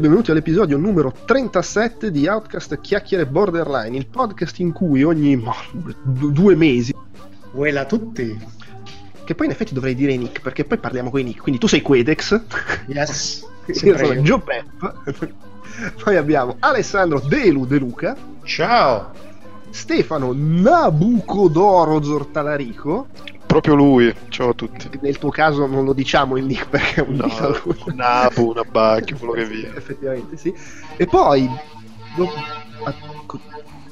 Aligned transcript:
benvenuti 0.00 0.30
all'episodio 0.30 0.78
numero 0.78 1.12
37 1.26 2.10
di 2.10 2.26
Outcast 2.26 2.80
Chiacchiere 2.80 3.26
Borderline, 3.26 3.98
il 3.98 4.06
podcast 4.06 4.58
in 4.60 4.72
cui 4.72 5.02
ogni 5.02 5.38
due 6.02 6.56
mesi... 6.56 6.94
Vuela 7.52 7.84
tutti! 7.84 8.34
Che 9.22 9.34
poi 9.34 9.44
in 9.46 9.52
effetti 9.52 9.74
dovrei 9.74 9.94
dire 9.94 10.16
Nick, 10.16 10.40
perché 10.40 10.64
poi 10.64 10.78
parliamo 10.78 11.10
con 11.10 11.20
i 11.20 11.24
Nick, 11.24 11.42
quindi 11.42 11.60
tu 11.60 11.66
sei 11.66 11.82
Quedex. 11.82 12.40
Yes! 12.86 13.46
io 13.68 13.98
sono 13.98 14.14
Joe 14.14 14.40
Pep. 14.40 15.32
poi 16.02 16.16
abbiamo 16.16 16.56
Alessandro 16.60 17.20
Delu 17.20 17.66
De 17.66 17.78
Luca. 17.78 18.16
Ciao! 18.44 19.12
Stefano 19.68 20.32
Nabucodoro 20.34 22.02
Zortalarico. 22.02 23.08
Proprio 23.50 23.74
lui, 23.74 24.14
ciao 24.28 24.50
a 24.50 24.54
tutti. 24.54 24.88
Nel 25.00 25.18
tuo 25.18 25.30
caso 25.30 25.66
non 25.66 25.84
lo 25.84 25.92
diciamo 25.92 26.36
il 26.36 26.44
nick 26.44 26.68
perché 26.68 27.00
è 27.00 27.04
un 27.04 27.16
no, 27.16 27.24
nick 27.24 27.64
Un 27.84 27.94
Nabu, 27.96 28.50
una 28.50 28.62
Bacchio, 28.62 29.16
quello 29.16 29.32
che 29.32 29.44
via. 29.50 29.74
Effettivamente 29.74 30.36
sì. 30.36 30.54
E 30.96 31.06
poi... 31.06 31.50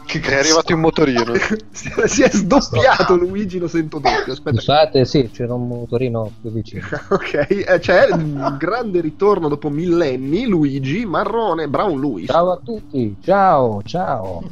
Che 0.09 0.20
è 0.23 0.39
arrivato 0.39 0.73
in 0.73 0.81
motorino. 0.81 1.34
si 1.70 2.23
è 2.23 2.31
sdoppiato 2.31 3.14
Luigi, 3.14 3.59
lo 3.59 3.69
sento 3.69 3.98
doppio. 3.98 4.33
Aspetta. 4.33 4.56
Scusate, 4.56 5.05
sì, 5.05 5.28
c'era 5.31 5.53
un 5.53 5.69
motorino 5.69 6.33
più 6.41 6.51
vicino. 6.51 6.87
ok, 7.11 7.47
eh, 7.51 7.78
c'è 7.78 8.06
il 8.06 8.56
grande 8.59 9.03
ritorno 9.03 9.48
dopo 9.48 9.69
millenni, 9.69 10.47
Luigi 10.47 11.05
Marrone, 11.05 11.69
Brown 11.69 12.01
Luis. 12.01 12.31
Ciao 12.31 12.53
a 12.53 12.59
tutti, 12.64 13.17
ciao, 13.23 13.83
ciao. 13.83 14.42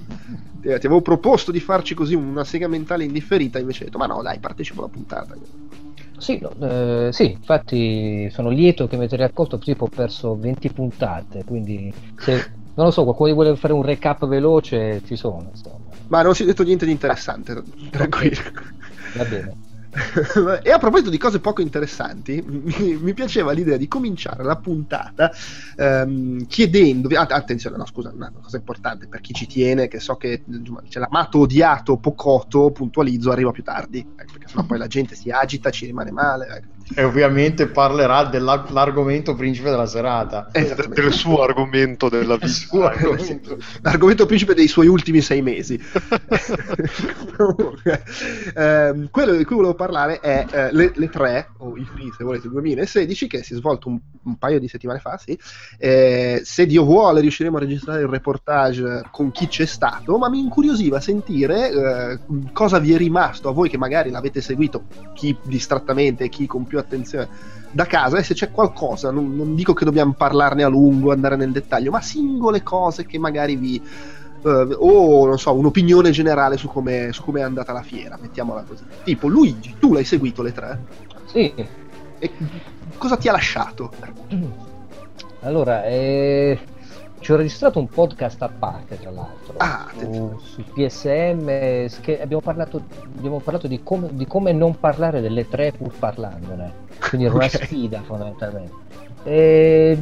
Ti 0.60 0.68
avevo 0.68 1.00
proposto 1.00 1.50
di 1.50 1.60
farci 1.60 1.94
così 1.94 2.14
una 2.14 2.44
sega 2.44 2.68
mentale 2.68 3.04
indifferita, 3.04 3.58
invece 3.58 3.84
hai 3.84 3.84
detto, 3.86 3.96
ma 3.96 4.04
no, 4.04 4.20
dai, 4.20 4.38
partecipo 4.38 4.80
alla 4.80 4.90
puntata. 4.90 5.34
Sì, 6.18 6.38
no, 6.38 6.52
eh, 6.60 7.12
sì, 7.12 7.30
infatti 7.30 8.28
sono 8.30 8.50
lieto 8.50 8.86
che 8.86 8.96
mi 8.96 9.04
avete 9.04 9.16
raccolto, 9.16 9.58
tipo 9.58 9.84
ho 9.84 9.88
perso 9.88 10.36
20 10.36 10.70
puntate, 10.72 11.44
quindi 11.44 11.92
se, 12.18 12.52
non 12.76 12.86
lo 12.86 12.90
so, 12.90 13.04
qualcuno 13.04 13.32
vuole 13.32 13.56
fare 13.56 13.72
un 13.72 13.82
recap 13.82 14.26
veloce, 14.26 15.02
ci 15.06 15.16
sono. 15.16 15.48
Insomma. 15.50 15.78
Ma 16.08 16.22
non 16.22 16.34
si 16.34 16.42
è 16.42 16.46
detto 16.46 16.62
niente 16.62 16.84
di 16.84 16.92
interessante, 16.92 17.62
tranquillo. 17.90 18.40
Va 19.14 19.24
bene. 19.24 19.64
e 20.62 20.70
a 20.70 20.78
proposito 20.78 21.08
di 21.08 21.16
cose 21.16 21.40
poco 21.40 21.62
interessanti, 21.62 22.44
mi, 22.46 22.98
mi 23.00 23.14
piaceva 23.14 23.52
l'idea 23.52 23.78
di 23.78 23.88
cominciare 23.88 24.44
la 24.44 24.56
puntata 24.56 25.32
ehm, 25.74 26.46
chiedendovi. 26.46 27.16
Ah, 27.16 27.22
attenzione, 27.22 27.78
no, 27.78 27.86
scusa, 27.86 28.12
una 28.14 28.30
cosa 28.42 28.58
importante 28.58 29.06
per 29.06 29.22
chi 29.22 29.32
ci 29.32 29.46
tiene, 29.46 29.88
che 29.88 29.98
so 29.98 30.16
che 30.16 30.44
c'è 30.88 30.98
l'amato 30.98 31.38
odiato 31.38 31.96
Pocotto, 31.96 32.70
puntualizzo, 32.72 33.30
arriva 33.30 33.52
più 33.52 33.62
tardi, 33.62 34.00
ecco, 34.00 34.32
perché 34.32 34.48
sennò 34.48 34.64
poi 34.64 34.76
la 34.76 34.86
gente 34.86 35.14
si 35.14 35.30
agita, 35.30 35.70
ci 35.70 35.86
rimane 35.86 36.10
male. 36.10 36.46
Ecco. 36.46 36.75
E 36.94 37.02
ovviamente 37.02 37.66
parlerà 37.66 38.24
dell'argomento 38.24 39.34
principe 39.34 39.70
della 39.70 39.86
serata. 39.86 40.48
Del 40.52 41.12
suo 41.12 41.42
argomento 41.42 42.08
della 42.08 42.36
vita. 42.36 42.86
Argomento. 42.86 43.58
L'argomento 43.82 44.24
principe 44.26 44.54
dei 44.54 44.68
suoi 44.68 44.86
ultimi 44.86 45.20
sei 45.20 45.42
mesi. 45.42 45.74
eh, 48.54 49.08
quello 49.10 49.34
di 49.34 49.44
cui 49.44 49.56
volevo 49.56 49.74
parlare 49.74 50.20
è 50.20 50.46
eh, 50.48 50.72
le, 50.72 50.92
le, 50.94 51.08
tre, 51.08 51.48
o 51.58 51.76
i 51.76 51.84
free 51.84 52.12
se 52.16 52.22
volete, 52.22 52.48
2016, 52.48 53.26
che 53.26 53.42
si 53.42 53.54
è 53.54 53.56
svolto 53.56 53.88
un, 53.88 53.98
un 54.22 54.36
paio 54.38 54.60
di 54.60 54.68
settimane 54.68 55.00
fa, 55.00 55.18
sì. 55.18 55.36
Eh, 55.78 56.40
se 56.44 56.66
Dio 56.66 56.84
vuole 56.84 57.20
riusciremo 57.20 57.56
a 57.56 57.60
registrare 57.60 58.02
il 58.02 58.08
reportage 58.08 59.02
con 59.10 59.32
chi 59.32 59.48
c'è 59.48 59.66
stato, 59.66 60.18
ma 60.18 60.28
mi 60.28 60.38
incuriosiva 60.38 61.00
sentire 61.00 61.70
eh, 61.70 62.18
cosa 62.52 62.78
vi 62.78 62.94
è 62.94 62.96
rimasto 62.96 63.48
a 63.48 63.52
voi 63.52 63.68
che 63.68 63.78
magari 63.78 64.10
l'avete 64.10 64.40
seguito, 64.40 64.84
chi 65.14 65.36
distrattamente 65.44 66.24
e 66.24 66.28
chi 66.28 66.46
con 66.46 66.64
più 66.64 66.75
attenzione 66.78 67.28
da 67.70 67.86
casa 67.86 68.18
e 68.18 68.22
se 68.22 68.34
c'è 68.34 68.50
qualcosa, 68.50 69.10
non, 69.10 69.36
non, 69.36 69.54
dico 69.54 69.74
che 69.74 69.84
dobbiamo 69.84 70.14
parlarne 70.14 70.62
a 70.62 70.68
lungo, 70.68 71.12
andare 71.12 71.36
nel 71.36 71.52
dettaglio, 71.52 71.90
ma 71.90 72.00
singole 72.00 72.62
cose 72.62 73.06
che 73.06 73.18
magari 73.18 73.56
vi... 73.56 73.82
Uh, 74.42 74.76
o 74.78 75.26
non 75.26 75.38
so, 75.38 75.52
un'opinione 75.54 76.10
generale 76.10 76.56
su 76.56 76.68
come 76.68 77.08
è 77.08 77.40
andata 77.40 77.72
la 77.72 77.82
fiera, 77.82 78.16
mettiamola 78.20 78.62
così. 78.62 78.84
Tipo, 79.02 79.26
Luigi, 79.26 79.74
tu 79.78 79.92
l'hai 79.92 80.04
seguito 80.04 80.42
le 80.42 80.52
tre? 80.52 80.78
Sì. 81.24 81.52
E 82.18 82.30
cosa 82.96 83.16
ti 83.16 83.28
ha 83.28 83.32
lasciato? 83.32 83.90
Allora, 85.40 85.84
eh, 85.84 86.58
ci 87.26 87.32
ho 87.32 87.36
registrato 87.36 87.80
un 87.80 87.88
podcast 87.88 88.40
a 88.42 88.48
parte, 88.56 89.00
tra 89.00 89.10
l'altro, 89.10 89.54
ah, 89.56 89.90
su, 89.98 90.38
su, 90.38 90.62
PSM, 90.62 91.88
che 92.00 92.22
abbiamo 92.22 92.40
parlato, 92.40 92.80
abbiamo 93.16 93.40
parlato 93.40 93.66
di, 93.66 93.82
come, 93.82 94.10
di, 94.12 94.28
come, 94.28 94.52
non 94.52 94.78
parlare 94.78 95.20
delle 95.20 95.48
tre 95.48 95.72
pur 95.72 95.92
parlandone, 95.98 96.72
quindi 97.08 97.26
era 97.26 97.34
una 97.34 97.46
okay. 97.50 97.66
sfida 97.66 98.02
fondamentalmente. 98.02 98.72
E, 99.24 99.98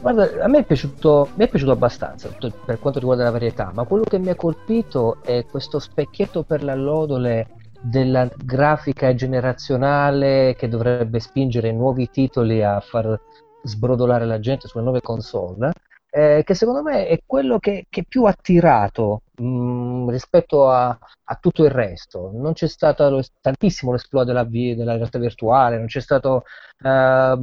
guarda, 0.00 0.42
a 0.42 0.48
me 0.48 0.58
è, 0.58 0.64
piaciuto, 0.64 1.28
mi 1.36 1.44
è 1.44 1.48
piaciuto 1.48 1.70
abbastanza 1.70 2.28
per 2.28 2.80
quanto 2.80 2.98
riguarda 2.98 3.22
la 3.22 3.30
varietà, 3.30 3.70
ma 3.72 3.84
quello 3.84 4.02
che 4.02 4.18
mi 4.18 4.30
ha 4.30 4.34
colpito 4.34 5.18
è 5.22 5.46
questo 5.46 5.78
specchietto 5.78 6.42
per 6.42 6.64
l'allodole 6.64 7.50
della 7.80 8.28
grafica 8.36 9.14
generazionale 9.14 10.56
che 10.58 10.66
dovrebbe 10.66 11.20
spingere 11.20 11.70
nuovi 11.70 12.10
titoli 12.10 12.64
a 12.64 12.80
far 12.80 13.16
sbrodolare 13.62 14.24
la 14.24 14.40
gente 14.40 14.66
sulle 14.66 14.82
nuove 14.82 15.02
console 15.02 15.70
eh, 16.10 16.42
che 16.44 16.54
secondo 16.54 16.82
me 16.82 17.06
è 17.06 17.20
quello 17.24 17.58
che, 17.58 17.86
che 17.88 18.04
più 18.04 18.24
ha 18.24 18.30
attirato 18.30 19.22
mh, 19.36 19.44
mm, 19.44 20.08
rispetto 20.10 20.70
a, 20.70 20.88
a, 21.24 21.34
tutto 21.36 21.64
il 21.64 21.70
resto. 21.70 22.30
Non 22.34 22.52
c'è 22.54 22.68
stato 22.68 23.08
lo, 23.10 23.22
tantissimo 23.40 23.92
l'esploit 23.92 24.26
della, 24.26 24.44
della, 24.44 24.96
realtà 24.96 25.18
virtuale, 25.18 25.78
non 25.78 25.86
c'è 25.86 26.00
stato... 26.00 26.44
Uh, 26.82 27.42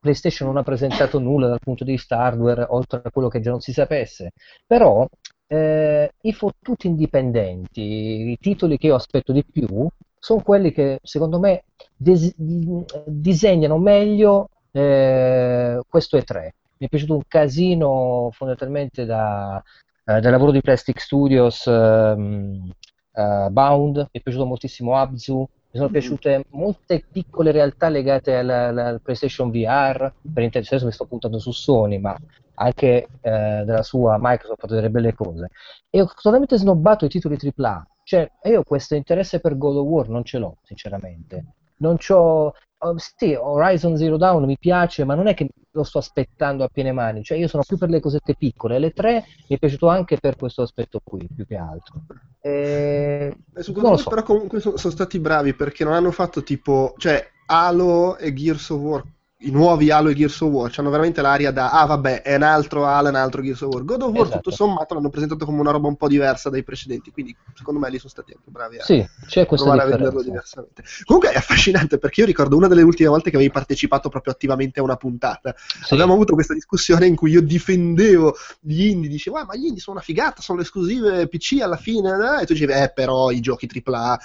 PlayStation 0.00 0.46
non 0.46 0.58
ha 0.58 0.62
presentato 0.62 1.18
nulla 1.18 1.48
dal 1.48 1.58
punto 1.58 1.82
di 1.82 1.92
vista 1.92 2.18
hardware, 2.18 2.66
oltre 2.68 3.00
a 3.02 3.10
quello 3.10 3.28
che 3.28 3.40
già 3.40 3.50
non 3.50 3.60
si 3.60 3.72
sapesse. 3.72 4.32
Però 4.64 5.06
eh, 5.48 6.12
i 6.20 6.32
fottuti 6.32 6.86
indipendenti, 6.86 8.30
i 8.30 8.38
titoli 8.40 8.78
che 8.78 8.86
io 8.86 8.94
aspetto 8.94 9.32
di 9.32 9.44
più, 9.44 9.88
sono 10.18 10.40
quelli 10.42 10.72
che 10.72 11.00
secondo 11.02 11.38
me 11.38 11.64
dis- 11.96 12.34
disegnano 12.36 13.78
meglio 13.78 14.50
eh, 14.70 15.80
questo 15.88 16.16
E3 16.16 16.50
mi 16.78 16.86
è 16.86 16.88
piaciuto 16.88 17.14
un 17.14 17.22
casino 17.26 18.30
fondamentalmente 18.32 19.04
da, 19.04 19.62
eh, 20.04 20.20
dal 20.20 20.32
lavoro 20.32 20.52
di 20.52 20.60
Plastic 20.60 21.00
Studios 21.00 21.66
um, 21.66 22.70
uh, 23.12 23.50
Bound, 23.50 23.96
mi 23.96 24.08
è 24.10 24.20
piaciuto 24.20 24.46
moltissimo 24.46 24.96
Abzu, 24.96 25.38
mi 25.38 25.48
sono 25.72 25.88
mm. 25.88 25.92
piaciute 25.92 26.44
molte 26.50 27.04
piccole 27.10 27.50
realtà 27.50 27.88
legate 27.88 28.36
alla 28.36 28.98
PlayStation 29.02 29.50
VR, 29.50 30.12
per 30.32 30.42
intenderci 30.42 30.72
adesso 30.74 30.86
mi 30.86 30.92
sto 30.92 31.06
puntando 31.06 31.38
su 31.38 31.52
Sony, 31.52 31.98
ma 31.98 32.16
anche 32.54 33.08
eh, 33.20 33.62
della 33.64 33.82
sua 33.82 34.16
Microsoft 34.18 34.58
ha 34.58 34.62
fatto 34.62 34.74
delle 34.74 34.90
belle 34.90 35.14
cose. 35.14 35.50
E 35.90 36.00
ho 36.00 36.10
totalmente 36.20 36.56
snobbato 36.56 37.04
i 37.04 37.08
titoli 37.08 37.36
AAA, 37.36 37.86
cioè 38.02 38.30
io 38.44 38.62
questo 38.62 38.94
interesse 38.94 39.40
per 39.40 39.58
God 39.58 39.76
of 39.76 39.86
War 39.86 40.08
non 40.08 40.24
ce 40.24 40.38
l'ho, 40.38 40.56
sinceramente. 40.62 41.44
Non 41.80 41.96
c'ho, 41.96 42.54
Oh, 42.80 42.94
sì, 42.96 43.34
Horizon 43.34 43.96
Zero 43.96 44.16
Dawn 44.16 44.44
mi 44.44 44.56
piace, 44.56 45.04
ma 45.04 45.16
non 45.16 45.26
è 45.26 45.34
che 45.34 45.48
lo 45.72 45.82
sto 45.82 45.98
aspettando 45.98 46.62
a 46.62 46.68
piene 46.68 46.92
mani, 46.92 47.24
cioè 47.24 47.36
io 47.36 47.48
sono 47.48 47.64
più 47.66 47.76
per 47.76 47.88
le 47.88 47.98
cosette 47.98 48.36
piccole. 48.36 48.78
Le 48.78 48.92
tre 48.92 49.24
mi 49.48 49.56
è 49.56 49.58
piaciuto 49.58 49.88
anche 49.88 50.18
per 50.18 50.36
questo 50.36 50.62
aspetto 50.62 51.00
qui, 51.02 51.28
più 51.34 51.44
che 51.44 51.56
altro. 51.56 52.02
E... 52.40 53.36
Eh, 53.54 53.62
su 53.62 53.72
non 53.72 53.90
lo 53.90 53.96
so. 53.96 54.10
Però 54.10 54.22
comunque 54.22 54.60
sono, 54.60 54.76
sono 54.76 54.92
stati 54.92 55.18
bravi 55.18 55.54
perché 55.54 55.82
non 55.82 55.94
hanno 55.94 56.12
fatto 56.12 56.44
tipo, 56.44 56.94
cioè 56.98 57.28
Halo 57.46 58.16
e 58.16 58.32
Gears 58.32 58.70
of 58.70 58.80
War 58.80 59.04
i 59.42 59.50
nuovi 59.50 59.90
Halo 59.92 60.08
e 60.08 60.14
Gears 60.14 60.40
of 60.40 60.50
War 60.50 60.72
hanno 60.76 60.90
veramente 60.90 61.22
l'aria 61.22 61.52
da 61.52 61.70
ah 61.70 61.86
vabbè 61.86 62.22
è 62.22 62.34
un 62.34 62.42
altro 62.42 62.86
Halo, 62.86 63.08
un 63.08 63.14
altro 63.14 63.40
Gears 63.40 63.60
of 63.60 63.72
War 63.72 63.84
God 63.84 64.02
of 64.02 64.10
War 64.10 64.22
esatto. 64.22 64.40
tutto 64.40 64.50
sommato 64.50 64.94
l'hanno 64.94 65.10
presentato 65.10 65.44
come 65.44 65.60
una 65.60 65.70
roba 65.70 65.86
un 65.86 65.96
po' 65.96 66.08
diversa 66.08 66.50
dai 66.50 66.64
precedenti 66.64 67.12
quindi 67.12 67.36
secondo 67.54 67.78
me 67.78 67.88
lì 67.88 67.98
sono 67.98 68.10
stati 68.10 68.32
anche 68.34 68.50
bravi 68.50 68.78
a 68.78 68.82
sì, 68.82 69.06
c'è 69.28 69.46
provare 69.46 69.82
a 69.82 69.84
venderlo 69.84 70.22
diversamente. 70.22 70.82
Comunque 71.04 71.32
è 71.32 71.36
affascinante 71.36 71.98
perché 71.98 72.20
io 72.20 72.26
ricordo 72.26 72.56
una 72.56 72.66
delle 72.66 72.82
ultime 72.82 73.08
volte 73.08 73.30
che 73.30 73.36
avevi 73.36 73.50
partecipato 73.50 74.08
proprio 74.08 74.32
attivamente 74.32 74.80
a 74.80 74.82
una 74.82 74.96
puntata. 74.96 75.54
Sì. 75.56 75.94
abbiamo 75.94 76.14
avuto 76.14 76.34
questa 76.34 76.54
discussione 76.54 77.06
in 77.06 77.14
cui 77.14 77.30
io 77.30 77.42
difendevo 77.42 78.34
gli 78.60 78.86
indie 78.86 79.08
dicevo 79.08 79.36
ah 79.36 79.44
ma 79.44 79.54
gli 79.54 79.66
indie 79.66 79.80
sono 79.80 79.96
una 79.96 80.04
figata 80.04 80.42
sono 80.42 80.58
le 80.58 80.64
esclusive 80.64 81.28
PC 81.28 81.60
alla 81.60 81.76
fine 81.76 82.10
eh? 82.10 82.42
e 82.42 82.46
tu 82.46 82.54
dicevi 82.54 82.72
eh 82.72 82.92
però 82.92 83.30
i 83.30 83.40
giochi 83.40 83.68
AAA 83.72 84.18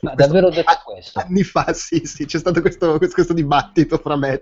ma 0.00 0.14
davvero 0.14 0.50
detto 0.50 0.72
questo? 0.84 1.20
anni 1.20 1.42
fa 1.44 1.72
sì 1.72 2.02
sì 2.04 2.26
c'è 2.26 2.38
stato 2.38 2.60
questo, 2.60 2.98
questo 2.98 3.32
dibattito 3.32 3.91
partito 3.92 3.98
fra 3.98 4.16
me. 4.16 4.40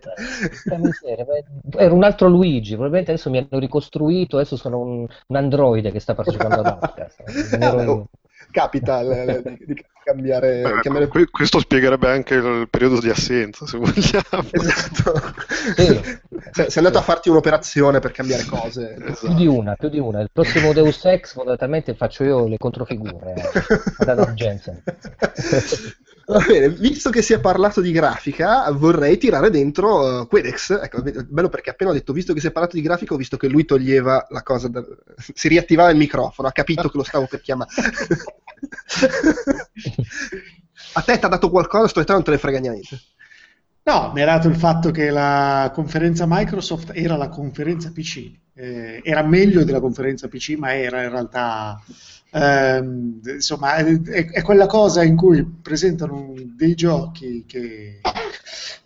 Era 1.77 1.93
un 1.93 2.05
altro 2.05 2.29
Luigi, 2.29 2.73
probabilmente 2.73 3.13
adesso 3.13 3.31
mi 3.31 3.39
hanno 3.39 3.61
ricostruito, 3.61 4.37
adesso 4.37 4.57
sono 4.57 4.79
un, 4.79 5.07
un 5.27 5.37
androide 5.37 5.91
che 5.91 6.01
sta 6.01 6.15
partecipando 6.15 6.61
ad 6.61 6.79
podcast. 6.79 8.09
capita 8.51 9.03
di 9.05 9.85
cambiare, 10.03 10.63
Beh, 10.63 10.81
cambiare- 10.81 11.07
que- 11.09 11.29
questo 11.31 11.61
spiegherebbe 11.61 12.09
anche 12.09 12.35
il 12.35 12.67
periodo 12.69 12.99
di 13.01 13.09
assenza, 13.11 13.67
se 13.67 13.77
vogliamo. 13.77 14.49
Esatto. 14.51 15.13
Sì. 15.77 16.19
Se- 16.53 16.71
sei 16.71 16.85
andato 16.85 16.99
a 16.99 17.03
farti 17.03 17.29
un'operazione 17.29 18.01
per 18.01 18.11
cambiare 18.11 18.45
cose. 18.45 18.97
Più 19.21 19.35
di 19.35 19.47
una, 19.47 19.77
più 19.77 19.89
di 19.89 20.01
una. 20.01 20.21
Il 20.21 20.31
prossimo 20.33 20.73
Deus 20.73 21.05
Ex 21.05 21.35
fondamentalmente 21.35 21.95
faccio 21.95 22.25
io 22.25 22.49
le 22.49 22.57
controfigure 22.57 23.35
eh, 23.35 24.11
ad 24.11 24.33
Jensen. 24.33 24.83
Va 26.31 26.45
bene, 26.47 26.69
visto 26.69 27.11
che 27.11 27.23
si 27.23 27.33
è 27.33 27.41
parlato 27.41 27.81
di 27.81 27.91
grafica, 27.91 28.71
vorrei 28.71 29.19
tirare 29.19 29.51
dentro 29.51 30.21
uh, 30.21 30.29
Quedex. 30.29 30.79
Ecco, 30.81 31.03
bello 31.03 31.49
perché 31.49 31.71
appena 31.71 31.91
ho 31.91 31.93
detto, 31.93 32.13
visto 32.13 32.33
che 32.33 32.39
si 32.39 32.47
è 32.47 32.53
parlato 32.53 32.77
di 32.77 32.83
grafica, 32.83 33.15
ho 33.15 33.17
visto 33.17 33.37
che 33.37 33.49
lui 33.49 33.65
toglieva 33.65 34.29
la 34.31 34.45
cosa, 34.45 34.69
da- 34.69 34.85
si 35.17 35.49
riattivava 35.49 35.91
il 35.91 35.97
microfono, 35.97 36.47
ha 36.47 36.53
capito 36.53 36.89
che 36.89 36.97
lo 36.97 37.03
stavo 37.03 37.27
per 37.27 37.41
chiamare. 37.41 37.71
A 40.93 41.03
te 41.03 41.19
ti 41.19 41.25
ha 41.25 41.29
dato 41.29 41.51
qualcosa, 41.51 41.89
sto 41.89 42.05
non 42.13 42.23
te 42.23 42.31
ne 42.31 42.39
frega 42.39 42.61
niente. 42.61 43.01
No, 43.83 44.13
mi 44.15 44.23
ha 44.23 44.27
dato 44.27 44.47
il 44.47 44.57
fatto 44.57 44.93
che 44.93 45.11
la 45.11 45.71
conferenza 45.75 46.27
Microsoft 46.29 46.93
era 46.95 47.17
la 47.17 47.29
conferenza 47.29 47.91
PC. 47.91 48.31
Eh, 48.55 49.01
era 49.03 49.23
meglio 49.25 49.65
della 49.65 49.81
conferenza 49.81 50.29
PC, 50.29 50.55
ma 50.59 50.77
era 50.77 51.03
in 51.03 51.11
realtà 51.11 51.81
ehm, 52.33 53.21
insomma 53.25 53.77
è, 53.77 54.01
è 54.01 54.43
quella 54.43 54.67
cosa 54.67 55.03
in 55.03 55.17
cui 55.17 55.45
presentano 55.45 56.35
dei 56.57 56.75
giochi 56.75 57.45
che 57.47 58.01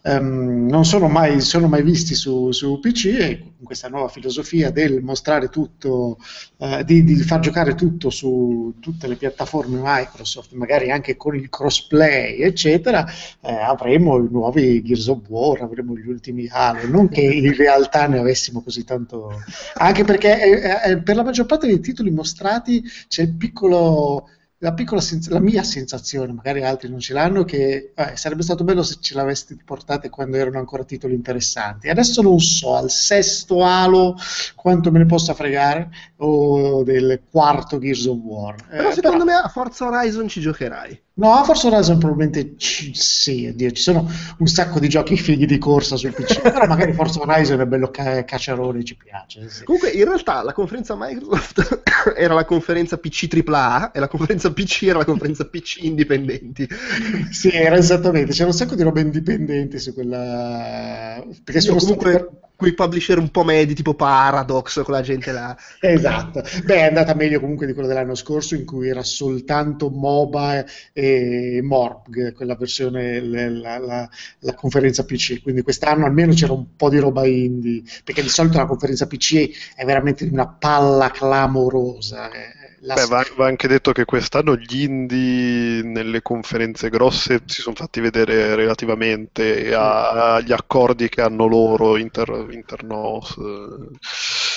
ehm, 0.04 0.66
non 0.68 0.84
sono 0.84 1.08
mai, 1.08 1.40
sono 1.40 1.66
mai 1.66 1.82
visti 1.82 2.14
su, 2.14 2.52
su 2.52 2.78
PC 2.78 3.04
e 3.06 3.38
con 3.38 3.64
questa 3.64 3.88
nuova 3.88 4.08
filosofia 4.08 4.70
del 4.70 5.02
mostrare 5.02 5.48
tutto, 5.48 6.18
eh, 6.58 6.84
di, 6.84 7.02
di 7.02 7.16
far 7.22 7.40
giocare 7.40 7.74
tutto 7.74 8.10
su 8.10 8.74
tutte 8.80 9.06
le 9.06 9.16
piattaforme 9.16 9.80
Microsoft, 9.82 10.52
magari 10.52 10.90
anche 10.90 11.16
con 11.16 11.34
il 11.34 11.48
crossplay, 11.48 12.40
eccetera, 12.40 13.06
eh, 13.40 13.52
avremo 13.52 14.18
i 14.18 14.28
nuovi 14.30 14.82
Gears 14.82 15.06
of 15.08 15.20
War, 15.28 15.62
avremo 15.62 15.96
gli 15.96 16.06
ultimi 16.06 16.46
Halo, 16.50 16.86
non 16.86 17.08
che 17.08 17.22
in 17.22 17.54
realtà 17.56 18.06
ne 18.06 18.18
avessimo 18.18 18.60
così 18.62 18.84
tanto, 18.84 19.30
anche 19.74 20.04
perché 20.04 20.42
eh, 20.42 20.90
eh, 20.90 21.02
per 21.02 21.16
la 21.16 21.22
maggior 21.22 21.46
parte 21.46 21.66
dei 21.66 21.80
titoli 21.80 22.10
mostrati 22.10 22.82
c'è 23.08 23.33
piccolo 23.36 24.28
la, 24.58 24.72
piccola 24.72 25.00
sens- 25.00 25.28
la 25.28 25.40
mia 25.40 25.62
sensazione, 25.62 26.32
magari 26.32 26.62
altri 26.64 26.88
non 26.88 26.98
ce 26.98 27.12
l'hanno, 27.12 27.44
che 27.44 27.92
eh, 27.94 28.16
sarebbe 28.16 28.42
stato 28.42 28.64
bello 28.64 28.82
se 28.82 28.96
ce 29.00 29.14
l'aveste 29.14 29.56
portate 29.62 30.08
quando 30.08 30.36
erano 30.38 30.58
ancora 30.58 30.84
titoli 30.84 31.14
interessanti. 31.14 31.88
Adesso 31.90 32.22
non 32.22 32.40
so, 32.40 32.74
al 32.74 32.90
sesto 32.90 33.62
Halo 33.62 34.16
quanto 34.54 34.90
me 34.90 34.98
ne 35.00 35.06
possa 35.06 35.34
fregare, 35.34 35.90
o 36.18 36.82
del 36.82 37.20
quarto 37.30 37.78
Gears 37.78 38.06
of 38.06 38.18
War. 38.22 38.54
Però 38.66 38.88
Eh, 38.88 38.92
secondo 38.92 39.24
me 39.24 39.34
a 39.34 39.48
Forza 39.48 39.86
Horizon 39.86 40.28
ci 40.28 40.40
giocherai. 40.40 41.02
No, 41.16 41.44
Forza 41.44 41.68
Horizon 41.68 41.98
probabilmente 41.98 42.56
ci, 42.56 42.92
sì, 42.92 43.46
oddio, 43.46 43.70
ci 43.70 43.82
sono 43.82 44.10
un 44.38 44.46
sacco 44.48 44.80
di 44.80 44.88
giochi 44.88 45.16
fighi 45.16 45.46
di 45.46 45.58
corsa 45.58 45.96
sul 45.96 46.12
PC, 46.12 46.40
però 46.50 46.66
magari 46.66 46.92
Forza 46.92 47.20
Horizon 47.20 47.60
è 47.60 47.66
bello 47.66 47.88
ca- 47.92 48.24
cacciarone, 48.24 48.82
ci 48.82 48.96
piace. 48.96 49.48
sì. 49.48 49.62
Comunque, 49.62 49.90
in 49.90 50.04
realtà, 50.06 50.42
la 50.42 50.52
conferenza 50.52 50.96
Microsoft 50.98 51.82
era 52.18 52.34
la 52.34 52.44
conferenza 52.44 52.98
PC 52.98 53.28
AAA 53.46 53.92
e 53.92 54.00
la 54.00 54.08
conferenza 54.08 54.52
PC 54.52 54.82
era 54.82 54.98
la 54.98 55.04
conferenza 55.04 55.44
PC 55.46 55.82
indipendenti. 55.82 56.66
Sì, 57.30 57.50
era 57.50 57.76
esattamente, 57.76 58.32
c'era 58.32 58.46
un 58.46 58.52
sacco 58.52 58.74
di 58.74 58.82
robe 58.82 59.00
indipendenti 59.00 59.78
su 59.78 59.92
quella... 59.94 61.22
perché 61.42 61.60
sono 61.60 61.78
comunque 61.78 62.10
stati... 62.12 62.36
quei 62.56 62.74
publisher 62.74 63.18
un 63.18 63.30
po' 63.30 63.44
medi, 63.44 63.74
tipo 63.74 63.94
Paradox, 63.94 64.82
quella 64.82 65.00
gente 65.02 65.32
là. 65.32 65.56
Esatto, 65.86 66.42
beh 66.64 66.76
è 66.76 66.82
andata 66.84 67.14
meglio 67.14 67.40
comunque 67.40 67.66
di 67.66 67.74
quello 67.74 67.88
dell'anno 67.88 68.14
scorso 68.14 68.54
in 68.54 68.64
cui 68.64 68.88
era 68.88 69.02
soltanto 69.02 69.90
MOBA 69.90 70.64
e 70.94 71.60
Morg, 71.62 72.32
quella 72.32 72.56
versione, 72.56 73.20
la, 73.20 73.78
la- 73.78 74.08
la 74.40 74.54
conferenza 74.54 75.04
PC, 75.04 75.42
quindi 75.42 75.60
quest'anno 75.60 76.06
almeno 76.06 76.32
c'era 76.32 76.54
un 76.54 76.74
po' 76.74 76.88
di 76.88 76.98
roba 76.98 77.26
indie, 77.26 77.82
perché 78.02 78.22
di 78.22 78.28
solito 78.30 78.56
la 78.56 78.64
conferenza 78.66 79.06
PC 79.06 79.74
è 79.76 79.84
veramente 79.84 80.24
una 80.24 80.48
palla 80.48 81.10
clamorosa. 81.10 82.30
eh, 82.30 82.63
la- 82.86 82.94
Beh, 82.94 83.06
va, 83.06 83.24
va 83.36 83.46
anche 83.46 83.66
detto 83.66 83.92
che 83.92 84.04
quest'anno 84.04 84.56
gli 84.56 84.82
indie 84.82 85.82
nelle 85.82 86.22
conferenze 86.22 86.90
grosse 86.90 87.42
si 87.46 87.60
sono 87.62 87.74
fatti 87.74 88.00
vedere 88.00 88.54
relativamente 88.54 89.74
agli 89.74 90.52
accordi 90.52 91.08
che 91.08 91.22
hanno 91.22 91.46
loro 91.46 91.96
inter, 91.96 92.46
internos. 92.50 93.36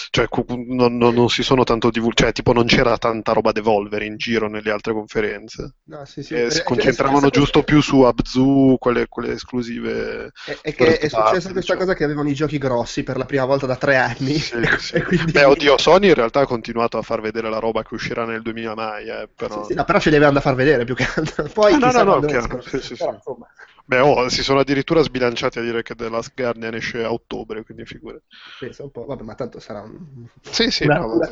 Cioè, 0.10 0.28
non, 0.68 0.96
non- 0.98 1.14
non 1.14 1.30
si 1.30 1.44
sono 1.44 1.64
tanto 1.64 1.90
divulgati, 1.90 2.24
cioè, 2.24 2.32
tipo 2.32 2.54
non 2.54 2.66
c'era 2.66 2.98
tanta 2.98 3.34
roba 3.34 3.52
Devolver 3.52 4.02
in 4.04 4.16
giro 4.18 4.48
nelle 4.48 4.72
altre 4.72 4.94
conferenze. 4.94 5.76
No, 5.86 6.06
sì, 6.06 6.24
sì. 6.24 6.34
E 6.34 6.44
Eh, 6.46 6.52
si 6.52 6.64
concentravano 6.64 7.28
è- 7.28 7.30
giusto 7.30 7.64
più 7.64 7.82
su 7.82 8.02
Abzu, 8.02 8.78
quelle, 8.80 9.08
quelle 9.08 9.34
esclusive. 9.34 10.32
È 10.62 10.74
che 10.74 10.98
è 10.98 11.08
successa 11.10 11.30
questa 11.32 11.54
diciamo. 11.54 11.80
cosa 11.80 11.94
che 11.94 12.04
avevano 12.04 12.30
i 12.30 12.34
giochi 12.34 12.58
grossi 12.58 13.04
per 13.04 13.18
la 13.18 13.26
prima 13.26 13.46
volta 13.46 13.66
da 13.66 13.76
tre 13.76 13.98
anni. 13.98 14.34
Sì, 14.36 14.56
sì. 14.80 14.96
E 14.96 15.04
quindi- 15.04 15.32
Beh, 15.32 15.44
oddio, 15.44 15.78
Sony 15.78 16.08
in 16.08 16.14
realtà 16.14 16.42
ha 16.42 16.46
continuato 16.46 16.98
a 16.98 17.02
far 17.02 17.22
vedere 17.22 17.50
la 17.50 17.60
roba 17.60 17.84
che 17.84 17.94
uscirà 17.94 18.26
nel 18.26 18.42
2000 18.42 18.74
mai, 18.76 19.08
eh, 19.10 19.30
però... 19.36 19.62
Sì, 19.64 19.72
sì, 19.72 19.74
no, 19.76 19.84
però 19.84 20.00
ce 20.00 20.10
li 20.10 20.16
avevano 20.16 20.38
da 20.38 20.42
far 20.44 20.56
vedere 20.56 20.86
più 20.86 20.96
che 20.96 21.08
altro. 21.16 21.44
Poi 21.54 21.74
Ah, 21.74 21.78
no, 21.78 21.92
no, 21.92 22.04
no, 22.04 22.20
chiaro, 22.22 22.48
Però, 22.58 23.14
insomma, 23.14 23.48
Beh, 23.88 24.00
oh, 24.00 24.28
si 24.30 24.44
sono 24.44 24.60
addirittura 24.60 25.02
sbilanciati 25.02 25.60
a 25.60 25.62
dire 25.62 25.82
che 25.82 25.96
The 25.96 26.10
Last 26.10 26.34
Guardian 26.36 26.74
esce 26.76 27.04
a 27.04 27.12
ottobre, 27.12 27.64
quindi 27.64 27.86
figurati. 27.86 28.26
pensa 28.60 28.84
un 28.84 28.92
po'. 28.92 29.06
Vabbè, 29.06 29.24
ma 29.24 29.36
tanto 29.36 29.60
sarà 29.60 29.82
un... 29.82 30.28
Sì, 30.42 30.70
sì, 30.72 30.86
una- 30.86 31.06
una-. 31.06 31.30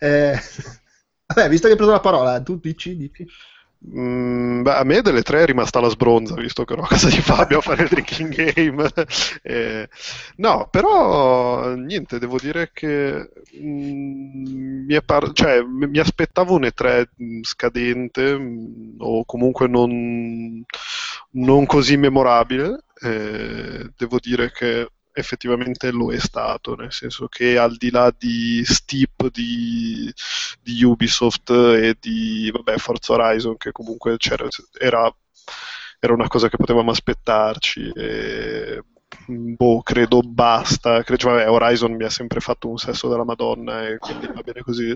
Eh, 0.00 0.38
Vabbè, 1.26 1.48
visto 1.48 1.66
che 1.66 1.72
hai 1.72 1.76
preso 1.78 1.92
la 1.92 2.00
parola, 2.00 2.40
tu 2.42 2.58
dici, 2.58 2.96
dici. 2.96 3.26
Mm, 3.82 4.60
beh, 4.62 4.74
a 4.76 4.84
me 4.84 5.00
delle 5.00 5.22
tre 5.22 5.42
è 5.42 5.46
rimasta 5.46 5.80
la 5.80 5.88
sbronza, 5.88 6.34
visto 6.34 6.64
che 6.64 6.74
ero 6.74 6.82
a 6.82 6.86
casa 6.86 7.08
di 7.08 7.20
Fabio 7.22 7.58
a 7.58 7.60
fare 7.62 7.84
il 7.84 7.88
drinking 7.88 8.34
game. 8.52 8.88
Eh, 9.42 9.88
no, 10.36 10.68
però 10.70 11.74
niente, 11.74 12.18
devo 12.18 12.38
dire 12.38 12.70
che 12.74 13.30
mm, 13.58 14.84
mi, 14.86 15.02
par- 15.02 15.32
cioè, 15.32 15.62
mi 15.62 15.86
mi 15.88 15.98
aspettavo 15.98 16.54
un 16.54 16.64
E3 16.64 17.08
mm, 17.22 17.40
scadente 17.42 18.38
mm, 18.38 18.94
o 18.98 19.24
comunque 19.24 19.66
non, 19.66 20.62
non 21.32 21.66
così 21.66 21.96
memorabile. 21.96 22.84
Eh, 23.02 23.90
devo 23.96 24.18
dire 24.20 24.50
che 24.52 24.88
effettivamente 25.12 25.90
lo 25.90 26.12
è 26.12 26.18
stato, 26.18 26.74
nel 26.74 26.92
senso 26.92 27.26
che 27.28 27.58
al 27.58 27.76
di 27.76 27.90
là 27.90 28.14
di 28.16 28.62
Steep 28.64 29.30
di, 29.30 30.12
di 30.62 30.82
Ubisoft 30.84 31.50
e 31.50 31.96
di 31.98 32.50
vabbè, 32.50 32.76
Forza 32.78 33.14
Horizon, 33.14 33.56
che 33.56 33.72
comunque 33.72 34.16
era, 34.78 35.10
era 35.98 36.14
una 36.14 36.28
cosa 36.28 36.48
che 36.48 36.56
potevamo 36.56 36.90
aspettarci. 36.90 37.92
E, 37.94 38.82
boh, 39.56 39.82
credo 39.82 40.20
basta. 40.20 41.02
Credo, 41.02 41.20
cioè, 41.20 41.32
vabbè, 41.32 41.50
Horizon 41.50 41.92
mi 41.92 42.04
ha 42.04 42.10
sempre 42.10 42.40
fatto 42.40 42.68
un 42.68 42.76
sesso 42.78 43.08
della 43.08 43.24
Madonna 43.24 43.86
e 43.86 43.98
quindi 43.98 44.26
va 44.26 44.42
bene 44.42 44.62
così. 44.62 44.94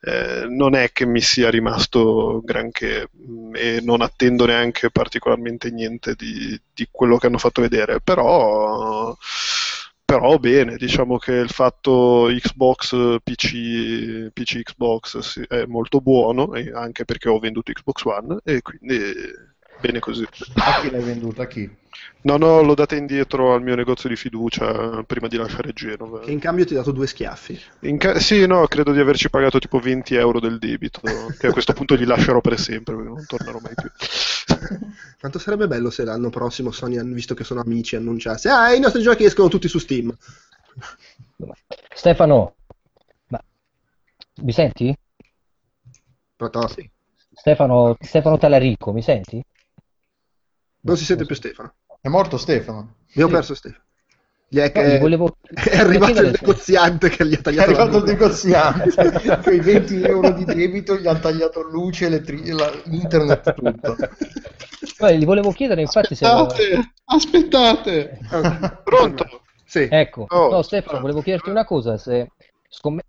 Eh, 0.00 0.46
non 0.48 0.74
è 0.74 0.92
che 0.92 1.06
mi 1.06 1.20
sia 1.20 1.50
rimasto 1.50 2.40
granché 2.44 3.08
mh, 3.10 3.50
e 3.54 3.80
non 3.82 4.02
attendo 4.02 4.46
neanche 4.46 4.90
particolarmente 4.90 5.70
niente 5.70 6.14
di, 6.14 6.58
di 6.72 6.86
quello 6.90 7.16
che 7.18 7.26
hanno 7.26 7.38
fatto 7.38 7.62
vedere, 7.62 8.00
però, 8.00 9.16
però 10.04 10.38
bene, 10.38 10.76
diciamo 10.76 11.18
che 11.18 11.32
il 11.32 11.50
fatto 11.50 12.28
Xbox 12.30 13.16
PC, 13.22 14.30
PC 14.32 14.62
Xbox 14.62 15.40
è 15.48 15.64
molto 15.66 16.00
buono, 16.00 16.50
anche 16.74 17.04
perché 17.04 17.28
ho 17.28 17.38
venduto 17.38 17.72
Xbox 17.72 18.04
One 18.04 18.38
e 18.44 18.62
quindi 18.62 18.96
bene 19.80 20.00
così. 20.00 20.26
A 20.54 20.80
chi 20.80 20.90
l'hai 20.90 21.02
venduta? 21.02 21.42
A 21.42 21.46
chi? 21.46 21.70
No, 22.22 22.36
no, 22.36 22.60
l'ho 22.62 22.74
data 22.74 22.96
indietro 22.96 23.54
al 23.54 23.62
mio 23.62 23.74
negozio 23.74 24.08
di 24.08 24.16
fiducia 24.16 25.02
prima 25.04 25.28
di 25.28 25.36
lasciare 25.36 25.72
Genova. 25.72 26.20
Che 26.20 26.30
in 26.32 26.40
cambio 26.40 26.64
ti 26.64 26.74
ha 26.74 26.78
dato 26.78 26.92
due 26.92 27.06
schiaffi. 27.06 27.58
In 27.82 27.98
ca- 27.98 28.18
sì, 28.18 28.46
no, 28.46 28.66
credo 28.66 28.92
di 28.92 28.98
averci 28.98 29.30
pagato 29.30 29.58
tipo 29.58 29.78
20 29.78 30.14
euro 30.14 30.40
del 30.40 30.58
debito, 30.58 31.32
che 31.38 31.46
a 31.46 31.52
questo 31.52 31.72
punto 31.72 31.96
gli 31.96 32.04
lascerò 32.04 32.40
per 32.40 32.58
sempre, 32.58 32.94
perché 32.96 33.10
non 33.10 33.26
tornerò 33.26 33.58
mai 33.60 33.74
più. 33.74 33.88
Quanto 35.20 35.38
sarebbe 35.38 35.66
bello 35.66 35.90
se 35.90 36.04
l'anno 36.04 36.30
prossimo 36.30 36.70
Sony, 36.70 37.02
visto 37.12 37.34
che 37.34 37.44
sono 37.44 37.60
amici, 37.60 37.96
annunciasse 37.96 38.48
Ah, 38.48 38.72
i 38.74 38.80
nostri 38.80 39.02
giochi 39.02 39.24
escono 39.24 39.48
tutti 39.48 39.68
su 39.68 39.78
Steam. 39.78 40.14
Stefano, 41.94 42.56
ma 43.28 43.40
mi 44.42 44.52
senti? 44.52 44.94
Pronto? 46.36 46.68
Stefano, 47.32 47.96
Stefano 48.00 48.36
Talarico, 48.38 48.92
mi 48.92 49.02
senti? 49.02 49.42
Non 50.86 50.96
si 50.96 51.04
sente 51.04 51.24
più 51.26 51.34
Stefano. 51.34 51.74
È 52.00 52.08
morto 52.08 52.36
Stefano. 52.38 52.94
Abbiamo 53.10 53.28
Sì. 53.28 53.34
perso 53.34 53.54
Stefano. 53.54 53.84
Gli 54.48 54.58
è, 54.58 54.92
No, 54.92 54.98
volevo- 55.00 55.36
è 55.42 55.76
arrivato 55.78 56.20
il 56.22 56.30
negoziante 56.30 57.08
che 57.08 57.26
gli 57.26 57.34
ha 57.34 57.38
È 57.38 57.42
tagliato 57.42 57.70
la 57.72 57.78
arrivato 57.82 57.96
il 57.98 58.04
negoziante 58.04 58.90
con 59.42 59.52
i 59.54 59.60
20 59.60 60.02
euro 60.02 60.30
di 60.30 60.44
debito, 60.44 60.96
gli 60.96 61.06
ha 61.08 61.18
tagliato 61.18 61.62
luce, 61.62 62.06
elettri- 62.06 62.48
la- 62.50 62.70
internet, 62.84 63.54
tutto. 63.54 63.96
No, 65.00 65.10
gli 65.10 65.24
volevo 65.24 65.50
chiedere 65.52 65.80
infatti 65.80 66.14
se... 66.14 66.24
Aspettate, 66.26 66.92
aspettate. 67.06 68.18
Ah, 68.30 68.80
Pronto? 68.82 69.42
Sì. 69.64 69.88
Ecco, 69.90 70.26
Oh, 70.28 70.50
no 70.50 70.62
Stefano, 70.62 71.00
volevo 71.00 71.20
chiederti 71.22 71.50
una 71.50 71.64
cosa, 71.64 71.96
se 71.98 72.30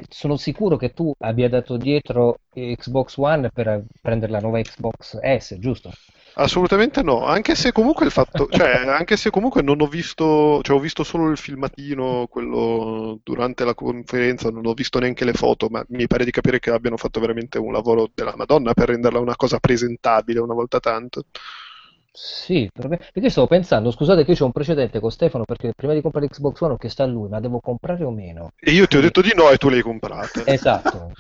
sono 0.09 0.37
sicuro 0.37 0.75
che 0.77 0.93
tu 0.93 1.13
abbia 1.19 1.49
dato 1.49 1.77
dietro 1.77 2.39
Xbox 2.53 3.17
One 3.17 3.49
per 3.51 3.83
prendere 4.01 4.31
la 4.31 4.39
nuova 4.39 4.59
Xbox 4.61 5.19
S, 5.19 5.55
giusto? 5.59 5.91
Assolutamente 6.39 7.01
no, 7.01 7.25
anche 7.25 7.55
se 7.55 7.71
comunque 7.71 8.05
il 8.05 8.11
fatto, 8.11 8.47
cioè, 8.51 8.85
anche 8.85 9.17
se 9.17 9.31
comunque 9.31 9.63
non 9.63 9.81
ho 9.81 9.87
visto, 9.87 10.61
cioè 10.61 10.75
ho 10.75 10.79
visto 10.79 11.03
solo 11.03 11.31
il 11.31 11.37
filmatino, 11.37 12.27
quello 12.29 13.19
durante 13.23 13.65
la 13.65 13.73
conferenza, 13.73 14.51
non 14.51 14.67
ho 14.67 14.73
visto 14.73 14.99
neanche 14.99 15.25
le 15.25 15.33
foto, 15.33 15.67
ma 15.67 15.83
mi 15.89 16.05
pare 16.05 16.25
di 16.25 16.31
capire 16.31 16.59
che 16.59 16.69
abbiano 16.69 16.95
fatto 16.95 17.19
veramente 17.19 17.57
un 17.57 17.71
lavoro 17.71 18.11
della 18.13 18.35
Madonna 18.35 18.73
per 18.73 18.89
renderla 18.89 19.19
una 19.19 19.35
cosa 19.35 19.57
presentabile 19.57 20.39
una 20.39 20.53
volta 20.53 20.79
tanto. 20.79 21.23
Sì, 22.19 22.67
perché 22.73 23.29
stavo 23.29 23.45
pensando, 23.45 23.91
scusate 23.91 24.25
che 24.25 24.31
io 24.31 24.37
ho 24.41 24.45
un 24.45 24.51
precedente 24.51 24.99
con 24.99 25.11
Stefano 25.11 25.43
perché 25.43 25.73
prima 25.75 25.93
di 25.93 26.01
comprare 26.01 26.27
Xbox 26.27 26.59
One 26.61 26.73
ho 26.73 26.77
chiesto 26.77 27.03
a 27.03 27.05
lui, 27.05 27.29
ma 27.29 27.39
devo 27.39 27.59
comprare 27.59 28.03
o 28.03 28.09
meno? 28.09 28.49
E 28.59 28.71
io 28.71 28.87
ti 28.87 28.97
ho 28.97 29.01
detto 29.01 29.21
di 29.21 29.33
no 29.35 29.51
e 29.51 29.57
tu 29.57 29.69
l'hai 29.69 29.83
comprata. 29.83 30.41
Esatto, 30.49 31.11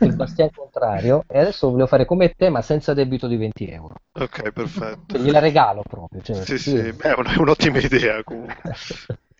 il 0.00 0.14
bastian 0.14 0.50
contrario 0.54 1.24
e 1.26 1.38
adesso 1.38 1.70
voglio 1.70 1.86
fare 1.86 2.04
come 2.04 2.34
te 2.36 2.50
ma 2.50 2.60
senza 2.60 2.92
debito 2.92 3.28
di 3.28 3.38
20 3.38 3.66
euro. 3.70 3.94
Ok, 4.12 4.50
perfetto. 4.50 5.16
Gliela 5.16 5.38
regalo 5.38 5.80
proprio. 5.88 6.20
Cioè, 6.20 6.44
sì, 6.44 6.58
sì, 6.58 6.92
Beh, 6.92 7.14
è 7.14 7.38
un'ottima 7.38 7.78
idea 7.78 8.22
comunque. 8.22 8.72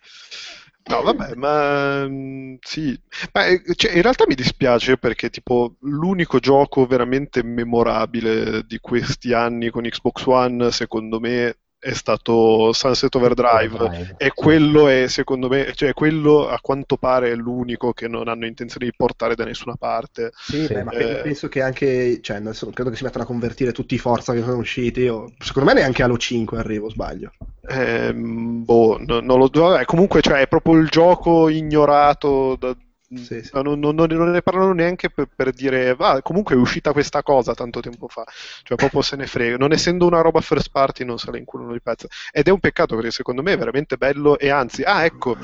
No, 0.84 1.00
vabbè, 1.02 1.34
ma 1.36 2.06
mm, 2.08 2.54
sì, 2.60 2.98
ma, 3.32 3.46
eh, 3.46 3.62
cioè, 3.76 3.92
in 3.94 4.02
realtà 4.02 4.24
mi 4.26 4.34
dispiace 4.34 4.98
perché 4.98 5.30
tipo 5.30 5.76
l'unico 5.82 6.38
gioco 6.40 6.86
veramente 6.86 7.42
memorabile 7.44 8.64
di 8.66 8.78
questi 8.80 9.32
anni 9.32 9.70
con 9.70 9.84
Xbox 9.84 10.24
One, 10.26 10.70
secondo 10.72 11.20
me, 11.20 11.58
è 11.82 11.94
stato 11.94 12.72
Sunset 12.72 13.12
Overdrive 13.16 13.74
Overdrive, 13.74 14.14
e 14.16 14.30
quello 14.32 14.86
è 14.86 15.08
secondo 15.08 15.48
me, 15.48 15.72
cioè 15.74 15.94
quello 15.94 16.46
a 16.46 16.60
quanto 16.60 16.96
pare 16.96 17.32
è 17.32 17.34
l'unico 17.34 17.92
che 17.92 18.06
non 18.06 18.28
hanno 18.28 18.46
intenzione 18.46 18.86
di 18.86 18.92
portare 18.96 19.34
da 19.34 19.44
nessuna 19.44 19.74
parte. 19.74 20.30
Sì, 20.36 20.64
beh, 20.68 20.84
ma 20.84 20.92
eh, 20.92 21.22
penso 21.22 21.48
che 21.48 21.60
anche, 21.60 22.20
cioè, 22.22 22.36
adesso 22.36 22.70
credo 22.70 22.90
che 22.90 22.96
si 22.96 23.02
mettano 23.02 23.24
a 23.24 23.26
convertire 23.26 23.72
tutti 23.72 23.96
i 23.96 23.98
Forza 23.98 24.32
che 24.32 24.42
sono 24.42 24.58
usciti, 24.58 25.08
o, 25.08 25.32
secondo 25.40 25.72
me 25.72 25.80
neanche 25.80 26.04
Halo 26.04 26.16
5 26.16 26.56
arrivo, 26.56 26.88
sbaglio. 26.88 27.32
Eh, 27.68 28.14
boh, 28.14 28.98
no, 29.04 29.18
non 29.18 29.38
lo 29.40 29.50
vabbè, 29.52 29.84
comunque 29.84 30.20
cioè, 30.20 30.42
è 30.42 30.46
proprio 30.46 30.76
il 30.76 30.86
gioco 30.86 31.48
ignorato 31.48 32.54
da, 32.60 32.76
sì, 33.16 33.42
sì. 33.42 33.50
Non, 33.54 33.78
non, 33.78 33.94
non, 33.94 34.30
ne 34.30 34.42
parlano 34.42 34.72
neanche 34.72 35.10
per, 35.10 35.28
per 35.34 35.52
dire, 35.52 35.94
ah, 35.98 36.22
comunque 36.22 36.54
è 36.54 36.58
uscita 36.58 36.92
questa 36.92 37.22
cosa 37.22 37.54
tanto 37.54 37.80
tempo 37.80 38.08
fa, 38.08 38.24
cioè 38.62 38.76
proprio 38.76 39.02
se 39.02 39.16
ne 39.16 39.26
frega, 39.26 39.56
non 39.56 39.72
essendo 39.72 40.06
una 40.06 40.20
roba 40.20 40.40
first 40.40 40.70
party 40.70 41.04
non 41.04 41.18
se 41.18 41.30
la 41.30 41.38
inculano 41.38 41.72
di 41.72 41.80
pezzo, 41.80 42.08
ed 42.30 42.48
è 42.48 42.50
un 42.50 42.60
peccato 42.60 42.94
perché 42.94 43.10
secondo 43.10 43.42
me 43.42 43.52
è 43.52 43.58
veramente 43.58 43.96
bello 43.96 44.38
e 44.38 44.48
anzi, 44.50 44.82
ah 44.82 45.04
ecco, 45.04 45.36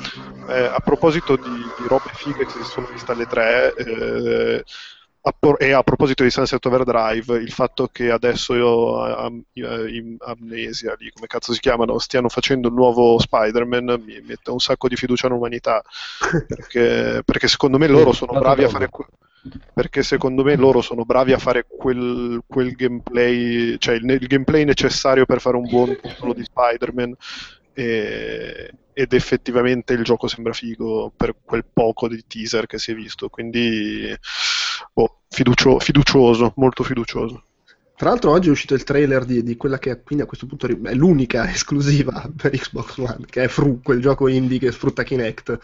eh, 0.47 0.65
a 0.65 0.79
proposito 0.79 1.35
di, 1.35 1.49
di 1.49 1.87
robe 1.87 2.09
fighe 2.13 2.45
che 2.45 2.51
si 2.51 2.63
sono 2.63 2.87
viste 2.91 3.11
alle 3.11 3.25
tre, 3.25 3.73
eh, 3.75 4.63
e 5.57 5.71
a 5.73 5.83
proposito 5.83 6.23
di 6.23 6.29
Sunset 6.29 6.65
Overdrive, 6.65 7.37
il 7.37 7.51
fatto 7.51 7.89
che 7.91 8.09
adesso 8.09 8.55
io, 8.55 9.03
am, 9.03 9.43
in 9.53 10.15
Amnesia, 10.19 10.95
lì, 10.97 11.11
come 11.11 11.27
cazzo 11.27 11.53
si 11.53 11.59
chiamano, 11.59 11.99
stiano 11.99 12.29
facendo 12.29 12.69
il 12.69 12.73
nuovo 12.73 13.19
Spider-Man 13.19 14.01
mi 14.05 14.21
mette 14.25 14.49
un 14.49 14.59
sacco 14.59 14.87
di 14.87 14.95
fiducia 14.95 15.27
all'umanità 15.27 15.81
perché, 16.47 17.21
perché 17.25 17.47
secondo 17.47 17.77
me 17.77 17.87
loro 17.87 18.13
sono 18.13 18.39
bravi 18.39 18.63
a 18.63 18.69
fare 18.69 18.89
perché 19.73 20.03
secondo 20.03 20.43
me 20.43 20.55
loro 20.55 20.81
sono 20.81 21.03
bravi 21.05 21.33
a 21.33 21.37
fare 21.37 21.65
quel, 21.67 22.41
quel 22.45 22.71
gameplay, 22.71 23.77
cioè 23.77 23.95
il, 23.95 24.09
il, 24.09 24.27
gameplay 24.27 24.63
necessario 24.65 25.25
per 25.25 25.39
fare 25.39 25.55
un 25.55 25.67
buon 25.67 25.97
titolo 26.01 26.33
di 26.33 26.43
Spider-Man 26.43 27.15
e, 27.73 28.71
ed 28.93 29.13
effettivamente 29.13 29.93
il 29.93 30.03
gioco 30.03 30.27
sembra 30.27 30.51
figo 30.51 31.13
per 31.15 31.35
quel 31.41 31.63
poco 31.71 32.09
di 32.09 32.21
teaser 32.27 32.65
che 32.65 32.77
si 32.77 32.91
è 32.91 32.95
visto, 32.95 33.29
quindi 33.29 34.13
oh, 34.93 35.19
fiducio, 35.29 35.79
fiducioso, 35.79 36.53
molto 36.55 36.83
fiducioso. 36.83 37.43
Tra 37.95 38.09
l'altro 38.09 38.31
oggi 38.31 38.47
è 38.47 38.51
uscito 38.51 38.75
il 38.75 38.83
trailer 38.83 39.25
di, 39.25 39.43
di, 39.43 39.57
quella 39.57 39.77
che 39.77 40.01
quindi 40.01 40.23
a 40.23 40.27
questo 40.27 40.45
punto 40.45 40.67
è 40.67 40.93
l'unica 40.93 41.47
esclusiva 41.51 42.29
per 42.33 42.51
Xbox 42.51 42.97
One, 42.97 43.25
che 43.29 43.43
è 43.43 43.47
Fru, 43.49 43.81
quel 43.81 43.99
gioco 43.99 44.29
indie 44.29 44.57
che 44.57 44.71
sfrutta 44.71 45.03
Kinect. 45.03 45.59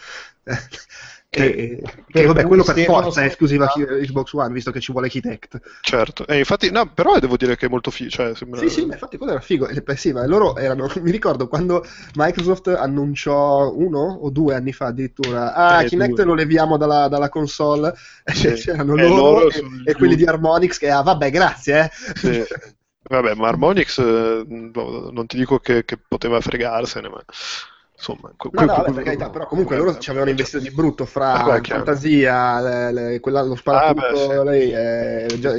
Che, 1.29 1.81
che 2.07 2.25
vabbè, 2.25 2.45
quello 2.45 2.63
per 2.63 2.79
forza 2.85 3.21
è 3.21 3.25
esclusiva 3.25 3.67
Xbox 3.67 4.31
One, 4.33 4.53
visto 4.53 4.71
che 4.71 4.79
ci 4.79 4.93
vuole 4.93 5.09
Kinect. 5.09 5.59
Certo, 5.81 6.25
e 6.27 6.37
infatti, 6.37 6.71
no, 6.71 6.89
però 6.93 7.19
devo 7.19 7.35
dire 7.35 7.57
che 7.57 7.65
è 7.65 7.69
molto 7.69 7.91
figo. 7.91 8.09
Cioè, 8.09 8.35
sembra... 8.35 8.59
Sì, 8.61 8.69
sì, 8.69 8.85
ma 8.85 8.93
infatti 8.93 9.17
quello 9.17 9.33
era 9.33 9.41
figo. 9.41 9.67
Beh, 9.67 9.95
sì, 9.97 10.13
ma 10.13 10.25
loro 10.25 10.55
erano, 10.55 10.89
mi 11.01 11.11
ricordo 11.11 11.47
quando 11.47 11.85
Microsoft 12.15 12.67
annunciò 12.67 13.73
uno 13.73 13.99
o 13.99 14.29
due 14.29 14.55
anni 14.55 14.71
fa 14.71 14.87
addirittura, 14.87 15.53
ah, 15.53 15.83
eh, 15.83 15.87
Kinect 15.87 16.15
due. 16.15 16.23
lo 16.23 16.33
leviamo 16.35 16.77
dalla, 16.77 17.07
dalla 17.09 17.29
console, 17.29 17.93
sì. 18.33 18.53
c'erano 18.53 18.95
eh, 18.95 19.07
loro, 19.07 19.15
loro 19.15 19.49
e, 19.49 19.63
e 19.85 19.93
quelli 19.93 20.15
di 20.15 20.23
Harmonix 20.23 20.77
che, 20.77 20.89
ah, 20.89 21.01
vabbè, 21.01 21.31
grazie, 21.31 21.79
eh. 21.83 21.91
Sì. 22.15 22.43
Vabbè, 23.07 23.35
ma 23.35 23.49
Harmonix 23.49 23.99
eh, 23.99 24.45
non 24.47 25.25
ti 25.27 25.37
dico 25.37 25.59
che, 25.59 25.85
che 25.85 25.97
poteva 25.97 26.41
fregarsene, 26.41 27.09
ma 27.09 27.23
insomma, 27.95 28.33
no, 28.37 28.61
no, 28.61 28.65
vabbè, 28.65 28.91
per 28.91 29.03
carità, 29.03 29.29
però 29.29 29.47
comunque 29.47 29.77
loro 29.77 29.97
ci 29.97 30.09
avevano 30.09 30.31
investito 30.31 30.61
di 30.61 30.71
brutto 30.71 31.05
fra 31.05 31.43
ah, 31.43 31.61
fantasia, 31.61 32.61
le, 32.61 32.91
le, 32.91 33.19
quella, 33.19 33.41
lo 33.41 33.55
sparatutto, 33.55 34.05
ah, 34.05 34.11
beh, 34.11 34.17
sì. 34.17 34.43
lei, 34.43 34.71
eh, 34.71 35.39
già, 35.39 35.53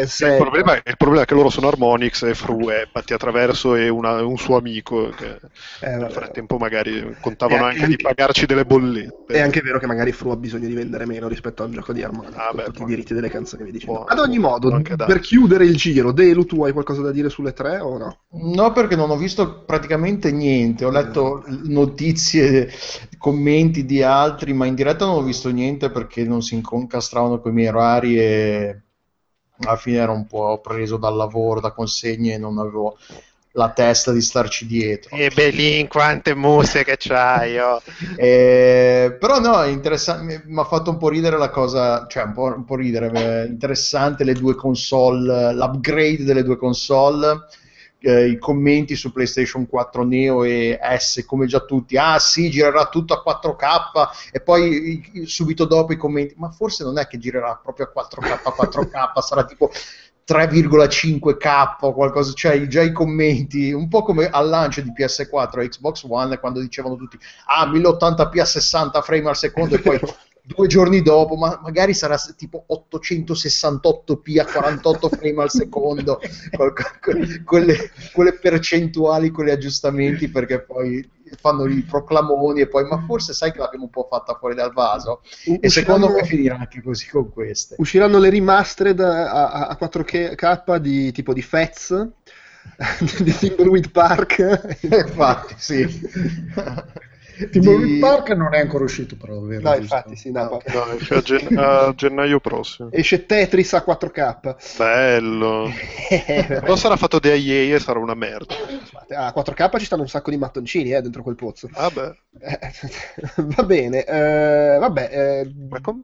il 0.00 0.36
problema, 0.36 0.74
il 0.74 0.96
problema, 0.96 1.22
è 1.22 1.26
che 1.26 1.34
loro 1.34 1.50
sono 1.50 1.68
Harmonix 1.68 2.22
e 2.22 2.34
Fru 2.34 2.68
è 2.68 2.86
Patti 2.90 3.14
Attraverso 3.14 3.74
e 3.74 3.88
una, 3.88 4.22
un 4.22 4.36
suo 4.36 4.56
amico 4.56 5.08
che 5.10 5.38
eh, 5.80 5.96
nel 5.96 6.10
frattempo 6.10 6.58
magari 6.58 7.16
contavano 7.20 7.64
anche, 7.64 7.82
anche, 7.82 7.96
di 7.96 8.02
pagarci 8.02 8.46
delle 8.46 8.64
bollette. 8.64 9.34
È 9.34 9.40
anche 9.40 9.60
vero 9.60 9.78
che 9.78 9.86
magari 9.86 10.12
Fru 10.12 10.30
ha 10.30 10.36
bisogno 10.36 10.66
di 10.66 10.74
vendere 10.74 11.06
meno 11.06 11.28
rispetto 11.28 11.62
al 11.62 11.70
gioco 11.70 11.92
di 11.92 12.02
Harmonix, 12.02 12.34
ah, 12.36 12.50
con 12.52 12.64
tutti 12.64 12.82
i 12.82 12.86
diritti 12.86 13.14
delle 13.14 13.28
canzoni 13.28 13.64
che 13.64 13.70
dicevo. 13.70 14.04
Ad 14.04 14.18
ogni 14.18 14.38
modo, 14.38 14.82
per 14.82 15.20
chiudere 15.20 15.64
il 15.64 15.76
giro, 15.76 16.12
Delu, 16.12 16.44
tu 16.44 16.64
hai 16.64 16.72
qualcosa 16.72 17.02
da 17.02 17.10
dire 17.10 17.28
sulle 17.28 17.52
tre 17.52 17.78
o 17.78 17.96
no? 17.96 18.18
No, 18.30 18.72
perché 18.72 18.96
non 18.96 19.10
ho 19.10 19.16
visto 19.16 19.64
praticamente 19.64 20.30
niente, 20.30 20.84
ho 20.84 20.90
letto 20.90 21.44
notizie, 21.64 22.70
commenti 23.18 23.84
di 23.84 24.02
altri, 24.02 24.52
ma 24.52 24.66
in 24.66 24.74
diretta 24.74 25.06
non 25.06 25.16
ho 25.16 25.22
visto 25.22 25.50
niente 25.50 25.90
perché 25.90 26.24
non 26.24 26.42
si 26.42 26.54
incastravano 26.54 27.40
con 27.40 27.52
i 27.52 27.54
miei 27.54 27.68
orari 27.68 28.18
e 28.18 28.80
alla 29.60 29.76
fine 29.76 29.98
ero 29.98 30.12
un 30.12 30.26
po' 30.26 30.60
preso 30.60 30.96
dal 30.96 31.16
lavoro, 31.16 31.60
da 31.60 31.70
consegne 31.70 32.34
e 32.34 32.38
non 32.38 32.58
avevo 32.58 32.96
la 33.52 33.70
testa 33.70 34.12
di 34.12 34.20
starci 34.20 34.66
dietro. 34.66 35.16
E 35.16 35.30
Belin, 35.34 35.88
quante 35.88 36.34
muse 36.34 36.84
che 36.84 36.96
c'hai! 36.98 37.58
Oh. 37.58 37.80
eh, 38.16 39.16
però 39.18 39.40
no, 39.40 39.64
interessante, 39.64 40.42
mi 40.44 40.60
ha 40.60 40.64
fatto 40.64 40.90
un 40.90 40.98
po' 40.98 41.08
ridere 41.08 41.38
la 41.38 41.48
cosa, 41.48 42.06
cioè 42.06 42.24
un 42.24 42.32
po', 42.32 42.54
un 42.54 42.64
po' 42.64 42.76
ridere, 42.76 43.46
interessante 43.46 44.24
le 44.24 44.34
due 44.34 44.54
console, 44.54 45.54
l'upgrade 45.54 46.24
delle 46.24 46.42
due 46.42 46.56
console 46.56 47.46
eh, 48.00 48.28
i 48.28 48.38
commenti 48.38 48.94
su 48.94 49.12
PlayStation 49.12 49.66
4 49.66 50.04
Neo 50.04 50.44
e 50.44 50.78
S 50.98 51.24
come 51.26 51.46
già 51.46 51.60
tutti, 51.60 51.96
ah 51.96 52.18
sì, 52.18 52.50
girerà 52.50 52.86
tutto 52.86 53.14
a 53.14 53.22
4K 53.24 54.32
e 54.32 54.40
poi 54.40 55.24
subito 55.24 55.64
dopo 55.64 55.92
i 55.92 55.96
commenti, 55.96 56.34
ma 56.36 56.50
forse 56.50 56.84
non 56.84 56.98
è 56.98 57.06
che 57.06 57.18
girerà 57.18 57.58
proprio 57.62 57.90
a 57.92 58.02
4K, 58.02 58.40
4K 58.56 59.20
sarà 59.20 59.44
tipo 59.44 59.70
3,5K 60.26 61.76
o 61.80 61.92
qualcosa, 61.92 62.32
cioè 62.32 62.66
già 62.66 62.82
i 62.82 62.90
commenti, 62.90 63.70
un 63.72 63.88
po' 63.88 64.02
come 64.02 64.26
al 64.28 64.48
lancio 64.48 64.80
di 64.80 64.92
PS4 64.96 65.60
e 65.60 65.68
Xbox 65.68 66.04
One 66.08 66.38
quando 66.38 66.60
dicevano 66.60 66.96
tutti 66.96 67.16
ah 67.46 67.70
1080p 67.70 68.40
a 68.40 68.44
60 68.44 69.02
frame 69.02 69.28
al 69.28 69.36
secondo 69.36 69.76
e 69.76 69.78
poi 69.78 70.00
due 70.46 70.68
giorni 70.68 71.02
dopo, 71.02 71.34
ma 71.34 71.58
magari 71.60 71.92
sarà 71.92 72.16
tipo 72.36 72.66
868p 72.70 74.38
a 74.38 74.44
48 74.44 75.08
frame 75.08 75.42
al 75.42 75.50
secondo, 75.50 76.20
quelle, 77.44 77.90
quelle, 78.12 78.32
percentuali, 78.34 79.30
quegli 79.30 79.50
aggiustamenti, 79.50 80.28
perché 80.28 80.62
poi 80.62 81.10
fanno 81.40 81.66
i 81.66 81.82
proclamoni 81.82 82.60
e 82.60 82.68
poi, 82.68 82.84
ma 82.84 83.02
forse 83.04 83.32
sai 83.32 83.50
che 83.50 83.58
l'abbiamo 83.58 83.84
un 83.84 83.90
po' 83.90 84.06
fatta 84.08 84.34
fuori 84.34 84.54
dal 84.54 84.72
vaso. 84.72 85.22
U- 85.46 85.58
e 85.60 85.68
secondo 85.68 86.08
me 86.08 86.24
finirà 86.24 86.58
anche 86.58 86.80
così 86.80 87.08
con 87.08 87.28
queste. 87.30 87.74
Usciranno 87.78 88.18
le 88.18 88.30
remastered 88.30 89.00
a, 89.00 89.66
a 89.66 89.76
4K 89.80 90.76
di 90.76 91.10
tipo 91.10 91.32
di 91.32 91.42
Fez 91.42 92.08
di 93.20 93.32
Thimbleweed 93.32 93.90
Park. 93.90 94.76
Infatti, 94.82 95.54
sì. 95.58 95.84
Timberwolf 97.50 97.84
di... 97.84 97.98
Park 97.98 98.30
non 98.30 98.54
è 98.54 98.60
ancora 98.60 98.84
uscito 98.84 99.16
però, 99.16 99.38
vero? 99.40 99.68
No, 99.68 99.74
infatti 99.76 100.16
sì, 100.16 100.30
no, 100.30 100.40
ah, 100.40 100.52
okay. 100.54 100.74
no 100.74 100.92
esce 100.92 101.14
a, 101.14 101.20
gen- 101.20 101.58
a, 101.58 101.94
gennaio 101.94 102.40
prossimo. 102.40 102.88
Esce 102.90 103.26
Tetris 103.26 103.74
a 103.74 103.84
4K. 103.86 104.76
Bello. 104.78 105.70
però 106.46 106.76
sarà 106.76 106.96
fatto 106.96 107.18
da 107.18 107.28
EA 107.28 107.74
e 107.76 107.80
sarà 107.80 107.98
una 107.98 108.14
merda. 108.14 108.54
A 109.10 109.32
4K 109.36 109.78
ci 109.78 109.84
stanno 109.84 110.02
un 110.02 110.08
sacco 110.08 110.30
di 110.30 110.38
mattoncini 110.38 110.92
eh, 110.92 111.02
dentro 111.02 111.22
quel 111.22 111.34
pozzo. 111.34 111.68
Vabbè. 111.70 112.14
Eh, 112.38 112.58
va 113.42 113.62
bene, 113.64 114.04
eh, 114.04 114.78
vabbè. 114.78 115.08
Eh, 115.12 115.54
Ma 115.68 115.80
com- 115.80 116.02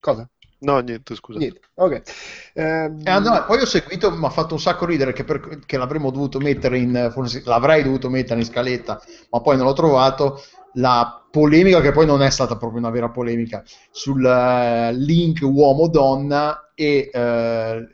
cosa? 0.00 0.28
No, 0.64 0.78
niente, 0.80 1.14
scusa. 1.14 1.38
Niente. 1.38 1.60
Ok. 1.74 2.02
Ehm... 2.54 3.00
Eh, 3.04 3.18
no, 3.20 3.44
poi 3.46 3.60
ho 3.60 3.66
seguito, 3.66 4.10
mi 4.10 4.24
ha 4.24 4.30
fatto 4.30 4.54
un 4.54 4.60
sacco 4.60 4.86
ridere 4.86 5.12
che, 5.12 5.24
per, 5.24 5.60
che 5.66 5.76
l'avremmo 5.76 6.10
dovuto 6.10 6.38
mettere 6.38 6.78
in, 6.78 7.10
forse 7.12 7.42
l'avrei 7.44 7.82
dovuto 7.82 8.08
mettere 8.08 8.40
in 8.40 8.46
scaletta, 8.46 9.00
ma 9.30 9.40
poi 9.40 9.56
non 9.56 9.66
l'ho 9.66 9.72
trovato 9.74 10.42
la 10.74 11.24
polemica 11.30 11.80
che 11.80 11.92
poi 11.92 12.06
non 12.06 12.22
è 12.22 12.30
stata 12.30 12.56
proprio 12.56 12.78
una 12.78 12.90
vera 12.90 13.10
polemica 13.10 13.62
sul 13.90 14.24
eh, 14.24 14.92
link 14.94 15.40
uomo-donna 15.42 16.72
e 16.74 17.10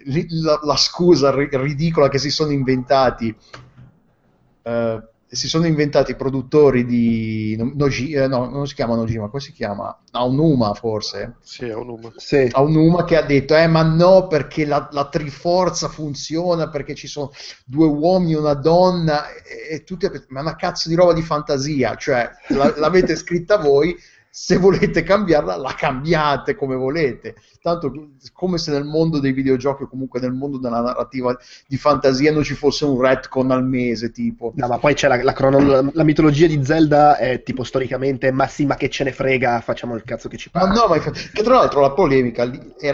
li- 0.05 0.27
la, 0.43 0.59
la 0.63 0.77
scusa 0.77 1.35
ri- 1.35 1.49
ridicola 1.53 2.09
che 2.09 2.19
si 2.19 2.31
sono 2.31 2.53
inventati 2.53 3.35
eh, 4.63 5.03
si 5.33 5.49
sono 5.49 5.67
inventati 5.67 6.11
i 6.11 6.17
produttori 6.17 6.85
di 6.85 7.55
no, 7.57 7.71
Noji- 7.75 8.13
eh, 8.13 8.27
no, 8.27 8.49
non 8.49 8.67
si 8.67 8.75
chiama 8.75 8.97
Nojima, 8.97 9.29
come 9.29 9.41
si 9.41 9.53
chiama? 9.53 9.97
Aonuma 10.11 10.75
forse? 10.75 11.37
Sì, 11.41 11.69
numero. 11.69 12.13
Sì. 12.17 12.49
Aonuma 12.51 13.05
che 13.05 13.17
ha 13.17 13.23
detto 13.23 13.55
eh 13.57 13.67
ma 13.69 13.83
no 13.83 14.27
perché 14.27 14.65
la, 14.67 14.89
la 14.91 15.09
triforza 15.09 15.89
funziona 15.89 16.69
perché 16.69 16.95
ci 16.95 17.07
sono 17.07 17.31
due 17.65 17.87
uomini 17.87 18.33
e 18.33 18.39
una 18.39 18.55
donna 18.55 19.29
e, 19.33 19.75
e 19.77 19.85
tutti 19.85 20.09
ma 20.29 20.41
è 20.41 20.43
una 20.43 20.57
cazzo 20.57 20.89
di 20.89 20.95
roba 20.95 21.13
di 21.13 21.23
fantasia 21.23 21.95
cioè 21.97 22.29
la- 22.49 22.75
l'avete 22.77 23.15
scritta 23.17 23.57
voi 23.57 23.97
se 24.33 24.57
volete 24.59 25.03
cambiarla 25.03 25.57
la 25.57 25.75
cambiate 25.77 26.55
come 26.55 26.77
volete 26.77 27.35
tanto 27.61 27.93
come 28.33 28.59
se 28.59 28.71
nel 28.71 28.85
mondo 28.85 29.19
dei 29.19 29.33
videogiochi 29.33 29.83
o 29.83 29.89
comunque 29.89 30.21
nel 30.21 30.33
mondo 30.33 30.59
della 30.59 30.81
narrativa 30.81 31.37
di 31.67 31.77
fantasia 31.77 32.33
non 32.33 32.43
ci 32.45 32.55
fosse 32.55 32.85
un 32.85 33.01
retcon 33.01 33.51
al 33.51 33.65
mese 33.67 34.13
tipo 34.13 34.53
No, 34.55 34.69
ma 34.69 34.79
poi 34.79 34.95
c'è 34.95 35.09
la, 35.09 35.23
la, 35.23 35.33
crono- 35.33 35.91
la- 35.93 36.05
mitologia 36.05 36.47
di 36.47 36.65
Zelda 36.65 37.17
è 37.17 37.43
tipo 37.43 37.63
storicamente, 37.65 38.31
ma 38.33 38.47
sì, 38.47 38.67
ma 38.67 38.77
che 38.77 38.89
ce 38.89 39.05
ne 39.05 39.13
frega, 39.13 39.61
facciamo 39.61 39.95
il 39.95 40.03
cazzo 40.05 40.29
che 40.29 40.37
ci 40.37 40.51
Ma 40.53 40.61
pare. 40.61 40.75
no, 40.75 40.87
ma 40.89 40.97
infatti- 40.97 41.31
che 41.33 41.43
tra 41.43 41.55
l'altro 41.55 41.81
la 41.81 41.91
polemica 41.93 42.49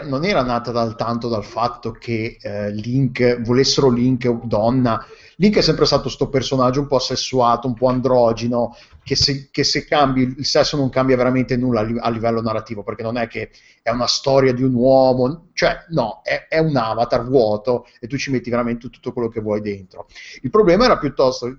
non 0.05 0.25
era 0.25 0.43
nata 0.43 0.71
dal 0.71 0.97
tanto 0.97 1.29
dal 1.29 1.45
fatto 1.45 1.93
che 1.93 2.39
eh, 2.41 2.71
Link 2.73 3.41
volessero 3.43 3.89
Link 3.91 4.29
donna. 4.45 5.05
Link 5.39 5.57
è 5.57 5.63
sempre 5.63 5.85
stato 5.85 6.09
sto 6.09 6.29
personaggio 6.29 6.81
un 6.81 6.87
po' 6.87 6.99
sessuato, 6.99 7.67
un 7.67 7.75
po' 7.75 7.89
androgino, 7.89 8.75
che 9.03 9.17
se, 9.17 9.49
che 9.51 9.65
se 9.65 9.85
cambi 9.85 10.23
il 10.23 10.47
sesso 10.47 10.77
non 10.77 10.89
cambia 10.89 11.17
veramente 11.17 11.57
nulla 11.57 11.81
a, 11.81 11.83
li- 11.83 11.99
a 11.99 12.09
livello 12.09 12.41
narrativo, 12.41 12.83
perché 12.83 13.03
non 13.03 13.19
è 13.19 13.29
che 13.29 13.51
è 13.83 13.91
una 13.91 14.07
storia 14.07 14.55
di 14.55 14.63
un 14.63 14.73
uomo, 14.73 15.49
cioè 15.53 15.85
no, 15.91 16.21
è, 16.23 16.47
è 16.49 16.59
un 16.59 16.75
avatar 16.75 17.27
vuoto 17.27 17.87
e 18.01 18.07
tu 18.07 18.17
ci 18.17 18.31
metti 18.31 18.49
veramente 18.49 18.89
tutto 18.89 19.13
quello 19.13 19.29
che 19.29 19.41
vuoi 19.41 19.61
dentro. 19.61 20.07
Il 20.41 20.51
problema 20.51 20.87
era 20.87 20.99
piuttosto 20.99 21.47
eh, 21.49 21.59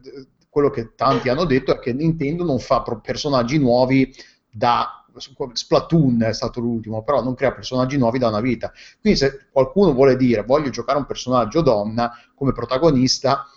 quello 0.49 0.69
che 0.71 0.95
tanti 0.95 1.29
hanno 1.29 1.45
detto 1.45 1.71
è 1.71 1.79
che 1.79 1.93
Nintendo 1.93 2.43
non 2.43 2.57
fa 2.59 2.81
personaggi 2.81 3.59
nuovi 3.59 4.11
da 4.49 5.03
Splatoon 5.19 6.23
è 6.23 6.33
stato 6.33 6.59
l'ultimo, 6.59 7.03
però 7.03 7.23
non 7.23 7.33
crea 7.33 7.51
personaggi 7.51 7.97
nuovi 7.97 8.19
da 8.19 8.27
una 8.27 8.39
vita. 8.39 8.71
Quindi 9.01 9.19
se 9.19 9.47
qualcuno 9.51 9.93
vuole 9.93 10.15
dire 10.15 10.43
voglio 10.43 10.69
giocare 10.69 10.97
un 10.97 11.05
personaggio 11.05 11.61
donna 11.61 12.11
come 12.35 12.51
protagonista, 12.51 13.47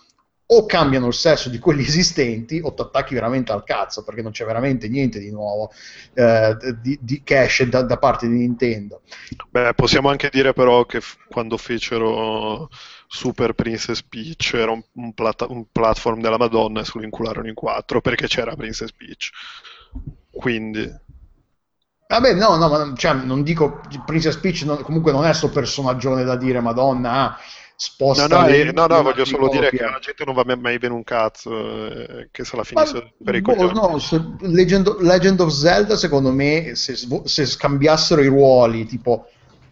o 0.53 0.65
cambiano 0.65 1.07
il 1.07 1.13
sesso 1.13 1.49
di 1.49 1.59
quelli 1.59 1.83
esistenti 1.83 2.59
o 2.63 2.73
ti 2.73 2.81
attacchi 2.81 3.13
veramente 3.13 3.51
al 3.51 3.63
cazzo 3.63 4.03
perché 4.03 4.21
non 4.21 4.31
c'è 4.31 4.45
veramente 4.45 4.89
niente 4.89 5.19
di 5.19 5.31
nuovo 5.31 5.71
eh, 6.13 6.55
di, 6.81 6.97
di 7.01 7.21
esce 7.25 7.69
da, 7.69 7.81
da 7.83 7.97
parte 7.97 8.27
di 8.27 8.37
Nintendo. 8.37 9.01
Beh, 9.49 9.73
possiamo 9.75 10.09
anche 10.09 10.29
dire 10.31 10.53
però 10.53 10.85
che 10.85 10.99
f- 11.01 11.17
quando 11.27 11.57
fecero 11.57 12.69
Super 13.07 13.53
Princess 13.53 14.01
Peach 14.03 14.53
era 14.53 14.71
un, 14.71 14.81
un 14.93 15.13
plata- 15.13 15.47
un 15.49 15.65
platform 15.71 16.21
della 16.21 16.37
Madonna 16.37 16.81
e 16.81 16.85
se 16.85 16.91
lo 16.95 17.03
incularono 17.03 17.47
in 17.47 17.53
quattro 17.53 18.01
perché 18.01 18.27
c'era 18.27 18.55
Princess 18.55 18.91
Peach. 18.91 19.29
Quindi, 20.31 20.89
Vabbè, 22.07 22.33
no, 22.33 22.57
no, 22.57 22.67
ma 22.67 22.93
cioè, 22.97 23.13
non 23.13 23.41
dico 23.41 23.79
Princess 24.05 24.35
Peach, 24.37 24.63
non- 24.63 24.83
comunque 24.83 25.13
non 25.13 25.25
è 25.25 25.33
sto 25.33 25.49
personaggione 25.49 26.23
da 26.25 26.35
dire 26.35 26.59
Madonna, 26.59 27.11
ah, 27.11 27.37
sposta 27.83 28.27
no, 28.27 28.41
no, 28.41 28.47
eh, 28.47 28.71
no, 28.71 28.85
no, 28.85 29.01
voglio 29.01 29.25
solo 29.25 29.47
dire 29.49 29.71
che 29.71 29.83
alla 29.83 29.97
gente 29.97 30.23
non 30.23 30.35
va 30.35 30.43
mai- 30.55 30.77
bene 30.77 30.93
un 30.93 31.03
cazzo 31.03 31.87
eh, 31.89 32.29
che 32.31 32.43
se 32.43 32.55
la 32.55 32.63
finisse 32.63 32.99
Ma, 32.99 33.11
per 33.23 33.33
i 33.33 33.41
boh, 33.41 33.71
no, 33.71 33.97
se- 33.97 34.21
Legend, 34.41 34.99
Legend 34.99 35.39
of 35.39 35.51
Zelda, 35.51 35.95
secondo 35.95 36.31
me, 36.31 36.75
se, 36.75 36.95
se 36.95 37.45
scambiassero 37.47 38.21
i 38.21 38.27
ruoli, 38.27 38.85
tipo 38.85 39.25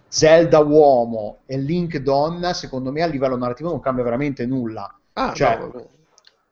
Zelda 0.08 0.58
uomo 0.58 1.42
e 1.46 1.60
Link 1.60 1.98
donna, 1.98 2.54
secondo 2.56 2.92
me 2.92 3.04
a 3.04 3.06
livello 3.06 3.38
narrativo 3.38 3.70
non 3.70 3.80
cambia 3.80 4.04
veramente 4.04 4.48
nulla. 4.48 4.92
Ah, 5.14 5.34
cioè, 5.36 5.58
no. 5.60 5.90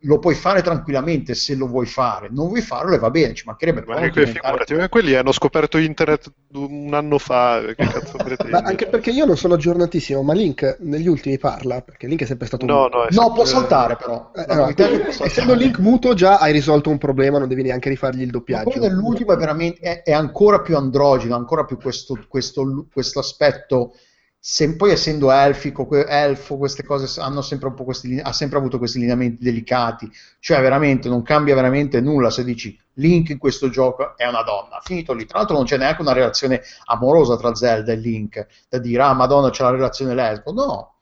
Lo 0.02 0.20
puoi 0.20 0.36
fare 0.36 0.62
tranquillamente 0.62 1.34
se 1.34 1.56
lo 1.56 1.66
vuoi 1.66 1.88
fare, 1.88 2.28
non 2.30 2.50
vuoi 2.50 2.62
farlo 2.62 2.94
e 2.94 3.00
va 3.00 3.10
bene, 3.10 3.34
ci 3.34 3.46
mancherebbe 3.48 3.84
Ma 3.84 3.96
non 3.96 4.04
che 4.04 4.10
diventare- 4.26 4.48
figurati, 4.48 4.74
ma 4.76 4.90
quelli 4.90 5.16
hanno 5.16 5.32
scoperto 5.32 5.80
internet 5.80 6.32
un 6.54 6.94
anno 6.94 7.18
fa, 7.18 7.64
che 7.66 7.74
cazzo? 7.76 8.18
Ma 8.52 8.60
anche 8.60 8.86
perché 8.90 9.10
io 9.10 9.26
non 9.26 9.38
sono 9.38 9.56
aggiornatissimo, 9.56 10.22
ma 10.22 10.34
Link 10.34 10.78
negli 10.82 11.08
ultimi 11.08 11.40
parla, 11.40 11.82
perché 11.82 12.06
Link 12.06 12.22
è 12.22 12.26
sempre 12.28 12.46
stato 12.46 12.68
No, 12.68 12.84
muto. 12.84 12.98
no, 12.98 13.08
sempre- 13.10 13.34
può 13.34 13.46
saltare 13.46 13.96
però. 13.96 14.32
Eh, 14.36 14.42
è 14.46 14.74
che 14.76 14.88
può 15.00 15.12
saltare. 15.12 15.30
essendo 15.32 15.54
Link 15.56 15.80
muto 15.80 16.14
già 16.14 16.38
hai 16.38 16.52
risolto 16.52 16.92
un 16.92 17.00
problema, 17.00 17.40
non 17.40 17.48
devi 17.48 17.64
neanche 17.64 17.90
rifargli 17.90 18.20
il 18.22 18.26
Ma 18.28 18.32
doppiaggio. 18.34 18.70
poi 18.70 18.80
nell'ultimo 18.80 19.34
è 19.34 19.36
veramente 19.38 19.80
è, 19.80 20.04
è 20.04 20.12
ancora 20.14 20.62
più 20.62 20.78
androgeno, 20.78 21.36
ancora 21.36 21.66
più 21.66 21.78
questo, 21.78 22.24
questo, 22.28 22.86
questo 22.94 23.18
aspetto. 23.18 23.94
Se, 24.40 24.76
poi 24.76 24.92
essendo 24.92 25.32
elfico, 25.32 25.88
elfo, 26.06 26.58
queste 26.58 26.84
cose 26.84 27.20
hanno 27.20 27.42
sempre 27.42 27.68
un 27.68 27.74
po' 27.74 27.84
questi, 27.84 28.20
ha 28.20 28.32
sempre 28.32 28.58
avuto 28.58 28.78
questi 28.78 29.00
lineamenti 29.00 29.44
delicati. 29.44 30.10
Cioè, 30.40 30.62
veramente 30.62 31.10
non 31.10 31.22
cambia 31.22 31.56
veramente 31.56 32.00
nulla 32.00 32.30
se 32.30 32.44
dici 32.44 32.78
Link 32.94 33.30
in 33.30 33.38
questo 33.38 33.70
gioco 33.70 34.16
è 34.18 34.26
una 34.26 34.44
donna. 34.44 34.80
Finito 34.82 35.14
lì. 35.14 35.26
Tra 35.26 35.40
l'altro, 35.40 35.56
non 35.56 35.66
c'è 35.66 35.78
neanche 35.78 36.02
una 36.02 36.14
relazione 36.14 36.62
amorosa 36.86 37.36
tra 37.38 37.54
Zelda 37.56 37.92
e 37.92 37.96
Link 37.96 38.48
da 38.70 38.78
dire 38.78 39.02
ah, 39.04 39.14
Madonna, 39.14 39.50
c'è 39.50 39.64
la 39.64 39.72
relazione 39.72 40.14
lesbo. 40.14 40.54
No, 40.54 40.97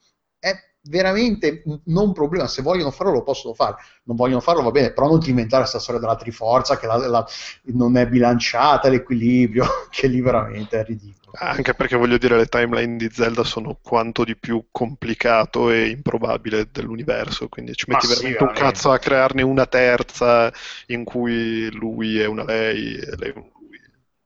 veramente 0.89 1.63
non 1.85 2.07
un 2.07 2.13
problema. 2.13 2.47
Se 2.47 2.61
vogliono 2.61 2.91
farlo, 2.91 3.13
lo 3.13 3.23
possono 3.23 3.53
fare. 3.53 3.75
Non 4.03 4.15
vogliono 4.15 4.41
farlo, 4.41 4.61
va 4.63 4.71
bene, 4.71 4.91
però 4.93 5.07
non 5.07 5.19
ti 5.19 5.29
inventare 5.29 5.61
questa 5.61 5.79
storia 5.79 6.01
della 6.01 6.15
triforza 6.15 6.77
che 6.77 6.87
la- 6.87 7.07
la- 7.07 7.27
non 7.73 7.97
è 7.97 8.07
bilanciata 8.07 8.89
l'equilibrio, 8.89 9.65
che 9.89 10.07
lì 10.07 10.21
veramente 10.21 10.79
è 10.79 10.83
ridicolo. 10.83 11.37
Anche 11.37 11.73
perché 11.75 11.97
voglio 11.97 12.17
dire, 12.17 12.37
le 12.37 12.45
timeline 12.47 12.95
di 12.97 13.09
Zelda 13.11 13.43
sono 13.43 13.77
quanto 13.81 14.23
di 14.23 14.35
più 14.37 14.67
complicato 14.71 15.69
e 15.69 15.89
improbabile 15.89 16.69
dell'universo, 16.71 17.49
quindi 17.49 17.73
ci 17.75 17.85
metti 17.89 18.07
veramente 18.07 18.43
un 18.43 18.51
cazzo 18.53 18.89
a 18.91 18.99
crearne 18.99 19.41
una 19.41 19.65
terza 19.67 20.51
in 20.87 21.03
cui 21.03 21.69
lui 21.71 22.19
è 22.19 22.25
una 22.25 22.43
lei 22.45 22.95
e 22.95 23.15
lei 23.17 23.31
è 23.31 23.33
un 23.35 23.49
lui. 23.53 23.79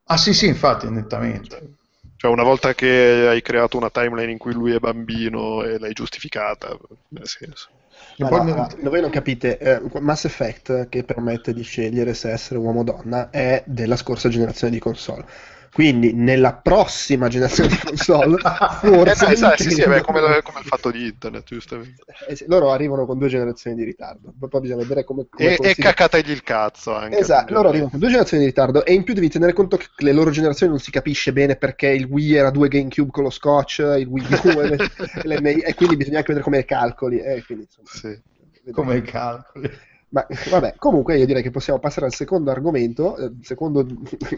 Ah 0.09 0.17
sì, 0.17 0.33
sì, 0.33 0.47
infatti, 0.47 0.89
nettamente. 0.89 1.63
Cioè, 2.19 2.29
una 2.29 2.43
volta 2.43 2.75
che 2.75 3.27
hai 3.29 3.41
creato 3.41 3.77
una 3.77 3.89
timeline 3.89 4.29
in 4.29 4.37
cui 4.37 4.51
lui 4.51 4.73
è 4.73 4.79
bambino 4.79 5.63
e 5.63 5.79
l'hai 5.79 5.93
giustificata, 5.93 6.77
nel 7.07 7.25
senso. 7.25 7.69
Poi 8.17 8.45
no, 8.45 8.67
voi 8.81 8.99
non 8.99 9.09
capite, 9.09 9.57
eh, 9.57 9.81
Mass 10.01 10.25
Effect 10.25 10.89
che 10.89 11.05
permette 11.05 11.53
di 11.53 11.63
scegliere 11.63 12.13
se 12.13 12.29
essere 12.29 12.59
uomo 12.59 12.81
o 12.81 12.83
donna 12.83 13.29
è 13.29 13.63
della 13.65 13.95
scorsa 13.95 14.27
generazione 14.27 14.73
di 14.73 14.79
console. 14.79 15.25
Quindi 15.71 16.13
nella 16.13 16.53
prossima 16.53 17.27
generazione 17.27 17.69
di 17.69 17.77
console 17.77 18.37
forse 18.81 19.31
Eh, 19.31 19.35
sai, 19.35 19.57
sì, 19.57 19.69
sì, 19.71 19.81
è 19.81 20.01
come, 20.01 20.41
come 20.41 20.59
il 20.59 20.65
fatto 20.65 20.89
di 20.91 21.05
internet, 21.05 21.45
giustamente. 21.45 22.03
Eh 22.27 22.35
sì, 22.35 22.45
loro 22.47 22.71
arrivano 22.71 23.05
con 23.05 23.17
due 23.17 23.27
generazioni 23.29 23.75
di 23.75 23.83
ritardo. 23.83 24.33
Poi 24.37 24.49
poi 24.49 24.61
bisogna 24.61 24.81
vedere 24.81 25.03
come, 25.03 25.27
come 25.29 25.49
E, 25.49 25.53
e 25.53 25.57
consider- 25.57 25.93
cacategli 25.93 26.31
il 26.31 26.43
cazzo 26.43 26.95
anche. 26.95 27.17
Esatto, 27.19 27.53
loro 27.53 27.69
arrivano 27.69 27.89
con 27.91 27.99
due 27.99 28.09
generazioni 28.09 28.43
di 28.43 28.49
ritardo 28.49 28.83
e 28.83 28.93
in 28.93 29.03
più 29.03 29.13
devi 29.13 29.29
tenere 29.29 29.53
conto 29.53 29.77
che 29.77 29.87
le 29.97 30.11
loro 30.11 30.31
generazioni 30.31 30.71
non 30.71 30.81
si 30.81 30.91
capisce 30.91 31.31
bene 31.33 31.55
perché 31.55 31.87
il 31.89 32.05
Wii 32.05 32.33
era 32.35 32.49
due 32.49 32.67
GameCube 32.67 33.11
con 33.11 33.23
lo 33.23 33.29
scotch, 33.29 33.79
il 33.79 34.07
Wii 34.07 34.25
U 34.43 34.61
e, 34.61 34.67
le- 35.23 35.53
e 35.63 35.73
quindi 35.75 35.95
bisogna 35.97 36.17
anche 36.17 36.33
vedere 36.33 36.43
come 36.43 36.65
calcoli. 36.65 37.19
E 37.19 37.43
quindi, 37.45 37.65
insomma, 37.65 37.87
Sì. 37.91 38.19
come 38.71 38.97
i 38.97 39.01
calcoli. 39.01 39.69
Ma 40.11 40.25
vabbè, 40.49 40.73
comunque 40.79 41.17
io 41.19 41.25
direi 41.27 41.43
che 41.43 41.51
possiamo 41.51 41.77
passare 41.77 42.07
al 42.07 42.13
secondo 42.15 42.49
argomento, 42.49 43.15
eh, 43.15 43.31
secondo 43.43 43.85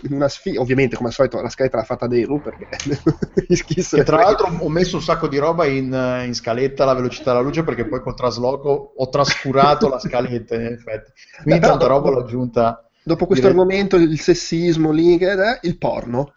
una 0.10 0.28
sfida, 0.28 0.60
ovviamente 0.60 0.98
come 0.98 1.08
al 1.08 1.14
solito 1.14 1.40
la 1.42 1.48
scaletta 1.50 1.78
l'ha 1.78 1.84
fatta 1.84 2.08
Delu 2.08 2.42
perché 2.42 2.68
Che 3.48 4.04
tra 4.04 4.18
l'altro 4.18 4.48
ho 4.60 4.70
messo 4.70 4.98
un 4.98 5.02
sacco 5.02 5.30
di 5.30 5.38
roba 5.38 5.66
in, 5.66 5.94
eh, 5.94 6.26
in 6.26 6.34
scaletta 6.36 6.84
alla 6.84 6.94
velocità 6.96 7.32
della 7.32 7.44
luce 7.44 7.64
perché 7.64 7.86
poi 7.88 8.02
col 8.02 8.16
trasloco 8.16 8.94
ho 8.98 9.10
trascurato 9.10 9.88
la 9.88 9.98
scaletta 10.00 10.56
in 10.56 10.66
effetti. 10.66 11.12
Quindi 11.44 11.62
tanta 11.62 11.88
roba 11.88 12.10
l'ho 12.10 12.20
aggiunta. 12.20 12.86
Dopo 13.04 13.26
questo 13.26 13.48
direi- 13.48 13.60
argomento, 13.62 13.96
il 13.96 14.20
sessismo 14.20 14.92
lì, 14.92 15.18
che 15.18 15.32
è 15.32 15.60
il 15.62 15.78
porno. 15.78 16.34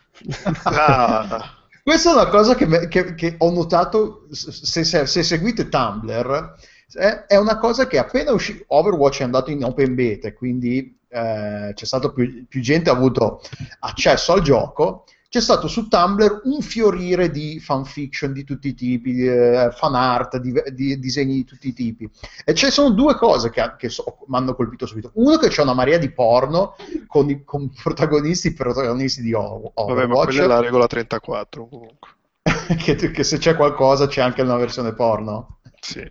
Ah, 0.63 1.57
Questa 1.83 2.11
è 2.11 2.15
una 2.15 2.29
cosa 2.29 2.55
che, 2.55 2.67
me- 2.67 2.89
che- 2.89 3.15
che 3.15 3.35
ho 3.39 3.51
notato 3.51 4.27
se, 4.31 4.85
se- 4.85 5.07
se 5.07 5.23
seguite 5.23 5.69
Tumblr. 5.69 6.55
È, 6.95 7.27
è 7.27 7.37
una 7.37 7.59
cosa 7.59 7.87
che 7.87 7.99
appena 7.99 8.33
uscito 8.33 8.65
Overwatch 8.69 9.21
è 9.21 9.25
andato 9.25 9.51
in 9.51 9.65
open 9.65 9.95
beta, 9.95 10.33
quindi 10.33 10.99
eh, 11.09 11.73
c'è 11.75 11.85
stato 11.85 12.13
più, 12.13 12.47
più 12.49 12.61
gente 12.61 12.91
ha 12.91 12.93
avuto 12.93 13.41
accesso 13.81 14.33
al 14.33 14.43
gioco. 14.43 15.05
C'è 15.29 15.41
stato 15.41 15.67
su 15.67 15.89
Tumblr 15.89 16.43
un 16.45 16.61
fiorire 16.61 17.29
di 17.29 17.59
fanfiction 17.59 18.33
di 18.33 18.45
tutti 18.45 18.69
i 18.69 18.75
tipi, 18.75 19.13
di, 19.13 19.27
eh, 19.27 19.71
fan 19.73 19.97
art, 19.97 20.37
di, 20.37 20.53
di 20.73 20.97
disegni 21.01 21.35
di 21.35 21.45
tutti 21.45 21.69
i 21.69 21.73
tipi. 21.73 22.09
E 22.45 22.55
ci 22.55 22.71
sono 22.71 22.91
due 22.91 23.17
cose 23.17 23.51
che, 23.51 23.75
che 23.77 23.89
so- 23.89 24.19
mi 24.29 24.37
hanno 24.37 24.55
colpito 24.55 24.87
subito. 24.87 25.11
Uno 25.15 25.37
che 25.37 25.49
c'è 25.49 25.63
una 25.63 25.75
marea 25.75 25.99
di 25.99 26.11
porno 26.13 26.77
con, 27.09 27.29
i, 27.31 27.43
con 27.43 27.69
protagonisti 27.71 28.53
protagonisti 28.53 29.23
di 29.23 29.35
O- 29.35 29.73
vabbè, 29.75 30.07
ma 30.07 30.15
Overwatch. 30.15 30.25
quella 30.27 30.45
è 30.45 30.47
la 30.47 30.61
regola 30.61 30.87
34 30.87 31.67
comunque. 31.67 32.09
che, 32.79 32.95
che 32.95 33.25
se 33.25 33.39
c'è 33.39 33.57
qualcosa 33.57 34.07
c'è 34.07 34.21
anche 34.21 34.43
una 34.43 34.57
versione 34.57 34.95
porno. 34.95 35.59
Sì. 35.81 36.09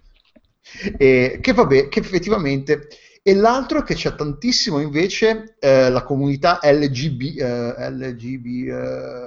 E 0.97 1.39
che 1.41 1.53
vabbè, 1.53 1.88
che 1.88 1.99
effettivamente 1.99 2.88
E 3.25 3.33
l'altro 3.36 3.79
è 3.79 3.83
che 3.83 3.95
c'è 3.95 4.15
tantissimo 4.15 4.79
invece 4.79 5.55
eh, 5.59 5.89
la 5.89 6.03
comunità 6.03 6.59
LGB, 6.62 7.39
eh, 7.39 7.89
LGBTQ, 7.89 9.21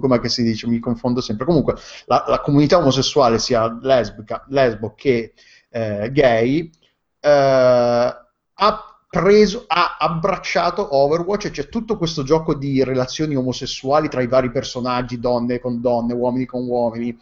come 0.00 0.28
si 0.28 0.42
dice, 0.42 0.66
mi 0.66 0.80
confondo 0.80 1.20
sempre. 1.20 1.46
Comunque, 1.46 1.76
la, 2.06 2.24
la 2.26 2.40
comunità 2.40 2.78
omosessuale, 2.78 3.38
sia 3.38 3.78
lesbica, 3.80 4.44
lesbo 4.48 4.94
che 4.96 5.34
eh, 5.70 6.10
gay, 6.10 6.68
eh, 7.20 7.28
ha 8.54 8.96
preso, 9.08 9.64
ha 9.68 9.98
abbracciato 10.00 10.96
Overwatch 10.96 11.44
e 11.44 11.50
c'è 11.50 11.68
tutto 11.68 11.96
questo 11.96 12.24
gioco 12.24 12.54
di 12.54 12.82
relazioni 12.82 13.36
omosessuali 13.36 14.08
tra 14.08 14.22
i 14.22 14.26
vari 14.26 14.50
personaggi, 14.50 15.20
donne 15.20 15.60
con 15.60 15.80
donne, 15.80 16.12
uomini 16.14 16.46
con 16.46 16.66
uomini. 16.66 17.16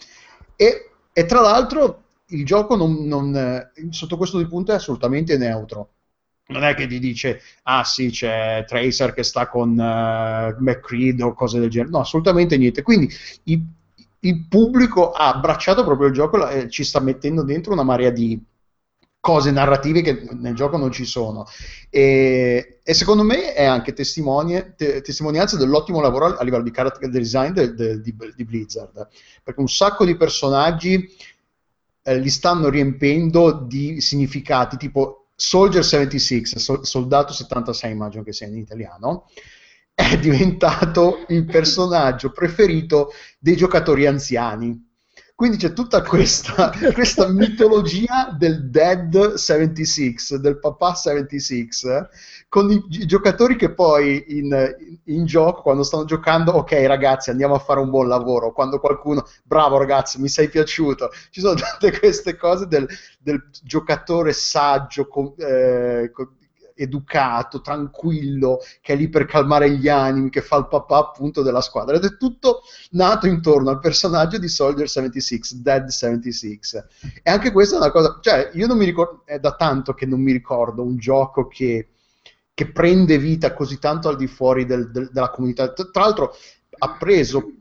E, 0.57 0.91
e 1.13 1.25
tra 1.27 1.41
l'altro 1.41 2.05
il 2.31 2.45
gioco 2.45 2.77
non, 2.77 3.05
non, 3.07 3.35
eh, 3.37 3.71
sotto 3.91 4.17
questo 4.17 4.45
punto 4.47 4.73
è 4.73 4.75
assolutamente 4.77 5.37
neutro. 5.37 5.91
Non 6.51 6.65
è 6.65 6.75
che 6.75 6.87
ti 6.89 6.99
dice, 6.99 7.41
ah 7.65 7.85
sì, 7.85 8.11
c'è 8.11 8.65
Tracer 8.67 9.15
che 9.15 9.23
sta 9.23 9.49
con 9.49 9.71
uh, 9.71 10.63
McCreed 10.63 11.21
o 11.21 11.33
cose 11.33 11.61
del 11.61 11.71
genere. 11.71 11.91
No, 11.91 12.01
assolutamente 12.01 12.57
niente. 12.57 12.83
Quindi 12.83 13.09
i, 13.45 13.65
il 14.21 14.47
pubblico 14.49 15.13
ha 15.13 15.33
abbracciato 15.33 15.85
proprio 15.85 16.09
il 16.09 16.15
gioco 16.15 16.49
e 16.49 16.69
ci 16.69 16.83
sta 16.83 16.99
mettendo 17.01 17.45
dentro 17.45 17.73
una 17.73 17.85
marea 17.85 18.11
di 18.11 18.43
cose 19.21 19.51
narrative 19.51 20.01
che 20.01 20.27
nel 20.33 20.55
gioco 20.55 20.77
non 20.77 20.91
ci 20.91 21.05
sono. 21.05 21.47
E, 21.89 22.81
e 22.83 22.95
secondo 22.95 23.23
me 23.23 23.53
è 23.53 23.65
anche 23.65 23.93
te- 23.93 24.03
testimonianza 25.03 25.57
dell'ottimo 25.57 26.01
lavoro 26.01 26.37
a 26.37 26.43
livello 26.43 26.63
di 26.63 26.71
character 26.71 27.09
design 27.11 27.53
de- 27.53 27.75
de- 27.75 28.01
di, 28.01 28.15
di 28.35 28.45
Blizzard. 28.45 29.09
Perché 29.43 29.61
un 29.61 29.69
sacco 29.69 30.05
di 30.05 30.17
personaggi 30.17 31.09
eh, 32.03 32.19
li 32.19 32.31
stanno 32.31 32.69
riempendo 32.69 33.53
di 33.53 34.01
significati 34.01 34.77
tipo 34.77 35.29
Soldier 35.35 35.85
76, 35.85 36.47
so- 36.47 36.85
soldato 36.85 37.33
76 37.33 37.91
immagino 37.91 38.23
che 38.23 38.33
sia 38.33 38.47
in 38.47 38.59
italiano, 38.59 39.27
è 39.95 40.19
diventato 40.19 41.25
il 41.29 41.45
personaggio 41.45 42.31
preferito 42.31 43.11
dei 43.39 43.57
giocatori 43.57 44.07
anziani. 44.07 44.89
Quindi 45.41 45.57
c'è 45.57 45.73
tutta 45.73 46.03
questa, 46.03 46.71
questa 46.93 47.27
mitologia 47.29 48.29
del 48.37 48.69
Dead 48.69 49.37
76, 49.37 50.39
del 50.39 50.59
papà 50.59 50.93
76, 50.93 51.67
con 52.47 52.71
i, 52.71 52.85
i 52.91 53.07
giocatori 53.07 53.57
che 53.57 53.73
poi 53.73 54.23
in, 54.37 54.77
in, 55.05 55.25
gioco, 55.25 55.63
quando 55.63 55.83
stanno 55.83 56.05
giocando, 56.05 56.53
ok 56.53 56.73
ragazzi 56.87 57.31
andiamo 57.31 57.55
a 57.55 57.59
fare 57.59 57.81
un 57.81 57.89
buon 57.89 58.07
lavoro, 58.07 58.53
quando 58.53 58.81
qualcuno, 58.81 59.27
bravo 59.43 59.79
ragazzi, 59.79 60.21
mi 60.21 60.29
sei 60.29 60.51
piaciuto, 60.51 61.09
ci 61.31 61.41
sono 61.41 61.55
tutte 61.79 61.99
queste 61.99 62.37
cose 62.37 62.67
del, 62.67 62.87
del 63.19 63.43
giocatore 63.63 64.35
saggio, 64.35 65.09
con, 65.09 65.33
eh, 65.39 66.11
con, 66.13 66.37
educato, 66.83 67.61
tranquillo, 67.61 68.59
che 68.81 68.95
è 68.95 68.97
lì 68.97 69.09
per 69.09 69.27
calmare 69.27 69.71
gli 69.71 69.89
animi, 69.89 70.31
che 70.31 70.43
fa 70.43 70.57
il 70.57 70.69
papà 70.69 70.99
appunto 70.99 71.43
della 71.43 71.61
squadra. 71.61 71.97
Ed 71.97 72.05
è 72.05 72.17
tutto 72.17 72.63
nato 72.91 73.27
intorno 73.27 73.71
al 73.71 73.79
personaggio 73.79 74.39
di 74.39 74.49
Soldier 74.49 74.89
76, 74.89 75.63
Dead 75.63 75.87
76. 75.87 76.83
E 77.23 77.31
anche 77.31 77.53
questa 77.53 77.77
è 77.77 77.79
una 77.79 77.91
cosa, 77.91 78.19
cioè 78.21 78.51
io 78.55 78.67
non 78.67 78.77
mi 78.79 78.85
ricordo, 78.85 79.23
è 79.25 79.39
da 79.39 79.55
tanto 79.55 79.95
che 79.95 80.07
non 80.07 80.21
mi 80.21 80.33
ricordo 80.33 80.83
un 80.83 80.97
gioco 80.97 81.47
che 81.47 81.89
che 82.61 82.71
prende 82.73 83.17
vita 83.17 83.55
così 83.55 83.79
tanto 83.79 84.11
al 84.11 84.17
di 84.17 84.27
fuori 84.27 84.67
del, 84.67 84.91
del, 84.91 85.09
della 85.11 85.31
comunità. 85.31 85.73
Tra 85.73 85.89
l'altro 85.95 86.35
ha 86.77 86.97
preso 86.99 87.55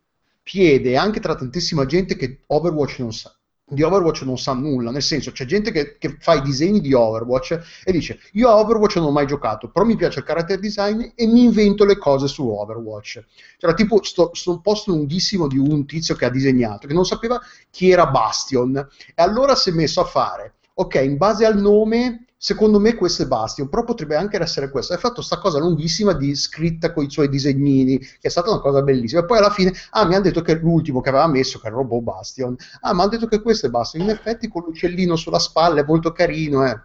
piede 0.43 0.97
anche 0.97 1.21
tra 1.21 1.36
tantissima 1.36 1.86
gente 1.86 2.17
che 2.17 2.41
Overwatch 2.47 2.99
non 2.99 3.13
sa. 3.13 3.34
Di 3.71 3.84
Overwatch 3.84 4.23
non 4.23 4.38
sa 4.39 4.53
nulla, 4.53 4.89
nel 4.89 5.03
senso 5.03 5.32
c'è 5.32 5.45
gente 5.45 5.71
che, 5.71 5.97
che, 5.99 6.17
fa 6.19 6.34
i 6.34 6.41
disegni 6.41 6.82
di 6.82 6.93
Overwatch 6.93 7.60
e 7.84 7.91
dice 7.91 8.19
io 8.34 8.49
a 8.49 8.58
Overwatch 8.58 8.95
non 8.95 9.05
ho 9.05 9.12
mai 9.12 9.27
giocato, 9.27 9.69
però 9.69 9.86
mi 9.86 9.95
piace 9.95 10.19
il 10.19 10.25
character 10.25 10.58
design 10.58 11.12
e 11.13 11.27
mi 11.27 11.43
invento 11.43 11.86
le 11.86 11.97
cose 11.97 12.27
su 12.27 12.47
Overwatch. 12.47 13.23
C'era 13.60 13.73
tipo 13.73 14.03
sto, 14.03 14.32
sto 14.34 14.60
post 14.60 14.88
lunghissimo 14.88 15.47
di 15.47 15.58
un 15.58 15.86
tizio 15.86 16.15
che 16.15 16.25
ha 16.25 16.29
disegnato, 16.29 16.88
che 16.88 16.93
non 16.93 17.05
sapeva 17.05 17.39
chi 17.69 17.91
era 17.91 18.08
Bastion 18.08 18.75
e 18.75 19.21
allora 19.21 19.53
si 19.53 19.69
è 19.69 19.73
messo 19.73 20.01
a 20.01 20.05
fare, 20.05 20.55
ok, 20.73 20.95
in 20.95 21.17
base 21.17 21.45
al 21.45 21.60
nome 21.60 22.25
secondo 22.41 22.80
me 22.80 22.95
questo 22.95 23.23
è 23.23 23.28
Bastion, 23.28 23.67
però 23.67 23.84
potrebbe 23.84 24.15
anche 24.15 24.41
essere 24.41 24.69
questo. 24.69 24.93
Hai 24.93 24.99
fatto 24.99 25.15
questa 25.15 25.39
cosa 25.39 25.60
lunghissima 25.60 26.13
di 26.13 26.34
scritta 26.36 26.93
con 26.93 27.04
i 27.04 27.12
suoi 27.12 27.28
disegnini, 27.28 27.99
che 27.99 28.17
è 28.21 28.30
stata 28.30 28.49
una 28.49 28.62
cosa 28.62 28.82
bellissima. 28.82 29.19
E 29.19 29.25
poi 29.25 29.39
alla 29.39 29.49
fine, 29.49 29.73
ah, 29.91 30.06
mi 30.06 30.13
hanno 30.13 30.23
detto 30.23 30.41
che 30.41 30.56
l'ultimo 30.56 31.02
che 31.02 31.10
aveva 31.10 31.28
messo, 31.28 31.60
che 31.60 31.67
era 31.67 31.75
il 31.75 31.82
robot 31.82 32.02
Bastion, 32.02 32.56
ah, 32.80 32.93
mi 32.93 33.02
hanno 33.02 33.10
detto 33.10 33.28
che 33.28 33.41
questo 33.41 33.65
è 33.65 33.69
Bastion. 33.69 34.04
In 34.04 34.10
effetti 34.10 34.47
con 34.47 34.63
l'uccellino 34.63 35.17
sulla 35.17 35.38
spalla 35.38 35.82
è 35.82 35.86
molto 35.86 36.13
carino. 36.13 36.65
Eh. 36.65 36.80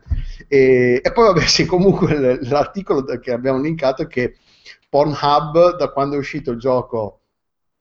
E, 0.49 1.01
e, 1.05 1.13
poi 1.13 1.27
vabbè, 1.27 1.47
sì, 1.47 1.67
comunque 1.67 2.41
l'articolo 2.43 3.05
che 3.05 3.31
abbiamo 3.31 3.61
linkato 3.61 4.03
è 4.03 4.07
che 4.09 4.35
Pornhub, 4.89 5.77
da 5.77 5.89
quando 5.93 6.17
è 6.17 6.19
uscito 6.19 6.51
il 6.51 6.59
gioco 6.59 7.21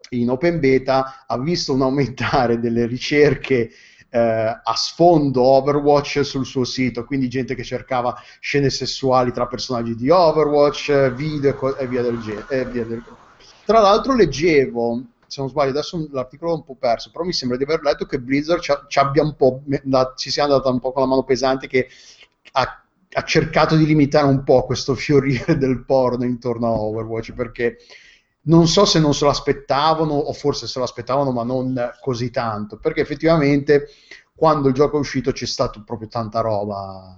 in 0.09 0.29
open 0.29 0.59
beta, 0.59 1.25
ha 1.25 1.39
visto 1.39 1.73
un 1.73 1.81
aumentare 1.81 2.59
delle 2.59 2.85
ricerche 2.85 3.71
eh, 4.13 4.19
a 4.63 4.75
sfondo 4.75 5.41
Overwatch 5.41 6.23
sul 6.23 6.45
suo 6.45 6.65
sito, 6.65 7.03
quindi 7.03 7.27
gente 7.27 7.55
che 7.55 7.63
cercava 7.63 8.15
scene 8.39 8.69
sessuali 8.69 9.31
tra 9.31 9.47
personaggi 9.47 9.95
di 9.95 10.11
Overwatch, 10.11 11.11
video 11.13 11.75
e, 11.77 11.87
via 11.87 12.03
del 12.03 12.19
genere. 12.19 13.01
Tra 13.65 13.79
l'altro 13.79 14.13
leggevo, 14.13 15.01
se 15.25 15.41
non 15.41 15.49
sbaglio 15.49 15.71
adesso 15.71 16.07
l'articolo 16.11 16.51
è 16.51 16.55
un 16.57 16.63
po' 16.63 16.75
perso, 16.75 17.09
però 17.09 17.23
mi 17.23 17.33
sembra 17.33 17.57
di 17.57 17.63
aver 17.63 17.81
letto 17.81 18.05
che 18.05 18.19
Blizzard 18.19 18.61
ci, 18.61 18.71
ci 18.87 18.99
ci 20.15 20.29
sia 20.29 20.43
andata 20.43 20.69
un 20.69 20.79
po' 20.79 20.91
con 20.91 21.01
la 21.01 21.07
mano 21.07 21.23
pesante 21.23 21.65
che 21.65 21.87
ha, 22.51 22.83
ha 23.13 23.23
cercato 23.23 23.75
di 23.75 23.87
limitare 23.87 24.27
un 24.27 24.43
po' 24.43 24.63
questo 24.63 24.93
fiorire 24.93 25.57
del 25.57 25.83
porno 25.85 26.23
intorno 26.23 26.67
a 26.67 26.79
Overwatch 26.79 27.33
perché 27.33 27.77
non 28.45 28.67
so 28.67 28.85
se 28.85 28.99
non 28.99 29.13
se 29.13 29.25
lo 29.25 29.31
aspettavano 29.31 30.13
o 30.13 30.33
forse 30.33 30.67
se 30.67 30.79
lo 30.79 30.85
aspettavano 30.85 31.31
ma 31.31 31.43
non 31.43 31.91
così 32.01 32.29
tanto 32.29 32.77
perché 32.77 33.01
effettivamente 33.01 33.87
quando 34.35 34.67
il 34.67 34.73
gioco 34.73 34.97
è 34.97 34.99
uscito 34.99 35.31
c'è 35.31 35.45
stata 35.45 35.81
proprio 35.85 36.07
tanta 36.07 36.41
roba 36.41 37.17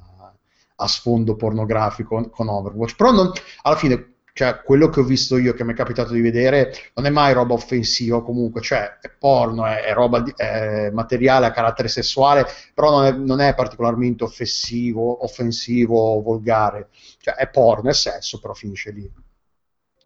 a 0.75 0.87
sfondo 0.87 1.35
pornografico 1.35 2.29
con 2.29 2.49
Overwatch. 2.49 2.95
Però 2.95 3.11
non, 3.11 3.31
alla 3.61 3.75
fine 3.75 4.13
cioè, 4.33 4.61
quello 4.63 4.89
che 4.89 4.99
ho 4.99 5.03
visto 5.03 5.37
io 5.37 5.53
che 5.53 5.63
mi 5.63 5.71
è 5.71 5.75
capitato 5.75 6.11
di 6.11 6.19
vedere 6.19 6.73
non 6.95 7.05
è 7.05 7.09
mai 7.09 7.31
roba 7.33 7.53
offensiva 7.53 8.21
comunque 8.21 8.59
cioè 8.59 8.97
è 8.99 9.09
porno 9.17 9.65
è, 9.65 9.83
è 9.83 9.93
roba 9.93 10.19
di, 10.19 10.33
è 10.35 10.89
materiale 10.91 11.45
a 11.45 11.51
carattere 11.51 11.87
sessuale 11.87 12.45
però 12.73 12.89
non 12.89 13.05
è, 13.05 13.11
non 13.13 13.39
è 13.39 13.55
particolarmente 13.55 14.25
offensivo 14.25 15.23
offensivo 15.23 16.21
volgare. 16.21 16.89
Cioè 17.19 17.35
è 17.35 17.47
porno 17.49 17.89
è 17.89 17.93
sesso 17.93 18.39
però 18.39 18.53
finisce 18.53 18.91
lì 18.91 19.09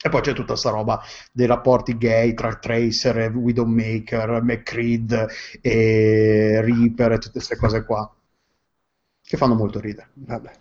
e 0.01 0.09
poi 0.09 0.21
c'è 0.21 0.31
tutta 0.33 0.53
questa 0.53 0.69
roba 0.69 1.01
dei 1.31 1.45
rapporti 1.45 1.97
gay 1.97 2.33
tra 2.33 2.55
Tracer, 2.55 3.35
Widowmaker, 3.35 4.41
McCreed 4.41 5.27
e 5.61 6.61
Reaper 6.61 7.11
e 7.11 7.17
tutte 7.17 7.33
queste 7.33 7.57
cose 7.57 7.83
qua, 7.83 8.09
che 9.21 9.37
fanno 9.37 9.55
molto 9.55 9.79
ridere. 9.79 10.09
Vabbè. 10.13 10.51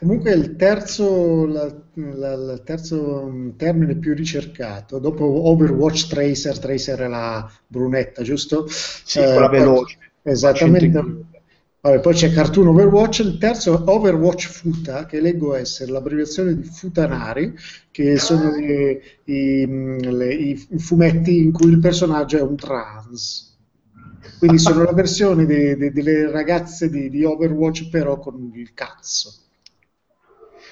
Comunque 0.00 0.32
il 0.32 0.56
terzo, 0.56 1.46
la, 1.46 1.72
la, 1.94 2.32
il 2.32 2.62
terzo 2.64 3.52
termine 3.56 3.94
più 3.96 4.12
ricercato, 4.12 4.98
dopo 4.98 5.48
Overwatch 5.48 6.08
Tracer, 6.08 6.58
Tracer 6.58 6.98
è 6.98 7.06
la 7.06 7.48
brunetta, 7.68 8.22
giusto? 8.22 8.66
Sì, 8.68 9.20
eh, 9.20 9.26
quella 9.26 9.48
veloce. 9.48 9.98
Esattamente. 10.22 11.32
Vabbè, 11.84 12.00
poi 12.00 12.14
c'è 12.14 12.32
Cartoon 12.32 12.68
Overwatch, 12.68 13.18
il 13.18 13.36
terzo 13.36 13.82
Overwatch 13.84 14.48
Futa, 14.48 15.04
che 15.04 15.20
leggo 15.20 15.54
essere 15.54 15.92
l'abbreviazione 15.92 16.56
di 16.56 16.62
Futanari, 16.62 17.54
che 17.90 18.16
sono 18.16 18.56
i, 18.56 18.98
i, 19.24 19.66
le, 19.66 20.32
i, 20.32 20.56
fumetti 20.78 21.36
in 21.36 21.52
cui 21.52 21.68
il 21.68 21.80
personaggio 21.80 22.38
è 22.38 22.40
un 22.40 22.56
trans. 22.56 23.54
Quindi 24.38 24.58
sono 24.58 24.82
la 24.82 24.94
versione 24.94 25.44
de, 25.44 25.76
de, 25.76 25.92
delle 25.92 26.30
ragazze 26.30 26.88
di, 26.88 27.10
di, 27.10 27.22
Overwatch, 27.22 27.90
però 27.90 28.18
con 28.18 28.50
il 28.54 28.72
cazzo. 28.72 29.34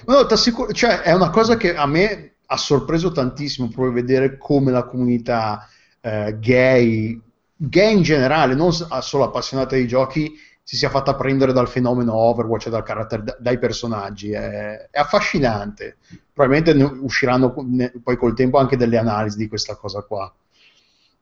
No, 0.07 0.25
cioè, 0.71 1.01
è 1.01 1.13
una 1.13 1.29
cosa 1.29 1.57
che 1.57 1.75
a 1.75 1.85
me 1.85 2.37
ha 2.43 2.57
sorpreso 2.57 3.11
tantissimo 3.11 3.67
proprio 3.67 3.93
vedere 3.93 4.39
come 4.39 4.71
la 4.71 4.85
comunità 4.85 5.69
eh, 6.01 6.35
gay, 6.39 7.21
gay 7.55 7.97
in 7.97 8.01
generale, 8.01 8.55
non 8.55 8.73
solo 8.73 9.25
appassionata 9.25 9.75
di 9.75 9.87
giochi, 9.87 10.33
si 10.63 10.77
sia 10.77 10.89
fatta 10.89 11.15
prendere 11.15 11.51
dal 11.51 11.67
fenomeno 11.67 12.13
Overwatch 12.13 12.67
e 12.67 12.69
dal 12.69 12.83
carattere, 12.83 13.37
dai 13.37 13.59
personaggi. 13.59 14.31
È, 14.31 14.89
è 14.89 14.99
affascinante. 14.99 15.97
Probabilmente 16.33 16.73
ne 16.73 16.83
usciranno 16.83 17.53
ne, 17.67 17.91
poi 18.01 18.17
col 18.17 18.33
tempo 18.33 18.57
anche 18.57 18.77
delle 18.77 18.97
analisi 18.97 19.37
di 19.37 19.47
questa 19.47 19.75
cosa 19.75 20.01
qua. 20.01 20.33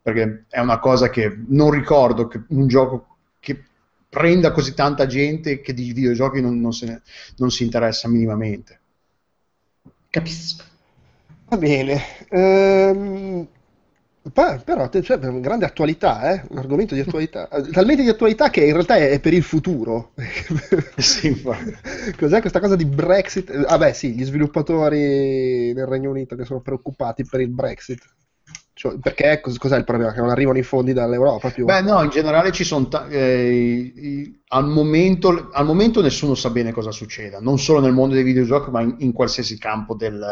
Perché 0.04 0.46
è 0.50 0.60
una 0.60 0.80
cosa 0.80 1.10
che 1.10 1.44
non 1.48 1.72
ricordo 1.72 2.28
che 2.28 2.42
un 2.50 2.68
gioco 2.68 3.08
che 3.40 3.64
prenda 4.08 4.52
così 4.52 4.74
tanta 4.74 5.06
gente 5.06 5.62
che 5.62 5.74
di 5.74 5.92
videogiochi 5.92 6.42
non, 6.42 6.60
non, 6.60 6.72
ne, 6.82 7.02
non 7.38 7.52
si 7.52 7.64
interessa 7.64 8.08
minimamente. 8.08 8.80
Capisco. 10.10 10.64
Va 11.48 11.58
bene. 11.58 12.02
Um, 12.30 13.48
però 14.32 14.88
te- 14.90 15.02
cioè, 15.02 15.18
grande 15.18 15.66
attualità, 15.66 16.32
eh? 16.34 16.44
un 16.50 16.60
argomento 16.60 16.94
di 16.94 17.02
attualità, 17.02 17.48
talmente 17.72 18.04
di 18.04 18.10
attualità 18.10 18.50
che 18.50 18.64
in 18.64 18.74
realtà 18.74 18.98
è, 18.98 19.10
è 19.10 19.20
per 19.20 19.34
il 19.34 19.44
futuro. 19.44 20.12
Sì. 20.98 21.42
Cos'è 22.18 22.40
questa 22.42 22.60
cosa 22.60 22.76
di 22.76 22.86
Brexit? 22.86 23.50
Eh, 23.50 23.58
Vabbè, 23.62 23.94
sì, 23.94 24.14
gli 24.14 24.24
sviluppatori 24.24 25.74
nel 25.74 25.86
Regno 25.88 26.12
Unito 26.12 26.36
che 26.36 26.46
sono 26.46 26.62
preoccupati 26.62 27.26
per 27.26 27.42
il 27.42 27.50
Brexit. 27.50 28.04
Cioè, 28.74 28.98
perché 29.00 29.40
cos- 29.42 29.58
cos'è 29.58 29.78
il 29.78 29.84
problema? 29.84 30.12
Che 30.14 30.20
non 30.22 30.30
arrivano 30.30 30.58
i 30.58 30.64
fondi 30.64 30.94
dall'Europa 30.94 31.50
più? 31.50 31.66
Beh, 31.66 31.82
no, 31.82 32.02
in 32.04 32.10
generale 32.10 32.52
ci 32.52 32.64
sono. 32.64 32.88
ta- 32.88 33.08
eh, 33.08 33.92
i- 33.96 34.42
al, 34.50 34.68
momento, 34.68 35.50
al 35.52 35.66
momento 35.66 36.02
nessuno 36.02 36.36
sa 36.36 36.50
bene 36.52 36.72
cosa 36.72 36.92
succeda, 36.92 37.40
non 37.40 37.58
solo 37.60 37.80
nel 37.80 37.92
mondo 37.94 38.14
dei 38.16 38.24
videogiochi, 38.24 38.70
ma 38.72 38.82
in, 38.82 38.96
in 39.00 39.12
qualsiasi 39.14 39.58
campo 39.58 39.96
del- 39.96 40.26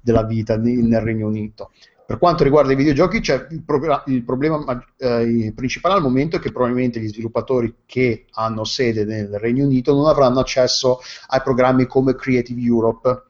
della 0.00 0.24
vita 0.24 0.56
di- 0.56 0.82
nel 0.82 1.00
Regno 1.00 1.26
Unito. 1.26 1.70
Per 2.06 2.18
quanto 2.18 2.44
riguarda 2.44 2.72
i 2.72 2.76
videogiochi, 2.76 3.16
il, 3.16 3.62
progra- 3.64 4.04
il 4.06 4.22
problema 4.22 4.62
ma- 4.62 4.84
eh, 4.96 5.52
principale 5.54 5.96
al 5.96 6.02
momento 6.02 6.36
è 6.36 6.38
che 6.38 6.52
probabilmente 6.52 7.00
gli 7.00 7.08
sviluppatori 7.08 7.78
che 7.84 8.26
hanno 8.32 8.62
sede 8.62 9.04
nel 9.04 9.38
Regno 9.40 9.64
Unito 9.64 9.92
non 9.92 10.06
avranno 10.06 10.38
accesso 10.38 11.00
ai 11.28 11.42
programmi 11.42 11.86
come 11.86 12.14
Creative 12.14 12.60
Europe, 12.60 13.24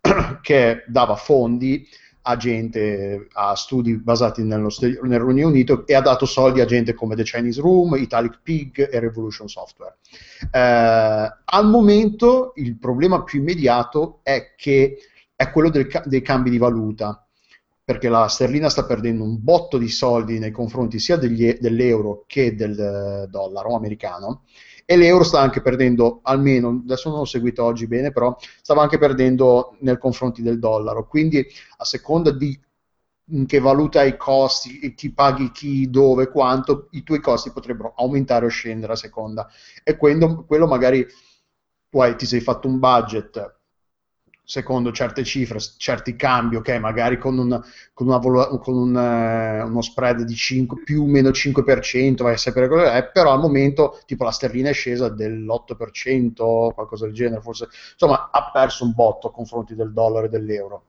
che 0.40 0.84
dava 0.86 1.16
fondi 1.16 1.86
a 2.22 2.36
gente, 2.36 3.26
a 3.32 3.54
studi 3.54 3.96
basati 3.96 4.42
nello 4.42 4.68
nel 4.80 5.20
Regno 5.20 5.48
Unito 5.48 5.86
e 5.86 5.94
ha 5.94 6.00
dato 6.00 6.24
soldi 6.24 6.60
a 6.60 6.64
gente 6.64 6.94
come 6.94 7.16
The 7.16 7.24
Chinese 7.24 7.60
Room, 7.60 7.96
Italic 7.96 8.40
Pig 8.42 8.88
e 8.90 9.00
Revolution 9.00 9.48
Software. 9.48 9.96
Eh, 10.50 11.36
al 11.44 11.68
momento 11.68 12.52
il 12.56 12.78
problema 12.78 13.24
più 13.24 13.40
immediato 13.40 14.20
è 14.22 14.54
che 14.56 14.98
è 15.34 15.50
quello 15.50 15.70
del 15.70 15.88
dei 16.04 16.22
cambi 16.22 16.50
di 16.50 16.58
valuta, 16.58 17.26
perché 17.84 18.08
la 18.08 18.28
sterlina 18.28 18.68
sta 18.68 18.84
perdendo 18.84 19.24
un 19.24 19.42
botto 19.42 19.76
di 19.78 19.88
soldi 19.88 20.38
nei 20.38 20.50
confronti 20.52 20.98
sia 20.98 21.16
degli- 21.16 21.58
dell'euro 21.58 22.24
che 22.26 22.54
del 22.54 23.26
dollaro 23.28 23.74
americano 23.74 24.42
e 24.84 24.96
l'euro 24.96 25.24
sta 25.24 25.40
anche 25.40 25.62
perdendo, 25.62 26.20
almeno 26.22 26.80
adesso 26.84 27.08
non 27.10 27.20
ho 27.20 27.24
seguito 27.24 27.64
oggi 27.64 27.86
bene, 27.86 28.12
però 28.12 28.36
stava 28.60 28.82
anche 28.82 28.98
perdendo 28.98 29.76
nei 29.80 29.96
confronti 29.98 30.42
del 30.42 30.58
dollaro. 30.58 31.06
Quindi 31.06 31.44
a 31.78 31.84
seconda 31.84 32.30
di 32.30 32.58
in 33.26 33.46
che 33.46 33.60
valuta 33.60 34.02
i 34.02 34.16
costi, 34.16 34.78
e 34.80 34.94
chi 34.94 35.12
paghi 35.12 35.52
chi, 35.52 35.88
dove, 35.88 36.28
quanto, 36.28 36.88
i 36.90 37.02
tuoi 37.02 37.20
costi 37.20 37.50
potrebbero 37.52 37.94
aumentare 37.96 38.44
o 38.46 38.48
scendere 38.48 38.92
a 38.92 38.96
seconda. 38.96 39.48
E 39.84 39.96
quello, 39.96 40.44
quello 40.44 40.66
magari 40.66 41.06
tu 41.88 42.00
hai, 42.00 42.16
ti 42.16 42.26
sei 42.26 42.40
fatto 42.40 42.68
un 42.68 42.78
budget 42.78 43.60
secondo 44.52 44.92
certe 44.92 45.24
cifre, 45.24 45.58
certi 45.78 46.14
cambi, 46.14 46.56
ok, 46.56 46.68
magari 46.72 47.16
con, 47.16 47.38
un, 47.38 47.58
con, 47.94 48.08
una 48.08 48.18
con 48.18 48.76
un, 48.76 48.94
eh, 48.94 49.62
uno 49.62 49.80
spread 49.80 50.24
di 50.24 50.34
5, 50.34 50.82
più 50.84 51.04
o 51.04 51.06
meno 51.06 51.30
5%, 51.30 52.16
vai 52.22 52.34
a 52.34 52.36
sapere 52.36 52.68
che 52.68 52.92
è, 52.92 53.10
però 53.10 53.32
al 53.32 53.40
momento 53.40 53.98
tipo 54.04 54.24
la 54.24 54.30
sterlina 54.30 54.68
è 54.68 54.74
scesa 54.74 55.08
dell'8%, 55.08 56.74
qualcosa 56.74 57.06
del 57.06 57.14
genere, 57.14 57.40
forse, 57.40 57.68
insomma 57.92 58.28
ha 58.30 58.50
perso 58.52 58.84
un 58.84 58.92
botto 58.92 59.28
a 59.28 59.32
confronti 59.32 59.74
del 59.74 59.90
dollaro 59.90 60.26
e 60.26 60.28
dell'euro. 60.28 60.84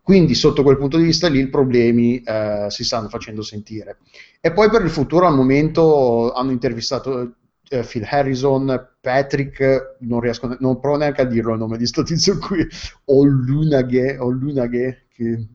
Quindi 0.00 0.34
sotto 0.34 0.62
quel 0.62 0.78
punto 0.78 0.96
di 0.96 1.04
vista 1.04 1.28
lì 1.28 1.40
i 1.40 1.48
problemi 1.50 2.22
eh, 2.22 2.64
si 2.70 2.82
stanno 2.82 3.10
facendo 3.10 3.42
sentire. 3.42 3.98
E 4.40 4.52
poi 4.52 4.70
per 4.70 4.80
il 4.80 4.90
futuro 4.90 5.26
al 5.26 5.34
momento 5.34 6.32
hanno 6.32 6.50
intervistato 6.50 7.34
eh, 7.72 7.82
Phil 7.82 8.06
Harrison, 8.08 8.88
Patrick, 9.00 9.96
non 10.00 10.20
riesco, 10.20 10.54
non 10.60 10.78
provo 10.78 10.98
neanche 10.98 11.22
a 11.22 11.24
dirlo 11.24 11.52
il 11.52 11.58
nome 11.58 11.78
di 11.78 11.86
sto 11.86 12.02
tizio 12.02 12.36
qui, 12.38 12.66
Olunaghe, 13.06 14.18
Olunaghe 14.18 15.06
che 15.12 15.46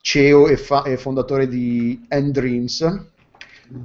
CEO 0.00 0.46
e, 0.46 0.56
fa- 0.56 0.84
e 0.84 0.96
fondatore 0.96 1.48
di 1.48 2.06
End 2.08 2.32
Dreams. 2.32 3.08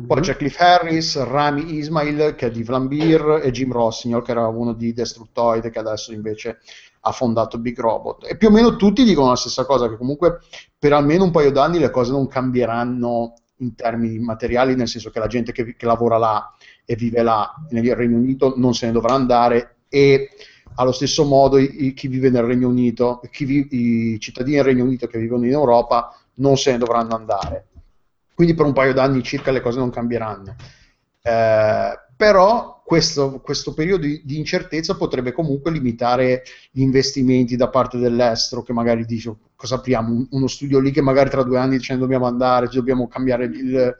Poi 0.08 0.21
c'è 0.21 0.36
Cliff 0.36 0.60
Harris, 0.60 1.21
Rami 1.23 1.75
Ismail 1.75 2.36
che 2.36 2.47
è 2.47 2.51
di 2.51 2.63
Vlambir 2.63 3.41
e 3.43 3.51
Jim 3.51 3.71
Rossignol 3.71 4.23
che 4.23 4.32
era 4.32 4.47
uno 4.47 4.73
di 4.73 4.93
Destructoid 4.93 5.69
che 5.69 5.78
adesso 5.78 6.12
invece 6.12 6.60
ha 7.01 7.12
fondato 7.12 7.60
Big 7.60 7.80
Robot. 7.80 8.25
E 8.28 8.36
più 8.36 8.47
o 8.47 8.51
meno 8.51 8.78
tutti 8.78 9.04
dicono 9.04 9.30
la 9.30 9.36
stessa 9.36 9.63
cosa, 9.65 9.88
che 9.88 9.97
comunque 9.97 10.39
per 10.78 10.93
almeno 10.93 11.23
un 11.23 11.32
paio 11.32 11.51
d'anni 11.51 11.78
le 11.78 11.91
cose 11.91 12.12
non 12.12 12.28
cambieranno 12.28 13.34
in 13.58 13.75
termini 13.75 14.17
materiali, 14.17 14.75
nel 14.75 14.88
senso 14.88 15.12
che 15.12 15.19
la 15.19 15.28
gente 15.28 15.51
che, 15.51 15.75
che 15.75 15.86
lavora 15.86 16.17
là 16.17 16.51
e 16.86 16.95
vive 16.95 17.21
là 17.21 17.54
nel 17.71 17.95
Regno 17.95 18.17
Unito 18.17 18.54
non 18.58 18.74
se 18.74 18.86
ne 18.86 18.91
dovrà 18.91 19.13
andare 19.13 19.78
e 19.89 20.30
allo 20.76 20.91
stesso 20.91 21.24
modo 21.26 21.58
i- 21.58 21.86
i- 21.88 21.93
chi 21.93 22.08
vive 22.08 22.30
nel 22.30 22.43
Regno 22.43 22.67
Unito, 22.67 23.21
vi- 23.39 23.67
i 24.13 24.19
cittadini 24.19 24.58
del 24.58 24.65
Regno 24.65 24.84
Unito 24.84 25.08
che 25.08 25.19
vivono 25.19 25.45
in 25.45 25.52
Europa 25.52 26.15
non 26.36 26.58
se 26.58 26.71
ne 26.71 26.78
dovranno 26.78 27.15
andare. 27.15 27.67
Quindi 28.34 28.54
per 28.54 28.65
un 28.65 28.74
paio 28.74 28.93
d'anni 28.93 29.24
circa 29.24 29.52
le 29.52 29.62
cose 29.62 29.80
non 29.80 29.89
cambieranno. 29.89 30.56
Eh, 31.21 32.00
però 32.17 32.82
questo, 32.86 33.39
questo 33.41 33.74
periodo 33.74 34.06
di, 34.06 34.21
di 34.24 34.38
incertezza 34.38 34.95
potrebbe 34.95 35.32
comunque 35.32 35.71
limitare 35.71 36.43
gli 36.71 36.82
investimenti 36.82 37.56
da 37.56 37.69
parte 37.69 37.98
dell'estero 37.98 38.62
che 38.62 38.74
magari 38.74 39.06
dice 39.06 39.34
cosa 39.56 39.76
apriamo 39.76 40.12
Un- 40.12 40.28
uno 40.32 40.48
studio 40.48 40.80
lì 40.80 40.91
che 40.91 41.02
magari 41.02 41.30
tra 41.30 41.43
due 41.43 41.58
anni 41.58 41.80
ce 41.80 41.93
ne 41.93 42.00
dobbiamo 42.00 42.26
andare, 42.28 42.67
dobbiamo 42.67 43.08
cambiare 43.08 43.45
il... 43.45 43.95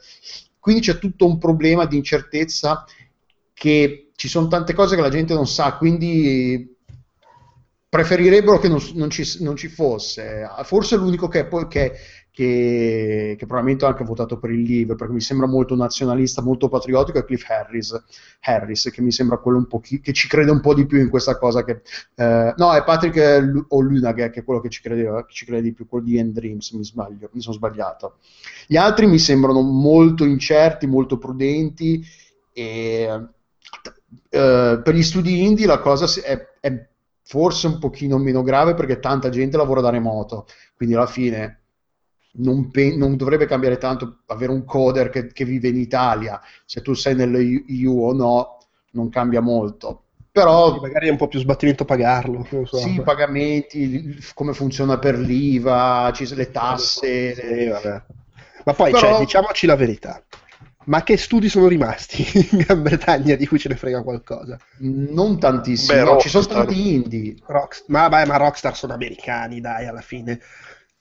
Quindi 0.66 0.82
c'è 0.82 0.98
tutto 0.98 1.28
un 1.28 1.38
problema 1.38 1.86
di 1.86 1.96
incertezza 1.96 2.86
che 3.54 4.10
ci 4.16 4.28
sono 4.28 4.48
tante 4.48 4.74
cose 4.74 4.96
che 4.96 5.02
la 5.04 5.10
gente 5.10 5.36
non 5.36 5.46
sa, 5.46 5.74
quindi 5.74 6.76
preferirebbero 7.88 8.58
che 8.58 8.68
non, 8.68 8.80
non 8.96 9.12
ci, 9.12 9.44
non 9.44 9.56
ci 9.56 9.68
fosse. 9.68 10.50
Forse 10.64 10.96
l'unico 10.96 11.28
che, 11.28 11.46
poi, 11.46 11.68
che, 11.68 11.92
che, 12.36 13.36
che 13.38 13.46
probabilmente 13.46 13.86
ho 13.86 13.88
anche 13.88 14.04
votato 14.04 14.38
per 14.38 14.50
il 14.50 14.64
Leave, 14.64 14.96
perché 14.96 15.14
mi 15.14 15.22
sembra 15.22 15.48
molto 15.48 15.74
nazionalista, 15.74 16.42
molto 16.42 16.68
patriottico, 16.68 17.18
è 17.18 17.24
Cliff 17.24 17.50
Harris, 17.50 18.04
Harris 18.42 18.90
che 18.92 19.02
mi 19.02 19.14
sembra 19.14 19.38
quello 19.38 19.58
un 19.58 19.68
po' 19.68 19.80
chi- 19.80 20.02
che 20.02 20.12
ci 20.12 20.28
crede 20.28 20.52
un 20.52 20.60
po' 20.60 20.74
di 20.74 20.86
più 20.86 21.00
in 21.00 21.10
questa 21.10 21.38
cosa. 21.38 21.64
Che, 21.64 21.82
eh, 22.16 22.54
no, 22.58 22.74
è 22.74 22.84
Patrick 22.84 23.66
o 23.70 23.80
Lunaghe 23.80 24.32
che 24.32 24.42
è 24.42 24.44
quello 24.44 24.60
che 24.60 24.68
ci, 24.68 24.82
credeva, 24.82 25.26
che 25.26 25.32
ci 25.32 25.46
crede 25.46 25.62
di 25.62 25.72
più, 25.72 25.88
quello 25.88 26.04
di 26.04 26.18
End 26.18 26.34
Dreams, 26.34 26.72
mi 26.72 26.84
sbaglio, 26.84 27.30
mi 27.32 27.40
sono 27.40 27.56
sbagliato. 27.56 28.18
Gli 28.68 28.76
altri 28.76 29.08
mi 29.08 29.18
sembrano 29.18 29.62
molto 29.62 30.26
incerti, 30.26 30.88
molto 30.88 31.18
prudenti 31.18 32.04
e 32.52 33.30
eh, 34.30 34.82
per 34.84 34.94
gli 34.94 35.04
studi 35.04 35.42
indie 35.46 35.66
la 35.66 35.80
cosa 35.80 36.06
è, 36.22 36.38
è 36.60 36.88
forse 37.24 37.68
un 37.68 37.80
pochino 37.80 38.18
meno 38.18 38.44
grave 38.44 38.74
perché 38.74 39.00
tanta 39.00 39.30
gente 39.30 39.56
lavora 39.56 39.80
da 39.80 39.90
remoto, 39.90 40.48
quindi 40.76 40.96
alla 40.96 41.08
fine 41.08 41.62
non, 42.38 42.70
pe- 42.72 42.96
non 42.96 43.16
dovrebbe 43.16 43.46
cambiare 43.46 43.78
tanto 43.78 44.20
avere 44.28 44.52
un 44.52 44.66
coder 44.66 45.10
che, 45.10 45.28
che 45.28 45.46
vive 45.46 45.68
in 45.70 45.78
Italia, 45.78 46.40
se 46.66 46.82
tu 46.82 46.94
sei 46.94 47.16
nell'EU 47.16 48.00
o 48.02 48.14
no, 48.14 48.58
non 48.92 49.10
cambia 49.10 49.42
molto. 49.42 50.02
Però 50.32 50.80
Magari 50.82 51.08
è 51.08 51.12
un 51.12 51.18
po' 51.18 51.28
più 51.30 51.40
sbattimento 51.40 51.86
pagarlo. 51.86 52.46
so. 52.66 52.78
sì, 52.78 52.96
i 52.96 53.02
pagamenti, 53.02 54.18
come 54.34 54.54
funziona 54.54 55.00
per 55.00 55.18
l'IVA, 55.18 56.12
le 56.36 56.52
tasse, 56.52 57.34
Sì, 57.36 57.42
le- 57.42 57.68
vabbè. 57.70 58.04
Ma 58.66 58.74
poi, 58.74 58.92
Però- 58.92 59.12
cioè, 59.12 59.20
diciamoci 59.20 59.66
la 59.66 59.76
verità. 59.76 60.22
Ma 60.88 61.02
che 61.04 61.18
studi 61.18 61.50
sono 61.50 61.68
rimasti 61.68 62.22
in 62.52 62.60
Gran 62.60 62.82
Bretagna 62.84 63.36
di 63.36 63.48
cui 63.48 63.58
ce 63.58 63.70
ne 63.70 63.76
frega 63.76 64.04
qualcosa? 64.04 64.60
non 64.80 65.40
tantissimi, 65.40 65.98
Beh, 66.00 66.06
no, 66.06 66.18
ci 66.20 66.30
sono 66.30 66.46
tanti 66.46 66.94
indie. 66.94 67.36
Rockst- 67.46 67.86
ma, 67.88 68.08
beh, 68.10 68.26
ma 68.26 68.38
Rockstar 68.38 68.76
sono 68.76 68.94
americani, 68.94 69.62
dai, 69.62 69.88
alla 69.88 70.02
fine. 70.02 70.40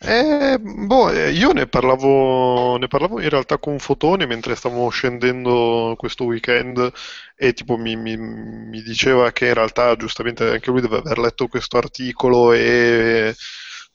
Eh, 0.06 0.58
boh, 0.60 1.10
eh, 1.10 1.30
io 1.32 1.52
ne 1.52 1.66
parlavo, 1.66 2.76
ne 2.76 2.88
parlavo 2.88 3.20
in 3.22 3.28
realtà 3.30 3.56
con 3.58 3.78
Fotone 3.78 4.26
mentre 4.26 4.54
stavamo 4.54 4.88
scendendo 4.90 5.94
questo 5.96 6.24
weekend 6.24 6.92
e 7.34 7.52
tipo 7.54 7.76
mi, 7.78 7.96
mi- 7.96 8.16
mi 8.18 8.82
diceva 8.82 9.32
che 9.32 9.46
in 9.48 9.54
realtà 9.54 9.96
giustamente 9.96 10.46
anche 10.50 10.70
lui 10.70 10.82
deve 10.82 10.98
aver 10.98 11.18
letto 11.18 11.46
questo 11.48 11.78
articolo 11.78 12.52
e 12.52 13.34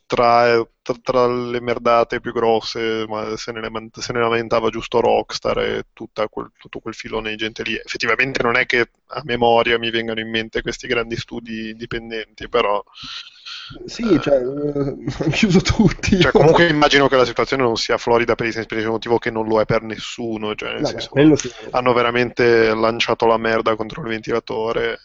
tra, 0.08 0.66
tra- 0.82 0.96
tra 1.04 1.28
le 1.28 1.62
merdate 1.62 2.20
più 2.20 2.32
grosse 2.34 3.06
se 3.38 3.52
ne, 3.52 3.70
se 3.94 4.12
ne 4.14 4.20
lamentava 4.20 4.70
giusto 4.70 5.00
Rockstar 5.02 5.60
e 5.60 5.84
quel- 6.30 6.52
tutto 6.58 6.80
quel 6.80 6.96
filone 6.96 7.30
di 7.32 7.36
gente 7.36 7.62
lì. 7.64 7.76
Effettivamente 7.76 8.42
non 8.42 8.56
è 8.58 8.66
che 8.66 8.90
a 9.10 9.22
memoria 9.26 9.78
mi 9.78 9.92
vengano 9.92 10.20
in 10.22 10.30
mente 10.32 10.62
questi 10.64 10.88
grandi 10.88 11.16
studi 11.18 11.76
dipendenti, 11.76 12.50
però... 12.50 12.84
Sì, 13.86 14.20
cioè, 14.22 14.36
eh, 14.38 14.42
hanno 14.44 15.32
chiuso 15.32 15.62
tutti. 15.62 16.20
Cioè, 16.20 16.32
comunque 16.32 16.68
immagino 16.68 17.08
che 17.08 17.16
la 17.16 17.26
situazione 17.26 17.64
non 17.64 17.76
sia 17.76 17.98
florida 17.98 18.36
per 18.36 18.48
il 18.48 18.54
semplice 18.54 18.88
motivo 18.88 19.18
che 19.18 19.32
non 19.32 19.48
lo 19.48 19.60
è 19.62 19.66
per 19.66 19.84
nessuno. 19.84 20.56
Cioè, 20.56 20.74
nel 20.74 20.86
Vabbè, 20.86 21.00
senso, 21.02 21.36
sì. 21.36 21.50
hanno 21.72 21.94
veramente 21.94 22.74
lanciato 22.74 23.26
la 23.26 23.38
merda 23.38 23.76
contro 23.76 24.02
il 24.02 24.08
ventilatore. 24.10 25.00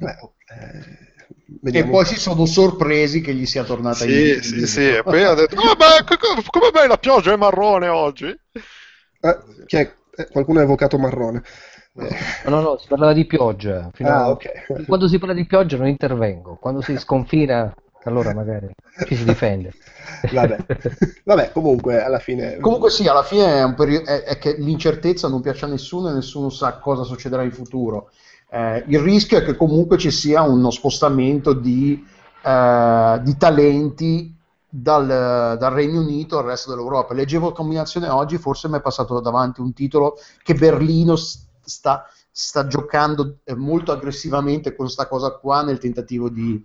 Beh, 0.00 0.16
oh, 0.22 0.34
eh, 0.48 1.78
E 1.78 1.84
poi 1.84 2.04
si 2.06 2.16
sono 2.16 2.46
sorpresi 2.46 3.20
che 3.20 3.34
gli 3.34 3.46
sia 3.46 3.64
tornata 3.64 4.04
Sì, 4.04 4.34
in 4.34 4.42
sì, 4.42 4.66
sì. 4.66 4.88
E 4.88 5.02
poi 5.02 5.22
ha 5.22 5.34
detto: 5.34 5.60
"Ah, 5.60 5.76
ma 5.78 6.04
co- 6.04 6.16
co- 6.16 6.42
come 6.50 6.70
mai 6.72 6.88
la 6.88 6.98
pioggia 6.98 7.32
è 7.32 7.36
marrone 7.36 7.88
oggi? 7.88 8.34
Eh, 9.22 9.38
chi 9.66 9.76
è? 9.76 9.94
Eh, 10.16 10.26
qualcuno 10.28 10.60
ha 10.60 10.62
evocato 10.62 10.98
Marrone. 10.98 11.42
Eh, 11.94 12.48
No, 12.48 12.60
no, 12.60 12.76
si 12.78 12.86
parlava 12.88 13.12
di 13.12 13.26
pioggia. 13.26 13.90
Fino 13.92 14.08
ah, 14.10 14.24
a- 14.24 14.30
ok. 14.30 14.86
Quando 14.86 15.08
si 15.08 15.18
parla 15.18 15.34
di 15.34 15.46
pioggia 15.46 15.76
non 15.76 15.88
intervengo. 15.88 16.56
Quando 16.60 16.80
si 16.80 16.96
sconfina 16.98 17.72
allora 18.04 18.32
magari 18.32 18.68
ci 19.06 19.14
si 19.14 19.24
difende. 19.24 19.74
Vabbè. 20.32 20.56
Vabbè, 21.24 21.52
comunque 21.52 22.02
alla 22.02 22.18
fine... 22.18 22.56
Comunque 22.58 22.90
sì, 22.90 23.06
alla 23.06 23.22
fine 23.22 23.58
è, 23.58 23.62
un 23.62 23.74
perio- 23.74 24.04
è- 24.04 24.22
è 24.22 24.38
che 24.38 24.54
l'incertezza 24.56 25.28
non 25.28 25.42
piace 25.42 25.66
a 25.66 25.68
nessuno 25.68 26.08
e 26.08 26.14
nessuno 26.14 26.48
sa 26.48 26.78
cosa 26.78 27.02
succederà 27.02 27.42
in 27.42 27.52
futuro. 27.52 28.10
Eh, 28.50 28.84
il 28.88 28.98
rischio 29.00 29.38
è 29.38 29.44
che 29.44 29.54
comunque 29.54 29.98
ci 29.98 30.10
sia 30.10 30.42
uno 30.42 30.70
spostamento 30.70 31.52
di, 31.52 32.02
eh, 32.42 33.20
di 33.22 33.36
talenti 33.36 34.34
dal, 34.66 35.06
dal 35.58 35.72
Regno 35.72 36.00
Unito 36.00 36.38
al 36.38 36.44
resto 36.46 36.70
dell'Europa. 36.70 37.12
Leggevo 37.12 37.52
combinazione 37.52 38.08
oggi, 38.08 38.38
forse 38.38 38.68
mi 38.68 38.78
è 38.78 38.80
passato 38.80 39.20
davanti 39.20 39.60
un 39.60 39.72
titolo 39.74 40.16
che 40.42 40.54
Berlino 40.54 41.16
sta, 41.64 42.06
sta 42.30 42.66
giocando 42.66 43.38
eh, 43.44 43.54
molto 43.54 43.92
aggressivamente 43.92 44.74
con 44.74 44.86
questa 44.86 45.06
cosa 45.06 45.30
qua 45.32 45.62
nel 45.62 45.78
tentativo 45.78 46.28
di, 46.28 46.62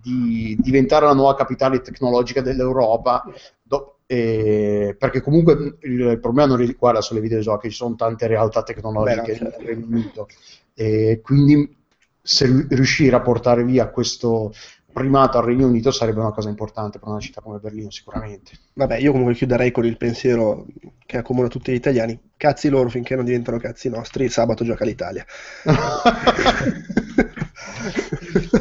di 0.00 0.56
diventare 0.60 1.06
la 1.06 1.14
nuova 1.14 1.34
capitale 1.34 1.80
tecnologica 1.80 2.40
dell'Europa. 2.40 3.24
Do- 3.62 3.98
eh, 4.06 4.94
perché 4.98 5.22
comunque 5.22 5.78
il, 5.80 6.00
il 6.00 6.20
problema 6.20 6.48
non 6.48 6.58
riguarda 6.58 7.00
solo 7.00 7.20
i 7.20 7.22
videogiochi, 7.22 7.70
ci 7.70 7.76
sono 7.76 7.94
tante 7.94 8.26
realtà 8.26 8.62
tecnologiche 8.62 9.36
certo. 9.36 9.58
nel 9.58 9.66
Regno 9.66 9.86
Unito. 9.86 10.28
E 10.74 11.20
quindi 11.22 11.76
se 12.20 12.46
ri- 12.46 12.66
riuscire 12.68 13.16
a 13.16 13.20
portare 13.20 13.64
via 13.64 13.88
questo 13.88 14.52
primato 14.92 15.38
al 15.38 15.44
Regno 15.44 15.66
Unito 15.66 15.90
sarebbe 15.90 16.20
una 16.20 16.32
cosa 16.32 16.48
importante 16.48 16.98
per 16.98 17.08
una 17.08 17.20
città 17.20 17.40
come 17.40 17.58
Berlino 17.58 17.90
sicuramente. 17.90 18.52
Vabbè, 18.74 18.98
io 18.98 19.10
comunque 19.10 19.34
chiuderei 19.34 19.70
con 19.70 19.84
il 19.84 19.96
pensiero 19.96 20.66
che 21.06 21.18
accomuna 21.18 21.48
tutti 21.48 21.72
gli 21.72 21.76
italiani. 21.76 22.18
Cazzi 22.36 22.68
loro 22.68 22.88
finché 22.88 23.14
non 23.16 23.24
diventano 23.24 23.58
cazzi 23.58 23.88
nostri, 23.88 24.28
sabato 24.28 24.64
gioca 24.64 24.84
l'Italia. 24.84 25.24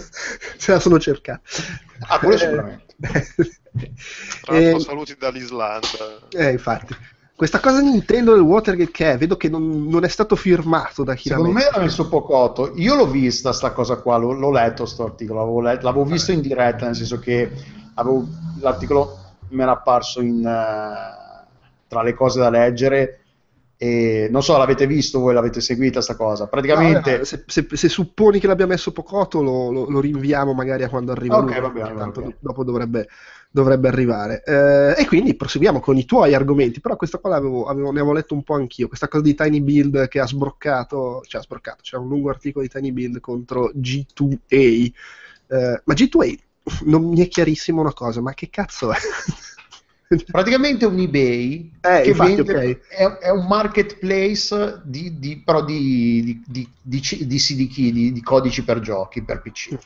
Se 0.58 0.72
la 0.72 0.80
sono 0.80 1.00
cercata. 1.00 1.42
Ah, 2.08 2.20
quello 2.20 2.38
sicuramente. 2.38 2.96
Tra 3.00 4.54
l'altro, 4.54 4.78
Eh, 4.78 4.80
saluti 4.80 5.16
dall'Islanda. 5.18 5.88
eh, 6.32 6.52
infatti. 6.52 6.96
Questa 7.42 7.60
cosa 7.60 7.82
Nintendo 7.82 8.34
del 8.34 8.44
Watergate 8.44 8.92
che 8.92 9.14
è? 9.14 9.18
Vedo 9.18 9.36
che 9.36 9.50
non, 9.50 9.88
non 9.88 10.04
è 10.04 10.08
stato 10.10 10.36
firmato 10.36 11.04
da 11.04 11.16
chi 11.16 11.30
Secondo 11.30 11.50
me 11.50 11.68
l'ha 11.72 11.80
messo 11.80 12.08
Pocotto. 12.08 12.74
Io 12.76 12.94
l'ho 12.94 13.08
vista 13.08 13.52
sta 13.52 13.72
cosa 13.72 13.96
qua, 13.96 14.18
l'ho, 14.18 14.34
l'ho 14.34 14.52
letto 14.52 14.86
sto 14.86 15.06
articolo, 15.06 15.40
l'avevo, 15.40 15.60
let- 15.60 15.82
l'avevo 15.82 16.06
visto 16.06 16.32
in 16.32 16.42
diretta, 16.42 16.86
nel 16.86 16.96
senso 16.96 17.18
che 17.18 17.52
avevo- 17.96 18.28
l'articolo 18.60 19.18
mi 19.50 19.64
era 19.64 19.72
apparso 19.72 20.22
in, 20.22 20.46
eh, 20.46 21.46
tra 21.88 22.04
le 22.04 22.14
cose 22.14 22.38
da 22.38 22.52
leggere 22.52 23.21
e 23.84 24.28
non 24.30 24.44
so, 24.44 24.58
l'avete 24.58 24.86
visto 24.86 25.18
voi, 25.20 25.34
l'avete 25.34 25.60
seguita 25.60 26.02
sta 26.02 26.16
cosa. 26.16 26.48
Praticamente... 26.48 27.18
No, 27.18 27.24
se, 27.24 27.44
se- 27.48 27.68
se 27.72 27.90
supponi 27.90 28.40
che 28.40 28.46
l'abbia 28.46 28.68
messo 28.68 28.92
Pocotto, 28.92 29.42
lo, 29.42 29.72
lo- 29.72 29.90
lo 29.90 30.00
rinviamo 30.00 30.54
magari 30.54 30.84
a 30.84 30.90
quando 30.90 31.12
arriva 31.12 31.38
Ok, 31.38 31.42
lui, 31.42 31.60
va 31.60 31.70
bene, 31.70 31.72
perché 31.72 31.94
va 31.94 32.00
tanto 32.00 32.22
bene. 32.22 32.38
dopo 32.40 32.64
dovrebbe, 32.64 33.08
dovrebbe 33.50 33.88
arrivare. 33.88 34.44
Eh, 34.46 35.02
e 35.02 35.08
quindi 35.08 35.34
proseguiamo 35.36 35.80
con 35.80 35.98
i 35.98 36.06
tuoi 36.06 36.36
argomenti, 36.36 36.80
però 36.80 36.96
questa 36.96 37.18
qua 37.18 37.32
l'avevo, 37.32 37.66
avevo- 37.66 37.92
ne 37.92 38.00
avevo 38.00 38.14
letto 38.14 38.36
un 38.36 38.44
po' 38.44 38.54
anch'io, 38.54 38.88
questa 38.88 39.08
cosa 39.08 39.24
di 39.24 39.34
Tiny 39.34 39.62
Build 39.62 40.08
che 40.10 40.20
ha 40.20 40.28
sbroccato, 40.28 41.24
cioè 41.26 41.42
ha 41.42 41.44
sbroccato, 41.44 41.80
c'è 41.82 41.98
un 41.98 42.08
lungo 42.08 42.30
articolo 42.30 42.64
di 42.64 42.70
Tiny 42.72 42.92
Build 42.92 43.20
contro 43.20 43.72
G2A. 43.74 44.94
Eh, 45.48 45.82
ma 45.84 45.94
G2A 45.96 46.38
non 46.86 47.04
mi 47.06 47.20
è 47.22 47.28
chiarissimo 47.28 47.82
una 47.82 47.94
cosa, 47.94 48.22
ma 48.22 48.34
che 48.36 48.50
cazzo 48.52 48.92
è? 48.92 48.98
Praticamente 50.32 50.86
un 50.86 51.00
eBay 51.00 51.72
Eh, 51.82 52.02
che 52.02 52.10
infatti, 52.10 52.42
vende- 52.42 52.52
ok. 52.52 52.88
è, 52.90 53.04
è 53.04 53.30
un 53.30 53.48
marketplace 53.48 54.82
di, 54.84 55.18
di- 55.20 55.42
però 55.44 55.64
di, 55.64 56.44
di, 56.46 56.70
di, 56.82 57.00
CD 57.00 57.68
key, 57.74 57.92
di, 57.92 58.12
di 58.12 58.22
codici 58.22 58.64
per 58.64 58.80
giochi, 58.80 59.24
per 59.24 59.42
PC. 59.42 59.78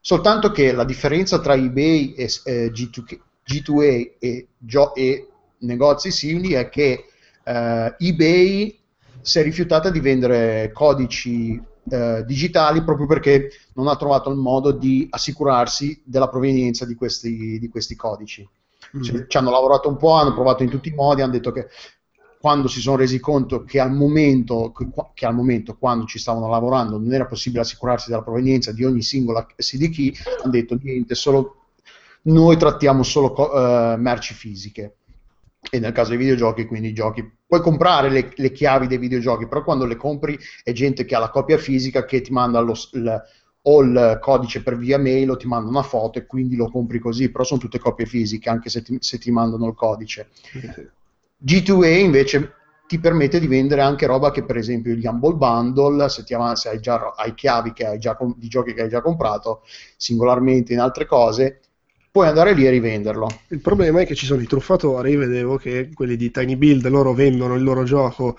Soltanto 0.00 0.50
che 0.50 0.72
la 0.72 0.84
differenza 0.84 1.40
tra 1.40 1.54
eBay 1.54 2.12
e 2.14 2.28
eh, 2.44 2.70
G2, 2.70 3.20
G2A 3.46 4.16
e, 4.18 4.48
gio- 4.58 4.94
e 4.94 5.28
negozi 5.58 6.10
simili 6.10 6.52
è 6.52 6.68
che 6.68 7.04
eh, 7.44 7.94
eBay 7.98 8.78
si 9.20 9.38
è 9.38 9.42
rifiutata 9.42 9.90
di 9.90 10.00
vendere 10.00 10.72
codici 10.72 11.60
eh, 11.88 12.24
digitali 12.26 12.82
proprio 12.82 13.06
perché 13.06 13.50
non 13.74 13.88
ha 13.88 13.96
trovato 13.96 14.30
il 14.30 14.36
modo 14.36 14.72
di 14.72 15.06
assicurarsi 15.10 16.02
della 16.04 16.28
provenienza 16.28 16.84
di 16.84 16.94
questi, 16.94 17.58
di 17.58 17.68
questi 17.68 17.96
codici. 17.96 18.46
Ci- 19.00 19.24
ci 19.26 19.36
hanno 19.36 19.50
lavorato 19.50 19.88
un 19.88 19.96
po', 19.96 20.12
hanno 20.12 20.34
provato 20.34 20.62
in 20.62 20.70
tutti 20.70 20.88
i 20.88 20.94
modi, 20.94 21.22
hanno 21.22 21.32
detto 21.32 21.52
che 21.52 21.68
quando 22.38 22.66
si 22.66 22.80
sono 22.80 22.96
resi 22.96 23.20
conto 23.20 23.62
che 23.62 23.78
al 23.78 23.92
momento, 23.92 24.72
che, 25.14 25.26
al 25.26 25.34
momento 25.34 25.76
quando 25.78 26.06
ci 26.06 26.18
stavano 26.18 26.48
lavorando 26.48 26.98
non 26.98 27.12
era 27.12 27.26
possibile 27.26 27.62
assicurarsi 27.62 28.10
della 28.10 28.22
provenienza 28.22 28.72
di 28.72 28.84
ogni 28.84 29.02
singola 29.02 29.46
CD 29.56 29.88
key, 29.90 30.12
hanno 30.42 30.50
detto 30.50 30.76
niente, 30.82 31.14
solo 31.14 31.66
noi 32.22 32.56
trattiamo 32.56 33.02
solo 33.02 33.32
eh, 33.54 33.96
merci 33.96 34.34
fisiche. 34.34 34.96
E 35.70 35.78
nel 35.78 35.92
caso 35.92 36.10
dei 36.10 36.18
videogiochi, 36.18 36.66
quindi 36.66 36.88
i 36.88 36.92
giochi, 36.92 37.24
puoi 37.46 37.60
comprare 37.60 38.10
le, 38.10 38.32
le 38.34 38.50
chiavi 38.50 38.88
dei 38.88 38.98
videogiochi, 38.98 39.46
però 39.46 39.62
quando 39.62 39.84
le 39.84 39.94
compri 39.94 40.36
è 40.64 40.72
gente 40.72 41.04
che 41.04 41.14
ha 41.14 41.20
la 41.20 41.30
copia 41.30 41.56
fisica 41.56 42.04
che 42.04 42.20
ti 42.20 42.32
manda 42.32 42.58
lo, 42.58 42.74
il, 42.92 43.22
o 43.62 43.82
il 43.82 44.18
codice 44.20 44.62
per 44.62 44.76
via 44.76 44.98
mail 44.98 45.30
o 45.30 45.36
ti 45.36 45.46
manda 45.46 45.68
una 45.68 45.82
foto 45.82 46.18
e 46.18 46.26
quindi 46.26 46.56
lo 46.56 46.70
compri 46.70 46.98
così, 46.98 47.30
però 47.30 47.44
sono 47.44 47.60
tutte 47.60 47.78
copie 47.78 48.06
fisiche 48.06 48.48
anche 48.48 48.68
se 48.68 48.82
ti, 48.82 48.96
se 49.00 49.18
ti 49.18 49.30
mandano 49.30 49.68
il 49.68 49.74
codice. 49.74 50.30
G2A 51.44 51.98
invece 51.98 52.54
ti 52.86 52.98
permette 52.98 53.40
di 53.40 53.46
vendere 53.46 53.80
anche 53.80 54.06
roba 54.06 54.30
che 54.30 54.44
per 54.44 54.56
esempio 54.56 54.94
gli 54.94 55.06
Humble 55.06 55.34
Bundle, 55.34 56.08
se, 56.08 56.24
ti 56.24 56.34
avanzi, 56.34 56.68
hai, 56.68 56.80
già, 56.80 57.14
hai 57.16 57.34
chiavi 57.34 57.72
hai 57.84 57.98
già, 57.98 58.16
di 58.36 58.48
giochi 58.48 58.74
che 58.74 58.82
hai 58.82 58.88
già 58.88 59.00
comprato 59.00 59.62
singolarmente 59.96 60.72
in 60.72 60.80
altre 60.80 61.06
cose, 61.06 61.60
puoi 62.10 62.26
andare 62.26 62.52
lì 62.52 62.66
e 62.66 62.70
rivenderlo. 62.70 63.28
Il 63.48 63.60
problema 63.60 64.00
è 64.00 64.06
che 64.06 64.14
ci 64.14 64.26
sono 64.26 64.42
i 64.42 64.46
truffatori, 64.46 65.16
vedevo 65.16 65.56
che 65.56 65.90
quelli 65.94 66.16
di 66.16 66.30
Tiny 66.30 66.56
Build 66.56 66.86
loro 66.88 67.14
vendono 67.14 67.54
il 67.54 67.62
loro 67.62 67.84
gioco 67.84 68.36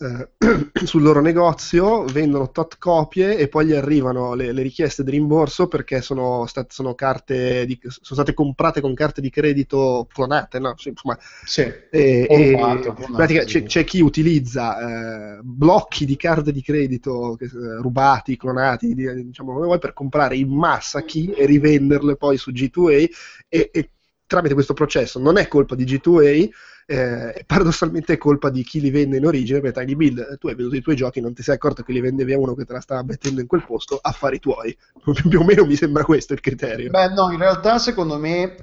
eh, 0.00 0.28
sul 0.86 1.02
loro 1.02 1.20
negozio, 1.20 2.04
vendono 2.04 2.50
tot 2.50 2.78
copie 2.78 3.36
e 3.36 3.48
poi 3.48 3.66
gli 3.66 3.72
arrivano 3.72 4.34
le, 4.34 4.52
le 4.52 4.62
richieste 4.62 5.04
di 5.04 5.10
rimborso 5.10 5.68
perché 5.68 6.00
sono, 6.00 6.46
state, 6.46 6.68
sono, 6.70 6.94
carte 6.94 7.66
di- 7.66 7.78
sono 7.82 8.00
state 8.20 8.32
comprate 8.34 8.80
con 8.80 8.94
carte 8.94 9.20
di 9.20 9.30
credito 9.30 10.06
clonate, 10.12 10.58
no? 10.58 10.74
Sì, 10.76 10.88
insomma, 10.88 11.18
Sì. 11.44 11.60
e, 11.62 11.80
e- 11.90 12.52
rubate, 12.52 12.88
o 12.88 12.90
in 12.90 12.94
clonate, 12.94 13.16
pratica 13.16 13.44
c'è, 13.44 13.62
c'è 13.64 13.84
chi 13.84 14.00
utilizza 14.00 15.36
eh, 15.36 15.40
blocchi 15.42 16.06
di 16.06 16.16
carte 16.16 16.52
di 16.52 16.62
credito 16.62 17.36
eh, 17.38 17.48
rubati, 17.80 18.36
clonati, 18.36 18.94
di- 18.94 19.26
diciamo 19.26 19.52
come 19.52 19.66
vuoi, 19.66 19.78
per 19.78 19.92
comprare 19.92 20.36
in 20.36 20.48
massa 20.50 21.04
key 21.04 21.30
e 21.32 21.44
rivenderle 21.46 22.16
poi 22.16 22.38
su 22.38 22.52
G2A 22.52 23.10
e, 23.48 23.70
e 23.72 23.90
tramite 24.26 24.54
questo 24.54 24.74
processo 24.74 25.18
non 25.18 25.36
è 25.38 25.48
colpa 25.48 25.74
di 25.74 25.84
G2A 25.84 26.50
eh, 26.90 27.44
paradossalmente 27.46 28.14
è 28.14 28.18
colpa 28.18 28.50
di 28.50 28.64
chi 28.64 28.80
li 28.80 28.90
vende 28.90 29.18
in 29.18 29.24
origine 29.24 29.60
per 29.60 29.72
Tiny 29.72 29.94
Build 29.94 30.38
tu 30.38 30.48
hai 30.48 30.56
venduto 30.56 30.76
i 30.76 30.82
tuoi 30.82 30.96
giochi 30.96 31.20
non 31.20 31.32
ti 31.32 31.42
sei 31.42 31.54
accorto 31.54 31.84
che 31.84 31.92
li 31.92 32.00
vendevi 32.00 32.32
a 32.32 32.38
uno 32.38 32.54
che 32.54 32.64
te 32.64 32.72
la 32.72 32.80
stava 32.80 33.04
mettendo 33.04 33.40
in 33.40 33.46
quel 33.46 33.64
posto 33.64 33.98
affari 34.02 34.40
tuoi 34.40 34.76
più 35.28 35.40
o 35.40 35.44
meno 35.44 35.64
mi 35.64 35.76
sembra 35.76 36.04
questo 36.04 36.32
il 36.32 36.40
criterio 36.40 36.90
Beh, 36.90 37.10
no, 37.10 37.30
in 37.30 37.38
realtà 37.38 37.78
secondo 37.78 38.18
me 38.18 38.56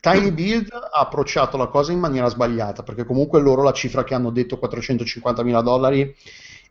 Tiny 0.00 0.32
Build 0.32 0.70
ha 0.72 1.00
approcciato 1.00 1.56
la 1.56 1.66
cosa 1.66 1.92
in 1.92 1.98
maniera 1.98 2.28
sbagliata, 2.28 2.82
perché 2.82 3.04
comunque 3.04 3.40
loro 3.40 3.62
la 3.62 3.72
cifra 3.72 4.04
che 4.04 4.14
hanno 4.14 4.30
detto 4.30 4.58
450 4.58 5.42
mila 5.42 5.60
dollari 5.60 6.14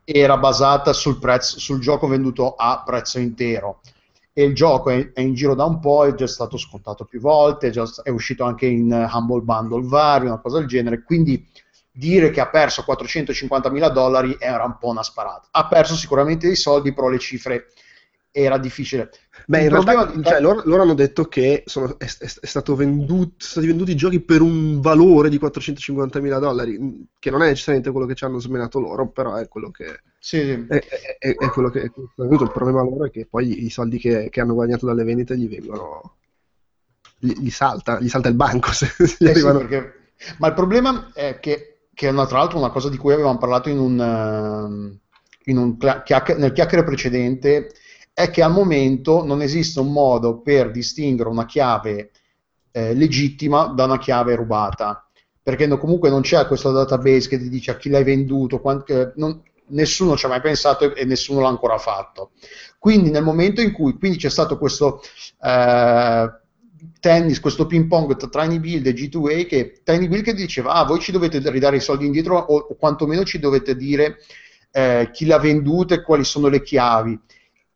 era 0.04 0.38
basata 0.38 0.94
sul, 0.94 1.20
prezzo, 1.20 1.60
sul 1.60 1.80
gioco 1.80 2.08
venduto 2.08 2.56
a 2.56 2.84
prezzo 2.86 3.20
intero. 3.20 3.82
E 4.38 4.44
il 4.44 4.54
gioco 4.54 4.92
è, 4.92 5.12
in 5.16 5.34
giro 5.34 5.56
da 5.56 5.66
un 5.66 5.80
po', 5.80 6.06
è 6.06 6.14
già 6.14 6.28
stato 6.28 6.58
scontato 6.58 7.06
più 7.06 7.20
volte, 7.20 7.68
è, 7.68 7.70
già- 7.72 7.90
è 8.04 8.10
uscito 8.10 8.44
anche 8.44 8.68
in 8.68 8.92
eh, 8.92 9.10
Humble 9.12 9.42
Bundle 9.42 9.88
vari, 9.88 10.28
una 10.28 10.40
cosa 10.40 10.60
del 10.60 10.68
genere. 10.68 11.02
Quindi 11.04 11.44
dire 11.92 12.30
che 12.30 12.40
ha 12.40 12.48
perso 12.48 12.84
450 12.84 13.72
mila 13.72 13.90
dollari 13.90 14.36
era 14.40 14.64
un 14.64 14.78
po' 14.80 14.90
una 14.90 15.02
sparata. 15.02 15.48
Ha 15.52 15.68
perso 15.68 15.96
sicuramente 15.96 16.46
dei 16.46 16.56
soldi, 16.56 16.94
però 16.94 17.10
le 17.10 17.18
cifre 17.18 17.68
era 18.32 18.60
difficile. 18.60 19.10
Beh, 19.48 19.58
Il 19.60 19.64
in 19.64 19.70
realtà 19.72 20.06
di- 20.06 20.24
cioè, 20.24 20.40
loro, 20.40 20.62
loro 20.66 20.82
hanno 20.84 20.94
detto 20.94 21.26
che 21.26 21.64
sono, 21.66 21.98
è, 21.98 22.06
è- 22.06 22.62
venduto, 22.76 23.34
sono 23.38 23.52
stati 23.62 23.66
venduti 23.68 23.96
giochi 23.96 24.20
per 24.20 24.42
un 24.42 24.80
valore 24.82 25.30
di 25.30 25.40
450 25.40 26.20
mila 26.20 26.38
dollari, 26.38 26.78
mh, 26.78 27.06
che 27.18 27.32
non 27.32 27.42
è 27.42 27.48
necessariamente 27.48 27.90
quello 27.92 28.06
che 28.06 28.14
ci 28.16 28.26
hanno 28.26 28.40
smenato 28.40 28.80
loro, 28.80 29.10
però 29.10 29.34
è 29.36 29.48
quello 29.48 29.72
che 29.72 30.02
Sì, 30.20 30.40
sì. 30.42 30.66
è, 30.68 30.76
è- 31.20 31.36
è- 31.36 31.50
quello 31.50 31.70
che 31.70 31.82
è 31.84 31.92
venuto. 32.16 32.44
Il 32.44 32.52
problema 32.52 32.82
loro 32.82 33.06
è 33.06 33.12
che 33.12 33.26
poi 33.26 33.66
i 33.66 33.70
soldi 33.70 33.98
che, 33.98 34.30
che 34.30 34.42
hanno 34.42 34.54
guadagnato 34.54 34.86
dalle 34.86 35.04
vendite 35.04 35.38
gli 35.38 35.48
vengono. 35.48 36.16
Gli, 37.20 37.32
gli 37.40 37.50
salta, 37.50 38.00
gli 38.00 38.10
salta 38.10 38.28
il 38.30 38.36
banco 38.36 38.72
se 38.74 38.88
se 38.88 39.04
Eh 39.04 39.08
sì, 39.18 39.26
arrivano. 39.28 39.60
perché- 39.60 39.94
Ma 40.40 40.48
il 40.48 40.54
problema 40.54 41.12
è 41.14 41.40
che, 41.40 41.88
che 41.94 42.08
è 42.08 42.12
una- 42.12 42.26
tra 42.26 42.40
l'altro 42.40 42.58
una 42.58 42.70
cosa 42.70 42.90
di 42.90 42.98
cui 42.98 43.14
avevamo 43.14 43.38
parlato 43.38 43.70
in 43.70 43.80
un, 43.80 44.00
ehm, 44.00 45.00
in 45.46 45.58
un 45.58 45.78
chiacch- 45.78 46.38
nel 46.38 46.52
chiacchiere 46.52 46.84
precedente, 46.84 47.72
è 48.14 48.30
che 48.30 48.42
al 48.42 48.52
momento 48.52 49.24
non 49.24 49.42
esiste 49.42 49.80
un 49.80 49.92
modo 49.92 50.40
per 50.42 50.72
distinguere 50.72 51.30
una 51.30 51.46
chiave 51.46 52.12
eh, 52.72 52.94
legittima 52.94 53.68
da 53.68 53.86
una 53.86 53.98
chiave 53.98 54.36
rubata, 54.36 55.08
perché 55.42 55.66
no- 55.68 55.78
comunque 55.78 56.10
non 56.10 56.22
c'è 56.22 56.46
questo 56.48 56.72
database 56.72 57.28
che 57.30 57.38
ti 57.40 57.50
dice 57.50 57.72
a 57.72 57.78
chi 57.78 57.90
l'hai 57.90 58.04
venduto, 58.04 58.60
quan- 58.60 58.84
eh, 58.88 59.14
non- 59.16 59.42
nessuno 59.70 60.16
ci 60.16 60.26
ha 60.26 60.30
mai 60.30 60.42
pensato 60.42 60.94
e, 60.94 61.06
nessuno 61.06 61.42
l'ha 61.42 61.50
ancora 61.50 61.78
fatto. 61.78 62.32
Quindi 62.80 63.10
nel 63.10 63.24
momento 63.24 63.62
in 63.62 63.72
cui 63.72 63.98
c'è 63.98 64.30
stato 64.30 64.58
questo, 64.58 65.02
eh, 65.42 66.32
tennis, 67.00 67.40
questo 67.40 67.66
ping 67.66 67.88
pong 67.88 68.16
tra 68.16 68.44
Tiny 68.44 68.60
Build 68.60 68.88
e 68.88 68.94
G2A, 68.94 69.46
che 69.48 69.82
Tiny 69.84 70.08
Build 70.08 70.24
che 70.24 70.34
diceva, 70.34 70.74
ah, 70.74 70.86
voi 70.86 71.00
ci 71.00 71.12
dovete 71.12 71.42
ridare 71.50 71.78
i 71.78 71.82
soldi 71.82 72.06
indietro 72.06 72.38
o, 72.38 72.58
o 72.58 72.76
quantomeno 72.76 73.24
ci 73.24 73.40
dovete 73.40 73.76
dire 73.76 74.18
eh, 74.72 75.10
chi 75.12 75.26
l'ha 75.26 75.40
venduta 75.40 75.96
e 75.96 76.04
quali 76.04 76.24
sono 76.24 76.48
le 76.48 76.62
chiavi. 76.62 77.20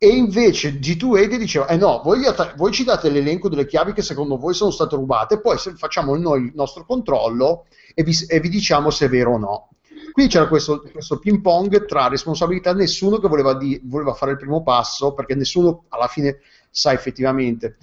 E 0.03 0.07
invece 0.07 0.79
G2A 0.79 1.27
che 1.27 1.37
diceva, 1.37 1.67
eh 1.67 1.77
no, 1.77 2.01
voi, 2.03 2.21
voi, 2.55 2.71
ci 2.71 2.83
date 2.83 3.09
l'elenco 3.09 3.49
delle 3.49 3.67
chiavi 3.67 3.93
che 3.93 4.01
secondo 4.01 4.37
voi 4.37 4.55
sono 4.55 4.71
state 4.71 4.95
rubate, 4.95 5.39
poi 5.39 5.57
facciamo 5.57 6.15
noi 6.15 6.45
il 6.45 6.51
nostro 6.55 6.85
controllo 6.85 7.67
e 7.93 8.01
vi, 8.01 8.15
e 8.27 8.39
vi 8.39 8.49
diciamo 8.49 8.89
se 8.89 9.05
è 9.05 9.09
vero 9.09 9.33
o 9.33 9.37
no. 9.37 9.69
Quindi 10.11 10.31
c'era 10.31 10.47
questo, 10.47 10.81
questo 10.91 11.19
ping 11.19 11.41
pong 11.41 11.85
tra 11.85 12.07
responsabilità, 12.07 12.73
nessuno 12.73 13.17
che 13.19 13.27
voleva, 13.27 13.53
di, 13.53 13.79
voleva, 13.83 14.13
fare 14.13 14.31
il 14.31 14.37
primo 14.37 14.63
passo, 14.63 15.13
perché 15.13 15.35
nessuno 15.35 15.85
alla 15.89 16.07
fine 16.07 16.39
sa 16.69 16.93
effettivamente. 16.93 17.77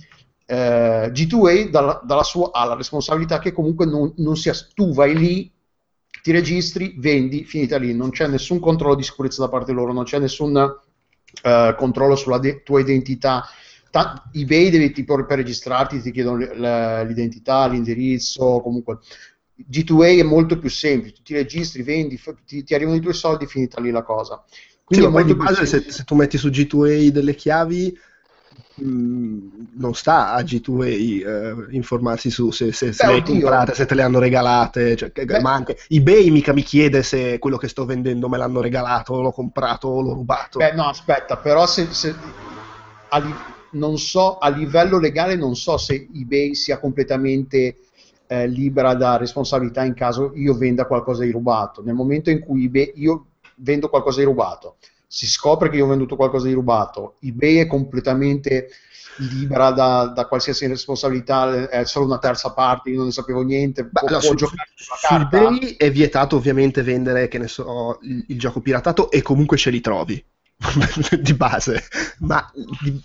Eh, 0.46 1.10
G2A 1.12 1.70
dalla, 1.70 2.00
dalla 2.04 2.22
sua, 2.22 2.50
ha 2.52 2.64
la 2.64 2.74
responsabilità 2.74 3.38
che 3.38 3.52
comunque 3.52 3.86
non, 3.86 4.12
non 4.16 4.36
sia, 4.36 4.54
tu 4.74 4.92
vai 4.92 5.16
lì, 5.16 5.52
ti 6.22 6.32
registri, 6.32 6.94
vendi, 6.98 7.44
finita 7.44 7.78
lì, 7.78 7.94
non 7.94 8.10
c'è 8.10 8.26
nessun 8.26 8.58
controllo 8.58 8.94
di 8.94 9.02
sicurezza 9.02 9.42
da 9.42 9.48
parte 9.48 9.72
loro, 9.72 9.92
non 9.92 10.04
c'è 10.04 10.18
nessun 10.18 10.54
uh, 10.56 11.74
controllo 11.76 12.16
sulla 12.16 12.38
de- 12.38 12.62
tua 12.62 12.80
identità. 12.80 13.44
Ta- 13.90 14.28
eBay 14.32 14.70
devi 14.70 14.90
tipo 14.90 15.24
per 15.24 15.38
registrarti 15.38 16.00
ti 16.00 16.10
chiedono 16.10 16.36
l- 16.38 17.06
l'identità, 17.06 17.66
l'indirizzo, 17.66 18.60
comunque 18.60 18.98
G2A 19.66 20.18
è 20.18 20.22
molto 20.22 20.58
più 20.58 20.70
semplice, 20.70 21.22
ti 21.24 21.34
registri, 21.34 21.82
vendi, 21.82 22.20
ti, 22.46 22.62
ti, 22.62 22.74
arrivano 22.74 22.96
i 22.96 23.00
tuoi 23.00 23.14
soldi, 23.14 23.46
finita 23.46 23.80
lì 23.80 23.90
la 23.90 24.02
cosa. 24.02 24.44
Quindi 24.84 25.06
sì, 25.06 25.12
molto 25.12 25.34
base, 25.34 25.66
se, 25.66 25.90
se, 25.90 26.04
tu 26.04 26.14
metti 26.14 26.38
su 26.38 26.48
G2A 26.48 27.08
delle 27.08 27.34
chiavi, 27.34 27.98
mh, 28.74 28.88
mm, 28.88 29.48
non 29.74 29.94
sta 29.94 30.32
a 30.32 30.40
G2A 30.40 30.86
eh, 30.86 31.74
informarsi 31.74 32.30
su 32.30 32.50
se, 32.50 32.72
se, 32.72 32.92
se 32.92 33.06
le 33.06 33.12
hai 33.14 33.22
comprate, 33.22 33.74
se 33.74 33.84
te 33.84 33.94
le 33.94 34.02
hanno 34.02 34.20
regalate, 34.20 34.96
cioè, 34.96 35.12
ma 35.40 35.52
anche 35.52 35.76
eBay 35.88 36.30
mica 36.30 36.52
mi 36.52 36.62
chiede 36.62 37.02
se 37.02 37.38
quello 37.38 37.56
che 37.56 37.68
sto 37.68 37.84
vendendo 37.84 38.28
me 38.28 38.38
l'hanno 38.38 38.60
regalato, 38.60 39.20
l'ho 39.20 39.32
comprato 39.32 39.88
o 39.88 40.00
l'ho 40.00 40.14
rubato. 40.14 40.58
Beh, 40.58 40.72
no, 40.72 40.84
aspetta, 40.84 41.36
però 41.36 41.66
se, 41.66 41.92
se 41.92 42.14
a, 43.08 43.56
non 43.72 43.98
so, 43.98 44.38
a 44.38 44.48
livello 44.48 44.98
legale 44.98 45.34
non 45.34 45.56
so 45.56 45.76
se 45.76 46.08
eBay 46.14 46.54
sia 46.54 46.78
completamente 46.78 47.76
eh, 48.28 48.46
libera 48.46 48.94
da 48.94 49.16
responsabilità 49.16 49.82
in 49.84 49.94
caso 49.94 50.32
io 50.34 50.54
venda 50.54 50.86
qualcosa 50.86 51.24
di 51.24 51.30
rubato. 51.30 51.82
Nel 51.82 51.94
momento 51.94 52.30
in 52.30 52.40
cui 52.40 52.66
eBay, 52.66 52.92
io 52.96 53.26
vendo 53.56 53.88
qualcosa 53.88 54.20
di 54.20 54.26
rubato, 54.26 54.76
si 55.06 55.26
scopre 55.26 55.70
che 55.70 55.76
io 55.76 55.86
ho 55.86 55.88
venduto 55.88 56.14
qualcosa 56.14 56.46
di 56.46 56.52
rubato, 56.52 57.16
eBay 57.20 57.56
è 57.56 57.66
completamente 57.66 58.68
libera 59.18 59.70
da, 59.70 60.12
da, 60.14 60.26
qualsiasi 60.26 60.66
responsabilità, 60.66 61.68
è 61.68 61.84
solo 61.84 62.04
una 62.04 62.18
terza 62.18 62.52
parte, 62.52 62.90
io 62.90 62.98
non 62.98 63.06
ne 63.06 63.12
sapevo 63.12 63.42
niente. 63.42 63.84
Beh, 63.84 64.00
può, 64.00 64.08
no, 64.08 64.18
può 64.18 64.36
su, 64.36 64.36
su 64.36 64.92
eBay 65.10 65.76
è 65.76 65.90
vietato 65.90 66.36
ovviamente 66.36 66.82
vendere, 66.82 67.26
che 67.26 67.38
ne 67.38 67.48
so, 67.48 67.98
il, 68.02 68.24
il 68.28 68.38
gioco 68.38 68.60
piratato 68.60 69.10
e 69.10 69.22
comunque 69.22 69.56
ce 69.56 69.70
li 69.70 69.80
trovi. 69.80 70.24
di 71.20 71.34
base, 71.34 71.84
ma 72.18 72.50
di, 72.82 73.00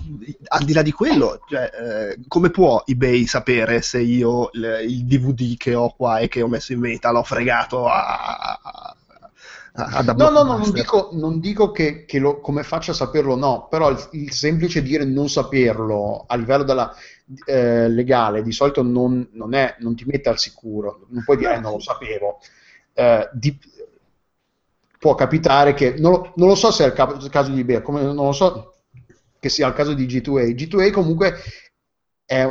al 0.47 0.63
di 0.63 0.73
là 0.73 0.81
di 0.81 0.91
quello, 0.91 1.39
cioè, 1.47 1.69
eh, 1.71 2.19
come 2.27 2.49
può 2.49 2.83
eBay 2.85 3.25
sapere 3.25 3.81
se 3.81 3.99
io 3.99 4.49
il, 4.53 4.79
il, 4.87 5.05
DVD 5.05 5.55
che 5.55 5.75
ho 5.75 5.93
qua 5.95 6.17
e 6.17 6.27
che 6.27 6.41
ho 6.41 6.47
messo 6.47 6.73
in 6.73 6.79
meta 6.79 7.11
l'ho 7.11 7.21
fregato 7.23 7.87
a, 7.87 8.07
a, 8.07 8.59
a 8.63 8.95
No, 9.75 10.29
no, 10.29 10.43
no, 10.43 10.57
non 10.57 10.71
dico, 10.71 11.09
non 11.13 11.39
dico 11.39 11.71
che, 11.71 12.05
che 12.05 12.19
lo, 12.19 12.39
come 12.41 12.61
faccia 12.61 12.91
a 12.91 12.95
saperlo, 12.95 13.35
no, 13.35 13.67
però 13.69 13.89
il, 13.89 14.07
il, 14.11 14.31
semplice 14.31 14.83
dire 14.83 15.03
non 15.03 15.29
saperlo 15.29 16.25
a 16.27 16.35
livello 16.35 16.63
della, 16.63 16.93
eh, 17.45 17.89
legale 17.89 18.43
di 18.43 18.51
solito 18.51 18.83
non, 18.83 19.27
non, 19.31 19.55
è, 19.55 19.75
non 19.79 19.95
ti 19.95 20.05
mette 20.05 20.29
al 20.29 20.37
sicuro, 20.37 21.07
non 21.09 21.23
puoi 21.23 21.37
dire 21.37 21.55
eh, 21.55 21.59
non 21.59 21.71
lo 21.71 21.79
sapevo. 21.79 22.39
Eh, 22.93 23.27
di, 23.33 23.57
può 25.03 25.15
capitare 25.15 25.73
che, 25.73 25.95
non 25.97 26.11
lo, 26.11 26.31
non 26.37 26.47
lo 26.47 26.55
so 26.55 26.71
se 26.71 26.85
è 26.85 26.87
il, 26.87 26.93
caso, 26.93 27.25
il 27.25 27.29
caso 27.29 27.51
di 27.51 27.59
eBay, 27.59 27.81
come 27.81 28.03
non 28.03 28.15
lo 28.15 28.31
so 28.31 28.75
che 29.37 29.49
sia 29.49 29.67
il 29.67 29.73
caso 29.73 29.93
di 29.93 30.05
G2A. 30.05 30.55
G2A 30.55 30.91
comunque 30.91 31.35
è, 32.23 32.49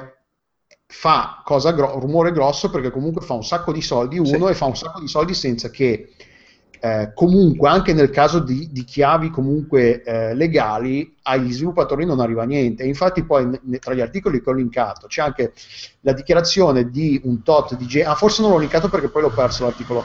fa 0.87 1.41
cosa 1.47 1.73
gro- 1.73 1.99
rumore 1.99 2.31
grosso 2.31 2.69
perché 2.69 2.91
comunque 2.91 3.25
fa 3.25 3.33
un 3.33 3.43
sacco 3.43 3.73
di 3.73 3.81
soldi 3.81 4.19
uno 4.19 4.47
sì. 4.47 4.53
e 4.53 4.55
fa 4.55 4.67
un 4.67 4.77
sacco 4.77 5.01
di 5.01 5.09
soldi 5.09 5.33
senza 5.33 5.71
che 5.71 6.11
eh, 6.79 7.13
comunque 7.15 7.71
anche 7.71 7.95
nel 7.95 8.11
caso 8.11 8.39
di, 8.39 8.69
di 8.71 8.85
chiavi 8.85 9.31
comunque 9.31 10.03
eh, 10.03 10.35
legali 10.35 11.17
agli 11.23 11.51
sviluppatori 11.53 12.05
non 12.05 12.21
arriva 12.21 12.45
niente 12.45 12.85
infatti 12.85 13.25
poi 13.25 13.49
ne, 13.63 13.79
tra 13.79 13.95
gli 13.95 14.03
articoli 14.03 14.43
che 14.43 14.51
ho 14.51 14.53
linkato 14.53 15.07
c'è 15.07 15.23
anche 15.23 15.55
la 16.01 16.13
dichiarazione 16.13 16.91
di 16.91 17.19
un 17.25 17.43
tot 17.43 17.77
di 17.77 17.87
gente 17.87 18.09
ah 18.11 18.15
forse 18.15 18.43
non 18.43 18.51
l'ho 18.51 18.59
linkato 18.59 18.91
perché 18.91 19.09
poi 19.09 19.23
l'ho 19.23 19.31
perso 19.31 19.65
l'articolo 19.65 20.05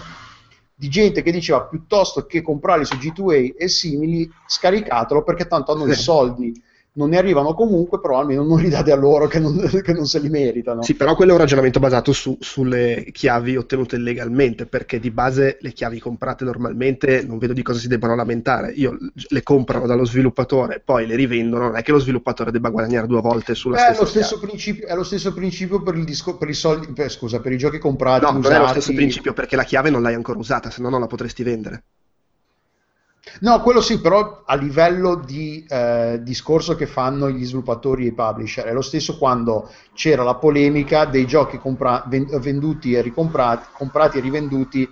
di 0.80 0.90
gente 0.90 1.24
che 1.24 1.32
diceva 1.32 1.64
piuttosto 1.64 2.28
che 2.28 2.44
comprarli 2.44 2.86
su 2.86 2.96
G2A 2.96 3.56
e 3.58 3.68
simili, 3.68 4.30
scaricatelo 4.46 5.24
perché 5.24 5.48
tanto 5.48 5.72
hanno 5.72 5.88
i 5.88 5.96
soldi 5.96 6.54
non 6.98 7.10
ne 7.10 7.18
arrivano 7.18 7.54
comunque, 7.54 8.00
però 8.00 8.20
almeno 8.20 8.44
non 8.44 8.60
li 8.60 8.70
date 8.70 8.92
a 8.92 8.96
loro 8.96 9.28
che 9.28 9.40
non, 9.40 9.56
che 9.84 9.94
non 9.94 10.06
se 10.06 10.20
li 10.20 10.30
meritano. 10.30 10.82
Sì, 10.84 10.96
però 10.96 11.16
quello 11.16 11.32
è 11.32 11.34
un 11.36 11.40
ragionamento 11.40 11.80
basato 11.80 12.12
su, 12.12 12.38
sulle 12.40 13.06
chiavi 13.12 13.56
ottenute 13.56 13.98
legalmente, 13.98 14.66
perché 14.66 15.00
di 15.00 15.12
base 15.12 15.58
le 15.62 15.72
chiavi 15.72 16.00
comprate 16.00 16.44
normalmente 16.44 17.24
non 17.26 17.38
vedo 17.38 17.54
di 17.54 17.62
cosa 17.62 17.80
si 17.80 17.88
debbano 17.88 18.16
lamentare. 18.16 18.72
Io 18.72 18.98
le 19.14 19.44
comprano 19.44 19.86
dallo 19.86 20.06
sviluppatore, 20.06 20.82
poi 20.84 21.06
le 21.06 21.16
rivendono, 21.16 21.68
non 21.68 21.78
è 21.78 21.84
che 21.84 21.92
lo 21.92 22.00
sviluppatore 22.00 22.52
debba 22.52 22.70
guadagnare 22.70 23.08
due 23.08 23.22
volte 23.22 23.54
sulla 23.56 23.78
è 23.78 23.94
stessa 23.94 24.02
lo 24.02 24.08
stesso 24.08 24.40
principio, 24.40 24.88
È 24.88 24.96
lo 24.96 25.04
stesso 25.04 25.34
principio 25.34 25.82
per, 25.82 26.04
disco, 26.04 26.38
per 26.38 26.50
i 26.50 26.54
soldi, 26.54 26.92
per, 26.92 27.12
scusa, 27.12 27.40
per 27.40 27.52
i 27.52 27.58
giochi 27.58 27.78
comprati. 27.78 28.26
No, 28.26 28.40
usati. 28.40 28.48
non 28.48 28.54
è 28.54 28.60
lo 28.60 28.68
stesso 28.68 28.94
principio 28.94 29.34
perché 29.34 29.56
la 29.56 29.64
chiave 29.64 29.90
non 29.90 30.02
l'hai 30.02 30.16
ancora 30.16 30.40
usata, 30.40 30.72
se 30.72 30.82
no 30.82 30.90
non 30.90 31.00
la 31.00 31.08
potresti 31.08 31.44
vendere. 31.44 31.84
No, 33.42 33.62
quello 33.62 33.82
sì, 33.82 34.00
però 34.00 34.44
a 34.46 34.56
livello 34.56 35.16
di 35.16 35.66
eh, 35.68 36.20
discorso 36.22 36.76
che 36.76 36.86
fanno 36.86 37.30
gli 37.30 37.46
sviluppatori 37.46 38.06
e 38.06 38.08
i 38.08 38.14
publisher. 38.14 38.66
È 38.66 38.74
lo 38.74 38.82
stesso 38.82 39.18
quando 39.18 39.70
c'era 39.94 40.24
la 40.24 40.36
polemica 40.36 41.06
dei 41.06 41.26
giochi 41.26 41.58
compra- 41.58 42.04
venduti 42.08 42.94
e 42.94 43.02
ricomprati, 43.02 43.68
comprati 43.74 44.18
e 44.18 44.22
rivenduti 44.22 44.90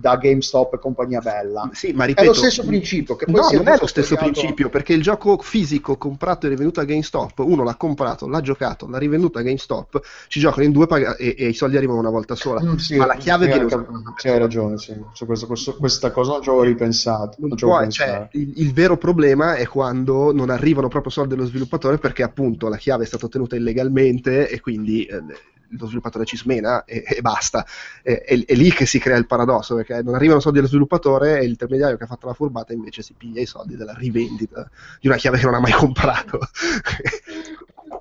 da 0.00 0.16
GameStop 0.16 0.74
e 0.74 0.78
compagnia 0.78 1.20
bella. 1.20 1.68
Sì, 1.72 1.92
ma 1.92 2.04
ripeto, 2.04 2.22
è 2.22 2.26
lo 2.28 2.34
stesso 2.34 2.64
principio. 2.64 3.16
Che 3.16 3.24
poi 3.24 3.34
no, 3.34 3.50
non 3.50 3.68
è 3.68 3.78
lo 3.80 3.86
stesso 3.86 4.14
principio, 4.14 4.68
perché 4.68 4.92
il 4.92 5.02
gioco 5.02 5.38
fisico 5.38 5.96
comprato 5.96 6.46
e 6.46 6.50
rivenduto 6.50 6.78
a 6.78 6.84
GameStop, 6.84 7.40
uno 7.40 7.64
l'ha 7.64 7.74
comprato, 7.74 8.28
l'ha 8.28 8.40
giocato, 8.40 8.86
l'ha 8.88 8.98
rivenduto 8.98 9.38
a 9.38 9.42
GameStop, 9.42 10.00
ci 10.28 10.38
giocano 10.38 10.64
in 10.64 10.72
due 10.72 10.86
pag- 10.86 11.16
e, 11.18 11.34
e, 11.36 11.48
i 11.48 11.52
soldi 11.52 11.76
arrivano 11.76 11.98
una 11.98 12.10
volta 12.10 12.36
sola. 12.36 12.62
Mm, 12.62 12.76
sì, 12.76 12.96
ma 12.96 13.06
la 13.06 13.16
chiave 13.16 13.46
sì, 13.46 13.50
viene 13.50 13.64
usata. 13.64 13.86
Sì, 14.16 14.28
hai 14.28 14.38
ragione, 14.38 14.78
sì. 14.78 14.94
Su 15.12 15.26
questo, 15.26 15.46
questo, 15.46 15.76
questa 15.76 16.12
cosa 16.12 16.32
non 16.32 16.42
ci 16.42 16.48
avevo 16.48 16.64
ripensato. 16.64 17.36
Non 17.38 17.48
non 17.48 17.58
puoi, 17.58 17.90
cioè, 17.90 18.28
il, 18.32 18.52
il, 18.56 18.72
vero 18.72 18.96
problema 18.96 19.56
è 19.56 19.66
quando 19.66 20.32
non 20.32 20.50
arrivano 20.50 20.86
proprio 20.86 21.10
soldi 21.10 21.34
dello 21.34 21.46
sviluppatore 21.46 21.98
perché 21.98 22.22
appunto 22.22 22.68
la 22.68 22.76
chiave 22.76 23.02
è 23.02 23.06
stata 23.06 23.26
ottenuta 23.26 23.56
illegalmente 23.56 24.48
e 24.48 24.60
quindi... 24.60 25.04
Eh, 25.06 25.56
lo 25.70 25.86
sviluppatore 25.86 26.24
ci 26.24 26.36
smena 26.36 26.84
e, 26.84 27.04
e 27.06 27.20
basta. 27.20 27.66
E, 28.02 28.22
è, 28.22 28.44
è, 28.44 28.54
lì 28.54 28.70
che 28.70 28.86
si 28.86 28.98
crea 28.98 29.16
il 29.16 29.26
paradosso, 29.26 29.74
perché 29.74 30.02
non 30.02 30.14
arrivano 30.14 30.40
soldi 30.40 30.58
allo 30.58 30.68
sviluppatore 30.68 31.40
e 31.40 31.46
l'intermediario 31.46 31.96
che 31.96 32.04
ha 32.04 32.06
fatto 32.08 32.26
la 32.26 32.34
furbata 32.34 32.72
invece 32.72 33.02
si 33.02 33.14
piglia 33.16 33.40
i 33.40 33.46
soldi 33.46 33.76
della 33.76 33.94
rivendita 33.94 34.68
di 35.00 35.08
una 35.08 35.16
chiave 35.16 35.38
che 35.38 35.44
non 35.44 35.54
ha 35.54 35.60
mai 35.60 35.72
comprato. 35.72 36.38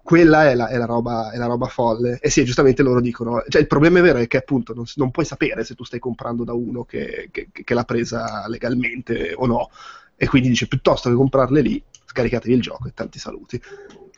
Quella 0.03 0.49
è 0.49 0.55
la, 0.55 0.67
è, 0.67 0.77
la 0.77 0.85
roba, 0.85 1.31
è 1.31 1.37
la, 1.37 1.47
roba, 1.47 1.67
folle. 1.67 2.19
E 2.21 2.29
sì, 2.29 2.45
giustamente 2.45 2.81
loro 2.81 3.01
dicono, 3.01 3.43
cioè 3.47 3.61
il 3.61 3.67
problema 3.67 3.99
è 3.99 4.01
vero 4.01 4.19
è 4.19 4.27
che 4.27 4.37
appunto 4.37 4.73
non, 4.73 4.85
non 4.95 5.11
puoi 5.11 5.25
sapere 5.25 5.63
se 5.63 5.75
tu 5.75 5.83
stai 5.83 5.99
comprando 5.99 6.43
da 6.43 6.53
uno 6.53 6.83
che, 6.83 7.29
che, 7.31 7.49
che 7.51 7.73
l'ha 7.73 7.83
presa 7.83 8.45
legalmente 8.47 9.33
o 9.35 9.45
no. 9.45 9.69
E 10.15 10.27
quindi 10.27 10.49
dice 10.49 10.67
piuttosto 10.67 11.09
che 11.09 11.15
comprarle 11.15 11.61
lì, 11.61 11.81
scaricatevi 12.05 12.53
il 12.53 12.61
gioco 12.61 12.87
e 12.87 12.93
tanti 12.93 13.19
saluti. 13.19 13.61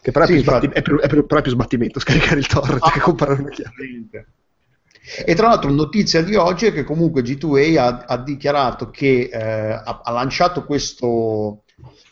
Che 0.02 0.12
però, 0.12 0.26
sì, 0.26 0.32
è, 0.32 0.36
più 0.36 0.43
sbatti- 0.43 0.68
è, 0.68 0.82
più, 0.82 1.00
è, 1.00 1.08
più, 1.08 1.26
però 1.26 1.39
è, 1.39 1.43
più 1.43 1.52
sbattimento 1.52 2.00
scaricare 2.02 2.39
il 2.39 2.47
torrent 2.47 2.84
ah, 2.84 2.91
che 2.91 3.00
comprare 3.00 3.34
una 3.34 3.50
chiave. 3.50 4.28
E 5.26 5.34
tra 5.34 5.47
l'altro 5.47 5.72
notizia 5.72 6.22
di 6.22 6.36
oggi 6.36 6.68
è 6.68 6.74
che 6.74 6.84
comunque 6.84 7.24
G2A 7.24 7.78
ha, 7.78 8.06
ha 8.08 8.18
dichiarato 8.18 8.91
che 8.91 9.30
eh, 9.32 9.72
ha, 9.72 10.02
ha, 10.04 10.12
lanciato 10.12 10.66
questo, 10.66 11.64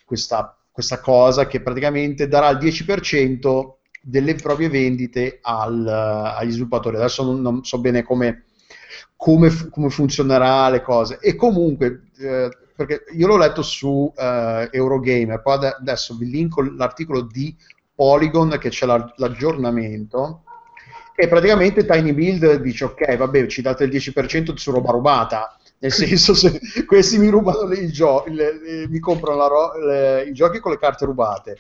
questa, 0.04 0.58
questa, 0.72 1.00
cosa 1.00 1.46
che 1.46 1.62
praticamente 1.62 2.28
darà 2.28 2.50
il 2.50 2.58
10% 2.58 3.76
delle 4.02 4.36
proprie 4.36 4.70
vendite 4.70 5.40
al, 5.42 5.86
agli 5.88 6.52
sviluppatori. 6.52 6.96
Adesso 6.96 7.24
non, 7.24 7.42
non 7.42 7.64
so 7.64 7.80
bene 7.80 8.04
come, 8.04 8.46
come, 9.16 9.52
come, 9.70 9.90
funzionerà 9.90 10.70
le 10.70 10.82
cose. 10.82 11.20
E 11.20 11.36
comunque, 11.36 12.04
eh, 12.18 12.50
perché 12.76 13.04
io 13.14 13.28
l'ho 13.28 13.38
letto 13.38 13.62
su 13.62 14.12
eh, 14.16 14.70
Eurogamer, 14.72 15.42
poi 15.42 15.68
adesso 15.68 16.16
vi 16.16 16.30
linko 16.30 16.62
l'articolo 16.62 17.22
di 17.22 17.56
Polygon 17.98 18.60
che 18.60 18.70
c'è 18.70 18.86
l'aggiornamento 18.86 20.44
e 21.16 21.28
praticamente 21.28 21.84
Tiny 21.84 22.14
Build 22.14 22.62
dice 22.62 22.86
ok 22.86 23.16
vabbè 23.16 23.48
ci 23.48 23.64
date 23.64 23.86
il 23.86 23.90
10% 23.90 24.56
su 24.56 24.70
roba 24.70 24.92
rubata. 24.92 25.58
Nel 25.80 25.92
senso 25.92 26.36
se 26.36 26.60
questi 26.86 27.18
mi 27.18 27.30
rubano 27.30 27.74
i 27.74 27.92
giochi 27.92 28.32
mi 28.88 29.00
comprano 29.00 29.48
ro- 29.48 29.78
le, 29.84 30.26
i 30.28 30.34
giochi 30.34 30.60
con 30.60 30.74
le 30.74 30.78
carte 30.78 31.06
rubate. 31.06 31.58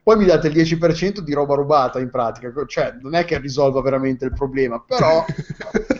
Poi 0.00 0.16
mi 0.16 0.26
date 0.26 0.46
il 0.46 0.54
10% 0.54 1.18
di 1.18 1.32
roba 1.32 1.56
rubata 1.56 1.98
in 1.98 2.10
pratica, 2.10 2.52
cioè 2.66 2.96
non 3.00 3.16
è 3.16 3.24
che 3.24 3.38
risolva 3.38 3.80
veramente 3.80 4.24
il 4.24 4.32
problema, 4.32 4.80
però... 4.80 5.24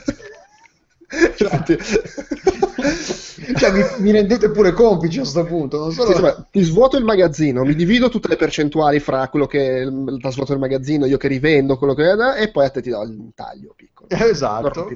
cioè, 1.36 1.62
cioè, 3.56 3.72
mi, 3.72 3.82
mi, 3.98 4.10
rendete 4.12 4.50
pure 4.50 4.72
complice 4.72 5.18
a 5.18 5.22
questo 5.22 5.44
punto. 5.44 5.78
Non 5.78 5.92
solo... 5.92 6.06
sì, 6.06 6.12
insomma, 6.12 6.46
ti 6.50 6.62
svuoto 6.62 6.96
il 6.96 7.04
magazzino, 7.04 7.64
mi 7.64 7.74
divido 7.74 8.08
tutte 8.08 8.28
le 8.28 8.36
percentuali 8.36 9.00
fra 9.00 9.28
quello 9.28 9.46
che 9.46 9.88
da 9.90 10.30
svuoto 10.30 10.52
il 10.52 10.58
magazzino, 10.58 11.06
io 11.06 11.16
che 11.16 11.28
rivendo 11.28 11.76
quello 11.76 11.94
che 11.94 12.10
è, 12.10 12.42
e 12.42 12.50
poi 12.50 12.66
a 12.66 12.70
te 12.70 12.82
ti 12.82 12.90
do 12.90 13.02
il 13.02 13.32
taglio 13.34 13.74
piccolo. 13.76 14.08
Esatto. 14.10 14.90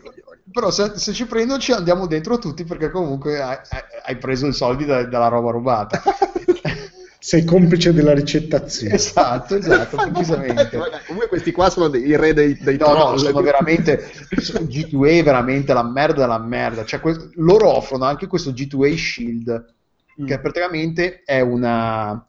Però 0.51 0.71
se, 0.71 0.93
se, 0.95 1.13
ci 1.13 1.27
prendo 1.27 1.59
ci 1.59 1.73
andiamo 1.73 2.07
dentro 2.07 2.39
tutti 2.39 2.65
perché 2.65 2.91
comunque 2.91 3.41
hai, 3.41 3.57
hai 4.05 4.17
preso 4.17 4.47
i 4.47 4.53
soldi 4.53 4.87
da, 4.87 5.05
dalla 5.05 5.29
roba 5.29 5.51
rubata. 5.51 6.03
sei 7.19 7.45
complice 7.45 7.93
della 7.93 8.15
ricettazione. 8.15 8.95
Esatto, 8.95 9.57
esatto, 9.57 9.97
precisamente. 10.11 10.79
comunque 11.07 11.29
questi 11.29 11.53
qua 11.53 11.69
sono 11.71 11.89
dei, 11.89 12.07
i 12.07 12.17
re 12.17 12.33
dei, 12.33 12.57
dei 12.57 12.77
no, 12.77 12.87
troll. 12.87 13.11
No, 13.13 13.17
sono 13.19 13.41
veramente 13.41 14.11
G2A 14.31 15.19
è 15.19 15.23
veramente 15.23 15.73
la 15.73 15.83
merda 15.83 16.21
della 16.21 16.39
merda. 16.39 16.85
Cioè, 16.85 17.01
que- 17.01 17.31
loro 17.35 17.77
offrono 17.77 18.05
anche 18.05 18.27
questo 18.27 18.51
G2A 18.51 18.97
Shield, 18.97 19.75
mm. 20.21 20.27
che 20.27 20.41
praticamente 20.41 21.23
è 21.25 21.41
una 21.41 22.25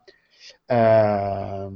eh, 0.66 1.70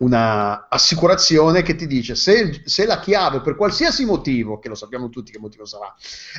una 0.00 0.68
assicurazione 0.68 1.62
che 1.62 1.74
ti 1.74 1.86
dice 1.86 2.14
se, 2.14 2.62
se, 2.64 2.86
la 2.86 3.00
chiave 3.00 3.40
per 3.40 3.54
qualsiasi 3.54 4.04
motivo, 4.04 4.58
che 4.58 4.68
lo 4.68 4.74
sappiamo 4.74 5.08
tutti 5.08 5.30
che 5.30 5.38
motivo 5.38 5.66
sarà, 5.66 5.94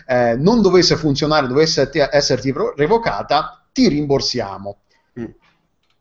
eh, 0.08 0.36
non 0.36 0.62
dovesse 0.62 0.96
funzionare, 0.96 1.48
dovesse 1.48 1.90
esserti 2.12 2.54
revocata, 2.76 3.64
ti 3.72 3.88
rimborsiamo. 3.88 4.80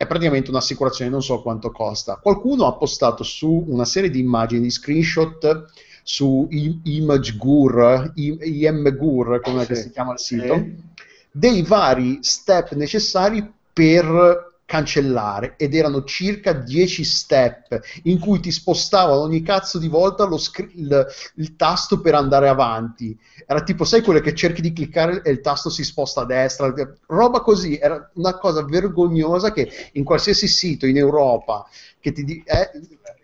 È 0.00 0.06
praticamente 0.06 0.48
un'assicurazione, 0.48 1.10
non 1.10 1.22
so 1.22 1.42
quanto 1.42 1.70
costa. 1.70 2.16
Qualcuno 2.16 2.64
ha 2.64 2.72
postato 2.72 3.22
su 3.22 3.66
una 3.68 3.84
serie 3.84 4.08
di 4.08 4.18
immagini, 4.18 4.62
di 4.62 4.70
screenshot 4.70 5.66
su 6.02 6.48
ImageGur, 6.50 8.12
IMGur, 8.14 9.40
come 9.42 9.66
sì. 9.66 9.74
si 9.74 9.90
chiama 9.90 10.14
il 10.14 10.18
sito, 10.18 10.64
dei 11.30 11.60
vari 11.60 12.20
step 12.22 12.72
necessari 12.76 13.46
per 13.74 14.49
cancellare 14.70 15.54
ed 15.56 15.74
erano 15.74 16.04
circa 16.04 16.52
10 16.52 17.02
step 17.02 17.80
in 18.04 18.20
cui 18.20 18.38
ti 18.38 18.52
spostavano 18.52 19.22
ogni 19.22 19.42
cazzo 19.42 19.80
di 19.80 19.88
volta 19.88 20.28
scr- 20.38 20.70
il, 20.76 21.06
il, 21.34 21.56
tasto 21.56 22.00
per 22.00 22.14
andare 22.14 22.46
avanti. 22.46 23.18
Era 23.48 23.64
tipo, 23.64 23.82
sai 23.82 24.00
quelle 24.00 24.20
che 24.20 24.32
cerchi 24.32 24.60
di 24.60 24.72
cliccare 24.72 25.22
e 25.22 25.32
il 25.32 25.40
tasto 25.40 25.70
si 25.70 25.82
sposta 25.82 26.20
a 26.20 26.24
destra, 26.24 26.72
roba 27.06 27.40
così, 27.40 27.78
era 27.78 28.12
una 28.14 28.38
cosa 28.38 28.62
vergognosa 28.62 29.50
che 29.50 29.68
in 29.94 30.04
qualsiasi 30.04 30.46
sito 30.46 30.86
in 30.86 30.98
Europa 30.98 31.66
che 31.98 32.12
ti 32.12 32.42
eh, 32.46 32.70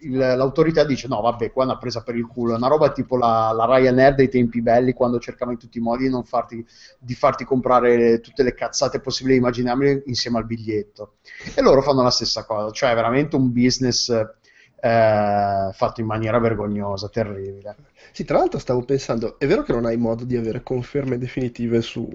il, 0.06 0.16
l'autorità 0.16 0.84
dice 0.84 1.08
no 1.08 1.20
vabbè 1.20 1.52
qua 1.52 1.64
è 1.64 1.66
una 1.66 1.78
presa 1.78 2.02
per 2.02 2.16
il 2.16 2.26
culo. 2.26 2.54
È 2.54 2.56
una 2.56 2.68
roba 2.68 2.90
tipo 2.92 3.16
la, 3.16 3.52
la 3.52 3.66
Ryanair 3.66 4.14
dei 4.14 4.28
tempi 4.28 4.62
belli 4.62 4.92
quando 4.92 5.18
cercava 5.18 5.52
in 5.52 5.58
tutti 5.58 5.78
i 5.78 5.80
modi 5.80 6.08
di, 6.08 6.22
farti, 6.24 6.64
di 6.98 7.14
farti 7.14 7.44
comprare 7.44 8.20
tutte 8.20 8.42
le 8.42 8.54
cazzate 8.54 9.00
possibili 9.00 9.34
e 9.34 9.38
immaginabili 9.38 10.02
insieme 10.06 10.38
al 10.38 10.46
biglietto. 10.46 11.16
E 11.54 11.60
loro 11.62 11.82
fanno 11.82 12.02
la 12.02 12.10
stessa 12.10 12.44
cosa 12.44 12.70
cioè 12.70 12.90
è 12.90 12.94
veramente 12.94 13.36
un 13.36 13.52
business 13.52 14.08
eh, 14.08 15.70
fatto 15.72 16.00
in 16.00 16.06
maniera 16.06 16.38
vergognosa 16.38 17.08
terribile. 17.08 17.76
Sì 18.12 18.24
tra 18.24 18.38
l'altro 18.38 18.58
stavo 18.58 18.82
pensando 18.82 19.38
è 19.38 19.46
vero 19.46 19.62
che 19.62 19.72
non 19.72 19.84
hai 19.84 19.96
modo 19.96 20.24
di 20.24 20.36
avere 20.36 20.62
conferme 20.62 21.18
definitive 21.18 21.80
su 21.82 22.08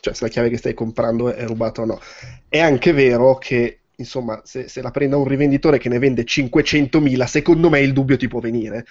cioè 0.00 0.14
se 0.14 0.24
la 0.24 0.30
chiave 0.30 0.48
che 0.48 0.56
stai 0.56 0.74
comprando 0.74 1.32
è 1.32 1.46
rubata 1.46 1.82
o 1.82 1.84
no? 1.84 2.00
È 2.48 2.58
anche 2.58 2.92
vero 2.92 3.36
che 3.36 3.79
insomma, 4.00 4.40
se, 4.44 4.68
se, 4.68 4.82
la 4.82 4.90
prenda 4.90 5.16
un 5.16 5.26
rivenditore 5.26 5.78
che 5.78 5.88
ne 5.88 5.98
vende 5.98 6.24
500.000, 6.24 7.24
secondo 7.24 7.70
me 7.70 7.80
il 7.80 7.92
dubbio 7.92 8.16
ti 8.16 8.28
può 8.28 8.40
venire. 8.40 8.84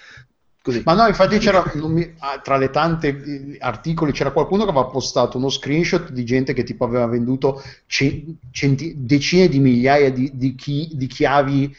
Così. 0.62 0.82
Ma 0.84 0.92
no, 0.92 1.06
infatti 1.06 1.38
c'era, 1.38 1.64
mi, 1.74 2.14
ah, 2.18 2.38
tra 2.40 2.58
le 2.58 2.68
tante 2.68 3.08
eh, 3.08 3.56
articoli, 3.60 4.12
c'era 4.12 4.30
qualcuno 4.30 4.64
che 4.64 4.70
aveva 4.70 4.86
postato 4.86 5.38
uno 5.38 5.48
screenshot 5.48 6.10
di 6.10 6.22
gente 6.24 6.52
che 6.52 6.64
tipo 6.64 6.84
aveva 6.84 7.06
venduto 7.06 7.62
centi, 7.86 8.94
decine 8.98 9.48
di 9.48 9.58
migliaia 9.58 10.12
di, 10.12 10.30
di, 10.34 10.54
chi, 10.54 10.90
di, 10.92 11.06
chiavi. 11.06 11.74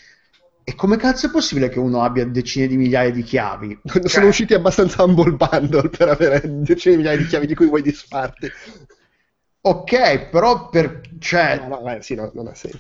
E 0.63 0.75
come 0.75 0.97
cazzo 0.97 1.27
è 1.27 1.29
possibile 1.29 1.69
che 1.69 1.77
uno 1.77 2.01
abbia 2.01 2.25
decine 2.25 2.65
di 2.65 2.75
migliaia 2.75 3.11
di 3.11 3.21
chiavi? 3.21 3.81
Sono 3.85 4.07
cioè... 4.07 4.23
usciti 4.25 4.55
abbastanza 4.55 5.03
humble 5.03 5.33
bundle 5.33 5.89
per 5.89 6.09
avere 6.09 6.41
decine 6.43 6.95
di 6.95 7.01
migliaia 7.01 7.19
di 7.19 7.27
chiavi 7.27 7.45
di 7.45 7.55
cui 7.55 7.67
vuoi 7.67 7.83
disfarti. 7.83 8.49
Ok, 9.61 10.29
però 10.29 10.69
per... 10.69 11.01
Cioè... 11.19 11.59
No, 11.67 11.81
no, 11.81 11.95
eh, 11.95 12.01
sì, 12.01 12.15
no, 12.15 12.31
non 12.33 12.47
ha 12.47 12.55
senso. 12.55 12.79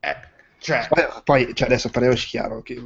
Eh, 0.00 0.16
cioè... 0.58 0.88
Poi, 1.24 1.54
cioè, 1.54 1.68
adesso 1.68 1.88
parliamoci 1.90 2.26
chiaro, 2.26 2.62
che 2.62 2.82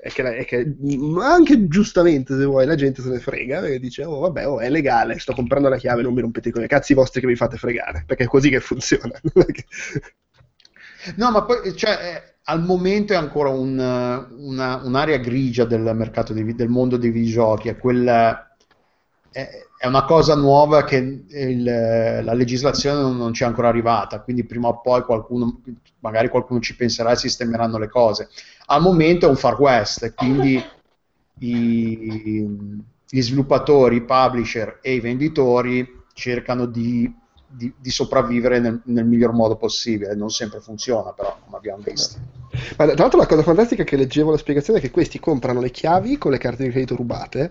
è, 0.00 0.10
che, 0.10 0.36
è 0.36 0.44
che 0.44 0.74
anche 1.20 1.68
giustamente, 1.68 2.36
se 2.36 2.44
vuoi, 2.44 2.66
la 2.66 2.74
gente 2.74 3.02
se 3.02 3.08
ne 3.08 3.20
frega 3.20 3.64
e 3.66 3.78
dice, 3.78 4.04
oh 4.04 4.18
vabbè, 4.20 4.48
oh, 4.48 4.60
è 4.60 4.68
legale, 4.68 5.18
sto 5.18 5.32
comprando 5.32 5.68
la 5.68 5.76
chiave, 5.76 6.02
non 6.02 6.12
mi 6.12 6.20
rompete 6.20 6.50
con 6.50 6.64
i 6.64 6.68
cazzi 6.68 6.94
vostri 6.94 7.20
che 7.20 7.26
vi 7.28 7.36
fate 7.36 7.56
fregare, 7.56 8.02
perché 8.06 8.24
è 8.24 8.26
così 8.26 8.50
che 8.50 8.60
funziona. 8.60 9.12
no, 11.16 11.30
ma 11.30 11.44
poi, 11.44 11.76
cioè, 11.76 11.90
eh, 11.92 12.34
al 12.44 12.64
momento 12.64 13.12
è 13.12 13.16
ancora 13.16 13.50
un, 13.50 13.78
una, 13.78 14.80
un'area 14.82 15.18
grigia 15.18 15.64
del 15.64 15.92
mercato, 15.94 16.32
di, 16.32 16.54
del 16.54 16.68
mondo 16.68 16.96
dei 16.96 17.10
videogiochi, 17.10 17.68
è 17.68 17.76
quella... 17.76 18.56
È, 19.30 19.48
è 19.82 19.86
una 19.88 20.04
cosa 20.04 20.36
nuova 20.36 20.84
che 20.84 21.24
il, 21.26 21.64
la 21.64 22.34
legislazione 22.34 23.00
non, 23.00 23.16
non 23.16 23.34
ci 23.34 23.42
è 23.42 23.46
ancora 23.46 23.66
arrivata, 23.66 24.20
quindi 24.20 24.44
prima 24.44 24.68
o 24.68 24.80
poi 24.80 25.02
qualcuno, 25.02 25.60
magari 25.98 26.28
qualcuno 26.28 26.60
ci 26.60 26.76
penserà 26.76 27.10
e 27.10 27.16
sistemeranno 27.16 27.78
le 27.78 27.88
cose. 27.88 28.28
Al 28.66 28.80
momento 28.80 29.26
è 29.26 29.28
un 29.28 29.34
far 29.34 29.60
west, 29.60 30.14
quindi 30.14 30.64
i, 31.40 32.48
gli 33.08 33.20
sviluppatori, 33.20 33.96
i 33.96 34.04
publisher 34.04 34.78
e 34.80 34.94
i 34.94 35.00
venditori 35.00 36.04
cercano 36.12 36.66
di, 36.66 37.12
di, 37.48 37.74
di 37.76 37.90
sopravvivere 37.90 38.60
nel, 38.60 38.80
nel, 38.84 39.04
miglior 39.04 39.32
modo 39.32 39.56
possibile. 39.56 40.14
Non 40.14 40.30
sempre 40.30 40.60
funziona, 40.60 41.10
però, 41.10 41.36
come 41.44 41.56
abbiamo 41.56 41.82
visto. 41.82 42.20
Ma 42.76 42.84
tra 42.86 42.94
l'altro 42.94 43.18
la 43.18 43.26
cosa 43.26 43.42
fantastica 43.42 43.82
che 43.82 43.96
leggevo 43.96 44.30
la 44.30 44.36
spiegazione 44.36 44.78
è 44.78 44.82
che 44.82 44.92
questi 44.92 45.18
comprano 45.18 45.60
le 45.60 45.72
chiavi 45.72 46.18
con 46.18 46.30
le 46.30 46.38
carte 46.38 46.62
di 46.62 46.70
credito 46.70 46.94
rubate 46.94 47.50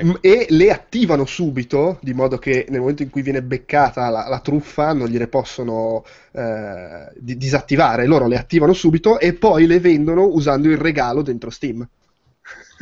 sì. 0.00 0.16
e 0.22 0.46
le 0.48 0.70
attivano 0.70 1.26
subito, 1.26 1.98
di 2.00 2.14
modo 2.14 2.38
che 2.38 2.64
nel 2.70 2.80
momento 2.80 3.02
in 3.02 3.10
cui 3.10 3.20
viene 3.20 3.42
beccata 3.42 4.08
la, 4.08 4.26
la 4.26 4.40
truffa 4.40 4.94
non 4.94 5.08
gliele 5.08 5.28
possono 5.28 6.04
eh, 6.32 7.12
di, 7.16 7.36
disattivare, 7.36 8.06
loro 8.06 8.26
le 8.26 8.38
attivano 8.38 8.72
subito 8.72 9.18
e 9.18 9.34
poi 9.34 9.66
le 9.66 9.80
vendono 9.80 10.24
usando 10.24 10.70
il 10.70 10.78
regalo 10.78 11.20
dentro 11.20 11.50
Steam. 11.50 11.86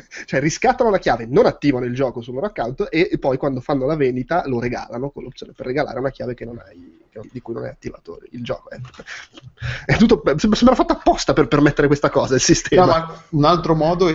cioè 0.27 0.41
riscattano 0.41 0.91
la 0.91 0.99
chiave, 0.99 1.27
non 1.27 1.47
attivano 1.47 1.85
il 1.85 1.95
gioco 1.95 2.21
sul 2.21 2.35
loro 2.35 2.47
account 2.47 2.89
e, 2.91 3.17
poi 3.19 3.37
quando 3.37 3.61
fanno 3.61 3.87
la 3.87 3.97
vendita 3.97 4.43
lo 4.47 4.61
regalano 4.61 5.11
con 5.11 5.23
l'opzione 5.23 5.53
per 5.53 5.67
regalare 5.67 5.99
una 5.99 6.11
chiave 6.11 6.35
che 6.35 6.45
non 6.45 6.59
hai, 6.59 7.01
di 7.31 7.41
cui 7.41 7.55
non 7.55 7.65
è 7.65 7.69
attivato 7.69 8.21
il 8.31 8.43
gioco. 8.43 8.71
È, 8.71 8.79
è 9.87 9.97
tutto, 9.97 10.23
sembra 10.37 10.75
fatto 10.75 10.93
apposta 10.93 11.33
per 11.33 11.49
permettere 11.49 11.87
questa 11.87 12.11
cosa 12.11 12.35
il 12.35 12.41
sistema. 12.41 12.87
No, 12.87 13.23
un 13.31 13.45
altro 13.45 13.75
modo, 13.75 14.09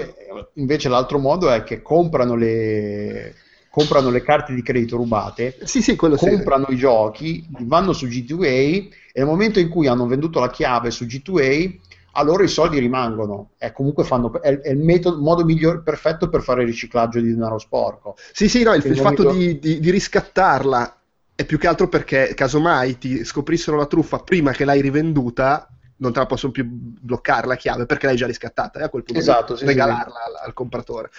invece 0.53 0.89
l'altro 0.89 1.19
modo 1.19 1.49
è 1.49 1.63
che 1.63 1.81
comprano 1.81 2.35
le 2.35 3.35
comprano 3.75 4.09
le 4.09 4.21
carte 4.21 4.53
di 4.53 4.61
credito 4.61 4.95
rubate, 4.95 5.57
sì, 5.65 5.81
sì, 5.81 5.97
comprano 5.97 6.67
sì. 6.69 6.73
i 6.73 6.77
giochi, 6.77 7.45
vanno 7.63 7.91
su 7.91 8.05
G2A 8.05 8.45
e 8.45 8.89
nel 9.15 9.25
momento 9.25 9.59
in 9.59 9.67
cui 9.67 9.87
hanno 9.87 10.07
venduto 10.07 10.39
la 10.39 10.49
chiave 10.49 10.91
su 10.91 11.03
G2A 11.03 11.79
a 12.17 12.23
loro 12.23 12.43
i 12.43 12.47
soldi 12.47 12.79
rimangono. 12.79 13.51
È 13.57 13.71
comunque 13.71 14.03
fanno, 14.03 14.41
è, 14.41 14.59
è 14.59 14.69
il 14.69 14.77
metodo, 14.77 15.21
modo 15.21 15.43
migliore, 15.43 15.81
perfetto 15.81 16.29
per 16.29 16.41
fare 16.41 16.63
riciclaggio 16.63 17.19
di 17.19 17.33
denaro 17.33 17.57
sporco. 17.57 18.15
Sì, 18.31 18.47
sì, 18.47 18.63
no, 18.63 18.73
il, 18.73 18.85
il 18.85 18.97
fatto 18.97 19.31
di, 19.31 19.59
di, 19.59 19.79
di, 19.79 19.91
riscattarla 19.91 20.97
è 21.35 21.43
più 21.45 21.57
che 21.57 21.67
altro 21.67 21.89
perché 21.89 22.33
casomai 22.33 22.97
ti 22.97 23.25
scoprissero 23.25 23.75
la 23.75 23.85
truffa 23.85 24.19
prima 24.19 24.51
che 24.51 24.63
l'hai 24.63 24.81
rivenduta, 24.81 25.69
non 25.97 26.13
te 26.13 26.19
la 26.19 26.25
possono 26.25 26.53
più 26.53 26.65
bloccare 26.65 27.47
la 27.47 27.57
chiave 27.57 27.85
perché 27.85 28.05
l'hai 28.05 28.15
già 28.15 28.27
riscattata 28.27 28.79
e 28.79 28.83
a 28.83 28.89
quel 28.89 29.03
punto 29.03 29.19
esatto, 29.19 29.57
sì, 29.57 29.65
regalarla 29.65 30.05
sì. 30.05 30.29
Al, 30.29 30.45
al, 30.45 30.53
compratore. 30.53 31.09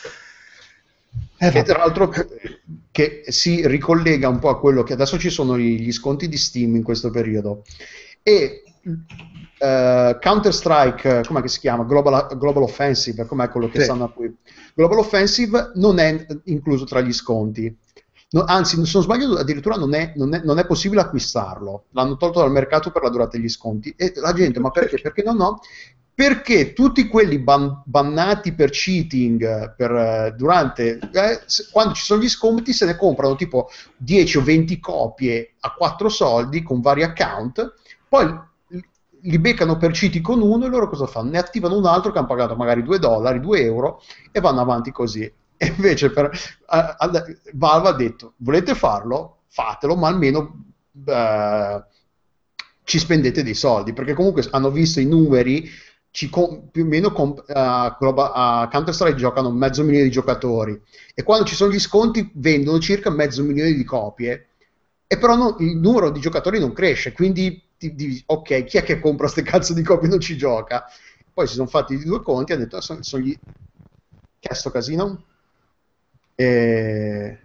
Eh, 1.39 1.51
che 1.51 1.63
tra 1.63 1.79
l'altro 1.79 2.11
che 2.91 3.25
si 3.27 3.67
ricollega 3.67 4.29
un 4.29 4.39
po' 4.39 4.49
a 4.49 4.59
quello 4.59 4.83
che 4.83 4.95
adesso 4.95 5.19
ci 5.19 5.29
sono 5.29 5.59
gli 5.59 5.93
sconti 5.93 6.29
di 6.29 6.37
Steam 6.39 6.77
in 6.77 6.83
questo 6.83 7.11
periodo 7.11 7.63
e 8.23 8.63
Uh, 9.59 10.19
Counter-Strike, 10.19 11.23
come 11.27 11.49
si 11.49 11.61
chiama? 11.61 11.85
Global, 11.85 12.37
Global 12.37 12.65
Offensive, 12.65 13.25
com'è 13.25 13.49
quello 13.49 13.69
che 13.69 13.79
sì. 13.79 13.85
stanno 13.85 14.11
qui? 14.11 14.35
Global 14.75 14.99
Offensive 14.99 15.73
non 15.77 15.99
è 15.99 16.27
incluso 16.45 16.85
tra 16.85 17.01
gli 17.01 17.13
sconti. 17.13 17.75
No, 18.29 18.43
anzi, 18.45 18.75
se 18.85 18.91
non 18.93 19.03
sbaglio, 19.03 19.39
addirittura 19.39 19.77
non 19.77 19.95
è, 19.95 20.13
non, 20.17 20.35
è, 20.35 20.43
non 20.43 20.59
è, 20.59 20.67
possibile 20.67 21.01
acquistarlo. 21.01 21.85
L'hanno 21.91 22.17
tolto 22.17 22.41
dal 22.41 22.51
mercato 22.51 22.91
per 22.91 23.03
la 23.03 23.09
durata 23.09 23.37
degli 23.37 23.49
sconti. 23.49 23.95
E 23.97 24.13
la 24.17 24.33
gente, 24.33 24.59
ma 24.59 24.71
perché? 24.71 25.01
Perché 25.01 25.23
no, 25.23 25.33
no? 25.33 25.61
Perché 26.13 26.73
tutti 26.73 27.07
quelli 27.07 27.39
ban- 27.39 27.83
bannati 27.85 28.53
per 28.53 28.71
cheating 28.71 29.75
per, 29.77 29.91
uh, 29.93 30.37
durante 30.37 30.99
eh, 30.99 31.43
se, 31.45 31.69
quando 31.71 31.95
ci 31.95 32.03
sono 32.03 32.21
gli 32.21 32.29
sconti 32.29 32.73
se 32.73 32.87
ne 32.87 32.97
comprano 32.97 33.37
tipo 33.37 33.69
10 33.99 34.39
o 34.39 34.43
20 34.43 34.81
copie 34.81 35.55
a 35.61 35.73
4 35.73 36.09
soldi 36.09 36.63
con 36.63 36.81
vari 36.81 37.05
account. 37.05 37.75
Poi 38.09 38.27
li 39.23 39.39
beccano 39.39 39.77
per 39.77 39.93
citi 39.93 40.21
con 40.21 40.41
uno 40.41 40.67
e 40.67 40.69
loro 40.69 40.89
cosa 40.89 41.07
fanno? 41.07 41.31
Ne 41.31 41.39
attivano 41.39 41.77
un 41.77 41.87
altro 41.87 42.13
che 42.13 42.19
hanno 42.19 42.27
pagato 42.27 42.55
magari 42.57 42.83
2 42.83 42.99
dollari, 42.99 43.41
2 43.41 43.61
euro 43.63 44.01
e 44.33 44.41
vanno 44.41 44.61
avanti 44.61 44.91
così. 44.93 45.31
E 45.59 45.73
invece 45.75 46.11
per, 46.11 46.31
a- 46.67 46.97
a- 46.99 47.25
Valve 47.55 47.89
ha 47.89 47.93
detto, 47.93 48.35
volete 48.39 48.75
farlo? 48.75 49.39
Fatelo, 49.49 49.97
ma 49.97 50.09
almeno 50.09 50.65
eh, 51.07 51.83
ci 52.85 52.99
spendete 52.99 53.43
dei 53.43 53.55
soldi, 53.55 53.93
perché 53.93 54.15
comunque 54.15 54.47
hanno 54.51 54.71
visto 54.71 55.01
i 55.01 55.07
numeri, 55.07 55.69
com- 56.31 56.69
più 56.71 56.85
o 56.85 56.87
meno 56.87 57.13
com- 57.13 57.43
a 57.49 57.97
Globa- 57.99 58.33
a 58.33 58.69
Counter-Strike 58.71 59.17
giocano 59.17 59.51
mezzo 59.51 59.83
milione 59.83 60.05
di 60.05 60.11
giocatori 60.11 60.81
e 61.15 61.23
quando 61.23 61.45
ci 61.45 61.55
sono 61.55 61.71
gli 61.73 61.79
sconti 61.79 62.31
vendono 62.35 62.79
circa 62.79 63.11
mezzo 63.11 63.43
milione 63.43 63.73
di 63.73 63.85
copie 63.85 64.49
e 65.07 65.19
però 65.19 65.37
no- 65.37 65.57
il 65.61 65.77
numero 65.77 66.11
di 66.11 66.21
giocatori 66.21 66.59
non 66.59 66.73
cresce, 66.73 67.13
quindi 67.13 67.63
ti, 67.77 67.95
di, 67.95 68.23
ok, 68.27 68.65
chi 68.65 68.79
è 68.79 68.83
che 68.83 68.99
compra 69.01 69.29
queste 69.31 69.43
cazzo 69.43 69.75
di 69.75 69.83
copie 69.83 70.07
e 70.09 70.11
non 70.11 70.21
ci 70.21 70.37
gioca? 70.37 70.85
Poi 71.33 71.47
si 71.47 71.55
sono 71.55 71.67
fatti 71.69 71.95
i 71.95 72.03
due 72.05 72.23
conti 72.23 72.53
e 72.53 72.55
hanno 72.55 72.65
detto, 72.65 72.77
"Ah, 72.77 72.81
sono, 72.81 73.03
sono 73.03 73.23
gli... 73.23 73.39
Che 74.39 74.49
è 74.49 74.55
sto 74.55 74.71
casino? 74.71 75.25
E... 76.39 77.39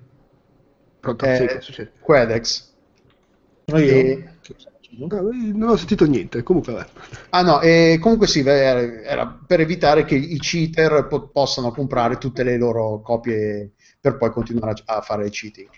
Pronto? 1.00 1.26
Eh, 1.26 1.36
Sì, 1.38 1.48
che 1.48 1.62
succede? 1.62 1.94
Quedex. 2.00 2.74
Sono? 3.66 3.84
E- 3.84 4.24
No, 4.94 5.08
non 5.08 5.70
ho 5.70 5.78
sentito 5.78 6.06
niente, 6.06 6.44
comunque 6.44 6.74
vabbè. 6.74 6.90
Ah 7.30 7.42
no, 7.44 7.62
e 7.62 7.98
comunque 8.02 8.28
sì, 8.28 8.42
era, 8.42 8.82
era 9.04 9.26
per 9.48 9.62
evitare 9.62 10.04
che 10.04 10.16
i 10.16 10.38
cheater 10.38 11.08
po- 11.08 11.30
possano 11.30 11.72
comprare 11.72 12.18
tutte 12.18 12.44
le 12.44 12.58
loro 12.58 13.00
copie 13.02 13.72
per 14.02 14.18
poi 14.18 14.32
continuare 14.32 14.74
a, 14.86 14.98
a 14.98 15.02
fare 15.02 15.26
il 15.26 15.32
cheating. 15.32 15.70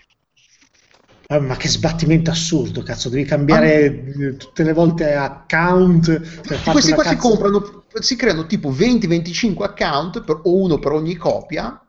Ah, 1.28 1.40
ma 1.40 1.56
che 1.56 1.68
sbattimento 1.68 2.30
assurdo, 2.30 2.82
cazzo, 2.82 3.08
devi 3.08 3.24
cambiare 3.24 3.84
eh, 4.04 4.36
tutte 4.36 4.62
le 4.62 4.72
volte 4.74 5.14
account 5.14 6.20
per 6.46 6.60
Questi 6.60 6.92
qua 6.92 7.02
si 7.02 7.16
cazzo- 7.16 7.28
comprano, 7.28 7.84
si 7.98 8.14
creano 8.16 8.46
tipo 8.46 8.70
20-25 8.70 9.64
account 9.64 10.22
per- 10.22 10.40
o 10.44 10.54
uno 10.60 10.78
per 10.78 10.92
ogni 10.92 11.16
copia, 11.16 11.80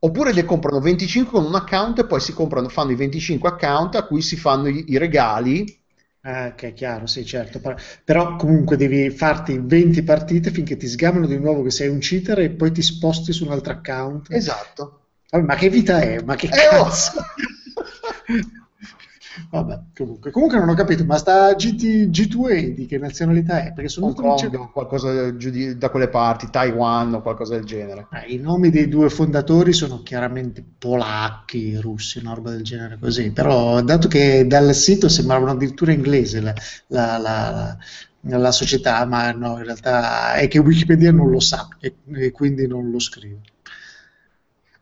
oppure 0.00 0.32
ne 0.32 0.44
comprano 0.44 0.80
25 0.80 1.32
con 1.40 1.44
un 1.48 1.54
account 1.54 1.98
e 2.00 2.06
poi 2.06 2.20
si 2.20 2.32
comprano, 2.32 2.68
fanno 2.68 2.90
i 2.92 2.96
25 2.96 3.48
account 3.48 3.94
a 3.96 4.04
cui 4.04 4.22
si 4.22 4.36
fanno 4.36 4.68
i, 4.68 4.84
i 4.88 4.98
regali. 4.98 5.64
Ah, 6.22 6.48
ok, 6.48 6.72
chiaro, 6.72 7.06
sì, 7.06 7.24
certo. 7.24 7.60
Però, 7.60 7.76
però 8.04 8.34
comunque 8.36 8.76
devi 8.76 9.10
farti 9.10 9.60
20 9.62 10.02
partite 10.02 10.50
finché 10.50 10.76
ti 10.76 10.88
sgamano 10.88 11.26
di 11.26 11.38
nuovo 11.38 11.62
che 11.62 11.70
sei 11.70 11.88
un 11.88 11.98
cheater 12.00 12.40
e 12.40 12.50
poi 12.50 12.72
ti 12.72 12.82
sposti 12.82 13.32
su 13.32 13.44
un 13.44 13.52
altro 13.52 13.72
account. 13.72 14.32
Esatto. 14.32 15.00
Ma 15.30 15.54
che 15.54 15.68
vita 15.68 16.00
è? 16.00 16.20
Ma 16.22 16.34
che 16.34 16.48
Eh, 16.48 16.76
oh! 16.76 16.88
Vabbè, 19.50 19.80
comunque. 19.94 20.30
Comunque 20.30 20.58
non 20.58 20.68
ho 20.70 20.74
capito, 20.74 21.04
ma 21.04 21.16
sta 21.18 21.54
GT, 21.54 22.08
G2A 22.10 22.74
di 22.74 22.86
che 22.86 22.96
nazionalità 22.98 23.62
è? 23.64 23.72
Perché 23.72 23.88
sono 23.90 24.06
Hong 24.06 24.14
Kong 24.14 24.70
qualcosa 24.72 25.30
di- 25.30 25.76
da 25.76 25.90
quelle 25.90 26.08
parti, 26.08 26.48
Taiwan 26.50 27.12
o 27.14 27.20
qualcosa 27.22 27.54
del 27.54 27.64
genere. 27.64 28.06
Ah, 28.10 28.24
I 28.24 28.38
nomi 28.38 28.70
dei 28.70 28.88
due 28.88 29.10
fondatori 29.10 29.72
sono 29.72 30.02
chiaramente 30.02 30.64
polacchi, 30.78 31.76
russi, 31.76 32.18
una 32.18 32.32
roba 32.34 32.50
del 32.50 32.62
genere 32.62 32.98
così, 32.98 33.30
però 33.30 33.82
dato 33.82 34.08
che 34.08 34.46
dal 34.46 34.74
sito 34.74 35.08
sembravano 35.08 35.50
addirittura 35.52 35.92
inglese 35.92 36.40
la, 36.40 36.54
la- 36.88 37.18
la- 37.18 37.76
la- 38.22 38.38
la 38.38 38.52
società, 38.52 39.04
ma 39.06 39.30
no, 39.32 39.58
in 39.58 39.64
realtà 39.64 40.34
è 40.34 40.48
che 40.48 40.58
Wikipedia 40.58 41.12
non 41.12 41.30
lo 41.30 41.40
sa 41.40 41.68
e, 41.80 41.94
e 42.14 42.30
quindi 42.32 42.66
non 42.66 42.90
lo 42.90 42.98
scrive. 42.98 43.40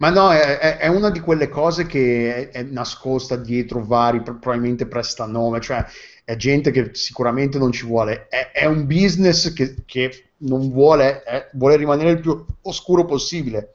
Ma 0.04 0.10
no, 0.10 0.30
è, 0.32 0.76
è- 0.76 0.88
una 0.88 1.08
di 1.08 1.20
quelle 1.20 1.48
cose 1.48 1.86
che 1.86 2.50
è, 2.50 2.58
è 2.58 2.62
nascosta 2.62 3.36
dietro 3.36 3.82
vari, 3.82 4.20
pro- 4.20 4.36
probabilmente 4.38 4.86
prestanome, 4.86 5.60
cioè 5.62 5.82
è 6.24 6.36
gente 6.36 6.70
che 6.70 6.90
sicuramente 6.92 7.56
non 7.58 7.72
ci 7.72 7.86
vuole, 7.86 8.28
è, 8.28 8.50
è 8.52 8.66
un 8.66 8.86
business 8.86 9.54
che, 9.54 9.76
che 9.86 10.24
non 10.38 10.70
vuole, 10.70 11.22
vuole 11.54 11.76
rimanere 11.76 12.10
il 12.10 12.20
più 12.20 12.44
oscuro 12.62 13.06
possibile. 13.06 13.72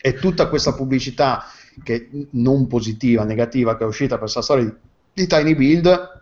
E 0.00 0.14
tutta 0.14 0.48
questa 0.48 0.74
pubblicità 0.74 1.44
che 1.82 2.08
non 2.32 2.68
positiva, 2.68 3.24
negativa, 3.24 3.76
che 3.76 3.82
è 3.82 3.86
uscita 3.86 4.10
per 4.14 4.20
questa 4.20 4.42
storia 4.42 4.64
di, 4.64 4.72
di 5.12 5.26
Tiny 5.26 5.54
Build 5.56 6.20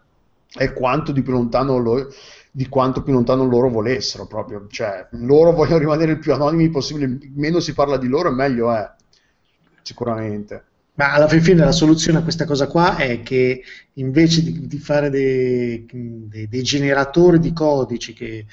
è 0.52 0.72
quanto 0.72 1.12
di 1.12 1.22
più 1.22 1.32
lontano 1.32 1.76
lo- 1.78 2.08
di 2.50 2.68
quanto 2.68 3.02
più 3.02 3.12
lontano 3.12 3.44
loro 3.44 3.68
volessero 3.68 4.26
proprio, 4.26 4.66
cioè 4.68 5.06
loro 5.12 5.52
vogliono 5.52 5.78
rimanere 5.78 6.12
il 6.12 6.18
più 6.18 6.32
anonimi 6.32 6.68
possibile, 6.70 7.18
meno 7.34 7.60
si 7.60 7.72
parla 7.74 7.96
di 7.96 8.08
loro 8.08 8.28
e 8.30 8.32
meglio 8.32 8.72
è, 8.72 8.90
sicuramente. 9.82 10.64
Ma 10.94 11.12
alla 11.14 11.28
fin 11.28 11.40
fine 11.42 11.64
la 11.64 11.72
soluzione 11.72 12.18
a 12.18 12.22
questa 12.22 12.44
cosa 12.44 12.66
qua 12.66 12.96
è 12.96 13.22
che 13.22 13.62
invece 13.94 14.42
di, 14.42 14.66
di 14.66 14.78
fare 14.78 15.08
dei, 15.08 15.86
dei- 15.90 16.48
dei 16.48 16.62
generatori 16.62 17.38
di 17.38 17.52
codici 17.52 18.12
che 18.12 18.44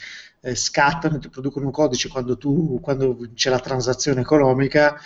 eh, 0.42 0.56
scattano 0.56 1.18
e 1.18 1.20
ti 1.20 1.30
producono 1.30 1.66
un 1.66 1.72
codice 1.72 2.08
quando, 2.10 2.38
tu, 2.38 2.80
quando 2.82 3.18
c'è 3.34 3.50
la 3.50 3.60
transazione 3.60 4.22
economica, 4.22 4.98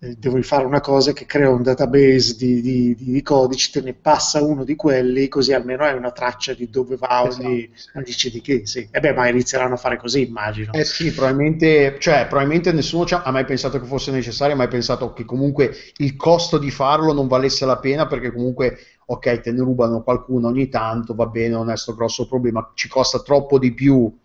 eh, 0.00 0.14
devi 0.16 0.42
fare 0.42 0.64
una 0.64 0.80
cosa 0.80 1.12
che 1.12 1.26
crea 1.26 1.50
un 1.50 1.62
database 1.62 2.36
di, 2.36 2.60
di- 2.60 2.94
di- 2.94 3.12
di 3.12 3.22
codici, 3.22 3.70
te 3.70 3.80
ne 3.82 3.94
passa 3.94 4.42
uno 4.42 4.64
di 4.64 4.74
quelli, 4.76 5.28
così 5.28 5.52
almeno 5.52 5.84
hai 5.84 5.96
una 5.96 6.10
traccia 6.10 6.54
di 6.54 6.68
dove 6.70 6.96
va 6.96 7.22
Esatto, 7.22 7.46
ogni 7.46 7.70
sì. 7.74 7.90
dice 8.02 8.30
di 8.30 8.40
che. 8.40 8.66
Sì. 8.66 8.88
E 8.90 9.00
beh, 9.00 9.12
ma 9.12 9.28
inizieranno 9.28 9.74
a 9.74 9.76
fare 9.76 9.96
così, 9.98 10.26
immagino. 10.26 10.72
Eh 10.72 10.84
sì, 10.84 11.12
probabilmente, 11.12 11.96
cioè, 11.98 12.26
probabilmente 12.28 12.72
nessuno 12.72 13.04
ci 13.04 13.14
ha 13.14 13.30
mai 13.30 13.44
pensato 13.44 13.80
che 13.80 13.86
fosse 13.86 14.10
necessario, 14.10 14.54
ha 14.54 14.56
mai 14.56 14.68
pensato 14.68 15.12
che 15.12 15.24
comunque 15.24 15.74
il 15.96 16.16
costo 16.16 16.58
di 16.58 16.70
farlo 16.70 17.12
non 17.12 17.26
valesse 17.26 17.66
la 17.66 17.78
pena 17.78 18.06
perché 18.06 18.32
comunque, 18.32 18.78
ok, 19.06 19.40
te 19.40 19.50
ne 19.52 19.58
rubano 19.60 20.02
qualcuno 20.02 20.48
ogni 20.48 20.68
tanto, 20.68 21.14
va 21.14 21.26
bene, 21.26 21.54
non 21.54 21.70
è 21.70 21.76
sto 21.76 21.94
grosso 21.94 22.26
problema, 22.28 22.70
ci 22.74 22.88
costa 22.88 23.20
troppo 23.20 23.58
di 23.58 23.72
più 23.74 24.16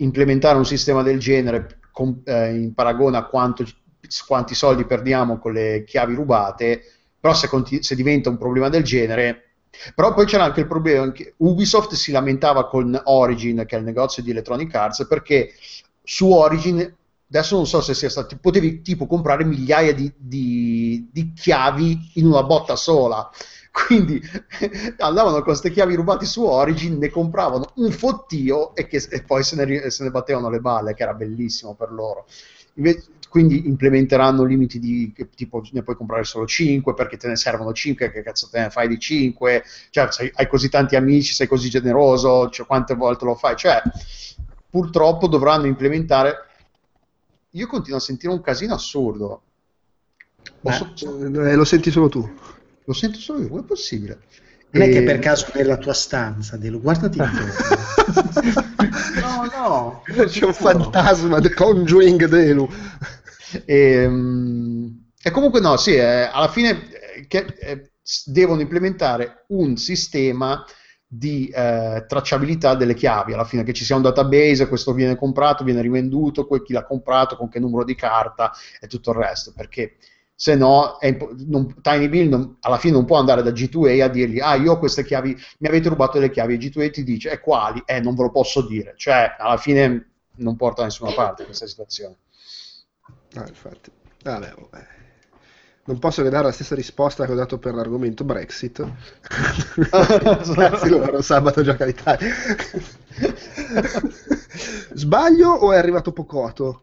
implementare 0.00 0.56
un 0.58 0.66
sistema 0.66 1.02
del 1.02 1.18
genere 1.18 1.78
con- 1.92 2.20
eh, 2.24 2.54
in 2.56 2.74
paragone 2.74 3.16
a 3.16 3.24
quanto- 3.26 3.64
quanti 4.26 4.54
soldi 4.54 4.84
perdiamo 4.84 5.38
con 5.38 5.52
le 5.52 5.84
chiavi 5.84 6.14
rubate, 6.14 6.82
però 7.20 7.34
se, 7.34 7.48
conti- 7.48 7.82
se 7.82 7.94
diventa 7.94 8.28
un 8.30 8.38
problema 8.38 8.68
del 8.68 8.82
genere... 8.82 9.42
Però 9.94 10.12
poi 10.12 10.26
c'era 10.26 10.44
anche 10.44 10.60
il 10.60 10.66
problema 10.66 11.12
che 11.12 11.34
Ubisoft 11.36 11.92
si 11.94 12.10
lamentava 12.10 12.66
con 12.68 13.00
Origin, 13.04 13.64
che 13.66 13.76
è 13.76 13.78
il 13.78 13.84
negozio 13.84 14.22
di 14.22 14.30
Electronic 14.30 14.74
Arts, 14.74 15.06
perché 15.06 15.52
su 16.02 16.30
Origin 16.32 16.94
adesso 17.30 17.56
non 17.56 17.66
so 17.66 17.80
se 17.82 17.92
sia 17.94 18.08
stato 18.08 18.38
potevi 18.40 18.80
tipo 18.80 19.06
comprare 19.06 19.44
migliaia 19.44 19.92
di, 19.94 20.10
di- 20.16 21.08
di 21.12 21.32
chiavi 21.34 22.12
in 22.14 22.26
una 22.26 22.42
botta 22.42 22.74
sola. 22.76 23.28
Quindi 23.70 24.20
andavano 24.98 25.34
con 25.36 25.44
queste 25.44 25.70
chiavi 25.70 25.94
rubate 25.94 26.24
su 26.24 26.42
Origin 26.44 26.98
ne 26.98 27.10
compravano 27.10 27.70
un 27.76 27.90
fottio 27.92 28.74
e, 28.74 28.86
che- 28.86 29.06
e 29.10 29.22
poi 29.22 29.44
se 29.44 29.56
ne, 29.64 29.90
se 29.90 30.02
ne 30.04 30.10
battevano 30.10 30.50
le 30.50 30.58
balle 30.60 30.94
che 30.94 31.02
era 31.02 31.14
bellissimo 31.14 31.74
per 31.74 31.92
loro. 31.92 32.26
Inve- 32.74 33.02
quindi 33.28 33.66
implementeranno 33.68 34.42
limiti 34.44 34.78
di 34.78 35.12
che 35.14 35.28
tipo 35.34 35.62
ne 35.72 35.82
puoi 35.82 35.96
comprare 35.96 36.24
solo 36.24 36.46
5 36.46 36.94
perché 36.94 37.16
te 37.16 37.28
ne 37.28 37.36
servono 37.36 37.72
5 37.72 38.10
che 38.10 38.22
cazzo 38.22 38.48
te 38.50 38.60
ne 38.60 38.70
fai 38.70 38.88
di 38.88 38.98
5 38.98 39.62
cioè 39.90 40.08
sei- 40.10 40.30
hai 40.34 40.46
così 40.48 40.68
tanti 40.68 40.96
amici 40.96 41.32
sei 41.34 41.46
così 41.46 41.68
generoso 41.68 42.48
cioè, 42.50 42.66
quante 42.66 42.94
volte 42.94 43.24
lo 43.26 43.34
fai 43.34 43.54
cioè 43.56 43.80
purtroppo 44.70 45.26
dovranno 45.28 45.66
implementare 45.66 46.36
io 47.50 47.66
continuo 47.66 47.98
a 47.98 48.02
sentire 48.02 48.32
un 48.32 48.40
casino 48.40 48.74
assurdo 48.74 49.42
Posso- 50.60 50.92
Eh, 50.98 51.54
lo 51.54 51.64
senti 51.64 51.90
solo 51.90 52.08
tu. 52.08 52.28
lo 52.84 52.92
sento 52.94 53.18
solo 53.18 53.40
io, 53.42 53.48
come 53.48 53.60
è 53.60 53.64
possibile? 53.64 54.20
Non 54.70 54.82
è 54.82 54.88
che 54.90 54.98
E- 54.98 55.02
per 55.02 55.18
caso 55.18 55.46
nella 55.54 55.76
tua 55.76 55.92
stanza, 55.94 56.56
Delo, 56.56 56.80
guardati 56.80 57.18
intorno. 57.18 57.52
no 59.20 59.44
no 59.52 60.02
C'è 60.26 60.44
un 60.44 60.52
fantasma, 60.54 61.40
The 61.40 61.52
Conjuring 61.54 62.26
Delu. 62.26 62.68
E, 63.64 64.06
mm, 64.08 64.86
e 65.22 65.30
comunque 65.30 65.60
no, 65.60 65.76
sì, 65.76 65.94
eh, 65.94 66.28
alla 66.32 66.48
fine 66.48 66.88
eh, 67.16 67.26
che, 67.26 67.44
eh, 67.60 67.90
devono 68.26 68.60
implementare 68.60 69.44
un 69.48 69.76
sistema 69.76 70.64
di 71.10 71.48
eh, 71.48 72.04
tracciabilità 72.06 72.74
delle 72.74 72.94
chiavi, 72.94 73.32
alla 73.32 73.44
fine 73.44 73.62
che 73.64 73.72
ci 73.72 73.84
sia 73.84 73.96
un 73.96 74.02
database, 74.02 74.68
questo 74.68 74.92
viene 74.92 75.16
comprato, 75.16 75.64
viene 75.64 75.80
rivenduto, 75.80 76.46
que- 76.46 76.62
chi 76.62 76.72
l'ha 76.72 76.84
comprato, 76.84 77.36
con 77.36 77.48
che 77.48 77.58
numero 77.58 77.84
di 77.84 77.94
carta 77.94 78.52
e 78.80 78.86
tutto 78.86 79.10
il 79.10 79.16
resto, 79.16 79.52
perché 79.54 79.96
se 80.34 80.54
no 80.54 80.98
è 80.98 81.06
impo- 81.08 81.30
non- 81.46 81.80
Tiny 81.80 82.08
Bill 82.08 82.28
non- 82.28 82.56
alla 82.60 82.76
fine 82.78 82.92
non 82.92 83.04
può 83.06 83.16
andare 83.18 83.42
da 83.42 83.50
G2A 83.52 84.04
a 84.04 84.08
dirgli 84.08 84.38
ah 84.38 84.54
io 84.54 84.72
ho 84.72 84.78
queste 84.78 85.04
chiavi, 85.04 85.36
mi 85.58 85.68
avete 85.68 85.88
rubato 85.88 86.18
le 86.20 86.30
chiavi 86.30 86.54
e 86.54 86.56
G2A 86.58 86.90
ti 86.90 87.02
dice 87.02 87.30
e 87.30 87.40
quali? 87.40 87.82
Eh 87.86 88.00
non 88.00 88.14
ve 88.14 88.22
lo 88.24 88.30
posso 88.30 88.62
dire, 88.66 88.94
cioè 88.96 89.34
alla 89.38 89.56
fine 89.56 90.10
non 90.36 90.56
porta 90.56 90.82
da 90.82 90.86
nessuna 90.88 91.12
parte 91.12 91.44
questa 91.44 91.66
situazione. 91.66 92.16
Ah, 93.38 93.46
infatti. 93.48 93.90
Vabbè, 94.22 94.54
vabbè. 94.56 94.86
Non 95.84 95.98
posso 95.98 96.22
che 96.22 96.28
dare 96.28 96.44
la 96.44 96.52
stessa 96.52 96.74
risposta 96.74 97.24
che 97.24 97.32
ho 97.32 97.34
dato 97.36 97.58
per 97.58 97.74
l'argomento 97.74 98.24
Brexit. 98.24 98.86
Grazie 100.54 100.88
loro, 100.90 101.22
sabato 101.22 101.62
gioca 101.62 101.84
l'Italia. 101.86 102.28
Sbaglio 104.94 105.50
o 105.50 105.72
è 105.72 105.76
arrivato 105.78 106.12
Pocoto? 106.12 106.82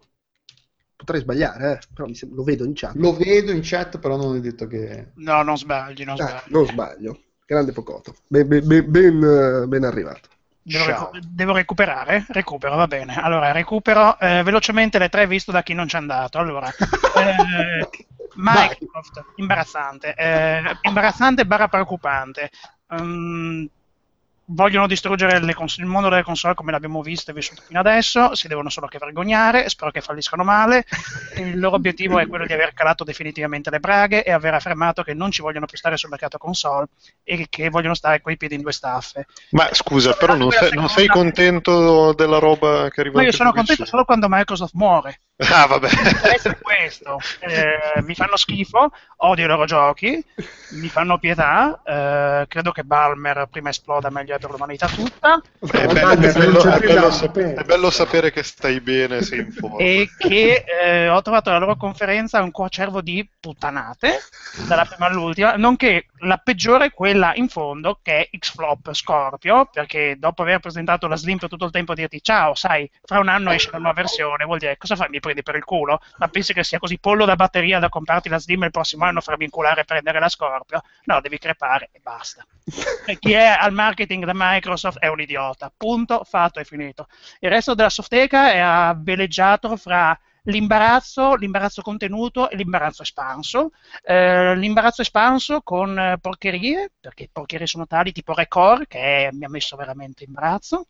Potrei 0.96 1.22
sbagliare, 1.22 1.74
eh? 1.74 1.80
però 1.94 2.08
lo 2.32 2.44
vedo 2.44 2.64
in 2.64 2.72
chat. 2.74 2.96
Lo 2.96 3.14
vedo 3.16 3.52
in 3.52 3.60
chat, 3.62 4.00
però 4.00 4.16
non 4.18 4.36
è 4.38 4.40
detto 4.40 4.66
che. 4.66 5.12
No, 5.16 5.42
non 5.44 5.58
sbagli, 5.58 6.04
non 6.06 6.18
Ah, 6.18 6.24
sbagli. 6.38 6.52
non 6.52 6.66
sbaglio. 6.66 7.20
Grande 7.46 7.74
Pocoto. 7.74 8.16
Ben, 8.28 8.48
ben- 8.48 8.90
ben- 8.90 9.70
ben 9.70 9.84
arrivato. 9.84 10.30
Devo, 10.68 10.86
recu- 10.86 11.20
devo 11.20 11.54
recuperare? 11.54 12.26
Recupero, 12.28 12.76
va 12.76 12.88
bene. 12.88 13.16
Allora, 13.22 13.52
recupero 13.52 14.18
eh, 14.20 14.42
velocemente 14.42 14.98
le 14.98 15.10
tre 15.10 15.28
visto 15.28 15.52
da 15.52 15.62
chi 15.62 15.74
non 15.74 15.86
c'è 15.86 15.98
andato. 15.98 16.40
Allora, 16.40 16.68
eh, 17.14 17.88
Microsoft, 18.34 19.26
imbarazzante. 19.36 20.16
eh, 20.16 20.62
imbarazzante 20.82 21.46
barra 21.46 21.68
preoccupante. 21.68 22.50
Um, 22.90 23.68
vogliono 24.48 24.88
distruggere 24.88 25.40
le 25.40 25.54
cons- 25.54 25.78
il 25.78 25.86
mondo 25.86 26.10
delle 26.10 26.24
console 26.24 26.54
come 26.54 26.72
l'abbiamo 26.72 27.02
visto 27.02 27.32
e 27.32 27.34
vissuto 27.34 27.62
fino 27.66 27.80
adesso, 27.80 28.36
si 28.36 28.48
devono 28.48 28.70
solo 28.70 28.88
che 28.88 28.98
vergognare, 28.98 29.70
spero 29.70 29.92
che 29.92 30.02
falliscano 30.02 30.44
male. 30.44 30.86
Il 31.38 31.60
loro 31.60 31.76
obiettivo 31.76 32.20
è 32.20 32.28
quello 32.28 32.46
di 32.46 32.54
aver 32.54 32.74
calato 32.74 33.04
definitivamente 33.04 33.70
le 33.70 33.80
braghe 33.80 34.24
e 34.24 34.32
aver 34.32 34.54
affermato 34.54 35.04
che 35.04 35.14
non 35.14 35.32
ci 35.32 35.42
vogliono 35.42 35.66
più 35.66 35.78
stare 35.78 35.98
sul 35.98 36.10
mercato 36.10 36.38
console 36.38 36.88
e 37.24 37.48
che 37.50 37.70
vogliono 37.70 37.94
stare 37.94 38.22
coi 38.22 38.38
piedi 38.38 38.56
in 38.56 38.62
due 38.62 38.72
staffe. 38.72 39.26
Ma 39.52 39.68
scusa, 39.72 40.14
però 40.14 40.36
non 40.36 40.52
sei, 40.52 40.72
non 40.74 40.90
sei 40.90 41.08
contento 41.08 42.14
della 42.14 42.40
roba 42.40 42.90
che 42.90 43.02
arriva 43.02 43.20
Ma 43.20 43.26
io 43.26 43.32
sono 43.32 43.50
su 43.50 43.56
contento 43.56 43.86
solo 43.86 44.06
quando 44.06 44.28
Microsoft 44.30 44.74
muore. 44.74 45.20
Ah, 45.52 45.66
vabbè. 45.66 45.90
È 45.90 46.58
questo. 46.62 47.20
Eh, 47.40 48.02
mi 48.04 48.16
fanno 48.16 48.38
schifo, 48.38 48.90
odio 49.18 49.44
i 49.44 49.48
loro 49.48 49.66
giochi, 49.66 50.24
mi 50.72 50.88
fanno 50.88 51.18
pietà. 51.18 51.82
eh, 51.84 52.46
credo 52.48 52.72
che 52.72 52.84
Balmer 52.84 53.48
prima 53.52 53.70
esploda 53.70 54.10
meglio 54.10 54.34
per 54.40 54.52
l'umanità 54.52 54.88
tutta. 54.88 55.42
È 55.60 55.86
bello, 55.88 56.10
è 56.12 56.32
bello- 56.32 56.64
è 56.64 56.80
bello 56.80 57.54
è 57.56 57.64
bello 57.64 57.90
sapere 57.90 58.32
che 58.32 58.44
stai 58.44 58.80
bene, 58.82 59.22
sei 59.22 59.40
in 59.40 59.52
forma. 59.52 59.78
E 59.78 60.10
che 60.18 60.64
eh, 60.66 61.10
ho 61.10 61.22
trovato 61.22 61.52
la 61.52 61.58
loro 61.58 61.76
conferenza 61.76 62.42
un 62.42 62.52
coacervo 62.52 63.02
di 63.02 63.28
puttanate, 63.40 64.20
dalla 64.68 64.86
prima 64.86 65.08
all'ultima, 65.08 65.56
nonché 65.56 66.08
la 66.20 66.38
peggiore, 66.38 66.92
quella 66.92 67.34
in 67.36 67.48
fondo, 67.48 68.00
che 68.02 68.30
è 68.30 68.38
X-Flop 68.38 68.94
Scorpio, 68.94 69.70
perché 69.72 70.16
dopo 70.18 70.42
aver 70.42 70.60
presentato 70.60 71.08
la 71.08 71.16
Slim 71.16 71.38
per 71.38 71.50
tutto 71.50 71.66
il 71.66 71.72
tempo 71.72 71.92
a 71.92 71.96
dirti 71.96 72.22
ciao, 72.22 72.56
sai, 72.56 72.90
fra 73.04 73.20
un 73.20 73.28
anno 73.28 73.52
esce 73.52 73.70
la 73.72 73.78
nuova 73.78 73.94
versione, 73.94 74.46
vuol 74.46 74.60
dire 74.60 74.78
cosa 74.78 74.96
fai, 74.96 75.10
mi 75.10 75.20
prendi 75.20 75.44
per 75.44 75.56
il 75.56 75.64
culo? 75.64 76.00
Ma 76.18 76.28
pensi 76.28 76.54
che 76.54 76.64
sia 76.64 76.80
così 76.80 76.98
pollo 77.00 77.26
da 77.26 77.36
batteria 77.36 77.80
da 77.80 77.90
comprarti 77.90 78.30
la 78.30 78.40
Slim 78.40 78.64
e 78.64 78.66
il 78.68 78.72
prossimo 78.72 79.06
anno 79.06 79.22
farmi 79.22 79.46
inculare 79.46 79.82
e 79.82 79.86
prendere 79.86 80.20
la 80.20 80.30
Scorpio? 80.30 80.82
No, 81.06 81.22
devi 81.22 81.38
crepare 81.38 81.90
e 81.92 82.00
basta. 82.02 82.46
E 83.06 83.18
chi 83.20 83.34
è 83.34 83.56
al 83.60 83.74
marketing 83.74 84.25
da 84.26 84.34
Microsoft 84.34 85.00
è 85.00 85.08
un 85.08 85.22
idiota. 85.22 85.72
Punto, 85.76 86.24
fatto 86.24 86.60
e 86.60 86.66
finito. 86.66 87.08
Il 87.40 87.50
resto 87.50 87.74
della 87.74 87.90
softeca 87.90 88.52
è 88.52 88.60
avveleggiato 88.60 89.78
fra 89.78 90.18
l'imbarazzo, 90.46 91.36
l'imbarazzo 91.36 91.82
contenuto 91.82 92.50
e 92.50 92.56
l'imbarazzo 92.56 93.02
espanso. 93.02 93.72
Eh, 94.04 94.56
l'imbarazzo 94.56 95.02
espanso 95.02 95.62
con 95.62 95.98
eh, 95.98 96.18
porcherie, 96.20 96.92
perché 97.00 97.30
porcherie 97.32 97.68
sono 97.68 97.88
tali, 97.88 98.12
tipo 98.12 98.34
Record, 98.34 98.88
che 98.88 99.30
mi 99.32 99.46
ha 99.46 99.50
messo 99.50 99.76
veramente 99.76 100.24
imbarazzo. 100.24 100.88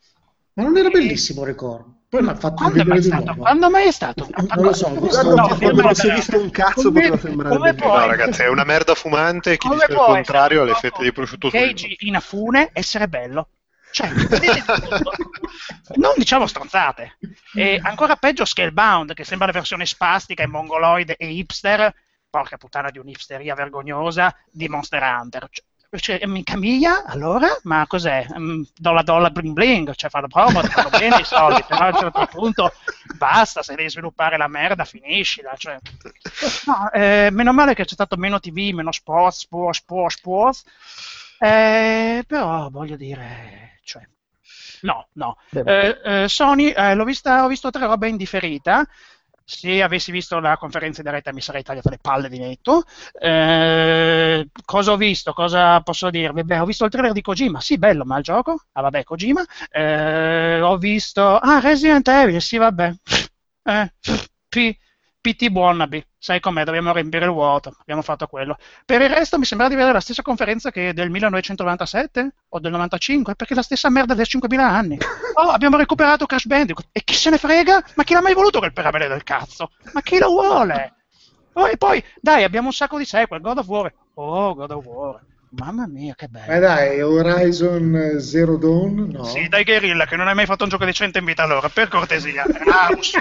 Ma 0.53 0.63
non 0.63 0.77
era 0.77 0.89
bellissimo 0.89 1.43
Record. 1.43 1.85
Poi 2.15 2.23
mi 2.23 2.29
ha 2.29 2.35
fatto 2.35 2.55
Quando 2.55 2.81
è 2.81 2.85
mai 2.85 2.99
vedere 2.99 2.99
di 3.01 3.05
stato? 3.07 3.23
nuovo. 3.25 3.41
Quando 3.41 3.69
mai 3.69 3.87
è 3.87 3.91
stato? 3.91 4.29
Non 4.31 4.63
lo 4.65 4.73
so, 4.73 4.85
ho 4.87 4.99
visto- 5.01 5.21
Guarda, 5.23 5.41
No, 5.41 5.47
fermate, 5.55 5.81
non 5.81 5.95
si 5.95 6.07
è 6.07 6.13
visto 6.13 6.39
un 6.39 6.49
cazzo 6.51 6.81
come- 6.83 6.99
poteva 7.01 7.17
sembrare 7.17 7.55
come 7.57 7.73
può- 7.73 7.97
No, 7.99 8.05
ragazzi, 8.07 8.41
è 8.43 8.47
una 8.47 8.63
merda 8.63 8.95
fumante 8.95 9.57
chi 9.57 9.67
Come 9.67 9.73
dice 9.79 9.91
il 9.91 9.95
può 9.97 10.05
contrario 10.05 10.61
ha 10.61 10.65
le 10.65 10.71
essere 10.71 10.89
fette 10.89 11.03
di 11.03 11.11
prosciutto 11.11 11.49
Cage 11.49 11.95
in 11.99 12.15
Afune 12.15 12.69
essere 12.73 13.07
bello. 13.07 13.49
Cioè, 13.91 14.09
non 15.95 16.13
diciamo 16.17 16.47
stronzate. 16.47 17.17
E 17.53 17.79
ancora 17.81 18.15
peggio 18.15 18.45
Scalebound, 18.45 19.13
che 19.13 19.23
sembra 19.23 19.47
la 19.47 19.53
versione 19.53 19.85
spastica 19.85 20.43
e 20.43 20.47
mongoloide 20.47 21.15
e 21.15 21.27
hipster, 21.31 21.93
porca 22.29 22.57
puttana 22.57 22.89
di 22.91 22.99
un'hipsteria 22.99 23.55
vergognosa, 23.55 24.35
di 24.51 24.67
Monster 24.67 25.01
Hunter. 25.01 25.47
Cioè, 25.49 25.65
cioè, 25.91 26.25
mica 26.25 26.57
mia, 26.57 27.03
allora? 27.05 27.47
Ma 27.63 27.85
cos'è? 27.87 28.25
Mm, 28.37 28.63
Dolla 28.75 29.01
dolla 29.03 29.29
bling 29.29 29.53
bling, 29.53 29.93
cioè 29.95 30.09
fanno 30.09 30.27
promo, 30.27 30.61
ti 30.61 30.67
fanno 30.69 30.89
bene 30.89 31.19
i 31.19 31.23
soldi, 31.23 31.63
però 31.67 31.85
a 31.85 31.87
un 31.87 31.93
certo 31.99 32.25
punto 32.31 32.73
basta, 33.17 33.61
se 33.63 33.75
devi 33.75 33.89
sviluppare 33.89 34.37
la 34.37 34.47
merda 34.47 34.85
finiscila. 34.85 35.53
Cioè. 35.55 35.77
No, 36.65 36.91
eh, 36.91 37.29
meno 37.31 37.53
male 37.53 37.73
che 37.73 37.85
c'è 37.85 37.93
stato 37.93 38.17
meno 38.17 38.39
TV, 38.39 38.71
meno 38.73 38.91
sports, 38.91 39.39
sports, 39.39 39.79
sports, 39.79 40.15
sports. 40.17 40.63
Eh, 41.39 42.23
però 42.27 42.69
voglio 42.69 42.95
dire, 42.95 43.79
cioè, 43.83 44.03
no, 44.81 45.07
no. 45.13 45.37
Eh, 45.51 45.99
eh, 46.03 46.27
Sony, 46.27 46.69
eh, 46.69 46.93
l'ho 46.95 47.03
vista, 47.03 47.43
ho 47.43 47.47
visto 47.47 47.69
tre 47.69 47.85
robe 47.85 48.09
in 48.09 48.17
differita. 48.17 48.87
Se 49.47 49.81
avessi 49.83 50.11
visto 50.11 50.39
la 50.39 50.57
conferenza 50.57 51.01
in 51.01 51.07
diretta 51.07 51.31
mi 51.31 51.39
sarei 51.41 51.61
tagliato 51.61 51.89
le 51.89 51.99
palle 52.01 52.29
di 52.29 52.39
netto. 52.39 52.83
Eh, 53.19 54.47
cosa 54.65 54.91
ho 54.91 54.97
visto? 54.97 55.33
Cosa 55.33 55.81
posso 55.81 56.09
dirvi? 56.09 56.43
Beh, 56.43 56.59
ho 56.59 56.65
visto 56.65 56.83
il 56.85 56.89
trailer 56.91 57.11
di 57.11 57.21
Kojima. 57.21 57.59
Sì, 57.61 57.77
bello, 57.77 58.05
ma 58.05 58.17
il 58.17 58.23
gioco? 58.23 58.63
Ah, 58.71 58.81
vabbè, 58.81 59.03
Kojima. 59.03 59.43
Eh, 59.69 60.59
ho 60.61 60.77
visto. 60.77 61.37
Ah, 61.37 61.59
Resident 61.59 62.07
Evil. 62.07 62.41
Sì, 62.41 62.57
vabbè. 62.57 62.91
Eh, 63.67 63.93
P- 64.49 64.77
PT 65.25 65.49
Wannabe. 65.51 66.09
Sai 66.19 66.39
com'è? 66.39 66.63
Dobbiamo 66.63 66.93
riempire 66.93 67.25
il 67.25 67.31
vuoto. 67.31 67.75
Abbiamo 67.79 68.03
fatto 68.03 68.27
quello. 68.27 68.57
Per 68.85 69.01
il 69.01 69.09
resto 69.09 69.39
mi 69.39 69.45
sembra 69.45 69.67
di 69.67 69.73
avere 69.73 69.91
la 69.91 69.99
stessa 69.99 70.21
conferenza 70.21 70.69
che 70.69 70.93
del 70.93 71.09
1997 71.09 72.33
o 72.49 72.59
del 72.59 72.71
95, 72.71 73.33
perché 73.33 73.53
è 73.53 73.55
la 73.55 73.63
stessa 73.63 73.89
merda 73.89 74.13
del 74.13 74.27
5000 74.27 74.67
anni. 74.67 74.97
Oh, 75.37 75.49
abbiamo 75.49 75.75
recuperato 75.75 76.25
Crash 76.25 76.45
Bandicoot. 76.45 76.87
E 76.93 77.03
chi 77.03 77.13
se 77.13 77.29
ne 77.29 77.37
frega? 77.37 77.83
Ma 77.95 78.03
chi 78.05 78.13
l'ha 78.13 78.21
mai 78.21 78.33
voluto 78.33 78.59
quel 78.59 78.71
peramele 78.71 79.09
del 79.09 79.23
cazzo? 79.23 79.71
Ma 79.91 79.99
chi 79.99 80.17
lo 80.17 80.29
vuole? 80.29 80.93
Oh, 81.51 81.67
e 81.67 81.75
poi, 81.75 82.01
dai, 82.21 82.45
abbiamo 82.45 82.67
un 82.67 82.73
sacco 82.73 82.97
di 82.97 83.03
sequel. 83.03 83.41
God 83.41 83.57
of 83.57 83.67
War. 83.67 83.93
Oh, 84.13 84.53
God 84.53 84.71
of 84.71 84.85
War. 84.85 85.19
Mamma 85.57 85.87
mia, 85.87 86.13
che 86.15 86.27
bello. 86.27 86.51
Ma 86.51 86.59
dai, 86.59 87.01
Horizon 87.01 88.19
Zero 88.19 88.57
Dawn? 88.57 89.09
No. 89.11 89.23
Sì, 89.23 89.47
dai 89.47 89.63
Guerrilla, 89.63 90.05
che 90.05 90.15
non 90.15 90.27
hai 90.27 90.35
mai 90.35 90.45
fatto 90.45 90.63
un 90.63 90.69
gioco 90.69 90.85
decente 90.85 91.19
in 91.19 91.25
vita 91.25 91.43
allora, 91.43 91.69
per 91.69 91.87
cortesia. 91.87 92.43
Raus, 92.65 93.13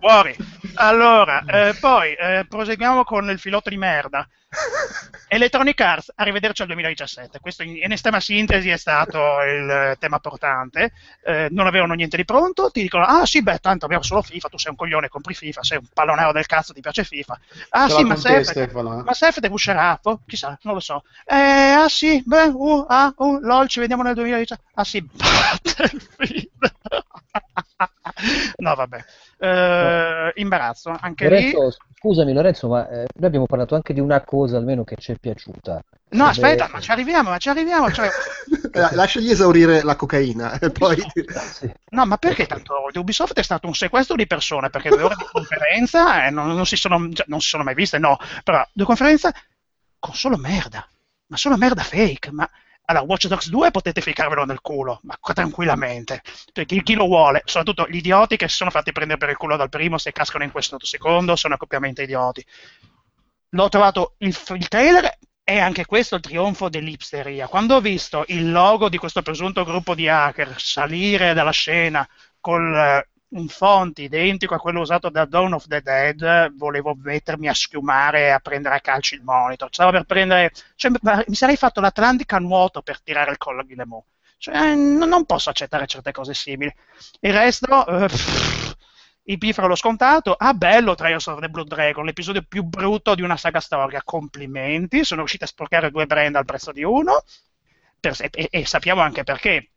fuori. 0.00 0.34
Allora, 0.74 1.44
eh, 1.44 1.74
poi 1.78 2.12
eh, 2.14 2.44
proseguiamo 2.48 3.04
con 3.04 3.30
il 3.30 3.38
filotto 3.38 3.70
di 3.70 3.76
merda. 3.76 4.28
Electronic 5.28 5.80
Arts, 5.80 6.12
arrivederci 6.16 6.62
al 6.62 6.68
2017. 6.68 7.38
Questo 7.40 7.62
in, 7.62 7.76
in 7.76 7.92
estrema 7.92 8.18
sintesi 8.18 8.68
è 8.68 8.76
stato 8.76 9.18
il 9.42 9.70
eh, 9.70 9.96
tema 9.98 10.18
portante. 10.18 10.92
Eh, 11.22 11.48
non 11.50 11.66
avevano 11.66 11.94
niente 11.94 12.16
di 12.16 12.24
pronto, 12.24 12.70
ti 12.70 12.82
dicono, 12.82 13.04
ah 13.04 13.24
sì, 13.26 13.42
beh, 13.42 13.58
tanto 13.58 13.84
abbiamo 13.84 14.02
solo 14.02 14.22
FIFA, 14.22 14.48
tu 14.48 14.58
sei 14.58 14.70
un 14.72 14.76
coglione, 14.76 15.08
compri 15.08 15.34
FIFA, 15.34 15.62
sei 15.62 15.78
un 15.78 15.86
pallonero 15.92 16.32
del 16.32 16.46
cazzo, 16.46 16.72
ti 16.72 16.80
piace 16.80 17.04
FIFA. 17.04 17.38
Ah 17.70 17.88
Ce 17.88 17.94
sì, 17.94 18.02
ma 18.04 18.14
con 18.14 18.22
te, 18.22 18.44
se... 18.44 18.44
Stefano. 18.44 19.00
eh. 19.00 19.02
Ma 19.04 19.12
Sefde 19.14 19.48
uscirà? 19.48 19.98
Oh, 20.02 20.20
chissà, 20.26 20.58
non 20.62 20.74
lo 20.74 20.80
so. 20.80 21.04
Eh, 21.24 21.34
ah 21.34 21.88
sì, 21.88 22.22
beh, 22.24 22.46
uh, 22.46 22.86
ah, 22.88 23.14
uh, 23.16 23.38
lol, 23.40 23.68
ci 23.68 23.78
vediamo 23.78 24.02
nel 24.02 24.14
2017. 24.14 24.64
Ah 24.74 24.84
sì, 24.84 25.00
Battlefield. 25.12 26.48
no, 28.58 28.74
vabbè. 28.74 29.04
Eh, 29.38 30.32
imbarazzo, 30.34 30.96
anche 31.00 31.28
lì. 31.28 31.54
Scusami 32.02 32.32
Lorenzo, 32.32 32.66
ma 32.68 32.88
eh, 32.88 33.04
noi 33.14 33.26
abbiamo 33.26 33.44
parlato 33.44 33.74
anche 33.74 33.92
di 33.92 34.00
una 34.00 34.22
cosa 34.22 34.56
almeno 34.56 34.84
che 34.84 34.96
ci 34.96 35.12
è 35.12 35.16
piaciuta. 35.20 35.82
No, 36.12 36.24
aspetta, 36.24 36.66
ma 36.72 36.80
ci 36.80 36.90
arriviamo, 36.90 37.28
ma 37.28 37.36
ci 37.36 37.50
arriviamo. 37.50 37.92
Cioè... 37.92 38.08
Eh, 38.72 38.94
Lasciagli 38.94 39.28
esaurire 39.28 39.82
la 39.82 39.96
cocaina 39.96 40.56
e 40.60 40.70
poi... 40.70 40.96
Sì. 41.52 41.68
No, 41.90 42.06
ma 42.06 42.16
perché 42.18 42.46
tanto 42.46 42.86
Ubisoft 42.94 43.34
è 43.34 43.42
stato 43.42 43.66
un 43.66 43.74
sequestro 43.74 44.14
di 44.14 44.28
persone? 44.28 44.70
Perché 44.70 44.90
due 44.90 45.02
ore 45.02 45.16
di 45.18 45.26
conferenza 45.30 46.24
eh, 46.24 46.30
non, 46.30 46.54
non 46.54 46.64
si 46.64 46.76
sono, 46.76 47.12
cioè, 47.12 47.26
non 47.28 47.40
si 47.40 47.48
sono 47.48 47.64
mai 47.64 47.74
viste, 47.74 47.98
no. 47.98 48.16
Però 48.44 48.64
due 48.72 48.86
conferenze 48.86 49.34
con 49.98 50.14
solo 50.14 50.36
merda, 50.36 50.88
ma 51.26 51.36
solo 51.36 51.56
merda 51.56 51.82
fake. 51.82 52.30
Ma 52.30 52.48
allora, 52.90 53.04
Watch 53.04 53.28
Dogs 53.28 53.48
2 53.48 53.70
potete 53.70 54.00
ficarvelo 54.00 54.44
nel 54.44 54.60
culo, 54.60 55.00
ma 55.04 55.16
tranquillamente. 55.32 56.22
Cioè, 56.52 56.64
chi, 56.64 56.94
lo 56.94 57.06
vuole? 57.06 57.42
Soprattutto 57.44 57.86
gli 57.88 57.96
idioti 57.96 58.36
che 58.36 58.48
si 58.48 58.56
sono 58.56 58.70
fatti 58.70 58.90
prendere 58.90 59.18
per 59.18 59.28
il 59.30 59.36
culo 59.36 59.56
dal 59.56 59.68
primo, 59.68 59.96
se 59.96 60.10
cascano 60.10 60.42
in 60.42 60.50
questo 60.50 60.76
secondo, 60.80 61.36
sono 61.36 61.54
accoppiamenti 61.54 62.02
idioti. 62.02 62.44
L'ho 63.50 63.68
trovato 63.68 64.14
il, 64.18 64.36
il 64.54 64.68
trailer 64.68 65.18
è 65.44 65.58
anche 65.58 65.84
questo 65.84 66.16
il 66.16 66.20
trionfo 66.20 66.68
dell'ipsteria. 66.68 67.46
Quando 67.46 67.76
ho 67.76 67.80
visto 67.80 68.24
il 68.28 68.50
logo 68.50 68.88
di 68.88 68.98
questo 68.98 69.22
presunto 69.22 69.64
gruppo 69.64 69.94
di 69.94 70.08
hacker 70.08 70.60
salire 70.60 71.32
dalla 71.32 71.50
scena 71.52 72.06
con 72.40 72.74
eh, 72.74 73.08
un 73.30 73.48
font 73.48 73.96
identico 73.98 74.54
a 74.54 74.58
quello 74.58 74.80
usato 74.80 75.08
da 75.08 75.24
Dawn 75.24 75.52
of 75.52 75.66
the 75.66 75.80
Dead, 75.82 76.52
volevo 76.56 76.94
mettermi 76.96 77.48
a 77.48 77.54
schiumare 77.54 78.26
e 78.26 78.30
a 78.30 78.40
prendere 78.40 78.74
a 78.76 78.80
calci 78.80 79.14
il 79.14 79.22
monitor. 79.22 79.68
Stavo 79.72 79.92
per 79.92 80.04
prendere, 80.04 80.52
cioè, 80.74 80.90
mi 81.26 81.34
sarei 81.34 81.56
fatto 81.56 81.80
l'Atlantica 81.80 82.36
a 82.36 82.40
nuoto 82.40 82.82
per 82.82 83.00
tirare 83.00 83.30
il 83.30 83.38
collo 83.38 83.62
di 83.62 83.74
Lemon. 83.74 84.02
Cioè, 84.38 84.74
non 84.74 85.08
non 85.08 85.26
posso 85.26 85.50
accettare 85.50 85.86
certe 85.86 86.12
cose 86.12 86.34
simili. 86.34 86.72
Il 87.20 87.32
resto, 87.32 87.86
eh, 87.86 88.06
pff, 88.08 88.74
i 89.24 89.38
pifra 89.38 89.66
l'ho 89.66 89.74
scontato. 89.76 90.34
Ah, 90.36 90.54
bello 90.54 90.94
Trials 90.94 91.26
of 91.26 91.40
the 91.40 91.48
Blood 91.48 91.68
Dragon, 91.68 92.04
l'episodio 92.04 92.42
più 92.48 92.62
brutto 92.64 93.14
di 93.14 93.22
una 93.22 93.36
saga 93.36 93.60
storica. 93.60 94.02
Complimenti, 94.02 95.04
sono 95.04 95.20
riusciti 95.20 95.44
a 95.44 95.46
sporcare 95.46 95.90
due 95.90 96.06
brand 96.06 96.34
al 96.36 96.44
prezzo 96.44 96.72
di 96.72 96.82
uno. 96.82 97.22
Per- 98.00 98.16
e, 98.30 98.48
e 98.50 98.66
sappiamo 98.66 99.00
anche 99.02 99.22
perché. 99.24 99.70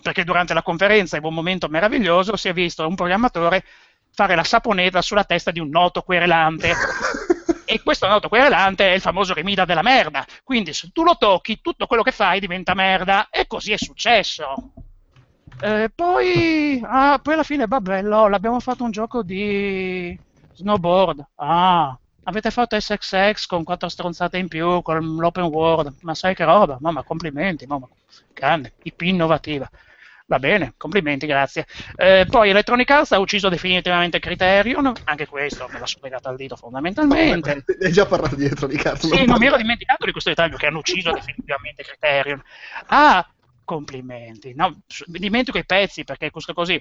Perché 0.00 0.24
durante 0.24 0.54
la 0.54 0.62
conferenza, 0.62 1.16
in 1.16 1.24
un 1.24 1.34
momento 1.34 1.68
meraviglioso, 1.68 2.36
si 2.36 2.48
è 2.48 2.52
visto 2.52 2.86
un 2.86 2.94
programmatore 2.94 3.64
fare 4.12 4.34
la 4.34 4.44
saponetta 4.44 5.02
sulla 5.02 5.24
testa 5.24 5.50
di 5.50 5.60
un 5.60 5.68
noto 5.68 6.02
querelante. 6.02 6.74
E 7.70 7.82
questo 7.82 8.06
noto 8.06 8.30
querelante 8.30 8.88
è 8.88 8.94
il 8.94 9.02
famoso 9.02 9.34
Remida 9.34 9.66
della 9.66 9.82
merda. 9.82 10.24
Quindi 10.42 10.72
se 10.72 10.88
tu 10.90 11.04
lo 11.04 11.18
tocchi, 11.18 11.60
tutto 11.60 11.86
quello 11.86 12.02
che 12.02 12.12
fai 12.12 12.40
diventa 12.40 12.72
merda. 12.72 13.28
E 13.28 13.46
così 13.46 13.72
è 13.72 13.76
successo. 13.76 14.72
Eh, 15.60 15.90
poi, 15.94 16.80
ah, 16.82 17.18
poi 17.22 17.34
alla 17.34 17.42
fine, 17.42 17.66
vabbè, 17.66 18.00
LOL, 18.00 18.32
abbiamo 18.32 18.58
fatto 18.58 18.84
un 18.84 18.90
gioco 18.90 19.22
di 19.22 20.18
snowboard. 20.54 21.26
Ah, 21.34 21.94
avete 22.28 22.50
fatto 22.50 22.78
SXX 22.78 23.46
con 23.46 23.64
quattro 23.64 23.88
stronzate 23.88 24.36
in 24.36 24.48
più, 24.48 24.82
con 24.82 25.16
l'open 25.16 25.44
world. 25.44 25.94
Ma 26.02 26.14
sai 26.14 26.34
che 26.34 26.44
roba? 26.44 26.76
Mamma, 26.80 27.02
complimenti, 27.02 27.66
mamma. 27.66 27.88
Grande, 28.32 28.74
IP 28.82 29.00
innovativa. 29.02 29.68
Va 30.26 30.38
bene, 30.38 30.74
complimenti, 30.76 31.26
grazie. 31.26 31.66
Eh, 31.96 32.26
poi 32.28 32.50
Electronic 32.50 32.90
Arts 32.90 33.12
ha 33.12 33.18
ucciso 33.18 33.48
definitivamente 33.48 34.18
Criterion, 34.18 34.92
anche 35.04 35.26
questo 35.26 35.66
me 35.72 35.78
l'ha 35.78 35.86
superato 35.86 36.28
al 36.28 36.36
dito 36.36 36.54
fondamentalmente. 36.54 37.64
Hai 37.80 37.92
già 37.92 38.04
parlato 38.04 38.36
di 38.36 38.44
Electronic 38.44 38.84
Arts. 38.84 39.08
Sì, 39.08 39.24
non 39.24 39.38
mi 39.38 39.46
ero 39.46 39.56
dimenticato 39.56 40.04
di 40.04 40.12
questo 40.12 40.28
dettaglio 40.28 40.58
che 40.58 40.66
hanno 40.66 40.78
ucciso 40.78 41.12
definitivamente 41.12 41.82
Criterion. 41.82 42.42
Ah, 42.88 43.26
complimenti. 43.64 44.52
No, 44.54 44.82
dimentico 45.06 45.56
i 45.56 45.64
pezzi 45.64 46.04
perché 46.04 46.26
è 46.26 46.30
questo 46.30 46.52
così. 46.52 46.78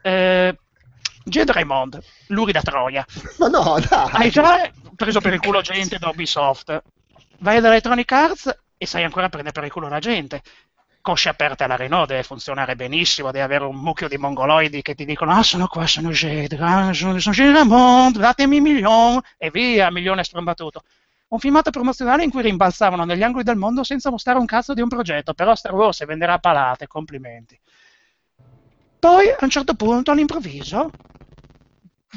Eh, 0.00 0.56
Jed 1.28 1.50
Raymond, 1.50 1.98
Luri 2.28 2.52
da 2.52 2.62
Troia. 2.62 3.04
Ma 3.38 3.48
no, 3.48 3.78
dai. 3.88 4.08
Hai 4.12 4.30
già 4.30 4.70
preso 4.96 5.20
per 5.20 5.34
il 5.34 5.40
culo 5.40 5.60
gente 5.60 5.98
da 5.98 6.08
Ubisoft. 6.08 6.82
Vai 7.38 7.60
da 7.60 7.68
Electronic 7.68 8.10
Arts 8.10 8.58
e 8.76 8.86
sai 8.86 9.04
ancora 9.04 9.28
prendere 9.28 9.52
per 9.52 9.64
il 9.64 9.70
culo 9.70 9.88
la 9.88 9.98
gente. 9.98 10.42
Cosce 11.00 11.28
aperte 11.28 11.64
alla 11.64 11.76
Renault 11.76 12.08
deve 12.08 12.22
funzionare 12.22 12.74
benissimo, 12.74 13.30
deve 13.30 13.44
avere 13.44 13.64
un 13.64 13.76
mucchio 13.76 14.08
di 14.08 14.18
mongoloidi 14.18 14.82
che 14.82 14.94
ti 14.94 15.04
dicono 15.04 15.32
ah 15.32 15.42
sono 15.42 15.66
qua, 15.66 15.86
sono 15.86 16.10
Jed, 16.10 16.54
sono, 16.92 17.18
sono 17.18 17.34
Jed 17.34 17.54
Raymond, 17.54 18.18
datemi 18.18 18.60
milione 18.60 19.22
e 19.36 19.50
via, 19.50 19.90
milione 19.90 20.24
strombattuto. 20.24 20.82
Un 21.28 21.38
filmato 21.38 21.70
promozionale 21.70 22.24
in 22.24 22.30
cui 22.30 22.42
rimbalzavano 22.42 23.04
negli 23.04 23.22
angoli 23.22 23.44
del 23.44 23.56
mondo 23.56 23.84
senza 23.84 24.10
mostrare 24.10 24.38
un 24.38 24.46
cazzo 24.46 24.74
di 24.74 24.80
un 24.80 24.88
progetto, 24.88 25.34
però 25.34 25.54
Star 25.54 25.74
Wars 25.74 25.98
si 25.98 26.04
venderà 26.04 26.34
a 26.34 26.38
palate, 26.38 26.86
complimenti. 26.86 27.58
Poi 28.98 29.28
a 29.28 29.36
un 29.40 29.50
certo 29.50 29.74
punto, 29.74 30.10
all'improvviso, 30.10 30.90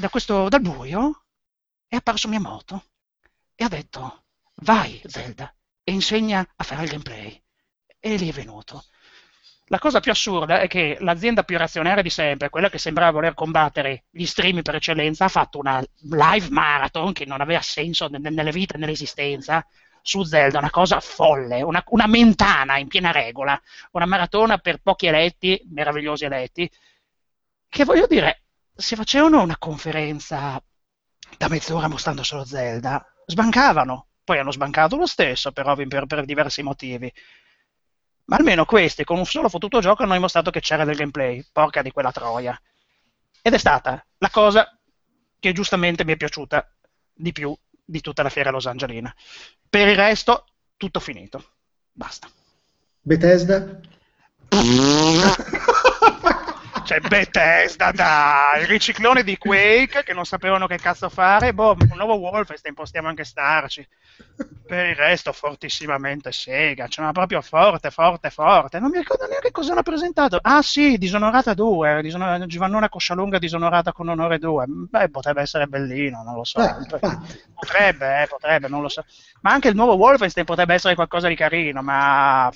da 0.02 0.08
questo, 0.08 0.48
dal 0.48 0.60
buio, 0.60 1.26
è 1.86 1.94
apparso 1.94 2.26
Miyamoto 2.26 2.86
e 3.54 3.62
ha 3.62 3.68
detto 3.68 4.24
vai 4.62 5.00
Zelda 5.04 5.54
e 5.84 5.92
insegna 5.92 6.44
a 6.56 6.64
fare 6.64 6.82
il 6.82 6.90
gameplay. 6.90 7.40
E 8.00 8.16
lì 8.16 8.28
è 8.28 8.32
venuto. 8.32 8.84
La 9.66 9.78
cosa 9.78 10.00
più 10.00 10.10
assurda 10.10 10.60
è 10.60 10.66
che 10.66 10.96
l'azienda 10.98 11.44
più 11.44 11.56
reazionaria 11.56 12.02
di 12.02 12.10
sempre, 12.10 12.50
quella 12.50 12.68
che 12.68 12.78
sembrava 12.78 13.12
voler 13.12 13.34
combattere 13.34 14.06
gli 14.10 14.24
stream 14.26 14.62
per 14.62 14.74
eccellenza, 14.74 15.26
ha 15.26 15.28
fatto 15.28 15.60
una 15.60 15.80
live 16.00 16.48
marathon 16.50 17.12
che 17.12 17.24
non 17.24 17.40
aveva 17.40 17.62
senso 17.62 18.08
ne- 18.08 18.18
nelle 18.18 18.50
vite 18.50 18.74
e 18.74 18.78
nell'esistenza 18.78 19.64
su 20.02 20.24
Zelda, 20.24 20.58
una 20.58 20.70
cosa 20.70 20.98
folle, 20.98 21.62
una, 21.62 21.80
una 21.90 22.08
mentana 22.08 22.76
in 22.78 22.88
piena 22.88 23.12
regola, 23.12 23.58
una 23.92 24.06
maratona 24.06 24.58
per 24.58 24.82
pochi 24.82 25.06
eletti, 25.06 25.62
meravigliosi 25.70 26.24
eletti, 26.24 26.68
che 27.68 27.84
voglio 27.84 28.08
dire, 28.08 28.41
se 28.82 28.96
facevano 28.96 29.40
una 29.40 29.56
conferenza 29.56 30.62
da 31.38 31.48
mezz'ora 31.48 31.88
mostrando 31.88 32.22
solo 32.24 32.44
Zelda, 32.44 33.04
sbancavano. 33.26 34.08
Poi 34.24 34.38
hanno 34.38 34.52
sbancato 34.52 34.96
lo 34.96 35.06
stesso, 35.06 35.52
per, 35.52 35.66
ovvi- 35.68 35.86
per- 35.86 36.06
per 36.06 36.24
diversi 36.24 36.62
motivi. 36.62 37.12
Ma 38.24 38.36
almeno 38.36 38.64
questi, 38.64 39.04
con 39.04 39.18
un 39.18 39.24
solo 39.24 39.48
fottuto 39.48 39.80
gioco, 39.80 40.02
hanno 40.02 40.12
dimostrato 40.14 40.50
che 40.50 40.60
c'era 40.60 40.84
del 40.84 40.96
gameplay. 40.96 41.44
Porca 41.52 41.82
di 41.82 41.90
quella 41.92 42.12
troia. 42.12 42.60
Ed 43.40 43.54
è 43.54 43.58
stata 43.58 44.04
la 44.18 44.30
cosa 44.30 44.78
che 45.38 45.52
giustamente 45.52 46.04
mi 46.04 46.12
è 46.12 46.16
piaciuta 46.16 46.68
di 47.14 47.32
più 47.32 47.56
di 47.84 48.00
tutta 48.00 48.22
la 48.22 48.30
fiera 48.30 48.50
Los 48.50 48.66
Angelina. 48.66 49.14
Per 49.68 49.88
il 49.88 49.96
resto, 49.96 50.46
tutto 50.76 51.00
finito. 51.00 51.54
Basta. 51.92 52.28
Bethesda? 53.00 53.80
C'è 56.84 56.98
Bethesda, 56.98 57.92
dai, 57.92 58.62
il 58.62 58.66
riciclone 58.66 59.22
di 59.22 59.38
Quake 59.38 60.02
che 60.02 60.12
non 60.12 60.24
sapevano 60.24 60.66
che 60.66 60.76
cazzo 60.78 61.08
fare. 61.08 61.54
Boh, 61.54 61.76
un 61.78 61.96
nuovo 61.96 62.14
Wolfenstein 62.14 62.74
possiamo 62.74 63.08
anche 63.08 63.24
starci. 63.24 63.86
Per 64.66 64.86
il 64.86 64.94
resto, 64.94 65.32
fortissimamente 65.32 66.32
Sega, 66.32 66.88
cioè, 66.88 67.04
ma 67.04 67.12
proprio 67.12 67.40
forte, 67.40 67.90
forte, 67.90 68.30
forte. 68.30 68.80
Non 68.80 68.90
mi 68.90 68.98
ricordo 68.98 69.26
neanche 69.26 69.50
cosa 69.50 69.72
hanno 69.72 69.82
presentato. 69.82 70.38
Ah, 70.42 70.62
sì, 70.62 70.98
Disonorata 70.98 71.54
2, 71.54 72.00
Disonor- 72.02 72.46
Giovannona 72.46 72.88
Coscialunga 72.88 73.38
Disonorata 73.38 73.92
con 73.92 74.08
onore 74.08 74.38
2. 74.38 74.64
Beh, 74.66 75.10
potrebbe 75.10 75.42
essere 75.42 75.66
bellino, 75.66 76.22
non 76.22 76.34
lo 76.34 76.44
so. 76.44 76.60
Eh, 76.60 76.74
infatti. 76.78 77.40
Potrebbe, 77.54 78.22
eh, 78.22 78.26
potrebbe, 78.26 78.68
non 78.68 78.82
lo 78.82 78.88
so. 78.88 79.04
Ma 79.42 79.52
anche 79.52 79.68
il 79.68 79.76
nuovo 79.76 79.94
Wolfenstein 79.94 80.44
potrebbe 80.44 80.74
essere 80.74 80.94
qualcosa 80.94 81.28
di 81.28 81.36
carino, 81.36 81.80
ma... 81.82 82.50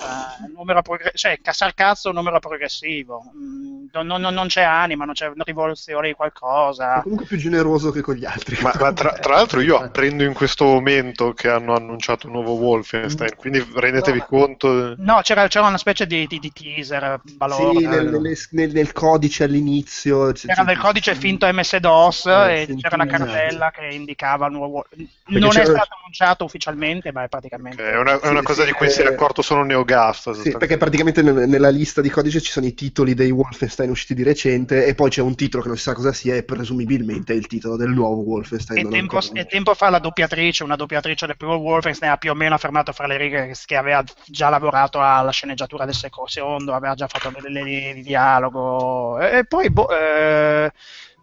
eh, 0.00 0.50
numero 0.54 0.82
progre- 0.82 1.12
cioè, 1.14 1.38
cassar 1.42 1.74
cazzo 1.74 2.08
un 2.08 2.14
numero 2.16 2.38
progressivo. 2.40 3.32
Mm, 3.36 3.86
non, 3.92 4.06
non- 4.06 4.34
non 4.34 4.46
c'è 4.48 4.62
anima, 4.62 5.04
non 5.04 5.14
c'è 5.14 5.26
una 5.26 5.44
rivoluzione 5.44 6.06
di 6.08 6.12
È 6.12 6.16
qualcosa. 6.16 7.00
comunque 7.02 7.26
più 7.26 7.36
generoso 7.36 7.90
che 7.90 8.00
con 8.00 8.14
gli 8.14 8.24
altri. 8.24 8.56
Ma, 8.62 8.72
ma 8.80 8.92
tra, 8.92 9.12
tra 9.12 9.34
l'altro 9.34 9.60
io 9.60 9.76
apprendo 9.76 10.22
in 10.24 10.32
questo 10.32 10.64
momento 10.64 11.32
che 11.34 11.48
hanno 11.48 11.74
annunciato 11.74 12.26
un 12.26 12.32
nuovo 12.34 12.52
Wolfenstein, 12.52 13.36
quindi 13.36 13.64
rendetevi 13.74 14.18
No. 14.18 14.26
conto... 14.26 14.94
No, 14.98 15.20
c'era, 15.22 15.46
c'era 15.48 15.66
una 15.66 15.78
specie 15.78 16.06
di, 16.06 16.26
di- 16.26 16.38
di 16.38 16.52
teaser 16.52 17.20
balordo. 17.22 17.78
Sì, 17.80 17.86
nel, 17.86 18.06
nelle- 18.10 18.36
nel- 18.50 18.72
nel 18.72 18.92
codice 18.92 19.44
all'inizio. 19.44 20.32
C'era 20.32 20.62
c- 20.62 20.64
del 20.66 20.78
codice 20.78 21.14
finto 21.14 21.46
MS-DOS 21.52 22.26
Eh, 22.26 22.62
e 22.62 22.76
c'era 22.80 22.96
la 22.96 23.04
esatto. 23.06 23.24
cartella 23.24 23.70
che 23.70 23.86
indicava 23.94 24.46
il 24.46 24.52
nuovo. 24.52 24.86
Non 25.26 25.48
è 25.48 25.52
c'era- 25.52 25.64
stato 25.64 25.94
annunciato 25.98 26.44
ufficialmente, 26.44 27.12
ma 27.12 27.24
è 27.24 27.28
praticamente. 27.28 27.90
È 27.90 27.96
una, 27.98 28.18
è 28.20 28.28
una 28.28 28.40
Sì, 28.40 28.44
cosa 28.46 28.60
sì, 28.62 28.68
di 28.68 28.72
cui 28.74 28.90
si 28.90 29.00
è 29.02 29.04
eh, 29.04 29.08
accorto 29.12 29.42
solo 29.42 29.62
NeoGAF. 29.72 30.30
Sì, 30.32 30.56
perché 30.56 30.76
praticamente 30.76 31.22
nel- 31.22 31.48
nella 31.48 31.70
lista 31.70 32.00
di 32.00 32.10
codice 32.10 32.40
ci 32.40 32.50
sono 32.50 32.66
i 32.66 32.74
titoli 32.74 33.14
dei 33.14 33.30
Wolfenstein 33.30 33.90
usciti 33.90 34.14
di 34.14 34.22
recente 34.22 34.86
e 34.86 34.94
poi 34.94 35.10
c'è 35.10 35.20
un 35.22 35.34
titolo 35.34 35.62
che 35.62 35.68
non 35.68 35.76
si 35.76 35.84
sa 35.84 35.94
cosa 35.94 36.12
sia 36.12 36.34
e 36.34 36.42
presumibilmente 36.44 37.32
è 37.32 37.36
il 37.36 37.46
titolo 37.46 37.76
del 37.76 37.90
nuovo 37.90 38.22
Wolfenstein. 38.22 38.86
E 38.86 38.88
tempo, 38.88 39.18
e 39.32 39.46
tempo 39.46 39.74
fa 39.74 39.90
la 39.90 39.98
doppiatrice, 39.98 40.62
una 40.64 40.76
doppiatrice 40.76 41.26
del 41.26 41.36
primo 41.36 41.54
Wolfenstein 41.56 42.12
ha 42.12 42.16
più 42.16 42.30
o 42.30 42.34
meno 42.34 42.54
affermato 42.54 42.92
fra 42.92 43.06
le 43.06 43.16
righe 43.16 43.54
che- 43.64 43.76
aveva 43.76 44.04
già 44.26 44.48
lavorato 44.48 45.00
alla 45.00 45.30
sceneggiatura 45.30 45.84
del 45.84 45.94
secondo, 45.94 46.72
aveva 46.72 46.94
già 46.94 47.08
fatto 47.08 47.32
le 47.40 47.62
linee 47.62 47.94
di 47.94 48.02
dialogo. 48.02 49.18
E, 49.18 49.38
e 49.38 49.44
poi, 49.44 49.70
boh, 49.70 49.88
eh, 49.90 50.70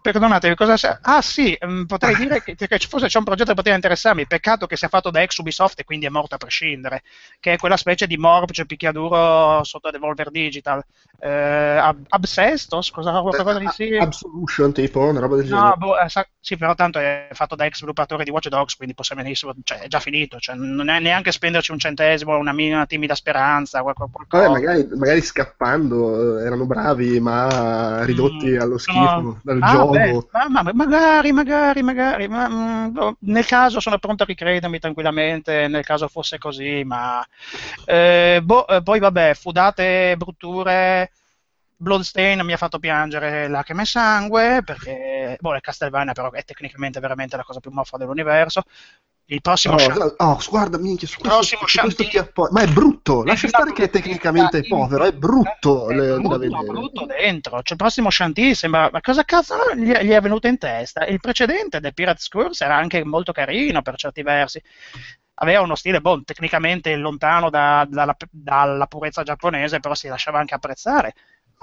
perdonate, 0.01 0.55
cosa 0.55 0.77
sa- 0.77 0.99
Ah 1.01 1.21
sì, 1.21 1.57
mm, 1.65 1.83
potrei 1.85 2.15
dire 2.15 2.41
che, 2.41 2.55
che 2.55 2.79
forse 2.87 3.07
c'è 3.07 3.17
un 3.17 3.23
progetto 3.25 3.49
che 3.49 3.55
poteva 3.55 3.75
interessarmi, 3.75 4.27
peccato 4.27 4.65
che 4.67 4.75
sia 4.77 4.87
fatto 4.87 5.09
da 5.11 5.21
ex 5.21 5.37
Ubisoft 5.37 5.79
e 5.79 5.83
quindi 5.83 6.05
è 6.05 6.09
morto 6.09 6.35
a 6.35 6.37
prescindere, 6.37 7.03
che 7.39 7.53
è 7.53 7.57
quella 7.57 7.77
specie 7.77 8.07
di 8.07 8.17
morpg 8.17 8.65
picchiaduro 8.65 9.63
sotto 9.63 9.89
Devolver 9.91 10.31
Digital. 10.31 10.83
Eh, 11.19 11.29
Ab- 11.29 12.05
Absestos, 12.09 12.91
cosa, 12.91 13.21
qualcosa 13.21 13.57
di 13.59 13.67
Eh, 13.67 13.71
sì? 13.71 13.89
Absolution, 13.97 14.73
tipo, 14.73 14.99
una 15.01 15.19
roba 15.19 15.35
del 15.35 15.45
No, 15.51 15.75
genere. 15.75 15.77
boh, 15.77 15.97
eh, 15.99 16.09
sa- 16.09 16.27
sì, 16.39 16.57
però 16.57 16.75
tanto 16.75 16.99
è 16.99 17.29
fatto 17.33 17.55
da 17.55 17.65
ex 17.65 17.77
sviluppatori 17.77 18.23
di 18.23 18.29
Watch 18.29 18.49
Dogs, 18.49 18.75
quindi 18.75 18.93
possiamo 18.93 19.21
benissimo, 19.23 19.53
cioè, 19.63 19.79
è 19.79 19.87
già 19.87 19.99
finito, 19.99 20.37
cioè, 20.39 20.55
non 20.55 20.89
è 20.89 20.99
neanche 20.99 21.31
spenderci 21.31 21.71
un 21.71 21.79
centesimo, 21.79 22.37
una, 22.37 22.53
mi- 22.53 22.71
una 22.71 22.85
timida 22.85 23.15
speranza, 23.15 23.81
qual- 23.81 23.95
qual- 23.95 24.09
qualcosa. 24.11 24.47
Vabbè, 24.47 24.49
magari, 24.49 24.87
magari 24.95 25.21
scappando 25.21 26.37
eh, 26.39 26.43
erano 26.45 26.65
bravi, 26.67 27.19
ma 27.19 28.05
ridotti 28.05 28.55
Mm, 28.55 28.57
allo 28.57 28.77
schifo 28.77 29.39
dal 29.43 29.61
Ah, 29.61 29.63
gioco. 29.63 29.88
Beh, 29.89 30.19
ma, 30.49 30.61
ma- 30.63 30.73
magari, 30.73 31.31
magari, 31.31 31.81
magari, 31.81 32.27
ma, 32.27 32.47
mm, 32.49 32.91
boh, 32.91 33.15
nel 33.21 33.45
caso 33.45 33.79
sono 33.79 33.97
pronto 33.99 34.23
a 34.23 34.25
ricredermi 34.25 34.79
tranquillamente, 34.79 35.67
nel 35.67 35.83
caso 35.85 36.07
fosse 36.07 36.37
così, 36.37 36.83
ma 36.83 37.25
eh, 37.85 38.39
boh, 38.43 38.67
eh, 38.67 38.81
poi 38.83 38.99
vabbè, 38.99 39.33
fudate, 39.33 40.15
brutture, 40.17 41.11
Bloodstain 41.77 42.41
mi 42.45 42.53
ha 42.53 42.57
fatto 42.57 42.77
piangere 42.79 43.47
lacrime 43.47 43.83
e 43.83 43.85
sangue, 43.85 44.61
perché, 44.63 45.37
boh, 45.39 45.53
le 45.53 45.61
Castlevania 45.61 46.13
però 46.13 46.31
è 46.31 46.43
tecnicamente 46.43 46.99
veramente 46.99 47.37
la 47.37 47.43
cosa 47.43 47.59
più 47.59 47.71
moffa 47.71 47.97
dell'universo. 47.97 48.63
Il 49.31 49.41
prossimo 49.41 49.75
Oh, 49.75 49.77
Shantae- 49.77 50.13
oh, 50.17 50.39
guarda, 50.49 50.77
minchia, 50.79 51.07
su 51.07 51.19
questo, 51.19 51.37
Prossimo 51.37 51.67
su 51.67 51.79
questo 51.79 52.03
ti 52.07 52.17
appo- 52.17 52.47
Ma 52.51 52.61
è 52.61 52.67
brutto, 52.67 53.23
lascia 53.23 53.45
È 53.45 53.49
stare 53.49 53.73
che 53.73 53.83
è 53.83 53.89
tecnicamente 53.91 54.61
brutto, 54.61 54.75
povero, 54.75 55.03
è 55.03 55.13
brutto 55.13 55.89
è 55.89 55.95
le- 55.95 56.07
da 56.07 56.15
brutto, 56.15 56.37
vedere. 56.39 56.63
brutto 56.63 57.05
dentro. 57.05 57.51
Cioè, 57.57 57.71
il 57.71 57.75
prossimo 57.77 58.09
Shanty 58.09 58.55
sembra. 58.55 58.89
Ma 58.91 59.01
cosa 59.01 59.23
cazzo 59.25 59.55
gli, 59.75 59.91
gli 59.91 60.09
è 60.09 60.19
venuto 60.19 60.47
in 60.47 60.57
testa? 60.57 61.05
Il 61.05 61.19
precedente 61.19 61.79
del 61.79 61.93
Pirates 61.93 62.27
Curse 62.27 62.63
era 62.65 62.75
anche 62.75 63.03
molto 63.03 63.31
carino 63.31 63.83
per 63.83 63.97
certi 63.97 64.23
versi. 64.23 64.59
Aveva 65.41 65.61
uno 65.61 65.75
stile, 65.75 66.01
boh, 66.01 66.23
tecnicamente 66.25 66.95
lontano 66.95 67.51
da- 67.51 67.85
dalla, 67.87 68.15
dalla 68.31 68.87
purezza 68.87 69.21
giapponese, 69.21 69.79
però 69.79 69.93
si 69.93 70.07
lasciava 70.07 70.39
anche 70.39 70.55
apprezzare. 70.55 71.13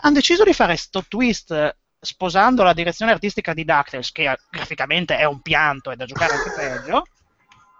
Hanno 0.03 0.15
deciso 0.15 0.45
di 0.45 0.53
fare 0.53 0.77
sto 0.77 1.05
twist 1.09 1.51
eh, 1.51 1.77
sposando 1.99 2.63
la 2.63 2.73
direzione 2.73 3.11
artistica 3.11 3.53
di 3.53 3.65
DuckTales, 3.65 4.13
che 4.13 4.31
eh, 4.31 4.39
graficamente 4.51 5.17
è 5.19 5.25
un 5.25 5.41
pianto 5.41 5.91
e 5.91 5.97
da 5.97 6.05
giocare 6.05 6.35
anche 6.35 6.53
peggio. 6.55 7.07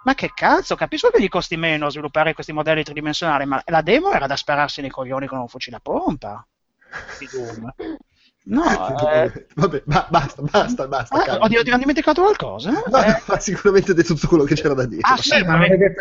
Ma 0.07 0.15
che 0.15 0.31
cazzo, 0.33 0.77
capisco 0.77 1.11
che 1.11 1.21
gli 1.21 1.29
costi 1.29 1.57
meno 1.57 1.91
sviluppare 1.91 2.33
questi 2.33 2.53
modelli 2.53 2.85
tridimensionali, 2.85 3.45
ma 3.45 3.61
la 3.67 3.83
demo 3.83 4.13
era 4.13 4.29
da 4.29 4.37
spararsi 4.37 4.81
nei 4.81 4.89
coglioni 4.89 5.27
con 5.27 5.39
un 5.41 5.49
fucile 5.49 5.77
a 5.77 5.81
pompa. 5.81 6.47
Di 7.19 7.29
Doom. 7.29 7.75
No, 8.49 8.63
eh, 9.11 9.47
Vabbè, 9.55 9.83
ba- 9.87 10.07
basta, 10.09 10.41
basta, 10.43 10.87
basta. 10.87 11.17
ah, 11.41 11.49
ti 11.49 11.57
hanno 11.57 11.79
dimenticato 11.79 12.23
qualcosa? 12.23 12.71
No, 12.71 13.03
Eh, 13.03 13.23
ma 13.27 13.39
sicuramente 13.41 13.93
detto 13.93 14.15
tutto 14.15 14.29
quello 14.29 14.45
che 14.45 14.55
c'era 14.55 14.75
da 14.75 14.87
dire. 14.87 15.01
ah 15.03 15.17
sì, 15.17 15.43
Ma 15.43 15.57
non 15.57 15.67
vorrei, 15.67 15.93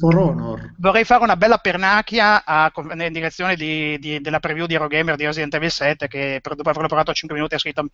For 0.00 0.16
Honor. 0.18 0.72
vorrei 0.78 1.04
fare 1.04 1.22
una 1.22 1.36
bella 1.36 1.58
pernacchia 1.58 2.44
a- 2.44 2.72
in 2.74 3.12
direzione 3.12 3.54
di- 3.54 3.96
di- 4.00 4.20
della 4.20 4.40
preview 4.40 4.66
di 4.66 4.74
Eurogamer 4.74 5.14
di 5.14 5.24
Resident 5.24 5.54
Evil 5.54 5.70
7 5.70 6.08
che 6.08 6.40
per, 6.42 6.56
dopo 6.56 6.68
averlo 6.70 6.88
provato 6.88 7.12
a 7.12 7.14
5 7.14 7.36
minuti 7.36 7.54
ha 7.54 7.58
scritto 7.58 7.86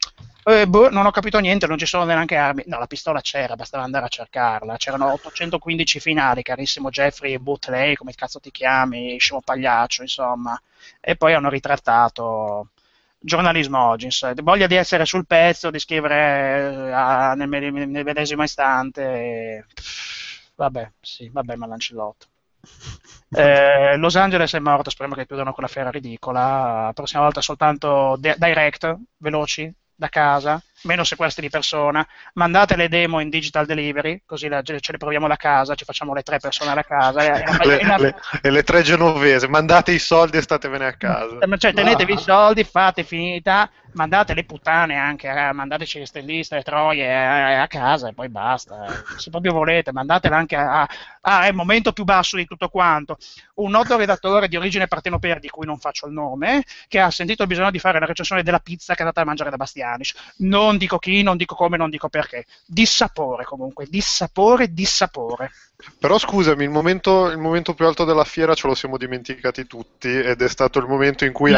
eh, 0.44 0.66
boh, 0.66 0.88
non 0.88 1.04
ho 1.04 1.10
capito 1.10 1.38
niente, 1.38 1.66
non 1.66 1.76
ci 1.76 1.84
sono 1.86 2.04
neanche 2.04 2.36
armi. 2.36 2.62
No, 2.66 2.78
la 2.78 2.86
pistola 2.86 3.20
c'era, 3.20 3.54
bastava 3.54 3.84
andare 3.84 4.06
a 4.06 4.08
cercarla. 4.08 4.76
C'erano 4.78 5.12
815 5.12 6.00
finali, 6.00 6.42
carissimo 6.42 6.88
Jeffrey 6.88 7.36
Butley, 7.38 7.94
come 7.96 8.14
cazzo 8.14 8.40
ti 8.40 8.50
chiami, 8.50 9.18
scemo 9.18 9.42
pagliaccio, 9.44 10.00
insomma. 10.02 10.58
E 11.00 11.16
poi 11.16 11.34
hanno 11.34 11.50
ritrattato 11.50 12.68
giornalismo 13.20 13.78
oggi, 13.88 14.06
insomma, 14.06 14.34
voglia 14.42 14.66
di 14.66 14.74
essere 14.76 15.04
sul 15.04 15.26
pezzo, 15.26 15.70
di 15.70 15.78
scrivere 15.78 16.88
eh, 16.88 16.92
a- 16.92 17.34
nel, 17.34 17.48
nel 17.48 18.04
medesimo 18.04 18.42
istante. 18.42 19.02
e- 19.02 19.64
Vabbè, 20.56 20.90
sì, 21.00 21.28
vabbè, 21.30 21.54
ma 21.56 21.66
Lancellotto. 21.66 22.26
Eh, 23.32 23.96
Los 23.96 24.16
Angeles 24.16 24.52
è 24.54 24.58
morto, 24.58 24.90
speriamo 24.90 25.16
che 25.16 25.24
chiudano 25.26 25.52
quella 25.52 25.68
fiera 25.68 25.90
ridicola. 25.90 26.86
La 26.86 26.92
prossima 26.92 27.22
volta 27.22 27.40
soltanto 27.40 28.16
di- 28.18 28.34
direct, 28.36 28.96
veloci, 29.18 29.72
da 29.94 30.08
casa, 30.08 30.60
meno 30.82 31.04
sequestri 31.04 31.42
di 31.42 31.50
persona. 31.50 32.06
Mandate 32.34 32.76
le 32.76 32.88
demo 32.88 33.20
in 33.20 33.28
digital 33.28 33.66
delivery, 33.66 34.22
così 34.26 34.48
la- 34.48 34.62
ce 34.62 34.78
le 34.92 34.98
proviamo 34.98 35.28
da 35.28 35.36
casa, 35.36 35.74
ci 35.74 35.84
facciamo 35.84 36.14
le 36.14 36.22
tre 36.22 36.38
persone 36.38 36.70
alla 36.70 36.82
casa. 36.84 37.22
E, 37.22 37.66
Le, 37.66 37.78
e- 37.80 37.98
le- 37.98 38.14
e 38.42 38.50
le 38.50 38.62
tre 38.62 38.82
genovese, 38.82 39.48
mandate 39.48 39.92
i 39.92 39.98
soldi 39.98 40.36
e 40.38 40.42
statevene 40.42 40.86
a 40.86 40.92
casa. 40.94 41.38
eh, 41.38 41.58
Cioè, 41.58 41.72
tenetevi 41.72 42.12
i 42.14 42.18
soldi, 42.18 42.64
fate 42.64 43.04
finita, 43.04 43.70
mandate 43.92 44.34
le 44.34 44.44
puttane 44.44 44.94
anche, 44.96 45.28
eh, 45.28 45.52
mandateci 45.52 45.98
le 45.98 46.06
stelliste, 46.06 46.56
le 46.56 46.62
troie 46.62 47.04
eh, 47.04 47.54
a 47.54 47.66
casa 47.66 48.08
e 48.08 48.14
poi 48.14 48.28
basta. 48.28 48.84
eh. 48.86 49.18
Se 49.18 49.30
proprio 49.30 49.52
volete, 49.52 49.92
mandatele 49.92 50.34
anche 50.34 50.56
a... 50.56 50.88
Ah, 51.22 51.44
è 51.44 51.48
il 51.48 51.54
momento 51.54 51.92
più 51.92 52.04
basso 52.04 52.36
di 52.36 52.46
tutto 52.46 52.68
quanto. 52.68 53.18
Un 53.56 53.70
noto 53.70 53.96
redattore 53.96 54.48
di 54.48 54.56
origine 54.56 54.86
partenopea, 54.86 55.38
di 55.38 55.48
cui 55.50 55.66
non 55.66 55.78
faccio 55.78 56.06
il 56.06 56.12
nome, 56.12 56.64
che 56.88 56.98
ha 56.98 57.10
sentito 57.10 57.42
il 57.42 57.48
bisogno 57.48 57.70
di 57.70 57.78
fare 57.78 57.98
la 58.00 58.06
recensione 58.06 58.42
della 58.42 58.58
pizza 58.60 58.92
che 58.94 59.00
è 59.00 59.02
andata 59.02 59.20
a 59.20 59.24
mangiare 59.24 59.50
da 59.50 59.56
Bastianic. 59.56 60.12
Non 60.38 60.69
dico 60.76 60.98
chi, 60.98 61.22
non 61.22 61.36
dico 61.36 61.54
come, 61.54 61.76
non 61.76 61.90
dico 61.90 62.08
perché. 62.08 62.44
Dissapore 62.66 63.44
comunque, 63.44 63.86
dissapore, 63.88 64.72
dissapore. 64.72 65.50
Però 65.98 66.18
scusami, 66.18 66.64
il 66.64 66.70
momento, 66.70 67.28
il 67.28 67.38
momento 67.38 67.72
più 67.74 67.86
alto 67.86 68.04
della 68.04 68.24
fiera 68.24 68.54
ce 68.54 68.66
lo 68.66 68.74
siamo 68.74 68.98
dimenticati 68.98 69.66
tutti 69.66 70.08
ed 70.08 70.42
è 70.42 70.48
stato 70.48 70.78
il 70.78 70.86
momento 70.86 71.24
in 71.24 71.32
cui 71.32 71.52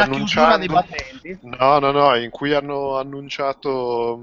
battenti. 0.67 1.37
No, 1.41 1.79
no, 1.79 1.91
no, 1.91 2.15
in 2.15 2.29
cui 2.29 2.53
hanno 2.53 2.97
annunciato 2.97 4.21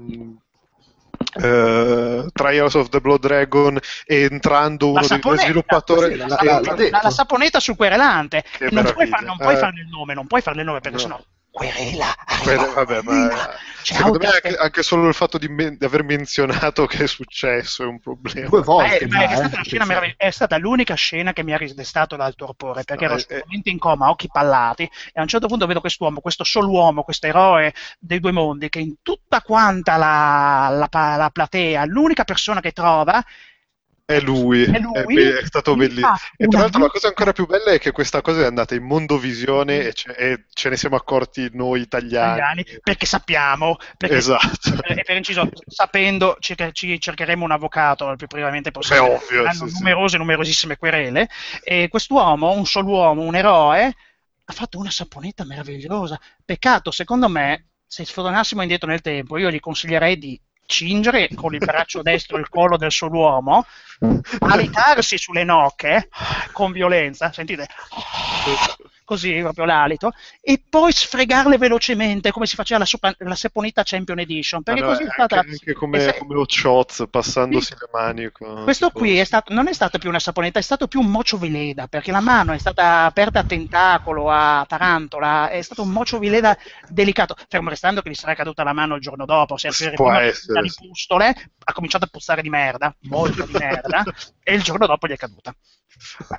eh, 1.41 2.25
Trials 2.33 2.73
of 2.73 2.89
the 2.89 2.99
Blood 2.99 3.19
Dragon 3.21 3.79
entrando 4.05 4.89
uno 4.89 5.05
dei 5.07 5.19
due 5.19 5.37
sviluppatori 5.37 6.15
la- 6.15 6.25
la- 6.27 6.59
la, 6.61 6.99
la 7.03 7.09
saponetta. 7.11 7.59
Che 8.57 8.69
non 8.71 8.91
puoi, 8.91 9.07
far- 9.07 9.23
non 9.23 9.37
puoi 9.37 9.53
Eh. 9.53 9.57
farne 9.57 9.81
il 9.81 9.87
nome, 9.87 10.13
non 10.13 10.27
puoi 10.27 10.41
farne 10.41 10.61
il 10.61 10.67
nome 10.67 10.79
perché 10.79 10.97
No. 10.97 11.03
sennò 11.03 11.19
querela. 11.51 12.15
Arriva 12.25 12.73
vabbè, 12.73 13.01
ma. 13.03 13.29
C'è 13.81 13.95
secondo 13.95 14.19
me 14.19 14.27
anche, 14.27 14.55
anche 14.55 14.83
solo 14.83 15.07
il 15.07 15.13
fatto 15.13 15.37
di, 15.39 15.47
men- 15.47 15.75
di 15.77 15.85
aver 15.85 16.03
menzionato 16.03 16.85
che 16.85 17.03
è 17.03 17.07
successo 17.07 17.83
è 17.83 17.87
un 17.87 17.99
problema. 17.99 18.47
Due 18.47 18.59
Ma 18.59 18.65
volte. 18.65 18.97
è, 18.97 19.07
ma 19.07 19.23
è 19.23 19.27
già, 19.27 19.47
stata 19.47 19.61
eh. 19.61 19.85
meravigliosa, 19.85 20.15
è 20.17 20.29
stata 20.29 20.57
l'unica 20.57 20.93
scena 20.93 21.33
che 21.33 21.43
mi 21.43 21.53
ha 21.53 21.57
risdestato 21.57 22.15
dal 22.15 22.35
torpore 22.35 22.83
perché 22.83 23.05
No, 23.05 23.11
ero 23.11 23.19
eh, 23.19 23.21
eh. 23.21 23.25
assolutamente 23.25 23.69
in 23.71 23.79
coma, 23.79 24.09
occhi 24.09 24.27
pallati, 24.31 24.83
e 24.83 25.19
a 25.19 25.21
un 25.21 25.27
certo 25.27 25.47
punto 25.47 25.65
vedo 25.65 25.79
quest'uomo, 25.79 26.19
questo 26.21 26.43
solo 26.43 26.69
questo 27.03 27.27
eroe 27.27 27.73
dei 27.99 28.19
due 28.19 28.31
mondi, 28.31 28.69
che 28.69 28.79
in 28.79 28.95
tutta 29.01 29.41
quanta 29.41 29.97
la, 29.97 30.69
la 30.69 30.87
pa- 30.87 31.15
la 31.17 31.29
platea, 31.31 31.85
l'unica 31.85 32.23
persona 32.23 32.61
che 32.61 32.71
trova 32.71 33.23
È 34.15 34.19
lui, 34.21 34.63
È 34.63 34.79
lui? 34.79 35.17
è, 35.17 35.35
è 35.37 35.45
stato 35.45 35.75
bellissimo. 35.75 36.13
E 36.37 36.47
tra 36.47 36.59
l'altro 36.61 36.81
la 36.81 36.87
cosa 36.89 37.07
ancora 37.07 37.31
più 37.31 37.45
bella 37.45 37.71
è 37.71 37.79
che 37.79 37.91
questa 37.91 38.21
cosa 38.21 38.41
è 38.41 38.45
andata 38.45 38.75
in 38.75 38.83
mondovisione 38.83 39.79
e 39.87 39.93
ce, 39.93 40.13
e 40.15 40.45
ce 40.53 40.69
ne 40.69 40.77
siamo 40.77 40.95
accorti 40.95 41.49
noi 41.53 41.81
italiani. 41.81 42.33
italiani, 42.37 42.65
perché 42.81 43.05
sappiamo, 43.05 43.77
perché 43.97 44.15
Esatto. 44.17 44.81
e 44.87 45.03
per 45.03 45.15
inciso, 45.15 45.49
sapendo 45.67 46.37
ci, 46.39 46.55
ci 46.73 46.99
cercheremo 46.99 47.43
un 47.43 47.51
avvocato 47.51 48.09
il 48.09 48.17
più 48.17 48.27
brevemente 48.27 48.71
possibile. 48.71 48.99
ovvio, 49.15 49.41
Hanno 49.41 49.53
sì, 49.53 49.69
sì. 49.69 49.73
numerose, 49.79 50.17
numerosissime 50.17 50.77
querele. 50.77 51.29
E 51.63 51.87
quest'uomo, 51.89 52.51
un 52.51 52.65
solo 52.65 52.89
uomo, 52.89 53.21
un 53.21 53.35
eroe, 53.35 53.95
ha 54.45 54.53
fatto 54.53 54.77
una 54.77 54.91
saponetta 54.91 55.45
meravigliosa. 55.45 56.19
Peccato, 56.43 56.91
secondo 56.91 57.29
me, 57.29 57.69
se 57.85 58.05
sfornassimo 58.05 58.61
indietro 58.61 58.89
nel 58.89 59.01
tempo, 59.01 59.37
io 59.37 59.49
gli 59.49 59.59
consiglierei 59.59 60.17
di 60.17 60.39
cingere 60.71 61.27
con 61.35 61.53
il 61.53 61.59
braccio 61.59 62.01
destro 62.01 62.37
il 62.37 62.47
collo 62.49 62.77
del 62.77 62.91
suo 62.91 63.09
uomo, 63.09 63.65
alitarsi 64.39 65.17
sulle 65.17 65.43
nocche 65.43 66.07
con 66.53 66.71
violenza, 66.71 67.31
sentite, 67.31 67.67
così 69.11 69.39
proprio 69.41 69.65
l'alito, 69.65 70.11
e 70.39 70.63
poi 70.69 70.93
sfregarle 70.93 71.57
velocemente 71.57 72.31
come 72.31 72.45
si 72.45 72.55
faceva 72.55 72.79
la, 72.79 72.85
sopa- 72.85 73.13
la 73.19 73.35
Saponetta 73.35 73.83
Champion 73.83 74.19
Edition, 74.19 74.63
perché 74.63 74.79
no, 74.79 74.87
così 74.87 75.01
è 75.01 75.03
anche, 75.03 75.15
stata... 75.15 75.39
anche 75.39 75.73
come, 75.73 75.97
è 75.97 76.01
sta- 76.01 76.13
come 76.17 76.35
Ochoz 76.35 77.07
passandosi 77.09 77.65
Sì. 77.65 77.73
le 77.73 77.89
mani. 77.91 78.31
con- 78.31 78.63
questo 78.63 78.87
tipo- 78.87 78.99
qui 78.99 79.17
è 79.17 79.23
stato- 79.25 79.53
non 79.53 79.67
è 79.67 79.73
stato 79.73 79.97
più 79.97 80.07
una 80.07 80.19
saponetta, 80.19 80.59
è 80.59 80.61
stato 80.61 80.87
più 80.87 81.01
un 81.01 81.07
mocio 81.11 81.35
vileda, 81.37 81.87
perché 81.87 82.11
la 82.11 82.21
mano 82.21 82.53
è 82.53 82.57
stata 82.57 83.03
aperta 83.03 83.39
a 83.39 83.43
tentacolo, 83.43 84.29
a 84.31 84.65
tarantola, 84.65 85.49
è 85.49 85.61
stato 85.61 85.81
un 85.81 85.89
mocio 85.89 86.17
vileda 86.17 86.57
delicato, 86.87 87.35
fermo 87.49 87.67
restando 87.69 88.01
che 88.01 88.09
gli 88.09 88.13
sarà 88.13 88.33
caduta 88.33 88.63
la 88.63 88.71
mano 88.73 88.95
il 88.95 89.01
giorno 89.01 89.25
dopo, 89.25 89.57
se 89.57 89.69
Può 89.93 90.13
essere, 90.13 90.61
di 90.61 90.71
pustole, 90.73 91.35
ha 91.65 91.73
cominciato 91.73 92.05
a 92.05 92.07
puzzare 92.09 92.41
di 92.41 92.49
merda, 92.49 92.95
molto 93.01 93.45
di 93.45 93.51
merda, 93.53 94.03
e 94.41 94.53
il 94.53 94.61
giorno 94.61 94.85
dopo 94.87 95.05
gli 95.07 95.11
è 95.11 95.17
caduta. 95.17 95.53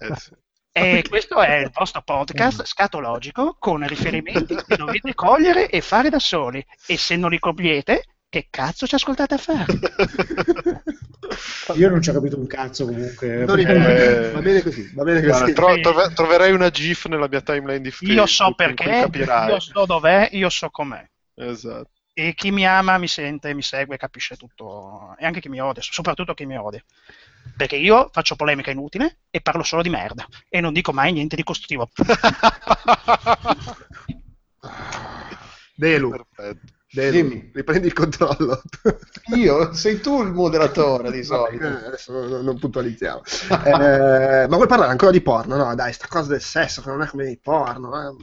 Eh, 0.01 0.15
sì. 0.17 0.31
E 0.75 1.05
questo 1.09 1.41
è 1.43 1.57
il 1.59 1.71
vostro 1.73 2.01
podcast 2.03 2.65
scatologico 2.65 3.57
con 3.59 3.85
riferimenti 3.87 4.55
che 4.67 4.77
dovete 4.77 5.15
cogliere 5.15 5.69
e 5.69 5.81
fare 5.83 6.09
da 6.09 6.19
soli. 6.19 6.65
E 6.87 6.97
se 6.97 7.17
non 7.17 7.31
li 7.31 7.39
cogliete, 7.39 8.05
che 8.31 8.47
cazzo 8.49 8.87
ci 8.87 8.95
ascoltate 8.95 9.35
a 9.35 9.39
fare? 9.39 9.67
Io 11.75 11.89
non 11.91 12.01
ci 12.03 12.11
ho 12.11 12.13
capito 12.15 12.39
un 12.39 12.47
cazzo 12.47 12.87
comunque. 12.87 13.45
Non 13.45 13.57
perché- 13.57 13.73
importa, 13.73 13.93
Eh, 13.99 14.31
va 14.31 14.41
bene 14.41 14.63
così, 14.63 14.91
va 14.95 15.03
bene 15.05 15.23
così. 15.27 15.53
tro- 15.53 15.81
trove- 15.81 16.13
troverai 16.15 16.53
una 16.53 16.71
GIF 16.71 17.07
nella 17.07 17.29
mia 17.29 17.41
timeline 17.43 17.81
di 17.83 17.91
Facebook. 17.91 18.19
Io 18.19 18.27
so 18.27 18.55
perché, 18.55 19.09
io 19.13 19.61
so 19.61 19.85
dov'è, 19.87 20.29
io 20.33 20.49
so 20.49 20.71
com'è. 20.71 21.05
Esatto. 21.35 21.91
E 22.15 22.35
chi 22.35 22.51
mi 22.51 22.67
ama 22.67 22.99
mi 22.99 23.09
sente, 23.09 23.55
mi 23.55 23.63
segue, 23.63 23.97
capisce 23.97 24.37
tutto. 24.37 25.15
E 25.19 25.25
anche 25.25 25.41
chi 25.41 25.49
mi 25.49 25.61
odia, 25.61 25.81
soprattutto 25.83 26.35
chi 26.35 26.45
mi 26.45 26.57
odia. 26.59 26.83
Perché 27.57 27.77
io 27.77 28.09
faccio 28.13 28.35
polemica 28.37 28.71
inutile 28.71 29.19
e 29.31 29.41
parlo 29.41 29.63
solo 29.63 29.83
di 29.83 29.91
merda. 29.91 30.27
E 30.49 30.61
non 30.61 30.73
dico 30.73 30.93
mai 30.93 31.13
niente 31.13 31.37
di 31.37 31.43
costruttivo. 31.43 31.91
Delu, 35.75 36.11
Perfetto. 36.11 36.73
Delu, 36.93 37.11
Dimmi. 37.13 37.51
riprendi 37.55 37.87
il 37.87 37.93
controllo. 37.95 38.61
Io, 39.35 39.73
sei 39.73 40.01
tu 40.01 40.23
il 40.23 40.31
moderatore 40.33 41.11
di 41.11 41.19
Eh, 41.21 41.25
solito. 41.25 41.67
adesso 41.67 42.13
non, 42.13 42.45
non 42.45 42.59
puntualizziamo. 42.59 43.23
Eh, 43.65 44.47
ma 44.49 44.57
vuoi 44.57 44.67
parlare 44.67 44.91
ancora 44.91 45.11
di 45.11 45.23
porno? 45.23 45.57
No, 45.57 45.75
dai, 45.75 45.93
sta 45.95 46.07
cosa 46.09 46.29
del 46.33 46.43
sesso 46.43 46.83
che 46.83 46.91
non 46.91 47.01
è 47.03 47.07
come 47.07 47.31
i 47.31 47.39
porno. 47.39 48.09
eh. 48.09 48.15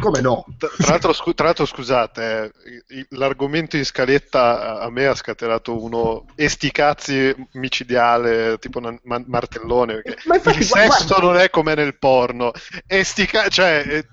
Come 0.00 0.20
no? 0.20 0.44
Tra 0.56 0.68
l'altro, 0.86 1.12
scu- 1.12 1.34
tra 1.34 1.46
l'altro, 1.46 1.64
scusate, 1.66 2.52
eh, 2.88 3.06
l'argomento 3.10 3.76
in 3.76 3.84
scaletta 3.84 4.80
a- 4.80 4.90
me 4.90 5.06
ha 5.06 5.14
scatenato 5.14 5.82
uno 5.82 6.26
esticazzi 6.34 7.34
micidiale, 7.52 8.58
tipo 8.58 8.78
una 8.78 8.96
ma- 9.04 9.22
martellone, 9.26 10.02
Ma 10.26 10.36
infatti, 10.36 10.58
il 10.60 10.68
guarda- 10.68 10.92
sesso 10.94 11.18
non 11.20 11.36
è 11.36 11.50
come 11.50 11.74
nel 11.74 11.96
porno. 11.98 12.52
Estica- 12.86 13.48
cioè, 13.48 13.84
eh, 13.86 14.06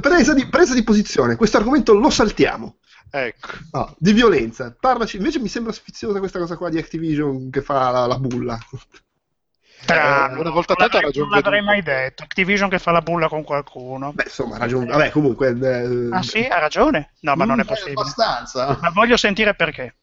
Presa 0.00 0.34
di, 0.34 0.46
presa 0.46 0.74
di 0.74 0.82
posizione, 0.82 1.36
questo 1.36 1.56
argomento 1.58 1.94
lo 1.94 2.10
saltiamo. 2.10 2.78
ecco. 3.10 3.48
No, 3.70 3.94
di 3.98 4.12
violenza. 4.12 4.74
Parlaci, 4.78 5.16
invece 5.16 5.38
mi 5.38 5.48
sembra 5.48 5.72
sfiziosa 5.72 6.18
questa 6.18 6.38
cosa 6.38 6.56
qua 6.56 6.68
di 6.70 6.78
Activision 6.78 7.50
che 7.50 7.62
fa 7.62 7.90
la, 7.90 8.06
la 8.06 8.18
bulla. 8.18 8.58
Tra- 9.84 10.30
Eh, 10.30 10.40
una 10.40 10.50
volta 10.50 10.74
non 10.78 10.88
tanto 10.88 11.06
ragione 11.06 11.28
Non 11.30 11.40
l'avrei 11.42 11.62
mai 11.62 11.82
detto. 11.82 12.22
Activision 12.22 12.68
che 12.68 12.78
fa 12.78 12.90
la 12.92 13.02
bulla 13.02 13.28
con 13.28 13.44
qualcuno. 13.44 14.12
Beh, 14.12 14.22
insomma, 14.24 14.56
ha 14.56 14.58
ragione. 14.58 14.86
Vabbè, 14.86 15.10
comunque. 15.10 15.48
eh, 15.50 16.08
Ah 16.14 16.22
sì, 16.22 16.44
ha 16.44 16.58
ragione. 16.58 17.12
No, 17.20 17.34
ma 17.36 17.44
non 17.44 17.60
è 17.60 17.64
Mm, 17.64 17.66
possibile. 17.66 18.00
abbastanza. 18.00 18.78
Ma 18.80 18.90
voglio 18.90 19.16
sentire 19.16 19.54
perché. 19.54 19.94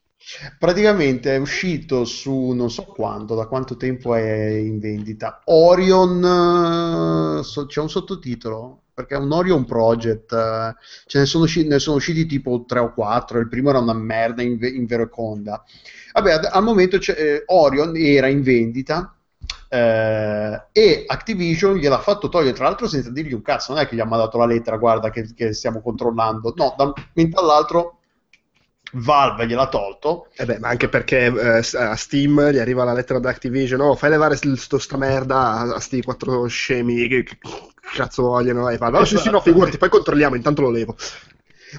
Praticamente 0.58 1.36
è 1.36 1.38
uscito 1.38 2.06
su 2.06 2.52
non 2.52 2.72
so 2.72 2.84
quanto, 2.86 3.36
da 3.36 3.46
quanto 3.48 3.76
tempo 3.76 4.16
è 4.16 4.48
in 4.52 4.80
vendita. 4.80 5.42
Orion, 5.46 7.40
eh, 7.40 7.44
so- 7.44 7.66
c'è 7.66 7.82
un 7.82 7.90
sottotitolo 7.90 8.84
perché 8.94 9.16
è 9.16 9.18
un 9.18 9.32
Orion 9.32 9.66
Project. 9.66 10.32
eh, 10.34 10.76
ce 11.08 11.20
ne 11.20 11.26
sono, 11.26 11.44
usci- 11.44 11.68
ne 11.68 11.80
sono 11.80 11.98
usciti 11.98 12.26
tipo 12.26 12.64
3 12.66 12.80
o 12.80 12.94
4. 12.94 13.40
Il 13.40 13.50
primo 13.50 13.70
era 13.70 13.80
una 13.80 13.94
merda 13.94 14.42
in, 14.44 14.58
ve- 14.58 14.70
in 14.70 14.86
Veroconda. 14.86 15.64
Vabbè, 16.14 16.32
ad- 16.32 16.50
al 16.52 16.64
momento 16.64 16.98
c'è- 17.00 17.16
eh, 17.18 17.44
Orion 17.48 17.96
era 17.98 18.28
in 18.28 18.42
vendita. 18.44 19.14
Eh, 19.74 20.62
e 20.72 21.04
Activision 21.08 21.78
gliel'ha 21.78 21.98
fatto 21.98 22.30
togliere 22.30 22.54
tra 22.54 22.66
l'altro 22.66 22.88
senza 22.88 23.10
dirgli 23.10 23.34
un 23.34 23.42
cazzo 23.42 23.74
non 23.74 23.82
è 23.82 23.88
che 23.88 23.96
gli 23.96 24.00
ha 24.00 24.06
mandato 24.06 24.38
la 24.38 24.46
lettera 24.46 24.78
guarda 24.78 25.10
che, 25.10 25.34
che 25.34 25.52
stiamo 25.52 25.82
controllando 25.82 26.54
no 26.56 26.76
da 26.78 26.84
un 26.84 26.94
momento 27.16 27.40
all'altro 27.40 27.98
Valve 28.92 29.48
gliel'ha 29.48 29.68
tolto 29.70 30.28
Eh 30.36 30.46
beh, 30.46 30.60
ma 30.60 30.68
anche 30.68 30.90
perché 30.90 31.26
eh, 31.26 31.78
a 31.78 31.96
Steam 31.96 32.52
gli 32.52 32.60
arriva 32.60 32.84
la 32.84 32.94
lettera 32.94 33.18
da 33.18 33.30
Activision, 33.32 33.82
oh, 33.82 33.96
fai 33.96 34.12
levare 34.12 34.36
st- 34.36 34.54
sto, 34.54 34.78
sta 34.78 34.98
merda 34.98 35.38
a, 35.38 35.62
a 35.74 35.80
sti 35.80 36.04
quattro 36.04 36.46
scemi 36.46 37.08
che, 37.08 37.24
che 37.24 37.38
cazzo 37.96 38.22
vogliono. 38.24 38.70
E 38.70 38.78
Valve, 38.78 39.00
oh, 39.00 39.06
sì, 39.06 39.18
sì, 39.18 39.32
no, 39.32 39.42
figurati, 39.42 39.80
poi 39.80 39.90
controlliamo, 39.90 40.36
intanto 40.36 40.62
lo 40.62 40.70
levo. 40.70 40.96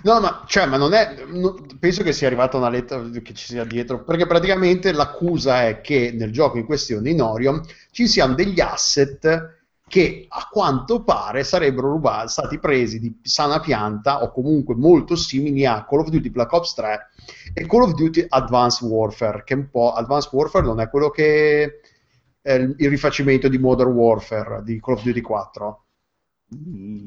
No, 0.03 0.21
ma, 0.21 0.45
cioè, 0.47 0.67
ma 0.67 0.77
non 0.77 0.93
è. 0.93 1.25
no- 1.27 1.57
penso 1.79 2.03
che 2.03 2.13
sia 2.13 2.27
arrivata 2.27 2.57
una 2.57 2.69
lettera 2.69 3.03
che 3.23 3.35
ci 3.35 3.47
sia 3.47 3.65
dietro. 3.65 4.03
Perché 4.03 4.27
praticamente 4.27 4.93
l'accusa 4.93 5.67
è 5.67 5.81
che 5.81 6.13
nel 6.15 6.33
gioco 6.33 6.59
in 6.59 6.65
questione, 6.65 7.11
in 7.11 7.23
Orion, 7.23 7.63
ci 7.91 8.09
siano 8.09 8.35
degli 8.35 8.61
asset 8.61 9.63
che 9.87 10.27
a 10.29 10.49
quanto 10.51 11.05
pare 11.05 11.45
sarebbero 11.45 11.91
rubati, 11.91 12.29
stati 12.29 12.59
presi 12.59 12.99
di 12.99 13.21
sana 13.23 13.61
pianta 13.61 14.23
o 14.23 14.33
comunque 14.33 14.75
molto 14.75 15.15
simili 15.15 15.67
a 15.67 15.85
Call 15.85 16.01
of 16.01 16.09
Duty 16.09 16.31
Black 16.31 16.53
Ops 16.53 16.75
3 16.75 17.11
e 17.53 17.67
Call 17.67 17.83
of 17.83 17.95
Duty 17.95 18.25
Advanced 18.29 18.89
Warfare. 18.89 19.45
Che 19.45 19.55
un 19.55 19.69
po' 19.71 19.93
Advanced 19.93 20.33
Warfare 20.33 20.65
non 20.65 20.81
è 20.81 20.89
quello 20.89 21.11
che 21.11 21.81
è 22.41 22.53
il 22.53 22.89
rifacimento 22.89 23.49
di 23.49 23.59
Modern 23.59 23.93
Warfare 23.93 24.63
di 24.65 24.81
Call 24.81 24.95
of 24.95 25.03
Duty 25.03 25.21
4. 25.21 25.84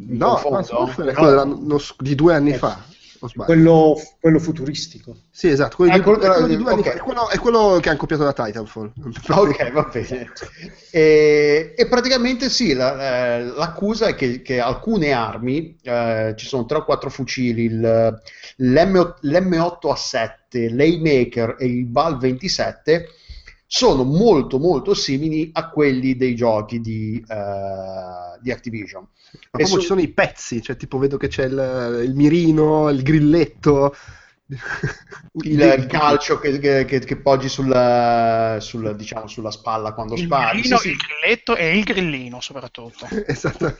No, 0.09 0.35
confondo? 0.35 1.01
È 1.09 1.13
No. 1.13 1.55
quello 1.57 1.77
sc- 1.77 2.01
di 2.01 2.15
due 2.15 2.33
anni 2.35 2.51
Eh, 2.51 2.57
fa. 2.57 2.83
Quello, 3.33 3.99
quello 4.19 4.37
futuristico. 4.37 5.15
Sì, 5.31 5.47
esatto, 5.49 5.77
quello, 5.77 5.93
Eh, 5.93 5.97
di, 5.97 6.03
quello- 6.03 6.19
è 6.21 6.27
quello 6.29 6.45
di 6.47 6.55
due 6.57 6.71
anni 6.71 6.83
fa. 6.83 6.93
È 6.93 6.97
quello, 6.99 7.29
è 7.29 7.39
quello 7.39 7.79
che 7.81 7.89
hanno 7.89 7.97
copiato 7.97 8.23
da 8.23 8.31
Titanfall. 8.33 8.91
Ok, 9.29 9.71
va 9.71 9.89
bene. 9.91 10.31
E, 10.91 11.73
e 11.75 11.87
praticamente 11.87 12.47
sì, 12.49 12.73
la- 12.73 13.37
eh, 13.37 13.43
l'accusa 13.45 14.05
è 14.07 14.15
che, 14.15 14.43
che 14.43 14.59
alcune 14.59 15.13
armi, 15.13 15.75
eh, 15.81 16.33
ci 16.37 16.45
sono 16.45 16.65
3 16.65 16.77
o 16.77 16.83
4 16.85 17.09
fucili, 17.09 17.63
il- 17.63 18.21
l'M, 18.57 19.15
l'M8A7, 19.21 20.69
l'Aymaker 20.75 21.55
e 21.57 21.65
il 21.65 21.85
Bal 21.85 22.17
27, 22.19 23.07
sono 23.67 24.03
molto 24.03 24.59
molto 24.59 24.93
simili 24.93 25.49
a 25.53 25.69
quelli 25.69 26.15
dei 26.15 26.35
giochi 26.35 26.79
di, 26.79 27.23
eh, 27.27 28.39
di 28.41 28.51
Activision. 28.51 29.07
Ma 29.51 29.59
E 29.59 29.65
proprio 29.65 29.79
su- 29.79 29.81
ci 29.81 29.85
sono 29.85 30.01
i 30.01 30.09
pezzi, 30.13 30.61
cioè 30.61 30.77
tipo 30.77 30.97
vedo 30.97 31.17
che 31.17 31.27
c'è 31.27 31.45
il, 31.45 32.03
il 32.05 32.15
mirino, 32.15 32.89
il 32.89 33.01
grilletto. 33.03 33.93
Il, 35.43 35.59
il 35.61 35.85
calcio 35.87 36.39
che, 36.39 36.57
che- 36.59 36.99
che- 36.99 37.17
poggi 37.21 37.49
sulla, 37.49 38.57
sul- 38.59 38.95
diciamo, 38.95 39.27
sulla 39.27 39.51
spalla 39.51 39.93
quando 39.93 40.15
Il 40.15 40.19
spari. 40.19 40.61
grillino, 40.61 40.77
Sì, 40.77 40.77
sì. 40.77 40.89
il 40.89 40.97
grilletto 40.97 41.55
e 41.55 41.77
il 41.77 41.83
grillino 41.83 42.41
soprattutto. 42.41 43.07
Esatto. 43.27 43.77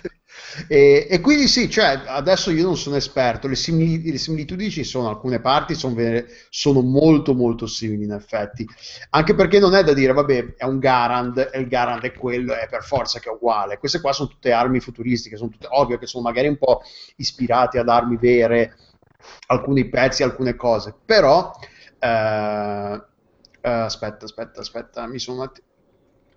E, 0.68 1.08
e 1.10 1.20
quindi 1.20 1.48
sì, 1.48 1.70
cioè, 1.70 2.04
adesso 2.06 2.52
io 2.52 2.64
non 2.64 2.78
sono 2.78 2.96
esperto, 2.96 3.48
le, 3.48 3.56
simili- 3.56 4.12
le 4.12 4.18
similitudini 4.18 4.70
ci 4.70 4.84
sono, 4.84 5.10
alcune 5.10 5.40
parti 5.42 5.74
sono, 5.74 5.96
vere- 5.96 6.28
sono 6.50 6.82
molto 6.82 7.34
molto 7.34 7.66
simili 7.66 8.04
in 8.04 8.12
effetti, 8.12 8.66
anche 9.12 9.34
perché 9.34 9.60
non 9.60 9.74
è 9.74 9.84
da 9.84 9.94
dire, 9.94 10.14
vabbè, 10.14 10.56
è 10.58 10.66
un 10.66 10.78
Garand, 10.80 11.50
e 11.52 11.60
il 11.60 11.68
Garand 11.68 12.04
è 12.04 12.14
quello, 12.14 12.54
è 12.54 12.68
per 12.70 12.84
forza 12.84 13.20
che 13.20 13.30
è 13.30 13.34
uguale, 13.34 13.78
queste 13.80 14.00
qua 14.00 14.14
sono 14.14 14.30
tutte 14.30 14.52
armi 14.52 14.80
futuristiche, 14.80 15.38
sono 15.38 15.50
tutte, 15.50 15.68
ovvio 15.72 15.98
che 15.98 16.06
sono 16.08 16.24
magari 16.24 16.48
un 16.48 16.58
po' 16.58 16.82
ispirate 17.18 17.80
ad 17.80 17.90
armi 17.90 18.18
vere, 18.18 18.76
alcuni 19.48 19.88
pezzi, 19.90 20.24
alcune 20.24 20.56
cose, 20.56 20.96
però... 21.06 21.52
eh, 22.00 23.02
eh, 23.62 23.70
aspetta, 23.70 24.26
aspetta, 24.26 24.62
aspetta, 24.62 25.08
mi 25.08 25.20
sono 25.20 25.38
un 25.38 25.44
attimo... 25.44 25.66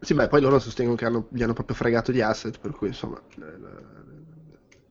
Sì, 0.02 0.14
beh, 0.14 0.28
poi 0.28 0.40
loro 0.40 0.58
sostengono 0.58 0.96
che 0.96 1.04
hanno- 1.04 1.28
gli 1.30 1.42
hanno 1.42 1.52
proprio 1.52 1.76
fregato 1.76 2.10
gli 2.12 2.20
asset, 2.22 2.58
per 2.58 2.72
cui 2.72 2.88
insomma, 2.88 3.20
eh, 3.36 3.99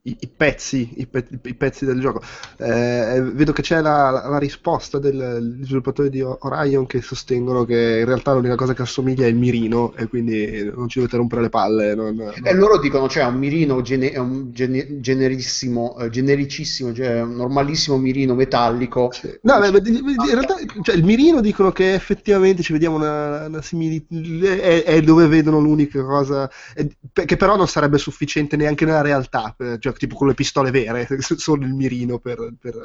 i, 0.03 0.17
i 0.21 0.27
pezzi, 0.27 0.93
i, 0.97 1.07
pe- 1.07 1.27
i 1.43 1.53
pezzi 1.55 1.85
del 1.85 1.99
gioco. 1.99 2.21
Eh, 2.57 3.21
vedo 3.33 3.51
che 3.51 3.61
c'è 3.61 3.81
la, 3.81 4.09
la 4.29 4.37
risposta 4.37 4.99
del- 4.99 5.37
degli 5.41 5.63
sviluppatori 5.65 6.09
di 6.09 6.21
Orion 6.21 6.85
che 6.85 7.01
sostengono 7.01 7.65
che 7.65 7.99
in 7.99 8.05
realtà 8.05 8.33
l'unica 8.33 8.55
cosa 8.55 8.73
che 8.73 8.81
assomiglia 8.81 9.25
è 9.25 9.29
il 9.29 9.35
mirino 9.35 9.93
e 9.95 10.07
quindi 10.07 10.63
non 10.73 10.87
ci 10.87 10.99
dovete 10.99 11.17
rompere 11.17 11.41
le 11.41 11.49
palle. 11.49 11.95
non- 11.95 12.15
non- 12.15 12.33
E 12.41 12.53
loro 12.53 12.79
dicono, 12.79 13.07
cioè, 13.09 13.25
un 13.25 13.35
mirino 13.37 13.81
gene- 13.81 14.17
un 14.17 14.51
gene- 14.51 14.99
generissimo, 14.99 15.97
eh, 15.99 16.09
genericissimo, 16.09 16.93
cioè 16.93 17.21
un 17.21 17.35
normalissimo 17.35 17.97
mirino 17.97 18.35
metallico. 18.35 19.11
Sì. 19.11 19.37
No, 19.41 19.59
beh, 19.59 19.67
in 19.89 20.15
realtà 20.31 20.55
cioè, 20.81 20.95
il 20.95 21.03
mirino 21.03 21.41
dicono 21.41 21.71
che 21.71 21.93
effettivamente 21.93 22.61
ci 22.63 22.73
vediamo 22.73 22.95
una, 22.95 23.45
una 23.47 23.61
similitudine, 23.61 24.61
è, 24.61 24.83
è 24.83 25.01
dove 25.01 25.27
vedono 25.27 25.59
l'unica 25.59 26.03
cosa, 26.03 26.49
è- 26.73 26.87
che 27.25 27.35
però 27.37 27.55
non 27.55 27.67
sarebbe 27.67 27.97
sufficiente 27.97 28.55
neanche 28.57 28.85
nella 28.85 29.01
realtà, 29.01 29.53
per- 29.55 29.77
cioè 29.91 29.99
tipo 29.99 30.15
con 30.15 30.27
le 30.27 30.33
pistole 30.33 30.71
vere, 30.71 31.07
solo 31.19 31.65
il 31.65 31.73
mirino 31.73 32.19
per, 32.19 32.53
per, 32.59 32.75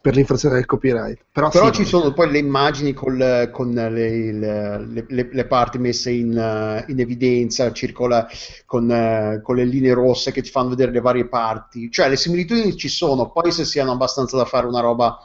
per 0.00 0.14
l'infrazione 0.14 0.56
del 0.56 0.66
copyright. 0.66 1.24
Però, 1.32 1.50
Però 1.50 1.70
sì, 1.70 1.70
ci 1.70 1.84
no. 1.84 1.84
sono 1.84 2.12
poi 2.12 2.30
le 2.30 2.38
immagini 2.38 2.92
col- 2.92 3.50
con 3.52 3.70
le, 3.72 3.88
le- 4.32 4.78
le- 4.86 5.06
le- 5.08 5.28
le 5.32 5.46
parti 5.46 5.78
messe 5.78 6.10
in, 6.10 6.36
eh, 6.36 6.84
in 6.88 7.00
evidenza, 7.00 7.72
circola 7.72 8.26
con, 8.66 8.90
eh, 8.90 9.40
con 9.42 9.56
le 9.56 9.64
linee 9.64 9.94
rosse 9.94 10.32
che 10.32 10.42
ti 10.42 10.50
fanno 10.50 10.70
vedere 10.70 10.90
le 10.92 11.00
varie 11.00 11.26
parti. 11.28 11.90
Cioè 11.90 12.08
le 12.08 12.16
similitudini 12.16 12.76
ci 12.76 12.88
sono, 12.88 13.30
poi 13.30 13.52
se 13.52 13.64
siano 13.64 13.92
abbastanza 13.92 14.36
da 14.36 14.44
fare 14.44 14.66
una 14.66 14.80
roba 14.80 15.18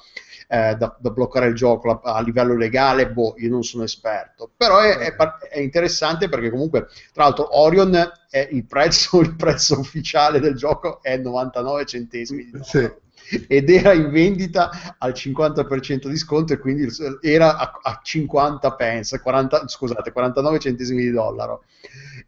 eh, 0.52 0.76
da, 0.76 0.96
da 1.00 1.10
bloccare 1.12 1.48
il 1.48 1.56
gioco 1.56 2.02
a, 2.04 2.16
a 2.16 2.22
livello 2.22 2.56
legale, 2.56 3.10
boh, 3.10 3.36
io 3.38 3.50
non 3.50 3.64
sono 3.64 3.84
esperto. 3.84 4.52
Però 4.56 4.80
è, 4.80 4.98
è 4.98 5.16
è 5.50 5.60
interessante 5.60 6.28
perché 6.28 6.50
comunque, 6.50 6.88
tra 7.14 7.24
l'altro, 7.24 7.58
Orion 7.60 8.12
il 8.52 8.66
prezzo, 8.66 9.20
il 9.22 9.36
prezzo 9.36 9.80
ufficiale 9.80 10.40
del 10.40 10.56
gioco 10.56 11.02
è 11.02 11.18
99 11.18 11.86
centesimi 11.86 12.46
di 12.46 12.52
dollaro 12.52 13.00
Sì. 13.24 13.46
ed 13.48 13.70
era 13.70 13.94
in 13.94 14.10
vendita 14.12 14.96
al 14.98 15.14
50% 15.14 16.10
di 16.10 16.18
sconto 16.18 16.52
e 16.54 16.58
quindi 16.60 16.88
era 17.22 17.56
a, 17.58 17.80
a 17.82 18.00
50 18.04 18.74
pence, 18.76 19.22
40, 19.22 19.68
scusate, 19.68 20.12
49 20.12 20.60
centesimi 20.60 21.04
di 21.04 21.12
dollaro. 21.12 21.64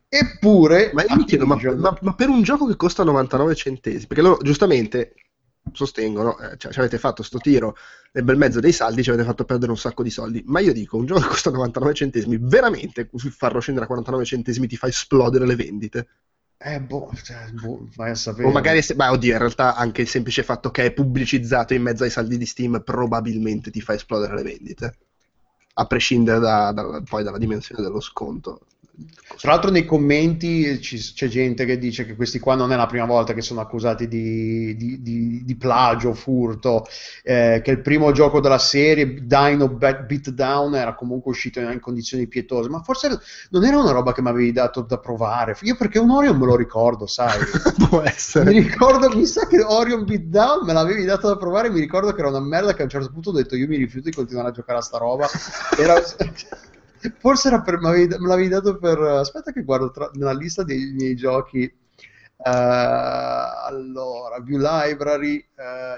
Eppure, 0.08 0.92
Ma 0.94 1.04
io 1.04 1.16
mi 1.16 1.26
chiedo, 1.26 1.46
ma, 1.46 1.56
ma- 1.76 1.98
ma 2.02 2.14
per 2.14 2.30
un 2.30 2.44
gioco 2.44 2.68
che 2.68 2.76
costa 2.76 3.04
99 3.04 3.56
centesimi, 3.56 4.06
perché 4.08 4.22
loro 4.22 4.38
giustamente 4.44 5.14
sostengono, 5.72 6.38
eh, 6.40 6.58
cioè, 6.58 6.72
ci 6.72 6.80
avete 6.80 6.98
fatto 6.98 7.24
sto 7.24 7.40
tiro 7.40 7.76
nel 8.12 8.24
bel 8.24 8.38
mezzo 8.38 8.60
dei 8.60 8.72
saldi, 8.72 9.04
ci 9.04 9.10
avete 9.10 9.26
fatto 9.26 9.46
perdere 9.46 9.72
un 9.72 9.78
sacco 9.78 10.04
di 10.04 10.10
soldi, 10.10 10.44
ma 10.46 10.60
io 10.60 10.74
dico, 10.74 10.98
un 10.98 11.06
gioco 11.06 11.22
che 11.22 11.28
costa 11.28 11.50
99 11.50 11.94
centesimi, 11.94 12.38
veramente 12.40 13.10
farlo 13.32 13.60
scendere 13.60 13.86
a 13.86 13.88
49 13.88 14.26
centesimi 14.26 14.68
ti 14.68 14.78
fa 14.78 14.88
esplodere 14.88 15.46
le 15.46 15.56
vendite? 15.56 16.08
eh, 16.60 16.80
boh, 16.82 17.12
cioè, 17.24 17.52
boh, 17.52 17.88
vai 17.96 18.12
a 18.12 18.16
sapere. 18.16 18.48
O 18.48 18.52
magari, 18.52 18.82
se, 18.82 18.96
beh, 18.96 19.08
oddio, 19.08 19.32
in 19.34 19.38
realtà 19.40 19.76
anche 19.76 20.02
il 20.02 20.08
semplice 20.08 20.44
fatto 20.44 20.70
che 20.72 20.86
è 20.86 20.94
pubblicizzato 20.94 21.74
in 21.74 21.82
mezzo 21.82 22.04
ai 22.04 22.10
saldi 22.10 22.38
di 22.38 22.46
Steam 22.46 22.82
probabilmente 22.84 23.72
ti 23.72 23.82
fa 23.82 23.94
esplodere 23.94 24.36
le 24.36 24.44
vendite, 24.44 24.98
a 25.76 25.86
prescindere 25.86 26.40
da- 26.40 26.72
da- 26.72 27.02
poi 27.02 27.24
dalla 27.24 27.38
dimensione 27.38 27.82
dello 27.82 28.00
sconto. 28.02 28.62
Tra 29.36 29.52
l'altro 29.52 29.72
nei 29.72 29.86
commenti 29.86 30.78
c'è 30.80 31.28
gente 31.28 31.66
che 31.66 31.80
dice 31.80 32.06
che 32.06 32.16
questi 32.16 32.38
qua 32.38 32.54
non 32.54 32.72
è 32.72 32.76
la 32.76 32.86
prima 32.86 33.06
volta 33.06 33.34
che 33.34 33.42
sono 33.42 33.60
accusati 33.60 34.08
di, 34.08 34.76
di- 34.78 35.02
di- 35.02 35.42
di 35.44 35.56
plagio, 35.58 36.14
furto, 36.14 36.86
eh, 37.24 37.60
che 37.64 37.72
il 37.72 37.82
primo 37.82 38.12
gioco 38.12 38.40
della 38.40 38.60
serie, 38.60 39.26
Dino 39.26 39.68
Beatdown, 39.68 40.76
era 40.76 40.94
comunque 40.94 41.32
uscito 41.32 41.60
in, 41.60 41.72
in 41.72 41.80
condizioni 41.80 42.28
pietose, 42.28 42.70
ma 42.70 42.82
forse 42.84 43.20
non 43.50 43.66
era 43.66 43.80
una 43.80 43.92
roba 43.92 44.14
che 44.14 44.22
mi 44.22 44.30
avevi 44.30 44.52
dato 44.52 44.82
da 44.82 45.00
provare, 45.00 45.58
io 45.62 45.76
perché 45.76 45.98
un 45.98 46.12
Orion 46.12 46.38
me 46.38 46.46
lo 46.46 46.56
ricordo, 46.56 47.08
sai. 47.08 47.40
Può 47.90 48.02
Mi 48.02 48.08
essere. 48.08 48.52
ricordo, 48.52 49.10
mi 49.10 49.26
sa 49.26 49.48
che 49.48 49.62
Orion 49.62 50.06
Beatdown 50.06 50.66
me 50.66 50.74
l'avevi 50.74 51.04
dato 51.04 51.28
da 51.28 51.38
provare. 51.38 51.70
Mi 51.72 51.80
ricordo 51.80 52.14
che 52.14 52.20
era 52.20 52.30
una 52.30 52.40
merda. 52.40 52.74
Che 52.74 52.82
a 52.82 52.86
un 52.86 52.90
certo 52.92 53.10
punto 53.12 53.30
ho 53.30 53.34
detto: 53.34 53.56
Io 53.56 53.68
mi 53.68 53.78
rifiuto 53.78 54.10
di 54.10 54.16
continuare 54.16 54.50
a 54.50 54.52
giocare 54.52 54.80
a 54.80 54.82
sta 54.82 54.98
roba. 54.98 55.28
Era- 55.78 56.02
Forse 57.20 57.48
era 57.50 57.62
per, 57.62 57.80
me 57.80 58.08
l'avevi- 58.08 58.48
dato 58.50 58.78
per. 58.78 59.00
Aspetta, 59.00 59.52
che 59.52 59.64
guardo 59.64 59.92
tra- 59.92 60.10
nella 60.14 60.34
lista 60.34 60.64
dei 60.64 60.92
miei 60.94 61.16
giochi. 61.16 61.64
Eh, 61.64 62.50
allora, 62.50 64.40
View 64.40 64.60
Library, 64.60 65.46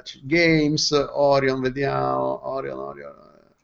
c- 0.03 0.21
Games, 0.23 0.91
Orion, 1.13 1.59
vediamo. 1.61 2.47
Orion, 2.49 2.79
Orion. 2.79 3.13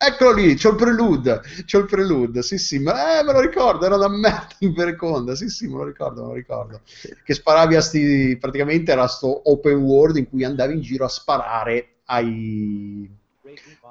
Eccolo 0.03 0.31
lì, 0.33 0.55
c'ho 0.55 0.69
il 0.71 0.75
prelude, 0.77 1.41
c'ho 1.65 1.77
il 1.77 1.85
prelude, 1.85 2.41
sì 2.41 2.57
sì, 2.57 2.79
ma, 2.79 3.19
eh, 3.19 3.23
me 3.23 3.33
lo 3.33 3.39
ricordo, 3.39 3.85
era 3.85 3.95
una 3.95 4.07
merda 4.09 4.47
in 4.59 4.73
perconda, 4.73 5.35
sì 5.35 5.47
sì, 5.47 5.67
me 5.67 5.75
lo 5.77 5.83
ricordo, 5.83 6.21
me 6.23 6.27
lo 6.29 6.33
ricordo 6.33 6.81
che 7.23 7.33
sparavi 7.35 7.75
a 7.75 7.81
sti 7.81 8.35
praticamente 8.39 8.91
era 8.91 9.05
sto 9.07 9.47
open 9.51 9.75
world 9.75 10.15
in 10.17 10.27
cui 10.27 10.43
andavi 10.43 10.73
in 10.73 10.81
giro 10.81 11.05
a 11.05 11.07
sparare 11.07 11.97
ai, 12.05 13.07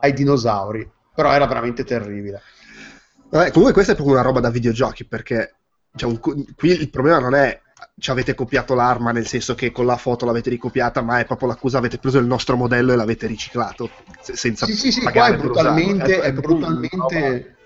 ai 0.01 0.13
dinosauri 0.13 0.89
però 1.15 1.33
era 1.33 1.47
veramente 1.47 1.85
terribile 1.85 2.43
Vabbè, 3.31 3.51
comunque 3.51 3.73
questa 3.73 3.93
è 3.93 3.95
proprio 3.95 4.17
una 4.17 4.25
roba 4.25 4.41
da 4.41 4.51
videogiochi 4.51 5.05
perché 5.05 5.55
cioè, 5.97 6.11
un 6.11 6.19
qui 6.21 6.71
il 6.71 6.91
problema 6.91 7.19
non 7.19 7.35
è 7.35 7.61
ci 7.99 8.11
avete 8.11 8.35
copiato 8.35 8.75
l'arma 8.75 9.13
nel 9.13 9.27
senso 9.27 9.55
che 9.55 9.73
con 9.73 9.87
la 9.87 9.97
foto 9.97 10.25
l'avete 10.25 10.51
ricopiata 10.51 11.01
ma 11.01 11.19
è 11.19 11.25
proprio 11.25 11.49
l'accusa 11.49 11.79
avete 11.79 11.99
preso 11.99 12.19
il 12.19 12.27
nostro 12.27 12.57
modello 12.57 12.93
e 12.93 12.97
l'avete 12.97 13.27
riciclato 13.27 13.91
se- 14.21 14.37
senza 14.37 14.67
sì 14.67 14.75
sì 14.75 14.93
sì 14.93 15.01
qua 15.01 15.11
pagare 15.11 15.35
è 15.35 15.39
per 15.39 15.51
usarlo. 15.51 15.71
brutalmente 15.73 16.21
è 16.21 16.33
brutalmente 16.33 17.57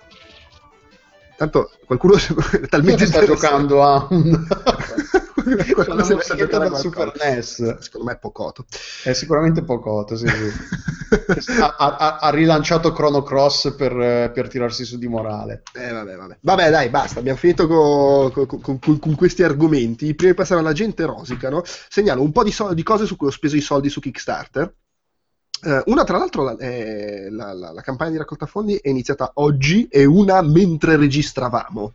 tanto 1.51 1.71
qualcuno 1.87 2.15
è 2.17 2.69
talmente 2.69 3.07
sta 3.07 3.25
giocando 3.25 3.83
a 3.83 4.07
un 4.11 4.47
qualcuno 5.75 5.95
Una 5.95 6.05
musichetta 6.05 6.37
giocare 6.37 6.67
a 6.67 6.69
da 6.71 6.79
Super. 6.79 7.13
NES. 7.17 7.79
Secondo 7.81 8.07
me 8.07 8.13
è 8.15 8.19
pocotto. 8.19 8.65
È 9.03 9.13
sicuramente 9.13 9.63
pocotto, 9.63 10.17
sì, 10.17 10.27
sì. 10.27 11.53
ha, 11.61 11.77
ha- 11.77 12.19
ha 12.19 12.31
rilanciato 12.31 12.93
Chrono 12.93 13.23
Cross 13.23 13.75
per, 13.75 14.31
per 14.33 14.49
tirarsi 14.49 14.85
su 14.85 14.97
di 14.99 15.07
morale. 15.07 15.63
Eh, 15.75 15.93
vabbè, 15.93 16.17
vabbè. 16.17 16.39
Vabbè, 16.41 16.71
dai, 16.71 16.89
basta. 16.89 17.19
Abbiamo 17.19 17.39
finito 17.39 17.67
co- 17.67 18.31
co- 18.33 18.47
co- 18.47 18.79
con, 18.79 18.99
con 18.99 19.15
questi 19.15 19.43
argomenti. 19.43 20.15
Prima 20.15 20.33
di 20.33 20.37
passare 20.39 20.61
alla 20.61 20.73
gente 20.73 21.05
rosicano, 21.05 21.63
segnalo 21.89 22.23
un 22.23 22.33
po' 22.33 22.43
di, 22.43 22.51
so- 22.53 22.73
di 22.73 22.83
cose 22.83 23.05
su 23.07 23.17
cui 23.17 23.27
ho 23.27 23.31
speso 23.31 23.57
i 23.57 23.61
soldi 23.61 23.91
su 23.91 24.01
Kickstarter. 24.01 24.75
Eh, 25.65 25.83
una, 25.87 26.05
tra 26.05 26.19
l'altro, 26.19 26.43
la, 26.43 26.57
è- 26.57 27.29
la- 27.31 27.53
la- 27.55 27.73
la 27.73 27.81
campagna 27.81 28.11
di 28.11 28.19
raccolta 28.19 28.47
fondi 28.47 28.77
è 28.77 28.89
iniziata 28.89 29.31
oggi 29.35 29.87
e 29.89 30.05
una 30.05 30.43
mentre 30.43 30.97
registravamo. 30.97 31.93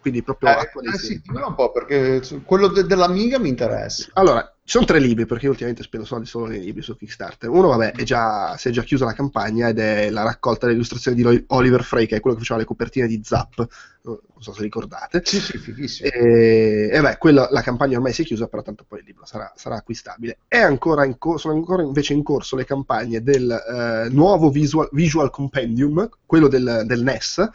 Quindi 0.00 0.22
proprio 0.22 0.48
Eh, 0.50 0.52
attualissima. 0.52 0.96
eh 0.96 1.20
sì, 1.22 1.22
un 1.46 1.54
po' 1.54 1.70
perché 1.72 2.22
quello 2.46 2.68
de- 2.68 2.84
dell'Amiga 2.84 3.38
mi 3.38 3.50
interessa. 3.50 4.08
Allora, 4.14 4.50
ci 4.70 4.76
sono 4.76 4.86
tre 4.86 5.00
libri 5.00 5.26
perché 5.26 5.46
io 5.46 5.50
ultimamente 5.50 5.82
spendo 5.82 6.06
soldi 6.06 6.26
solo 6.26 6.46
nei 6.46 6.60
libri 6.60 6.80
su 6.80 6.94
Kickstarter. 6.94 7.50
Uno, 7.50 7.70
vabbè, 7.70 7.90
è 7.90 8.04
già, 8.04 8.56
si 8.56 8.68
è 8.68 8.70
già 8.70 8.84
chiusa 8.84 9.04
la 9.04 9.14
campagna 9.14 9.66
ed 9.66 9.80
è 9.80 10.10
la 10.10 10.22
raccolta 10.22 10.66
delle 10.66 10.74
illustrazioni 10.74 11.16
di 11.16 11.44
Oliver 11.48 11.82
Frey, 11.82 12.06
che 12.06 12.14
è 12.14 12.20
quello 12.20 12.36
che 12.36 12.42
faceva 12.42 12.60
le 12.60 12.66
copertine 12.66 13.08
di 13.08 13.20
Zap. 13.20 13.66
Non 14.02 14.20
so 14.38 14.52
se 14.52 14.62
ricordate. 14.62 15.22
Sì, 15.24 15.40
sì, 15.40 15.58
fighissimo. 15.58 16.08
E, 16.10 16.88
e 16.92 17.00
beh, 17.00 17.16
quello- 17.18 17.48
la 17.50 17.62
campagna 17.62 17.96
ormai 17.96 18.12
si 18.12 18.22
è 18.22 18.24
chiusa, 18.24 18.46
però 18.46 18.62
tanto 18.62 18.84
poi 18.86 19.00
il 19.00 19.06
libro 19.06 19.26
sarà, 19.26 19.52
sarà 19.56 19.74
acquistabile. 19.74 20.38
È 20.46 20.58
ancora 20.58 21.04
corso, 21.18 21.48
sono 21.48 21.54
ancora 21.54 21.82
invece 21.82 22.12
in 22.12 22.22
corso 22.22 22.54
le 22.54 22.64
campagne 22.64 23.24
del 23.24 23.50
eh, 23.50 24.08
nuovo 24.10 24.50
visual, 24.50 24.88
visual 24.92 25.30
Compendium, 25.30 26.08
quello 26.24 26.46
del, 26.46 26.84
del 26.86 27.02
NES, 27.02 27.50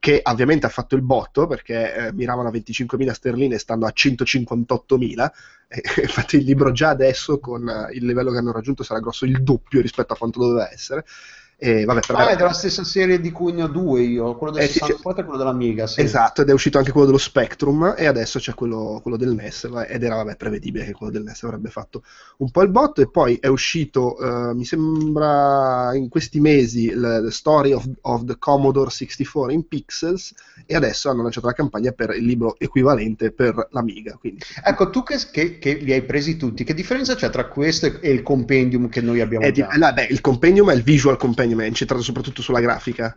che 0.00 0.22
ovviamente 0.24 0.64
ha 0.64 0.70
fatto 0.70 0.96
il 0.96 1.02
botto 1.02 1.46
perché 1.46 1.94
eh, 1.94 2.12
miravano 2.14 2.48
a 2.48 2.52
25.000 2.52 3.10
sterline 3.12 3.54
e 3.54 3.58
stanno 3.58 3.86
a 3.86 3.92
158.000. 3.94 5.30
E, 5.72 5.80
infatti 6.02 6.34
il 6.34 6.42
libro 6.42 6.72
già 6.72 6.88
adesso 6.88 7.38
con 7.38 7.68
eh, 7.68 7.94
il 7.94 8.04
livello 8.04 8.32
che 8.32 8.38
hanno 8.38 8.50
raggiunto 8.50 8.82
sarà 8.82 8.98
grosso 8.98 9.24
il 9.24 9.40
doppio 9.40 9.80
rispetto 9.80 10.12
a 10.12 10.16
quanto 10.16 10.40
doveva 10.40 10.68
essere. 10.68 11.04
E 11.62 11.84
vabbè, 11.84 12.00
però 12.06 12.18
Ah, 12.20 12.28
è 12.30 12.36
della 12.36 12.52
stessa 12.54 12.84
serie 12.84 13.20
di 13.20 13.30
cui 13.30 13.52
ne 13.52 13.64
ho 13.64 13.66
due 13.68 14.00
io, 14.00 14.34
quello 14.36 14.54
del 14.54 14.62
Eh, 14.62 14.66
sì, 14.68 14.78
64 14.78 15.20
e 15.20 15.24
quello 15.26 15.38
dell'Amiga. 15.38 15.86
Sì. 15.86 16.00
Esatto, 16.00 16.40
ed 16.40 16.48
è 16.48 16.52
uscito 16.52 16.78
anche 16.78 16.90
quello 16.90 17.04
dello 17.06 17.18
Spectrum 17.18 17.94
e 17.98 18.06
adesso 18.06 18.38
c'è 18.38 18.54
quello, 18.54 18.98
quello 19.02 19.18
del 19.18 19.34
NES 19.34 19.68
ed 19.86 20.02
era 20.02 20.16
vabbè, 20.16 20.36
prevedibile 20.36 20.86
che 20.86 20.92
quello 20.92 21.12
del 21.12 21.22
NES 21.22 21.42
avrebbe 21.42 21.68
fatto 21.68 22.02
un 22.38 22.50
po' 22.50 22.62
il 22.62 22.70
botto 22.70 23.02
e 23.02 23.10
poi 23.10 23.36
è 23.40 23.46
uscito, 23.48 24.18
eh, 24.50 24.54
mi 24.54 24.64
sembra 24.64 25.90
in 25.94 26.08
questi 26.08 26.40
mesi, 26.40 26.86
il 26.86 27.20
The 27.24 27.30
Story 27.30 27.72
of, 27.72 27.86
of 28.02 28.24
the 28.24 28.36
Commodore 28.38 28.88
64 28.90 29.50
in 29.52 29.66
Pixels 29.68 30.32
e 30.66 30.74
adesso 30.74 31.10
hanno 31.10 31.22
lanciato 31.22 31.46
la 31.46 31.52
campagna 31.52 31.92
per 31.92 32.14
il 32.16 32.24
libro 32.24 32.56
equivalente 32.58 33.32
per 33.32 33.68
l'Amiga. 33.72 34.16
Quindi, 34.18 34.40
Ecco, 34.64 34.88
tu 34.90 35.02
che, 35.02 35.18
che- 35.30 35.58
che 35.58 35.74
li 35.74 35.92
hai 35.92 36.02
presi 36.02 36.36
tutti, 36.36 36.64
che 36.64 36.74
differenza 36.74 37.14
c'è 37.14 37.28
tra 37.30 37.46
questo 37.48 37.86
e- 38.00 38.10
il 38.10 38.22
compendium 38.22 38.88
che 38.88 39.00
noi 39.00 39.20
abbiamo 39.20 39.44
è 39.44 39.52
di- 39.52 39.60
no, 39.60 39.92
beh, 39.92 40.06
il 40.10 40.20
compendium 40.20 40.70
è 40.70 40.74
il 40.74 40.82
visual 40.82 41.16
compendium, 41.16 41.49
è 41.58 41.66
incentrato 41.66 42.02
soprattutto 42.02 42.42
sulla 42.42 42.60
grafica. 42.60 43.16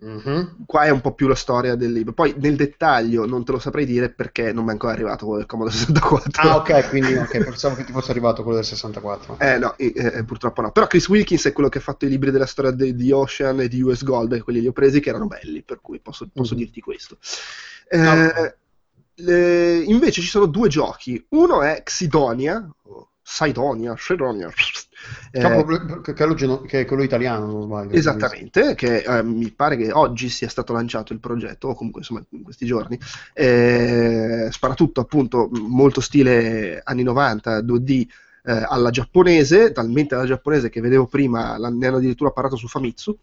Mhm. 0.00 0.62
Qua 0.64 0.84
è 0.84 0.90
un 0.90 1.00
po' 1.00 1.12
più 1.12 1.26
la 1.26 1.34
storia 1.34 1.74
del 1.74 1.90
libro. 1.92 2.12
Poi 2.12 2.32
nel 2.38 2.54
dettaglio 2.54 3.26
non 3.26 3.44
te 3.44 3.50
lo 3.50 3.58
saprei 3.58 3.84
dire 3.84 4.10
perché 4.10 4.52
non 4.52 4.62
mi 4.62 4.70
è 4.70 4.72
ancora 4.72 4.92
arrivato 4.92 5.24
quello 5.24 5.40
del 5.40 5.48
Commodore 5.48 5.74
64. 5.74 6.40
Ah, 6.48 6.56
ok, 6.56 6.88
quindi 6.90 7.14
ok, 7.14 7.38
pensavo 7.42 7.74
che 7.74 7.84
ti 7.84 7.90
fosse 7.90 8.12
arrivato 8.12 8.42
quello 8.42 8.58
del 8.58 8.66
64. 8.66 9.38
Eh 9.40 9.58
no, 9.58 9.76
eh, 9.76 9.92
eh, 9.96 10.24
purtroppo 10.24 10.60
no. 10.62 10.70
Però 10.70 10.86
Chris 10.86 11.08
Wilkins 11.08 11.46
è 11.46 11.52
quello 11.52 11.68
che 11.68 11.78
ha 11.78 11.80
fatto 11.80 12.04
i 12.04 12.08
libri 12.08 12.30
della 12.30 12.46
storia 12.46 12.70
de- 12.70 12.94
di 12.94 13.10
Ocean 13.10 13.60
e 13.60 13.66
di 13.68 13.82
US 13.82 14.04
Gold, 14.04 14.38
quelli 14.42 14.60
li 14.60 14.68
ho 14.68 14.72
presi 14.72 15.00
che 15.00 15.08
erano 15.08 15.26
belli, 15.26 15.62
per 15.64 15.80
cui 15.80 15.98
posso, 15.98 16.28
posso 16.32 16.54
Mhm. 16.54 16.60
dirti 16.60 16.80
questo. 16.80 17.18
Eh, 17.88 17.98
Ah. 17.98 18.54
le- 19.16 19.78
invece 19.82 20.20
ci 20.20 20.28
sono 20.28 20.46
due 20.46 20.68
giochi. 20.68 21.26
Uno 21.30 21.62
è 21.62 21.82
Xidonia, 21.82 22.72
Sidonia, 23.20 23.96
Sidonia. 23.98 24.48
Eh, 25.30 25.40
Capo- 25.40 26.00
che, 26.00 26.12
è 26.12 26.34
geno- 26.34 26.60
che 26.62 26.80
è 26.80 26.84
quello 26.84 27.02
italiano, 27.02 27.46
non 27.46 27.62
sbaglio. 27.62 27.92
Esattamente, 27.92 28.74
che 28.74 28.98
eh, 28.98 29.22
mi 29.22 29.50
pare 29.50 29.76
che 29.76 29.92
oggi 29.92 30.28
sia 30.28 30.48
stato 30.48 30.72
lanciato 30.72 31.12
il 31.12 31.20
progetto, 31.20 31.68
o 31.68 31.74
comunque 31.74 32.00
insomma 32.00 32.24
in 32.30 32.42
questi 32.42 32.66
giorni. 32.66 32.98
Eh, 33.34 34.48
sparatutto 34.50 35.00
appunto 35.00 35.48
molto 35.52 36.00
stile 36.00 36.80
anni 36.84 37.02
90, 37.02 37.62
2D 37.62 38.06
eh, 38.44 38.64
alla 38.66 38.90
giapponese, 38.90 39.72
talmente 39.72 40.14
alla 40.14 40.24
giapponese 40.24 40.70
che 40.70 40.80
vedevo 40.80 41.06
prima, 41.06 41.56
ne 41.56 41.86
hanno 41.86 41.96
addirittura 41.96 42.30
parlato 42.30 42.56
su 42.56 42.66
Famitsu, 42.66 43.16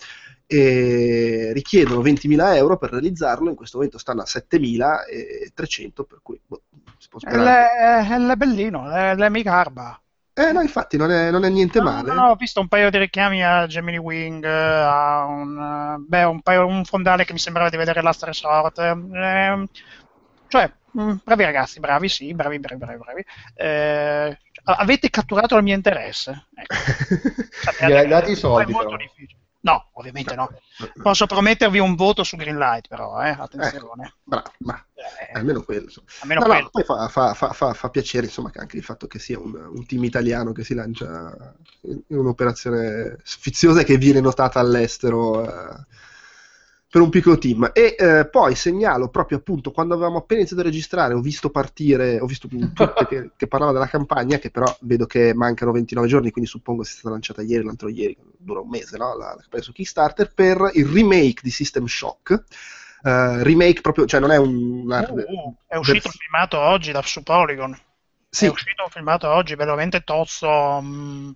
e 0.48 1.52
richiedono 1.53 2.02
20.000 2.02 2.56
euro 2.56 2.78
per 2.78 2.91
realizzarlo, 2.91 3.49
in 3.49 3.56
questo 3.56 3.78
momento 3.78 3.98
stanno 3.98 4.22
a 4.22 4.26
7.300, 4.28 6.03
per 6.03 6.20
cui 6.22 6.40
boh, 6.45 6.62
si 6.98 7.07
può 7.10 7.20
È 7.20 7.28
sperare. 7.28 8.32
è 8.32 8.36
bellino, 8.36 8.90
è 8.91 9.16
le 9.16 9.30
mica 9.30 9.53
arba. 9.53 9.99
Eh 10.38 10.52
no, 10.52 10.62
infatti 10.62 10.98
non 10.98 11.12
è, 11.12 11.32
non 11.32 11.45
è 11.45 11.49
niente 11.49 11.80
No, 11.80 11.82
male. 11.82 12.12
no, 12.14 12.14
no, 12.14 12.30
ho 12.30 12.36
visto 12.36 12.62
un 12.62 12.70
paio 12.70 12.90
di 12.90 12.98
richiami 12.98 13.44
a 13.44 13.68
Gemini 13.68 13.98
Wing, 13.98 14.45
a 14.45 15.26
un, 15.26 15.60
eh, 15.99 16.06
beh, 16.07 16.24
un, 16.24 16.41
paio, 16.41 16.66
un 16.66 16.86
fondale 16.86 17.26
che 17.26 17.34
mi 17.34 17.40
sembrava 17.40 17.70
di 17.70 17.76
vedere 17.78 18.02
Last 18.02 18.24
Resort. 18.24 18.78
ehm, 18.80 19.66
cioè, 20.48 20.72
mh, 20.91 21.16
bravi 21.24 21.44
ragazzi, 21.44 21.80
bravi, 21.82 22.07
sì, 22.07 22.34
bravi, 22.34 22.60
bravi, 22.60 22.80
bravi, 22.80 22.98
bravi. 22.98 23.26
Eh, 23.56 24.38
avete 24.64 25.10
catturato 25.10 25.57
il 25.57 25.64
mio 25.64 25.76
interesse. 25.76 26.48
Ecco. 26.56 26.76
Gli 27.86 27.91
hai 27.91 28.07
dati 28.07 28.32
i 28.32 28.36
è 28.36 28.36
soldi, 28.36 28.72
molto 28.72 28.95
però. 28.95 28.98
difficile. 28.98 29.41
No, 29.66 29.90
ovviamente 29.94 30.36
no. 30.36 30.48
Posso 31.02 31.26
promettervi 31.26 31.80
un 31.80 31.96
voto 31.96 32.24
su 32.24 32.36
Greenlight, 32.36 32.88
però, 32.88 33.20
eh, 33.24 33.30
attenzione. 33.30 34.14
Bravo, 34.24 34.52
ma 34.60 34.80
Eh, 34.94 35.32
almeno 35.34 35.64
quello. 35.64 35.90
almeno 36.20 36.42
No, 36.42 36.46
no, 36.46 36.54
quello. 36.54 36.70
poi 36.70 36.84
fa, 36.84 37.08
fa- 37.08 37.34
fa- 37.34 37.52
fa- 37.54 37.74
fa 37.74 37.90
piacere 37.90 38.26
insomma, 38.28 38.52
che 38.52 38.60
anche 38.60 38.78
il 38.78 38.84
fatto 38.84 39.08
che 39.08 39.18
sia 39.18 39.40
un, 39.40 39.56
un 39.56 39.86
team 39.88 40.04
italiano 40.04 40.52
che 40.52 40.64
si 40.64 40.76
lancia 40.76 41.34
in 41.82 42.02
in 42.08 42.18
un'operazione 42.18 43.18
sfiziosa 43.24 43.82
e 43.82 43.84
che 43.84 43.98
viene 43.98 44.20
notata 44.20 44.60
all'estero 44.60 45.44
eh, 45.44 45.86
per 46.95 47.03
un 47.03 47.09
piccolo 47.09 47.38
team. 47.38 47.72
E 47.73 47.93
eh, 47.99 48.26
poi 48.30 48.55
segnalo 48.55 49.09
proprio 49.09 49.39
appunto 49.39 49.72
quando 49.72 49.95
avevamo 49.95 50.19
appena 50.19 50.39
iniziato 50.39 50.61
a 50.61 50.65
registrare, 50.65 51.13
ho 51.13 51.19
visto 51.19 51.49
partire, 51.49 52.22
ho 52.22 52.26
visto 52.26 52.47
tweet 52.47 52.93
che, 53.09 53.31
che 53.35 53.47
parlava 53.47 53.73
della 53.73 53.88
campagna, 53.88 54.38
che 54.38 54.49
però 54.49 54.73
vedo 54.80 55.05
che 55.05 55.34
mancano 55.34 55.73
29 55.73 56.07
giorni, 56.07 56.31
quindi 56.31 56.49
suppongo 56.49 56.84
sia 56.84 56.93
stata 56.93 57.09
lanciata 57.09 57.41
ieri, 57.41 57.65
l'altro 57.65 57.89
ieri, 57.89 58.15
dura 58.38 58.61
un 58.61 58.69
mese, 58.69 58.95
no? 58.95 59.09
la, 59.17 59.34
la 59.35 59.41
campagna 59.41 59.63
su 59.63 59.73
Kickstarter, 59.73 60.31
per 60.34 60.72
il 60.76 60.85
remake 60.85 61.41
di 61.43 61.49
System 61.49 61.85
Shock. 61.85 62.31
Eh, 63.03 63.43
remake 63.43 63.81
proprio, 63.81 64.05
cioè 64.05 64.22
non 64.22 64.31
è 64.31 64.38
un... 64.38 64.84
una- 64.85 65.05
Uh, 65.05 65.19
uh, 65.19 65.55
è 65.67 65.76
uscito 65.76 66.07
vers- 66.07 66.15
il 66.15 66.22
filmato 66.22 66.57
oggi 66.57 66.93
da, 66.93 67.01
su 67.01 67.22
Polygon. 67.23 67.77
Sì, 68.30 68.45
È 68.45 68.49
uscito 68.49 68.84
un 68.84 68.89
filmato 68.89 69.27
oggi 69.30 69.55
veramente 69.55 70.01
tozzo. 70.05 70.80
mh, 70.81 71.35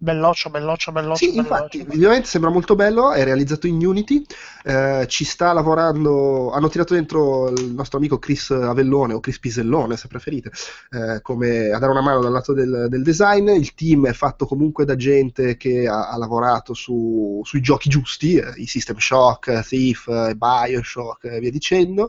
belloccio, 0.00 0.48
belloccio, 0.48 0.92
belloccio. 0.92 1.16
Sì, 1.16 1.30
belloccio. 1.30 1.48
infatti, 1.48 1.84
visivamente 1.84 2.26
sembra 2.26 2.50
molto 2.50 2.74
bello, 2.74 3.12
è 3.12 3.22
realizzato 3.22 3.66
in 3.66 3.84
Unity, 3.84 4.24
eh, 4.64 5.04
ci 5.08 5.24
sta 5.24 5.52
lavorando, 5.52 6.50
hanno 6.50 6.68
tirato 6.68 6.94
dentro 6.94 7.50
il 7.50 7.72
nostro 7.74 7.98
amico 7.98 8.18
Chris 8.18 8.50
Avellone 8.50 9.12
o 9.12 9.20
Chris 9.20 9.38
Pisellone 9.38 9.96
se 9.96 10.08
preferite, 10.08 10.50
eh, 10.90 11.20
come 11.20 11.70
a 11.70 11.78
dare 11.78 11.92
una 11.92 12.00
mano 12.00 12.20
dal 12.20 12.32
lato 12.32 12.54
del, 12.54 12.86
del 12.88 13.02
design, 13.02 13.50
il 13.50 13.74
team 13.74 14.06
è 14.06 14.12
fatto 14.14 14.46
comunque 14.46 14.86
da 14.86 14.96
gente 14.96 15.56
che 15.58 15.86
ha, 15.86 16.08
ha 16.08 16.16
lavorato 16.16 16.72
su- 16.72 17.42
sui 17.44 17.60
giochi 17.60 17.90
giusti, 17.90 18.36
eh, 18.36 18.52
i 18.56 18.66
System 18.66 18.96
Shock, 18.96 19.66
Thief, 19.66 20.08
eh, 20.08 20.34
Bioshock 20.34 21.24
e 21.24 21.40
via 21.40 21.50
dicendo, 21.50 22.08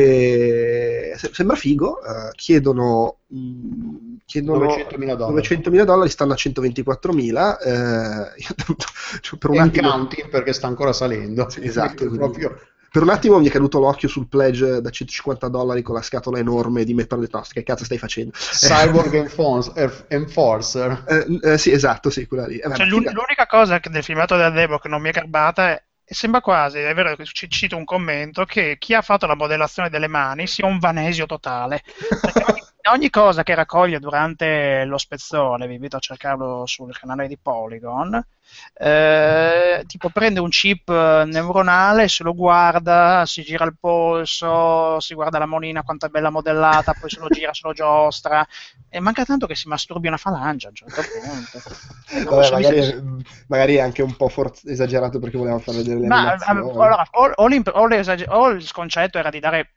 e 0.00 1.14
se- 1.16 1.30
sembra 1.32 1.56
figo, 1.56 2.02
eh, 2.02 2.30
chiedono... 2.34 3.18
mh, 3.28 4.16
chiedono 4.26 4.66
900.000 4.66 5.14
dollari. 5.16 5.46
900.000 5.46 5.84
dollari 5.84 6.10
stanno 6.10 6.32
a 6.32 6.36
124.000 6.36 7.56
eh, 7.64 8.32
io- 8.36 8.76
cioè, 9.20 9.38
per 9.38 9.50
un 9.50 9.58
attimo 9.60 9.90
counting 9.90 10.28
perché 10.28 10.52
sta 10.52 10.66
ancora 10.66 10.92
salendo. 10.92 11.48
Sì, 11.48 11.64
esatto, 11.64 11.94
Quindi 12.06 12.18
proprio... 12.18 12.58
per 12.90 13.02
un 13.02 13.08
attimo 13.10 13.38
mi 13.38 13.46
è 13.48 13.50
caduto 13.50 13.78
l'occhio 13.78 14.08
sul 14.08 14.26
pledge 14.28 14.80
da 14.80 14.90
150 14.90 15.48
dollari 15.48 15.82
con 15.82 15.94
la 15.94 16.02
scatola 16.02 16.38
enorme 16.38 16.84
di 16.84 16.92
Metal 16.94 17.26
no, 17.30 17.42
che 17.50 17.62
cazzo 17.62 17.84
stai 17.84 17.98
facendo 17.98 18.32
Cyborg 18.32 19.14
Enforce- 19.14 20.04
Enforcer. 20.08 21.04
Eh, 21.06 21.52
eh, 21.52 21.58
sì 21.58 21.70
esatto 21.72 22.10
sì 22.10 22.26
quella 22.26 22.46
lì 22.46 22.58
Eh, 22.58 22.74
Cioè, 22.74 22.86
l'unica 22.86 23.46
cosa 23.46 23.80
che 23.80 23.90
del 23.90 24.02
filmato 24.02 24.36
del 24.36 24.52
demo 24.52 24.78
che 24.78 24.88
non 24.88 25.00
mi 25.00 25.08
è 25.08 25.12
garbata 25.12 25.70
è 25.70 25.82
e 26.08 26.14
sembra 26.14 26.40
quasi, 26.40 26.78
è 26.78 26.94
vero 26.94 27.16
che 27.16 27.24
ci 27.24 27.50
cito 27.50 27.76
un 27.76 27.84
commento, 27.84 28.44
che 28.44 28.76
chi 28.78 28.94
ha 28.94 29.02
fatto 29.02 29.26
la 29.26 29.34
modellazione 29.34 29.90
delle 29.90 30.06
mani 30.06 30.46
sia 30.46 30.64
un 30.64 30.78
vanesio 30.78 31.26
totale. 31.26 31.82
Ogni, 32.88 33.10
cosa 33.10 33.42
che 33.42 33.54
raccoglie 33.54 33.98
durante 33.98 34.84
lo 34.84 34.98
spezzone, 34.98 35.66
vi 35.66 35.74
invito 35.74 35.96
a 35.96 36.00
cercarlo 36.00 36.66
sul 36.66 36.96
canale 36.96 37.26
di 37.26 37.36
Polygon, 37.36 38.24
eh, 38.74 39.82
tipo 39.86 40.08
prende 40.10 40.38
un 40.38 40.50
chip 40.50 40.88
neuronale, 40.88 42.06
se 42.06 42.22
lo 42.22 42.32
guarda, 42.32 43.24
si 43.26 43.42
gira 43.42 43.64
il 43.64 43.76
polso, 43.78 45.00
si 45.00 45.14
guarda 45.14 45.38
la 45.38 45.46
monina 45.46 45.82
quanto 45.82 46.06
è 46.06 46.08
bella 46.10 46.30
modellata, 46.30 46.94
poi 46.94 47.10
se 47.10 47.18
lo 47.18 47.28
gira, 47.28 47.52
se 47.52 47.62
lo 47.64 47.72
giostra, 47.72 48.46
e 48.88 49.00
manca 49.00 49.24
tanto 49.24 49.46
che 49.46 49.56
si 49.56 49.68
masturbi 49.68 50.06
una 50.06 50.16
falange 50.16 50.66
a 50.66 50.70
un 50.70 50.76
certo 50.76 51.02
punto. 51.20 51.60
Vabbè, 52.06 52.50
magari, 52.52 53.24
magari, 53.48 53.74
è 53.74 53.80
anche 53.80 54.02
un 54.02 54.14
po' 54.14 54.28
for- 54.28 54.52
esagerato 54.64 55.18
perché 55.18 55.36
voleva 55.36 55.58
far 55.58 55.74
vedere 55.74 55.98
le 55.98 56.06
Ma, 56.06 56.36
allora, 56.38 57.04
o, 57.10 57.32
o, 57.34 57.48
o, 57.48 57.88
o 58.28 58.48
il 58.50 58.72
concetto 58.72 59.18
era 59.18 59.30
di 59.30 59.40
dare 59.40 59.70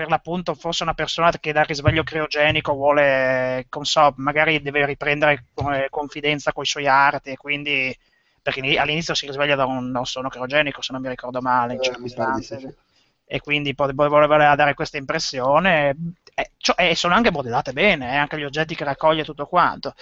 per 0.00 0.08
l'appunto 0.08 0.54
fosse 0.54 0.82
una 0.82 0.94
persona 0.94 1.30
che 1.38 1.52
dal 1.52 1.66
risveglio 1.66 2.02
criogenico 2.02 2.72
vuole, 2.72 3.66
non 3.70 3.84
so, 3.84 4.14
magari 4.16 4.62
deve 4.62 4.86
riprendere 4.86 5.44
eh, 5.54 5.88
confidenza 5.90 6.54
con 6.54 6.62
i 6.62 6.66
suoi 6.66 6.86
arti 6.86 7.28
e 7.28 7.36
quindi 7.36 7.94
perché 8.40 8.78
all'inizio 8.78 9.12
si 9.12 9.26
risveglia 9.26 9.56
da 9.56 9.66
un, 9.66 9.92
da 9.92 9.98
un 9.98 10.06
sonno 10.06 10.30
criogenico 10.30 10.80
se 10.80 10.94
non 10.94 11.02
mi 11.02 11.10
ricordo 11.10 11.42
male 11.42 11.74
in 11.74 11.80
eh, 11.82 12.42
sì. 12.42 12.74
e 13.26 13.40
quindi 13.40 13.74
voleva 13.76 14.54
dare 14.54 14.72
questa 14.72 14.96
impressione 14.96 15.94
e, 16.32 16.52
cioè, 16.56 16.88
e 16.88 16.94
sono 16.94 17.12
anche 17.12 17.30
modellate 17.30 17.74
bene 17.74 18.14
eh, 18.14 18.16
anche 18.16 18.38
gli 18.38 18.44
oggetti 18.44 18.74
che 18.74 18.84
raccoglie 18.84 19.22
tutto 19.22 19.44
quanto 19.44 19.92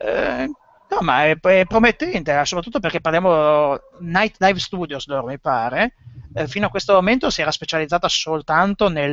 eh, 0.00 0.50
no 0.90 0.98
ma 1.00 1.26
è, 1.26 1.38
è 1.38 1.64
promettente 1.66 2.44
soprattutto 2.44 2.80
perché 2.80 3.00
parliamo 3.00 3.78
Night 4.00 4.36
Dive 4.38 4.58
Studios 4.58 5.06
loro 5.06 5.26
mi 5.26 5.38
pare 5.38 5.94
eh, 6.34 6.46
fino 6.46 6.66
a 6.66 6.70
questo 6.70 6.92
momento 6.92 7.30
si 7.30 7.40
era 7.40 7.50
specializzata 7.50 8.08
soltanto 8.08 8.88
nel, 8.88 9.12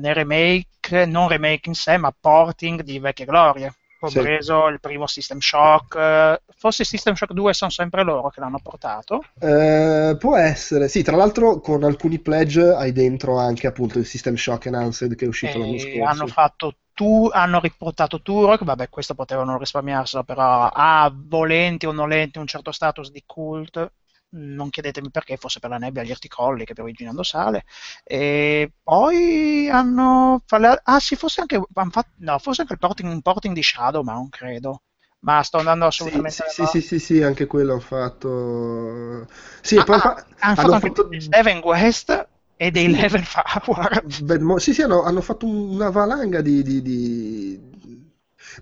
nel, 0.00 0.14
remake, 0.14 1.04
non 1.06 1.28
remake 1.28 1.68
in 1.68 1.74
sé, 1.74 1.96
ma 1.96 2.14
porting 2.18 2.82
di 2.82 2.98
vecchie 2.98 3.26
glorie, 3.26 3.74
compreso 3.98 4.66
sì. 4.66 4.72
il 4.72 4.80
primo 4.80 5.06
System 5.06 5.40
Shock. 5.40 6.40
Forse 6.56 6.84
System 6.84 7.14
Shock 7.14 7.32
2 7.32 7.52
sono 7.52 7.70
sempre 7.70 8.04
loro 8.04 8.30
che 8.30 8.40
l'hanno 8.40 8.60
portato. 8.62 9.24
Eh, 9.38 10.16
può 10.18 10.36
essere, 10.36 10.88
sì, 10.88 11.02
tra 11.02 11.16
l'altro 11.16 11.60
con 11.60 11.82
alcuni 11.82 12.18
pledge 12.18 12.72
hai 12.72 12.92
dentro 12.92 13.38
anche 13.38 13.66
appunto 13.66 13.98
il 13.98 14.06
System 14.06 14.36
Shock 14.36 14.66
Enhanced 14.66 15.14
che 15.16 15.24
è 15.24 15.28
uscito 15.28 15.58
l'anno 15.58 15.78
scorso. 15.78 16.04
Hanno 16.04 16.26
fatto 16.28 16.76
tu, 16.94 17.28
hanno 17.32 17.60
riportato 17.60 18.22
Turok, 18.22 18.64
vabbè 18.64 18.88
questo 18.88 19.14
potevano 19.14 19.58
risparmiarselo, 19.58 20.24
però 20.24 20.70
ha 20.72 21.12
volenti 21.14 21.86
o 21.86 21.92
nolenti 21.92 22.38
un 22.38 22.46
certo 22.46 22.72
status 22.72 23.10
di 23.10 23.22
cult 23.26 23.92
non 24.34 24.70
chiedetemi 24.70 25.10
perché, 25.10 25.36
forse 25.36 25.60
per 25.60 25.70
la 25.70 25.78
nebbia 25.78 26.02
agli 26.02 26.10
articolli 26.10 26.64
che 26.64 26.74
per 26.74 26.84
originando 26.84 27.22
sale. 27.22 27.64
E 28.02 28.72
poi 28.82 29.68
hanno. 29.70 30.42
Ah, 30.82 31.00
sì, 31.00 31.16
forse 31.16 31.40
anche, 31.40 31.60
fatto, 31.90 32.10
no, 32.18 32.38
forse 32.38 32.62
anche 32.62 32.72
il 32.74 32.78
porting, 32.78 33.10
un 33.10 33.22
porting 33.22 33.54
di 33.54 33.62
Shadow, 33.62 34.02
ma 34.02 34.14
non 34.14 34.28
credo. 34.28 34.82
Ma 35.20 35.42
sto 35.42 35.58
andando 35.58 35.86
assolutamente. 35.86 36.44
Sì, 36.48 36.66
sì, 36.66 36.66
sì, 36.66 36.80
sì, 36.80 36.98
sì, 36.98 37.22
anche 37.22 37.46
quello 37.46 37.74
ho 37.74 37.80
fatto. 37.80 39.26
Sì, 39.62 39.76
ah, 39.76 39.84
poi 39.84 39.96
ah, 39.96 40.26
hanno, 40.40 40.60
hanno 40.60 40.78
fatto 40.80 41.02
anche 41.04 41.20
Seven 41.20 41.60
West 41.62 42.28
e 42.56 42.70
dei 42.70 42.90
level 42.90 43.24
forward. 43.24 44.58
Sì, 44.58 44.74
sì, 44.74 44.82
hanno, 44.82 45.02
hanno 45.02 45.20
fatto 45.20 45.46
una 45.46 45.90
valanga 45.90 46.40
di, 46.40 46.62
di, 46.62 46.82
di... 46.82 47.60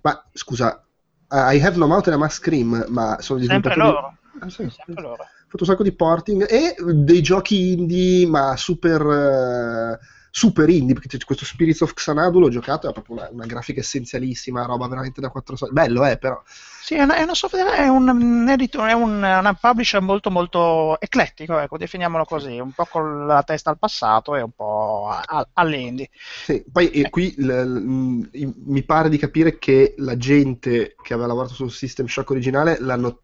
Ma 0.03 0.25
scusa, 0.33 0.85
I 1.31 1.61
have 1.63 1.77
no 1.77 1.87
mouth 1.87 2.07
and 2.09 2.17
I 2.17 2.19
must 2.19 2.37
scream, 2.37 2.87
ma 2.89 3.21
sono 3.21 3.39
di 3.39 3.47
Sempre 3.47 3.77
loro. 3.77 4.17
Ah, 4.41 4.49
sì. 4.49 4.69
Sempre 4.71 5.03
loro 5.03 5.27
fatto 5.53 5.65
un 5.65 5.69
sacco 5.69 5.83
di 5.83 5.93
porting 5.93 6.51
e 6.51 6.75
dei 6.79 7.21
giochi 7.21 7.73
indie, 7.73 8.27
ma 8.27 8.57
super, 8.57 9.05
uh, 9.05 9.99
super 10.31 10.69
indie, 10.71 10.95
perché 10.95 11.09
c'è 11.09 11.25
questo 11.25 11.45
Spirits 11.45 11.83
of 11.83 11.93
Xanadu 11.93 12.41
l'ho 12.41 12.49
giocato, 12.49 12.89
è 12.89 12.93
proprio 12.93 13.17
una, 13.17 13.29
una 13.31 13.47
grafica 13.47 13.81
essenzialissima, 13.81 14.65
roba 14.65 14.89
veramente 14.89 15.21
da 15.21 15.29
4 15.29 15.57
soldi. 15.57 15.75
Bello, 15.75 16.07
eh, 16.07 16.17
però. 16.17 16.43
Sì, 16.83 16.97
è 16.97 17.03
una, 17.03 17.15
è 17.15 17.23
una 17.23 17.35
software, 17.35 17.77
è 17.77 17.87
un, 17.87 18.09
un 18.09 18.49
editor, 18.49 18.89
è 18.89 18.93
un, 18.93 19.13
una 19.13 19.55
publisher 19.55 20.01
molto 20.01 20.33
molto 20.33 20.99
eclettico, 21.01 21.57
ecco, 21.61 21.79
definiamolo 21.79 22.25
così, 22.25 22.59
un 22.59 22.73
po' 22.73 22.87
con 22.87 23.25
la 23.25 23.45
testa 23.45 23.71
al 23.71 23.79
passato 23.79 24.35
e 24.35 24.43
un 24.43 24.51
po' 24.51 25.09
all'indie. 25.53 26.11
Sì, 26.45 26.65
poi 26.71 26.91
eh. 26.91 27.09
qui 27.09 27.35
l, 27.39 27.47
l, 27.47 28.53
mi 28.67 28.83
pare 28.83 29.09
di 29.09 29.17
capire 29.17 29.59
che 29.59 29.95
la 29.99 30.17
gente 30.17 30.97
che 31.01 31.13
aveva 31.13 31.29
lavorato 31.29 31.55
sul 31.55 31.71
System 31.71 32.07
Shock 32.07 32.31
originale 32.31 32.79
l'hanno 32.81 33.21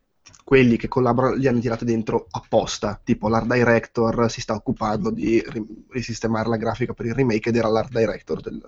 quelli 0.48 0.78
che 0.78 0.88
collaborano 0.88 1.34
li 1.34 1.46
hanno 1.46 1.60
tirati 1.60 1.84
dentro 1.84 2.26
apposta, 2.30 2.98
tipo 3.04 3.28
l'art 3.28 3.46
director 3.46 4.30
si 4.30 4.40
sta 4.40 4.54
occupando 4.54 5.10
di 5.10 5.44
risistemare 5.90 6.48
la 6.48 6.56
grafica 6.56 6.94
per 6.94 7.04
il 7.04 7.14
remake 7.14 7.50
ed 7.50 7.56
era 7.56 7.68
l'art 7.68 7.90
director 7.90 8.40
del, 8.40 8.58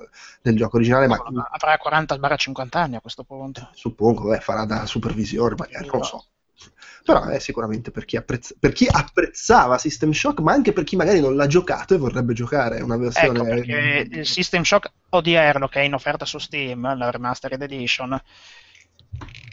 del 0.43 0.57
gioco 0.57 0.77
originale. 0.77 1.07
Ma 1.07 1.16
avrà 1.51 1.78
40-50 1.82 2.69
anni 2.73 2.97
a 2.97 3.01
questo 3.01 3.24
punto. 3.24 3.70
Suppongo, 3.73 4.28
beh, 4.28 4.41
farà 4.41 4.66
da 4.66 4.85
supervisore, 4.85 5.55
magari, 5.57 5.87
non 5.87 5.99
lo 5.99 6.05
so. 6.05 6.24
Però 7.03 7.24
è 7.24 7.39
sicuramente 7.39 7.91
per 7.91 8.05
chi, 8.05 8.19
apprezz- 8.19 8.55
per 8.59 8.73
chi, 8.73 8.87
apprezzava 8.87 9.78
System 9.78 10.12
Shock, 10.12 10.41
ma 10.41 10.53
anche 10.53 10.74
per 10.74 10.85
chi 10.85 10.97
magari 10.97 11.20
non 11.20 11.35
l'ha 11.35 11.47
giocato 11.47 11.95
e 11.95 11.97
vorrebbe 11.97 12.35
giocare 12.35 12.82
una 12.82 12.99
versione. 12.99 13.39
Ecco, 13.39 13.49
perché 13.49 14.07
il 14.11 14.27
System 14.27 14.65
Shock 14.65 14.93
odierno 15.09 15.66
che 15.69 15.81
è 15.81 15.85
in 15.85 15.95
offerta 15.95 16.27
su 16.27 16.37
Steam, 16.37 16.95
la 16.97 17.11
Remastered 17.11 17.62
Edition, 17.62 18.23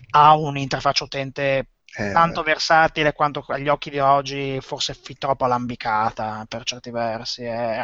ha 0.09 0.35
un'interfaccia 0.35 1.05
utente 1.05 1.67
eh, 1.99 2.11
tanto 2.11 2.43
versatile 2.43 3.11
quanto 3.11 3.43
agli 3.47 3.67
occhi 3.67 3.89
di 3.89 3.97
oggi 3.97 4.59
forse 4.61 4.93
fin 4.93 5.17
troppo 5.17 5.45
alambicata 5.45 6.45
per 6.47 6.63
certi 6.63 6.91
versi. 6.91 7.41
Eh, 7.41 7.79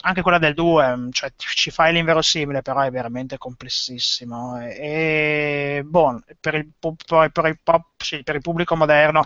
anche 0.00 0.20
quella 0.20 0.38
del 0.38 0.52
2, 0.52 1.08
cioè, 1.10 1.32
ci 1.36 1.70
fai 1.70 1.94
l'inverosimile, 1.94 2.60
però 2.60 2.80
è 2.80 2.90
veramente 2.90 3.38
complessissimo. 3.38 4.60
E, 4.60 5.82
bon, 5.86 6.22
per, 6.38 6.56
il, 6.56 6.70
per, 7.32 7.46
il 7.46 7.58
pop, 7.62 7.86
sì, 7.96 8.22
per 8.22 8.34
il 8.34 8.42
pubblico 8.42 8.76
moderno 8.76 9.24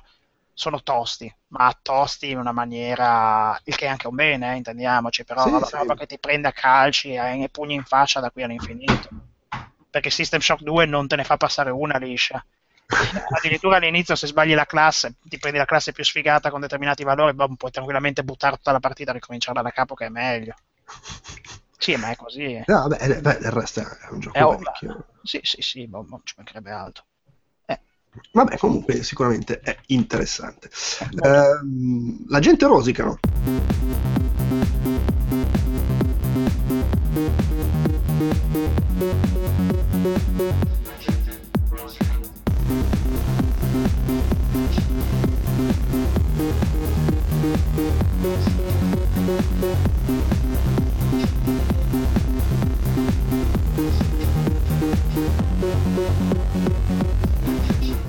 sono 0.55 0.81
tosti, 0.81 1.33
ma 1.49 1.77
tosti 1.83 2.31
in 2.31 2.39
una 2.39 2.53
maniera, 2.53 3.59
il 3.65 3.75
che 3.75 3.87
è 3.87 3.89
anche 3.89 4.07
un 4.07 4.15
bene, 4.15 4.53
eh, 4.53 4.57
intendiamoci, 4.57 5.25
però 5.25 5.43
sì, 5.43 5.49
una 5.49 5.65
sì. 5.65 5.75
roba 5.75 5.95
che 5.97 6.07
ti 6.07 6.21
prende 6.21 6.47
a 6.47 6.53
calci 6.53 7.15
e 7.15 7.49
pugni 7.51 7.75
in 7.75 7.83
faccia 7.83 8.21
da 8.21 8.31
qui 8.31 8.45
all'infinito. 8.45 9.09
Perché 9.91 10.11
System 10.11 10.39
Shock 10.39 10.63
2 10.63 10.87
non 10.87 11.09
te 11.09 11.17
ne 11.17 11.25
fa 11.25 11.37
passare 11.37 11.71
una 11.71 11.99
liscia 11.99 12.45
addirittura 13.37 13.77
all'inizio 13.77 14.15
se 14.15 14.27
sbagli 14.27 14.55
la 14.55 14.67
classe 14.67 15.15
ti 15.23 15.39
prendi 15.39 15.59
la 15.59 15.65
classe 15.65 15.93
più 15.93 16.05
sfigata 16.05 16.51
con 16.51 16.61
determinati 16.61 17.05
valori 17.05 17.35
boh, 17.35 17.55
puoi 17.57 17.71
tranquillamente 17.71 18.23
buttare 18.25 18.57
tutta 18.57 18.73
la 18.73 18.81
partita 18.81 19.11
e 19.11 19.15
ricominciarla 19.15 19.63
da 19.63 19.71
capo 19.71 19.95
che 19.95 20.07
è 20.07 20.09
meglio. 20.09 20.55
Sì 21.79 21.97
ma 21.97 22.11
è 22.11 22.17
così 22.17 22.63
no, 22.67 22.89
beh, 22.89 22.97
eh, 22.97 23.21
beh, 23.21 23.39
il 23.41 23.51
resto 23.51 23.81
è 23.81 23.87
un 24.11 24.21
gioco 24.21 24.53
è 24.53 24.57
vecchio. 24.59 25.07
sì 25.23 25.41
sì 25.43 25.63
sì 25.63 25.87
boh, 25.87 26.03
boh, 26.03 26.21
ci 26.25 26.35
mancherebbe 26.37 26.71
altro. 26.71 27.05
Eh. 27.67 27.81
vabbè 28.33 28.57
comunque 28.59 29.03
sicuramente 29.03 29.61
è 29.61 29.77
interessante. 29.87 30.69
Eh, 31.23 31.61
la 32.29 32.39
gente 32.41 32.67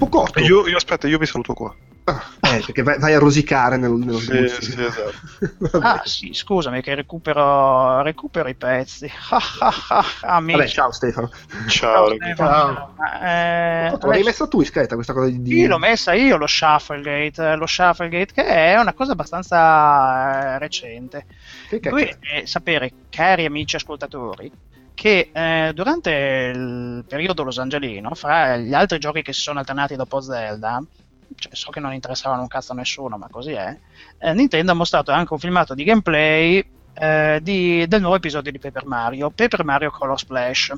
rosicano 0.01 0.09
Pocotto. 0.09 0.39
Io, 0.39 0.67
io 0.67 0.77
aspetta, 0.77 1.07
io 1.07 1.19
vi 1.19 1.25
saluto 1.27 1.53
qua. 1.53 1.75
Ah, 2.03 2.23
eh, 2.41 2.61
perché 2.65 2.81
vai, 2.81 2.97
vai, 2.97 3.13
a 3.13 3.19
rosicare 3.19 3.77
nello, 3.77 3.95
nello 3.95 4.17
sì, 4.17 4.47
sì, 4.47 4.81
esatto. 4.81 5.77
ah 5.81 6.01
sì, 6.03 6.33
scusami 6.33 6.81
che 6.81 6.95
recupero, 6.95 8.01
recupero 8.01 8.49
i 8.49 8.55
pezzi. 8.55 9.09
Vabbè, 10.21 10.67
ciao 10.67 10.91
Stefano. 10.91 11.29
Ciao, 11.67 12.07
ciao 12.07 12.15
Stefano. 12.15 12.95
Eh, 13.23 13.97
l'hai 14.01 14.23
messa 14.23 14.47
tu 14.47 14.61
Ischeta 14.61 14.95
questa 14.95 15.13
cosa 15.13 15.29
di... 15.29 15.51
Sì, 15.51 15.67
l'ho 15.67 15.77
messa 15.77 16.13
io 16.13 16.37
lo 16.37 16.47
Shufflegate, 16.47 17.55
lo 17.55 17.67
Shufflegate 17.67 18.33
che 18.33 18.45
è 18.45 18.79
una 18.79 18.93
cosa 18.93 19.11
abbastanza 19.11 20.55
eh, 20.55 20.59
recente. 20.59 21.25
Che 21.69 21.79
Dovete 21.79 22.47
sapere, 22.47 22.91
cari 23.09 23.45
amici 23.45 23.75
ascoltatori, 23.75 24.51
che 24.95 25.29
eh, 25.31 25.71
durante 25.73 26.51
il 26.53 27.05
periodo 27.07 27.43
Los 27.43 27.59
Angelino, 27.59 28.15
fra 28.15 28.57
gli 28.57 28.73
altri 28.73 28.97
giochi 28.97 29.21
che 29.21 29.33
si 29.33 29.41
sono 29.41 29.59
alternati 29.59 29.95
dopo 29.95 30.19
Zelda, 30.19 30.83
cioè, 31.41 31.55
so 31.55 31.71
che 31.71 31.79
non 31.79 31.93
interessavano 31.93 32.41
un 32.41 32.47
cazzo 32.47 32.73
a 32.73 32.75
nessuno, 32.75 33.17
ma 33.17 33.27
così 33.29 33.53
è, 33.53 33.75
eh, 34.19 34.33
Nintendo 34.33 34.71
ha 34.71 34.75
mostrato 34.75 35.11
anche 35.11 35.33
un 35.33 35.39
filmato 35.39 35.73
di 35.73 35.83
gameplay 35.83 36.63
eh, 36.93 37.39
di, 37.41 37.85
del 37.87 37.99
nuovo 37.99 38.15
episodio 38.15 38.51
di 38.51 38.59
Paper 38.59 38.85
Mario, 38.85 39.31
Paper 39.31 39.63
Mario 39.63 39.89
Color 39.89 40.19
Splash. 40.19 40.73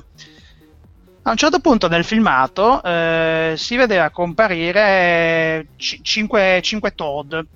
A 1.26 1.30
un 1.30 1.36
certo 1.36 1.58
punto 1.58 1.88
nel 1.88 2.04
filmato 2.04 2.82
eh, 2.82 3.54
si 3.56 3.76
vedeva 3.76 4.10
comparire 4.10 5.68
5 5.76 6.62
Toad 6.94 7.46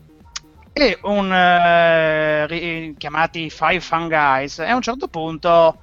e 0.73 0.99
un, 1.03 1.33
eh, 1.33 2.95
chiamati 2.97 3.51
Five 3.51 3.81
Fun 3.81 4.09
Guys 4.09 4.59
e 4.59 4.67
a 4.69 4.75
un 4.75 4.83
certo 4.83 5.09
punto 5.09 5.79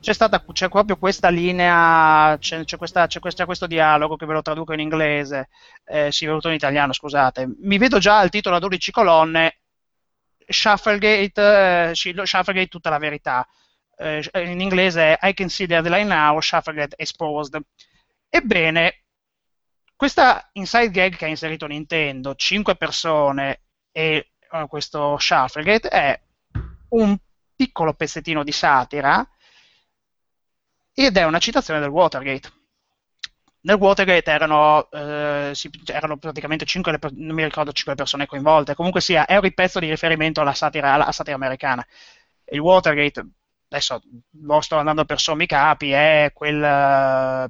c'è 0.00 0.12
stata 0.12 0.44
c'è 0.52 0.68
proprio 0.68 0.96
questa 0.96 1.28
linea, 1.28 2.36
c'è, 2.38 2.64
c'è, 2.64 2.76
questa, 2.76 3.06
c'è, 3.06 3.18
questo, 3.20 3.40
c'è 3.40 3.46
questo 3.46 3.66
dialogo 3.66 4.16
che 4.16 4.26
ve 4.26 4.34
lo 4.34 4.42
traduco 4.42 4.72
in 4.72 4.80
inglese, 4.80 5.48
eh, 5.84 6.12
sì, 6.12 6.26
venuto 6.26 6.48
in 6.48 6.54
italiano, 6.54 6.92
scusate. 6.92 7.48
Mi 7.62 7.78
vedo 7.78 7.98
già 7.98 8.22
il 8.22 8.30
titolo 8.30 8.56
a 8.56 8.60
12 8.60 8.90
colonne, 8.92 9.60
Shufflegate, 10.46 11.90
eh, 11.90 11.94
Shufflegate 11.94 12.68
tutta 12.68 12.90
la 12.90 12.98
verità. 12.98 13.46
Eh, 13.96 14.22
in 14.34 14.60
inglese 14.60 15.18
è 15.18 15.28
I 15.28 15.34
can 15.34 15.48
see 15.48 15.66
the 15.66 15.74
headline 15.74 16.06
now, 16.06 16.40
Shufflegate 16.40 16.94
exposed. 16.96 17.60
Ebbene, 18.28 19.04
questa 19.96 20.48
inside 20.52 20.90
gag 20.90 21.16
che 21.16 21.24
ha 21.24 21.28
inserito 21.28 21.66
Nintendo, 21.66 22.34
5 22.36 22.76
persone 22.76 23.62
e 23.90 24.30
uh, 24.52 24.68
questo 24.68 25.18
Shufflegate 25.18 25.88
è 25.88 26.20
un 26.90 27.16
piccolo 27.56 27.94
pezzettino 27.94 28.44
di 28.44 28.52
satira 28.52 29.28
ed 31.06 31.16
è 31.16 31.24
una 31.24 31.38
citazione 31.38 31.78
del 31.78 31.90
Watergate. 31.90 32.52
Nel 33.60 33.76
Watergate 33.76 34.30
erano, 34.32 34.90
eh, 34.90 35.50
si, 35.54 35.70
erano 35.86 36.16
praticamente 36.16 36.64
5, 36.64 36.98
non 37.12 37.36
mi 37.36 37.44
ricordo 37.44 37.70
5 37.70 37.94
persone 37.94 38.26
coinvolte, 38.26 38.74
comunque 38.74 39.00
sia, 39.00 39.24
è 39.24 39.36
un 39.36 39.42
ripezzo 39.42 39.78
di 39.78 39.88
riferimento 39.88 40.40
alla 40.40 40.54
satira, 40.54 40.94
alla 40.94 41.12
satira 41.12 41.36
americana. 41.36 41.86
Il 42.46 42.58
Watergate, 42.58 43.26
adesso 43.68 44.00
lo 44.42 44.60
sto 44.60 44.76
andando 44.76 45.04
per 45.04 45.20
sommi 45.20 45.46
capi, 45.46 45.92
è 45.92 46.32
quel, 46.34 47.48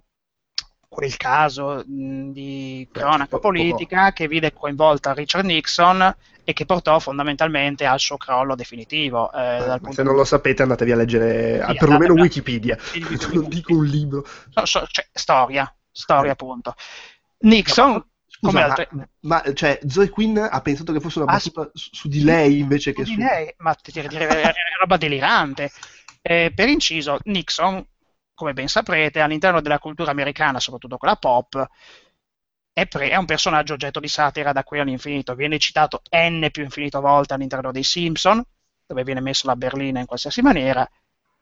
quel 0.88 1.16
caso 1.16 1.84
mh, 1.86 2.30
di 2.30 2.88
cronaca 2.90 3.38
politica 3.38 4.12
che 4.12 4.26
vide 4.26 4.52
coinvolta 4.52 5.12
Richard 5.12 5.44
Nixon 5.44 6.16
e 6.42 6.52
che 6.54 6.64
portò 6.64 6.98
fondamentalmente 6.98 7.84
al 7.84 8.00
suo 8.00 8.16
crollo 8.16 8.54
definitivo. 8.54 9.30
Eh, 9.32 9.58
eh, 9.58 9.92
se 9.92 10.02
non 10.02 10.14
lo 10.14 10.24
sapete 10.24 10.62
andatevi 10.62 10.92
a 10.92 10.96
leggere 10.96 11.62
sì, 11.66 11.74
perlomeno 11.76 12.12
andate, 12.14 12.20
Wikipedia, 12.22 12.78
non 13.32 13.48
dico 13.48 13.74
un 13.74 13.84
libro. 13.84 14.26
So, 14.50 14.64
so, 14.64 14.86
cioè, 14.86 15.06
storia, 15.12 15.70
storia 15.90 16.32
appunto. 16.32 16.74
Nixon... 17.40 18.02
Scusa, 18.30 18.64
altre... 18.64 18.88
ma, 18.92 19.08
ma 19.20 19.52
cioè, 19.52 19.80
Zoe 19.88 20.10
Quinn 20.10 20.38
ha 20.38 20.60
pensato 20.60 20.92
che 20.92 21.00
fosse 21.00 21.18
una 21.18 21.32
battuta 21.32 21.62
ah, 21.62 21.70
su, 21.74 21.88
su, 21.92 22.08
di 22.08 22.22
lei 22.22 22.60
invece 22.60 22.92
che 22.92 23.04
su... 23.04 23.14
Di 23.14 23.22
lei? 23.22 23.52
Ma 23.58 23.76
è 23.76 24.52
roba 24.78 24.96
delirante. 24.96 25.70
Eh, 26.22 26.52
per 26.54 26.68
inciso, 26.68 27.18
Nixon, 27.24 27.84
come 28.38 28.52
ben 28.52 28.68
saprete, 28.68 29.20
all'interno 29.20 29.60
della 29.60 29.80
cultura 29.80 30.12
americana, 30.12 30.60
soprattutto 30.60 30.96
quella 30.96 31.16
pop, 31.16 31.66
è, 32.72 32.86
pre- 32.86 33.10
è, 33.10 33.16
un 33.16 33.24
personaggio 33.24 33.72
oggetto 33.72 33.98
di 33.98 34.06
satira 34.06 34.52
da 34.52 34.62
qui 34.62 34.78
all'infinito. 34.78 35.34
Viene 35.34 35.58
citato 35.58 36.02
n 36.14 36.48
più 36.52 36.62
infinito 36.62 37.00
volte 37.00 37.34
all'interno 37.34 37.72
dei 37.72 37.82
Simpson, 37.82 38.40
dove 38.86 39.02
viene 39.02 39.20
messo 39.20 39.48
la 39.48 39.56
berlina 39.56 39.98
in 39.98 40.06
qualsiasi 40.06 40.40
maniera. 40.40 40.88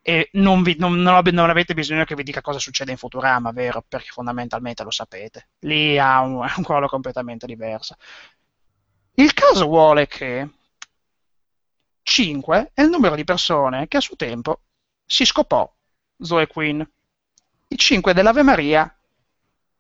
E 0.01 0.31
non, 0.33 0.63
vi, 0.63 0.77
non, 0.79 0.95
non, 0.95 1.23
non, 1.23 1.51
avete 1.51 1.75
bisogno 1.75 2.05
che 2.05 2.15
vi 2.15 2.23
dica 2.23 2.41
cosa 2.41 2.59
succede 2.59 2.93
in 2.93 2.97
Futurama, 2.97 3.51
vero? 3.51 3.85
Perché 3.87 4.09
fondamentalmente 4.11 4.83
lo 4.83 4.91
sapete. 4.91 5.49
Lì 5.61 5.99
ha 5.99 6.21
un, 6.21 6.37
un 6.57 6.65
ruolo 6.65 6.89
completamente 6.89 7.45
diverso. 7.45 7.97
Il 9.17 9.35
caso 9.35 9.67
vuole 9.67 10.07
che 10.07 10.49
5 12.03 12.71
è 12.73 12.81
il 12.81 12.89
numero 12.89 13.15
di 13.17 13.25
persone 13.25 13.87
che 13.87 13.99
a 13.99 14.01
suo 14.01 14.17
tempo 14.17 14.63
si 15.05 15.27
scopò 15.27 15.71
Zoe 16.21 16.47
Quinn. 16.47 16.81
I 17.69 17.77
5 17.77 18.15
dell'Ave 18.15 18.43
Maria 18.43 18.91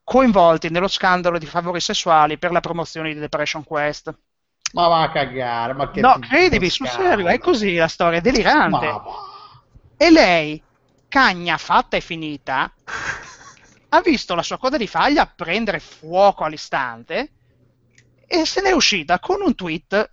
coinvolti 0.02 0.70
nello 0.70 0.88
scandalo 0.88 1.38
di 1.38 1.46
favori 1.46 1.80
sessuali 1.80 2.38
per 2.38 2.52
la 2.52 2.60
promozione 2.60 3.12
di 3.12 3.18
Depression 3.18 3.64
Quest. 3.64 4.16
Ma 4.72 4.88
va 4.88 5.02
a 5.02 5.10
cagare, 5.10 5.72
ma 5.72 5.90
che 5.90 6.00
No, 6.00 6.18
credimi, 6.20 6.68
sul 6.68 6.88
serio, 6.88 7.26
è 7.28 7.38
così 7.38 7.74
la 7.74 7.88
storia, 7.88 8.18
è 8.18 8.22
delirante. 8.22 8.86
Ma... 8.86 9.02
E 9.96 10.10
lei, 10.10 10.62
cagna 11.08 11.56
fatta 11.56 11.96
e 11.96 12.00
finita, 12.00 12.72
ha 13.88 14.00
visto 14.00 14.34
la 14.34 14.42
sua 14.42 14.58
coda 14.58 14.76
di 14.76 14.86
faglia 14.86 15.26
prendere 15.26 15.78
fuoco 15.78 16.44
all'istante 16.44 17.30
e 18.26 18.44
se 18.44 18.60
n'è 18.60 18.72
uscita 18.72 19.18
con 19.18 19.40
un 19.40 19.54
tweet 19.54 20.10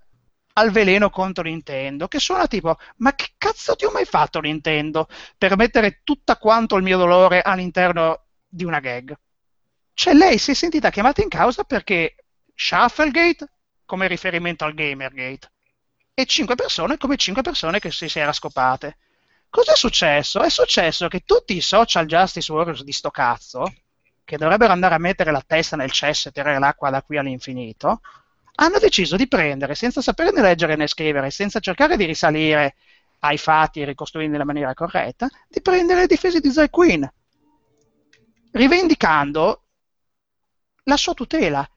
al 0.53 0.71
veleno 0.71 1.09
contro 1.09 1.43
Nintendo 1.43 2.07
che 2.07 2.19
suona 2.19 2.47
tipo 2.47 2.77
ma 2.97 3.13
che 3.15 3.29
cazzo 3.37 3.75
ti 3.75 3.85
ho 3.85 3.91
mai 3.91 4.05
fatto 4.05 4.39
Nintendo 4.39 5.07
per 5.37 5.57
mettere 5.57 6.01
tutta 6.03 6.37
quanto 6.37 6.75
il 6.75 6.83
mio 6.83 6.97
dolore 6.97 7.41
all'interno 7.41 8.25
di 8.47 8.63
una 8.63 8.79
gag 8.79 9.15
cioè 9.93 10.13
lei 10.13 10.37
si 10.37 10.51
è 10.51 10.53
sentita 10.53 10.89
chiamata 10.89 11.21
in 11.21 11.29
causa 11.29 11.63
perché 11.63 12.15
Shufflegate 12.55 13.49
come 13.85 14.07
riferimento 14.07 14.63
al 14.65 14.73
Gamergate 14.73 15.51
e 16.13 16.25
5 16.25 16.55
persone 16.55 16.97
come 16.97 17.17
5 17.17 17.41
persone 17.41 17.79
che 17.79 17.91
si, 17.91 18.07
si 18.07 18.19
era 18.19 18.33
scopate. 18.33 18.97
Cos'è 19.49 19.75
successo? 19.75 20.41
È 20.41 20.49
successo 20.49 21.07
che 21.07 21.21
tutti 21.21 21.55
i 21.55 21.61
social 21.61 22.05
justice 22.05 22.51
warriors 22.51 22.83
di 22.83 22.91
sto 22.91 23.11
cazzo, 23.11 23.71
che 24.23 24.37
dovrebbero 24.37 24.71
andare 24.71 24.95
a 24.95 24.99
mettere 24.99 25.31
la 25.31 25.43
testa 25.45 25.75
nel 25.75 25.91
cesso 25.91 26.29
e 26.29 26.31
tirare 26.31 26.59
l'acqua 26.59 26.89
da 26.89 27.03
qui 27.03 27.17
all'infinito, 27.17 28.01
hanno 28.55 28.79
deciso 28.79 29.15
di 29.15 29.27
prendere, 29.27 29.75
senza 29.75 30.01
sapere 30.01 30.31
né 30.31 30.41
leggere 30.41 30.75
né 30.75 30.87
scrivere, 30.87 31.31
senza 31.31 31.59
cercare 31.59 31.97
di 31.97 32.05
risalire 32.05 32.75
ai 33.19 33.37
fatti 33.37 33.81
e 33.81 33.85
ricostruirli 33.85 34.31
nella 34.31 34.45
maniera 34.45 34.73
corretta, 34.73 35.29
di 35.47 35.61
prendere 35.61 36.01
le 36.01 36.07
difese 36.07 36.39
di 36.39 36.51
Zoe 36.51 36.69
Queen, 36.69 37.09
rivendicando 38.51 39.61
la 40.83 40.97
sua 40.97 41.13
tutela 41.13 41.67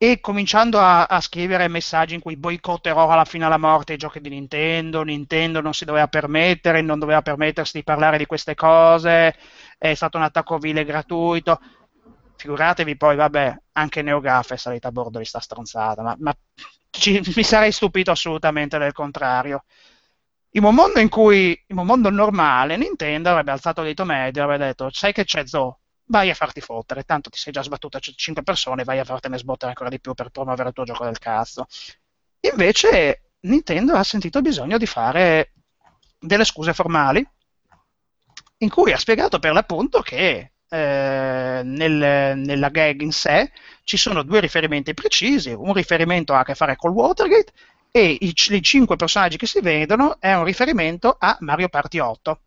e 0.00 0.20
cominciando 0.20 0.78
a, 0.78 1.06
a, 1.06 1.20
scrivere 1.20 1.66
messaggi 1.66 2.14
in 2.14 2.20
cui 2.20 2.36
boicotterò 2.36 3.08
alla 3.08 3.24
fine 3.24 3.46
alla 3.46 3.58
morte 3.58 3.94
i 3.94 3.96
giochi 3.96 4.20
di 4.20 4.28
Nintendo, 4.28 5.02
Nintendo 5.02 5.60
non 5.60 5.74
si 5.74 5.84
doveva 5.84 6.06
permettere, 6.06 6.82
non 6.82 7.00
doveva 7.00 7.20
permettersi 7.20 7.78
di 7.78 7.82
parlare 7.82 8.16
di 8.16 8.26
queste 8.26 8.54
cose, 8.54 9.34
è 9.76 9.94
stato 9.94 10.16
un 10.16 10.22
attacco 10.22 10.58
vile 10.58 10.84
gratuito. 10.84 11.58
Figuratevi 12.38 12.96
poi, 12.96 13.16
vabbè, 13.16 13.62
anche 13.72 14.00
NeoGaf 14.00 14.52
è 14.52 14.56
salita 14.56 14.88
a 14.88 14.92
bordo 14.92 15.18
di 15.18 15.24
sta 15.24 15.40
stronzata, 15.40 16.02
ma, 16.02 16.16
ma 16.20 16.32
ci, 16.88 17.20
mi 17.34 17.42
sarei 17.42 17.72
stupito 17.72 18.12
assolutamente 18.12 18.78
del 18.78 18.92
contrario. 18.92 19.64
In 20.50 20.62
un 20.62 20.72
mondo 20.72 21.00
in 21.00 21.08
cui, 21.08 21.60
in 21.66 21.78
un 21.78 21.84
mondo 21.84 22.10
normale, 22.10 22.76
Nintendo 22.76 23.30
avrebbe 23.30 23.50
alzato 23.50 23.80
il 23.80 23.88
dito 23.88 24.04
medio 24.04 24.40
e 24.40 24.44
avrebbe 24.44 24.66
detto, 24.66 24.88
sai 24.92 25.12
che 25.12 25.24
c'è 25.24 25.44
Zo, 25.46 25.80
vai 26.04 26.30
a 26.30 26.34
farti 26.34 26.60
fottere, 26.60 27.02
tanto 27.02 27.28
ti 27.28 27.38
sei 27.38 27.52
già 27.52 27.62
sbattuta 27.62 27.98
5 27.98 28.42
persone, 28.44 28.84
vai 28.84 29.00
a 29.00 29.04
fartene 29.04 29.36
sbottere 29.36 29.70
ancora 29.70 29.90
di 29.90 30.00
più 30.00 30.14
per 30.14 30.30
promuovere 30.30 30.68
il 30.68 30.74
tuo 30.74 30.84
gioco 30.84 31.04
del 31.04 31.18
cazzo. 31.18 31.66
Invece 32.40 33.32
Nintendo 33.40 33.94
ha 33.94 34.04
sentito 34.04 34.40
bisogno 34.40 34.78
di 34.78 34.86
fare 34.86 35.54
delle 36.20 36.44
scuse 36.44 36.72
formali 36.72 37.28
in 38.58 38.68
cui 38.68 38.92
ha 38.92 38.96
spiegato 38.96 39.40
per 39.40 39.52
l'appunto 39.52 40.02
che 40.02 40.52
eh, 40.68 41.60
nel, 41.64 42.38
nella 42.38 42.68
gag 42.68 43.00
in 43.00 43.12
sé 43.12 43.50
ci 43.84 43.96
sono 43.96 44.22
due 44.22 44.40
riferimenti 44.40 44.94
precisi, 44.94 45.50
un 45.50 45.72
riferimento 45.72 46.34
ha 46.34 46.40
a 46.40 46.44
che 46.44 46.54
fare 46.54 46.76
col 46.76 46.92
Watergate 46.92 47.52
e 47.90 48.16
i, 48.20 48.34
i 48.50 48.62
cinque 48.62 48.96
personaggi 48.96 49.36
che 49.36 49.46
si 49.46 49.60
vedono 49.60 50.20
è 50.20 50.34
un 50.34 50.44
riferimento 50.44 51.16
a 51.18 51.36
Mario 51.40 51.68
Party 51.68 51.98
8 51.98 52.40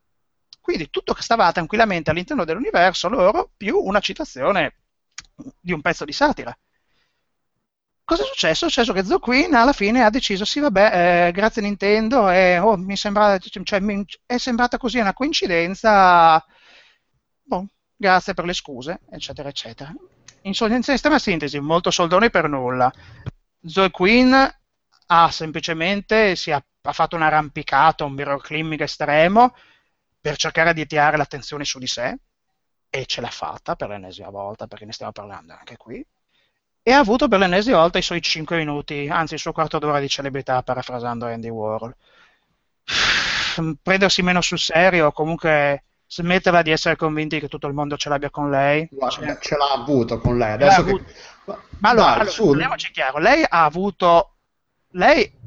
quindi 0.61 0.89
tutto 0.89 1.13
che 1.13 1.23
stava 1.23 1.51
tranquillamente 1.51 2.11
all'interno 2.11 2.45
dell'universo 2.45 3.09
loro 3.09 3.49
più 3.57 3.77
una 3.77 3.99
citazione 3.99 4.75
di 5.59 5.73
un 5.73 5.81
pezzo 5.81 6.05
di 6.05 6.13
satira. 6.13 6.55
Cosa 8.03 8.23
è 8.23 8.25
successo? 8.25 8.65
È 8.65 8.69
successo 8.69 8.93
che 8.93 9.03
Zoquin 9.05 9.53
alla 9.55 9.73
fine 9.73 10.03
ha 10.03 10.09
deciso, 10.09 10.43
sì 10.45 10.59
vabbè, 10.59 11.27
eh, 11.27 11.31
grazie 11.31 11.61
Nintendo, 11.61 12.29
e, 12.29 12.59
oh, 12.59 12.75
mi 12.77 12.97
sembra, 12.97 13.37
cioè, 13.39 13.79
mi, 13.79 14.03
è 14.25 14.37
sembrata 14.37 14.77
così 14.77 14.97
una 14.99 15.13
coincidenza, 15.13 16.43
boh, 17.43 17.67
grazie 18.01 18.33
per 18.33 18.45
le 18.45 18.53
scuse, 18.53 19.01
eccetera, 19.11 19.47
eccetera. 19.47 19.93
In, 20.41 20.53
in 20.59 20.81
estrema 20.83 21.19
sintesi, 21.19 21.59
molto 21.59 21.91
soldoni 21.91 22.31
per 22.31 22.49
nulla. 22.49 22.91
Zoe 23.63 23.91
Quinn 23.91 24.33
ha 24.33 25.31
semplicemente 25.31 26.35
ha, 26.51 26.63
ha 26.81 26.93
fatto 26.93 27.15
un 27.15 27.21
arrampicato, 27.21 28.05
un 28.05 28.13
mirror 28.13 28.41
estremo, 28.81 29.53
per 30.19 30.35
cercare 30.35 30.73
di 30.73 30.87
tirare 30.87 31.15
l'attenzione 31.15 31.63
su 31.63 31.77
di 31.77 31.85
sé, 31.85 32.17
e 32.89 33.05
ce 33.05 33.21
l'ha 33.21 33.29
fatta 33.29 33.75
per 33.75 33.89
l'ennesima 33.89 34.29
volta, 34.29 34.65
perché 34.65 34.85
ne 34.85 34.93
stiamo 34.93 35.11
parlando 35.11 35.53
anche 35.53 35.77
qui, 35.77 36.03
e 36.81 36.91
ha 36.91 36.97
avuto 36.97 37.27
per 37.27 37.37
l'ennesima 37.37 37.77
volta 37.77 37.99
i 37.99 38.01
suoi 38.01 38.19
5 38.19 38.57
minuti, 38.57 39.07
anzi 39.11 39.35
il 39.35 39.39
suo 39.39 39.51
quarto 39.51 39.77
d'ora 39.77 39.99
di 39.99 40.09
celebrità, 40.09 40.63
parafrasando 40.63 41.27
Andy 41.27 41.49
Warhol. 41.49 41.95
Prendersi 43.83 44.23
meno 44.23 44.41
sul 44.41 44.57
serio, 44.57 45.11
comunque 45.11 45.83
smetterla 46.11 46.61
di 46.61 46.71
essere 46.71 46.97
convinti 46.97 47.39
che 47.39 47.47
tutto 47.47 47.67
il 47.67 47.73
mondo 47.73 47.95
ce 47.95 48.09
l'abbia 48.09 48.29
con 48.29 48.49
lei. 48.49 48.85
Guarda, 48.91 49.15
cioè, 49.15 49.37
ce 49.39 49.55
l'ha 49.55 49.71
avuto 49.71 50.19
con 50.19 50.37
lei. 50.37 50.51
Adesso 50.53 50.83
che... 50.83 51.03
Ma 51.79 51.89
allora, 51.89 52.13
allora 52.15 52.31
parliamoci 52.35 52.91
chiaro, 52.91 53.17
lei 53.19 53.45
ha 53.47 53.63
avuto... 53.63 54.35
Lei 54.93 55.39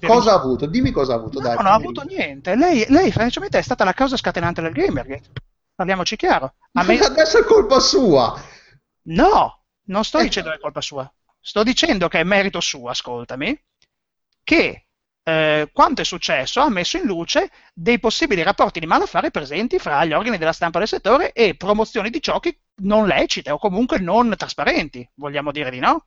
Cosa 0.00 0.32
ha 0.32 0.36
avuto? 0.36 0.64
Dimmi 0.66 0.90
cosa 0.90 1.12
ha 1.12 1.16
avuto. 1.16 1.38
No, 1.38 1.48
dai, 1.48 1.56
non 1.56 1.66
ha 1.66 1.74
avuto 1.74 2.02
niente. 2.02 2.56
Lei, 2.56 2.86
lei, 2.88 3.12
francamente, 3.12 3.58
è 3.58 3.62
stata 3.62 3.84
la 3.84 3.92
causa 3.92 4.16
scatenante 4.16 4.62
del 4.62 4.72
Gamergate. 4.72 5.28
Parliamoci 5.74 6.16
chiaro. 6.16 6.54
A 6.72 6.82
me... 6.82 6.96
Adesso 7.00 7.40
è 7.40 7.44
colpa 7.44 7.78
sua. 7.78 8.42
No, 9.02 9.64
non 9.84 10.04
sto 10.04 10.18
eh. 10.18 10.22
dicendo 10.22 10.48
che 10.48 10.56
è 10.56 10.60
colpa 10.60 10.80
sua. 10.80 11.10
Sto 11.38 11.62
dicendo 11.62 12.08
che 12.08 12.20
è 12.20 12.24
merito 12.24 12.60
suo, 12.60 12.88
ascoltami, 12.88 13.58
che 14.42 14.85
eh, 15.28 15.68
quanto 15.72 16.02
è 16.02 16.04
successo 16.04 16.60
ha 16.60 16.70
messo 16.70 16.98
in 16.98 17.04
luce 17.04 17.50
dei 17.74 17.98
possibili 17.98 18.44
rapporti 18.44 18.78
di 18.78 18.86
malaffare 18.86 19.32
presenti 19.32 19.80
fra 19.80 20.04
gli 20.04 20.12
organi 20.12 20.38
della 20.38 20.52
stampa 20.52 20.78
del 20.78 20.86
settore 20.86 21.32
e 21.32 21.56
promozioni 21.56 22.10
di 22.10 22.20
giochi 22.20 22.56
non 22.82 23.08
lecite 23.08 23.50
o 23.50 23.58
comunque 23.58 23.98
non 23.98 24.32
trasparenti, 24.36 25.08
vogliamo 25.14 25.50
dire 25.50 25.70
di 25.70 25.80
no? 25.80 26.06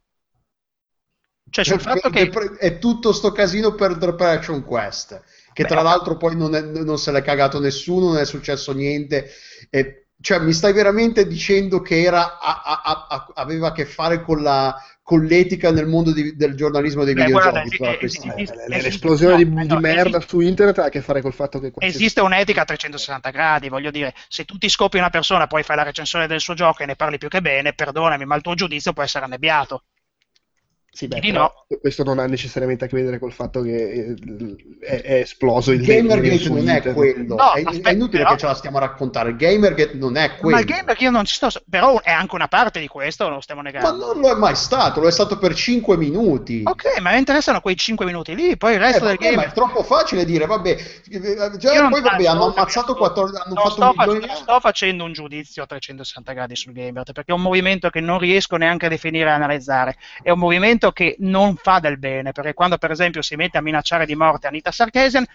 Cioè 1.49 1.65
sul 1.65 1.81
fatto 1.81 2.09
che... 2.09 2.29
È 2.29 2.77
tutto 2.77 3.11
sto 3.11 3.33
casino 3.33 3.75
per 3.75 3.97
The 3.97 4.07
Operation 4.07 4.63
Quest, 4.63 5.21
che 5.51 5.63
Beh, 5.63 5.67
tra 5.67 5.81
l'altro 5.81 6.15
poi 6.15 6.37
non, 6.37 6.55
è- 6.55 6.61
non 6.61 6.97
se 6.97 7.11
l'è 7.11 7.21
cagato 7.21 7.59
nessuno, 7.59 8.09
non 8.09 8.17
è 8.19 8.25
successo 8.25 8.71
niente. 8.71 9.29
E, 9.69 10.08
cioè, 10.21 10.39
mi 10.39 10.53
stai 10.53 10.73
veramente 10.73 11.25
dicendo 11.27 11.81
che 11.81 12.01
era, 12.01 12.39
a- 12.39 12.61
a- 12.63 13.07
a- 13.09 13.27
aveva 13.35 13.67
a 13.69 13.71
che 13.71 13.85
fare 13.85 14.21
con, 14.21 14.41
la, 14.41 14.75
con 15.01 15.23
l'etica 15.23 15.71
nel 15.71 15.87
mondo 15.87 16.11
di- 16.11 16.35
del 16.35 16.55
giornalismo 16.55 17.03
dei 17.03 17.13
videogiochi? 17.13 17.77
l'esplosione 18.67 19.37
di, 19.37 19.45
no, 19.49 19.61
di 19.61 19.67
no, 19.67 19.79
merda 19.79 20.17
esiste- 20.17 20.27
su 20.27 20.39
internet 20.41 20.77
ha 20.79 20.85
a 20.85 20.89
che 20.89 21.01
fare 21.01 21.21
col 21.21 21.33
fatto 21.33 21.59
che 21.59 21.71
qualsiasi- 21.71 22.03
Esiste 22.03 22.21
un'etica 22.21 22.61
a 22.61 22.65
360 22.65 23.29
gradi, 23.29 23.69
voglio 23.69 23.91
dire, 23.91 24.13
se 24.27 24.45
tu 24.45 24.57
ti 24.57 24.69
scopi 24.69 24.97
una 24.97 25.09
persona, 25.09 25.47
poi 25.47 25.63
fai 25.63 25.75
la 25.77 25.83
recensione 25.83 26.27
del 26.27 26.39
suo 26.41 26.53
gioco 26.53 26.83
e 26.83 26.85
ne 26.85 26.95
parli 26.95 27.17
più 27.17 27.29
che 27.29 27.41
bene, 27.41 27.73
perdonami, 27.73 28.25
ma 28.25 28.35
il 28.35 28.41
tuo 28.41 28.55
giudizio 28.55 28.93
può 28.93 29.03
essere 29.03 29.25
annebbiato. 29.25 29.83
Sì, 30.91 31.07
beh, 31.07 31.19
no. 31.31 31.53
questo 31.79 32.03
non 32.03 32.17
ha 32.19 32.25
necessariamente 32.25 32.85
a 32.85 32.87
che 32.87 32.95
vedere 32.95 33.19
col 33.19 33.31
fatto 33.31 33.61
che 33.61 33.75
eh, 33.75 34.15
è, 34.79 35.01
è 35.01 35.13
esploso 35.19 35.71
il 35.71 35.85
Gamergate 35.85 36.49
non 36.49 36.67
è 36.67 36.81
quello, 36.93 37.35
No, 37.35 37.53
è, 37.53 37.61
aspetta, 37.63 37.89
è 37.89 37.93
inutile 37.93 38.23
però- 38.23 38.33
che 38.33 38.39
ce 38.39 38.45
la 38.47 38.53
stiamo 38.55 38.77
a 38.77 38.79
raccontare. 38.81 39.35
Gamergate 39.35 39.93
non 39.95 40.17
è 40.17 40.35
quello. 40.37 40.55
Ma 40.55 40.61
il 40.61 40.67
gamer 40.67 40.95
io 40.99 41.11
non 41.11 41.25
ci 41.25 41.35
sto, 41.35 41.49
però 41.69 42.01
è 42.01 42.11
anche 42.11 42.35
una 42.35 42.47
parte 42.47 42.79
di 42.79 42.87
questo, 42.87 43.25
non 43.25 43.35
lo 43.35 43.41
stiamo 43.41 43.61
Ma 43.61 43.69
negando. 43.69 44.13
non 44.13 44.19
lo 44.19 44.29
è 44.31 44.35
mai 44.35 44.55
stato, 44.55 44.99
lo 44.99 45.07
è 45.07 45.11
stato 45.11 45.37
per 45.37 45.53
5 45.53 45.95
minuti. 45.95 46.63
Ok, 46.65 46.99
ma 47.01 47.11
mi 47.11 47.17
interessano 47.19 47.61
quei 47.61 47.77
5 47.77 48.05
minuti 48.05 48.33
lì, 48.35 48.57
poi 48.57 48.73
il 48.73 48.81
Eh, 48.81 48.85
resto 48.85 49.05
del 49.05 49.15
vabbè, 49.17 49.29
ma 49.35 49.41
game... 49.43 49.51
è 49.51 49.53
troppo 49.53 49.83
facile 49.83 50.25
dire, 50.25 50.47
vabbè, 50.47 50.69
eh, 51.09 51.51
già 51.57 51.87
poi 51.87 52.01
vabbè, 52.01 52.25
hanno 52.25 52.51
ammazzato 52.53 52.87
non 52.93 52.97
14, 52.97 53.41
hanno 53.43 53.53
non 53.53 53.63
fatto 53.63 53.75
sto, 53.75 53.85
un 53.85 53.93
fac- 53.93 54.07
milione 54.07 54.27
non 54.27 54.35
sto 54.41 54.59
facendo 54.59 55.03
un 55.03 55.13
giudizio 55.13 55.63
a 55.63 55.65
360 55.67 56.33
gradi 56.33 56.55
sul 56.55 56.73
gamer, 56.73 57.03
perché 57.03 57.31
è 57.31 57.35
un 57.35 57.41
movimento 57.41 57.89
che 57.89 57.99
non 57.99 58.17
riesco 58.19 58.55
neanche 58.57 58.87
a 58.87 58.89
definire 58.89 59.29
e 59.29 59.33
analizzare. 59.33 59.95
È 60.21 60.31
un 60.31 60.39
movimento 60.39 60.78
che 60.91 61.15
non 61.19 61.55
fa 61.57 61.79
del 61.79 61.99
bene, 61.99 62.31
perché 62.31 62.53
quando 62.53 62.77
per 62.77 62.91
esempio 62.91 63.21
si 63.21 63.35
mette 63.35 63.57
a 63.57 63.61
minacciare 63.61 64.05
di 64.05 64.15
morte 64.15 64.47
Anita 64.47 64.71
Sarkeesian, 64.71 65.25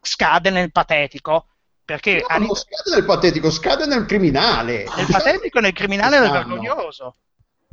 scade 0.00 0.50
nel 0.50 0.70
patetico. 0.72 1.46
Perché 1.84 2.20
No, 2.20 2.26
Anita- 2.28 2.46
non 2.46 2.56
scade 2.56 2.96
nel 2.96 3.04
patetico, 3.04 3.50
scade 3.50 3.86
nel 3.86 4.06
criminale. 4.06 4.86
nel 4.96 5.06
patetico, 5.10 5.60
nel 5.60 5.72
criminale 5.74 6.16
e 6.16 6.20
nel 6.20 6.30
vergognoso. 6.30 7.16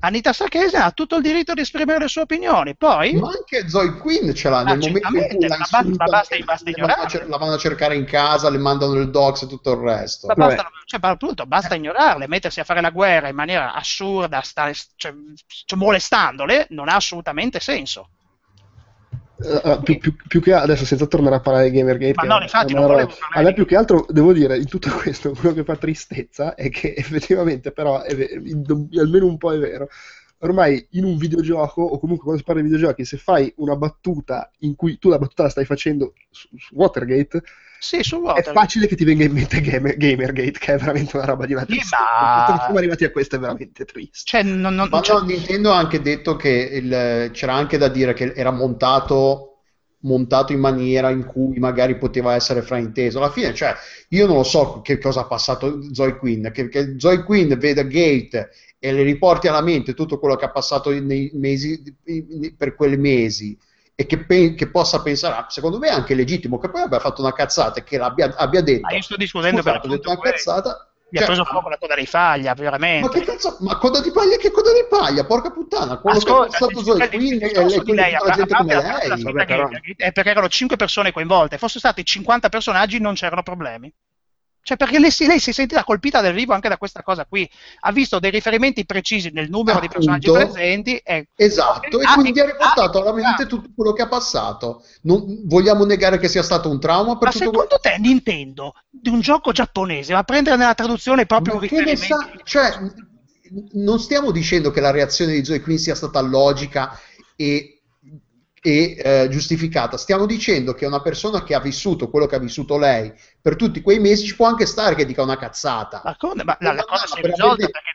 Anita 0.03 0.33
Sarkeesian 0.33 0.81
ha 0.81 0.91
tutto 0.91 1.17
il 1.17 1.21
diritto 1.21 1.53
di 1.53 1.61
esprimere 1.61 1.99
le 1.99 2.07
sue 2.07 2.21
opinioni, 2.21 2.75
poi... 2.75 3.13
Ma 3.13 3.29
anche 3.29 3.69
Zoe 3.69 3.97
Quinn 3.97 4.31
ce 4.31 4.49
l'ha 4.49 4.63
nel 4.63 4.79
momento 4.79 5.07
in 5.07 5.37
cui 5.37 5.47
la 5.47 5.57
ma 5.57 5.67
basta- 5.69 5.83
ma 5.83 6.05
basta- 6.05 6.37
basta 6.43 6.71
la, 6.75 7.25
la 7.27 7.37
vanno 7.37 7.53
a 7.53 7.57
cercare 7.57 7.95
in 7.95 8.05
casa, 8.05 8.49
le 8.49 8.57
mandano 8.57 8.95
il 8.95 9.11
dox 9.11 9.43
e 9.43 9.47
tutto 9.47 9.73
il 9.73 9.77
resto. 9.79 10.25
Ma 10.27 10.33
basta, 10.33 10.71
cioè, 10.85 10.99
appunto, 11.03 11.45
basta 11.45 11.75
ignorarle, 11.75 12.27
mettersi 12.27 12.59
a 12.59 12.63
fare 12.63 12.81
la 12.81 12.89
guerra 12.89 13.27
in 13.27 13.35
maniera 13.35 13.73
assurda, 13.73 14.41
sta- 14.41 14.71
cioè, 14.95 15.13
molestandole, 15.75 16.65
non 16.71 16.89
ha 16.89 16.95
assolutamente 16.95 17.59
senso. 17.59 18.09
Eh, 19.43 19.79
più, 19.83 19.97
più- 19.97 20.15
più 20.27 20.41
che 20.41 20.53
adesso 20.53 20.85
senza 20.85 21.07
tornare 21.07 21.35
a 21.35 21.39
parlare 21.39 21.69
di 21.69 21.77
Gamergate 21.77 22.13
Ma 22.15 22.35
no, 22.35 22.41
infatti, 22.41 22.73
non 22.73 22.85
volevo 22.85 23.11
a 23.33 23.41
me 23.41 23.53
più 23.53 23.65
che 23.65 23.75
altro 23.75 24.05
devo 24.09 24.33
dire 24.33 24.57
in 24.57 24.67
tutto 24.67 24.89
questo 25.01 25.31
quello 25.31 25.55
che 25.55 25.63
fa 25.63 25.75
tristezza 25.75 26.53
è 26.55 26.69
che 26.69 26.93
effettivamente 26.97 27.71
però 27.71 28.01
è 28.01 28.13
almeno 28.99 29.25
un 29.25 29.37
po' 29.37 29.53
è 29.53 29.57
vero 29.57 29.89
ormai 30.39 30.85
in 30.91 31.05
un 31.05 31.17
videogioco 31.17 31.81
o 31.81 31.99
comunque 31.99 32.23
quando 32.23 32.39
si 32.39 32.45
parla 32.45 32.61
di 32.61 32.67
videogiochi 32.67 33.05
se 33.05 33.17
fai 33.17 33.51
una 33.57 33.75
battuta 33.75 34.51
in 34.59 34.75
cui 34.75 34.97
tu 34.97 35.09
la 35.09 35.17
battuta 35.17 35.43
la 35.43 35.49
stai 35.49 35.65
facendo 35.65 36.13
su, 36.29 36.47
su 36.57 36.75
Watergate 36.75 37.41
Sì, 37.83 38.03
su 38.03 38.17
è 38.17 38.19
Watergate. 38.19 38.53
facile 38.53 38.85
che 38.87 38.95
ti 38.95 39.03
venga 39.03 39.23
in 39.23 39.31
mente 39.31 39.59
Gamer- 39.59 39.97
Gamergate 39.97 40.51
che 40.59 40.73
è 40.73 40.77
veramente 40.77 41.15
una 41.17 41.25
roba 41.25 41.47
di 41.47 41.53
una 41.53 41.61
Sì, 41.61 41.67
tristezza 41.77 41.97
ma- 42.47 42.59
siamo 42.61 42.77
arrivati 42.77 43.03
a 43.05 43.09
questo 43.09 43.37
è 43.37 43.39
veramente 43.39 43.85
triste 43.85 44.21
Cioè, 44.23 44.43
non, 44.43 44.75
non- 44.75 44.87
Ma 44.91 45.01
cioè- 45.01 45.19
no, 45.21 45.25
Nintendo 45.25 45.71
ha 45.71 45.77
anche 45.77 45.99
detto 45.99 46.35
che 46.35 46.49
il- 46.49 47.31
c'era 47.33 47.53
anche 47.55 47.79
da 47.79 47.87
dire 47.87 48.13
che 48.13 48.33
era 48.35 48.51
montato, 48.51 49.63
montato 50.01 50.53
in 50.53 50.59
maniera 50.59 51.09
in 51.09 51.25
cui 51.25 51.57
magari 51.57 51.97
poteva 51.97 52.35
essere 52.35 52.61
frainteso. 52.61 53.17
Alla 53.17 53.31
fine, 53.31 53.51
cioè, 53.55 53.73
io 54.09 54.27
non 54.27 54.35
lo 54.37 54.43
so 54.43 54.81
che 54.81 54.99
cosa 54.99 55.21
ha 55.21 55.25
passato 55.25 55.91
Zoe 55.91 56.17
Quinn, 56.17 56.49
che, 56.51 56.69
che 56.69 56.95
Zoe 56.99 57.23
Quinn 57.23 57.51
veda 57.55 57.81
Gate 57.81 58.49
e 58.77 58.91
le 58.93 59.01
riporti 59.03 59.47
alla 59.47 59.61
mente 59.61 59.93
tutto 59.95 60.19
quello 60.19 60.35
che 60.35 60.45
ha 60.45 60.51
passato 60.51 60.91
nei 60.91 61.31
mesi, 61.33 61.81
per 62.55 62.75
quei 62.75 62.95
mesi 62.97 63.57
e 64.01 64.05
che, 64.07 64.17
pe- 64.17 64.55
che 64.55 64.67
possa 64.69 65.01
pensare, 65.01 65.35
ah, 65.35 65.45
secondo 65.49 65.77
me 65.77 65.87
è 65.89 65.91
anche 65.91 66.15
legittimo 66.15 66.57
che 66.57 66.69
poi 66.69 66.81
abbia 66.81 66.99
fatto 66.99 67.21
una 67.21 67.33
cazzata 67.33 67.79
e 67.79 67.83
che 67.83 67.97
l'abbia, 67.97 68.33
abbia 68.35 68.61
detto, 68.61 68.81
Ma 68.87 68.93
io 68.95 69.01
sto 69.03 69.15
discutendo 69.15 69.61
per 69.61 69.73
"Scusate, 69.73 69.87
ho 69.87 69.89
detto 69.91 70.09
appunto 70.09 70.21
una 70.27 70.31
questo". 70.31 70.51
cazzata. 70.51 70.85
gli 71.11 71.17
ha 71.17 71.19
Cioè, 71.19 71.27
preso 71.27 71.45
fuoco 71.45 71.69
la 71.69 71.77
coda 71.77 71.95
di 71.95 72.05
faglia, 72.05 72.53
veramente. 72.55 73.05
ma 73.07 73.13
che 73.13 73.25
cazzo? 73.25 73.57
Ma 73.59 73.77
coda 73.77 74.01
di 74.01 74.11
paglia? 74.11 74.37
Che 74.37 74.49
coda 74.49 74.71
di 74.71 74.85
paglia? 74.89 75.25
Porca 75.25 75.51
puttana! 75.51 75.97
Quello 75.99 76.17
Ascolta, 76.17 76.45
che 76.47 76.51
è 76.53 76.55
stato 76.55 76.83
Zoe 76.83 76.95
il 77.11 77.43
e 77.43 77.93
lei, 77.93 78.11
la 78.13 78.17
a 78.19 78.29
gente 78.31 78.53
come 78.55 78.75
lei. 78.75 79.21
Vabbè, 79.23 79.45
però- 79.45 79.69
è 79.97 80.11
perché 80.13 80.29
erano 80.29 80.47
5 80.49 80.75
persone 80.77 81.11
coinvolte, 81.11 81.57
fossero 81.57 81.79
stati 81.79 82.03
50 82.05 82.49
personaggi 82.49 82.99
non 82.99 83.13
c'erano 83.13 83.43
problemi. 83.43 83.93
Cioè, 84.63 84.77
perché 84.77 84.99
lei 84.99 85.09
si, 85.11 85.25
lei 85.25 85.39
si 85.39 85.49
è 85.49 85.53
sentita 85.53 85.83
colpita 85.83 86.21
dal 86.21 86.33
vivo 86.33 86.53
anche 86.53 86.69
da 86.69 86.77
questa 86.77 87.01
cosa 87.01 87.25
qui. 87.25 87.49
Ha 87.81 87.91
visto 87.91 88.19
dei 88.19 88.29
riferimenti 88.31 88.85
precisi 88.85 89.31
nel 89.33 89.49
numero 89.49 89.79
di 89.79 89.87
personaggi 89.87 90.29
Appunto. 90.29 90.51
presenti. 90.53 90.97
E... 90.97 91.29
Esatto, 91.35 91.99
e 91.99 92.03
Ah, 92.05 92.13
quindi 92.15 92.39
ha 92.39 92.45
riportato 92.45 92.99
ah, 92.99 93.01
alla 93.01 93.13
mente 93.13 93.47
tutto 93.47 93.69
quello 93.75 93.93
che 93.93 94.03
ha 94.03 94.07
passato. 94.07 94.83
Non, 95.03 95.41
vogliamo 95.45 95.83
negare 95.85 96.19
che 96.19 96.27
sia 96.27 96.43
stato 96.43 96.69
un 96.69 96.79
trauma 96.79 97.17
per 97.17 97.27
Ma 97.27 97.31
tutto 97.31 97.45
secondo 97.45 97.79
te 97.81 97.95
Nintendo 97.99 98.73
di 98.89 99.09
un 99.09 99.19
gioco 99.21 99.51
giapponese 99.51 100.13
va 100.13 100.19
a 100.19 100.23
prendere 100.23 100.57
nella 100.57 100.75
traduzione 100.75 101.25
proprio 101.25 101.55
un 101.55 101.59
Ma 101.59 101.65
ne 101.65 101.71
riferimento? 101.71 102.05
sa? 102.05 102.31
Cioè, 102.43 102.77
non 103.73 103.99
stiamo 103.99 104.31
dicendo 104.31 104.71
che 104.71 104.79
la 104.79 104.91
reazione 104.91 105.33
di 105.33 105.43
Zoe 105.43 105.61
Quinn 105.61 105.75
sia 105.77 105.95
stata 105.95 106.21
logica 106.21 106.97
e, 107.35 107.80
e, 108.63 108.95
eh, 108.95 109.27
giustificata, 109.29 109.97
stiamo 109.97 110.27
dicendo 110.27 110.73
che 110.73 110.85
una 110.85 111.01
persona 111.01 111.43
che 111.43 111.55
ha 111.55 111.59
vissuto 111.59 112.09
quello 112.09 112.27
che 112.27 112.35
ha 112.35 112.39
vissuto 112.39 112.77
lei 112.77 113.11
per 113.41 113.55
tutti 113.55 113.81
quei 113.81 113.99
mesi 113.99 114.27
ci 114.27 114.35
può 114.35 114.45
anche 114.45 114.67
stare 114.67 114.93
che 114.93 115.05
dica 115.05 115.23
una 115.23 115.37
cazzata. 115.37 116.01
Ma, 116.05 116.15
come? 116.15 116.43
Ma 116.43 116.55
la, 116.59 116.73
la 116.73 116.83
cosa 116.83 117.07
si 117.07 117.19
è 117.19 117.23
risolta 117.23 117.67
perché 117.67 117.91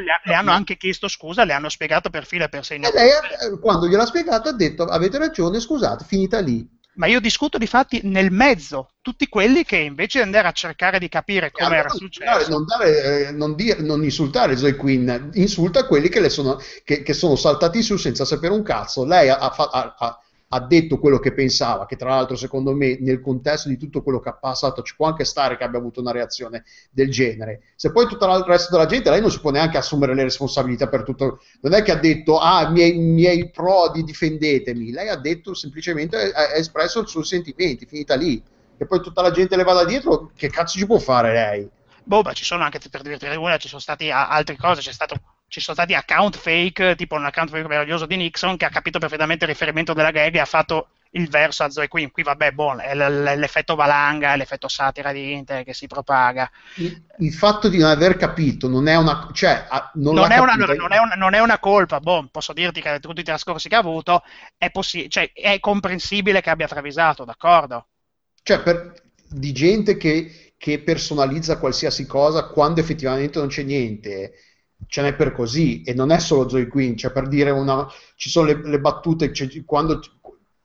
gli 0.00 0.08
ha- 0.08 0.20
le 0.24 0.34
hanno 0.34 0.52
anche 0.52 0.78
chiesto 0.78 1.06
scusa, 1.06 1.44
le 1.44 1.52
hanno 1.52 1.68
spiegato 1.68 2.08
per 2.08 2.24
filo 2.24 2.44
e 2.44 2.48
per 2.48 2.64
segno. 2.64 2.88
E 2.88 2.92
lei, 2.94 3.10
eh, 3.10 3.58
quando 3.60 3.86
gliel'ha 3.86 4.06
spiegato, 4.06 4.48
ha 4.48 4.54
detto: 4.54 4.84
Avete 4.84 5.18
ragione, 5.18 5.60
scusate, 5.60 6.04
finita 6.06 6.38
lì. 6.40 6.66
Ma 6.96 7.06
io 7.06 7.20
discuto 7.20 7.58
di 7.58 7.66
fatti 7.66 8.00
nel 8.04 8.30
mezzo, 8.30 8.92
tutti 9.02 9.28
quelli 9.28 9.64
che 9.64 9.76
invece 9.76 10.18
di 10.18 10.24
andare 10.24 10.48
a 10.48 10.52
cercare 10.52 10.98
di 10.98 11.08
capire 11.08 11.50
come 11.50 11.66
Allora, 11.66 11.80
era 11.80 11.88
successo. 11.90 12.50
Non, 12.50 12.64
dare, 12.64 13.28
eh, 13.28 13.30
non 13.32 13.54
dire- 13.54 13.82
non 13.82 14.02
insultare 14.02 14.56
Zoe 14.56 14.76
Quinn, 14.76 15.10
insulta 15.34 15.86
quelli 15.86 16.08
che, 16.08 16.20
le 16.20 16.30
sono, 16.30 16.58
che, 16.84 17.02
che 17.02 17.12
sono 17.12 17.36
saltati 17.36 17.82
su 17.82 17.96
senza 17.96 18.24
sapere 18.24 18.54
un 18.54 18.62
cazzo. 18.62 19.04
Lei 19.04 19.28
ha, 19.28 19.36
ha 19.36 19.94
ha- 19.98 20.20
ha- 20.48 20.60
detto 20.60 20.98
quello 20.98 21.18
che 21.18 21.32
pensava, 21.32 21.86
che 21.86 21.96
tra 21.96 22.10
l'altro 22.10 22.36
secondo 22.36 22.74
me 22.74 22.98
nel 23.00 23.20
contesto 23.20 23.68
di 23.68 23.76
tutto 23.76 24.02
quello 24.02 24.20
che 24.20 24.28
ha 24.28 24.34
passato 24.34 24.82
ci 24.82 24.94
può 24.96 25.06
anche 25.06 25.24
stare 25.24 25.56
che 25.56 25.64
abbia 25.64 25.78
avuto 25.78 26.00
una 26.00 26.12
reazione 26.12 26.64
del 26.90 27.10
genere. 27.10 27.62
Se 27.76 27.90
poi 27.92 28.06
tutto 28.06 28.26
il 28.26 28.44
resto 28.44 28.72
della 28.72 28.86
gente, 28.86 29.10
lei 29.10 29.20
non 29.20 29.30
si 29.30 29.40
può 29.40 29.50
neanche 29.50 29.76
assumere 29.78 30.14
le 30.14 30.22
responsabilità 30.24 30.88
per 30.88 31.02
tutto. 31.02 31.40
Non 31.60 31.74
è 31.74 31.82
che 31.82 31.92
ha 31.92 31.96
detto, 31.96 32.38
ah, 32.38 32.68
miei, 32.70 32.96
miei 32.98 33.50
prodi, 33.50 34.02
difendetemi. 34.04 34.92
Lei 34.92 35.08
ha 35.08 35.16
detto 35.16 35.54
semplicemente, 35.54 36.32
ha, 36.32 36.54
espresso 36.54 37.02
i 37.02 37.06
suoi 37.06 37.24
sentimenti, 37.24 37.86
finita 37.86 38.14
lì. 38.14 38.42
E 38.78 38.86
poi 38.86 39.00
tutta 39.00 39.22
la 39.22 39.30
gente 39.30 39.56
le 39.56 39.64
vada 39.64 39.84
dietro, 39.84 40.30
che 40.34 40.50
cazzo 40.50 40.78
ci 40.78 40.86
può 40.86 40.98
fare 40.98 41.32
lei? 41.32 41.70
Boh, 42.04 42.22
ma 42.22 42.32
ci 42.32 42.44
sono 42.44 42.62
anche 42.62 42.78
per 42.88 43.02
dirti 43.02 43.26
una, 43.36 43.56
ci 43.58 43.68
sono 43.68 43.80
stati 43.80 44.10
a- 44.10 44.28
altre 44.28 44.56
cose, 44.56 44.80
c'è 44.80 44.92
stato, 44.92 45.16
ci 45.48 45.60
sono 45.60 45.76
stati 45.76 45.94
account 45.94 46.36
fake, 46.36 46.94
tipo 46.96 47.14
un 47.14 47.24
account 47.24 47.50
fake 47.50 47.66
meraviglioso 47.68 48.06
di 48.06 48.16
Nixon 48.16 48.56
che 48.56 48.64
ha 48.64 48.68
capito 48.70 48.98
perfettamente 48.98 49.44
il 49.44 49.50
riferimento 49.50 49.92
della 49.92 50.10
gag 50.10 50.34
e 50.34 50.40
ha 50.40 50.44
fatto 50.44 50.88
il 51.10 51.28
verso 51.28 51.62
a 51.64 51.70
Zoe 51.70 51.88
Quinn. 51.88 52.08
Qui 52.10 52.22
vabbè, 52.22 52.52
buono, 52.52 52.80
è 52.82 52.94
l'effetto 52.94 53.74
valanga, 53.74 54.32
è 54.32 54.36
l'effetto 54.36 54.68
satira 54.68 55.12
di 55.12 55.32
Inter 55.32 55.64
che 55.64 55.72
si 55.74 55.86
propaga. 55.86 56.50
il, 56.74 57.02
il 57.18 57.32
fatto 57.32 57.68
di 57.68 57.78
non 57.78 57.90
aver 57.90 58.16
capito 58.16 58.68
non 58.68 58.86
è 58.88 58.96
una 58.96 59.28
cioè 59.32 59.66
non, 59.94 60.14
Non 60.14 60.30
è, 60.32 60.38
una, 60.38 60.54
non 60.54 60.92
è 60.92 60.98
una- 60.98 61.14
non 61.16 61.34
è 61.34 61.40
una 61.40 61.58
colpa, 61.58 62.00
boh, 62.00 62.28
posso 62.30 62.52
dirti 62.52 62.80
che 62.80 62.98
tutti 63.00 63.20
i 63.20 63.24
trascorsi 63.24 63.68
che 63.68 63.74
ha 63.76 63.78
avuto 63.78 64.22
è, 64.56 64.70
possi- 64.70 65.08
cioè, 65.10 65.32
è 65.32 65.58
comprensibile 65.60 66.40
che 66.40 66.50
abbia 66.50 66.66
travisato, 66.68 67.24
d'accordo? 67.24 67.88
cioè 68.42 68.62
per, 68.62 68.92
di 69.28 69.52
gente 69.52 69.96
che, 69.96 70.54
che 70.56 70.80
personalizza 70.80 71.58
qualsiasi 71.58 72.06
cosa 72.06 72.46
quando 72.48 72.80
effettivamente 72.80 73.38
non 73.38 73.48
c'è 73.48 73.62
niente 73.62 74.32
ce 74.86 75.02
n'è 75.02 75.14
per 75.14 75.32
così 75.32 75.82
e 75.82 75.94
non 75.94 76.10
è 76.10 76.18
solo 76.18 76.48
Zoe 76.48 76.66
Quinn 76.68 76.96
cioè 76.96 77.10
per 77.12 77.28
dire 77.28 77.50
una 77.50 77.86
ci 78.16 78.28
sono 78.30 78.46
le, 78.46 78.60
le 78.68 78.78
battute 78.80 79.32
cioè, 79.32 79.48
quando 79.64 80.00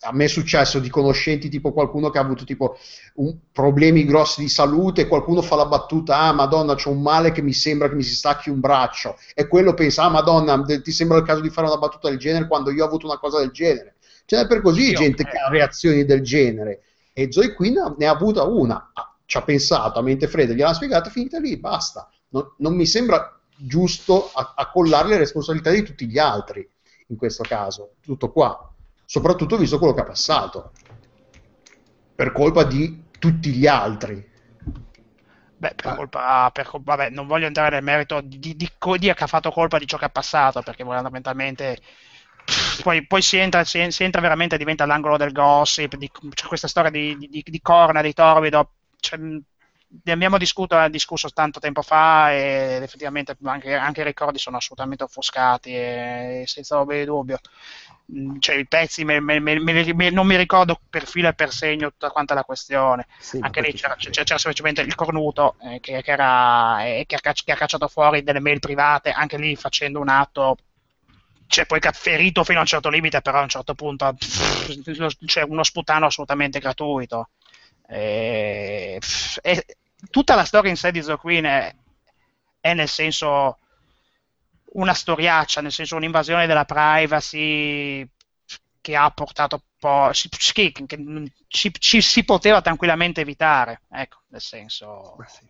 a 0.03 0.11
me 0.13 0.25
è 0.25 0.27
successo 0.27 0.79
di 0.79 0.89
conoscenti 0.89 1.47
tipo 1.47 1.71
qualcuno 1.71 2.09
che 2.09 2.17
ha 2.17 2.21
avuto 2.21 2.43
tipo 2.43 2.75
un- 3.15 3.37
problemi 3.51 4.03
grossi 4.05 4.41
di 4.41 4.49
salute 4.49 5.07
qualcuno 5.07 5.41
fa 5.41 5.55
la 5.55 5.65
battuta 5.67 6.17
ah 6.19 6.33
madonna 6.33 6.75
c'ho 6.75 6.89
un 6.89 7.01
male 7.01 7.31
che 7.31 7.41
mi 7.41 7.53
sembra 7.53 7.87
che 7.87 7.95
mi 7.95 8.03
si 8.03 8.15
stacchi 8.15 8.49
un 8.49 8.59
braccio 8.59 9.15
e 9.35 9.47
quello 9.47 9.73
pensa 9.73 10.03
ah 10.03 10.09
madonna 10.09 10.61
ti 10.81 10.91
sembra 10.91 11.17
il 11.17 11.23
caso 11.23 11.41
di 11.41 11.49
fare 11.49 11.67
una 11.67 11.77
battuta 11.77 12.09
del 12.09 12.17
genere 12.17 12.47
quando 12.47 12.71
io 12.71 12.83
ho 12.83 12.87
avuto 12.87 13.05
una 13.05 13.17
cosa 13.19 13.39
del 13.39 13.51
genere 13.51 13.95
C'è 14.25 14.47
per 14.47 14.61
così 14.61 14.87
Sì, 14.87 14.93
gente 14.93 15.23
ok. 15.23 15.29
che 15.29 15.37
ha 15.37 15.49
reazioni 15.49 16.05
del 16.05 16.21
genere. 16.21 16.81
E 17.13 17.31
Zoe 17.31 17.53
Quinn 17.53 17.75
ne 17.97 18.05
ha 18.07 18.11
avuta 18.11 18.43
una, 18.43 18.91
ci 19.25 19.37
ha 19.37 19.41
pensato 19.41 19.99
a 19.99 20.01
mente 20.01 20.27
fredda, 20.27 20.53
gliel'ha 20.53 20.73
spiegata, 20.73 21.09
finita 21.09 21.39
lì, 21.39 21.57
basta. 21.57 22.09
Non, 22.29 22.53
non 22.59 22.75
mi 22.75 22.85
sembra 22.85 23.40
giusto 23.65 24.31
a- 24.33 24.53
accollare 24.55 25.09
le 25.09 25.17
responsabilità 25.17 25.71
di 25.71 25.83
tutti 25.83 26.07
gli 26.07 26.17
altri 26.17 26.67
in 27.07 27.17
questo 27.17 27.43
caso. 27.43 27.95
Tutto 28.01 28.31
qua. 28.31 28.73
Soprattutto 29.05 29.57
visto 29.57 29.77
quello 29.77 29.93
che 29.93 30.01
ha 30.01 30.05
passato. 30.05 30.71
Per 32.15 32.31
colpa 32.31 32.63
di 32.63 33.03
tutti 33.19 33.51
gli 33.51 33.67
altri. 33.67 34.29
Beh, 35.57 35.73
per 35.75 35.85
Ah. 35.87 35.95
colpa, 35.95 36.49
per 36.51 36.67
col- 36.67 36.81
vabbè, 36.83 37.09
non 37.11 37.27
voglio 37.27 37.45
entrare 37.45 37.75
nel 37.75 37.83
merito 37.83 38.19
di, 38.21 38.39
di, 38.39 38.55
di 38.55 38.69
di 38.97 39.13
che 39.13 39.23
ha 39.23 39.27
fatto 39.27 39.51
colpa 39.51 39.77
di 39.77 39.85
ciò 39.85 39.97
che 39.97 40.05
è 40.05 40.09
passato, 40.09 40.61
perché 40.63 40.83
fondamentalmente 40.83 41.79
poi, 42.83 43.05
poi 43.05 43.21
si, 43.21 43.37
entra, 43.37 43.63
si, 43.63 43.85
si 43.91 44.03
entra 44.03 44.21
veramente, 44.21 44.57
diventa 44.57 44.85
l'angolo 44.85 45.17
del 45.17 45.31
gossip, 45.31 45.95
di, 45.95 46.09
c'è 46.33 46.47
questa 46.47 46.67
storia 46.67 46.89
di, 46.89 47.15
di, 47.17 47.43
di 47.45 47.61
corna, 47.61 48.01
di 48.01 48.13
torbido, 48.13 48.73
cioè, 48.99 49.19
ne 50.03 50.11
abbiamo 50.11 50.37
discusso, 50.37 50.87
discusso 50.89 51.29
tanto 51.31 51.59
tempo 51.59 51.81
fa 51.81 52.33
ed 52.33 52.81
effettivamente 52.83 53.35
anche, 53.43 53.73
anche 53.75 54.01
i 54.01 54.03
ricordi 54.05 54.37
sono 54.39 54.57
assolutamente 54.57 55.03
offuscati 55.03 55.73
e 55.75 56.43
senza 56.47 56.79
ombra 56.79 56.97
di 56.97 57.05
dubbio. 57.05 57.39
Mm, 58.13 58.39
Cioè, 58.39 58.55
i 58.57 58.67
pezzi 58.67 59.03
me- 59.05 59.19
me- 59.21 59.39
me- 59.39 60.09
non 60.09 60.27
mi 60.27 60.35
ricordo 60.35 60.79
per 60.89 61.05
filo 61.07 61.29
e 61.29 61.33
per 61.33 61.51
segno 61.51 61.89
tutta 61.91 62.09
quanta 62.09 62.33
la 62.33 62.43
questione 62.43 63.07
Sì, 63.19 63.37
anche 63.41 63.61
lì 63.61 63.73
c'era, 63.73 63.95
c'era- 63.95 64.11
c'era 64.23 64.37
semplicemente 64.37 64.81
il 64.81 64.95
cornuto 64.95 65.55
eh, 65.61 65.79
che, 65.79 66.01
che 66.01 66.11
era, 66.11 66.83
eh, 66.85 67.05
che, 67.07 67.15
ha, 67.15 67.31
che 67.33 67.51
ha 67.51 67.55
cacciato 67.55 67.87
fuori 67.87 68.23
delle 68.23 68.39
mail 68.41 68.59
private, 68.59 69.11
anche 69.11 69.37
lì 69.37 69.55
facendo 69.55 69.99
un 69.99 70.09
atto, 70.09 70.57
cioè 71.47 71.65
poi 71.65 71.79
ferito 71.93 72.43
fino 72.43 72.59
a 72.59 72.61
un 72.61 72.67
certo 72.67 72.89
limite, 72.89 73.21
però 73.21 73.39
a 73.39 73.43
un 73.43 73.49
certo 73.49 73.75
punto 73.75 74.15
c'è 75.25 75.43
uno 75.43 75.63
sputano 75.63 76.05
assolutamente 76.05 76.59
gratuito. 76.59 77.29
E, 77.87 78.97
pff, 78.99 79.37
e 79.41 79.65
tutta 80.09 80.35
la 80.35 80.45
storia 80.45 80.69
in 80.69 80.77
sé 80.77 80.91
di 80.91 81.01
Zoe 81.01 81.17
Queen 81.17 81.45
è, 81.45 81.75
è 82.59 82.73
nel 82.73 82.87
senso 82.87 83.57
una 84.73 84.93
storiaccia, 84.93 85.61
nel 85.61 85.71
senso 85.71 85.95
un'invasione 85.95 86.47
della 86.47 86.65
privacy 86.65 88.07
che 88.79 88.95
ha 88.95 89.09
portato 89.11 89.63
po'. 89.81 90.09
si- 90.13 90.29
che, 90.29 90.71
che 90.71 91.31
ci, 91.47 91.71
ci 91.77 92.01
si 92.01 92.23
poteva 92.23 92.61
tranquillamente 92.61 93.21
evitare, 93.21 93.81
ecco, 93.91 94.19
nel 94.29 94.41
senso. 94.41 95.15
Ma 95.17 95.25
sì. 95.27 95.49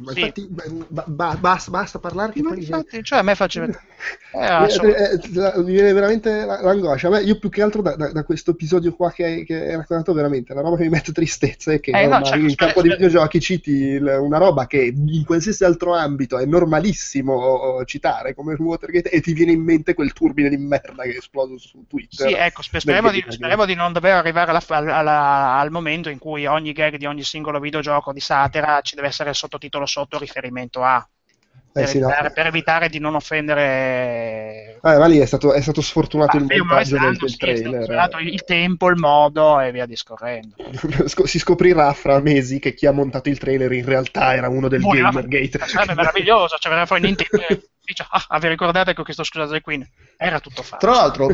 Ma 0.00 0.12
Sì. 0.12 0.20
infatti, 0.20 0.46
ba- 0.88 1.04
ba- 1.06 1.36
basta, 1.38 1.70
basta 1.70 1.98
parlare 1.98 2.32
che 2.32 2.42
poi 2.42 2.58
infatti, 2.58 3.02
cioè 3.02 3.20
a 3.20 3.22
me 3.22 3.34
faceva. 3.34 3.66
Eh, 4.30 4.38
assolut- 4.44 4.94
eh, 4.96 5.18
la- 5.32 5.54
mi 5.56 5.72
viene 5.72 5.92
veramente 5.92 6.44
la- 6.44 6.60
l'angoscia. 6.60 7.08
Me, 7.08 7.20
io 7.22 7.38
più 7.38 7.48
che 7.48 7.62
altro 7.62 7.82
da, 7.82 7.96
da- 7.96 8.12
da 8.12 8.22
questo 8.24 8.52
episodio 8.52 8.94
qua 8.94 9.10
che 9.10 9.24
hai, 9.24 9.44
che 9.44 9.54
hai 9.70 9.74
raccontato 9.76 10.12
veramente, 10.12 10.54
la 10.54 10.60
roba 10.60 10.76
che 10.76 10.82
mi 10.84 10.90
mette 10.90 11.10
tristezza 11.12 11.72
è 11.72 11.80
che 11.80 11.90
Eh, 11.90 12.06
no, 12.06 12.16
ormai 12.16 12.24
cioè, 12.24 12.38
in 12.38 12.50
spero- 12.50 12.66
campo 12.72 12.82
di 12.82 12.88
spero- 12.90 13.06
videogiochi 13.06 13.40
citi 13.40 13.96
una 13.96 14.38
roba 14.38 14.66
che 14.68 14.92
in 14.94 15.24
qualsiasi 15.24 15.64
altro 15.64 15.94
ambito 15.94 16.38
è 16.38 16.44
normalissimo 16.44 17.82
citare 17.86 18.34
come 18.34 18.52
il 18.52 18.60
Watergate 18.60 19.10
e 19.10 19.20
ti 19.20 19.32
viene 19.32 19.52
in 19.52 19.62
mente 19.62 19.94
quel 19.94 20.12
turbine 20.12 20.48
di 20.48 20.56
merda 20.58 21.02
che 21.04 21.14
è 21.14 21.16
esploso 21.16 21.58
su 21.58 21.84
Twitter. 21.88 22.28
Sì, 22.28 22.34
ecco, 22.34 22.62
spe- 22.62 22.80
speriamo, 22.80 23.10
di, 23.10 23.24
speriamo 23.28 23.64
di 23.68 23.74
non 23.74 23.92
dover 23.92 24.14
arrivare 24.14 24.50
alla- 24.50 24.96
alla- 24.96 25.58
al 25.58 25.70
momento 25.70 26.08
in 26.08 26.18
cui 26.18 26.46
ogni 26.46 26.72
gag 26.72 26.96
di 26.96 27.06
ogni 27.06 27.22
singolo 27.22 27.60
videogioco 27.60 28.12
di 28.12 28.20
satira 28.20 28.80
ci 28.82 28.94
deve 28.96 29.08
essere 29.08 29.30
il 29.30 29.36
sottotitolo 29.36 29.86
sotto 29.86 30.18
riferimento 30.18 30.82
a. 30.82 31.06
Eh, 31.72 31.80
Per, 31.80 31.88
sì, 31.88 31.98
no. 32.00 32.08
evitare, 32.08 32.32
per 32.32 32.46
evitare 32.46 32.88
di 32.88 32.98
non 32.98 33.14
offendere 33.14 34.80
Eh, 34.82 34.96
ma 34.98 35.06
lì 35.06 35.18
è 35.18 35.26
stato, 35.26 35.52
è 35.52 35.60
stato 35.60 35.80
sfortunato 35.80 36.36
Ah, 36.36 36.40
il 36.40 36.44
montaggio 36.64 36.98
del, 36.98 37.16
del 37.16 37.28
sì, 37.28 37.50
è 37.50 37.56
stato 37.56 37.76
trailer. 37.76 37.90
usato 37.90 38.18
il 38.18 38.44
tempo, 38.44 38.88
il 38.88 38.96
modo 38.96 39.60
e 39.60 39.70
via 39.70 39.86
discorrendo. 39.86 40.56
Sc- 41.06 41.26
si 41.26 41.38
scoprirà 41.38 41.92
fra 41.92 42.20
mesi 42.20 42.58
che 42.58 42.74
chi 42.74 42.86
ha 42.86 42.92
montato 42.92 43.28
il 43.28 43.38
trailer 43.38 43.70
in 43.72 43.84
realtà 43.84 44.34
era 44.34 44.48
uno 44.48 44.68
del 44.68 44.80
Poi, 44.80 44.98
Gamergate. 45.00 45.58
Sarebbe 45.66 45.94
meraviglioso, 45.94 46.56
cioè 46.58 46.72
verrà 46.72 46.86
fuori 46.86 47.02
Nintendo 47.02 47.42
e 47.48 47.68
dice, 47.84 48.06
ah, 48.08 48.38
vi 48.38 48.48
ricordate 48.48 48.94
che 48.94 49.00
ho 49.00 49.04
chiesto 49.04 49.24
scusa 49.24 49.44
a 49.44 49.48
Zoe 49.48 49.60
Queen? 49.60 49.86
Era 50.16 50.40
tutto 50.40 50.62
fatto. 50.62 50.86
Tra 50.86 50.94
l'altro 50.94 51.26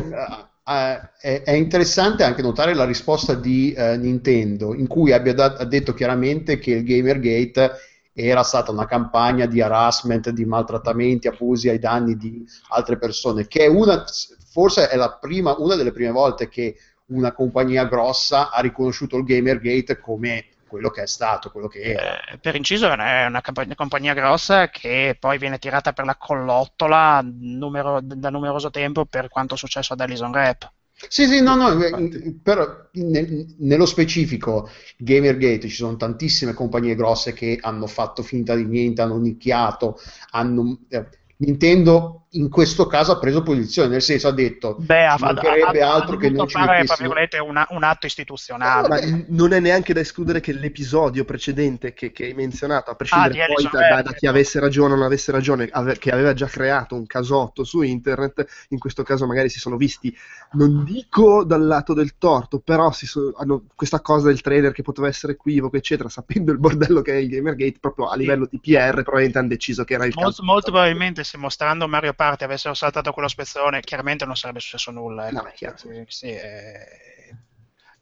eh, 0.67 1.09
è, 1.19 1.41
è 1.43 1.51
interessante 1.51 2.23
anche 2.23 2.41
notare 2.41 2.73
la 2.73 2.85
risposta 2.85 3.35
di 3.35 3.71
eh, 3.73 3.97
Nintendo 3.97 4.73
in 4.73 4.87
cui 4.87 5.11
abbia 5.11 5.57
ha 5.57 5.65
detto 5.65 5.93
chiaramente 5.93 6.57
che 6.57 6.71
il 6.71 6.83
Gamergate 6.83 7.71
era 8.13 8.43
stata 8.43 8.71
una 8.71 8.85
campagna 8.85 9.45
di 9.45 9.61
harassment, 9.61 10.29
di 10.29 10.45
maltrattamenti, 10.45 11.27
abusi 11.27 11.67
ai 11.67 11.79
danni 11.79 12.15
di 12.15 12.45
altre 12.69 12.97
persone, 12.97 13.45
che 13.45 13.65
è 13.65 13.67
una, 13.67 14.05
forse 14.49 14.87
è 14.87 14.97
prima, 15.19 15.53
una 15.57 15.75
delle 15.75 15.91
prime 15.91 16.11
volte 16.11 16.47
che 16.47 16.77
una 17.07 17.33
compagnia 17.33 17.85
grossa 17.85 18.51
ha 18.51 18.61
riconosciuto 18.61 19.17
il 19.17 19.25
Gamergate 19.25 19.99
come 19.99 20.45
quello 20.75 20.89
che 20.89 21.03
è 21.03 21.07
stato, 21.07 21.49
quello 21.51 21.67
che 21.67 21.81
era. 21.81 22.13
Eh, 22.33 22.37
per 22.39 22.55
inciso 22.55 22.89
è 22.89 23.25
una, 23.25 23.39
campagna- 23.41 23.75
compagnia 23.75 24.13
grossa 24.13 24.69
che 24.69 25.15
poi 25.17 25.37
viene 25.37 25.57
tirata 25.59 25.93
per 25.93 26.03
la 26.05 26.17
collottola 26.17 27.21
numero- 27.23 28.01
da 28.01 28.29
numeroso 28.29 28.69
tempo 28.69 29.05
per 29.05 29.29
quanto 29.29 29.53
è 29.55 29.57
successo 29.57 29.93
ad 29.93 30.01
Alison 30.01 30.31
Rap. 30.33 30.71
Sì, 31.07 31.27
sì, 31.27 31.41
no, 31.41 31.55
no, 31.55 31.83
eh, 31.83 31.89
Infatti. 31.89 32.39
però 32.41 32.65
ne- 32.93 33.45
nello 33.59 33.85
specifico 33.85 34.69
Gamergate 34.97 35.67
ci 35.67 35.75
sono 35.75 35.95
tantissime 35.97 36.53
compagnie 36.53 36.95
grosse 36.95 37.33
che 37.33 37.57
hanno 37.61 37.85
fatto 37.85 38.23
finta 38.23 38.55
di 38.55 38.65
niente, 38.65 39.01
hanno 39.01 39.17
nicchiato, 39.17 39.97
hanno... 40.31 40.79
eh, 40.89 41.07
Nintendo 41.37 42.24
in 42.35 42.49
questo 42.49 42.85
caso 42.87 43.11
ha 43.13 43.19
preso 43.19 43.41
posizione, 43.43 43.89
nel 43.89 44.01
senso 44.01 44.27
ha 44.27 44.31
detto 44.31 44.75
Beh, 44.79 45.05
ha, 45.05 45.15
ci 45.15 45.23
mancherebbe 45.23 45.81
ha- 45.81 45.89
ha 45.89 45.93
altro 45.93 46.17
che 46.17 46.31
dovuto 46.31 46.37
non 46.37 46.47
ci 46.47 46.57
mettessimo... 46.57 47.13
una- 47.45 47.67
un 47.71 47.83
atto 47.83 48.05
istituzionale. 48.05 48.87
Ma 48.87 48.99
n- 48.99 49.25
non 49.29 49.53
è 49.53 49.59
neanche 49.59 49.93
da 49.93 49.99
escludere 50.01 50.39
che 50.39 50.51
l'episodio 50.53 51.23
precedente 51.25 51.93
che, 51.93 52.11
che 52.11 52.25
hai 52.25 52.33
menzionato, 52.33 52.91
a 52.91 52.95
prescindere 52.95 53.43
Ah, 53.43 53.47
poi 53.53 53.63
da, 53.71 54.01
da- 54.01 54.13
chi 54.13 54.27
avesse 54.27 54.59
ragione 54.59 54.93
o 54.93 54.95
non 54.95 55.05
avesse 55.05 55.31
ragione, 55.31 55.67
ave- 55.71 55.97
che 55.97 56.11
aveva 56.11 56.33
già 56.33 56.47
creato 56.47 56.95
un 56.95 57.05
casotto 57.05 57.63
su 57.63 57.81
internet, 57.81 58.45
in 58.69 58.79
questo 58.79 59.03
caso 59.03 59.25
magari 59.25 59.49
si 59.49 59.59
sono 59.59 59.77
visti, 59.77 60.15
non 60.53 60.83
dico 60.83 61.43
dal 61.43 61.65
lato 61.65 61.93
del 61.93 62.17
torto, 62.17 62.59
però 62.59 62.91
si 62.91 63.05
so- 63.05 63.33
hanno 63.37 63.65
questa 63.75 64.01
cosa 64.01 64.27
del 64.27 64.41
trailer 64.41 64.71
che 64.71 64.81
poteva 64.83 65.07
essere 65.07 65.33
equivoco, 65.33 65.77
eccetera, 65.77 66.09
sapendo 66.09 66.51
il 66.51 66.57
bordello 66.59 67.01
che 67.01 67.13
è 67.13 67.15
il 67.17 67.29
Gamergate, 67.29 67.77
proprio 67.79 68.07
a 68.07 68.15
livello 68.15 68.47
di 68.49 68.59
PR, 68.59 68.93
probabilmente 69.03 69.37
hanno 69.39 69.47
deciso 69.47 69.83
che 69.83 69.93
era 69.93 70.05
il 70.05 70.13
Molto, 70.15 70.29
caso. 70.29 70.43
molto 70.43 70.71
probabilmente 70.71 71.23
se 71.23 71.37
mostrando 71.37 71.87
Mario 71.87 72.13
Party 72.13 72.23
avessero 72.43 72.73
saltato 72.73 73.11
quello 73.11 73.27
spezzone, 73.27 73.81
chiaramente 73.81 74.25
non 74.25 74.35
sarebbe 74.35 74.59
successo 74.59 74.91
nulla. 74.91 75.27
ecco. 75.27 75.41
No. 75.43 75.51
Sì, 75.75 76.03
sì, 76.07 76.27
eh. 76.29 77.35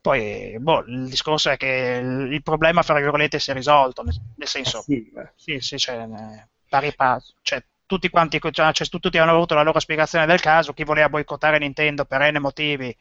Poi, 0.02 0.58
boh, 0.60 0.84
il 0.86 1.08
discorso 1.08 1.50
è 1.50 1.56
che 1.58 2.02
il 2.04 2.44
problema, 2.44 2.82
fra 2.82 2.96
virgolette, 3.00 3.40
si 3.40 3.52
è 3.52 3.54
risolto, 3.54 4.04
nel, 4.04 4.14
senso, 4.48 4.82
Sì, 4.82 5.10
beh. 5.14 5.32
sì, 5.36 5.60
sì, 5.60 5.78
cioè, 5.78 5.96
eh, 6.04 6.48
pari 6.68 6.94
passo, 6.94 7.34
cioè, 7.42 7.64
tutti 7.86 8.10
quanti, 8.10 8.40
cioè, 8.52 8.74
cioè, 8.74 8.88
tutti 8.90 9.18
hanno 9.18 9.32
avuto 9.32 9.54
la 9.56 9.64
loro 9.64 9.80
spiegazione 9.80 10.26
del 10.26 10.42
caso, 10.42 10.74
chi 10.74 10.84
voleva 10.84 11.08
boicottare 11.08 11.58
Nintendo 11.58 12.04
per 12.06 12.30
N 12.34 12.40
motivi 12.42 12.94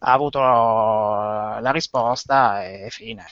ha 0.00 0.12
avuto 0.12 0.40
la 0.40 1.70
risposta 1.70 2.64
e 2.64 2.88
fine. 2.90 3.24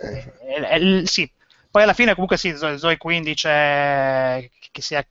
E- 0.00 0.32
e- 0.70 1.00
e- 1.02 1.06
sì. 1.06 1.30
Poi 1.70 1.82
alla 1.82 1.92
fine 1.92 2.12
comunque 2.12 2.36
sì, 2.36 2.54
Zo- 2.56 2.76
Zoe 2.78 2.96
Quinn 2.96 3.22
dice 3.22 4.50
che 4.70 4.82
si, 4.82 4.94
è- 4.94 5.06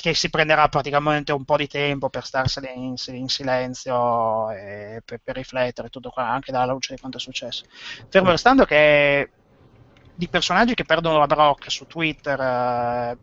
che 0.00 0.14
si 0.14 0.30
prenderà 0.30 0.68
praticamente 0.68 1.32
un 1.32 1.44
po' 1.44 1.56
di 1.56 1.66
tempo 1.66 2.08
per 2.08 2.24
starsene 2.24 2.70
in, 2.70 2.94
in 3.08 3.28
silenzio 3.28 4.48
e 4.52 5.02
per, 5.04 5.20
per 5.24 5.34
riflettere 5.34 5.88
tutto 5.88 6.10
qua, 6.10 6.28
anche 6.28 6.52
dalla 6.52 6.72
luce 6.72 6.94
di 6.94 7.00
quanto 7.00 7.18
è 7.18 7.20
successo. 7.20 7.64
Fermo 8.08 8.30
restando 8.30 8.64
che 8.64 9.28
di 10.14 10.28
personaggi 10.28 10.74
che 10.74 10.84
perdono 10.84 11.18
la 11.18 11.26
brocca 11.26 11.68
su 11.68 11.86
Twitter 11.88 12.40
eh, 12.40 13.18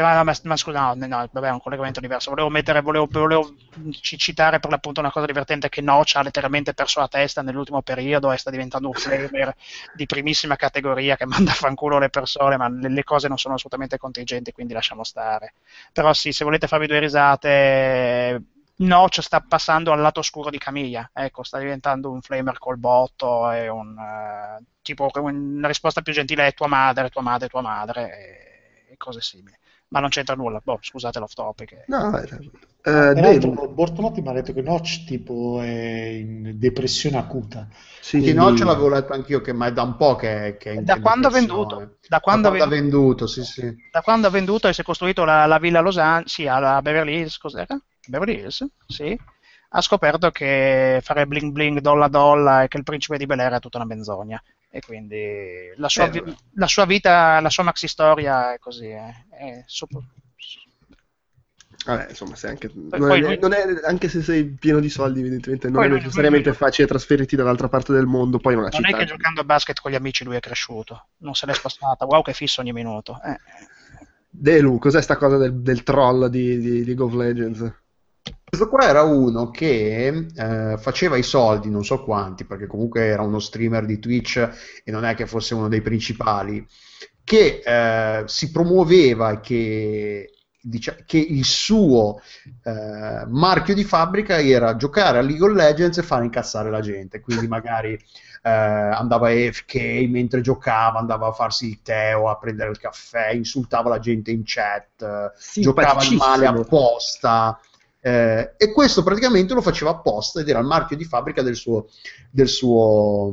no, 0.00 0.24
ma, 0.24 0.34
ma 0.44 0.56
scusa, 0.56 0.94
no, 0.94 1.06
no, 1.06 1.28
vabbè, 1.30 1.48
è 1.48 1.50
un 1.50 1.60
collegamento 1.60 2.00
diverso. 2.00 2.30
Volevo 2.30 2.48
mettere, 2.48 2.80
volevo, 2.80 3.06
volevo 3.10 3.54
ci- 4.00 4.16
citare 4.18 4.58
per 4.60 4.70
l'appunto 4.70 5.00
una 5.00 5.10
cosa 5.10 5.26
divertente 5.26 5.68
che 5.68 5.80
Notch 5.80 6.16
ha 6.16 6.22
letteralmente 6.22 6.74
perso 6.74 7.00
la 7.00 7.08
testa 7.08 7.42
nell'ultimo 7.42 7.82
periodo 7.82 8.32
e 8.32 8.36
sta 8.38 8.50
diventando 8.50 8.88
un 8.88 8.94
flamer 8.94 9.54
di 9.92 10.06
primissima 10.06 10.56
categoria 10.56 11.16
che 11.16 11.26
manda 11.26 11.50
a 11.52 11.54
fanculo 11.54 11.98
le 11.98 12.10
persone, 12.10 12.56
ma 12.56 12.68
le, 12.68 12.88
le 12.88 13.04
cose 13.04 13.28
non 13.28 13.38
sono 13.38 13.54
assolutamente 13.54 13.98
contingenti, 13.98 14.52
quindi 14.52 14.72
lasciamo 14.72 15.04
stare. 15.04 15.54
Però 15.92 16.12
sì, 16.12 16.32
se 16.32 16.44
volete 16.44 16.66
farvi 16.66 16.86
due 16.86 16.98
risate, 16.98 18.42
Notch 18.76 19.20
sta 19.22 19.40
passando 19.40 19.92
al 19.92 20.00
lato 20.00 20.20
oscuro 20.20 20.50
di 20.50 20.58
Camilla, 20.58 21.08
ecco, 21.12 21.42
sta 21.42 21.58
diventando 21.58 22.10
un 22.10 22.20
flamer 22.20 22.58
col 22.58 22.78
botto 22.78 23.50
e 23.50 23.68
un 23.68 23.96
eh, 23.98 24.64
tipo 24.82 25.08
una 25.14 25.66
risposta 25.68 26.02
più 26.02 26.12
gentile 26.12 26.46
è 26.48 26.54
tua 26.54 26.66
madre, 26.66 27.08
tua 27.10 27.22
madre, 27.22 27.48
tua 27.48 27.60
madre 27.62 28.86
e 28.90 28.96
cose 28.96 29.20
simili. 29.20 29.56
Ma 29.88 30.00
non 30.00 30.08
c'entra 30.10 30.34
nulla, 30.34 30.60
boh, 30.62 30.78
scusate 30.80 31.18
l'off 31.18 31.32
topic. 31.34 31.74
No, 31.86 32.18
eh, 32.18 33.14
Peraltro, 33.14 33.50
Dave, 33.50 33.68
Bortolotti 33.68 34.20
mi 34.20 34.28
ha 34.28 34.32
detto 34.32 34.52
che 34.52 34.62
Notch 34.62 35.04
tipo 35.04 35.60
è 35.60 35.68
in 35.68 36.58
depressione 36.58 37.16
acuta. 37.18 37.68
sì, 37.98 38.20
Sì, 38.22 38.32
no, 38.32 38.54
ce 38.56 38.64
l'avevo 38.64 38.88
letto 38.88 39.12
anch'io, 39.12 39.40
che, 39.40 39.52
ma 39.52 39.66
è 39.66 39.72
da 39.72 39.82
un 39.82 39.96
po' 39.96 40.16
che, 40.16 40.56
che 40.58 40.70
è 40.70 40.74
in 40.74 40.84
Da 40.84 40.98
quando 40.98 41.26
ha 41.28 41.30
depressione. 41.30 41.30
venduto? 41.30 41.98
Da 42.06 42.20
quando 42.20 42.48
ha 42.48 42.50
ha 42.62 42.66
venduto, 42.66 43.26
sì, 43.26 43.42
sì. 43.44 43.74
Da 43.90 44.02
quando 44.02 44.26
ha 44.26 44.30
venduto 44.30 44.68
e 44.68 44.72
si 44.72 44.80
è 44.80 44.84
costruito 44.84 45.24
la, 45.24 45.46
la 45.46 45.58
villa 45.58 45.78
a 45.78 45.82
Los 45.82 45.96
Angeles, 45.98 46.32
sì, 46.32 46.46
alla 46.46 46.82
Beverly 46.82 47.18
Hills, 47.20 47.38
cos'era? 47.38 47.78
Beverly 48.06 48.38
Hills, 48.40 48.66
sì. 48.86 49.16
ha 49.70 49.80
scoperto 49.80 50.30
che 50.30 50.98
fare 51.02 51.26
bling 51.26 51.52
bling 51.52 51.78
dolla 51.80 52.08
dolla 52.08 52.62
e 52.64 52.68
che 52.68 52.76
il 52.78 52.82
principe 52.82 53.16
di 53.18 53.26
Bel 53.26 53.38
Air 53.40 53.52
è 53.54 53.60
tutta 53.60 53.78
una 53.78 53.86
menzogna. 53.86 54.42
E 54.74 54.80
quindi 54.80 55.72
la 55.76 55.88
sua, 55.88 56.08
vi- 56.08 56.36
la 56.54 56.66
sua 56.66 56.84
vita, 56.84 57.38
la 57.38 57.48
sua 57.48 57.62
maxi 57.62 57.86
storia 57.86 58.54
è 58.54 58.58
così. 58.58 58.88
È, 58.88 59.14
è 59.30 59.62
super- 59.66 60.02
Vabbè, 61.86 62.06
insomma, 62.08 62.34
sei 62.34 62.50
anche, 62.50 62.70
non 62.74 63.10
è- 63.12 63.20
lui- 63.20 63.38
non 63.38 63.52
è- 63.52 63.64
anche 63.84 64.08
se 64.08 64.20
sei 64.22 64.44
pieno 64.46 64.80
di 64.80 64.88
soldi, 64.88 65.20
evidentemente 65.20 65.68
non 65.68 65.76
Poi 65.76 65.86
è 65.86 65.92
necessariamente 65.92 66.48
lui- 66.48 66.56
facile 66.58 66.88
trasferirti 66.88 67.36
dall'altra 67.36 67.68
parte 67.68 67.92
del 67.92 68.06
mondo, 68.06 68.38
poi 68.38 68.54
in 68.54 68.58
una 68.60 68.68
Non 68.70 68.82
città. 68.82 68.96
è 68.96 69.00
che 69.00 69.06
giocando 69.06 69.42
a 69.42 69.44
basket 69.44 69.80
con 69.80 69.90
gli 69.92 69.94
amici 69.94 70.24
lui 70.24 70.34
è 70.36 70.40
cresciuto, 70.40 71.08
non 71.18 71.34
se 71.34 71.46
l'è 71.46 71.52
spostata. 71.54 72.04
Wow, 72.06 72.22
che 72.22 72.32
fisso 72.32 72.60
ogni 72.60 72.72
minuto. 72.72 73.20
Eh, 73.24 73.38
Delu, 74.28 74.78
cos'è 74.78 75.00
sta 75.02 75.16
cosa 75.16 75.36
del, 75.36 75.60
del 75.60 75.82
troll 75.84 76.26
di, 76.26 76.58
di 76.58 76.84
League 76.84 77.04
of 77.04 77.12
Legends? 77.14 77.72
Questo 78.54 78.72
qua 78.72 78.86
era 78.86 79.02
uno 79.02 79.50
che 79.50 80.28
eh, 80.32 80.76
faceva 80.78 81.16
i 81.16 81.24
soldi, 81.24 81.70
non 81.70 81.84
so 81.84 82.04
quanti, 82.04 82.44
perché 82.44 82.68
comunque 82.68 83.04
era 83.04 83.22
uno 83.22 83.40
streamer 83.40 83.84
di 83.84 83.98
Twitch 83.98 84.36
e 84.84 84.92
non 84.92 85.04
è 85.04 85.16
che 85.16 85.26
fosse 85.26 85.54
uno 85.54 85.66
dei 85.66 85.80
principali, 85.80 86.64
che 87.24 87.62
eh, 87.64 88.22
si 88.26 88.52
promuoveva 88.52 89.40
che, 89.40 90.34
dicia- 90.60 90.94
che 91.04 91.18
il 91.18 91.44
suo 91.44 92.20
eh, 92.62 93.24
marchio 93.26 93.74
di 93.74 93.82
fabbrica 93.82 94.40
era 94.40 94.76
giocare 94.76 95.18
a 95.18 95.22
League 95.22 95.44
of 95.44 95.56
Legends 95.56 95.98
e 95.98 96.02
fare 96.04 96.24
incazzare 96.24 96.70
la 96.70 96.80
gente. 96.80 97.18
Quindi 97.18 97.48
magari 97.48 97.94
eh, 97.94 98.50
andava 98.50 99.30
AFK 99.30 100.06
mentre 100.08 100.42
giocava, 100.42 101.00
andava 101.00 101.26
a 101.26 101.32
farsi 101.32 101.70
il 101.70 101.82
tè 101.82 102.16
o 102.16 102.28
a 102.28 102.38
prendere 102.38 102.70
il 102.70 102.78
caffè, 102.78 103.32
insultava 103.32 103.88
la 103.88 103.98
gente 103.98 104.30
in 104.30 104.42
chat, 104.44 105.32
giocava 105.54 106.04
male 106.16 106.46
apposta. 106.46 107.58
Eh, 108.06 108.52
e 108.58 108.70
questo 108.72 109.02
praticamente 109.02 109.54
lo 109.54 109.62
faceva 109.62 109.90
apposta 109.92 110.40
ed 110.40 110.48
era 110.50 110.58
il 110.58 110.66
marchio 110.66 110.94
di 110.96 111.04
fabbrica 111.04 111.40
del 111.40 111.56
suo, 111.56 111.86
del 112.30 112.48
suo, 112.48 113.32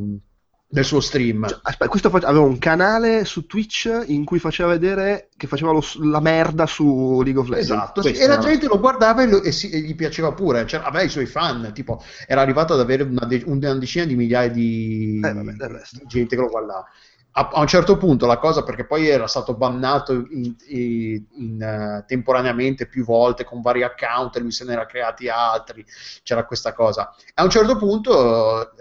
del 0.65 0.85
suo 0.85 1.01
stream. 1.01 1.45
Cioè, 1.45 1.59
aspetta, 1.63 1.89
questo 1.89 2.09
fa- 2.09 2.19
aveva 2.23 2.45
un 2.45 2.57
canale 2.57 3.25
su 3.25 3.45
Twitch 3.45 4.03
in 4.05 4.23
cui 4.23 4.39
faceva 4.39 4.69
vedere 4.69 5.27
che 5.35 5.47
faceva 5.47 5.73
lo 5.73 5.83
la 6.03 6.21
merda 6.21 6.65
su 6.67 7.21
League 7.21 7.41
of 7.41 7.49
Legends. 7.49 7.69
Esatto, 7.69 8.01
sì, 8.01 8.13
e 8.13 8.25
la 8.27 8.37
gente 8.37 8.67
lo 8.67 8.79
guardava 8.79 9.23
e, 9.23 9.27
lo- 9.27 9.43
e 9.43 9.51
si- 9.51 9.69
e 9.69 9.79
gli 9.81 9.93
piaceva 9.95 10.31
pure, 10.31 10.65
cioè, 10.65 10.79
aveva 10.81 11.03
i 11.03 11.09
suoi 11.09 11.25
fan, 11.25 11.71
tipo, 11.73 12.01
era 12.25 12.39
arrivato 12.39 12.73
ad 12.73 12.79
avere 12.79 13.03
una, 13.03 13.25
de- 13.25 13.43
una 13.45 13.73
decina 13.73 14.05
di 14.05 14.15
migliaia 14.15 14.49
di, 14.49 15.19
Eh, 15.21 15.33
vabbè, 15.33 15.51
di 15.51 16.05
gente 16.07 16.35
che 16.37 16.41
lo 16.41 16.47
guardava. 16.47 16.85
A, 17.33 17.47
a 17.53 17.61
un 17.61 17.67
certo 17.67 17.95
punto 17.95 18.25
la 18.25 18.37
cosa, 18.37 18.61
perché 18.63 18.85
poi 18.85 19.07
era 19.07 19.25
stato 19.25 19.53
bannato 19.55 20.11
in- 20.31 20.53
in- 20.67 21.23
in, 21.35 21.61
eh, 21.61 22.03
temporaneamente 22.05 22.87
più 22.87 23.05
volte 23.05 23.45
con 23.45 23.61
vari 23.61 23.83
account 23.83 24.35
lui 24.39 24.51
se 24.51 24.65
ne 24.65 24.73
era 24.73 24.85
creati 24.85 25.29
altri, 25.29 25.85
c'era 26.23 26.43
questa 26.45 26.73
cosa. 26.73 27.15
A 27.35 27.43
un 27.43 27.49
certo 27.49 27.77
punto 27.77 28.73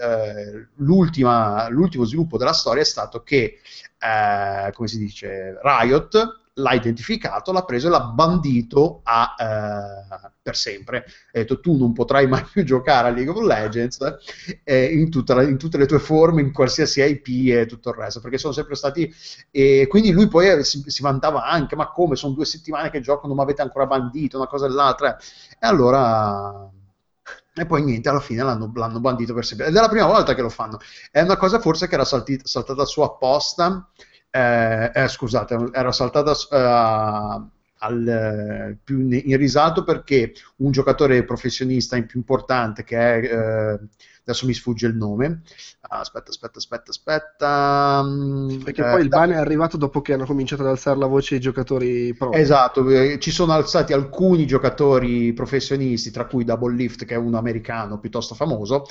l'ultima- 0.76 1.68
l'ultimo 1.68 2.04
sviluppo 2.04 2.36
della 2.38 2.52
storia 2.52 2.82
è 2.82 2.84
stato 2.84 3.22
che, 3.22 3.60
eh, 3.98 4.72
come 4.72 4.88
si 4.88 4.98
dice, 4.98 5.58
Riot 5.62 6.39
l'ha 6.60 6.72
identificato, 6.72 7.52
l'ha 7.52 7.64
preso 7.64 7.86
e 7.88 7.90
l'ha 7.90 8.00
bandito 8.00 9.00
a, 9.04 9.34
eh, 9.38 10.30
per 10.42 10.56
sempre. 10.56 10.98
Ha 11.32 11.38
detto 11.38 11.60
tu 11.60 11.76
non 11.76 11.92
potrai 11.92 12.26
mai 12.26 12.44
più 12.44 12.64
giocare 12.64 13.08
a 13.08 13.10
League 13.10 13.30
of 13.32 13.44
Legends 13.44 13.98
eh, 14.64 14.84
in, 14.86 15.10
tutta 15.10 15.34
la- 15.34 15.42
in 15.42 15.58
tutte 15.58 15.78
le 15.78 15.86
tue 15.86 15.98
forme, 15.98 16.40
in 16.42 16.52
qualsiasi 16.52 17.02
IP 17.02 17.52
e 17.52 17.66
tutto 17.66 17.90
il 17.90 17.96
resto, 17.96 18.20
perché 18.20 18.38
sono 18.38 18.52
sempre 18.52 18.74
stati... 18.74 19.12
E 19.50 19.86
quindi 19.88 20.12
lui 20.12 20.28
poi 20.28 20.48
eh, 20.48 20.64
si, 20.64 20.82
si 20.86 21.02
vantava 21.02 21.44
anche, 21.44 21.76
ma 21.76 21.90
come, 21.90 22.16
sono 22.16 22.34
due 22.34 22.44
settimane 22.44 22.90
che 22.90 23.00
gioco, 23.00 23.26
non 23.26 23.36
mi 23.36 23.42
avete 23.42 23.62
ancora 23.62 23.86
bandito, 23.86 24.36
una 24.36 24.46
cosa 24.46 24.66
e 24.66 24.70
l'altra. 24.70 25.16
E 25.16 25.66
allora... 25.66 26.68
E 27.52 27.66
poi 27.66 27.82
niente, 27.82 28.08
alla 28.08 28.20
fine 28.20 28.42
l'hanno, 28.42 28.70
l'hanno 28.74 29.00
bandito 29.00 29.34
per 29.34 29.44
sempre. 29.44 29.66
Ed 29.66 29.76
è 29.76 29.80
la 29.80 29.88
prima 29.88 30.06
volta 30.06 30.34
che 30.34 30.40
lo 30.42 30.48
fanno. 30.48 30.78
È 31.10 31.20
una 31.20 31.36
cosa 31.36 31.58
forse 31.58 31.88
che 31.88 31.94
era 31.94 32.04
salti- 32.04 32.40
saltata 32.42 32.84
su 32.84 33.00
apposta. 33.02 33.88
Eh, 34.30 34.90
eh, 34.94 35.08
scusate, 35.08 35.70
era 35.72 35.92
saltata 35.92 36.32
eh, 36.32 37.50
al, 37.82 38.06
eh, 38.08 38.78
più 38.82 39.00
in, 39.00 39.20
in 39.24 39.36
risalto 39.36 39.84
perché 39.84 40.32
un 40.56 40.70
giocatore 40.70 41.24
professionista 41.24 42.00
più 42.02 42.18
importante 42.18 42.84
che 42.84 42.96
è 42.98 43.74
eh, 43.74 43.80
adesso 44.22 44.46
mi 44.46 44.54
sfugge 44.54 44.86
il 44.86 44.96
nome. 44.96 45.42
Aspetta, 45.80 46.30
aspetta, 46.30 46.58
aspetta, 46.58 46.90
aspetta. 46.90 48.02
mm, 48.04 48.60
Perché 48.60 48.82
eh, 48.82 48.90
poi 48.90 49.02
il 49.02 49.08
da- 49.08 49.18
ban 49.18 49.30
è 49.32 49.36
arrivato 49.36 49.76
dopo 49.76 50.00
che 50.00 50.12
hanno 50.12 50.26
cominciato 50.26 50.62
ad 50.62 50.68
alzare 50.68 50.98
la 50.98 51.06
voce 51.06 51.36
i 51.36 51.40
giocatori 51.40 52.14
pro. 52.14 52.30
Esatto, 52.32 52.88
eh, 52.88 53.18
ci 53.18 53.30
sono 53.32 53.52
alzati 53.52 53.92
alcuni 53.92 54.46
giocatori 54.46 55.32
professionisti, 55.32 56.10
tra 56.12 56.26
cui 56.26 56.44
Double 56.44 56.74
Lift, 56.74 57.04
che 57.04 57.14
è 57.14 57.18
un 57.18 57.34
americano 57.34 57.98
piuttosto 57.98 58.34
famoso, 58.36 58.84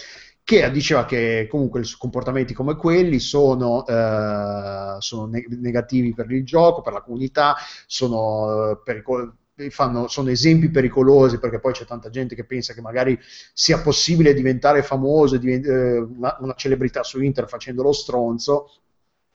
che 0.50 0.72
diceva 0.72 1.06
che 1.06 1.48
comunque 1.48 1.84
comportamenti 1.98 2.54
come 2.56 2.76
quelli 2.76 3.20
sono, 3.20 3.86
eh, 3.86 4.96
sono 5.00 5.26
ne- 5.28 5.46
negativi 5.62 6.14
per 6.16 6.32
il 6.32 6.44
gioco, 6.44 6.82
per 6.82 6.94
la 6.94 7.02
comunità, 7.02 7.56
sono, 7.86 8.72
eh, 8.72 8.78
pericol- 8.84 9.32
fanno- 9.70 10.08
sono 10.08 10.30
esempi 10.30 10.70
pericolosi 10.72 11.38
perché 11.38 11.60
poi 11.60 11.74
c'è 11.74 11.86
tanta 11.86 12.10
gente 12.10 12.34
che 12.34 12.46
pensa 12.46 12.74
che 12.74 12.82
magari 12.82 13.20
sia 13.54 13.80
possibile 13.82 14.34
diventare 14.34 14.82
famoso 14.82 15.36
e 15.36 15.40
diven- 15.40 15.66
eh, 15.66 15.98
una, 16.00 16.38
una 16.40 16.54
celebrità 16.56 17.04
su 17.04 17.22
internet 17.22 17.52
facendo 17.52 17.84
lo 17.84 17.92
stronzo 17.92 18.72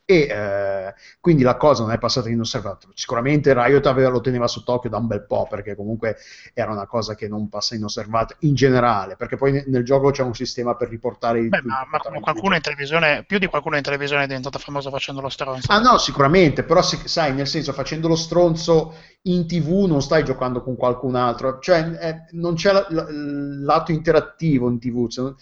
e 0.07 0.27
eh, 0.31 0.95
quindi 1.21 1.43
la 1.43 1.57
cosa 1.57 1.83
non 1.83 1.93
è 1.93 1.99
passata 1.99 2.29
inosservata. 2.29 2.89
Sicuramente 2.95 3.55
Riot 3.55 3.87
aveva, 3.87 4.11
lo 4.11 4.21
teneva 4.21 4.47
sott'occhio 4.47 4.91
da 4.91 4.99
un 4.99 5.07
bel 5.07 5.25
po' 5.27 5.47
perché 5.49 5.75
comunque 5.75 6.17
era 6.53 6.73
una 6.73 6.87
cosa 6.87 7.15
che 7.15 7.29
non 7.29 7.49
passa 7.49 7.75
inosservata 7.75 8.37
in 8.41 8.55
generale, 8.55 9.17
perché 9.17 9.37
poi 9.37 9.53
ne- 9.53 9.65
nel 9.67 9.85
gioco 9.85 10.11
c'è 10.11 10.23
un 10.23 10.35
sistema 10.35 10.77
per 10.77 10.89
riportare 10.89 11.41
i 11.41 11.49
Beh, 11.49 11.63
ma, 11.63 11.87
ma 11.91 12.21
qualcuno 12.21 12.55
in 12.55 12.61
televisione, 12.61 13.25
più 13.25 13.39
di 13.39 13.47
qualcuno 13.47 13.77
in 13.77 13.83
televisione 13.83 14.25
è 14.25 14.27
diventato 14.27 14.59
famoso 14.59 14.91
facendo 14.91 15.21
lo 15.21 15.29
stronzo. 15.29 15.73
Ah 15.73 15.81
no, 15.81 15.99
sicuramente, 15.99 16.65
però 16.65 16.83
se- 16.83 17.07
sai, 17.09 17.33
nel 17.33 17.47
senso, 17.47 17.73
facendo 17.73 18.09
lo 18.09 18.17
stronzo 18.17 18.95
in 19.23 19.47
TV 19.47 19.85
non 19.87 20.03
stai 20.03 20.23
giocando 20.25 20.63
con 20.63 20.77
qualcun 20.77 21.15
altro, 21.15 21.59
cioè 21.61 21.81
eh, 22.01 22.25
non 22.33 22.55
c'è 22.55 22.73
la- 22.73 22.87
il 23.09 23.63
lato 23.63 23.93
interattivo 23.93 24.69
in 24.69 24.79
TV. 24.79 25.09
non- 25.17 25.35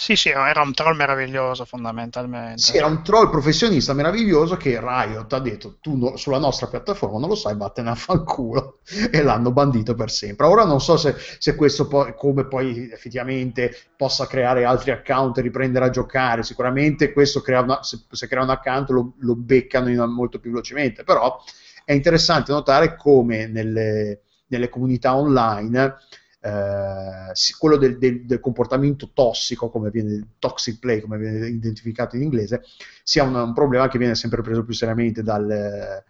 Sì, 0.00 0.16
sì, 0.16 0.30
era 0.30 0.62
un 0.62 0.72
troll 0.72 0.96
meraviglioso 0.96 1.66
fondamentalmente. 1.66 2.62
Sì, 2.62 2.78
era 2.78 2.86
un 2.86 3.04
troll 3.04 3.28
professionista 3.28 3.92
meraviglioso 3.92 4.56
che 4.56 4.80
Riot 4.80 5.30
ha 5.34 5.38
detto 5.40 5.76
tu 5.78 5.94
no- 5.94 6.16
sulla 6.16 6.38
nostra 6.38 6.68
piattaforma 6.68 7.18
non 7.18 7.28
lo 7.28 7.34
sai, 7.34 7.54
vattene 7.54 7.90
a 7.90 7.94
fanculo 7.94 8.78
e 9.12 9.22
l'hanno 9.22 9.52
bandito 9.52 9.94
per 9.94 10.10
sempre. 10.10 10.46
Ora 10.46 10.64
non 10.64 10.80
so 10.80 10.96
se, 10.96 11.14
se 11.38 11.54
questo 11.54 11.86
poi, 11.86 12.14
come 12.16 12.46
poi 12.46 12.88
effettivamente 12.90 13.76
possa 13.94 14.26
creare 14.26 14.64
altri 14.64 14.90
account 14.90 15.36
e 15.36 15.42
riprendere 15.42 15.84
a 15.84 15.90
giocare, 15.90 16.44
sicuramente 16.44 17.12
questo 17.12 17.42
crea 17.42 17.60
una, 17.60 17.82
se, 17.82 18.00
se 18.10 18.26
crea 18.26 18.42
un 18.42 18.50
account 18.50 18.88
lo, 18.88 19.12
lo 19.18 19.36
beccano 19.36 19.90
in- 19.90 19.98
molto 20.10 20.40
più 20.40 20.50
velocemente, 20.50 21.04
però 21.04 21.38
è 21.84 21.92
interessante 21.92 22.52
notare 22.52 22.96
come 22.96 23.46
nelle, 23.48 24.22
nelle 24.46 24.70
comunità 24.70 25.14
online 25.14 25.98
eh, 26.40 27.32
quello 27.58 27.76
del, 27.76 27.98
del- 27.98 28.24
del 28.26 28.40
comportamento 28.40 29.10
tossico, 29.12 29.68
come 29.70 29.90
viene 29.90 30.34
toxic 30.38 30.78
play, 30.78 31.00
come 31.00 31.18
viene 31.18 31.48
identificato 31.48 32.16
in 32.16 32.22
inglese, 32.22 32.62
sia 33.02 33.24
un, 33.24 33.34
un 33.34 33.52
problema 33.54 33.88
che 33.88 33.98
viene 33.98 34.14
sempre 34.14 34.42
preso 34.42 34.64
più 34.64 34.74
seriamente 34.74 35.22
dal- 35.22 36.02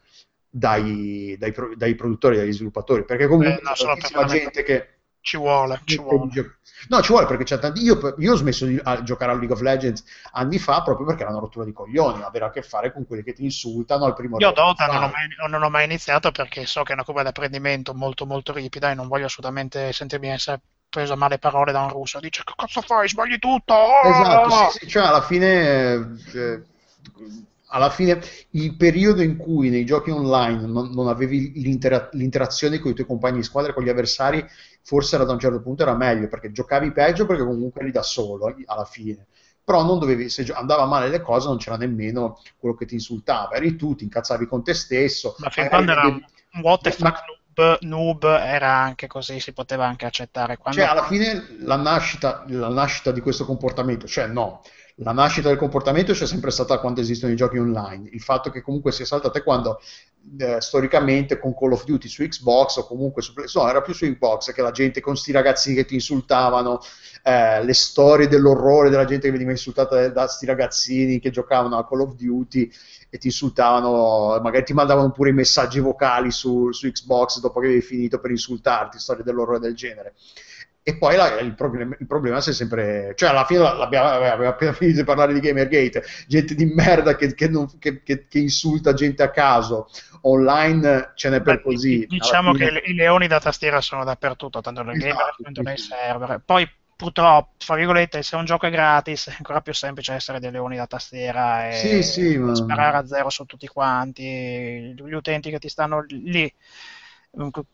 dai, 0.52 1.36
dai 1.38 1.52
dai 1.76 1.94
produttori, 1.94 2.36
dagli 2.36 2.52
sviluppatori, 2.52 3.04
perché 3.04 3.26
comunque 3.26 3.54
Eh, 3.54 3.62
c'è 3.74 3.84
tantissima 3.84 4.24
gente 4.24 4.62
che 4.62 4.88
Ci 5.22 5.36
vuole, 5.36 5.80
ci 5.84 5.98
vuole. 5.98 6.58
No, 6.88 7.02
ci 7.02 7.12
vuole 7.12 7.26
perché 7.26 7.44
c'è 7.44 7.58
tanti. 7.58 7.82
Io, 7.82 8.14
io 8.18 8.32
ho 8.32 8.36
smesso 8.36 8.64
di 8.64 8.80
a 8.82 9.02
giocare 9.02 9.32
a 9.32 9.34
League 9.34 9.52
of 9.52 9.60
Legends 9.60 10.02
anni 10.32 10.58
fa 10.58 10.82
proprio 10.82 11.06
perché 11.06 11.22
era 11.22 11.30
una 11.30 11.40
rottura 11.40 11.64
di 11.66 11.72
coglioni, 11.72 12.22
avere 12.22 12.46
a 12.46 12.50
che 12.50 12.62
fare 12.62 12.90
con 12.92 13.06
quelli 13.06 13.22
che 13.22 13.34
ti 13.34 13.44
insultano 13.44 14.06
al 14.06 14.14
primo 14.14 14.38
Io 14.38 14.50
Dota 14.52 14.86
non 14.86 14.96
ho, 14.96 15.08
fai. 15.08 15.10
mai, 15.10 15.50
non 15.50 15.62
ho 15.62 15.68
mai 15.68 15.84
iniziato 15.84 16.30
perché 16.30 16.64
so 16.64 16.82
che 16.82 16.92
è 16.92 16.94
una 16.94 17.04
curva 17.04 17.22
di 17.22 17.28
apprendimento 17.28 17.94
molto 17.94 18.24
molto 18.24 18.52
ripida 18.52 18.90
e 18.90 18.94
non 18.94 19.08
voglio 19.08 19.26
assolutamente 19.26 19.92
sentirmi 19.92 20.30
essere 20.30 20.60
preso 20.88 21.12
a 21.12 21.16
male 21.16 21.38
parole 21.38 21.70
da 21.72 21.82
un 21.82 21.90
russo. 21.90 22.18
Dice 22.18 22.42
che 22.42 22.54
cosa 22.56 22.80
fai? 22.80 23.08
Sbagli 23.08 23.38
tutto! 23.38 23.74
Oh!" 23.74 24.08
Esatto, 24.08 24.70
sì, 24.70 24.78
sì, 24.78 24.88
cioè 24.88 25.06
alla 25.06 25.22
fine, 25.22 26.18
eh, 26.32 26.62
alla 27.70 27.90
fine 27.90 28.20
il 28.50 28.76
periodo 28.76 29.22
in 29.22 29.36
cui 29.36 29.70
nei 29.70 29.84
giochi 29.84 30.10
online 30.10 30.66
non, 30.66 30.90
non 30.90 31.08
avevi 31.08 31.52
l'intera- 31.60 32.08
l'interazione 32.12 32.78
con 32.78 32.90
i 32.90 32.94
tuoi 32.94 33.06
compagni 33.06 33.38
di 33.38 33.42
squadra 33.44 33.72
con 33.72 33.82
gli 33.84 33.88
avversari, 33.88 34.44
forse 34.82 35.16
da 35.16 35.32
un 35.32 35.38
certo 35.38 35.60
punto 35.62 35.82
era 35.82 35.94
meglio 35.94 36.28
perché 36.28 36.52
giocavi 36.52 36.92
peggio 36.92 37.26
perché 37.26 37.44
comunque 37.44 37.82
eri 37.82 37.90
da 37.92 38.02
solo 38.02 38.54
alla 38.66 38.84
fine. 38.84 39.26
Però 39.62 39.84
non 39.84 39.98
dovevi, 40.00 40.28
se 40.30 40.42
andava 40.52 40.84
male 40.86 41.08
le 41.08 41.20
cose, 41.20 41.46
non 41.46 41.58
c'era 41.58 41.76
nemmeno 41.76 42.40
quello 42.58 42.74
che 42.74 42.86
ti 42.86 42.94
insultava, 42.94 43.54
eri 43.54 43.76
tu, 43.76 43.94
ti 43.94 44.04
incazzavi 44.04 44.46
con 44.46 44.64
te 44.64 44.74
stesso. 44.74 45.36
Ma 45.38 45.50
fin 45.50 45.68
quando 45.68 45.92
era 45.92 46.02
vedevi- 46.02 46.24
un 46.54 46.60
what 46.62 46.80
the 46.82 46.96
Ma- 46.98 47.10
fuck 47.12 47.24
noob, 47.54 47.78
noob 47.82 48.24
era 48.24 48.72
anche 48.72 49.06
così, 49.06 49.38
si 49.38 49.52
poteva 49.52 49.86
anche 49.86 50.06
accettare. 50.06 50.56
Quando... 50.56 50.80
Cioè, 50.80 50.90
alla 50.90 51.04
fine 51.04 51.46
la 51.60 51.76
nascita, 51.76 52.44
la 52.48 52.68
nascita 52.68 53.12
di 53.12 53.20
questo 53.20 53.44
comportamento, 53.44 54.08
cioè 54.08 54.26
no, 54.26 54.62
la 55.02 55.12
nascita 55.12 55.48
del 55.48 55.56
comportamento 55.56 56.12
c'è 56.12 56.26
sempre 56.26 56.50
stata 56.50 56.78
quando 56.78 57.00
esistono 57.00 57.32
i 57.32 57.36
giochi 57.36 57.56
online. 57.56 58.08
Il 58.12 58.20
fatto 58.20 58.50
che 58.50 58.60
comunque 58.60 58.92
sia 58.92 59.06
saltata 59.06 59.38
è 59.38 59.42
quando 59.42 59.80
eh, 60.38 60.60
storicamente 60.60 61.38
con 61.38 61.54
Call 61.56 61.72
of 61.72 61.84
Duty 61.84 62.06
su 62.06 62.22
Xbox 62.22 62.76
o 62.76 62.86
comunque 62.86 63.22
su 63.22 63.32
no, 63.54 63.68
era 63.68 63.80
più 63.80 63.94
su 63.94 64.04
Xbox 64.04 64.52
che 64.52 64.60
la 64.60 64.72
gente 64.72 65.00
con 65.00 65.16
sti 65.16 65.32
ragazzini 65.32 65.76
che 65.76 65.86
ti 65.86 65.94
insultavano 65.94 66.80
eh, 67.22 67.64
le 67.64 67.72
storie 67.72 68.28
dell'orrore 68.28 68.90
della 68.90 69.06
gente 69.06 69.26
che 69.26 69.32
veniva 69.32 69.50
insultata 69.52 69.96
da, 69.96 70.08
da 70.08 70.26
sti 70.26 70.44
ragazzini 70.44 71.18
che 71.18 71.30
giocavano 71.30 71.78
a 71.78 71.86
Call 71.86 72.00
of 72.00 72.14
Duty 72.14 72.70
e 73.08 73.18
ti 73.18 73.28
insultavano, 73.28 74.38
magari 74.42 74.64
ti 74.64 74.74
mandavano 74.74 75.10
pure 75.12 75.30
i 75.30 75.34
messaggi 75.34 75.80
vocali 75.80 76.30
su, 76.30 76.70
su 76.72 76.90
Xbox 76.90 77.40
dopo 77.40 77.58
che 77.58 77.66
avevi 77.66 77.80
finito 77.80 78.20
per 78.20 78.30
insultarti, 78.30 78.98
storie 78.98 79.24
dell'orrore 79.24 79.58
del 79.60 79.74
genere. 79.74 80.14
E 80.82 80.96
poi 80.96 81.14
la, 81.14 81.38
il, 81.40 81.54
problema, 81.54 81.94
il 82.00 82.06
problema 82.06 82.38
è 82.38 82.40
sempre, 82.40 83.12
cioè 83.14 83.28
alla 83.28 83.44
fine 83.44 83.66
abbiamo, 83.66 84.08
abbiamo 84.08 84.48
appena 84.48 84.72
finito 84.74 84.98
di 84.98 85.04
parlare 85.04 85.34
di 85.34 85.40
Gamergate, 85.40 86.02
gente 86.26 86.54
di 86.54 86.64
merda 86.64 87.16
che, 87.16 87.34
che, 87.34 87.48
non, 87.48 87.68
che, 87.78 88.02
che, 88.02 88.26
insulta 88.32 88.94
gente 88.94 89.22
a 89.22 89.30
caso, 89.30 89.88
online 90.22 91.12
ce 91.14 91.28
n'è 91.28 91.42
per 91.42 91.60
così. 91.62 92.06
Diciamo 92.08 92.54
fine... 92.54 92.80
che 92.80 92.90
i 92.90 92.94
leoni 92.94 93.26
da 93.26 93.40
tastiera 93.40 93.82
sono 93.82 94.04
dappertutto, 94.04 94.62
tanto 94.62 94.82
nel 94.82 94.96
esatto, 94.96 95.14
gamer 95.14 95.34
quanto 95.36 95.62
nei 95.62 95.76
server. 95.76 96.42
Poi 96.44 96.68
purtroppo, 96.96 97.52
fra 97.58 97.76
virgolette, 97.76 98.22
se 98.22 98.36
un 98.36 98.44
gioco 98.44 98.66
è 98.66 98.70
gratis 98.70 99.28
è 99.28 99.34
ancora 99.36 99.60
più 99.60 99.72
semplice 99.72 100.12
essere 100.12 100.40
dei 100.40 100.50
leoni 100.50 100.76
da 100.76 100.86
tastiera 100.86 101.68
e 101.68 101.72
sì, 101.72 102.02
sì, 102.02 102.36
ma... 102.36 102.54
sparare 102.54 102.98
a 102.98 103.06
zero 103.06 103.30
su 103.30 103.44
tutti 103.44 103.66
quanti, 103.66 104.94
gli 104.94 105.12
utenti 105.12 105.50
che 105.50 105.58
ti 105.58 105.68
stanno 105.68 106.04
lì. 106.08 106.52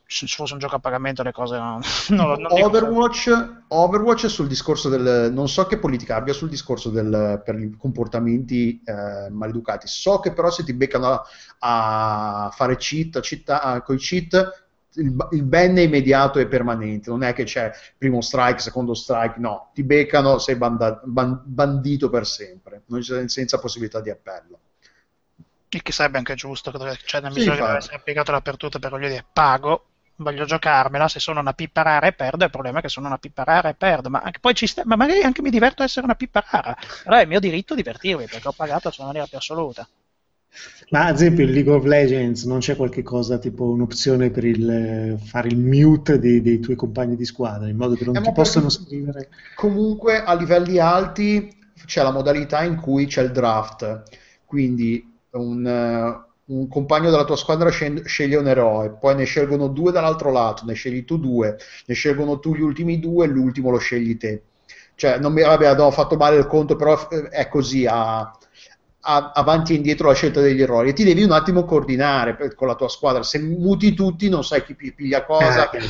Se 0.06 0.26
fosse 0.26 0.52
un 0.52 0.58
gioco 0.58 0.76
a 0.76 0.78
pagamento 0.78 1.22
le 1.22 1.32
cose 1.32 1.56
non, 1.56 1.80
non, 2.10 2.40
non 2.40 2.62
Overwatch, 2.62 3.64
Overwatch 3.68 4.28
sul 4.28 4.48
discorso 4.48 4.90
del 4.90 5.32
non 5.32 5.48
so 5.48 5.66
che 5.66 5.78
politica 5.78 6.16
abbia 6.16 6.34
sul 6.34 6.50
discorso 6.50 6.90
del, 6.90 7.40
per 7.42 7.58
i 7.58 7.74
comportamenti 7.76 8.82
eh, 8.84 9.30
maleducati. 9.30 9.86
So 9.88 10.20
che 10.20 10.32
però 10.32 10.50
se 10.50 10.62
ti 10.62 10.74
beccano 10.74 11.22
a, 11.60 12.50
fare 12.52 12.76
cheat, 12.76 13.20
cheat 13.20 13.82
con 13.82 13.94
i 13.94 13.98
cheat 13.98 14.64
il, 14.96 15.28
il 15.32 15.42
ban 15.42 15.76
è 15.76 15.82
immediato 15.82 16.38
e 16.38 16.46
permanente, 16.46 17.10
non 17.10 17.22
è 17.22 17.32
che 17.32 17.44
c'è 17.44 17.70
primo 17.96 18.20
strike, 18.20 18.60
secondo 18.60 18.94
strike, 18.94 19.38
no, 19.38 19.70
ti 19.74 19.82
beccano, 19.82 20.38
sei 20.38 20.56
banda, 20.56 21.00
ban, 21.04 21.42
bandito 21.44 22.08
per 22.08 22.26
sempre, 22.26 22.82
senza 23.26 23.58
possibilità 23.58 24.00
di 24.00 24.10
appello. 24.10 24.60
Il 25.70 25.82
che 25.82 25.92
sarebbe 25.92 26.18
anche 26.18 26.34
giusto, 26.34 26.72
cioè 27.04 27.20
nel 27.20 27.32
misura 27.32 27.54
sì, 27.54 27.60
che 27.60 27.66
deve 27.66 27.78
essere 27.78 27.96
applicato 27.96 28.32
dappertutto 28.32 28.78
per 28.78 28.90
voglio 28.90 29.08
dire, 29.08 29.24
pago, 29.32 29.86
voglio 30.16 30.44
giocarmela, 30.44 31.08
se 31.08 31.20
sono 31.20 31.40
una 31.40 31.52
pippa 31.52 31.82
rara 31.82 32.06
e 32.06 32.12
perdo, 32.12 32.44
il 32.44 32.50
problema 32.50 32.78
è 32.78 32.82
che 32.82 32.88
sono 32.88 33.06
una 33.06 33.18
pippa 33.18 33.44
rara 33.44 33.68
e 33.68 33.74
perdo, 33.74 34.08
ma 34.08 34.22
poi 34.40 34.54
ci 34.54 34.66
sta, 34.66 34.82
ma 34.84 34.96
magari 34.96 35.22
anche 35.22 35.42
mi 35.42 35.50
diverto 35.50 35.82
a 35.82 35.84
essere 35.84 36.06
una 36.06 36.14
pippa 36.14 36.44
rara, 36.50 36.76
però 37.02 37.16
è 37.16 37.22
il 37.22 37.28
mio 37.28 37.40
diritto 37.40 37.74
divertirmi 37.74 38.26
perché 38.26 38.48
ho 38.48 38.52
pagato 38.52 38.90
sulla 38.90 39.06
maniera 39.06 39.26
più 39.26 39.38
assoluta. 39.38 39.86
Ma 40.88 41.06
ad 41.06 41.16
esempio 41.16 41.44
in 41.44 41.52
League 41.52 41.72
of 41.72 41.84
Legends 41.84 42.44
non 42.44 42.60
c'è 42.60 42.76
qualche 42.76 43.02
cosa 43.02 43.38
tipo 43.38 43.64
un'opzione 43.64 44.30
per 44.30 44.44
il, 44.44 45.18
fare 45.22 45.48
il 45.48 45.58
mute 45.58 46.18
dei, 46.18 46.40
dei, 46.40 46.60
tuoi 46.60 46.76
compagni 46.76 47.14
di 47.14 47.26
squadra 47.26 47.68
in 47.68 47.76
modo 47.76 47.94
che 47.94 48.04
non 48.04 48.16
eh, 48.16 48.22
ti 48.22 48.32
possano 48.32 48.70
scrivere? 48.70 49.28
Comunque 49.54 50.22
a 50.22 50.34
livelli 50.34 50.78
alti 50.78 51.54
c'è 51.84 52.02
la 52.02 52.12
modalità 52.12 52.62
in 52.62 52.76
cui 52.76 53.06
c'è 53.06 53.22
il 53.22 53.32
draft, 53.32 54.02
quindi 54.46 55.15
un, 55.36 55.64
uh, 55.64 56.54
un 56.54 56.68
compagno 56.68 57.10
della 57.10 57.24
tua 57.24 57.36
squadra 57.36 57.70
sceglie 57.70 58.36
un 58.36 58.48
eroe, 58.48 58.90
poi 58.90 59.14
ne 59.14 59.24
scelgono 59.24 59.68
due 59.68 59.92
dall'altro 59.92 60.30
lato, 60.30 60.64
ne 60.64 60.74
scegli 60.74 61.04
tu 61.04 61.18
due, 61.18 61.56
ne 61.86 61.94
scelgono 61.94 62.38
tu 62.38 62.54
gli 62.54 62.60
ultimi 62.60 62.98
due 62.98 63.26
e 63.26 63.28
l'ultimo 63.28 63.70
lo 63.70 63.78
scegli 63.78 64.16
te. 64.16 64.42
Cioè, 64.94 65.18
non 65.18 65.32
mi, 65.32 65.42
vabbè, 65.42 65.78
ho 65.78 65.90
fatto 65.90 66.16
male 66.16 66.36
il 66.36 66.46
conto, 66.46 66.74
però 66.76 67.08
eh, 67.10 67.28
è 67.28 67.48
così 67.48 67.86
a 67.86 68.32
a, 69.06 69.32
avanti 69.34 69.72
e 69.72 69.76
indietro 69.76 70.08
la 70.08 70.14
scelta 70.14 70.40
degli 70.40 70.60
errori 70.60 70.90
e 70.90 70.92
ti 70.92 71.04
devi 71.04 71.22
un 71.22 71.30
attimo 71.30 71.64
coordinare 71.64 72.34
per, 72.34 72.54
con 72.54 72.66
la 72.66 72.74
tua 72.74 72.88
squadra. 72.88 73.22
Se 73.22 73.38
muti 73.38 73.94
tutti 73.94 74.28
non 74.28 74.44
sai 74.44 74.64
chi 74.64 74.74
piglia 74.74 75.24
cosa. 75.24 75.70
Eh, 75.70 75.80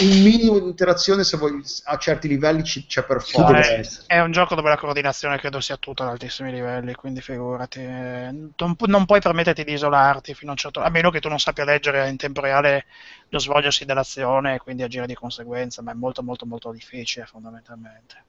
un 0.00 0.22
minimo 0.22 0.58
di 0.58 0.66
interazione 0.66 1.24
se 1.24 1.36
vuoi, 1.36 1.62
a 1.84 1.96
certi 1.96 2.28
livelli 2.28 2.62
c'è 2.62 3.04
per 3.04 3.22
forza. 3.22 3.58
È, 3.58 3.88
è, 4.06 4.20
un 4.20 4.30
gioco 4.30 4.54
dove 4.54 4.68
la 4.68 4.76
coordinazione 4.76 5.38
credo 5.38 5.60
sia 5.60 5.76
tutta 5.76 6.04
ad 6.04 6.10
altissimi 6.10 6.52
livelli, 6.52 6.94
quindi 6.94 7.20
figurati. 7.20 7.82
Non, 7.82 8.76
non 8.78 9.06
puoi 9.06 9.20
permetterti 9.20 9.64
di 9.64 9.72
isolarti 9.72 10.34
fino 10.34 10.50
a 10.50 10.52
un 10.52 10.58
certo 10.58 10.80
a 10.80 10.90
meno 10.90 11.10
che 11.10 11.20
tu 11.20 11.28
non 11.28 11.38
sappia 11.38 11.64
leggere 11.64 12.08
in 12.08 12.16
tempo 12.16 12.40
reale 12.40 12.86
lo 13.30 13.38
svolgersi 13.38 13.84
dell'azione 13.84 14.54
e 14.54 14.58
quindi 14.58 14.82
agire 14.82 15.06
di 15.06 15.14
conseguenza, 15.14 15.82
ma 15.82 15.92
è 15.92 15.94
molto 15.94 16.22
molto 16.22 16.46
molto 16.46 16.72
difficile 16.72 17.26
fondamentalmente. 17.26 18.24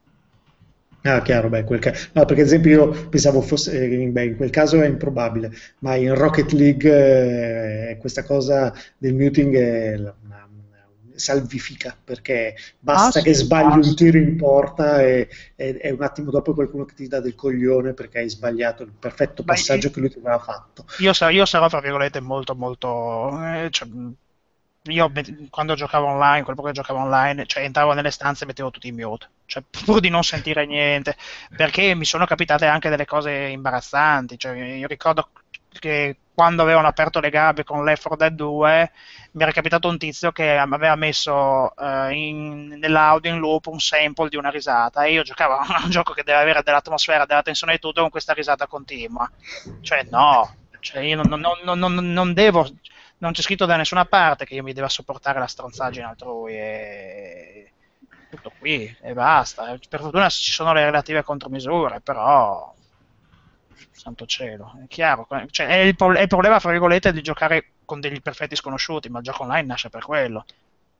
Ah, 1.03 1.21
chiaro, 1.21 1.47
beh, 1.47 1.63
quel 1.63 1.79
ca- 1.79 1.93
no, 2.13 2.25
perché 2.25 2.41
ad 2.41 2.47
esempio 2.47 2.71
io 2.71 3.07
pensavo 3.07 3.41
fosse, 3.41 3.81
eh, 3.81 4.07
beh, 4.07 4.25
in 4.25 4.35
quel 4.35 4.49
caso 4.49 4.81
è 4.81 4.87
improbabile, 4.87 5.51
ma 5.79 5.95
in 5.95 6.13
Rocket 6.15 6.51
League 6.51 7.91
eh, 7.91 7.97
questa 7.97 8.23
cosa 8.23 8.73
del 8.97 9.13
muting 9.13 9.55
è 9.55 9.95
una 9.95 10.46
salvifica, 11.17 11.97
perché 12.01 12.55
basta 12.79 13.19
ah, 13.19 13.21
che 13.21 13.33
sì, 13.33 13.43
sbagli 13.43 13.71
ah, 13.71 13.87
un 13.87 13.95
tiro 13.95 14.17
in 14.17 14.37
porta 14.37 15.01
e, 15.01 15.27
e, 15.55 15.77
e, 15.81 15.91
un 15.91 16.01
attimo 16.03 16.31
dopo 16.31 16.53
qualcuno 16.53 16.85
che 16.85 16.93
ti 16.93 17.07
dà 17.07 17.19
del 17.19 17.35
coglione 17.35 17.93
perché 17.93 18.19
hai 18.19 18.29
sbagliato 18.29 18.83
il 18.83 18.91
perfetto 18.97 19.43
passaggio 19.43 19.87
Beh, 19.87 19.93
che 19.93 19.99
lui 19.99 20.09
ti 20.09 20.19
aveva 20.19 20.39
fatto. 20.39 20.85
Io, 20.99 21.11
io 21.29 21.45
sarò, 21.45 21.67
tra 21.67 21.81
virgolette, 21.81 22.19
molto, 22.19 22.55
molto... 22.55 23.29
Eh, 23.43 23.67
cioè, 23.71 23.87
io 24.83 25.11
quando 25.49 25.75
giocavo 25.75 26.05
online, 26.05 26.43
quel 26.43 26.55
po' 26.55 26.63
che 26.63 26.71
giocavo 26.71 26.99
online, 26.99 27.45
cioè 27.45 27.63
entravo 27.63 27.93
nelle 27.93 28.11
stanze 28.11 28.43
e 28.43 28.47
mettevo 28.47 28.71
tutti 28.71 28.87
in 28.87 28.95
mute, 28.95 29.29
cioè 29.45 29.63
pur 29.85 29.99
di 29.99 30.09
non 30.09 30.23
sentire 30.23 30.65
niente, 30.65 31.15
perché 31.55 31.93
mi 31.95 32.05
sono 32.05 32.25
capitate 32.25 32.65
anche 32.65 32.89
delle 32.89 33.05
cose 33.05 33.31
imbarazzanti, 33.31 34.37
cioè, 34.37 34.55
io 34.55 34.87
ricordo 34.87 35.29
che 35.79 36.15
quando 36.37 36.61
avevano 36.61 36.85
aperto 36.85 37.19
le 37.19 37.31
gabbie 37.31 37.63
con 37.63 37.83
Left 37.83 38.05
4 38.05 38.15
Dead 38.15 38.37
2 38.37 38.91
mi 39.31 39.41
era 39.41 39.51
capitato 39.51 39.87
un 39.87 39.97
tizio 39.97 40.31
che 40.31 40.55
aveva 40.55 40.93
messo 40.93 41.73
uh, 41.75 42.09
in, 42.11 42.77
nell'audio 42.77 43.31
in 43.31 43.39
loop 43.39 43.65
un 43.65 43.79
sample 43.79 44.29
di 44.29 44.35
una 44.35 44.51
risata 44.51 45.03
e 45.03 45.13
io 45.13 45.23
giocavo 45.23 45.55
a 45.55 45.81
un 45.83 45.89
gioco 45.89 46.13
che 46.13 46.21
deve 46.21 46.39
avere 46.39 46.61
dell'atmosfera, 46.61 47.25
della 47.25 47.41
tensione 47.41 47.73
e 47.73 47.79
tutto 47.79 48.01
con 48.01 48.11
questa 48.11 48.33
risata 48.33 48.67
continua. 48.67 49.27
Cioè 49.81 50.05
no, 50.11 50.53
cioè 50.79 51.01
io 51.01 51.19
non, 51.23 51.39
non, 51.39 51.79
non, 51.79 51.93
non 51.95 52.33
devo 52.33 52.69
non 53.17 53.31
c'è 53.31 53.41
scritto 53.41 53.65
da 53.65 53.75
nessuna 53.75 54.05
parte 54.05 54.45
che 54.45 54.53
io 54.53 54.61
mi 54.61 54.73
debba 54.73 54.89
sopportare 54.89 55.39
la 55.39 55.47
stronzaggine 55.47 56.05
altrui 56.05 56.53
e 56.53 57.71
tutto 58.29 58.51
qui 58.59 58.95
e 59.01 59.13
basta. 59.13 59.75
Per 59.89 59.99
fortuna 60.01 60.29
ci 60.29 60.51
sono 60.51 60.71
le 60.71 60.85
relative 60.85 61.23
contromisure, 61.23 61.99
però 61.99 62.75
santo 64.07 64.25
cielo, 64.25 64.73
è 64.83 64.87
chiaro, 64.87 65.27
cioè, 65.49 65.67
è, 65.67 65.75
il, 65.79 65.95
è, 65.97 66.21
il, 66.21 66.27
problema, 66.27 66.59
fra 66.59 66.71
virgolette, 66.71 67.11
di 67.11 67.21
giocare 67.21 67.71
con 67.83 67.99
degli 67.99 68.21
perfetti 68.21 68.55
sconosciuti, 68.55 69.09
ma 69.09 69.19
il 69.19 69.25
gioco 69.25 69.43
online 69.43 69.67
nasce 69.67 69.89
per 69.89 70.03
quello. 70.05 70.45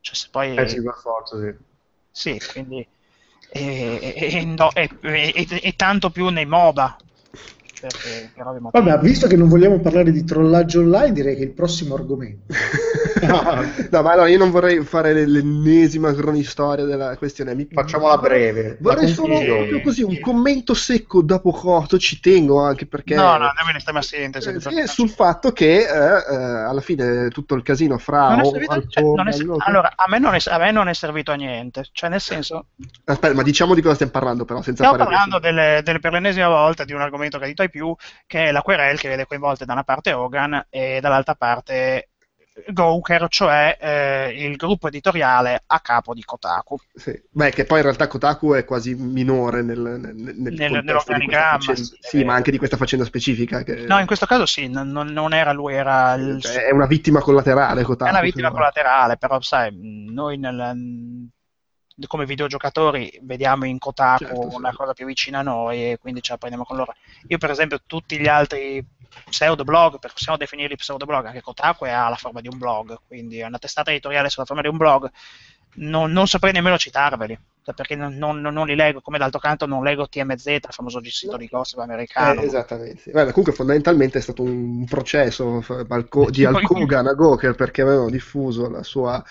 Cioè, 0.01 0.15
se 0.15 0.27
poi... 0.29 0.55
Eh 0.55 0.67
sì, 0.67 0.81
per 0.81 0.93
forza, 0.93 1.37
sì. 1.39 1.55
Sì, 2.11 2.41
quindi... 2.51 2.85
E, 3.49 4.13
e, 4.13 4.43
no, 4.43 4.71
e, 4.73 5.73
tanto 5.77 6.09
più 6.09 6.27
nei 6.27 6.45
MOBA, 6.45 6.97
perché, 7.79 8.31
Vabbè, 8.71 8.99
visto 8.99 9.27
che 9.27 9.35
non 9.35 9.47
vogliamo 9.47 9.79
parlare 9.79 10.11
di 10.11 10.23
trollaggio 10.23 10.79
online, 10.79 11.11
direi 11.11 11.35
che 11.35 11.41
è 11.41 11.45
il 11.45 11.53
prossimo 11.53 11.95
argomento. 11.95 12.53
no, 13.21 14.01
ma 14.01 14.15
no, 14.15 14.25
io 14.25 14.37
non 14.37 14.51
vorrei 14.51 14.83
fare 14.83 15.25
l'ennesima 15.25 16.13
cronistoria 16.13 16.85
della 16.85 17.15
questione. 17.17 17.55
Mi... 17.55 17.67
Facciamola 17.71 18.17
breve. 18.17 18.77
Vorrei 18.79 19.07
solo 19.07 19.39
proprio 19.39 19.81
così 19.81 20.03
un 20.03 20.19
commento 20.19 20.73
secco 20.73 21.21
da 21.21 21.39
Pocotto, 21.39 21.97
ci 21.97 22.19
tengo 22.19 22.61
anche 22.61 22.85
perché... 22.85 23.15
No, 23.15 23.37
no, 23.37 23.51
nemmeno 23.57 23.79
stiamo 23.79 23.99
assente. 23.99 24.39
Eh, 24.39 24.87
sul 24.87 25.09
fatto 25.09 25.51
che 25.51 25.79
eh, 25.79 25.85
eh, 25.85 26.35
alla 26.35 26.81
fine 26.81 27.29
tutto 27.29 27.55
il 27.55 27.63
casino 27.63 27.97
fra... 27.97 28.35
Non 28.35 28.45
servito, 28.45 28.73
Alpo, 28.73 28.89
cioè, 28.89 29.03
non 29.03 29.27
è, 29.27 29.35
allora, 29.59 29.93
a 29.95 30.05
me, 30.07 30.17
è, 30.17 30.41
a 30.49 30.57
me, 30.57 30.71
non 30.71 30.87
è, 30.87 30.93
servito 30.93 31.31
a 31.31 31.35
niente, 31.35 31.87
cioè 31.91 32.09
nel 32.09 32.21
senso... 32.21 32.67
Aspetta, 33.05 33.33
ma 33.33 33.43
diciamo 33.43 33.73
di 33.73 33.81
cosa 33.81 33.93
stiamo 33.95 34.11
parlando 34.11 34.45
però, 34.45 34.61
senza 34.61 34.83
Stiamo 34.83 35.03
parlando 35.03 35.39
delle, 35.39 35.81
delle, 35.83 35.99
per 35.99 36.11
l'ennesima 36.11 36.47
volta 36.47 36.83
di 36.83 36.93
un 36.93 37.01
argomento 37.01 37.37
che 37.37 37.45
ha 37.45 37.47
detto 37.47 37.63
ai 37.67 37.71
più, 37.71 37.95
che 38.25 38.45
è 38.45 38.51
la 38.51 38.61
querel 38.61 38.99
che 38.99 39.09
vede 39.09 39.27
coinvolte 39.27 39.65
da 39.65 39.73
una 39.73 39.83
parte 39.83 40.13
Hogan 40.13 40.67
e 40.69 40.99
dall'altra 40.99 41.35
parte 41.35 42.09
Gawker, 42.67 43.27
cioè 43.29 43.77
eh, 43.79 44.45
il 44.45 44.55
gruppo 44.55 44.87
editoriale 44.87 45.61
a 45.67 45.79
capo 45.79 46.15
di 46.15 46.23
Kotaku. 46.23 46.75
Sì. 46.93 47.21
Beh, 47.29 47.51
che 47.51 47.65
poi 47.65 47.77
in 47.77 47.83
realtà 47.83 48.07
Kotaku 48.07 48.53
è 48.53 48.65
quasi 48.65 48.95
minore 48.95 49.61
nel, 49.61 49.79
nel, 49.79 50.35
nel 50.35 50.81
nell'organigramma. 50.83 51.75
Sì, 51.75 51.97
sì, 51.99 52.23
ma 52.23 52.33
anche 52.33 52.49
di 52.49 52.57
questa 52.57 52.77
faccenda 52.77 53.05
specifica. 53.05 53.61
Che... 53.61 53.85
No, 53.85 53.99
in 53.99 54.07
questo 54.07 54.25
caso 54.25 54.47
sì, 54.47 54.67
non, 54.67 54.89
non 54.89 55.33
era 55.33 55.51
lui, 55.51 55.75
era... 55.75 56.15
Il... 56.15 56.41
Cioè, 56.41 56.65
è 56.65 56.71
una 56.71 56.87
vittima 56.87 57.19
collaterale 57.19 57.83
Kotaku. 57.83 58.09
È 58.09 58.13
una 58.13 58.23
vittima 58.23 58.49
collaterale, 58.49 59.17
però 59.17 59.39
sai, 59.39 59.69
noi 59.79 60.37
nel, 60.37 61.29
come 62.05 62.25
videogiocatori 62.25 63.19
vediamo 63.23 63.65
in 63.65 63.79
Kotaku 63.79 64.25
certo, 64.25 64.55
una 64.55 64.69
sì. 64.69 64.75
cosa 64.75 64.93
più 64.93 65.05
vicina 65.05 65.39
a 65.39 65.43
noi 65.43 65.91
e 65.91 65.97
quindi 65.97 66.21
ce 66.21 66.33
la 66.33 66.37
prendiamo 66.37 66.65
con 66.65 66.77
loro. 66.77 66.93
Io 67.27 67.37
per 67.37 67.49
esempio 67.49 67.81
tutti 67.85 68.19
gli 68.19 68.27
altri 68.27 68.85
pseudo-blog, 69.29 69.97
possiamo 69.99 70.37
definirli 70.37 70.75
pseudo-blog, 70.75 71.25
anche 71.25 71.41
Kotaku 71.41 71.85
ha 71.85 72.09
la 72.09 72.15
forma 72.15 72.41
di 72.41 72.47
un 72.47 72.57
blog, 72.57 72.99
quindi 73.07 73.39
è 73.39 73.45
una 73.45 73.57
testata 73.57 73.89
editoriale 73.91 74.29
sulla 74.29 74.45
forma 74.45 74.61
di 74.61 74.67
un 74.67 74.77
blog, 74.77 75.09
non, 75.75 76.11
non 76.11 76.27
saprei 76.27 76.53
nemmeno 76.53 76.77
citarveli. 76.77 77.37
cioè, 77.63 77.75
perché 77.75 77.95
non, 77.95 78.15
non- 78.15 78.39
non 78.41 78.65
li 78.67 78.75
leggo, 78.75 79.01
come 79.01 79.17
d'altro 79.17 79.39
canto 79.39 79.65
non 79.65 79.83
leggo 79.83 80.07
TMZ, 80.07 80.45
il 80.45 80.61
famoso 80.69 81.01
sito 81.03 81.35
di 81.37 81.47
gossip 81.47 81.79
americano. 81.79 82.41
Eh, 82.41 82.45
esattamente. 82.45 83.11
Guarda, 83.11 83.31
comunque 83.31 83.53
fondamentalmente 83.53 84.19
è 84.19 84.21
stato 84.21 84.43
un 84.43 84.85
processo 84.85 85.63
di 86.29 86.45
Hogan 86.45 87.07
a 87.07 87.13
Goker 87.13 87.55
perché 87.55 87.81
avevano 87.81 88.09
diffuso 88.09 88.69
la 88.69 88.83
sua- 88.83 89.23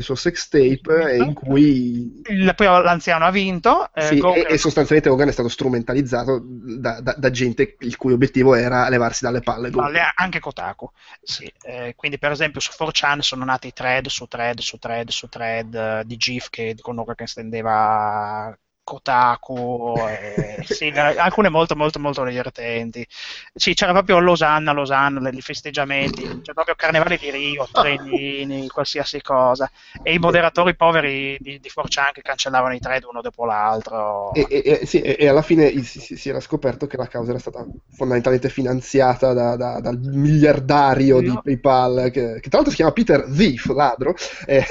il 0.00 0.06
suo 0.06 0.14
sex 0.14 0.48
tape 0.48 1.12
e 1.12 1.16
in 1.18 1.34
cui 1.34 2.22
l'anziano 2.56 3.26
ha 3.26 3.30
vinto, 3.30 3.90
eh, 3.94 4.02
sì, 4.02 4.18
Goker- 4.18 4.50
e, 4.50 4.54
e 4.54 4.58
sostanzialmente 4.58 5.10
Hogan 5.10 5.28
è 5.28 5.32
stato 5.32 5.48
strumentalizzato 5.48 6.42
da, 6.42 7.00
da- 7.00 7.14
da 7.16 7.30
gente 7.30 7.76
il 7.80 7.96
cui 7.96 8.12
obiettivo 8.12 8.54
era 8.54 8.88
levarsi 8.88 9.24
dalle 9.24 9.40
palle. 9.40 9.70
Vale 9.70 10.00
anche 10.14 10.40
Kotaku. 10.40 10.90
Sì, 11.22 11.50
eh, 11.62 11.94
quindi 11.96 12.18
per 12.18 12.32
esempio 12.32 12.60
su 12.60 12.72
4chan 12.72 13.20
sono 13.20 13.44
nati 13.44 13.72
thread 13.72 14.06
su 14.08 14.26
thread 14.26 14.58
su 14.60 14.78
thread 14.78 15.10
su 15.10 15.28
thread 15.28 15.74
eh, 15.74 16.02
di 16.06 16.16
GIF 16.16 16.48
che 16.48 16.74
dicono 16.74 17.04
che 17.04 17.24
estendeva 17.24 18.56
Kotaku, 18.82 20.04
eh, 20.10 20.60
sì, 20.64 20.88
eh, 20.88 20.98
alcune 21.00 21.48
molto 21.48 21.76
molto 21.76 21.98
molto 22.00 22.24
divertenti. 22.24 23.06
Sì, 23.54 23.74
c'era 23.74 23.92
proprio 23.92 24.18
Losanna, 24.18 24.72
Losanna, 24.72 25.28
i 25.30 25.40
festeggiamenti, 25.40 26.28
c'è 26.40 26.52
proprio 26.52 26.74
Carnevale 26.74 27.16
di 27.16 27.30
Rio, 27.30 27.68
trenini, 27.72 28.68
qualsiasi 28.68 29.20
cosa. 29.22 29.70
E 30.02 30.14
i 30.14 30.18
moderatori 30.18 30.74
poveri 30.74 31.38
di, 31.40 31.60
di 31.60 31.70
4chan 31.70 32.10
che 32.12 32.22
cancellavano 32.22 32.74
i 32.74 32.80
thread 32.80 33.04
uno 33.04 33.20
dopo 33.20 33.44
l'altro. 33.44 34.40
E, 34.40 34.46
e- 34.48 34.62
e- 34.82 34.86
sì, 34.86 35.00
e- 35.00 35.16
e 35.18 35.26
alla 35.26 35.42
fine 35.42 35.70
si, 35.82 35.98
si- 36.16 36.28
era 36.28 36.38
scoperto 36.40 36.86
che 36.86 36.96
la 36.96 37.08
causa 37.08 37.30
era 37.30 37.40
stata 37.40 37.66
fondamentalmente 37.90 38.48
finanziata 38.48 39.32
da- 39.32 39.56
da- 39.56 39.80
dal 39.80 39.98
miliardario 40.00 41.20
di 41.20 41.30
No. 41.34 41.42
PayPal, 41.42 42.10
che, 42.12 42.38
che 42.40 42.48
tra 42.48 42.58
l'altro 42.60 42.70
si 42.70 42.76
chiama 42.76 42.92
Peter 42.92 43.24
Thief, 43.24 43.66
ladro. 43.74 44.14
eh, 44.46 44.64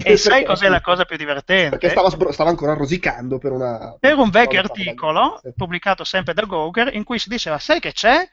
E 0.00 0.16
sai 0.16 0.44
cos'è 0.44 0.68
la 0.68 0.80
cosa 0.80 1.04
più 1.04 1.16
divertente? 1.16 1.78
Perché 1.78 1.88
stava, 1.88 2.32
stava 2.32 2.50
ancora 2.50 2.74
rosicando 2.74 3.38
per 3.38 3.52
una... 3.54 3.96
per 3.98 4.16
un 4.18 4.30
vecchio 4.30 4.60
articolo 4.60 5.38
Sì. 5.42 5.52
pubblicato 5.56 6.04
sempre 6.04 6.34
da 6.34 6.44
Goger 6.44 6.94
in 6.94 7.04
cui 7.04 7.18
si 7.18 7.28
diceva 7.28 7.58
sai 7.58 7.80
che 7.80 7.92
c'è? 7.92 8.28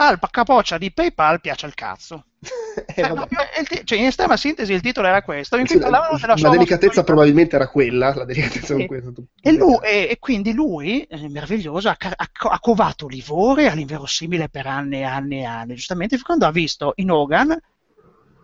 Al 0.00 0.18
capoccia 0.30 0.78
di 0.78 0.92
PayPal 0.92 1.40
piace 1.40 1.66
il 1.66 1.74
cazzo. 1.74 2.24
Eh, 2.94 3.02
Cioè, 3.02 3.84
cioè, 3.84 3.98
in 3.98 4.06
estrema 4.06 4.36
sintesi 4.36 4.72
il 4.72 4.80
titolo 4.80 5.08
era 5.08 5.22
questo, 5.22 5.56
in 5.56 5.66
cui 5.66 5.74
Sì, 5.76 5.80
della 5.82 6.00
la 6.26 6.36
sua 6.36 6.50
delicatezza 6.50 7.02
probabilmente 7.02 7.56
era 7.56 7.68
quella, 7.68 8.14
la 8.14 8.24
delicatezza 8.24 8.76
questo. 8.86 9.12
tu- 9.12 9.26
E, 9.40 9.52
lui- 9.52 9.78
e- 9.82 10.06
e 10.10 10.18
quindi 10.20 10.52
lui, 10.52 11.02
eh, 11.02 11.28
meraviglioso, 11.28 11.88
ha, 11.88 11.96
ha 11.98 12.28
ha 12.50 12.60
covato 12.60 13.08
livore 13.08 13.68
all'inverosimile 13.68 14.48
per 14.48 14.66
anni 14.68 14.98
e 14.98 15.02
anni 15.04 15.40
e 15.40 15.44
anni, 15.44 15.74
giustamente 15.74 16.20
quando 16.20 16.46
ha 16.46 16.52
visto 16.52 16.92
in 16.96 17.10
Hogan 17.10 17.56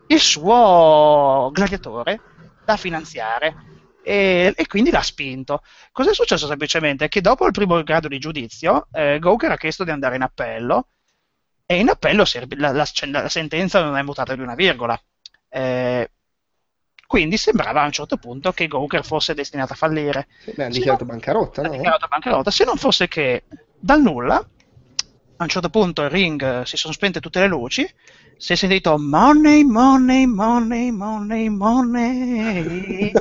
il 0.06 0.20
suo 0.20 1.50
gladiatore 1.52 2.24
da 2.62 2.76
finanziare 2.76 3.56
e, 4.04 4.52
e 4.56 4.66
quindi 4.66 4.90
l'ha 4.90 5.02
spinto. 5.02 5.62
Cos'è 5.92 6.14
successo 6.14 6.46
semplicemente? 6.46 7.08
Che 7.08 7.20
dopo 7.20 7.46
il 7.46 7.52
primo 7.52 7.82
grado 7.82 8.08
di 8.08 8.18
giudizio, 8.18 8.88
eh, 8.92 9.18
Gawker 9.18 9.50
ha 9.52 9.56
chiesto 9.56 9.84
di 9.84 9.90
andare 9.90 10.16
in 10.16 10.22
appello 10.22 10.88
e 11.66 11.78
in 11.80 11.88
appello 11.88 12.24
la, 12.56 12.72
la- 12.72 12.86
la 13.10 13.28
sentenza 13.28 13.82
non 13.82 13.96
è 13.96 14.02
mutata 14.02 14.34
di 14.34 14.42
una 14.42 14.54
virgola. 14.54 15.00
Eh, 15.48 16.10
quindi 17.06 17.36
sembrava 17.36 17.82
a 17.82 17.86
un 17.86 17.92
certo 17.92 18.16
punto 18.16 18.52
che 18.52 18.66
Gawker 18.66 19.04
fosse 19.04 19.34
destinato 19.34 19.72
a 19.72 19.76
fallire. 19.76 20.28
Beh, 20.56 20.70
Sì, 20.70 20.72
dichiarato 20.72 21.04
no. 21.04 21.04
bancarotta, 21.04 21.62
Ha 21.62 21.68
no? 21.68 21.74
dichiarato 21.76 22.06
bancarotta, 22.08 22.50
se 22.50 22.64
non 22.64 22.76
fosse 22.76 23.08
che 23.08 23.44
dal 23.78 24.00
nulla, 24.02 24.36
a 24.36 25.42
un 25.42 25.48
certo 25.48 25.68
punto 25.70 26.02
il 26.02 26.10
ring 26.10 26.62
si 26.62 26.76
sono 26.76 26.92
spente 26.92 27.20
tutte 27.20 27.40
le 27.40 27.46
luci, 27.46 27.88
si 28.36 28.52
è 28.52 28.56
sentito 28.56 28.98
money, 28.98 29.62
money, 29.64 30.26
money, 30.26 30.90
money, 30.90 31.48
money, 31.48 33.12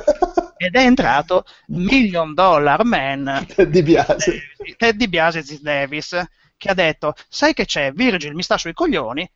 ed 0.56 0.74
è 0.74 0.80
entrato 0.80 1.44
Million 1.68 2.34
Dollar 2.34 2.84
Man, 2.84 3.46
Di 3.68 3.82
Biase. 3.82 4.42
eh, 4.58 4.74
Ted 4.76 4.96
DiBiase 4.96 5.38
e 5.40 5.42
Ziz 5.42 5.60
Davis, 5.60 6.26
che 6.56 6.68
ha 6.70 6.74
detto, 6.74 7.14
sai 7.28 7.54
che 7.54 7.64
c'è, 7.64 7.92
Virgil 7.92 8.34
mi 8.34 8.42
sta 8.42 8.56
sui 8.56 8.72
coglioni, 8.72 9.28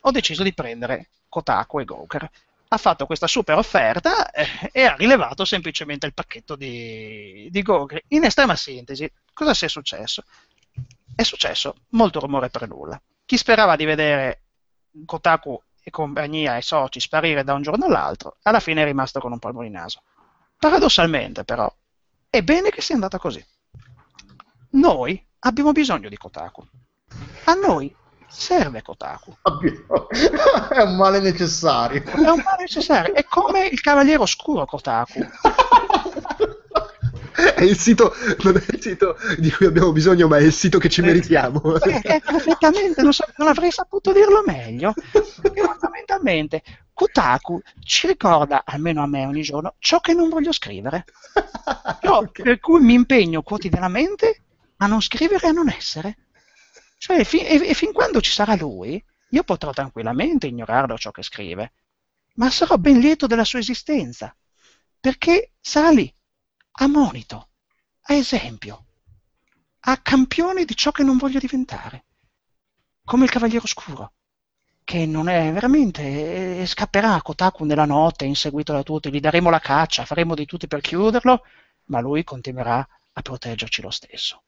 ho 0.00 0.10
deciso 0.10 0.42
di 0.42 0.52
prendere 0.52 1.08
Kotaku 1.28 1.80
e 1.80 1.84
Gawker. 1.84 2.30
Ha 2.68 2.76
fatto 2.76 3.06
questa 3.06 3.26
super 3.28 3.56
offerta 3.56 4.30
eh, 4.30 4.46
e 4.72 4.84
ha 4.84 4.94
rilevato 4.96 5.44
semplicemente 5.44 6.06
il 6.06 6.14
pacchetto 6.14 6.56
di, 6.56 7.48
di 7.50 7.62
Gawker. 7.62 8.02
In 8.08 8.24
estrema 8.24 8.56
sintesi, 8.56 9.08
cosa 9.32 9.54
sia 9.54 9.68
successo? 9.68 10.24
È 11.14 11.22
successo 11.22 11.76
molto 11.90 12.18
rumore 12.18 12.50
per 12.50 12.66
nulla. 12.66 13.00
Chi 13.24 13.36
sperava 13.36 13.76
di 13.76 13.84
vedere 13.84 14.43
Kotaku 15.04 15.60
e 15.82 15.90
compagnia 15.90 16.56
e 16.56 16.62
soci 16.62 17.00
sparire 17.00 17.44
da 17.44 17.54
un 17.54 17.62
giorno 17.62 17.86
all'altro, 17.86 18.36
alla 18.42 18.60
fine 18.60 18.82
è 18.82 18.84
rimasto 18.84 19.20
con 19.20 19.32
un 19.32 19.38
polmo 19.38 19.62
di 19.62 19.70
naso. 19.70 20.02
Paradossalmente, 20.58 21.44
però, 21.44 21.72
è 22.30 22.42
bene 22.42 22.70
che 22.70 22.80
sia 22.80 22.94
andata 22.94 23.18
così. 23.18 23.44
Noi 24.70 25.22
abbiamo 25.40 25.72
bisogno 25.72 26.08
di 26.08 26.16
Kotaku. 26.16 26.66
A 27.44 27.54
noi 27.54 27.94
serve 28.26 28.82
Kotaku. 28.82 29.36
È 30.70 30.80
un 30.80 30.96
male 30.96 31.20
necessario. 31.20 32.02
È 32.02 32.30
un 32.30 32.42
male 32.42 32.62
necessario. 32.62 33.14
È 33.14 33.24
come 33.24 33.66
il 33.66 33.80
Cavaliere 33.80 34.22
Oscuro 34.22 34.64
Kotaku. 34.64 35.20
È 37.54 37.62
il 37.62 37.76
sito, 37.76 38.14
non 38.42 38.56
è 38.56 38.64
il 38.72 38.80
sito 38.80 39.16
di 39.38 39.50
cui 39.50 39.66
abbiamo 39.66 39.90
bisogno, 39.92 40.28
ma 40.28 40.36
è 40.38 40.42
il 40.42 40.52
sito 40.52 40.78
che 40.78 40.88
ci 40.88 41.00
meritiamo. 41.02 41.76
Eh, 41.80 42.00
eh, 42.02 42.20
perfettamente, 42.24 43.02
non, 43.02 43.12
so- 43.12 43.26
non 43.36 43.48
avrei 43.48 43.72
saputo 43.72 44.12
dirlo 44.12 44.42
meglio. 44.46 44.94
Fondamentalmente 45.42 46.62
Kotaku 46.92 47.60
ci 47.82 48.06
ricorda, 48.06 48.62
almeno 48.64 49.02
a 49.02 49.06
me 49.06 49.26
ogni 49.26 49.42
giorno, 49.42 49.74
ciò 49.78 49.98
che 50.00 50.14
non 50.14 50.28
voglio 50.28 50.52
scrivere. 50.52 51.04
Ciò 52.00 52.18
Ok. 52.22 52.42
per 52.42 52.60
cui 52.60 52.80
mi 52.80 52.94
impegno 52.94 53.42
quotidianamente 53.42 54.42
a 54.76 54.86
non 54.86 55.02
scrivere 55.02 55.46
e 55.46 55.48
a 55.48 55.52
non 55.52 55.68
essere. 55.68 56.16
Cioè, 56.98 57.24
fi- 57.24 57.44
e, 57.44 57.68
e 57.68 57.74
fin 57.74 57.92
quando 57.92 58.20
ci 58.20 58.30
sarà 58.30 58.54
lui, 58.54 59.02
io 59.30 59.42
potrò 59.42 59.72
tranquillamente 59.72 60.46
ignorarlo 60.46 60.96
ciò 60.96 61.10
che 61.10 61.22
scrive, 61.22 61.72
ma 62.34 62.48
sarò 62.50 62.76
ben 62.76 62.98
lieto 62.98 63.26
della 63.26 63.44
sua 63.44 63.58
esistenza, 63.58 64.34
perché 65.00 65.52
sarà 65.60 65.90
lì, 65.90 66.12
a 66.76 66.86
monito, 66.86 67.48
a 68.02 68.14
esempio, 68.14 68.86
a 69.80 69.96
campione 69.98 70.64
di 70.64 70.74
ciò 70.74 70.90
che 70.90 71.02
non 71.02 71.16
voglio 71.18 71.38
diventare, 71.38 72.04
come 73.04 73.24
il 73.24 73.30
Cavaliere 73.30 73.64
Oscuro, 73.64 74.12
che 74.82 75.06
non 75.06 75.28
è 75.28 75.52
veramente, 75.52 76.60
eh, 76.60 76.66
scapperà 76.66 77.14
a 77.14 77.22
Kotaku 77.22 77.64
nella 77.64 77.84
notte, 77.84 78.24
inseguito 78.24 78.72
da 78.72 78.82
tutti, 78.82 79.10
gli 79.10 79.20
daremo 79.20 79.50
la 79.50 79.60
caccia, 79.60 80.04
faremo 80.04 80.34
di 80.34 80.46
tutti 80.46 80.66
per 80.66 80.80
chiuderlo, 80.80 81.42
ma 81.86 82.00
lui 82.00 82.24
continuerà 82.24 82.86
a 83.12 83.22
proteggerci 83.22 83.80
lo 83.80 83.90
stesso. 83.90 84.42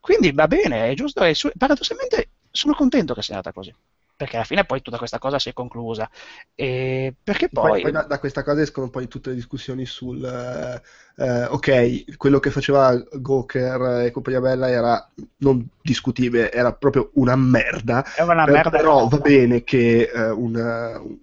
Quindi 0.00 0.32
va 0.32 0.48
bene, 0.48 0.90
è 0.90 0.94
giusto, 0.94 1.22
e 1.22 1.34
su- 1.34 1.52
paradossalmente 1.56 2.30
sono 2.50 2.74
contento 2.74 3.14
che 3.14 3.22
sia 3.22 3.36
andata 3.36 3.52
così, 3.54 3.74
perché 4.20 4.36
alla 4.36 4.44
fine 4.44 4.64
poi 4.66 4.82
tutta 4.82 4.98
questa 4.98 5.18
cosa 5.18 5.38
si 5.38 5.48
è 5.48 5.52
conclusa, 5.54 6.08
e 6.54 7.14
perché 7.22 7.48
Poi, 7.52 7.72
poi... 7.72 7.80
poi 7.80 7.90
da, 7.90 8.02
da 8.04 8.18
questa 8.20 8.44
cosa 8.44 8.60
escono 8.60 8.90
poi 8.90 9.08
tutte 9.08 9.30
le 9.30 9.34
discussioni 9.34 9.84
sul 9.84 10.24
eh, 10.24 10.80
eh, 11.16 11.44
ok, 11.46 12.16
quello 12.16 12.38
che 12.38 12.50
faceva 12.50 12.94
Goker 13.12 14.04
e 14.06 14.10
compagnia 14.12 14.40
bella 14.40 14.70
era 14.70 15.10
non 15.38 15.66
discutibile, 15.82 16.52
era 16.52 16.72
proprio 16.72 17.10
una 17.14 17.34
merda. 17.34 18.04
È 18.12 18.20
una 18.22 18.44
Per- 18.44 18.52
merda. 18.52 18.70
però 18.70 19.08
va 19.08 19.18
bene 19.18 19.64
che 19.64 20.10
eh, 20.14 20.30
un, 20.30 20.56
eh, 20.56 20.96
un- 20.96 21.18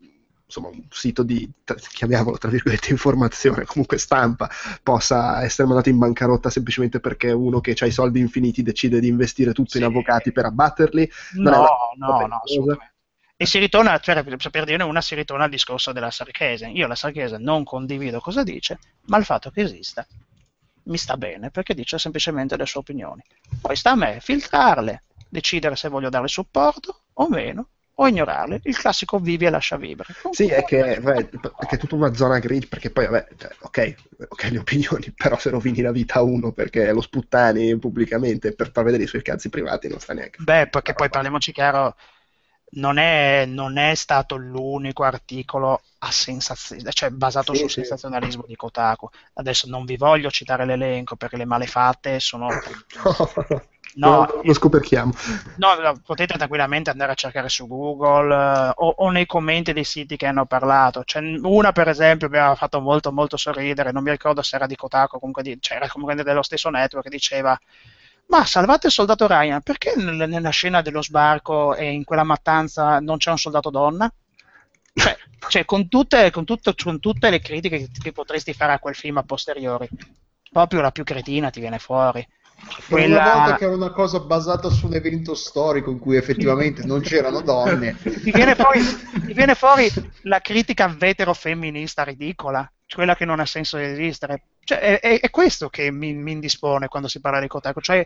insomma, 0.47 0.69
un 0.69 0.81
sito 0.89 1.23
di, 1.23 1.49
chiamiamolo 1.91 2.37
tra 2.37 2.49
virgolette, 2.49 2.91
informazione, 2.91 3.65
comunque 3.65 3.97
stampa, 3.97 4.49
possa 4.81 5.43
essere 5.43 5.67
mandato 5.67 5.89
in 5.89 5.97
bancarotta 5.97 6.49
semplicemente 6.49 6.99
perché 7.01 7.31
uno 7.31 7.59
che 7.59 7.75
ha 7.77 7.85
i 7.85 7.91
soldi 7.91 8.19
infiniti 8.19 8.63
decide 8.63 8.99
di 9.01 9.07
investire 9.09 9.51
tutto 9.53 9.77
in 9.77 9.83
Sì. 9.83 9.89
avvocati 9.89 10.31
per 10.31 10.45
abbatterli. 10.45 11.11
No, 11.33 11.51
no, 11.51 11.67
no, 11.97 12.17
cosa. 12.17 12.41
assolutamente. 12.41 12.95
E 13.39 13.45
si 13.45 13.59
ritorna, 13.59 13.99
cioè, 13.99 14.23
per 14.23 14.65
dirne 14.65 14.83
una, 14.83 15.01
si 15.01 15.13
ritorna 15.13 15.43
al 15.43 15.49
discorso 15.51 15.91
della 15.91 16.09
Sarchese. 16.09 16.67
Io 16.69 16.87
la 16.87 16.95
Sarchese 16.95 17.37
non 17.37 17.63
condivido 17.63 18.19
cosa 18.19 18.41
dice, 18.43 18.79
ma 19.05 19.17
il 19.17 19.25
fatto 19.25 19.51
che 19.51 19.61
esista 19.61 20.07
mi 20.83 20.97
sta 20.97 21.17
bene, 21.17 21.51
perché 21.51 21.73
dice 21.75 21.99
semplicemente 21.99 22.55
le 22.57 22.65
sue 22.65 22.79
opinioni. 22.79 23.21
Poi 23.61 23.75
sta 23.75 23.91
a 23.91 23.95
me 23.95 24.19
filtrarle, 24.21 25.03
decidere 25.29 25.75
se 25.75 25.89
voglio 25.89 26.09
darle 26.09 26.29
supporto 26.29 27.03
o 27.13 27.27
meno, 27.29 27.69
o 27.99 28.07
ignorarle. 28.07 28.61
Il 28.63 28.77
classico 28.77 29.19
vivi 29.19 29.45
e 29.45 29.49
lascia 29.49 29.77
vivere. 29.77 30.09
Sì, 30.29 30.47
è 30.47 30.63
che, 30.63 30.99
vabbè, 31.01 31.25
perché 31.39 31.75
è 31.75 31.77
tutta 31.77 31.95
una 31.95 32.13
zona 32.13 32.39
grigio, 32.39 32.67
perché 32.69 32.91
poi, 32.91 33.05
vabbè, 33.07 33.27
cioè, 33.37 33.55
ok, 33.61 33.95
ok 34.29 34.43
le 34.51 34.57
opinioni, 34.59 35.11
però 35.15 35.37
se 35.37 35.49
rovini 35.49 35.81
la 35.81 35.91
vita 35.91 36.15
a 36.15 36.21
uno 36.21 36.51
perché 36.51 36.91
lo 36.91 37.01
sputtani 37.01 37.77
pubblicamente 37.77 38.53
per 38.53 38.71
far 38.71 38.83
vedere 38.83 39.03
i 39.03 39.07
suoi 39.07 39.21
cazzi 39.21 39.49
privati 39.49 39.87
non 39.87 39.99
sta 39.99 40.13
neanche. 40.13 40.37
Beh, 40.43 40.67
perché 40.69 40.93
poi 40.93 41.09
parliamoci 41.09 41.51
chiaro, 41.51 41.95
non 42.71 42.97
è, 42.97 43.45
non 43.47 43.77
è 43.77 43.95
stato 43.95 44.35
l'unico 44.35 45.03
articolo 45.03 45.81
a 45.99 46.11
sensazio- 46.11 46.77
cioè 46.91 47.09
basato 47.09 47.53
Sì, 47.53 47.59
sul 47.59 47.69
sì. 47.69 47.75
sensazionalismo 47.75 48.43
di 48.47 48.55
Kotaku. 48.55 49.09
Adesso 49.33 49.67
non 49.67 49.85
vi 49.85 49.97
voglio 49.97 50.29
citare 50.29 50.65
l'elenco 50.65 51.15
perché 51.15 51.37
le 51.37 51.45
malefatte 51.45 52.19
sono 52.19 52.47
No, 53.05 53.61
lo, 53.99 54.27
lo 54.41 54.53
scoperchiamo. 54.53 55.11
No, 55.55 55.73
no, 55.73 55.99
potete 56.05 56.35
tranquillamente 56.37 56.91
andare 56.91 57.13
a 57.13 57.15
cercare 57.15 57.49
su 57.49 57.65
Google 57.67 58.31
eh, 58.69 58.71
o, 58.75 58.93
o 58.97 59.09
nei 59.09 59.25
commenti 59.25 59.73
dei 59.73 59.83
siti 59.83 60.15
che 60.15 60.27
hanno 60.27 60.45
parlato. 60.45 61.01
C'è 61.03 61.19
una, 61.41 61.71
per 61.71 61.87
esempio, 61.87 62.29
mi 62.29 62.37
aveva 62.37 62.53
fatto 62.55 62.79
molto, 62.79 63.11
molto 63.11 63.37
sorridere. 63.37 63.91
Non 63.91 64.03
mi 64.03 64.11
ricordo 64.11 64.43
se 64.43 64.55
era 64.55 64.67
di 64.67 64.75
Kotaku 64.75 65.17
comunque 65.17 65.41
di, 65.41 65.57
cioè 65.59 65.77
era 65.77 65.87
comunque 65.87 66.23
dello 66.23 66.43
stesso 66.43 66.69
network 66.69 67.05
che 67.05 67.09
diceva. 67.09 67.57
Ma 68.27 68.45
salvate 68.45 68.87
il 68.87 68.93
soldato 68.93 69.25
Ryan, 69.25 69.61
perché 69.63 69.93
nel- 69.95 70.29
nella 70.29 70.49
scena 70.51 70.81
dello 70.81 71.01
sbarco 71.01 71.73
e 71.75 71.89
in 71.91 72.03
quella 72.03 72.23
mattanza 72.23 72.99
non 72.99 73.17
c'è 73.17 73.31
un 73.31 73.37
soldato 73.39 73.69
donna? 73.71 74.11
Cioè, 74.93 75.17
cioè, 75.49 75.65
con, 75.65 75.87
tutte, 75.87 76.29
con, 76.31 76.45
tutto- 76.45 76.73
con 76.75 76.99
tutte 76.99 77.29
le 77.31 77.39
critiche 77.39 77.77
che, 77.79 77.89
che 77.99 78.11
potresti 78.11 78.53
fare 78.53 78.73
a 78.73 78.79
quel 78.79 78.95
film 78.95 79.17
a 79.17 79.23
posteriori, 79.23 79.87
proprio 80.51 80.81
la 80.81 80.91
più 80.91 81.03
cretina 81.03 81.49
ti 81.49 81.59
viene 81.59 81.79
fuori. 81.79 82.25
Per 82.57 82.97
una 82.97 83.05
Quella- 83.05 83.33
volta 83.33 83.55
che 83.57 83.63
era 83.65 83.75
una 83.75 83.91
cosa 83.91 84.19
basata 84.19 84.69
su 84.69 84.87
un 84.87 84.95
evento 84.95 85.35
storico 85.35 85.91
in 85.91 85.99
cui 85.99 86.17
effettivamente 86.17 86.83
non 86.85 87.01
c'erano 87.01 87.41
donne. 87.41 87.95
ti 88.01 88.31
viene 88.31 88.55
fuori, 88.55 88.79
ti 89.25 89.33
viene 89.33 89.53
fuori 89.55 89.89
la 90.23 90.39
critica 90.39 90.87
vetero-femminista 90.87 92.03
ridicola, 92.03 92.69
quella 92.93 93.15
che 93.15 93.25
non 93.25 93.39
ha 93.39 93.45
senso 93.45 93.77
di 93.77 93.83
esistere. 93.83 94.43
Cioè, 94.63 94.79
è, 94.79 94.99
è- 94.99 95.19
è 95.19 95.29
questo 95.29 95.69
che 95.69 95.91
mi, 95.91 96.13
mi 96.13 96.31
indispone 96.31 96.87
quando 96.87 97.07
si 97.07 97.19
parla 97.19 97.39
di 97.39 97.47
Kotaku, 97.47 97.79
cioè 97.79 98.05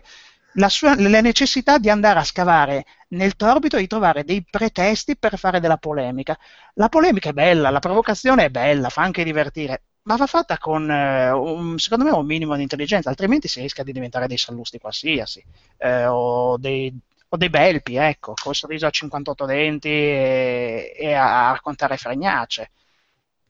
la, 0.56 0.68
sua, 0.68 0.94
la 1.00 1.20
necessità 1.22 1.78
di 1.78 1.88
andare 1.88 2.18
a 2.18 2.24
scavare 2.24 2.84
nel 3.08 3.36
torbito 3.36 3.76
e 3.76 3.80
di 3.80 3.86
trovare 3.86 4.22
dei 4.24 4.44
pretesti 4.48 5.16
per 5.16 5.38
fare 5.38 5.60
della 5.60 5.78
polemica. 5.78 6.36
La 6.74 6.88
polemica 6.88 7.30
è 7.30 7.32
bella, 7.32 7.70
la 7.70 7.78
provocazione 7.80 8.44
è 8.44 8.50
bella, 8.50 8.90
fa 8.90 9.02
anche 9.02 9.24
divertire, 9.24 9.84
ma 10.04 10.16
va 10.16 10.26
fatta 10.26 10.58
con, 10.58 10.90
eh, 10.90 11.30
un- 11.30 11.78
secondo 11.78 12.04
me, 12.04 12.10
un 12.10 12.26
minimo 12.26 12.56
di 12.56 12.62
intelligenza, 12.62 13.08
altrimenti 13.08 13.48
si 13.48 13.60
rischia 13.60 13.84
di 13.84 13.92
diventare 13.92 14.26
dei 14.26 14.36
sallusti 14.38 14.78
qualsiasi, 14.78 15.44
eh, 15.78 16.06
o 16.06 16.56
dei 16.58 16.92
o 17.34 17.36
dei 17.38 17.48
belpi, 17.48 17.94
ecco, 17.96 18.34
col 18.34 18.54
sorriso 18.54 18.84
a 18.86 18.90
58 18.90 19.46
denti 19.46 19.88
e, 19.88 20.94
e 20.98 21.12
a, 21.14 21.48
a 21.48 21.52
raccontare 21.52 21.96
fregnacce. 21.96 22.72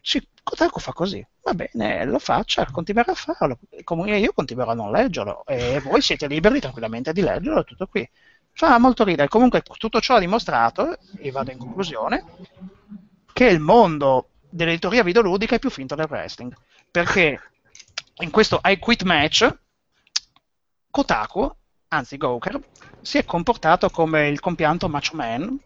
Sì, 0.00 0.24
Kotaku 0.42 0.78
fa 0.80 0.92
così, 0.92 1.24
va 1.42 1.54
bene, 1.54 2.04
lo 2.04 2.18
faccia, 2.18 2.64
continuerà 2.70 3.12
a 3.12 3.14
farlo, 3.14 3.58
comunque 3.84 4.18
io 4.18 4.32
continuerò 4.32 4.70
a 4.72 4.74
non 4.74 4.90
leggerlo 4.90 5.44
e 5.46 5.80
voi 5.80 6.00
siete 6.00 6.26
liberi 6.26 6.60
tranquillamente 6.60 7.12
di 7.12 7.20
leggerlo, 7.22 7.64
tutto 7.64 7.86
qui. 7.86 8.08
Fa 8.52 8.78
molto 8.78 9.04
ridere, 9.04 9.28
comunque 9.28 9.62
tutto 9.62 10.00
ciò 10.00 10.16
ha 10.16 10.18
dimostrato, 10.20 10.96
e 11.18 11.30
vado 11.30 11.50
in 11.52 11.58
conclusione, 11.58 12.24
che 13.32 13.46
il 13.46 13.60
mondo 13.60 14.28
dell'editoria 14.52 15.02
videoludica 15.02 15.56
è 15.56 15.58
più 15.58 15.70
finto 15.70 15.94
del 15.94 16.06
wrestling, 16.08 16.54
perché 16.90 17.40
in 18.16 18.30
questo 18.30 18.60
I 18.62 18.78
Quit 18.78 19.02
Match 19.02 19.58
Kotaku, 20.90 21.50
anzi 21.88 22.18
Gawker, 22.18 22.60
si 23.00 23.16
è 23.16 23.24
comportato 23.24 23.88
come 23.88 24.28
il 24.28 24.40
compianto 24.40 24.88
Macho 24.88 25.16
Man, 25.16 25.58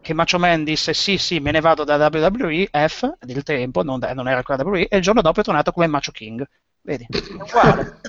che 0.00 0.12
Macho 0.12 0.38
Man 0.38 0.64
disse 0.64 0.92
sì 0.92 1.16
sì 1.18 1.38
me 1.38 1.52
ne 1.52 1.60
vado 1.60 1.84
da 1.84 1.96
WWE, 1.96 2.68
F, 2.88 3.08
del 3.20 3.44
tempo, 3.44 3.84
non, 3.84 4.00
non 4.00 4.26
era 4.26 4.38
ancora 4.38 4.62
WWE, 4.62 4.88
e 4.88 4.96
il 4.96 5.02
giorno 5.02 5.22
dopo 5.22 5.40
è 5.40 5.44
tornato 5.44 5.70
come 5.70 5.86
Macho 5.86 6.10
King. 6.10 6.44
Vedi, 6.84 7.06
è 7.10 7.32
uguale. 7.40 8.00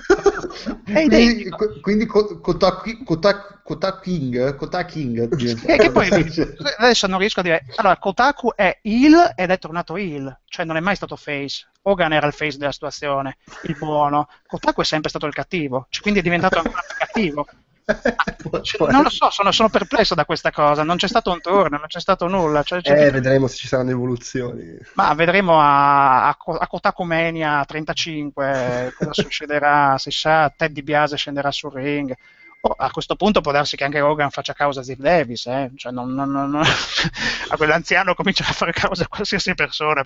È 0.84 0.92
quindi 0.92 1.22
identico. 1.22 1.80
quindi 1.80 2.06
Ko- 2.06 2.40
Kotaku 2.40 3.04
Kotaku- 3.04 3.62
Kotaku 3.62 4.00
King, 4.00 4.56
Kotaku 4.56 4.90
King 4.90 5.34
diventa- 5.36 5.72
E 5.72 5.78
che 5.78 5.90
poi 5.92 6.08
adesso 6.78 7.06
non 7.06 7.20
riesco 7.20 7.38
a 7.38 7.42
dire. 7.44 7.64
Allora, 7.76 7.96
Kotaku 7.98 8.52
è 8.54 8.76
il 8.82 9.14
ed 9.36 9.50
è 9.50 9.58
tornato 9.58 9.96
il, 9.96 10.40
cioè 10.46 10.64
non 10.64 10.76
è 10.76 10.80
mai 10.80 10.96
stato 10.96 11.14
face. 11.14 11.66
Hogan 11.82 12.12
era 12.14 12.26
il 12.26 12.32
face 12.32 12.58
della 12.58 12.72
situazione, 12.72 13.36
il 13.64 13.76
buono. 13.78 14.28
Kotaku 14.46 14.80
è 14.80 14.84
sempre 14.84 15.08
stato 15.08 15.26
il 15.26 15.34
cattivo, 15.34 15.86
cioè, 15.90 16.02
quindi 16.02 16.18
è 16.20 16.22
diventato 16.24 16.58
ancora 16.58 16.82
più 16.84 16.96
cattivo. 16.98 17.46
Cioè, 17.84 18.90
non 18.90 19.02
lo 19.02 19.10
so, 19.10 19.28
sono, 19.30 19.52
sono 19.52 19.68
perplesso 19.68 20.14
da 20.14 20.24
questa 20.24 20.50
cosa. 20.50 20.82
Non 20.84 20.96
c'è 20.96 21.08
stato 21.08 21.30
un 21.30 21.40
turno, 21.40 21.76
non 21.76 21.86
c'è 21.86 22.00
stato 22.00 22.26
nulla. 22.28 22.62
Cioè, 22.62 22.80
Eh, 22.82 23.10
vedremo 23.10 23.46
se 23.46 23.56
ci 23.56 23.66
saranno 23.68 23.90
evoluzioni. 23.90 24.76
ma 24.94 25.12
vedremo 25.14 25.60
a, 25.60 26.28
a, 26.28 26.36
a 26.36 26.66
Kotaku 26.66 27.02
Mania 27.04 27.64
35 27.64 28.94
cosa 28.96 29.12
succederà. 29.12 29.98
Si 29.98 30.10
sa, 30.10 30.48
Ted 30.56 30.72
DiBiase 30.72 31.16
scenderà 31.16 31.50
sul 31.50 31.72
ring. 31.72 32.14
Oh, 32.62 32.72
a 32.78 32.90
questo 32.90 33.14
punto 33.16 33.42
può 33.42 33.52
darsi 33.52 33.76
che 33.76 33.84
anche 33.84 34.00
Hogan 34.00 34.30
faccia 34.30 34.54
causa 34.54 34.80
a 34.80 34.82
Ziv 34.82 34.98
Davis, 34.98 35.44
eh? 35.46 35.70
cioè, 35.76 35.92
non- 35.92 36.14
non- 36.14 36.30
non- 36.30 36.56
a 37.50 37.56
quell'anziano 37.58 38.14
comincia 38.14 38.44
a 38.48 38.52
fare 38.54 38.72
causa 38.72 39.04
a 39.04 39.08
qualsiasi 39.08 39.52
persona. 39.54 40.02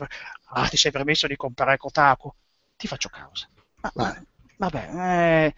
Ah, 0.49 0.67
ti 0.67 0.77
sei 0.77 0.91
permesso 0.91 1.29
di 1.29 1.37
comprare 1.37 1.77
Kotaku? 1.77 2.35
Ti 2.77 2.89
faccio 2.89 3.09
causa. 3.11 3.47
Ma- 3.95 4.17
vabbè, 4.57 4.89
eh, 4.93 5.55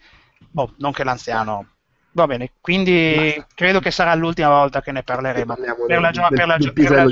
boh, 0.51 0.75
non 0.77 0.91
che 0.91 1.03
l'anziano. 1.03 1.65
Va 2.13 2.25
bene, 2.27 2.51
quindi 2.59 3.41
credo 3.55 3.79
che 3.79 3.89
sarà 3.91 4.13
l'ultima 4.15 4.49
volta 4.49 4.81
che 4.81 4.91
ne 4.91 5.01
parleremo. 5.03 5.55
Per 5.85 5.99
la, 6.01 6.11
gio- 6.11 6.21
del- 6.27 6.37
per 6.37 6.47
la 6.47 6.57
gio- 6.57 6.73
la- 6.93 7.05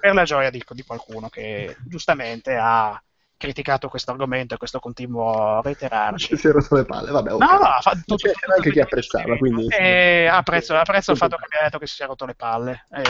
per 0.00 0.14
la 0.14 0.24
gioia 0.24 0.50
di, 0.50 0.62
di 0.68 0.82
qualcuno 0.82 1.28
che 1.28 1.76
giustamente 1.86 2.56
ha 2.56 3.00
criticato 3.42 3.88
questo 3.88 4.12
argomento 4.12 4.54
e 4.54 4.56
questo 4.56 4.78
continuo 4.78 5.60
reiterarci. 5.62 6.28
Ci 6.28 6.36
si 6.36 6.46
è 6.46 6.52
rotto 6.52 6.76
le 6.76 6.84
palle, 6.84 7.10
vabbè. 7.10 7.32
ok. 7.32 7.40
No, 7.40 7.46
no, 7.58 7.68
fa- 7.80 7.90
tutto- 7.92 8.16
C'era 8.16 8.32
tutto- 8.38 8.52
anche 8.54 8.70
chi 8.70 8.80
apprezzava, 8.80 9.36
quindi... 9.36 9.66
Eh, 9.68 10.26
apprezzo, 10.30 10.76
apprezzo 10.76 11.10
il 11.10 11.16
fatto 11.16 11.36
che 11.36 11.44
abbia 11.44 11.58
detto 11.64 11.78
che 11.78 11.86
si 11.88 11.96
sia 11.96 12.06
rotto 12.06 12.24
le 12.24 12.34
palle. 12.34 12.86
Eh, 12.94 13.02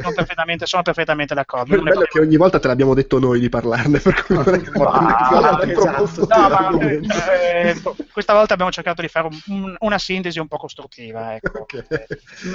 sono, 0.00 0.12
perfettamente, 0.14 0.66
sono 0.66 0.82
perfettamente 0.82 1.32
d'accordo. 1.34 1.74
Il 1.74 1.82
bello 1.82 2.02
è 2.02 2.06
che 2.06 2.20
ogni 2.20 2.36
volta 2.36 2.58
te 2.58 2.66
l'abbiamo 2.68 2.92
detto 2.94 3.18
noi 3.18 3.40
di 3.40 3.48
parlarne, 3.48 3.98
per 4.00 4.24
cui 4.24 4.34
non 4.36 4.54
è 4.54 4.60
che 4.60 4.70
Ah, 4.78 5.60
esatto. 5.64 6.26
No, 6.26 6.26
ma, 6.28 6.48
l'argomento. 6.48 7.14
eh, 7.32 7.82
questa 8.12 8.34
volta 8.34 8.52
abbiamo 8.52 8.70
cercato 8.70 9.00
di 9.00 9.08
fare 9.08 9.26
un- 9.28 9.40
un- 9.46 9.76
una 9.78 9.98
sintesi 9.98 10.38
un 10.38 10.48
po' 10.48 10.58
costruttiva. 10.58 11.34
Ecco. 11.34 11.60
Ok. 11.60 11.86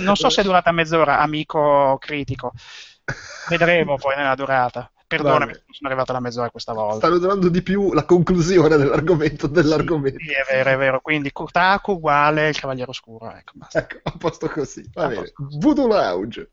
Non 0.01 0.15
so 0.15 0.29
se 0.29 0.41
è 0.41 0.43
durata 0.43 0.71
mezz'ora, 0.71 1.19
amico 1.19 1.97
critico. 1.99 2.51
Vedremo 3.49 3.97
poi 3.97 4.15
nella 4.15 4.35
durata. 4.35 4.89
Perdonami, 5.15 5.51
Vabbè. 5.51 5.63
sono 5.71 5.89
arrivato 5.89 6.11
alla 6.11 6.19
mezz'ora 6.19 6.49
questa 6.49 6.73
volta. 6.73 6.97
Stanno 6.97 7.17
durando 7.19 7.49
di 7.49 7.61
più 7.61 7.93
la 7.93 8.03
conclusione 8.05 8.77
dell'argomento 8.77 9.47
dell'argomento. 9.47 10.17
Sì, 10.19 10.31
è 10.31 10.43
vero, 10.51 10.69
è 10.69 10.77
vero. 10.77 10.99
Quindi 11.01 11.31
Kotaku 11.31 11.91
uguale 11.93 12.49
il 12.49 12.59
Cavaliere 12.59 12.89
Oscuro. 12.89 13.31
Ecco, 13.31 13.51
basta. 13.55 13.79
Ecco, 13.79 13.97
a 14.03 14.13
posto 14.17 14.47
così. 14.49 14.87
Va 14.93 15.03
A 15.03 15.07
bene. 15.07 15.19
posto. 15.21 15.47
Voodoo 15.59 15.87
Lounge. 15.87 16.49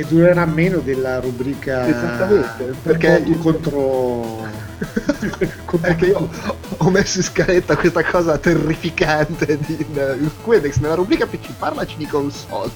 Che 0.00 0.06
durerà 0.08 0.46
meno 0.46 0.78
della 0.78 1.20
rubrica 1.20 1.86
Esattamente, 1.86 2.74
perché- 2.82 3.08
perché 3.22 3.38
contro 3.38 4.48
Perché 5.80 6.06
io 6.06 6.28
ho 6.78 6.90
messo 6.90 7.18
in 7.18 7.24
scaletta 7.24 7.76
questa 7.76 8.02
cosa 8.02 8.38
terrificante 8.38 9.58
di 9.58 9.76
il 9.90 10.30
Quedex 10.42 10.78
nella 10.78 10.94
rubrica 10.94 11.26
PC 11.26 11.52
parlaci 11.58 11.96
di 11.98 12.06
console. 12.06 12.70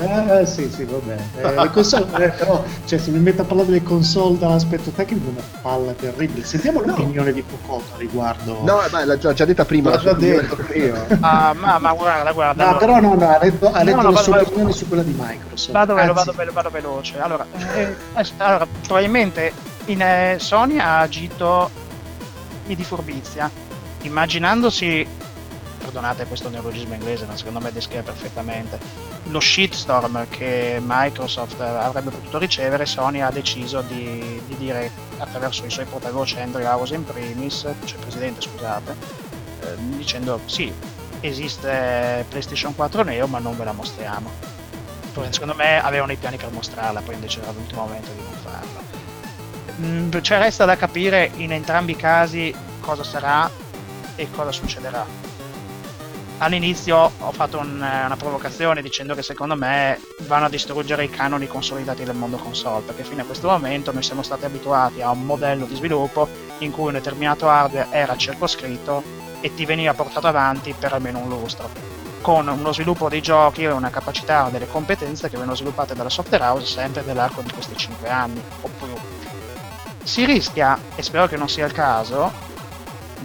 Eh, 0.00 0.44
sì, 0.46 0.68
sì, 0.68 0.84
vabbè. 0.84 1.16
Eh, 1.36 1.54
le 1.62 1.70
console, 1.70 2.06
eh, 2.24 2.28
però, 2.30 2.64
cioè, 2.86 2.98
se 2.98 3.10
mi 3.12 3.18
metto 3.20 3.42
a 3.42 3.44
parlare 3.44 3.68
delle 3.68 3.82
console 3.84 4.36
dall'aspetto 4.38 4.90
tecnico, 4.90 5.26
è 5.28 5.30
una 5.30 5.42
palla 5.62 5.92
terribile. 5.92 6.44
Sentiamo 6.44 6.80
l'opinione 6.80 7.32
di 7.32 7.42
Pocotto 7.42 7.94
a 7.94 7.98
riguardo. 7.98 8.60
No, 8.64 8.80
ma 8.90 9.04
l'ha 9.04 9.16
già, 9.18 9.32
già 9.32 9.44
detta 9.44 9.64
prima. 9.64 9.90
L'ho 9.90 9.96
la 9.96 10.02
già 10.02 10.12
detto 10.14 10.56
prima. 10.56 11.06
Ah, 11.20 11.54
ma, 11.56 11.78
ma 11.78 11.92
guarda, 11.92 12.32
guarda. 12.32 12.64
No, 12.64 12.70
allora- 12.70 12.86
però 12.86 13.00
no, 13.00 13.14
no, 13.14 13.28
ha 13.28 13.38
detto, 13.38 13.70
ha 13.70 13.84
detto 13.84 13.96
no, 13.96 14.02
la 14.02 14.08
vado- 14.10 14.22
sua 14.22 14.36
vado- 14.36 14.48
opinione 14.48 14.72
su 14.72 14.88
quella 14.88 15.02
di 15.04 15.14
Microsoft. 15.16 15.70
Vado, 15.72 15.94
velo, 15.94 16.12
vado, 16.14 16.32
velo, 16.32 16.52
vado 16.52 16.70
veloce. 16.74 17.20
Allora, 17.20 17.46
eh, 17.74 17.96
eh, 18.14 18.26
allora, 18.38 18.66
probabilmente 18.82 19.52
in, 19.86 20.02
eh, 20.02 20.36
Sony 20.38 20.78
ha 20.78 21.00
agito 21.00 21.70
di 22.66 22.84
furbizia, 22.84 23.50
immaginandosi, 24.02 25.06
perdonate 25.78 26.24
questo 26.26 26.48
neologismo 26.48 26.94
inglese, 26.94 27.26
ma 27.26 27.36
secondo 27.36 27.60
me 27.60 27.70
descrive 27.70 28.02
perfettamente, 28.02 28.78
lo 29.24 29.38
shitstorm 29.38 30.26
che 30.28 30.80
Microsoft 30.82 31.60
avrebbe 31.60 32.10
potuto 32.10 32.38
ricevere, 32.38 32.86
Sony 32.86 33.20
ha 33.20 33.30
deciso 33.30 33.82
di, 33.82 34.40
di 34.46 34.56
dire 34.56 34.90
attraverso 35.18 35.64
i 35.64 35.70
suoi 35.70 35.84
portavoce 35.84 36.40
Andrew 36.40 36.64
House 36.64 36.94
in 36.94 37.04
primis, 37.04 37.66
cioè 37.84 37.98
presidente 37.98 38.40
scusate, 38.40 38.96
eh, 39.60 39.76
dicendo 39.96 40.40
sì, 40.46 40.72
esiste 41.20 42.24
PlayStation 42.28 42.74
4 42.74 43.02
Neo 43.02 43.26
ma 43.26 43.38
non 43.38 43.56
ve 43.56 43.64
la 43.64 43.72
mostriamo. 43.72 44.53
Poi, 45.14 45.28
secondo 45.32 45.54
me 45.54 45.80
avevano 45.80 46.10
i 46.12 46.16
piani 46.16 46.36
per 46.36 46.50
mostrarla, 46.50 47.00
poi 47.00 47.14
invece 47.14 47.40
era 47.40 47.52
l'ultimo 47.52 47.82
momento 47.82 48.10
di 48.12 48.20
non 48.20 48.32
farla. 48.42 48.82
Mm, 49.80 50.20
cioè 50.20 50.38
resta 50.38 50.64
da 50.64 50.76
capire 50.76 51.30
in 51.36 51.52
entrambi 51.52 51.92
i 51.92 51.96
casi 51.96 52.52
cosa 52.80 53.04
sarà 53.04 53.48
e 54.16 54.28
cosa 54.30 54.52
succederà. 54.52 55.22
all'inizio 56.38 57.12
ho 57.16 57.32
fatto 57.32 57.58
un- 57.58 57.76
una 57.76 58.16
provocazione 58.18 58.82
dicendo 58.82 59.14
che 59.14 59.22
secondo 59.22 59.54
me 59.54 59.98
vanno 60.22 60.46
a 60.46 60.48
distruggere 60.48 61.04
i 61.04 61.08
canoni 61.08 61.46
consolidati 61.46 62.02
del 62.04 62.16
mondo 62.16 62.36
console, 62.36 62.82
perché 62.82 63.04
fino 63.04 63.22
a 63.22 63.24
questo 63.24 63.48
momento 63.48 63.92
noi 63.92 64.02
siamo 64.02 64.22
stati 64.22 64.44
abituati 64.44 65.00
a 65.00 65.10
un 65.10 65.22
modello 65.24 65.64
di 65.64 65.76
sviluppo 65.76 66.28
in 66.58 66.72
cui 66.72 66.88
un 66.88 66.92
determinato 66.94 67.48
hardware 67.48 67.86
era 67.90 68.16
circoscritto 68.16 69.02
e 69.40 69.54
ti 69.54 69.64
veniva 69.64 69.94
portato 69.94 70.26
avanti 70.26 70.74
per 70.78 70.92
almeno 70.92 71.20
un 71.20 71.28
lustro, 71.28 71.70
con 72.24 72.48
uno 72.48 72.72
sviluppo 72.72 73.10
dei 73.10 73.20
giochi 73.20 73.64
e 73.64 73.70
una 73.70 73.90
capacità, 73.90 74.48
delle 74.48 74.66
competenze 74.66 75.28
che 75.28 75.36
vengono 75.36 75.54
sviluppate 75.54 75.94
dalla 75.94 76.08
software 76.08 76.42
house 76.42 76.64
sempre 76.64 77.02
nell'arco 77.02 77.42
di 77.42 77.52
questi 77.52 77.76
5 77.76 78.08
anni 78.08 78.42
o 78.62 78.70
più. 78.78 78.94
Si 80.02 80.24
rischia, 80.24 80.78
e 80.94 81.02
spero 81.02 81.26
che 81.26 81.36
non 81.36 81.50
sia 81.50 81.66
il 81.66 81.72
caso, 81.72 82.32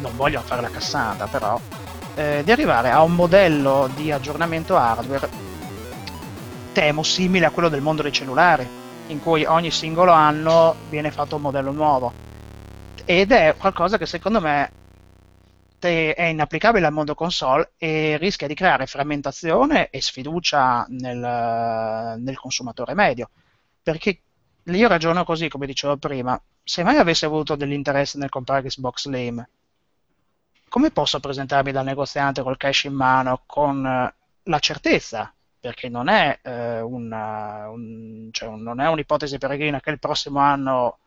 non 0.01 0.11
voglio 0.17 0.41
fare 0.41 0.59
la 0.61 0.69
cassata 0.69 1.27
però, 1.27 1.57
eh, 2.15 2.41
di 2.43 2.51
arrivare 2.51 2.91
a 2.91 3.01
un 3.01 3.13
modello 3.13 3.89
di 3.95 4.11
aggiornamento 4.11 4.76
hardware 4.76 5.30
temo 6.73 7.01
simile 7.01 7.45
a 7.45 7.51
quello 7.51 7.69
del 7.69 7.80
mondo 7.80 8.01
dei 8.01 8.11
cellulari, 8.11 8.67
in 9.07 9.21
cui 9.21 9.45
ogni 9.45 9.71
singolo 9.71 10.11
anno 10.11 10.76
viene 10.89 11.09
fatto 11.09 11.38
un 11.38 11.43
modello 11.43 11.71
nuovo. 11.71 12.11
Ed 13.05 13.31
è 13.31 13.55
qualcosa 13.57 13.97
che 13.97 14.05
secondo 14.05 14.41
me 14.41 14.71
te- 15.80 16.14
è 16.14 16.23
inapplicabile 16.26 16.85
al 16.85 16.93
mondo 16.93 17.15
console 17.15 17.72
e 17.77 18.18
rischia 18.18 18.47
di 18.47 18.53
creare 18.53 18.85
frammentazione 18.85 19.89
e 19.89 20.01
sfiducia 20.01 20.85
nel, 20.89 22.19
nel 22.19 22.38
consumatore 22.38 22.93
medio. 22.93 23.30
Perché 23.81 24.19
io 24.64 24.88
ragiono 24.88 25.23
così, 25.23 25.47
come 25.49 25.65
dicevo 25.65 25.97
prima, 25.97 26.39
se 26.64 26.84
mai 26.84 26.97
avessi 26.97 27.26
avuto 27.26 27.56
dell'interesse 27.56 28.18
nel 28.19 28.30
comprare 28.30 28.68
Xbox 28.68 29.01
Slim, 29.03 29.43
come 30.68 30.91
posso 30.91 31.19
presentarmi 31.19 31.72
dal 31.72 31.85
negoziante 31.85 32.43
col 32.43 32.57
cash 32.57 32.84
in 32.84 32.93
mano 32.93 33.41
con 33.45 33.85
eh, 33.85 34.14
la 34.43 34.60
certezza, 34.60 35.34
perché 35.60 35.89
non 35.89 36.07
è, 36.10 36.39
eh, 36.43 36.80
una- 36.81 37.69
un- 37.69 38.30
cioè, 38.31 38.49
non 38.56 38.80
è 38.80 38.88
un'ipotesi 38.88 39.38
peregrina 39.38 39.80
che 39.80 39.89
il 39.89 39.99
prossimo 39.99 40.39
anno 40.39 40.99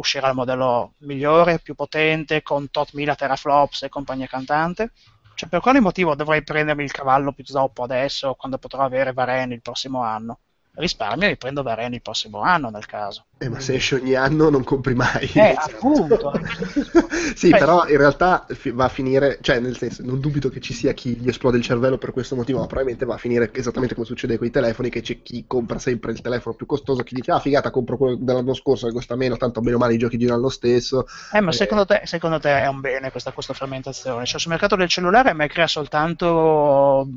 uscirà 0.00 0.28
il 0.28 0.34
modello 0.34 0.94
migliore, 0.98 1.60
più 1.60 1.74
potente, 1.74 2.42
con 2.42 2.70
tot 2.70 2.92
mila 2.94 3.14
teraflops 3.14 3.82
e 3.82 3.88
compagnia 3.88 4.26
cantante? 4.26 4.92
Cioè, 5.34 5.48
per 5.48 5.60
quale 5.60 5.80
motivo 5.80 6.14
dovrei 6.14 6.42
prendermi 6.42 6.82
il 6.84 6.90
cavallo 6.90 7.32
più 7.32 7.44
zoppo 7.44 7.82
adesso, 7.82 8.34
quando 8.34 8.58
potrò 8.58 8.82
avere 8.82 9.12
Varenne 9.12 9.54
il 9.54 9.62
prossimo 9.62 10.02
anno? 10.02 10.40
Risparmio 10.72 11.26
e 11.26 11.30
mi 11.30 11.36
prendo 11.36 11.62
Varenne 11.62 11.96
il 11.96 12.02
prossimo 12.02 12.40
anno, 12.40 12.70
nel 12.70 12.86
caso. 12.86 13.24
Eh, 13.38 13.48
ma 13.48 13.58
se 13.58 13.74
esce 13.74 13.96
ogni 13.96 14.14
anno 14.14 14.50
non 14.50 14.62
compri 14.64 14.94
mai. 14.94 15.28
Eh, 15.34 15.54
appunto. 15.56 16.32
sì, 17.34 17.48
Eh. 17.48 17.58
però 17.58 17.86
in 17.88 17.96
realtà 17.96 18.46
va 18.72 18.84
a 18.84 18.88
finire, 18.88 19.38
cioè 19.40 19.58
nel 19.60 19.76
senso, 19.76 20.02
non 20.04 20.20
dubito 20.20 20.48
che 20.48 20.60
ci 20.60 20.72
sia 20.72 20.92
chi 20.92 21.16
gli 21.16 21.28
esplode 21.28 21.56
il 21.56 21.62
cervello 21.62 21.98
per 21.98 22.12
questo 22.12 22.36
motivo, 22.36 22.58
ma 22.60 22.66
probabilmente 22.66 23.04
va 23.04 23.14
a 23.14 23.18
finire 23.18 23.50
esattamente 23.52 23.94
come 23.94 24.06
succede 24.06 24.38
con 24.38 24.46
i 24.46 24.50
telefoni, 24.50 24.90
che 24.90 25.00
c'è 25.00 25.22
chi 25.22 25.44
compra 25.46 25.78
sempre 25.78 26.12
il 26.12 26.20
telefono 26.20 26.54
più 26.54 26.66
costoso, 26.66 27.02
chi 27.02 27.14
dice 27.14 27.30
ah 27.32 27.40
figata 27.40 27.70
compro 27.70 27.96
quello 27.96 28.16
dell'anno 28.20 28.54
scorso 28.54 28.86
che 28.86 28.92
costa 28.92 29.16
meno, 29.16 29.36
tanto 29.36 29.60
bene 29.60 29.76
o 29.76 29.78
male 29.78 29.94
i 29.94 29.98
giochi 29.98 30.18
girano 30.18 30.40
lo 30.42 30.48
stesso. 30.50 31.06
Eh, 31.32 31.40
ma 31.40 31.50
Eh. 31.50 31.54
secondo 31.54 31.84
te, 31.86 32.02
secondo 32.04 32.38
te 32.38 32.60
è 32.60 32.66
un 32.68 32.80
bene 32.80 33.10
questa, 33.10 33.32
questa 33.32 33.54
frammentazione? 33.54 34.24
Cioè, 34.26 34.38
sul 34.38 34.50
mercato 34.50 34.76
del 34.76 34.88
cellulare 34.88 35.30
a 35.30 35.34
me 35.34 35.48
crea 35.48 35.66
soltanto 35.66 37.08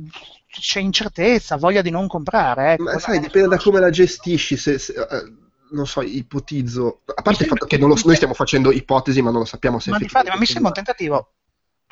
c'è 0.59 0.79
incertezza, 0.79 1.57
voglia 1.57 1.81
di 1.81 1.89
non 1.89 2.07
comprare. 2.07 2.73
Ecco. 2.73 2.83
Ma 2.83 2.99
sai, 2.99 3.19
dipende 3.19 3.47
da 3.49 3.57
come 3.57 3.79
la 3.79 3.89
gestisci, 3.89 4.57
se, 4.57 4.77
se- 4.77 4.93
eh, 4.93 5.33
non 5.71 5.87
so, 5.87 6.01
ipotizzo, 6.01 7.01
a 7.15 7.21
parte 7.21 7.43
il 7.43 7.49
fatto 7.49 7.65
che 7.65 7.77
non 7.77 7.89
lo- 7.89 7.99
noi 8.03 8.15
stiamo 8.15 8.33
facendo 8.33 8.71
ipotesi, 8.71 9.21
ma 9.21 9.31
non 9.31 9.39
lo 9.39 9.45
sappiamo 9.45 9.79
se 9.79 9.89
Ma 9.89 9.97
difatti, 9.97 10.29
ma 10.29 10.37
mi 10.37 10.45
sembra 10.45 10.67
un 10.67 10.73
tentativo, 10.73 11.33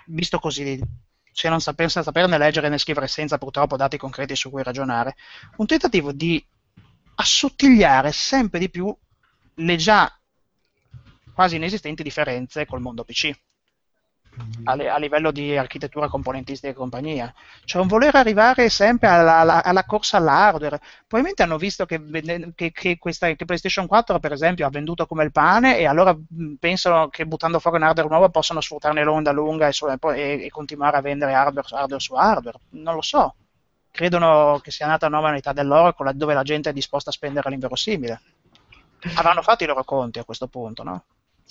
visto 0.07 0.39
così, 0.39 0.79
se 1.31 1.49
non 1.49 1.61
saper, 1.61 1.89
senza 1.89 2.03
saperne 2.11 2.37
leggere 2.37 2.69
né 2.69 2.77
scrivere 2.77 3.07
senza 3.07 3.37
purtroppo 3.37 3.77
dati 3.77 3.97
concreti 3.97 4.35
su 4.35 4.49
cui 4.49 4.63
ragionare, 4.63 5.15
un 5.57 5.65
tentativo 5.65 6.11
di 6.11 6.43
assottigliare 7.15 8.11
sempre 8.11 8.59
di 8.59 8.69
più 8.69 8.95
le 9.55 9.75
già 9.75 10.11
quasi 11.33 11.55
inesistenti 11.55 12.03
differenze 12.03 12.65
col 12.65 12.81
mondo 12.81 13.03
PC. 13.03 13.31
A, 14.63 14.75
li- 14.75 14.87
a 14.87 14.97
livello 14.97 15.31
di 15.31 15.57
architettura 15.57 16.07
componentistica 16.07 16.71
e 16.71 16.75
compagnia, 16.75 17.33
cioè 17.65 17.81
un 17.81 17.87
voler 17.87 18.15
arrivare 18.15 18.69
sempre 18.69 19.07
alla, 19.07 19.37
alla- 19.39 19.63
alla 19.63 19.83
corsa 19.85 20.17
all'hardware. 20.17 20.79
Probabilmente 21.07 21.41
hanno 21.43 21.57
visto 21.57 21.85
che, 21.85 21.99
che- 22.55 22.71
che 22.71 22.97
questa, 22.99 23.33
che 23.33 23.45
PlayStation 23.45 23.87
4, 23.87 24.19
per 24.19 24.31
esempio, 24.31 24.65
ha 24.65 24.69
venduto 24.69 25.05
come 25.07 25.23
il 25.23 25.31
pane 25.31 25.77
e 25.79 25.85
allora 25.85 26.15
pensano 26.59 27.09
che 27.09 27.25
buttando 27.25 27.59
fuori 27.59 27.77
un 27.77 27.83
hardware 27.83 28.07
nuovo 28.09 28.29
possono 28.29 28.61
sfruttarne 28.61 29.03
l'onda 29.03 29.31
lunga 29.31 29.67
e, 29.67 29.71
e 30.15 30.45
e- 30.45 30.49
continuare 30.49 30.97
a 30.97 31.01
vendere 31.01 31.33
hardware, 31.33 31.67
hardware 31.71 32.01
su 32.01 32.13
hardware. 32.13 32.59
Non 32.71 32.95
lo 32.95 33.01
so. 33.01 33.35
Credono 33.89 34.59
che 34.63 34.71
sia 34.71 34.87
nata 34.87 35.07
una 35.07 35.17
nuova 35.17 35.31
unità 35.31 35.51
dell'Oracle 35.53 36.13
dove 36.15 36.33
la 36.33 36.43
gente 36.43 36.69
è 36.69 36.73
disposta 36.73 37.09
a 37.09 37.13
spendere 37.13 37.49
l'inverosimile. 37.49 38.21
Avranno 39.15 39.41
fatto 39.41 39.63
i 39.63 39.67
loro 39.67 39.83
conti 39.83 40.19
a 40.19 40.23
questo 40.23 40.47
punto, 40.47 40.83
no? 40.83 41.03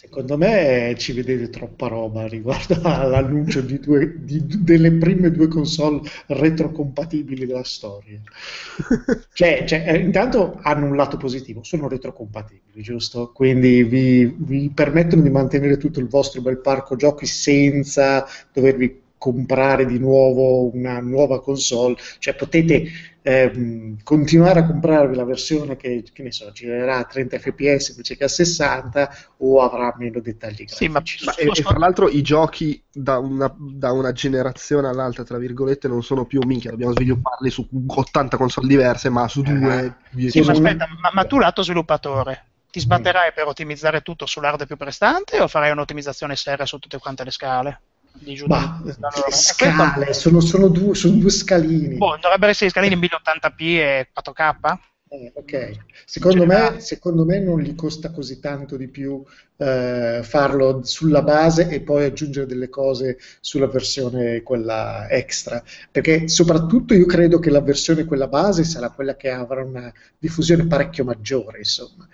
Secondo 0.02 0.38
me 0.38 0.94
ci 0.96 1.12
vedete 1.12 1.50
troppa 1.50 1.86
roba 1.86 2.26
riguardo 2.26 2.80
all'annuncio 2.88 3.60
di 3.60 3.78
due- 3.78 4.14
di- 4.24 4.42
delle 4.64 4.92
prime 4.92 5.30
due 5.30 5.46
console 5.46 6.00
retrocompatibili 6.28 7.44
della 7.44 7.64
storia. 7.64 8.18
Cioè, 9.32 9.64
cioè, 9.66 9.84
eh, 9.86 9.98
intanto 9.98 10.58
hanno 10.62 10.86
un 10.86 10.96
lato 10.96 11.16
positivo, 11.18 11.62
sono 11.62 11.86
retrocompatibili, 11.88 12.82
giusto? 12.82 13.30
Quindi 13.32 13.82
vi, 13.84 14.24
vi 14.38 14.70
permettono 14.74 15.22
di 15.22 15.30
mantenere 15.30 15.76
tutto 15.76 16.00
il 16.00 16.08
vostro 16.08 16.40
bel 16.40 16.58
parco 16.60 16.96
giochi 16.96 17.26
senza 17.26 18.26
dovervi 18.52 18.99
comprare 19.20 19.84
di 19.84 19.98
nuovo 19.98 20.74
una 20.74 20.98
nuova 20.98 21.42
console, 21.42 21.94
cioè 22.18 22.34
potete 22.34 22.88
ehm, 23.20 23.98
continuare 24.02 24.60
a 24.60 24.66
comprarvi 24.66 25.14
la 25.14 25.26
versione 25.26 25.76
che, 25.76 26.02
che 26.10 26.22
ne 26.22 26.32
so, 26.32 26.50
girerà 26.52 26.96
a 26.96 27.04
30 27.04 27.38
fps 27.38 27.90
invece 27.90 28.16
che 28.16 28.24
a 28.24 28.28
60 28.28 29.14
o 29.36 29.60
avrà 29.60 29.94
meno 29.98 30.20
dettagli 30.20 30.64
Sì, 30.66 30.88
ma- 30.88 31.02
grafici. 31.02 31.26
Ma, 31.26 31.34
e, 31.34 31.50
e 31.52 31.62
fra 31.62 31.76
l'altro 31.76 32.08
i 32.08 32.22
giochi 32.22 32.82
da 32.90 33.18
una, 33.18 33.54
da 33.58 33.92
una 33.92 34.12
generazione 34.12 34.88
all'altra, 34.88 35.22
tra 35.22 35.36
virgolette, 35.36 35.86
non 35.86 36.02
sono 36.02 36.24
più 36.24 36.40
minchia, 36.46 36.70
dobbiamo 36.70 36.94
svilupparli 36.94 37.50
su 37.50 37.68
80 37.88 38.38
console 38.38 38.68
diverse, 38.68 39.10
ma 39.10 39.28
su 39.28 39.42
due... 39.42 39.96
Sì, 40.14 40.28
Sì, 40.30 40.40
ma 40.40 40.52
aspetta, 40.52 40.88
ma, 40.98 41.10
ma 41.12 41.24
tu 41.26 41.38
lato 41.38 41.62
sviluppatore 41.62 42.46
ti 42.70 42.80
sbatterai 42.80 43.32
per 43.34 43.48
ottimizzare 43.48 44.00
tutto 44.00 44.24
sull'hardware 44.24 44.66
più 44.66 44.76
prestante 44.76 45.40
o 45.40 45.48
farai 45.48 45.72
un'ottimizzazione 45.72 46.36
seria 46.36 46.64
su 46.64 46.78
tutte 46.78 46.98
quante 46.98 47.24
le 47.24 47.32
scale? 47.32 47.80
Di 48.12 48.34
giù 48.34 48.46
Ma 48.46 48.58
da- 48.82 48.94
da 48.96 49.08
loro? 49.14 49.26
le 49.26 49.32
E 49.36 49.42
scale 49.42 50.12
sono, 50.12 50.40
sono 50.40 50.68
due, 50.68 50.94
sono 50.94 51.16
due 51.16 51.30
scalini. 51.30 51.98
boh, 51.98 52.16
dovrebbero 52.16 52.50
essere 52.50 52.70
scalini 52.70 52.96
1080p 52.96 53.60
e 53.78 54.08
4K? 54.12 54.78
Eh, 55.12 55.32
ok, 55.34 55.78
secondo 56.04 56.46
me, 56.46 56.78
secondo 56.78 57.24
me 57.24 57.40
non 57.40 57.58
gli 57.60 57.74
costa 57.74 58.12
così 58.12 58.38
tanto 58.38 58.76
di 58.76 58.86
più 58.88 59.20
eh, 59.56 60.20
farlo 60.22 60.84
sulla 60.84 61.22
base 61.22 61.68
e 61.68 61.80
poi 61.82 62.04
aggiungere 62.04 62.46
delle 62.46 62.68
cose 62.68 63.18
sulla 63.40 63.66
versione 63.66 64.42
quella 64.42 65.08
extra, 65.10 65.60
perché 65.90 66.28
soprattutto 66.28 66.94
io 66.94 67.06
credo 67.06 67.40
che 67.40 67.50
la 67.50 67.60
versione 67.60 68.04
quella 68.04 68.28
base 68.28 68.62
sarà 68.62 68.90
quella 68.90 69.16
che 69.16 69.30
avrà 69.30 69.64
una 69.64 69.92
diffusione 70.16 70.68
parecchio 70.68 71.02
maggiore, 71.04 71.58
insomma. 71.58 72.06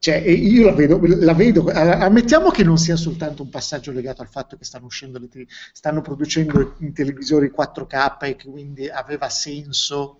Cioè, 0.00 0.16
io 0.16 0.64
la 0.64 0.72
vedo, 0.72 0.98
la 1.02 1.34
vedo, 1.34 1.66
ammettiamo 1.70 2.50
che 2.50 2.64
non 2.64 2.78
sia 2.78 2.96
soltanto 2.96 3.42
un 3.42 3.50
passaggio 3.50 3.92
legato 3.92 4.22
al 4.22 4.28
fatto 4.28 4.56
che 4.56 4.64
stanno 4.64 4.86
uscendo 4.86 5.20
te- 5.28 5.46
stanno 5.74 6.00
producendo 6.00 6.74
i 6.78 6.90
televisori 6.92 7.50
4K 7.50 8.28
e 8.28 8.34
che 8.36 8.48
quindi 8.48 8.88
aveva 8.88 9.28
senso 9.28 10.16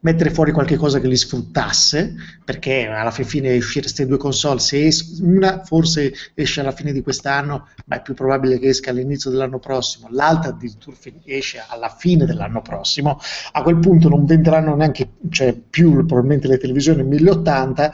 mettere 0.00 0.30
fuori 0.30 0.52
qualche 0.52 0.76
cosa 0.76 1.00
che 1.00 1.06
li 1.08 1.16
sfruttasse, 1.16 2.14
perché 2.44 2.86
alla 2.86 3.10
fin 3.10 3.24
fine 3.24 3.56
uscire 3.56 3.82
queste 3.82 4.06
due 4.06 4.16
console, 4.16 4.58
se 4.60 4.86
es- 4.86 5.18
una 5.20 5.62
forse 5.64 6.12
esce 6.34 6.60
alla 6.60 6.72
fine 6.72 6.92
di 6.92 7.02
quest'anno, 7.02 7.68
ma 7.86 7.96
è 7.96 8.02
più 8.02 8.14
probabile 8.14 8.58
che 8.58 8.68
esca 8.68 8.90
all'inizio 8.90 9.30
dell'anno 9.30 9.58
prossimo, 9.58 10.08
l'altra 10.10 10.50
addirittura 10.50 10.96
esce 11.24 11.62
alla 11.66 11.88
fine 11.88 12.24
dell'anno 12.26 12.60
prossimo, 12.62 13.18
a 13.52 13.62
quel 13.62 13.78
punto 13.78 14.08
non 14.08 14.24
venderanno 14.24 14.74
neanche 14.74 15.10
cioè, 15.30 15.52
più 15.54 16.04
probabilmente 16.06 16.48
le 16.48 16.58
televisioni 16.58 17.02
1080. 17.04 17.92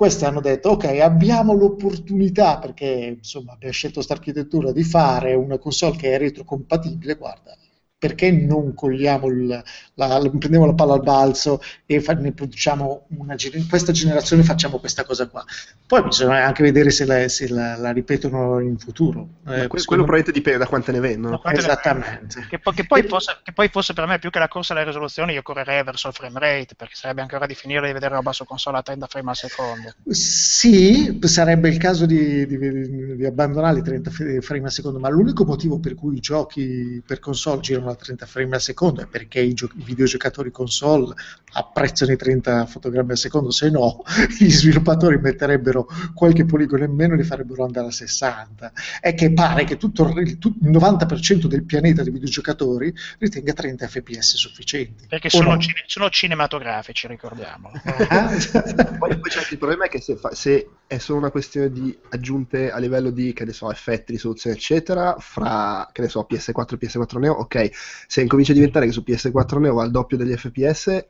Questi 0.00 0.24
hanno 0.24 0.40
detto: 0.40 0.70
Ok, 0.70 0.84
abbiamo 0.86 1.52
l'opportunità 1.52 2.58
perché 2.58 3.16
insomma 3.18 3.52
abbiamo 3.52 3.74
scelto 3.74 3.96
questa 3.96 4.14
architettura 4.14 4.72
di 4.72 4.82
fare 4.82 5.34
una 5.34 5.58
console 5.58 5.94
che 5.98 6.14
è 6.14 6.18
retrocompatibile. 6.18 7.16
Guarda, 7.16 7.54
perché 8.00 8.30
non 8.30 8.72
cogliamo 8.72 9.26
il, 9.26 9.62
la, 9.94 10.30
prendiamo 10.38 10.64
la 10.64 10.72
palla 10.72 10.94
al 10.94 11.02
balzo 11.02 11.60
e 11.84 12.00
fa, 12.00 12.14
ne 12.14 12.32
produciamo 12.32 13.08
una 13.18 13.34
in 13.52 13.68
questa 13.68 13.92
generazione 13.92 14.42
facciamo 14.42 14.78
questa 14.78 15.04
cosa 15.04 15.28
qua. 15.28 15.44
Poi 15.86 16.04
bisogna 16.04 16.46
anche 16.46 16.62
vedere 16.62 16.90
se 16.90 17.04
la, 17.04 17.28
se 17.28 17.46
la, 17.48 17.76
la 17.76 17.90
ripetono 17.90 18.58
in 18.60 18.78
futuro. 18.78 19.28
Eh, 19.46 19.66
que- 19.66 19.84
quello 19.84 20.04
probabilmente 20.04 20.32
dipende 20.32 20.60
da 20.60 20.66
quante 20.66 20.92
ne 20.92 21.00
vendono. 21.00 21.42
Esattamente. 21.44 22.46
Che, 22.48 22.58
po- 22.58 22.70
che, 22.70 22.86
poi 22.86 23.02
fosse, 23.02 23.36
che, 23.42 23.52
poi 23.52 23.68
fosse, 23.68 23.92
per 23.92 24.06
me 24.06 24.18
più 24.18 24.30
che 24.30 24.38
la 24.38 24.48
corsa 24.48 24.72
alla 24.72 24.82
risoluzione, 24.82 25.34
io 25.34 25.42
correrei 25.42 25.82
verso 25.82 26.08
il 26.08 26.14
frame 26.14 26.38
rate, 26.38 26.74
perché 26.74 26.94
sarebbe 26.94 27.20
ancora 27.20 27.44
di 27.44 27.54
finire 27.54 27.86
di 27.86 27.92
vedere 27.92 28.14
roba 28.14 28.32
su 28.32 28.46
console 28.46 28.78
a 28.78 28.82
30 28.82 29.06
frame 29.08 29.28
al 29.28 29.36
secondo. 29.36 29.92
Sì, 30.08 31.18
sarebbe 31.24 31.68
il 31.68 31.76
caso 31.76 32.06
di, 32.06 32.46
di, 32.46 33.16
di 33.16 33.26
abbandonare 33.26 33.80
i 33.80 33.82
30 33.82 34.10
frame 34.40 34.64
al 34.64 34.72
secondo, 34.72 34.98
ma 34.98 35.10
l'unico 35.10 35.44
motivo 35.44 35.78
per 35.78 35.94
cui 35.94 36.16
i 36.16 36.20
giochi 36.20 37.02
per 37.06 37.18
console 37.18 37.60
girano 37.60 37.89
a 37.92 37.96
30 37.96 38.26
frame 38.26 38.54
al 38.54 38.60
secondo 38.60 39.02
è 39.02 39.06
perché 39.06 39.40
i, 39.40 39.54
gio- 39.54 39.70
i 39.76 39.82
videogiocatori 39.82 40.50
console 40.50 41.14
apprezzano 41.52 42.12
i 42.12 42.16
30 42.16 42.66
fotogrammi 42.66 43.10
al 43.10 43.18
secondo, 43.18 43.50
se 43.50 43.70
no 43.70 44.02
gli 44.38 44.50
sviluppatori 44.50 45.18
metterebbero 45.18 45.88
qualche 46.14 46.44
poligono 46.44 46.84
in 46.84 46.94
meno 46.94 47.14
e 47.14 47.18
li 47.18 47.24
farebbero 47.24 47.64
andare 47.64 47.88
a 47.88 47.90
60. 47.90 48.72
È 49.00 49.14
che 49.14 49.32
pare 49.32 49.64
che 49.64 49.76
tutto 49.76 50.04
il, 50.16 50.38
tutto 50.38 50.64
il 50.64 50.70
90% 50.70 51.46
del 51.46 51.64
pianeta 51.64 52.02
dei 52.02 52.12
videogiocatori 52.12 52.92
ritenga 53.18 53.52
30 53.52 53.88
fps 53.88 54.36
sufficienti. 54.36 55.06
Perché 55.06 55.28
sono, 55.28 55.52
no? 55.52 55.58
cine- 55.58 55.84
sono, 55.86 56.08
cinematografici, 56.08 57.06
ricordiamolo. 57.06 57.80
poi, 57.84 59.18
poi 59.18 59.30
c'è 59.30 59.38
anche 59.38 59.52
il 59.52 59.58
problema 59.58 59.84
è 59.84 59.88
che 59.88 60.00
se, 60.00 60.16
fa- 60.16 60.34
se, 60.34 60.68
è 60.90 60.98
solo 60.98 61.18
una 61.18 61.30
questione 61.30 61.70
di 61.70 61.96
aggiunte 62.08 62.72
a 62.72 62.78
livello 62.78 63.10
di, 63.10 63.32
che 63.32 63.44
ne 63.44 63.52
so, 63.52 63.70
effetti, 63.70 64.10
risoluzione, 64.10 64.56
eccetera, 64.56 65.14
fra, 65.20 65.88
che 65.92 66.02
ne 66.02 66.08
so, 66.08 66.26
PS4 66.28 66.74
e 66.74 66.78
PS4 66.84 67.18
Neo, 67.20 67.34
ok, 67.34 67.70
se 68.08 68.22
incomincia 68.22 68.50
a 68.50 68.56
diventare 68.56 68.86
che 68.86 68.92
su 68.92 69.04
PS4 69.06 69.58
Neo 69.60 69.74
va 69.74 69.84
al 69.84 69.92
doppio 69.92 70.16
degli 70.16 70.34
FPS, 70.36 71.06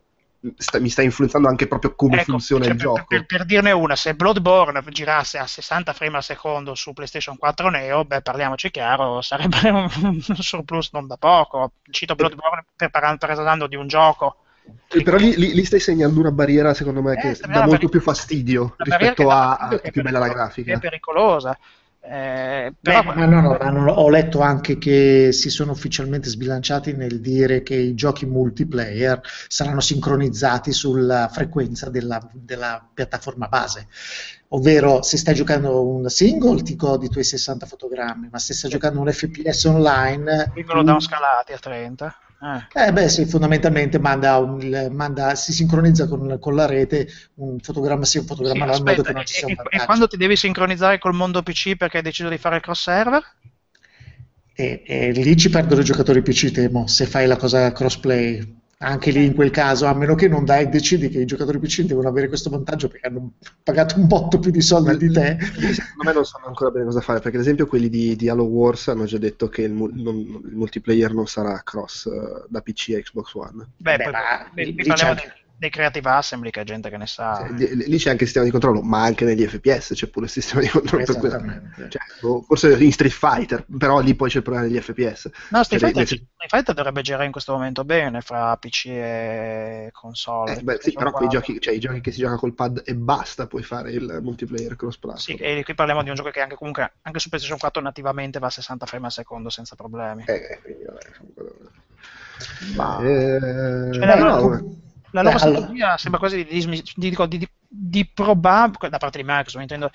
sta, 0.54 0.78
mi 0.80 0.90
sta 0.90 1.00
influenzando 1.00 1.48
anche 1.48 1.66
proprio 1.66 1.94
come 1.94 2.16
ecco, 2.20 2.32
funziona 2.32 2.64
cioè, 2.64 2.72
il 2.72 2.76
per, 2.76 2.86
gioco. 2.86 3.04
Per, 3.08 3.24
per, 3.24 3.44
dirne 3.46 3.72
una, 3.72 3.96
se 3.96 4.14
Bloodborne 4.14 4.82
girasse 4.90 5.38
a 5.38 5.46
60 5.46 5.94
frame 5.94 6.16
al 6.18 6.22
secondo 6.24 6.74
su 6.74 6.92
PlayStation 6.92 7.38
4 7.38 7.70
Neo, 7.70 8.04
beh, 8.04 8.20
parliamoci 8.20 8.70
chiaro, 8.70 9.22
sarebbe 9.22 9.70
un, 9.70 9.88
un 10.04 10.36
surplus 10.36 10.90
non 10.92 11.06
da 11.06 11.16
poco. 11.16 11.72
Cito 11.90 12.14
Bloodborne 12.14 12.66
per 12.76 12.90
parlando 12.90 13.66
di 13.66 13.76
un 13.76 13.86
gioco. 13.86 14.36
Però 15.02 15.16
lì, 15.16 15.36
lì, 15.36 15.54
lì, 15.54 15.64
stai 15.64 15.80
segnando 15.80 16.20
una 16.20 16.32
barriera, 16.32 16.74
secondo 16.74 17.02
me, 17.02 17.14
eh, 17.14 17.16
che 17.16 17.38
dà 17.46 17.66
molto 17.66 17.88
più 17.88 18.00
fastidio 18.00 18.74
rispetto 18.78 19.30
a, 19.30 19.56
a 19.56 19.80
è 19.80 19.90
più 19.90 20.02
bella 20.02 20.18
la 20.18 20.28
grafica. 20.28 20.74
È 20.74 20.78
pericolosa. 20.78 21.56
Eh, 22.02 22.72
però... 22.80 23.02
Beh, 23.02 23.26
no, 23.26 23.40
no, 23.40 23.70
no, 23.70 23.92
ho 23.92 24.08
letto 24.08 24.40
anche 24.40 24.78
che 24.78 25.32
si 25.32 25.50
sono 25.50 25.72
ufficialmente 25.72 26.30
sbilanciati 26.30 26.94
nel 26.94 27.20
dire 27.20 27.62
che 27.62 27.74
i 27.74 27.94
giochi 27.94 28.24
multiplayer 28.24 29.20
saranno 29.48 29.80
sincronizzati 29.80 30.72
sulla 30.72 31.28
frequenza 31.30 31.90
della, 31.90 32.26
della 32.32 32.84
piattaforma 32.92 33.48
base. 33.48 33.86
Ovvero, 34.48 35.02
se 35.02 35.18
stai 35.18 35.34
giocando 35.34 35.86
un 35.86 36.08
single 36.08 36.62
ti 36.62 36.74
godi 36.74 37.06
i 37.06 37.10
tuoi 37.10 37.22
60 37.22 37.66
fotogrammi, 37.66 38.28
ma 38.32 38.38
se 38.38 38.54
stai 38.54 38.70
giocando 38.70 39.00
un 39.00 39.12
FPS 39.12 39.64
online. 39.64 40.50
Vengono 40.54 40.82
downscalati 40.82 41.52
a 41.52 41.58
30. 41.58 42.16
Eh. 42.42 42.86
eh. 42.86 42.92
beh 42.92 43.08
sì, 43.08 43.26
fondamentalmente 43.26 43.98
manda 43.98 44.38
un, 44.38 44.88
manda, 44.92 45.34
si 45.34 45.52
sincronizza 45.52 46.08
con, 46.08 46.38
con, 46.40 46.54
la 46.54 46.64
rete 46.64 47.06
un 47.34 47.58
fotogramma 47.60 48.06
sì, 48.06 48.18
un 48.18 48.24
fotogramma 48.24 48.72
sì, 48.72 48.82
modo 48.82 49.02
che 49.02 49.12
non 49.12 49.26
ci 49.26 49.34
sia 49.34 49.46
un 49.46 49.54
E 49.68 49.84
quando 49.84 50.08
ti 50.08 50.16
devi 50.16 50.36
sincronizzare 50.36 50.98
col 50.98 51.14
mondo 51.14 51.42
PC 51.42 51.76
perché 51.76 51.98
hai 51.98 52.02
deciso 52.02 52.30
di 52.30 52.38
fare 52.38 52.56
il 52.56 52.62
cross 52.62 52.82
server? 52.82 53.22
E, 54.54 54.82
e 54.86 55.10
lì 55.12 55.36
ci 55.36 55.50
perdono 55.50 55.82
i 55.82 55.84
giocatori 55.84 56.22
PC, 56.22 56.50
temo, 56.50 56.86
se 56.86 57.06
fai 57.06 57.26
la 57.26 57.36
cosa 57.36 57.72
crossplay 57.72 58.59
anche 58.82 59.10
lì 59.10 59.26
in 59.26 59.34
quel 59.34 59.50
caso, 59.50 59.86
a 59.86 59.94
meno 59.94 60.14
che 60.14 60.26
non 60.26 60.44
dai 60.44 60.68
decidi 60.68 61.10
che 61.10 61.20
i 61.20 61.26
giocatori 61.26 61.58
PC 61.58 61.82
devono 61.82 62.08
avere 62.08 62.28
questo 62.28 62.48
vantaggio 62.48 62.88
perché 62.88 63.08
hanno 63.08 63.32
pagato 63.62 63.98
un 63.98 64.06
botto 64.06 64.38
più 64.38 64.50
di 64.50 64.62
soldi 64.62 64.96
di 64.96 65.12
te. 65.12 65.36
Secondo 65.40 66.04
me 66.04 66.12
non 66.14 66.24
sanno 66.24 66.46
ancora 66.46 66.70
bene 66.70 66.86
cosa 66.86 67.00
fare, 67.00 67.20
perché 67.20 67.36
ad 67.36 67.42
esempio 67.42 67.66
quelli 67.66 67.90
di, 67.90 68.16
di 68.16 68.28
Halo 68.30 68.44
Wars 68.44 68.88
hanno 68.88 69.04
già 69.04 69.18
detto 69.18 69.48
che 69.48 69.62
il, 69.62 69.72
non, 69.72 69.92
il 69.94 70.54
multiplayer 70.54 71.12
non 71.12 71.26
sarà 71.26 71.60
cross 71.62 72.06
uh, 72.06 72.46
da 72.48 72.62
PC 72.62 72.94
a 72.96 73.00
Xbox 73.00 73.34
One. 73.34 73.66
Beh, 73.76 73.96
Beh 73.96 74.02
poi, 74.04 74.12
ma, 74.12 74.50
parliamo 74.86 75.14
di 75.14 75.20
dei 75.60 75.68
creative 75.68 76.08
assembly 76.08 76.48
che 76.50 76.62
è 76.62 76.64
gente 76.64 76.88
che 76.88 76.96
ne 76.96 77.06
sa. 77.06 77.46
Sì, 77.54 77.76
lì 77.86 77.98
c'è 77.98 78.08
anche 78.08 78.22
il 78.22 78.28
sistema 78.28 78.46
di 78.46 78.50
controllo, 78.50 78.80
ma 78.80 79.02
anche 79.02 79.26
negli 79.26 79.46
FPS 79.46 79.92
c'è 79.92 80.06
pure 80.06 80.24
il 80.24 80.30
sistema 80.30 80.62
di 80.62 80.68
controllo. 80.68 81.04
Cioè, 81.04 82.00
boh, 82.22 82.40
forse 82.40 82.82
in 82.82 82.90
Street 82.90 83.12
Fighter, 83.12 83.66
però 83.78 84.00
lì 84.00 84.14
poi 84.14 84.30
c'è 84.30 84.38
il 84.38 84.42
problema 84.42 84.66
degli 84.66 84.80
FPS. 84.80 85.28
No, 85.50 85.62
Street, 85.62 85.82
cioè, 85.82 85.90
Fighter, 85.90 86.06
Street 86.06 86.24
Fighter, 86.48 86.74
dovrebbe 86.74 87.02
girare 87.02 87.26
in 87.26 87.30
questo 87.30 87.52
momento 87.52 87.84
bene 87.84 88.22
fra 88.22 88.56
PC 88.56 88.86
e 88.86 89.90
console. 89.92 90.56
Eh, 90.56 90.62
beh, 90.62 90.78
sì, 90.80 90.92
però 90.92 91.10
quei 91.10 91.28
giochi, 91.28 91.60
cioè, 91.60 91.74
i 91.74 91.78
giochi 91.78 92.00
che 92.00 92.10
si 92.10 92.20
gioca 92.20 92.36
col 92.36 92.54
pad 92.54 92.80
e 92.82 92.94
basta 92.94 93.46
puoi 93.46 93.62
fare 93.62 93.90
il 93.90 94.20
multiplayer 94.22 94.76
cross 94.76 94.96
platform. 94.96 95.36
Sì, 95.36 95.42
e 95.42 95.62
qui 95.62 95.74
parliamo 95.74 96.02
di 96.02 96.08
un 96.08 96.14
gioco 96.14 96.30
che 96.30 96.40
anche 96.40 96.56
comunque 96.56 96.90
anche 97.02 97.18
su 97.18 97.28
PlayStation 97.28 97.58
4 97.58 97.82
nativamente 97.82 98.38
va 98.38 98.46
a 98.46 98.50
60 98.50 98.86
frame 98.86 99.04
al 99.06 99.12
secondo 99.12 99.50
senza 99.50 99.76
problemi. 99.76 100.24
Eh, 100.26 100.58
quindi, 100.62 100.84
vabbè, 100.84 101.00
ma... 102.76 102.98
Eh, 103.02 103.90
cioè, 103.92 104.18
no, 104.18 104.79
la 105.12 105.22
loro 105.22 105.34
Beh, 105.34 105.40
strategia 105.40 105.84
allora... 105.84 105.98
sembra 105.98 106.20
quasi 106.20 106.44
di, 106.44 106.84
di, 106.94 107.16
di, 107.28 107.48
di 107.68 108.06
probabile, 108.06 108.88
da 108.88 108.98
parte 108.98 109.18
di 109.18 109.24
Microsoft 109.24 109.62
intendo, 109.62 109.90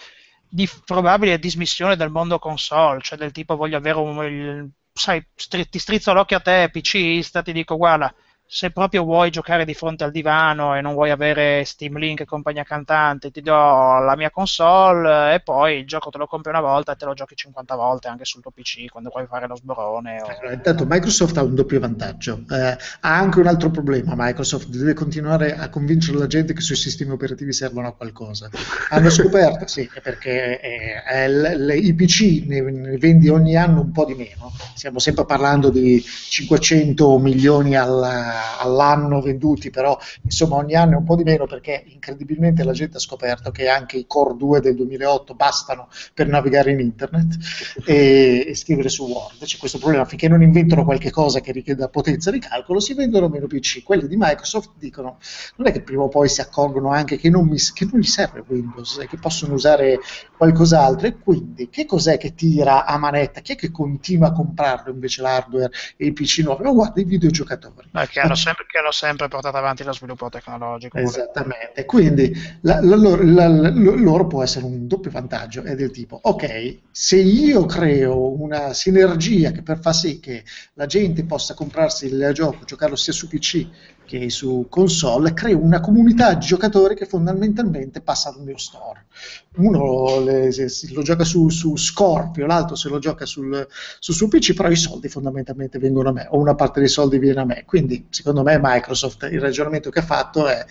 di 0.47 0.69
probabile 0.85 1.39
dismissione 1.39 1.95
del 1.95 2.09
mondo 2.09 2.39
console, 2.39 3.01
cioè 3.01 3.17
del 3.17 3.31
tipo 3.31 3.55
voglio 3.55 3.77
avere 3.77 3.97
un, 3.97 4.23
il, 4.25 4.71
sai, 4.93 5.25
stri, 5.35 5.67
ti 5.67 5.79
strizzo 5.79 6.13
l'occhio 6.13 6.37
a 6.37 6.41
te, 6.41 6.69
PC, 6.71 7.41
ti 7.43 7.51
dico 7.51 7.75
guarda, 7.77 8.13
se 8.47 8.69
proprio 8.69 9.03
vuoi 9.03 9.31
giocare 9.31 9.65
di 9.65 9.73
fronte 9.73 10.03
al 10.03 10.11
divano 10.11 10.76
e 10.76 10.81
non 10.81 10.93
vuoi 10.93 11.09
avere 11.09 11.63
Steam 11.65 11.97
Link 11.97 12.22
e 12.22 12.26
compagnia 12.26 12.63
cantante, 12.63 13.31
ti 13.31 13.41
do 13.41 13.53
la 13.53 14.13
mia 14.15 14.30
console 14.30 15.34
e 15.34 15.39
poi 15.39 15.80
il 15.80 15.88
gioco 15.88 16.11
te 16.11 16.19
lo 16.19 16.27
compri 16.27 16.51
una 16.51 16.61
volta 16.61 16.91
e 16.91 16.95
te 16.95 17.05
lo 17.05 17.13
giochi 17.13 17.35
50 17.35 17.76
volte 17.76 18.07
anche 18.07 18.23
sul 18.23 18.41
tuo 18.41 18.51
PC 18.51 18.85
quando 18.89 19.09
vuoi 19.11 19.26
fare 19.26 19.47
lo 19.47 19.55
sborone. 19.55 20.22
O... 20.22 20.26
Allora, 20.27 20.53
intanto 20.53 20.85
Microsoft 20.88 21.38
ha 21.38 21.43
un 21.43 21.55
doppio 21.55 21.80
vantaggio, 21.80 22.43
eh, 22.51 22.77
ha 22.99 23.17
anche 23.17 23.39
un 23.39 23.47
altro 23.47 23.72
problema. 23.72 24.13
Microsoft 24.15 24.67
deve 24.67 24.93
continuare 24.93 25.55
a 25.55 25.69
convincere 25.69 26.17
la 26.19 26.27
gente 26.27 26.53
che 26.53 26.59
i 26.59 26.63
suoi 26.63 26.77
sistemi 26.77 27.11
operativi 27.11 27.51
servono 27.51 27.88
a 27.88 27.93
qualcosa. 27.93 28.49
Hanno 28.89 29.09
scoperto, 29.09 29.65
sì, 29.67 29.89
perché 30.03 30.59
eh, 30.61 31.03
eh, 31.11 31.27
le, 31.27 31.76
i 31.77 31.95
PC 31.95 32.43
ne, 32.45 32.61
ne 32.61 32.97
vendi 32.97 33.27
ogni 33.27 33.55
anno 33.55 33.81
un 33.81 33.91
po' 33.91 34.05
di 34.05 34.13
meno. 34.13 34.53
Stiamo 34.76 34.99
sempre 34.99 35.26
parlando 35.26 35.69
di 35.69 35.99
500 36.01 37.17
milioni 37.17 37.76
alla 37.76 38.34
all'anno 38.59 39.21
venduti, 39.21 39.69
però 39.69 39.97
insomma 40.23 40.55
ogni 40.55 40.75
anno 40.75 40.93
è 40.93 40.97
un 40.97 41.03
po' 41.03 41.15
di 41.15 41.23
meno 41.23 41.45
perché 41.45 41.83
incredibilmente 41.87 42.63
la 42.63 42.73
gente 42.73 42.97
ha 42.97 42.99
scoperto 42.99 43.51
che 43.51 43.67
anche 43.67 43.97
i 43.97 44.05
Core 44.07 44.35
2 44.37 44.61
del 44.61 44.75
2008 44.75 45.33
bastano 45.33 45.87
per 46.13 46.27
navigare 46.27 46.71
in 46.71 46.79
internet 46.79 47.37
e, 47.85 48.45
e 48.47 48.55
scrivere 48.55 48.89
su 48.89 49.05
Word. 49.05 49.43
C'è 49.43 49.57
questo 49.57 49.77
problema, 49.77 50.05
finché 50.05 50.27
non 50.27 50.41
inventano 50.41 50.83
qualche 50.83 51.11
cosa 51.11 51.39
che 51.39 51.51
richieda 51.51 51.89
potenza 51.89 52.31
di 52.31 52.39
calcolo, 52.39 52.79
si 52.79 52.93
vendono 52.93 53.29
meno 53.29 53.47
PC. 53.47 53.83
Quelli 53.83 54.07
di 54.07 54.15
Microsoft 54.17 54.71
dicono, 54.77 55.17
non 55.57 55.67
è 55.67 55.71
che 55.71 55.81
prima 55.81 56.03
o 56.03 56.09
poi 56.09 56.29
si 56.29 56.41
accorgono 56.41 56.89
anche 56.89 57.17
che 57.17 57.29
non, 57.29 57.47
mi, 57.47 57.57
che 57.73 57.87
non 57.89 57.99
gli 57.99 58.05
serve 58.05 58.43
Windows 58.47 58.97
e 58.99 59.07
che 59.07 59.17
possono 59.17 59.53
usare 59.53 59.99
qualcos'altro 60.37 61.07
e 61.07 61.17
quindi 61.17 61.69
che 61.69 61.85
cos'è 61.85 62.17
che 62.17 62.33
tira 62.35 62.85
a 62.85 62.97
manetta? 62.97 63.41
Chi 63.41 63.53
è 63.53 63.55
che 63.55 63.71
continua 63.71 64.27
a 64.27 64.31
comprarlo 64.31 64.91
invece 64.91 65.21
l'hardware 65.21 65.71
e 65.97 66.07
i 66.07 66.13
PC 66.13 66.39
nuovi? 66.39 66.63
Ma 66.63 66.71
guarda 66.71 67.01
i 67.01 67.05
videogiocatori. 67.05 67.89
Ma 67.91 68.05
che 68.05 68.19
hanno, 68.26 68.35
sempre, 68.35 68.65
che 68.68 68.77
hanno 68.77 68.91
sempre 68.91 69.27
portato 69.27 69.57
avanti 69.57 69.84
lo 69.84 69.93
sviluppo 69.93 70.30
tecnologico. 70.30 70.97
Esattamente, 70.97 71.85
quindi 71.85 72.34
la, 72.61 72.80
la, 72.81 72.95
la, 72.95 73.69
loro 73.69 74.27
può 74.27 74.43
essere 74.43 74.65
un 74.65 74.88
doppio 74.88 75.11
vantaggio, 75.11 75.64
è 75.64 75.76
del 75.76 75.91
tipo, 75.91 76.19
ok, 76.22 76.80
se 76.91 77.18
io 77.18 77.65
creo 77.65 78.41
una 78.41 78.73
sinergia 78.73 79.52
che 79.52 79.61
per 79.61 79.80
fa 79.80 79.93
sì 79.93 80.19
che 80.19 80.43
la 80.73 80.85
gente 80.85 81.23
possa 81.26 81.53
comprarsi 81.53 82.06
il 82.06 82.31
gioco, 82.34 82.65
giocarlo 82.65 82.95
sia 82.95 83.14
su 83.14 83.27
PC 83.27 83.68
che 84.06 84.30
su 84.30 84.68
console, 84.69 85.34
creo 85.34 85.61
una 85.61 85.80
comunità 85.80 86.34
di 86.36 86.45
giocatori 86.45 86.95
che 86.95 87.06
fondamentalmente 87.06 88.02
passa 88.02 88.30
al 88.30 88.41
mio 88.41 88.57
store. 88.57 89.06
Uno 89.57 90.19
le, 90.19 90.52
se, 90.52 90.69
lo 90.94 91.02
gioca 91.02 91.23
su, 91.23 91.49
su, 91.49 91.76
Scorpio, 91.76 92.45
l'altro 92.45 92.76
se 92.76 92.90
lo 92.90 92.99
gioca 92.99 93.26
sul, 93.26 93.68
sul 93.99 94.14
suo 94.14 94.27
PC, 94.27 94.53
però 94.53 94.69
i 94.69 94.76
soldi 94.76 95.10
fondamentalmente 95.10 95.80
vengono 95.80 96.10
a 96.10 96.14
me, 96.14 96.27
o 96.30 96.38
una 96.38 96.56
parte 96.56 96.80
dei 96.80 96.90
soldi 96.90 97.18
viene 97.18 97.41
a 97.41 97.45
me. 97.45 97.64
Quindi, 97.65 98.07
secondo 98.10 98.44
me, 98.44 98.60
Microsoft 98.61 99.27
il 99.32 99.41
ragionamento 99.41 99.90
che 99.90 99.99
ha 99.99 100.03
fatto 100.03 100.48
è 100.48 100.65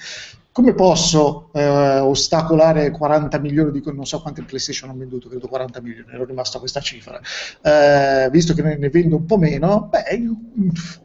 come 0.55 0.73
posso 0.73 1.51
eh, 1.53 1.99
ostacolare 1.99 2.93
40 2.93 3.41
milioni 3.41 3.73
di 3.73 3.83
non 3.93 4.07
so 4.07 4.23
quante 4.23 4.45
PlayStation 4.45 4.89
ho 4.89 4.95
venduto, 4.97 5.29
credo 5.29 5.49
40 5.49 5.81
milioni, 5.81 6.13
ero 6.13 6.25
rimasto 6.25 6.59
a 6.59 6.61
questa 6.61 6.79
cifra, 6.79 7.21
eh, 7.61 8.31
visto 8.31 8.55
che 8.55 8.63
ne, 8.63 8.77
ne, 8.77 8.89
vendo 8.89 9.17
un 9.17 9.27
po' 9.27 9.37
meno, 9.37 9.89
beh, 9.91 10.05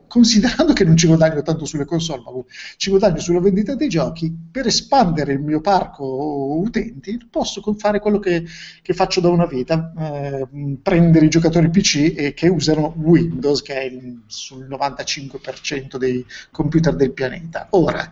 considerando 0.09 0.73
che 0.73 0.83
non 0.83 0.97
ci 0.97 1.07
guadagno 1.07 1.41
tanto 1.41 1.63
sulle 1.63 1.85
console, 1.85 2.21
ma 2.25 2.31
ci 2.75 2.89
guadagno 2.89 3.19
sulla 3.19 3.39
vendita 3.39 3.75
dei 3.75 3.87
giochi, 3.87 4.35
per 4.51 4.65
espandere 4.65 5.33
il 5.33 5.39
mio 5.39 5.61
parco 5.61 6.57
utenti 6.57 7.17
posso 7.29 7.61
fare 7.77 7.99
quello 7.99 8.19
che, 8.19 8.43
che 8.81 8.93
faccio 8.93 9.21
da 9.21 9.29
una 9.29 9.45
vita, 9.45 9.93
eh, 9.97 10.47
prendere 10.81 11.27
i 11.27 11.29
giocatori 11.29 11.69
PC 11.69 12.13
e 12.17 12.33
che 12.33 12.49
usano 12.49 12.93
Windows, 12.97 13.61
che 13.61 13.73
è 13.75 13.91
sul 14.25 14.67
95% 14.67 15.97
dei 15.97 16.25
computer 16.51 16.95
del 16.95 17.13
pianeta. 17.13 17.67
Ora, 17.71 18.09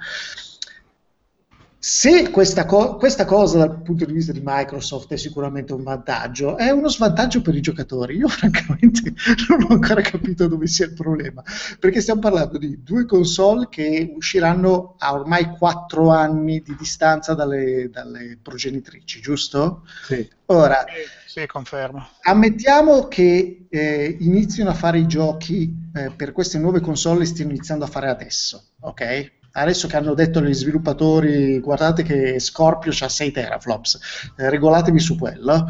se 1.89 2.31
questa, 2.31 2.65
co- 2.65 2.97
questa, 2.97 3.23
cosa 3.23 3.59
dal 3.59 3.81
punto 3.81 4.03
di 4.03 4.11
vista 4.11 4.33
di 4.33 4.41
Microsoft 4.43 5.13
è 5.13 5.15
sicuramente 5.15 5.71
un 5.71 5.83
vantaggio, 5.83 6.57
è 6.57 6.69
uno 6.69 6.89
svantaggio 6.89 7.41
per 7.41 7.55
i 7.55 7.61
giocatori. 7.61 8.17
Io 8.17 8.27
francamente 8.27 9.13
non 9.47 9.63
ho 9.63 9.73
ancora 9.73 10.01
capito 10.01 10.47
dove 10.47 10.67
sia 10.67 10.87
il 10.87 10.91
problema, 10.91 11.41
perché 11.79 12.01
stiamo 12.01 12.19
parlando 12.19 12.57
di 12.57 12.83
due 12.83 13.05
console 13.05 13.69
che 13.69 14.11
usciranno 14.13 14.95
a 14.97 15.13
ormai 15.13 15.47
quattro 15.57 16.09
anni 16.09 16.61
di 16.61 16.75
distanza 16.77 17.33
dalle, 17.33 17.89
dalle 17.89 18.37
progenitrici, 18.43 19.21
giusto? 19.21 19.83
Sì. 20.03 20.29
Ora, 20.47 20.83
sì, 21.25 21.45
confermo. 21.45 22.05
Ammettiamo 22.23 23.07
che 23.07 23.67
eh, 23.69 24.17
inizino 24.19 24.69
a 24.71 24.73
fare 24.73 24.99
i 24.99 25.07
giochi 25.07 25.73
eh, 25.93 26.11
per 26.13 26.33
queste 26.33 26.57
nuove 26.57 26.81
console 26.81 27.23
e 27.23 27.27
stiano 27.27 27.51
iniziando 27.51 27.85
a 27.85 27.87
fare 27.87 28.09
adesso, 28.09 28.71
ok? 28.81 29.35
Adesso 29.61 29.87
che 29.87 29.97
hanno 29.97 30.13
detto 30.13 30.41
gli 30.41 30.53
sviluppatori 30.53 31.59
guardate 31.59 32.03
che 32.03 32.39
Scorpio 32.39 32.91
ha 32.99 33.09
6 33.09 33.31
teraflops, 33.31 33.99
eh, 34.37 34.49
regolatevi 34.49 34.99
su 34.99 35.17
quello. 35.17 35.67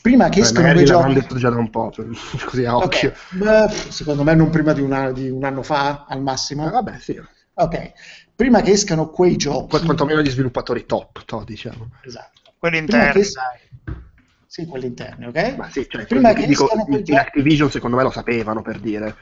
Prima 0.00 0.28
che 0.28 0.40
escano 0.40 0.72
quei 0.72 0.84
giochi... 0.84 1.14
detto 1.14 1.36
già 1.36 1.50
da 1.50 1.56
un 1.56 1.68
po', 1.68 1.90
cioè, 1.92 2.06
così 2.46 2.64
a 2.64 2.76
occhio. 2.76 3.12
Okay. 3.12 3.66
Beh, 3.66 3.74
secondo 3.90 4.22
me 4.22 4.34
non 4.34 4.50
prima 4.50 4.72
di 4.72 4.80
un, 4.80 4.92
anno, 4.92 5.12
di 5.12 5.28
un 5.28 5.42
anno 5.42 5.62
fa, 5.62 6.06
al 6.08 6.22
massimo. 6.22 6.66
Eh, 6.66 6.70
vabbè, 6.70 6.98
sì. 7.00 7.20
Ok, 7.54 7.92
prima 8.36 8.60
che 8.60 8.70
escano 8.70 9.08
quei 9.08 9.36
giochi... 9.36 9.70
Qu- 9.70 9.84
quantomeno 9.84 10.22
gli 10.22 10.30
sviluppatori 10.30 10.86
top, 10.86 11.24
to, 11.24 11.42
diciamo. 11.44 11.90
Esatto. 12.04 12.40
Quelli 12.56 12.78
interni, 12.78 13.20
es- 13.20 13.34
Sì, 14.46 14.66
quelli 14.66 14.86
interni, 14.86 15.26
ok? 15.26 15.54
Ma 15.56 15.70
sì, 15.70 15.86
cioè, 15.88 16.06
prima 16.06 16.32
che 16.34 16.46
dico, 16.46 16.68
in 16.72 16.96
giochi... 16.98 17.16
Activision 17.16 17.70
secondo 17.70 17.96
me 17.96 18.04
lo 18.04 18.10
sapevano, 18.10 18.62
per 18.62 18.78
dire. 18.78 19.16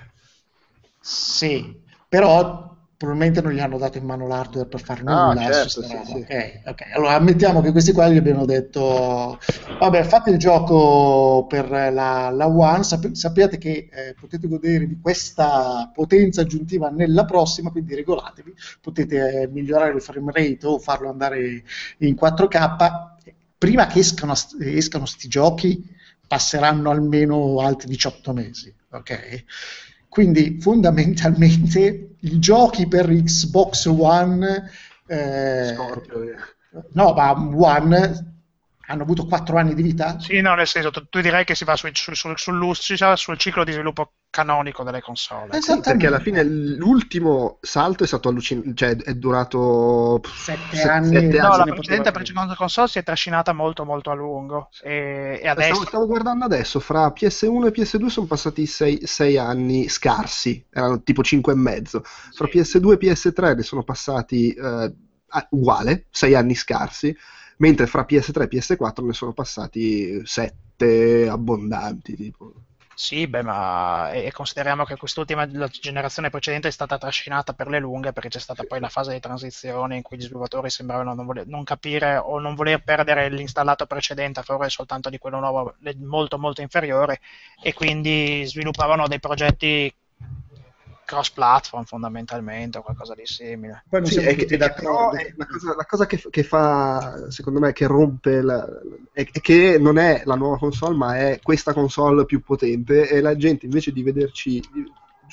Sì, 1.01 1.81
però 2.07 2.74
probabilmente 3.05 3.41
non 3.41 3.53
gli 3.53 3.61
hanno 3.61 3.79
dato 3.79 3.99
in 3.99 4.05
mano 4.05 4.27
l'hardware 4.27 4.67
per 4.69 4.81
fare 4.83 5.03
Ah, 5.05 5.33
nulla. 5.33 5.43
certo, 5.43 5.69
su 5.69 5.83
sta 5.83 6.05
sì, 6.05 6.13
sì. 6.13 6.17
Ok, 6.19 6.61
ok. 6.67 6.83
Allora 6.95 7.15
ammettiamo 7.15 7.61
che 7.61 7.71
questi 7.73 7.93
qua 7.93 8.09
gli 8.09 8.17
abbiano 8.17 8.45
detto: 8.45 9.39
Vabbè, 9.79 10.03
fate 10.05 10.31
il 10.31 10.39
gioco 10.39 11.47
per 11.49 11.69
la, 11.71 12.31
la 12.31 12.49
One. 12.49 12.83
sap- 12.85 13.13
sappiate 13.13 13.59
che 13.59 13.89
eh, 13.93 14.15
potete 14.19 14.49
godere 14.49 14.87
di 14.87 14.99
questa 15.01 15.91
potenza 15.95 16.41
aggiuntiva 16.43 16.89
nella 16.91 17.25
prossima, 17.25 17.71
quindi 17.71 17.95
regolatevi. 17.95 18.55
Potete 18.81 19.43
eh, 19.43 19.49
migliorare 19.49 19.93
il 19.95 20.03
frame 20.03 20.33
rate 20.33 20.67
o 20.67 20.79
farlo 20.79 21.09
andare 21.09 21.63
in 21.99 22.15
4K. 22.15 23.13
Prima 23.59 23.87
che 23.87 24.01
escano, 24.01 24.35
escano 24.61 25.07
sti 25.07 25.29
giochi, 25.29 25.83
passeranno 26.27 26.91
almeno 26.91 27.61
altri 27.61 27.89
18 27.89 28.33
mesi. 28.33 28.73
Ok? 28.91 29.45
Quindi 30.09 30.59
fondamentalmente 30.61 32.14
i 32.25 32.39
giochi 32.39 32.87
per 32.89 33.09
Xbox 33.09 33.87
One, 33.87 34.71
eh, 35.07 35.73
Scorpio, 35.75 36.23
eh. 36.23 36.37
no, 36.93 37.13
ma 37.13 37.33
One 37.33 38.34
hanno 38.87 39.03
avuto 39.03 39.25
4 39.27 39.57
anni 39.57 39.75
di 39.75 39.83
vita? 39.83 40.19
Sì, 40.19 40.41
no, 40.41 40.55
nel 40.55 40.67
senso, 40.67 40.91
tu, 40.91 41.07
tu 41.09 41.21
direi 41.21 41.45
che 41.45 41.55
si 41.55 41.65
va 41.65 41.77
su, 41.77 41.89
su, 41.93 42.15
su, 42.15 42.33
sull'uscita, 42.35 43.17
sul 43.17 43.39
ciclo 43.39 43.65
di 43.65 43.73
sviluppo 43.73 44.13
canonico 44.31 44.83
delle 44.83 45.01
console. 45.01 45.61
Sì, 45.61 45.79
perché 45.81 46.07
alla 46.09 46.19
fine 46.19 46.43
l'ultimo 46.43 47.59
salto 47.61 48.03
è 48.05 48.07
stato 48.07 48.29
allucinante, 48.29 48.75
cioè 48.75 48.97
è 48.97 49.15
durato 49.15 50.21
Sette 50.25 50.77
se- 50.77 50.89
anni. 50.89 51.07
sette 51.21 51.39
No, 51.39 51.47
anni. 51.53 51.59
la 51.59 51.65
precedente 51.75 52.11
precedente 52.11 52.55
console 52.57 52.89
si 52.89 52.99
è 52.99 53.03
trascinata 53.05 53.53
molto 53.53 53.85
molto 53.85 54.11
a 54.11 54.15
lungo 54.15 54.71
e, 54.83 55.35
e 55.35 55.39
Stavo, 55.39 55.61
adesso 55.61 55.85
stavo 55.87 56.07
guardando 56.07 56.45
adesso, 56.45 56.81
fra 56.81 57.13
PS1 57.13 57.67
e 57.69 57.71
PS2 57.71 58.07
sono 58.07 58.27
passati 58.27 58.67
6 58.67 59.37
anni 59.39 59.89
scarsi, 59.89 60.67
erano 60.71 61.03
tipo 61.03 61.23
5 61.23 61.53
e 61.53 61.57
mezzo. 61.57 62.03
Fra 62.05 62.49
PS2 62.49 62.93
e 62.93 62.99
PS3 62.99 63.55
ne 63.55 63.63
sono 63.63 63.85
passati 63.85 64.53
eh, 64.53 64.93
uguale, 65.51 66.07
6 66.11 66.35
anni 66.35 66.55
scarsi, 66.55 67.17
mentre 67.59 67.87
fra 67.87 68.07
PS3 68.09 68.43
e 68.43 68.49
PS4 68.49 69.05
ne 69.05 69.13
sono 69.13 69.33
passati 69.33 70.25
7 70.25 71.29
abbondanti. 71.29 72.17
Tipo. 72.17 72.53
Sì, 72.97 73.27
beh, 73.27 73.43
ma 73.43 74.13
e 74.13 74.31
consideriamo 74.31 74.85
che 74.85 74.97
quest'ultima 74.97 75.47
la 75.51 75.67
generazione 75.67 76.31
precedente 76.31 76.69
è 76.69 76.71
stata 76.71 76.97
trascinata 76.97 77.53
per 77.53 77.67
le 77.67 77.81
lunghe 77.81 78.13
perché 78.13 78.29
c'è 78.29 78.39
stata 78.39 78.63
poi 78.63 78.79
la 78.79 78.89
fase 78.89 79.13
di 79.13 79.19
transizione 79.19 79.97
in 79.97 80.03
cui 80.03 80.17
gli 80.17 80.23
sviluppatori 80.23 80.71
sembravano 80.71 81.13
non, 81.13 81.27
voler- 81.27 81.47
non 81.47 81.65
capire 81.65 82.17
o 82.17 82.39
non 82.39 82.55
voler 82.55 82.85
perdere 82.85 83.29
l'installato 83.31 83.87
precedente 83.87 84.41
a 84.41 84.43
favore 84.45 84.69
soltanto 84.69 85.11
di 85.11 85.19
quello 85.19 85.41
nuovo 85.41 85.75
molto 86.03 86.39
molto 86.39 86.61
inferiore 86.61 87.21
e 87.61 87.75
quindi 87.75 88.45
sviluppavano 88.47 89.09
dei 89.09 89.19
progetti 89.19 89.93
cross 91.05 91.31
platform 91.31 91.85
fondamentalmente 91.85 92.79
o 92.79 92.83
qualcosa 92.83 93.15
di 93.15 93.27
simile. 93.27 93.85
Poi 93.89 94.01
non 94.01 94.11
Sì, 94.11 94.19
è 94.21 94.35
che- 94.35 94.43
tutti 94.43 94.57
però 94.57 94.67
d'accordo. 94.67 95.17
è 95.17 95.35
la 95.37 95.47
cosa, 95.47 95.75
la 95.77 95.85
cosa 95.87 96.07
che, 96.07 96.23
che 96.31 96.43
fa, 96.43 97.31
secondo 97.31 97.61
me, 97.61 97.73
che 97.73 97.87
rompe, 97.87 98.41
la- 98.43 98.67
è, 99.13 99.27
è 99.31 99.41
che 99.41 99.79
non 99.79 99.99
è 99.99 100.23
la 100.25 100.35
nuova 100.35 100.59
console, 100.59 100.97
ma 100.97 101.17
è 101.19 101.41
questa 101.43 101.73
console 101.73 102.25
più 102.25 102.43
potente 102.43 103.09
e 103.09 103.21
la 103.21 103.37
gente 103.37 103.67
invece 103.67 103.93
di 103.93 104.03
vederci, 104.03 104.63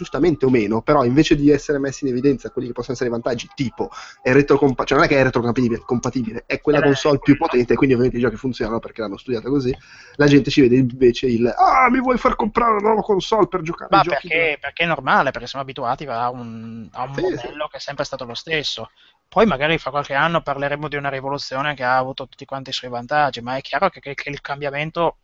giustamente 0.02 0.46
o 0.46 0.50
meno, 0.50 0.82
però 0.82 1.04
invece 1.06 1.36
di 1.36 1.52
essere 1.52 1.78
messi 1.78 2.06
in 2.06 2.10
evidenza 2.12 2.50
quelli 2.50 2.68
che 2.68 2.74
possono 2.74 2.94
essere 2.94 3.10
i 3.10 3.12
vantaggi, 3.12 3.48
tipo 3.54 3.90
è 4.22 4.32
retrocompatibile, 4.34 4.88
cioè 4.88 4.98
non 4.98 5.06
è 5.06 5.10
che 5.10 5.20
è 5.20 5.24
retrocompatibile, 5.24 5.82
compatibile, 5.86 6.44
è 6.48 6.60
quella 6.60 6.82
console 6.82 7.20
più 7.22 7.36
potente, 7.38 7.76
quindi 7.76 7.94
ovviamente 7.96 8.20
i 8.20 8.24
giochi 8.26 8.38
funzionano 8.38 8.80
perché 8.80 9.02
l'hanno 9.02 9.18
studiata 9.18 9.48
così, 9.50 9.76
la 10.16 10.26
gente 10.28 10.50
ci 10.50 10.62
vede 10.62 10.76
invece 10.78 11.28
il 11.28 11.46
ah, 11.56 11.90
mi 11.92 12.00
vuoi 12.00 12.18
far 12.18 12.36
comprare 12.36 12.72
una 12.72 12.82
nuova 12.82 13.02
console 13.04 13.48
per 13.48 13.62
giocare 13.62 13.92
Ma 13.92 13.96
ai 13.96 14.02
giochi? 14.02 14.34
perché, 14.34 14.58
perché 14.60 14.84
è 14.84 14.88
normale, 14.88 15.32
perché 15.32 15.48
siamo 15.48 15.64
abituati 15.66 16.06
a 16.06 16.30
un, 16.30 16.88
a 16.94 17.04
un 17.04 17.12
Sì, 17.16 17.22
modello 17.22 17.68
che 17.68 17.78
è 17.78 17.80
sempre 17.80 18.06
stato 18.06 18.24
lo 18.26 18.34
stesso. 18.34 18.90
Poi 19.28 19.46
magari 19.46 19.78
fra 19.78 19.92
qualche 19.92 20.14
anno 20.14 20.42
parleremo 20.42 20.88
di 20.88 20.96
una 20.96 21.10
rivoluzione 21.10 21.74
che 21.76 21.84
ha 21.84 21.98
avuto 21.98 22.28
tutti 22.28 22.46
quanti 22.46 22.70
i 22.70 22.74
suoi 22.74 22.90
vantaggi, 22.90 23.42
ma 23.42 23.58
è 23.58 23.62
chiaro 23.62 23.90
che- 23.90 24.00
che 24.14 24.30
il 24.30 24.40
cambiamento, 24.42 25.20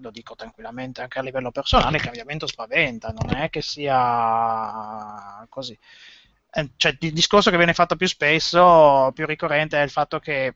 lo 0.00 0.10
dico 0.10 0.34
tranquillamente 0.34 1.02
anche 1.02 1.18
a 1.18 1.22
livello 1.22 1.50
personale, 1.50 1.96
il 1.96 2.02
cambiamento 2.02 2.46
spaventa, 2.46 3.10
non 3.10 3.30
è 3.30 3.50
che 3.50 3.62
sia 3.62 5.44
così. 5.48 5.78
Eh, 6.54 6.70
Cioè, 6.76 6.96
il 7.00 7.12
discorso 7.12 7.50
che 7.50 7.56
viene 7.56 7.72
fatto 7.74 7.96
più 7.96 8.06
spesso, 8.06 9.10
più 9.14 9.26
ricorrente, 9.26 9.78
è 9.78 9.82
il 9.82 9.90
fatto 9.90 10.18
che, 10.18 10.54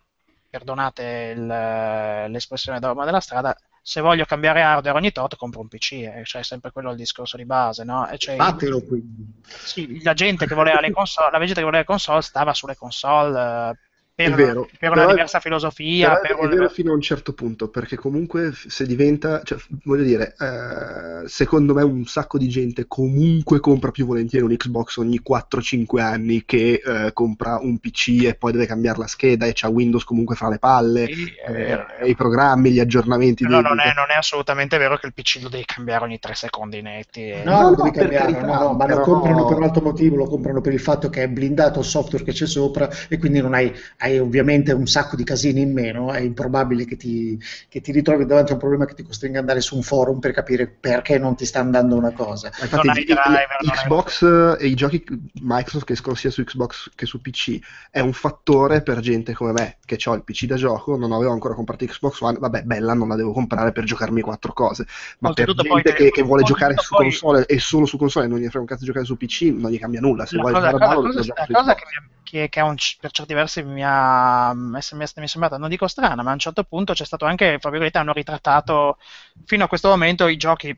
perdonate 0.48 1.32
il- 1.36 2.30
l'espressione 2.30 2.78
da 2.80 2.88
uomo 2.88 3.04
della 3.04 3.20
strada, 3.20 3.54
se 3.82 4.00
voglio 4.00 4.24
cambiare 4.24 4.62
hardware 4.62 4.96
ogni 4.98 5.12
tot 5.12 5.36
compro 5.36 5.60
un 5.60 5.68
PC, 5.68 5.92
eh, 5.92 6.22
cioè 6.24 6.40
è 6.42 6.44
sempre 6.44 6.70
quello 6.70 6.90
il 6.90 6.96
discorso 6.96 7.36
di 7.36 7.44
base, 7.46 7.84
no? 7.84 8.08
E 8.08 8.18
cioè, 8.18 8.36
Fatelo 8.36 8.80
quindi. 8.82 9.24
sì, 9.62 10.02
la 10.02 10.14
gente 10.14 10.46
che 10.46 10.54
voleva 10.54 10.80
le 10.80 10.90
console, 10.90 11.30
la 11.30 11.38
gente 11.38 11.54
che 11.54 11.60
voleva 11.62 11.78
le 11.78 11.84
console 11.84 12.22
stava 12.22 12.54
sulle 12.54 12.76
console 12.76 13.70
eh, 13.70 13.78
per, 14.16 14.32
È 14.32 14.34
vero, 14.34 14.66
per 14.78 14.90
una 14.92 15.00
però- 15.02 15.10
diversa 15.12 15.40
filosofia, 15.40 16.08
Però 16.08 16.20
per 16.22 16.30
è 16.30 16.42
un- 16.42 16.48
vero 16.48 16.68
fino 16.70 16.90
a 16.90 16.94
un 16.94 17.02
certo 17.02 17.34
punto, 17.34 17.68
perché 17.68 17.96
comunque 17.96 18.50
se 18.66 18.86
diventa, 18.86 19.42
cioè, 19.44 19.58
voglio 19.84 20.04
dire, 20.04 20.34
eh, 20.40 21.28
secondo 21.28 21.74
me 21.74 21.82
un 21.82 22.06
sacco 22.06 22.38
di 22.38 22.48
gente 22.48 22.86
comunque 22.88 23.60
compra 23.60 23.90
più 23.90 24.06
volentieri 24.06 24.42
un 24.46 24.56
Xbox 24.56 24.96
ogni 24.96 25.20
4-5 25.22 26.00
anni 26.00 26.44
che 26.46 26.80
eh, 26.82 27.12
compra 27.12 27.58
un 27.60 27.76
PC 27.78 28.24
e 28.24 28.34
poi 28.36 28.52
deve 28.52 28.64
cambiare 28.64 28.98
la 28.98 29.06
scheda 29.06 29.44
e 29.44 29.52
c'ha 29.54 29.68
Windows 29.68 30.04
comunque 30.04 30.34
fra 30.34 30.48
le 30.48 30.58
palle, 30.58 31.06
Sì, 31.12 31.30
eh, 31.46 31.52
vero. 31.52 31.86
i 32.06 32.14
programmi, 32.14 32.70
gli 32.70 32.80
aggiornamenti. 32.80 33.44
Dei- 33.44 33.52
non 33.60 33.80
è, 33.80 33.92
non 33.94 34.06
è 34.08 34.14
assolutamente 34.16 34.78
vero 34.78 34.96
che 34.96 35.06
il 35.08 35.12
PC 35.12 35.40
lo 35.42 35.50
devi 35.50 35.66
cambiare 35.66 36.04
ogni 36.04 36.18
tre 36.18 36.34
secondi 36.34 36.80
netti. 36.80 37.20
e- 37.30 37.42
No, 37.44 37.60
No, 37.60 37.70
lo 37.70 37.76
no, 37.84 37.90
cambiare, 37.90 38.08
carità, 38.32 38.40
no, 38.46 38.54
no, 38.60 38.72
ma 38.72 38.86
però- 38.86 38.98
lo 39.00 39.04
comprano 39.04 39.44
per 39.46 39.56
un 39.58 39.62
altro 39.64 39.82
motivo, 39.82 40.16
lo 40.16 40.26
comprano 40.26 40.62
per 40.62 40.72
il 40.72 40.80
fatto 40.80 41.10
che 41.10 41.22
è 41.24 41.28
blindato 41.28 41.80
il 41.80 41.84
software 41.84 42.24
che 42.24 42.32
c'è 42.32 42.46
sopra 42.46 42.88
e 43.10 43.18
quindi 43.18 43.40
non 43.42 43.52
hai, 43.52 43.70
hai 44.06 44.18
ovviamente 44.18 44.72
un 44.72 44.86
sacco 44.86 45.16
di 45.16 45.24
casini 45.24 45.60
in 45.60 45.72
meno, 45.72 46.12
è 46.12 46.20
improbabile 46.20 46.84
che 46.84 46.96
ti, 46.96 47.38
che 47.68 47.80
ti 47.80 47.92
ritrovi 47.92 48.24
davanti 48.26 48.50
a 48.52 48.54
un 48.54 48.60
problema 48.60 48.84
che 48.86 48.94
ti 48.94 49.02
costringa 49.02 49.36
ad 49.38 49.42
andare 49.42 49.60
su 49.60 49.74
un 49.76 49.82
forum 49.82 50.18
per 50.20 50.32
capire 50.32 50.66
perché 50.68 51.18
non 51.18 51.34
ti 51.36 51.44
sta 51.44 51.60
andando 51.60 51.96
una 51.96 52.12
cosa. 52.12 52.50
Ma 52.58 52.64
Infatti, 52.64 52.86
Non 52.86 52.96
hai 52.96 53.02
i- 53.02 53.04
driver, 53.04 53.56
non 53.62 53.70
hai- 53.70 53.76
Xbox 53.82 54.56
e 54.60 54.66
i 54.66 54.74
giochi 54.74 55.04
Microsoft 55.40 55.84
che 55.86 55.92
escono 55.94 56.14
sia 56.16 56.30
su 56.30 56.42
Xbox 56.44 56.90
che 56.94 57.06
su 57.06 57.20
PC 57.20 57.58
è 57.90 58.00
un 58.00 58.12
fattore 58.12 58.82
per 58.82 59.00
gente 59.00 59.32
come 59.34 59.52
me 59.52 59.76
che 59.84 59.98
ho 60.04 60.14
il 60.14 60.22
PC 60.22 60.46
da 60.46 60.56
gioco, 60.56 60.96
non 60.96 61.12
avevo 61.12 61.32
ancora 61.32 61.54
comprato 61.54 61.84
Xbox 61.84 62.20
One, 62.20 62.38
vabbè, 62.38 62.62
bella, 62.62 62.94
non 62.94 63.08
la 63.08 63.16
devo 63.16 63.32
comprare 63.32 63.72
per 63.72 63.84
giocarmi 63.84 64.20
quattro 64.20 64.52
cose, 64.52 64.86
ma 65.20 65.32
per 65.32 65.46
gente 65.52 65.68
poi- 65.68 65.82
che, 65.82 66.10
che 66.10 66.22
vuole 66.22 66.42
giocare 66.44 66.74
su 66.78 66.94
poi- 66.94 67.04
console 67.04 67.46
e 67.46 67.58
solo 67.58 67.86
su 67.86 67.96
console 67.98 68.26
e 68.26 68.28
non 68.28 68.38
gli 68.38 68.42
frega 68.44 68.60
un 68.60 68.66
cazzo 68.66 68.80
di 68.80 68.86
giocare 68.86 69.04
su 69.04 69.16
PC, 69.16 69.42
non 69.56 69.70
gli 69.70 69.78
cambia 69.78 70.00
nulla. 70.00 70.26
Se 70.26 70.36
La 70.36 70.42
vuoi 70.42 70.54
cosa, 70.54 70.66
giocare 70.70 70.84
la 70.84 70.90
a 70.90 70.94
ballo, 70.94 71.06
cosa- 71.06 71.18
lo 71.18 71.24
giochi 71.24 71.38
la 71.38 71.44
su 71.46 71.52
cosa 71.52 71.72
Xbox. 71.74 71.78
che 71.78 71.84
mi 71.90 71.96
ha, 71.96 72.10
che, 72.26 72.48
che 72.48 72.60
un, 72.60 72.74
per 73.00 73.12
certi 73.12 73.32
versi 73.32 73.62
mi, 73.62 73.82
ha, 73.84 74.52
mi, 74.52 74.78
è 74.78 75.26
sembrata, 75.26 75.56
non 75.56 75.68
dico 75.68 75.86
strana, 75.86 76.22
ma 76.22 76.30
a 76.30 76.34
un 76.34 76.40
certo 76.40 76.64
punto 76.64 76.92
c'è 76.92 77.04
stato 77.04 77.24
anche, 77.24 77.58
fra 77.60 77.70
virgolette, 77.70 77.98
hanno 77.98 78.12
ritrattato 78.12 78.98
fino 79.44 79.64
a 79.64 79.68
questo 79.68 79.88
momento 79.88 80.26
i 80.26 80.36
giochi 80.36 80.76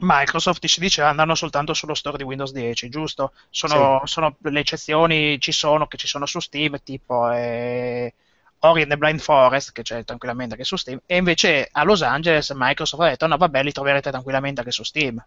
Microsoft 0.00 0.64
si 0.66 0.78
diceva 0.78 1.08
andranno 1.08 1.34
soltanto 1.34 1.74
sullo 1.74 1.94
store 1.94 2.18
di 2.18 2.22
Windows 2.22 2.52
10, 2.52 2.88
giusto? 2.88 3.32
Sono, 3.50 4.02
sì. 4.04 4.12
sono 4.12 4.36
le 4.40 4.60
eccezioni, 4.60 5.40
ci 5.40 5.50
sono, 5.50 5.88
che 5.88 5.96
ci 5.96 6.06
sono 6.06 6.24
su 6.24 6.38
Steam, 6.38 6.80
tipo 6.84 7.28
eh, 7.32 8.14
Ori 8.60 8.82
and 8.82 8.90
the 8.90 8.96
Blind 8.96 9.18
Forest, 9.18 9.72
che 9.72 9.82
c'è 9.82 10.04
tranquillamente 10.04 10.54
anche 10.54 10.64
su 10.64 10.76
Steam, 10.76 11.00
e 11.04 11.16
invece 11.16 11.68
a 11.72 11.82
Los 11.82 12.02
Angeles 12.02 12.50
Microsoft 12.54 13.02
ha 13.02 13.08
detto 13.08 13.26
no 13.26 13.36
vabbè 13.36 13.62
li 13.64 13.72
troverete 13.72 14.10
tranquillamente 14.10 14.60
anche 14.60 14.72
su 14.72 14.84
Steam. 14.84 15.22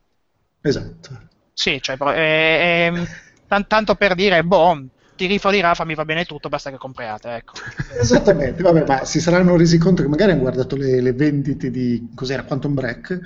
Esatto. 0.61 1.29
Sì, 1.53 1.81
cioè, 1.81 1.97
eh, 2.15 2.93
eh, 2.93 3.63
tanto 3.67 3.95
per 3.95 4.15
dire, 4.15 4.43
boh, 4.43 4.85
ti 5.21 5.27
rifo 5.27 5.51
di 5.51 5.59
Rafa 5.59 5.85
mi 5.85 5.93
va 5.93 6.03
bene 6.03 6.25
tutto, 6.25 6.49
basta 6.49 6.71
che 6.71 6.77
compriate. 6.77 7.35
Ecco. 7.35 7.53
Esattamente, 8.01 8.63
vabbè, 8.63 8.85
ma 8.87 9.05
si 9.05 9.21
saranno 9.21 9.55
resi 9.55 9.77
conto 9.77 10.01
che 10.01 10.07
magari 10.07 10.31
hanno 10.31 10.41
guardato 10.41 10.75
le, 10.75 10.99
le 10.99 11.13
vendite 11.13 11.69
di 11.69 12.09
cos'era 12.15 12.43
Quantum 12.43 12.73
Break 12.73 13.19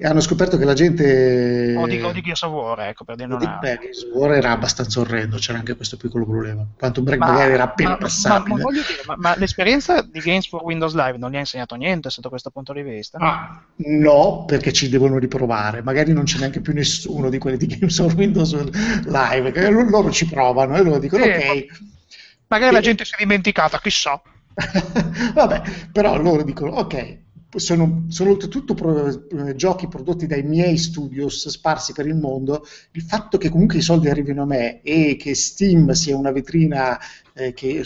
e 0.00 0.06
hanno 0.06 0.20
scoperto 0.20 0.56
che 0.56 0.64
la 0.64 0.74
gente. 0.74 1.74
O 1.76 1.84
di, 1.88 2.00
o 2.00 2.12
di 2.12 2.20
Gears 2.20 2.42
of 2.42 2.52
War, 2.52 2.78
ecco 2.82 3.02
per 3.02 3.16
dire. 3.16 3.36
Di, 3.36 3.48
beh, 3.60 3.78
Gears 3.80 4.04
of 4.04 4.14
War 4.14 4.32
era 4.32 4.52
abbastanza 4.52 5.00
orrendo, 5.00 5.38
c'era 5.38 5.58
anche 5.58 5.74
questo 5.74 5.96
piccolo 5.96 6.24
problema. 6.24 6.64
Quantum 6.78 7.02
Break 7.02 7.18
ma, 7.18 7.32
magari 7.32 7.52
era 7.54 7.64
appena 7.64 7.90
ma, 7.90 7.96
passabile. 7.96 8.62
Ma, 8.62 8.70
dire, 8.70 8.84
ma, 9.16 9.34
l'esperienza 9.36 10.00
di 10.02 10.20
Games 10.20 10.46
for 10.46 10.62
Windows 10.62 10.94
Live 10.94 11.18
non 11.18 11.32
gli 11.32 11.36
ha 11.36 11.40
insegnato 11.40 11.74
niente 11.74 12.10
sotto 12.10 12.28
questo 12.28 12.50
punto 12.50 12.72
di 12.72 12.82
vista? 12.82 13.18
Ah, 13.18 13.60
no, 13.74 14.44
perché 14.46 14.72
ci 14.72 14.88
devono 14.88 15.18
riprovare. 15.18 15.82
Magari 15.82 16.12
non 16.12 16.22
c'è 16.22 16.38
neanche 16.38 16.60
più 16.60 16.72
nessuno 16.72 17.28
di 17.28 17.38
quelli 17.38 17.56
di 17.56 17.66
Games 17.66 17.96
for 17.96 18.14
Windows 18.14 18.54
Live, 19.04 19.50
che 19.50 19.68
loro 19.68 20.12
ci 20.12 20.26
provano 20.26 20.76
e 20.76 20.82
loro 20.84 21.00
dicono 21.00 21.24
ok. 21.24 21.66
Magari 22.46 22.70
e... 22.70 22.72
la 22.72 22.80
gente 22.80 23.04
si 23.04 23.14
è 23.14 23.16
dimenticata, 23.18 23.80
chissà. 23.80 24.22
Vabbè, 25.34 25.62
però 25.90 26.16
loro 26.22 26.44
dicono 26.44 26.76
ok, 26.76 27.18
sono, 27.56 28.04
sono 28.08 28.30
oltretutto 28.30 28.74
pro, 28.74 29.06
eh, 29.06 29.54
giochi 29.54 29.88
prodotti 29.88 30.26
dai 30.26 30.42
miei 30.42 30.76
studios 30.76 31.48
sparsi 31.48 31.92
per 31.92 32.06
il 32.06 32.16
mondo, 32.16 32.64
il 32.92 33.02
fatto 33.02 33.38
che 33.38 33.48
comunque 33.48 33.78
i 33.78 33.82
soldi 33.82 34.08
arrivino 34.08 34.42
a 34.42 34.46
me 34.46 34.82
e 34.82 35.16
che 35.16 35.34
Steam 35.34 35.90
sia 35.92 36.16
una 36.16 36.30
vetrina 36.30 36.98
eh, 37.38 37.54
che, 37.54 37.84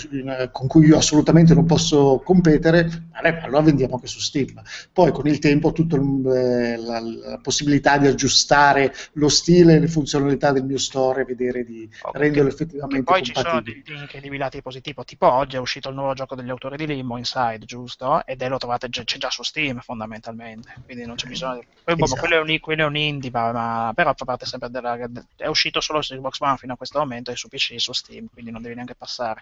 con 0.50 0.66
cui 0.66 0.86
io 0.86 0.96
assolutamente 0.96 1.52
non 1.54 1.66
posso 1.66 2.22
competere, 2.24 3.08
allora 3.42 3.60
vendiamo 3.60 3.94
anche 3.94 4.06
su 4.06 4.18
Steam. 4.18 4.60
Poi 4.92 5.12
con 5.12 5.26
il 5.26 5.38
tempo 5.38 5.72
tutta 5.72 5.96
eh, 5.96 6.76
la, 6.78 7.00
la, 7.00 7.38
possibilità 7.42 7.98
di 7.98 8.06
aggiustare 8.06 8.94
lo 9.14 9.28
stile 9.28 9.76
e 9.76 9.80
le 9.80 9.88
funzionalità 9.88 10.52
del 10.52 10.64
mio 10.64 10.78
store 10.78 11.22
e 11.22 11.24
vedere 11.24 11.64
di 11.64 11.88
okay. 12.00 12.22
renderlo 12.22 12.48
effettivamente 12.48 13.02
poi 13.02 13.22
ci 13.22 13.32
sono 13.34 13.60
degli 13.60 13.82
incredibili 13.86 14.38
lati 14.38 14.62
positivi, 14.62 15.04
tipo 15.04 15.30
oggi 15.30 15.56
è 15.56 15.58
uscito 15.58 15.90
il 15.90 15.94
nuovo 15.94 16.14
gioco 16.14 16.34
degli 16.34 16.48
autori 16.48 16.76
di 16.76 16.86
Limbo, 16.86 17.18
Inside, 17.18 17.64
giusto? 17.66 18.24
Ed 18.24 18.40
è 18.40 18.48
lo 18.48 18.56
trovate, 18.56 18.88
già, 18.88 19.04
c'è 19.04 19.18
già 19.18 19.30
su 19.30 19.42
Steam 19.42 19.80
fondamentalmente, 19.80 20.74
quindi 20.84 21.04
non 21.04 21.16
c'è 21.16 21.28
bisogno 21.28 21.60
di... 21.60 21.66
Poi, 21.84 21.96
boh, 21.96 22.04
esatto. 22.04 22.20
quello, 22.20 22.36
è 22.36 22.50
un, 22.50 22.60
quello, 22.60 22.82
è 22.82 22.86
un, 22.86 22.96
indie, 22.96 23.30
ma, 23.30 23.92
però 23.94 24.14
fa 24.16 24.24
parte 24.24 24.46
sempre 24.46 24.70
della... 24.70 24.96
è 25.36 25.46
uscito 25.46 25.80
solo 25.80 26.00
su 26.00 26.14
Xbox 26.14 26.40
One 26.40 26.56
fino 26.56 26.72
a 26.72 26.76
questo 26.76 26.98
momento 26.98 27.30
e 27.30 27.36
su 27.36 27.48
PC 27.48 27.74
su 27.76 27.92
Steam, 27.92 28.28
quindi 28.32 28.50
non 28.50 28.62
devi 28.62 28.74
neanche 28.74 28.94
passare. 28.94 29.41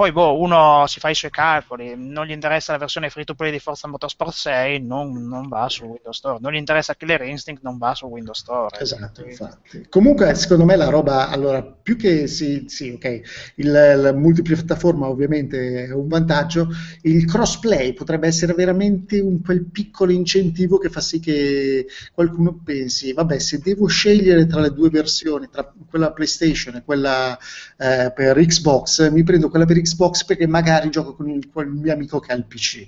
Poi 0.00 0.12
boh, 0.12 0.40
uno 0.40 0.86
si 0.86 0.98
fa 0.98 1.10
i 1.10 1.14
suoi 1.14 1.30
calcoli, 1.30 1.92
non 1.94 2.24
gli 2.24 2.30
interessa 2.30 2.72
la 2.72 2.78
versione 2.78 3.10
free 3.10 3.26
to 3.26 3.34
play 3.34 3.50
di 3.50 3.58
Forza 3.58 3.86
Motorsport 3.86 4.32
6, 4.32 4.80
non, 4.80 5.28
non, 5.28 5.46
va 5.46 5.68
su 5.68 5.84
Windows 5.84 6.16
Store, 6.16 6.38
non 6.40 6.52
gli 6.52 6.56
interessa 6.56 6.94
Killer 6.94 7.20
Instinct, 7.20 7.62
non 7.62 7.76
va 7.76 7.94
su 7.94 8.06
Windows 8.06 8.38
Store. 8.38 8.80
Esatto, 8.80 9.22
infatti. 9.22 9.88
Comunque, 9.90 10.34
secondo 10.36 10.64
me 10.64 10.76
la 10.76 10.88
roba, 10.88 11.28
allora, 11.28 11.62
più 11.62 11.98
che 11.98 12.28
sì, 12.28 12.64
sì 12.66 12.92
ok, 12.94 13.20
il, 13.56 13.66
il 13.66 14.12
multipiattaforma 14.14 15.06
ovviamente 15.06 15.84
è 15.84 15.92
un 15.92 16.08
vantaggio, 16.08 16.68
il 17.02 17.26
crossplay 17.26 17.92
potrebbe 17.92 18.26
essere 18.26 18.54
veramente 18.54 19.20
un 19.20 19.42
quel 19.42 19.66
piccolo 19.66 20.12
incentivo 20.12 20.78
che 20.78 20.88
fa 20.88 21.02
sì 21.02 21.20
che 21.20 21.86
qualcuno 22.14 22.58
pensi, 22.64 23.12
vabbè, 23.12 23.38
se 23.38 23.58
devo 23.58 23.86
scegliere 23.86 24.46
tra 24.46 24.62
le 24.62 24.72
due 24.72 24.88
versioni, 24.88 25.50
tra 25.50 25.70
quella 25.90 26.10
PlayStation 26.10 26.76
e 26.76 26.84
quella 26.86 27.38
eh, 27.76 28.10
per 28.14 28.38
Xbox, 28.38 29.10
mi 29.10 29.22
prendo 29.24 29.50
quella 29.50 29.66
per 29.66 29.76
Xbox 29.76 29.88
Xbox 29.90 30.24
perché 30.24 30.46
magari 30.46 30.90
gioco 30.90 31.14
con 31.14 31.28
il, 31.28 31.48
il, 31.54 31.66
mio 31.68 31.92
amico 31.92 32.20
che 32.20 32.32
ha 32.32 32.36
il 32.36 32.44
PC. 32.44 32.86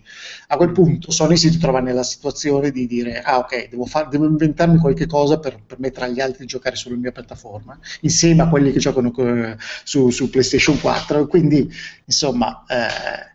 A 0.48 0.56
quel 0.56 0.72
punto 0.72 1.10
Sony 1.10 1.36
si 1.36 1.58
trova 1.58 1.80
nella 1.80 2.02
situazione 2.02 2.70
di 2.70 2.86
dire 2.86 3.20
ah 3.22 3.38
ok, 3.38 3.68
devo, 3.70 3.86
far, 3.86 4.08
devo 4.08 4.26
inventarmi 4.26 4.78
qualche 4.78 5.06
cosa 5.06 5.38
per 5.38 5.60
permettere 5.64 6.06
agli 6.06 6.20
altri 6.20 6.40
di 6.40 6.46
giocare 6.46 6.76
sulla 6.76 6.96
mia 6.96 7.12
piattaforma, 7.12 7.78
insieme 8.00 8.42
a 8.42 8.48
quelli 8.48 8.72
che 8.72 8.78
giocano 8.78 9.10
co- 9.10 9.56
su, 9.84 10.10
su, 10.10 10.30
PlayStation 10.30 10.80
4. 10.80 11.26
Quindi 11.26 11.70
insomma... 12.04 12.64
Eh, 12.68 13.30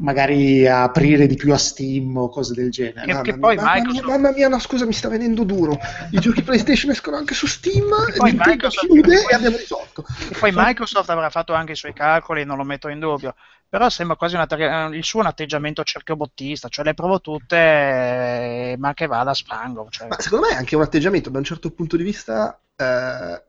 magari 0.00 0.66
aprire 0.66 1.26
di 1.26 1.36
più 1.36 1.52
a 1.52 1.58
Steam 1.58 2.16
o 2.16 2.28
cose 2.28 2.54
del 2.54 2.70
genere. 2.70 3.06
Che, 3.12 3.32
che 3.32 3.38
poi 3.38 3.56
mamma, 3.56 3.74
Microsoft... 3.74 4.04
mia, 4.04 4.16
mamma 4.16 4.32
mia, 4.32 4.48
no, 4.48 4.58
scusa, 4.58 4.86
mi 4.86 4.92
sta 4.92 5.08
venendo 5.08 5.44
duro. 5.44 5.78
I 6.10 6.18
giochi 6.18 6.42
PlayStation 6.42 6.90
escono 6.90 7.16
anche 7.16 7.34
su 7.34 7.46
Steam, 7.46 7.88
poi 8.16 8.32
Microsoft 8.32 8.86
chiude 8.86 9.26
e 9.28 9.34
abbiamo 9.34 9.56
risolto. 9.56 10.04
E 10.30 10.36
poi 10.38 10.50
Microsoft 10.54 11.08
avrà 11.10 11.30
fatto 11.30 11.52
anche 11.52 11.72
i 11.72 11.76
suoi 11.76 11.92
calcoli, 11.92 12.44
non 12.44 12.56
lo 12.56 12.64
metto 12.64 12.88
in 12.88 12.98
dubbio. 12.98 13.34
Però 13.68 13.88
sembra 13.88 14.16
quasi 14.16 14.34
una, 14.34 14.90
il 14.92 15.04
suo 15.04 15.20
un 15.20 15.26
atteggiamento 15.26 15.84
cerchiobottista, 15.84 16.68
cioè 16.68 16.84
le 16.84 16.94
provo 16.94 17.20
tutte, 17.20 18.74
ma 18.78 18.94
che 18.94 19.06
vada 19.06 19.30
a 19.30 19.34
sfango. 19.34 19.86
Cioè... 19.90 20.08
Ma 20.08 20.16
secondo 20.18 20.48
me 20.48 20.54
è 20.54 20.56
anche 20.56 20.74
un 20.74 20.82
atteggiamento, 20.82 21.30
da 21.30 21.38
un 21.38 21.44
certo 21.44 21.70
punto 21.70 21.96
di 21.96 22.02
vista, 22.02 22.60
eh, 22.74 23.42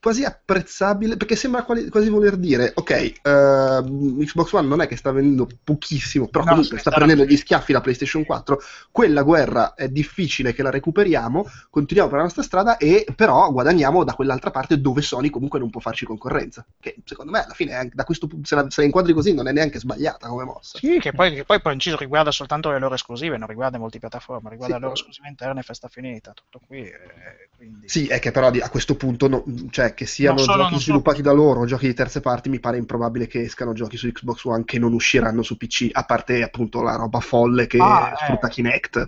quasi 0.00 0.24
apprezzabile 0.24 1.16
perché 1.18 1.36
sembra 1.36 1.62
quasi, 1.62 1.90
quasi 1.90 2.08
voler 2.08 2.36
dire 2.36 2.72
ok 2.74 3.12
uh, 3.22 4.24
Xbox 4.24 4.52
One 4.52 4.66
non 4.66 4.80
è 4.80 4.86
che 4.86 4.96
sta 4.96 5.12
vendendo 5.12 5.46
pochissimo 5.62 6.26
però 6.28 6.44
no, 6.44 6.50
comunque 6.52 6.78
sta 6.78 6.90
prendendo 6.90 7.24
gli 7.24 7.36
schiaffi 7.36 7.72
la 7.72 7.82
PlayStation 7.82 8.24
4 8.24 8.60
quella 8.90 9.22
guerra 9.22 9.74
è 9.74 9.88
difficile 9.88 10.54
che 10.54 10.62
la 10.62 10.70
recuperiamo 10.70 11.46
continuiamo 11.68 12.08
per 12.08 12.18
la 12.18 12.24
nostra 12.24 12.42
strada 12.42 12.78
e 12.78 13.06
però 13.14 13.52
guadagniamo 13.52 14.02
da 14.02 14.14
quell'altra 14.14 14.50
parte 14.50 14.80
dove 14.80 15.02
Sony 15.02 15.28
comunque 15.28 15.58
non 15.58 15.68
può 15.68 15.82
farci 15.82 16.06
concorrenza 16.06 16.64
che 16.80 16.96
secondo 17.04 17.30
me 17.32 17.44
alla 17.44 17.54
fine 17.54 17.90
da 17.92 18.04
questo, 18.04 18.26
se, 18.42 18.54
la, 18.54 18.70
se 18.70 18.80
la 18.80 18.86
inquadri 18.86 19.12
così 19.12 19.34
non 19.34 19.48
è 19.48 19.52
neanche 19.52 19.78
sbagliata 19.78 20.28
come 20.28 20.44
mossa. 20.44 20.78
Sì 20.78 20.98
che 20.98 21.12
poi, 21.12 21.34
che 21.34 21.44
poi 21.44 21.60
per 21.60 21.72
inciso 21.72 21.98
riguarda 21.98 22.30
soltanto 22.30 22.70
le 22.70 22.78
loro 22.78 22.94
esclusive 22.94 23.36
non 23.36 23.48
riguarda 23.48 23.78
multipiattaforma 23.78 24.48
riguarda 24.48 24.76
sì, 24.76 24.80
le 24.80 24.86
loro 24.86 24.98
esclusive 24.98 25.28
interne 25.28 25.60
e 25.60 25.62
festa 25.62 25.88
finita 25.88 26.32
tutto 26.32 26.60
qui 26.66 26.84
eh, 26.84 27.48
quindi... 27.54 27.88
sì 27.88 28.06
è 28.06 28.18
che 28.18 28.30
però 28.30 28.48
a 28.48 28.68
questo 28.70 28.96
punto 28.96 29.28
no, 29.28 29.44
cioè 29.70 29.89
che 29.94 30.06
siano 30.06 30.38
sono, 30.38 30.64
giochi 30.64 30.80
sviluppati 30.80 31.22
sono... 31.22 31.30
da 31.30 31.34
loro 31.34 31.64
giochi 31.64 31.86
di 31.86 31.94
terze 31.94 32.20
parti, 32.20 32.48
mi 32.48 32.60
pare 32.60 32.78
improbabile 32.78 33.26
che 33.26 33.42
escano 33.42 33.72
giochi 33.72 33.96
su 33.96 34.10
Xbox 34.10 34.44
One 34.44 34.64
che 34.64 34.78
non 34.78 34.92
usciranno 34.92 35.42
su 35.42 35.56
PC, 35.56 35.90
a 35.92 36.04
parte 36.04 36.42
appunto 36.42 36.82
la 36.82 36.96
roba 36.96 37.20
folle 37.20 37.66
che 37.66 37.78
ah, 37.80 38.14
sfrutta 38.16 38.48
eh. 38.48 38.50
Kinect. 38.50 39.06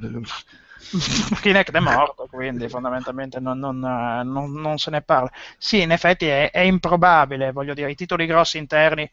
Kinect 1.40 1.72
è 1.72 1.80
morto, 1.80 2.26
quindi 2.30 2.68
fondamentalmente 2.68 3.40
non, 3.40 3.58
non, 3.58 3.78
non, 3.78 4.52
non, 4.52 4.78
se 4.78 4.90
ne 4.90 5.02
parla. 5.02 5.30
Sì, 5.56 5.80
in 5.80 5.90
effetti 5.90 6.26
è, 6.26 6.50
è, 6.50 6.60
improbabile, 6.60 7.52
voglio 7.52 7.74
dire, 7.74 7.90
i 7.90 7.94
titoli 7.94 8.26
grossi 8.26 8.58
interni. 8.58 9.10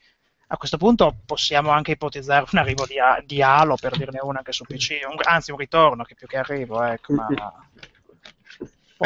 A 0.51 0.57
questo 0.57 0.77
punto 0.77 1.15
possiamo 1.25 1.69
anche 1.69 1.91
ipotizzare 1.91 2.45
un 2.51 2.59
arrivo 2.59 2.85
di, 2.85 2.95
di 3.25 3.41
Halo, 3.41 3.75
per 3.79 3.95
dirne 3.95 4.19
una 4.21 4.39
anche 4.39 4.51
su 4.51 4.63
PC, 4.65 4.99
un, 5.07 5.15
anzi 5.21 5.51
un 5.51 5.57
ritorno 5.57 6.03
che 6.03 6.15
più 6.15 6.27
che 6.27 6.37
arrivo, 6.37 6.81
ecco, 6.83 7.13
ma 7.13 7.27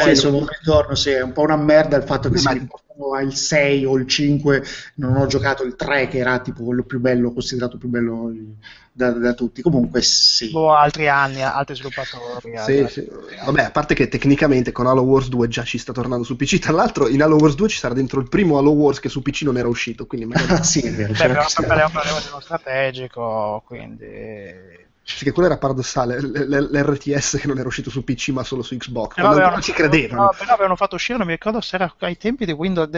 poi 0.02 0.16
sono 0.16 0.38
un 0.38 0.46
ritorno, 0.48 0.96
sì, 0.96 1.10
è 1.10 1.22
un 1.22 1.30
po' 1.30 1.42
una 1.42 1.56
merda 1.56 1.96
il 1.96 2.02
fatto 2.02 2.28
che 2.28 2.38
si 2.38 2.52
ripostano 2.52 3.14
al 3.14 3.32
6 3.32 3.84
o 3.84 3.96
il 3.96 4.08
5, 4.08 4.64
non 4.96 5.14
ho 5.14 5.26
giocato 5.26 5.62
il 5.62 5.76
3 5.76 6.08
che 6.08 6.18
era 6.18 6.40
tipo 6.40 6.64
quello 6.64 6.82
più 6.82 6.98
bello, 6.98 7.32
considerato 7.32 7.78
più 7.78 7.86
bello 7.86 8.32
da, 8.90 9.10
da 9.10 9.34
tutti. 9.34 9.62
Comunque 9.62 10.02
sì. 10.02 10.50
O 10.52 10.74
altri 10.74 11.06
anni, 11.08 11.42
altri 11.42 11.76
sviluppatori. 11.76 12.58
Sì, 12.64 12.86
sì. 12.88 13.08
Vabbè, 13.44 13.62
a 13.62 13.70
parte 13.70 13.94
che 13.94 14.08
tecnicamente 14.08 14.72
con 14.72 14.88
Halo 14.88 15.02
Wars 15.02 15.28
2 15.28 15.46
già 15.46 15.62
ci 15.62 15.78
sta 15.78 15.92
tornando 15.92 16.24
su 16.24 16.34
PC. 16.34 16.58
Tra 16.58 16.72
l'altro, 16.72 17.06
in 17.06 17.22
Halo 17.22 17.36
Wars 17.36 17.54
2 17.54 17.68
ci 17.68 17.78
sarà 17.78 17.94
dentro 17.94 18.18
il 18.18 18.28
primo 18.28 18.58
Halo 18.58 18.72
Wars 18.72 18.98
che 18.98 19.08
su 19.08 19.22
PC 19.22 19.42
non 19.42 19.58
era 19.58 19.68
uscito. 19.68 20.06
Quindi 20.06 20.26
magari... 20.26 20.62
sì, 20.66 20.80
è 20.80 20.90
vero. 20.90 21.12
Beh, 21.12 21.26
però 21.28 21.44
parliamo 21.88 22.20
di 22.20 22.28
uno 22.30 22.40
strategico, 22.40 23.62
quindi 23.64 24.82
sì, 25.04 25.24
che 25.24 25.32
quello 25.32 25.48
era 25.50 25.58
paradossale, 25.58 26.18
l'RTS 26.20 27.38
che 27.38 27.46
non 27.46 27.58
era 27.58 27.68
uscito 27.68 27.90
su 27.90 28.02
PC 28.02 28.28
ma 28.30 28.42
solo 28.42 28.62
su 28.62 28.74
Xbox. 28.76 29.14
Però 29.14 29.28
avevano, 29.28 29.52
non 29.52 29.62
ci 29.62 29.72
credevano. 29.72 30.22
No, 30.22 30.30
però 30.36 30.52
avevano 30.54 30.76
fatto 30.76 30.94
uscire, 30.94 31.18
non 31.18 31.26
mi 31.26 31.34
ricordo 31.34 31.60
se 31.60 31.76
era 31.76 31.94
ai 31.98 32.16
tempi 32.16 32.46
di 32.46 32.52
Windows, 32.52 32.88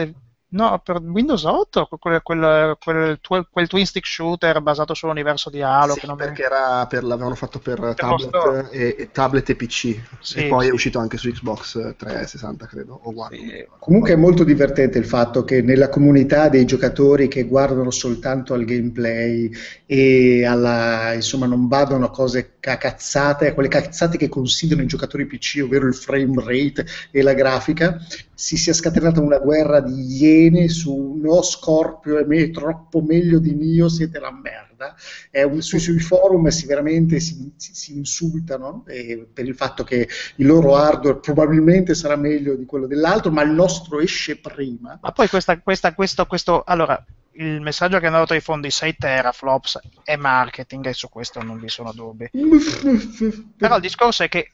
No, 0.49 0.81
per 0.81 1.01
Windows 1.01 1.43
8 1.43 1.89
quel, 1.99 2.21
quel, 2.23 2.77
quel, 2.79 3.19
quel, 3.51 3.67
twin 3.67 3.85
stick 3.85 4.05
shooter 4.05 4.61
basato 4.61 4.93
sull'universo 4.93 5.49
di 5.49 5.61
Halo. 5.61 5.95
Sì, 5.95 6.07
perché 6.15 6.43
era 6.43 6.87
per, 6.87 7.03
l'avevano 7.03 7.35
fatto 7.35 7.59
per, 7.59 7.77
per 7.81 7.95
tablet 7.95 8.69
e, 8.71 8.95
e, 8.97 9.11
tablet 9.11 9.49
e 9.49 9.55
PC. 9.55 9.99
Sì, 10.21 10.45
e 10.45 10.47
poi 10.47 10.63
sì. 10.63 10.69
è 10.69 10.71
uscito 10.71 10.99
anche 10.99 11.17
su 11.17 11.29
Xbox 11.29 11.95
360, 11.97 12.65
credo. 12.65 12.97
O 13.03 13.13
One. 13.13 13.67
Comunque 13.77 14.13
è 14.13 14.15
molto 14.15 14.45
divertente 14.45 14.97
il 14.97 15.05
fatto 15.05 15.43
che 15.43 15.61
nella 15.61 15.89
comunità 15.89 16.47
dei 16.47 16.63
giocatori 16.63 17.27
che 17.27 17.43
guardano 17.43 17.91
soltanto 17.91 18.53
al 18.53 18.63
gameplay 18.63 19.51
e 19.85 20.45
alla, 20.45 21.11
insomma, 21.13 21.45
non 21.45 21.67
badano 21.67 22.05
a 22.05 22.09
cose 22.09 22.53
cazzate, 22.61 23.49
a 23.49 23.53
quelle 23.53 23.69
cazzate 23.69 24.15
che 24.15 24.29
considerano 24.29 24.85
i 24.85 24.89
giocatori 24.89 25.25
PC, 25.25 25.59
ovvero 25.61 25.87
il 25.87 25.95
frame 25.95 26.41
rate 26.41 26.85
e 27.11 27.21
la 27.21 27.33
grafica, 27.33 27.99
si 28.33 28.55
sia 28.55 28.73
scatenata 28.73 29.19
una 29.19 29.39
guerra 29.39 29.81
di 29.81 30.15
ieri 30.15 30.35
bene 30.37 30.67
su 30.69 31.19
no 31.21 31.41
Scorpio 31.41 32.17
è 32.19 32.23
me, 32.25 32.51
troppo 32.51 33.01
meglio 33.01 33.39
di 33.39 33.53
Nio, 33.53 33.89
siete 33.89 34.19
la 34.19 34.31
merda. 34.31 34.95
Un- 35.31 35.61
sui, 35.61 35.79
sui 35.79 35.99
forum 35.99 36.47
si 36.49 36.65
veramente 36.67 37.19
si, 37.19 37.51
si- 37.57 37.73
si 37.73 37.97
insultano 37.97 38.83
eh, 38.87 39.27
per 39.31 39.45
il 39.47 39.55
fatto 39.55 39.83
che 39.83 40.07
il 40.35 40.45
loro 40.45 40.75
hardware 40.75 41.17
probabilmente 41.19 41.95
sarà 41.95 42.15
meglio 42.15 42.55
di 42.55 42.65
quello 42.65 42.85
dell'altro, 42.87 43.31
ma 43.31 43.41
il 43.41 43.51
nostro 43.51 43.99
esce 43.99 44.37
prima. 44.37 44.99
Ma 45.01 45.11
poi 45.11 45.27
questa, 45.27 45.59
questa- 45.59 45.93
questo, 45.93 46.25
questo, 46.25 46.63
allora, 46.63 47.03
il 47.37 47.61
messaggio 47.61 47.97
che 47.99 48.03
è 48.03 48.07
andato 48.07 48.33
ai 48.33 48.41
fondi 48.41 48.71
6 48.71 48.95
teraflops 48.97 49.79
è 50.03 50.15
marketing 50.15 50.87
e 50.87 50.93
su 50.93 51.09
questo 51.09 51.41
non 51.43 51.59
vi 51.59 51.69
sono 51.69 51.91
dubbi. 51.93 52.29
Però 53.57 53.75
il 53.75 53.81
discorso 53.81 54.23
è 54.23 54.29
che 54.29 54.51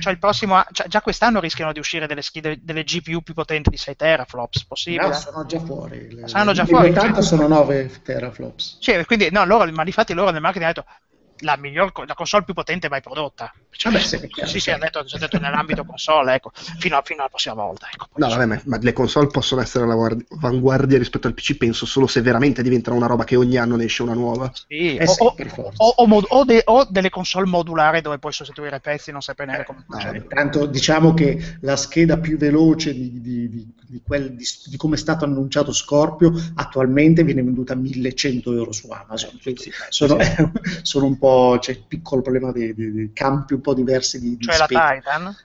cioè 0.00 0.12
il 0.12 0.18
prossimo, 0.18 0.62
cioè 0.72 0.86
già 0.88 1.00
quest'anno 1.00 1.40
rischiano 1.40 1.72
di 1.72 1.78
uscire 1.78 2.06
delle 2.06 2.22
schede, 2.22 2.58
delle 2.62 2.84
GPU 2.84 3.22
più 3.22 3.34
potenti 3.34 3.70
di 3.70 3.76
6 3.76 3.96
teraflops, 3.96 4.64
possibile? 4.64 5.08
No, 5.08 5.12
sono 5.14 5.46
già 5.46 5.60
fuori. 5.60 6.14
Le- 6.14 6.28
Saranno 6.28 6.52
già 6.52 6.64
fuori, 6.64 6.90
80 6.90 7.12
cioè- 7.14 7.22
sono 7.22 7.48
9 7.48 7.90
teraflops. 8.02 8.78
Cioè, 8.80 9.04
quindi, 9.04 9.28
no, 9.30 9.44
loro, 9.44 9.70
ma 9.72 9.84
difatti 9.84 10.12
loro 10.14 10.30
nel 10.30 10.40
marketing 10.40 10.70
hanno 10.70 10.84
detto 10.86 11.04
la 11.40 11.56
miglior, 11.56 11.92
la 12.06 12.14
console 12.14 12.44
più 12.44 12.54
potente 12.54 12.88
mai 12.88 13.00
prodotta. 13.00 13.52
Cioè, 13.70 13.92
Vabbè, 13.92 14.02
sì, 14.04 14.16
sì, 14.18 14.46
sì, 14.46 14.60
sì. 14.60 14.70
ha 14.70 14.78
detto, 14.78 15.00
è 15.00 15.18
detto 15.18 15.38
nell'ambito 15.38 15.84
console, 15.84 16.34
ecco, 16.34 16.50
fino, 16.78 16.96
a- 16.96 17.02
fino 17.04 17.20
alla 17.20 17.28
prossima 17.28 17.54
volta. 17.54 17.88
Ecco. 17.92 18.06
No, 18.14 18.28
vabbè, 18.28 18.46
ma, 18.46 18.60
ma 18.64 18.78
le 18.80 18.92
console 18.94 19.26
possono 19.26 19.60
essere 19.60 19.84
all'avanguardia 19.84 20.96
rispetto 20.96 21.26
al 21.26 21.34
PC, 21.34 21.56
penso 21.58 21.84
solo 21.84 22.06
se 22.06 22.22
veramente 22.22 22.62
diventano 22.62 22.96
una 22.96 23.06
roba 23.06 23.24
che 23.24 23.36
ogni 23.36 23.58
anno 23.58 23.76
ne 23.76 23.84
esce 23.84 24.02
una 24.02 24.14
nuova. 24.14 24.50
Sì, 24.54 24.96
Eh 24.96 25.04
o, 25.06 25.34
o- 25.76 25.94
o- 25.96 26.06
mod- 26.06 26.44
de- 26.46 26.62
o 26.64 26.86
delle 26.88 27.10
console 27.10 27.46
modulari 27.46 28.00
dove 28.00 28.18
puoi 28.18 28.32
sostituire 28.32 28.80
pezzi, 28.80 29.12
non 29.12 29.20
sapere 29.20 29.50
neanche 29.50 29.66
come 29.66 29.84
funziona. 29.86 30.16
Eh, 30.16 30.26
tanto 30.26 30.64
diciamo 30.66 31.12
che 31.12 31.58
la 31.60 31.76
scheda 31.76 32.18
più 32.18 32.38
veloce 32.38 32.94
di, 32.94 33.20
di- 33.20 33.48
di- 33.50 33.74
di 33.88 34.00
quel- 34.04 34.34
di- 34.34 34.44
di 34.64 34.76
come 34.78 34.94
è 34.96 34.98
stato 34.98 35.24
annunciato 35.26 35.72
Scorpio 35.72 36.32
attualmente 36.54 37.22
viene 37.24 37.42
venduta 37.42 37.74
a 37.74 37.76
1100 37.76 38.52
euro 38.52 38.72
su 38.72 38.88
Amazon. 38.90 39.38
Quindi 39.42 39.70
sono, 39.90 40.16
sono 40.82 41.04
un 41.04 41.18
po'. 41.18 41.24
C'è 41.60 41.72
il 41.72 41.82
piccolo 41.86 42.22
problema 42.22 42.52
di, 42.52 42.74
di- 42.74 42.92
di 42.92 43.10
campi 43.12 43.54
un 43.54 43.60
po' 43.60 43.74
diversi 43.74 44.18
di, 44.20 44.36
di 44.36 44.44
Cioè 44.44 44.56
la 44.58 44.64
spesa. 44.64 44.94
Titan? 44.94 45.36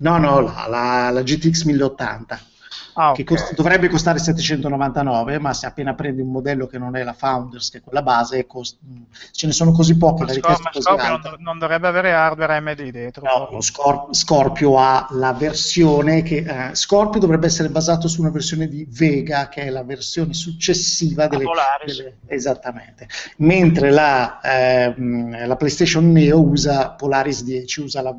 No, 0.00 0.18
no, 0.18 0.40
la, 0.40 0.66
la- 0.68 1.10
la 1.10 1.22
GTX 1.22 1.64
1080 1.64 2.40
Ah, 2.94 3.12
che 3.12 3.22
ok. 3.22 3.28
costa- 3.28 3.54
dovrebbe 3.54 3.88
costare 3.88 4.18
799, 4.18 5.38
ma 5.38 5.52
se 5.54 5.66
appena 5.66 5.94
prendi 5.94 6.20
un 6.22 6.30
modello 6.30 6.66
che 6.66 6.78
non 6.78 6.96
è 6.96 7.02
la 7.04 7.12
Founders, 7.12 7.70
che 7.70 7.78
è 7.78 7.80
quella 7.80 8.02
base, 8.02 8.46
cost- 8.46 8.78
ce 9.32 9.46
ne 9.46 9.52
sono 9.52 9.72
così 9.72 9.96
poche, 9.96 10.24
Ma 10.24 10.32
Scor- 10.32 10.60
ma 10.62 10.70
Scorpio 10.80 11.08
non, 11.08 11.20
non 11.38 11.58
dovrebbe 11.58 11.86
avere 11.86 12.12
hardware 12.12 12.56
AMD 12.56 12.88
dietro. 12.90 13.22
No, 13.24 13.48
lo 13.50 13.60
Scor- 13.60 14.14
Scorpio 14.14 14.78
ha 14.78 15.06
la 15.12 15.32
versione 15.32 16.22
che 16.22 16.36
eh, 16.70 16.74
Scorpio 16.74 17.20
dovrebbe 17.20 17.46
essere 17.46 17.68
basato 17.68 18.08
su 18.08 18.20
una 18.20 18.30
versione 18.30 18.68
di 18.68 18.86
Vega, 18.90 19.48
che 19.48 19.62
è 19.62 19.70
la 19.70 19.82
versione 19.84 20.34
successiva 20.34 21.26
delle, 21.28 21.44
Polaris. 21.44 21.96
delle- 21.96 22.16
esattamente. 22.26 23.08
Mentre 23.38 23.90
la, 23.90 24.40
ehm, 24.42 25.46
la 25.46 25.56
PlayStation 25.56 26.10
Neo 26.10 26.40
usa 26.40 26.90
Polaris 26.90 27.42
10, 27.44 27.80
usa 27.82 28.02
la, 28.02 28.14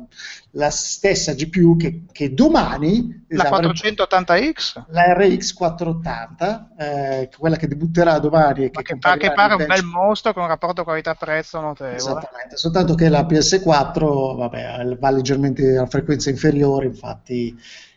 la 0.54 0.70
stessa 0.70 1.32
GPU 1.34 1.76
che, 1.76 2.04
che 2.10 2.34
domani 2.34 3.24
La 3.28 3.44
avrebbe- 3.44 3.72
480X? 3.72 4.84
la 4.88 5.12
RX 5.12 5.52
480, 5.52 6.70
eh, 6.76 7.30
quella 7.38 7.56
che 7.56 7.68
debutterà 7.68 8.18
domani 8.18 8.64
e 8.64 8.70
che, 8.70 8.82
che, 8.82 8.98
pa- 8.98 9.16
che 9.16 9.32
pare 9.32 9.54
un 9.54 9.66
bel 9.66 9.84
mostro 9.84 10.32
con 10.32 10.42
un 10.42 10.48
rapporto 10.48 10.82
qualità-prezzo 10.82 11.60
notevole. 11.60 11.96
Esattamente, 11.96 12.56
soltanto 12.56 12.94
che 12.94 13.08
la 13.08 13.22
PS4 13.22 14.36
vabbè, 14.36 14.96
va 14.98 15.10
leggermente 15.10 15.76
a 15.78 15.86
frequenza 15.86 16.30
inferiore, 16.30 16.86
infatti 16.86 17.56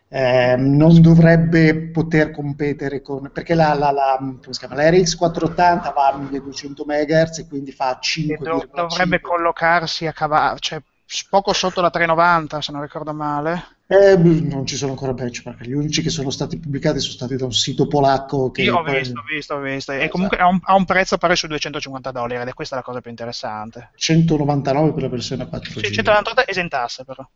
eh, 0.09 0.55
non 0.55 1.01
dovrebbe 1.01 1.89
poter 1.89 2.29
competere 2.29 3.01
con 3.01 3.31
perché 3.33 3.55
la, 3.55 3.73
la, 3.73 3.89
la, 3.89 4.19
chiama? 4.51 4.75
la 4.75 4.89
RX 4.91 5.15
480 5.15 5.89
va 5.89 6.07
a 6.09 6.17
1200 6.17 6.83
MHz 6.85 7.37
e 7.39 7.47
quindi 7.47 7.71
fa 7.71 7.95
E 7.95 7.97
5 7.99 8.37
do- 8.37 8.69
dovrebbe 8.71 9.19
collocarsi 9.21 10.05
a 10.05 10.13
cavallo, 10.13 10.59
cioè 10.59 10.79
poco 11.29 11.53
sotto 11.53 11.81
la 11.81 11.89
390 11.89 12.61
se 12.61 12.71
non 12.71 12.81
ricordo 12.81 13.13
male. 13.13 13.77
Eh, 13.85 14.17
non 14.17 14.65
ci 14.65 14.75
sono 14.75 14.91
ancora 14.91 15.13
benchmark, 15.13 15.63
gli 15.63 15.73
unici 15.73 16.01
che 16.01 16.09
sono 16.09 16.29
stati 16.29 16.57
pubblicati 16.57 16.99
sono 16.99 17.13
stati 17.13 17.35
da 17.35 17.45
un 17.45 17.53
sito 17.53 17.87
polacco 17.87 18.49
che 18.49 18.63
Io 18.63 18.75
ho 18.77 18.83
visto, 18.83 19.19
ho 19.19 19.23
visto, 19.23 19.53
ho 19.55 19.59
visto. 19.59 19.91
E 19.91 19.95
Esatto. 19.95 20.11
comunque 20.11 20.37
ha 20.37 20.47
un, 20.47 20.59
ha 20.63 20.75
un 20.75 20.85
prezzo 20.85 21.17
pari 21.17 21.35
sui 21.35 21.47
250 21.47 22.11
dollari 22.11 22.41
ed 22.41 22.47
è 22.47 22.53
questa 22.53 22.75
la 22.75 22.81
cosa 22.81 23.01
più 23.01 23.09
interessante. 23.09 23.91
199 23.95 24.93
per 24.93 25.03
la 25.03 25.09
versione 25.09 25.47
4G. 25.47 25.79
Sì, 25.79 25.91
198 25.91 26.47
esentasse 26.47 27.03
però. 27.03 27.27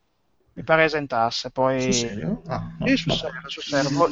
Mi 0.54 0.64
pare 0.64 0.86
esentasse, 0.86 1.52
poi... 1.52 1.82
Sul 1.82 1.94
serio? 1.94 2.42
Ah, 2.48 2.72
no, 2.80 2.88
Sì, 2.88 2.98
sul 2.98 3.12
serio, 3.12 3.42
sul 3.48 3.64
Ma- 3.94 4.08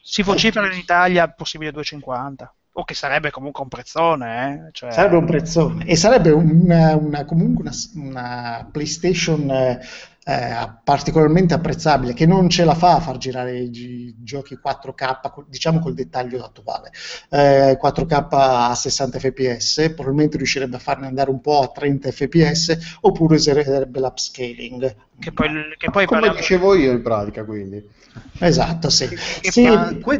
si 0.00 0.22
vocifera 0.22 0.70
in 0.72 0.78
Italia 0.78 1.28
possibile 1.30 1.72
250. 1.72 2.54
O 2.76 2.82
che 2.84 2.94
sarebbe 2.94 3.30
comunque 3.30 3.62
un 3.62 3.68
prezzone, 3.68 4.66
eh? 4.66 4.68
Cioè, 4.72 4.90
Sarebbe 4.90 5.16
un 5.16 5.26
prezzone 5.26 5.86
e 5.86 5.94
sarebbe 5.94 6.30
una, 6.30 6.96
una- 6.96 7.24
comunque 7.24 7.62
una, 7.62 7.72
una 8.08 8.68
PlayStation 8.70 9.48
eh, 9.48 9.80
eh, 10.26 10.70
particolarmente 10.82 11.54
apprezzabile 11.54 12.14
che 12.14 12.26
non 12.26 12.48
ce 12.48 12.64
la 12.64 12.74
fa 12.74 12.96
a 12.96 13.00
far 13.00 13.18
girare 13.18 13.58
i 13.60 13.70
gi- 13.70 14.14
giochi 14.18 14.56
4K, 14.56 15.30
co- 15.30 15.44
diciamo 15.48 15.78
col 15.78 15.94
dettaglio 15.94 16.42
attuale, 16.42 16.90
eh, 17.30 17.76
4K 17.78 18.26
a 18.70 18.74
60 18.74 19.20
fps, 19.20 19.92
probabilmente 19.94 20.36
riuscirebbe 20.36 20.74
a 20.74 20.80
farne 20.80 21.06
andare 21.06 21.30
un 21.30 21.40
po' 21.40 21.60
a 21.60 21.68
30 21.68 22.10
fps 22.10 22.96
oppure 23.02 23.36
userebbe 23.36 24.00
l'upscaling. 24.00 24.96
che 25.20 25.32
poi, 25.32 25.48
che 25.78 25.90
poi 25.90 26.06
Come 26.06 26.20
parliamo- 26.20 26.36
dicevo 26.38 26.74
io 26.74 26.90
in 26.90 27.02
pratica, 27.02 27.44
quindi. 27.44 27.88
Esatto, 28.38 28.90
sì. 28.90 29.08
Sì, 29.40 29.62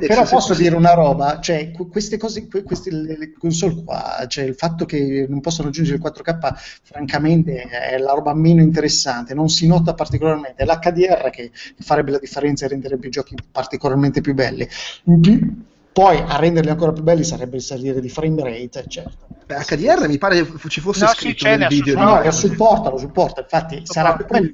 però 0.06 0.26
posso 0.26 0.54
dire 0.54 0.74
una 0.76 0.94
roba, 0.94 1.40
cioè 1.40 1.70
que- 1.72 1.86
queste 1.88 2.16
cose, 2.16 2.46
que- 2.48 2.62
queste 2.62 2.90
le, 2.90 3.16
le 3.18 3.32
console 3.32 3.82
qua, 3.84 4.24
cioè 4.28 4.44
il 4.44 4.54
fatto 4.54 4.84
che 4.84 5.26
non 5.28 5.40
possono 5.40 5.68
raggiungere 5.68 5.96
il 5.96 6.02
4K, 6.02 6.54
francamente 6.82 7.62
è 7.62 7.98
la 7.98 8.12
roba 8.12 8.34
meno 8.34 8.62
interessante, 8.62 9.34
non 9.34 9.48
si 9.48 9.66
nota 9.66 9.94
particolarmente, 9.94 10.62
è 10.62 10.66
l'HDR 10.66 11.30
che 11.30 11.50
farebbe 11.78 12.12
la 12.12 12.18
differenza 12.18 12.64
e 12.64 12.68
renderebbe 12.68 13.06
i 13.08 13.10
giochi 13.10 13.36
particolarmente 13.50 14.20
più 14.20 14.34
belli. 14.34 14.66
In 15.04 15.20
più- 15.20 15.64
Poi 15.94 16.18
a 16.18 16.36
renderli 16.38 16.70
ancora 16.70 16.90
più 16.90 17.04
belli 17.04 17.22
sarebbe 17.22 17.54
il 17.54 17.62
salire 17.62 18.00
di 18.00 18.08
frame 18.08 18.42
rate, 18.42 18.84
certo. 18.88 19.28
Beh, 19.46 19.62
HDR 19.64 20.08
mi 20.08 20.18
pare 20.18 20.44
ci 20.66 20.80
fosse 20.80 21.04
No, 21.04 21.10
sì, 21.10 21.14
scritto 21.18 21.44
c'è 21.44 21.56
nel 21.56 21.68
video. 21.68 21.96
No, 21.96 22.20
lo 22.20 22.30
supporta, 22.32 22.90
lo 22.90 22.98
supporta, 22.98 23.42
infatti 23.42 23.82
sarà 23.84 24.16
più 24.16 24.26
bello. 24.26 24.50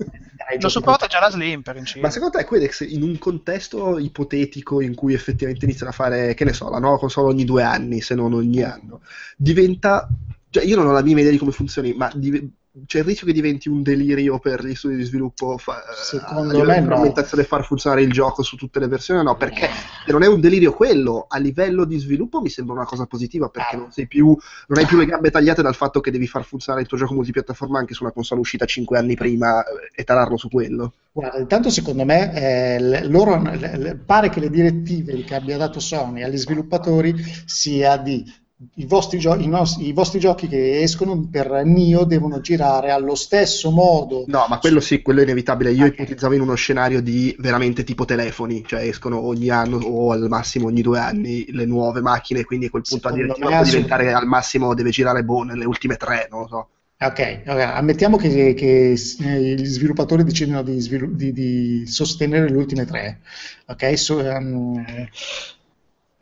lo 0.61 0.69
supporta 0.69 1.07
già 1.07 1.19
la 1.19 1.31
Slim 1.31 1.63
per 1.63 1.77
inciso. 1.77 2.01
Ma 2.01 2.11
secondo 2.11 2.37
te 2.37 2.45
Quedex 2.45 2.81
in 2.87 3.03
un 3.03 3.17
contesto 3.17 3.99
ipotetico 3.99 4.83
in 4.83 4.95
cui 4.95 5.15
effettivamente 5.15 5.65
iniziano 5.65 5.93
a 5.93 5.95
fare, 5.95 6.35
che 6.35 6.45
ne 6.45 6.53
so, 6.53 6.69
la 6.69 6.79
nuova 6.79 6.99
console 6.99 7.31
ogni 7.33 7.47
due 7.47 7.63
anni, 7.63 8.03
se 8.03 8.15
non 8.15 8.35
ogni 8.35 8.63
anno, 8.63 9.01
diventa... 9.35 10.11
Cioè 10.51 10.63
io 10.63 10.77
non 10.77 10.89
ho 10.89 10.93
la 10.93 11.01
minima 11.01 11.21
idea 11.21 11.33
di 11.33 11.39
come 11.39 11.53
funzioni, 11.53 11.95
ma 11.95 12.11
div- 12.15 12.47
c'è 12.87 12.99
il 12.99 13.05
rischio 13.05 13.27
che 13.27 13.33
diventi 13.33 13.69
un 13.69 13.83
delirio 13.83 14.39
per 14.39 14.65
gli 14.65 14.75
studi 14.75 14.97
di 14.97 15.05
sviluppo 15.05 15.59
fa- 15.59 15.83
Secondo 15.95 16.65
me 16.65 16.81
no. 16.81 17.13
far 17.45 17.65
funzionare 17.65 18.03
il 18.03 18.13
gioco 18.13 18.43
su 18.43 18.57
tutte 18.57 18.79
le 18.79 18.87
versioni 18.89 19.21
o 19.21 19.23
no? 19.23 19.37
Perché 19.37 19.69
se 20.07 20.13
non 20.13 20.23
è 20.23 20.27
un 20.27 20.41
delirio 20.41 20.73
quello, 20.73 21.27
a 21.29 21.39
livello 21.39 21.85
di 21.85 21.99
sviluppo 21.99 22.41
mi 22.41 22.49
sembra 22.49 22.75
una 22.75 22.85
cosa 22.85 23.07
positiva 23.07 23.49
perché 23.49 23.77
non, 23.77 23.91
sei 23.91 24.07
più, 24.07 24.27
non 24.27 24.79
hai 24.79 24.87
più 24.87 24.99
le 24.99 25.07
gambe 25.07 25.31
tagliate 25.31 25.63
dal 25.63 25.75
fatto 25.75 26.01
che 26.01 26.11
devi 26.11 26.27
far 26.27 26.45
funzionare 26.45 26.83
il 26.83 26.89
tuo 26.89 26.99
gioco 26.99 27.15
multipiattaforma 27.15 27.79
anche 27.79 27.95
su 27.95 28.03
una 28.03 28.13
console 28.13 28.41
uscita 28.41 28.65
cinque 28.65 28.99
anni 28.99 29.15
prima 29.15 29.63
eh, 29.65 29.91
e 29.95 30.05
tararlo 30.05 30.37
su 30.37 30.49
quello. 30.49 30.93
Guarda, 31.13 31.39
intanto 31.39 31.71
secondo 31.71 32.05
me 32.05 32.33
eh, 32.35 33.07
loro 33.09 33.35
hanno- 33.35 33.55
le- 33.55 33.77
le- 33.77 33.97
pare 33.97 34.29
che 34.31 34.41
le 34.41 34.51
direttive 34.51 35.25
che 35.25 35.35
abbia 35.35 35.57
dato 35.57 35.81
Sony 35.81 36.23
agli 36.23 36.37
sviluppatori 36.37 37.15
sia 37.47 37.97
di 37.97 38.25
i 38.75 38.87
vostri, 38.87 39.19
gio- 39.19 39.37
i 39.37 39.47
nostri- 39.47 39.87
i 39.89 39.93
vostri 39.93 40.19
giochi 40.19 40.47
che 40.47 40.83
escono 40.83 41.29
per 41.31 41.65
Nio 41.65 42.05
devono 42.05 42.41
girare 42.41 42.91
allo 42.91 43.15
stesso 43.15 43.71
modo. 43.71 44.25
No, 44.27 44.45
ma 44.49 44.59
quello 44.59 44.81
sì, 44.81 45.01
quello 45.03 45.21
è 45.21 45.23
inevitabile. 45.23 45.73
Io 45.73 45.87
Ok. 45.87 45.95
ipotizzavo 45.95 46.35
in 46.35 46.41
uno 46.43 46.55
scenario 46.55 47.01
di 47.01 47.35
veramente 47.39 47.85
tipo 47.85 48.05
telefoni, 48.05 48.63
cioè 48.67 48.83
escono 48.83 49.21
ogni 49.21 49.49
anno 49.49 49.79
o 49.79 50.13
al 50.13 50.29
massimo 50.29 50.67
ogni 50.67 50.83
due 50.83 50.99
anni 50.99 51.47
le 51.51 51.65
nuove 51.65 52.01
macchine, 52.01 52.45
quindi 52.45 52.67
a 52.67 52.71
quel 52.71 52.85
punto 52.87 53.09
Secondo 53.09 53.35
me 53.39 53.57
può 53.57 53.63
diventare 53.65 54.13
al 54.13 54.27
massimo 54.27 54.75
deve 54.75 54.91
girare 54.91 55.25
boh, 55.25 55.43
nelle 55.43 55.65
ultime 55.65 55.97
tre, 55.97 56.29
non 56.31 56.41
lo 56.43 56.47
so. 56.49 56.69
Ok, 57.03 57.43
ok, 57.47 57.59
ammettiamo 57.61 58.19
che, 58.19 58.53
che, 58.53 58.93
gli 58.95 59.65
sviluppatori 59.65 60.23
decidono 60.23 60.63
di, 60.63 60.79
svilu- 60.81 61.15
di- 61.15 61.33
di 61.33 61.87
sostenere 61.87 62.51
le 62.51 62.57
ultime 62.57 62.85
tre, 62.85 63.21
ok? 63.69 63.99
So- 63.99 64.21
ehm, 64.21 64.85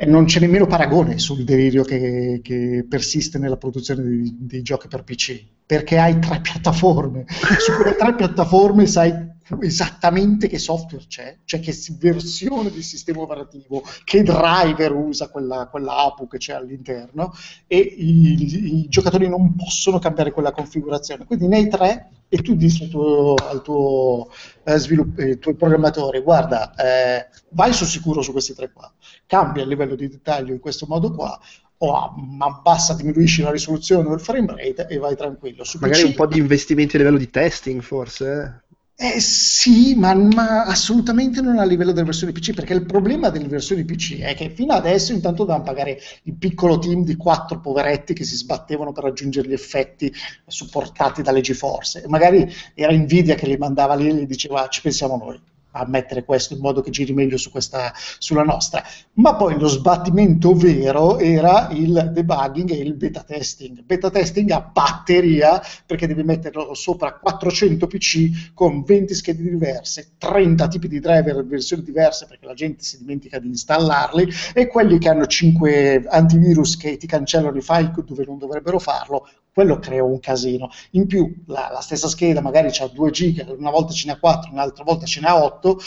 e 0.01 0.07
non 0.07 0.27
c'è 0.27 0.39
nemmeno 0.41 0.67
paragone 0.67 1.18
sul 1.18 1.43
delirio 1.44 1.83
che, 1.83 2.41
che 2.43 2.86
persiste 2.89 3.39
nella 3.39 3.57
produzione 3.57 4.02
di- 4.05 4.36
dei 4.39 4.62
giochi 4.62 4.86
per 4.89 5.02
PC, 5.02 5.44
perché 5.69 5.99
hai 5.99 6.19
tre 6.19 6.41
piattaforme. 6.41 7.27
Su 7.61 7.75
quelle 7.75 7.95
tre 7.95 8.15
piattaforme 8.15 8.87
sai 8.87 9.37
esattamente 9.61 10.49
che 10.49 10.59
software 10.59 11.05
c'è, 11.07 11.41
cioè 11.45 11.61
che 11.61 11.77
versione 11.99 12.71
di 12.71 12.83
sistema 12.83 13.21
operativo, 13.21 13.83
che 14.05 14.23
driver 14.23 14.93
usa 14.93 15.29
quella, 15.29 15.69
quella 15.71 16.05
APU 16.05 16.27
che 16.27 16.39
c'è 16.39 16.55
all'interno 16.55 17.35
e 17.67 17.77
i, 17.77 18.81
i, 18.81 18.89
giocatori 18.89 19.29
non 19.29 19.55
possono 19.57 19.99
cambiare 19.99 20.33
quella 20.33 20.53
configurazione. 20.53 21.27
Quindi 21.27 21.49
nei 21.49 21.69
tre 21.69 22.13
e 22.31 22.39
tu 22.39 22.55
dici 22.55 22.85
al 22.85 22.89
tuo, 22.89 23.35
al 23.35 23.63
tuo, 23.63 24.31
eh, 24.65 24.79
svilupp- 24.79 25.19
ai 25.19 25.39
tuoi 25.39 25.55
programmatori 25.55 26.21
guarda 26.21 26.75
eh, 26.75 27.29
vai 27.51 27.75
sul 27.75 27.87
sicuro 27.87 28.21
su 28.21 28.33
questi 28.33 28.55
tre 28.55 28.71
qua 28.71 28.93
cambia 29.27 29.63
il 29.63 29.69
livello 29.71 29.95
di 29.95 30.09
dettaglio 30.09 30.53
in 30.53 30.61
questo 30.61 30.85
modo 30.87 31.11
qua 31.11 31.41
o 31.78 32.15
abbassa, 32.39 32.94
diminuisci 32.94 33.42
la 33.42 33.50
risoluzione 33.50 34.08
o 34.08 34.15
il 34.15 34.20
frame 34.20 34.47
rate 34.47 34.86
e 34.89 34.98
vai 34.98 35.16
tranquillo. 35.16 35.65
Su 35.65 35.78
Magari 35.81 36.02
PC, 36.02 36.08
un 36.08 36.15
po' 36.15 36.26
di 36.26 36.39
investimenti 36.39 36.97
a 36.97 36.98
livello 36.98 37.18
di 37.18 37.31
testing, 37.31 37.81
forse. 37.82 38.65
eh 39.00 39.20
sì, 39.20 39.94
ma, 39.94 40.12
ma 40.15 40.65
assolutamente 40.65 41.40
non 41.40 41.58
a 41.58 41.65
livello 41.65 41.92
delle 41.92 42.07
versioni 42.07 42.32
PC, 42.32 42.52
perché 42.52 42.74
il 42.74 42.84
problema 42.84 43.31
delle 43.31 43.47
versioni 43.47 43.84
PC 43.84 44.18
è 44.18 44.34
che 44.34 44.50
fino 44.50 44.73
adesso 44.73 45.12
intanto 45.12 45.44
dovevano 45.44 45.65
pagare 45.65 46.00
il 46.24 46.34
piccolo 46.34 46.78
team 46.78 47.05
di 47.05 47.16
quattro 47.16 47.60
poveretti 47.60 48.12
che 48.12 48.24
si 48.24 48.34
sbattevano 48.34 48.90
per 48.92 49.05
raggiungere 49.05 49.48
gli 49.48 49.52
effetti 49.52 50.12
supportati 50.47 51.23
dalle 51.23 51.40
GeForce. 51.40 52.02
E 52.02 52.08
magari 52.08 52.52
era 52.74 52.92
Nvidia 52.92 53.36
che 53.36 53.47
li 53.47 53.57
mandava 53.57 53.94
lì 53.94 54.08
e 54.08 54.15
gli 54.15 54.26
diceva 54.26 54.66
ci 54.68 54.81
pensiamo 54.81 55.16
noi 55.16 55.40
a 55.73 55.87
mettere 55.87 56.25
questo 56.25 56.55
in 56.55 56.61
modo 56.61 56.81
che 56.81 56.91
giri 56.91 57.13
meglio 57.13 57.37
su 57.37 57.51
questa, 57.51 57.93
sulla 58.19 58.43
nostra. 58.43 58.83
Ma 59.15 59.35
poi 59.35 59.59
lo 59.59 59.69
sbattimento 59.69 60.55
vero 60.55 61.19
era 61.19 61.69
il 61.71 62.11
debugging 62.13 62.71
e 62.71 62.77
il 62.77 62.95
beta 62.95 63.23
testing. 63.23 63.83
Beta 63.83 64.11
testing 64.11 64.51
a 64.51 64.61
batteria 64.61 65.61
perché 65.85 66.07
devi 66.07 66.23
metterlo 66.23 66.75
sopra 66.75 67.15
400 67.15 67.87
PC 67.87 68.53
con 68.55 68.83
20 68.83 69.15
schede 69.15 69.43
diverse, 69.43 70.13
30 70.19 70.69
tipi 70.69 70.89
di 70.89 71.01
driver, 71.01 71.45
versioni 71.45 71.83
diverse 71.83 72.27
perché 72.27 72.47
la 72.47 72.55
gente 72.55 72.83
si 72.83 72.99
dimentica 72.99 73.39
di 73.39 73.49
installarli 73.49 74.29
e 74.55 74.67
quelli 74.67 74.99
che 74.99 75.09
hanno 75.09 75.27
5 75.27 76.07
antivirus 76.09 76.77
che 76.77 76.97
ti 76.97 77.07
cancellano 77.07 77.57
i 77.57 77.63
file 77.63 77.93
dove 78.05 78.25
non 78.25 78.39
dovrebbero 78.39 78.79
farlo, 78.79 79.29
quello 79.52 79.78
crea 79.78 80.05
un 80.05 80.20
casino. 80.20 80.70
In 80.93 81.07
più 81.07 81.43
la, 81.47 81.70
la 81.73 81.81
stessa 81.81 82.09
scheda 82.09 82.41
magari 82.41 82.68
ha 82.68 82.86
2 82.86 83.10
giga, 83.10 83.44
una 83.52 83.70
volta 83.70 83.93
ce 83.93 84.07
n'ha 84.07 84.18
4, 84.18 84.52
un'altra 84.52 84.85
volta 84.85 85.07
ce 85.07 85.20
n'ha 85.20 85.43
8, 85.43 85.78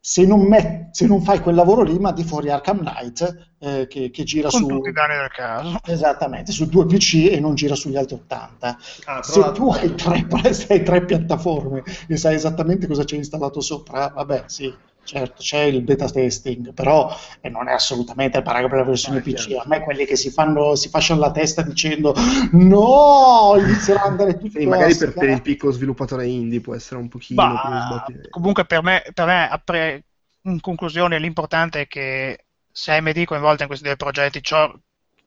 se 0.00 0.24
non, 0.24 0.42
met- 0.42 0.90
se 0.92 1.04
non 1.06 1.20
fai 1.20 1.40
quel 1.40 1.56
lavoro 1.56 1.82
lì 1.82 1.98
mandi 1.98 2.22
fuori 2.22 2.48
Arkham 2.48 2.78
Knight 2.78 3.48
eh, 3.58 3.86
che, 3.88 4.10
che 4.10 4.22
gira 4.22 4.48
Con 4.48 4.60
su... 4.60 4.66
tutti 4.68 4.88
i 4.90 4.92
danni 4.92 5.16
del 5.16 5.30
caso. 5.30 5.78
Esattamente, 5.84 6.52
su 6.52 6.66
due 6.66 6.86
PC 6.86 7.28
e 7.32 7.40
non 7.40 7.56
gira 7.56 7.74
sugli 7.74 7.96
altri 7.96 8.14
80. 8.14 8.78
Ah, 9.06 9.22
Se 9.24 9.50
tu 9.52 9.68
hai 9.70 9.92
tre, 9.96 10.24
se 10.54 10.72
hai 10.72 10.84
tre 10.84 11.04
piattaforme 11.04 11.82
e 12.06 12.16
sai 12.16 12.36
esattamente 12.36 12.86
cosa 12.86 13.02
c'è 13.02 13.16
installato 13.16 13.60
sopra, 13.60 14.12
vabbè, 14.14 14.44
sì, 14.46 14.72
certo, 15.06 15.42
c'è 15.42 15.60
il 15.62 15.82
beta 15.82 16.08
testing, 16.10 16.72
però 16.72 17.08
eh, 17.40 17.48
non 17.48 17.68
è 17.68 17.72
assolutamente 17.72 18.38
il 18.38 18.42
parametro 18.42 18.76
per 18.76 18.84
la 18.84 18.90
versione 18.90 19.20
Ah, 19.20 19.22
PC. 19.22 19.52
chiaro. 19.52 19.56
A 19.58 19.64
me 19.66 19.80
quelli 19.82 20.04
che 20.04 20.16
si 20.16 20.30
fanno, 20.30 20.74
si 20.74 20.88
fasciano 20.88 21.20
la 21.20 21.30
testa 21.30 21.62
dicendo 21.62 22.14
no, 22.52 23.54
inizierà 23.58 24.02
ad 24.02 24.10
andare 24.10 24.38
tutto 24.38 24.58
Sì, 24.58 24.66
magari 24.66 24.96
a 24.96 24.96
per, 24.96 25.16
per 25.16 25.28
il 25.28 25.42
piccolo 25.42 25.70
sviluppatore 25.72 26.26
indie 26.26 26.60
può 26.60 26.74
essere 26.74 26.98
un 27.00 27.08
pochino 27.08 27.58
Bah, 27.58 28.02
comunque 28.30 28.64
per 28.66 28.82
me, 28.82 29.02
per 29.12 29.26
me 29.26 29.48
a 29.48 29.58
pre- 29.58 30.04
in 30.42 30.60
conclusione 30.60 31.18
l'importante 31.18 31.82
è 31.82 31.86
che 31.88 32.46
se 32.70 32.92
AMD 32.92 33.24
coinvolta 33.24 33.62
in 33.62 33.68
questi 33.68 33.84
due 33.86 33.96
progetti 33.96 34.42
ciò 34.42 34.72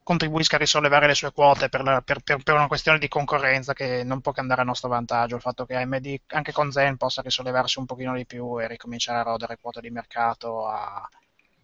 contribuisca 0.10 0.56
a 0.56 0.60
risollevare 0.60 1.06
le 1.08 1.14
sue 1.16 1.32
quote 1.32 1.70
per, 1.70 1.84
la- 1.84 2.02
per- 2.02 2.22
per- 2.22 2.42
per 2.44 2.56
una 2.56 2.68
questione 2.68 2.98
di 3.00 3.08
concorrenza 3.08 3.74
che 3.74 4.04
non 4.04 4.22
può 4.22 4.32
che 4.32 4.40
andare 4.40 4.62
a 4.62 4.64
nostro 4.64 4.90
vantaggio, 4.90 5.36
il 5.36 5.42
fatto 5.42 5.66
che 5.66 5.76
AMD 5.76 6.22
anche 6.28 6.52
con 6.52 6.72
Zen 6.72 6.98
possa 6.98 7.22
risollevarsi 7.22 7.78
un 7.80 7.86
pochino 7.86 8.16
di 8.16 8.26
più 8.26 8.60
e 8.60 8.68
ricominciare 8.68 9.20
a 9.20 9.24
rodere 9.24 9.58
quote 9.62 9.82
di 9.82 9.90
mercato 9.92 10.66
a, 10.68 11.08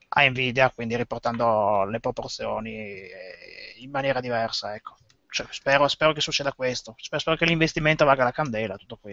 a 0.09 0.29
Nvidia, 0.29 0.69
quindi 0.71 0.95
riportando 0.95 1.85
le 1.85 1.99
proporzioni 1.99 2.73
eh, 2.75 3.73
in 3.77 3.89
maniera 3.89 4.19
diversa. 4.19 4.75
Ecco. 4.75 4.95
Cioè, 5.29 5.47
spero, 5.49 5.87
spero 5.87 6.13
che 6.13 6.21
succeda 6.21 6.53
questo, 6.53 6.93
spero, 6.97 7.19
spero 7.21 7.37
che 7.37 7.45
l'investimento 7.45 8.05
valga 8.05 8.23
la 8.25 8.31
candela, 8.31 8.75
tutto 8.77 8.97
qui. 8.97 9.11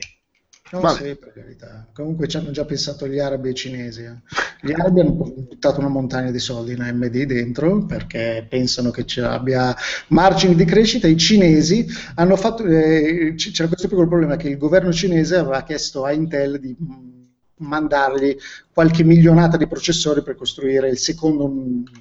No, 0.73 0.81
Vabbè. 0.81 1.03
sì, 1.05 1.17
per 1.17 1.33
carità. 1.35 1.87
Comunque 1.93 2.27
ci 2.29 2.39
hanno 2.39 2.51
già 2.51 2.65
pensato 2.65 3.07
gli 3.07 3.19
arabi 3.19 3.49
e 3.49 3.51
i 3.51 3.55
cinesi. 3.55 4.03
eh. 4.05 4.17
Gli 4.63 4.73
arabi 4.73 5.01
hanno 5.01 5.13
buttato 5.13 5.81
una 5.81 5.89
montagna 5.89 6.31
di 6.31 6.39
soldi 6.39 6.73
in 6.73 6.81
AMD 6.81 7.23
dentro 7.25 7.85
perché 7.85 8.47
pensano 8.49 8.91
che 8.91 9.05
ci 9.05 9.21
abbia 9.21 9.75
margini 10.09 10.55
di 10.55 10.65
crescita. 10.65 11.07
I 11.09 11.17
cinesi 11.19 11.87
hanno 12.15 12.37
fatto. 12.37 12.65
eh, 12.65 13.35
c'era 13.37 13.69
questo 13.69 13.89
piccolo 13.89 14.09
problema 14.09 14.37
che 14.37 14.49
il 14.49 14.57
governo 14.57 14.93
cinese 14.93 15.37
aveva 15.37 15.63
chiesto 15.63 16.05
a 16.05 16.13
Intel 16.13 16.59
di 16.59 16.75
mm, 16.81 17.22
mandargli 17.63 18.37
qualche 18.73 19.05
milionata 19.05 19.57
di 19.57 19.67
processori 19.67 20.23
per 20.23 20.35
costruire 20.35 20.89
il 20.89 20.99
secondo 20.99 21.53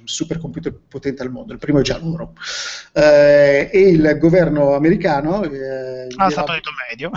supercomputer 0.04 0.74
potente 0.88 1.22
al 1.22 1.30
mondo. 1.30 1.52
Il 1.52 1.58
primo 1.58 1.78
è 1.80 1.82
già 1.82 1.98
loro. 1.98 2.32
Eh, 2.92 3.68
e 3.72 3.80
il 3.90 4.16
governo 4.18 4.74
americano 4.74 5.42
eh, 5.44 6.02
Ah, 6.16 6.26
gliel'ha- 6.26 6.30
stato 6.30 6.52
detto 6.52 6.70
medio. 6.90 7.10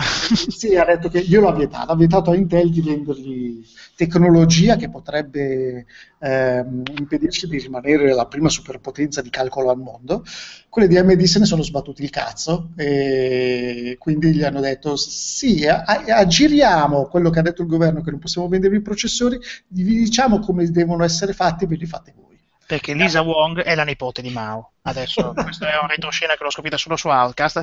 sì, 0.48 0.76
ha 0.76 0.84
detto 0.84 1.08
che 1.08 1.22
glielo 1.22 1.48
ha 1.48 1.54
vietato, 1.54 1.92
ha 1.92 1.96
vietato 1.96 2.30
a 2.30 2.36
Intel 2.36 2.70
di 2.70 2.80
vendergli 2.80 3.64
tecnologia 3.96 4.76
che 4.76 4.90
potrebbe 4.90 5.86
ehm, 6.20 6.82
impedirci 6.98 7.48
di 7.48 7.58
rimanere 7.58 8.12
la 8.14 8.26
prima 8.26 8.48
superpotenza 8.48 9.22
di 9.22 9.30
calcolo 9.30 9.70
al 9.70 9.78
mondo. 9.78 10.22
Quelle 10.68 10.86
di 10.86 10.98
AMD 10.98 11.22
se 11.22 11.38
ne 11.38 11.46
sono 11.46 11.62
sbattuti 11.62 12.02
il 12.02 12.10
cazzo 12.10 12.70
e 12.76 13.96
quindi 13.98 14.34
gli 14.34 14.44
hanno 14.44 14.60
detto 14.60 14.94
sì, 14.96 15.66
a- 15.66 15.82
aggiriamo 15.84 17.06
quello 17.06 17.30
che 17.30 17.38
ha 17.38 17.42
detto 17.42 17.62
il 17.62 17.68
governo 17.68 18.02
che 18.02 18.10
non 18.10 18.20
possiamo 18.20 18.48
vendervi 18.48 18.76
i 18.76 18.82
processori, 18.82 19.38
vi 19.68 19.82
diciamo 19.82 20.38
come 20.40 20.70
devono 20.70 21.02
essere 21.02 21.32
fatti, 21.32 21.66
ve 21.66 21.76
li 21.76 21.86
fate 21.86 22.12
voi. 22.14 22.24
Perché 22.66 22.94
Lisa 22.94 23.22
Wong 23.22 23.62
è 23.62 23.74
la 23.76 23.84
nipote 23.84 24.20
di 24.20 24.30
Mao. 24.30 24.72
Adesso, 24.82 25.32
questo 25.40 25.66
è 25.66 25.78
un 25.80 25.88
retroscena 25.88 26.34
che 26.34 26.42
l'ho 26.42 26.50
scoperta 26.50 26.76
solo 26.76 26.96
su 26.96 27.08
Outcast. 27.08 27.62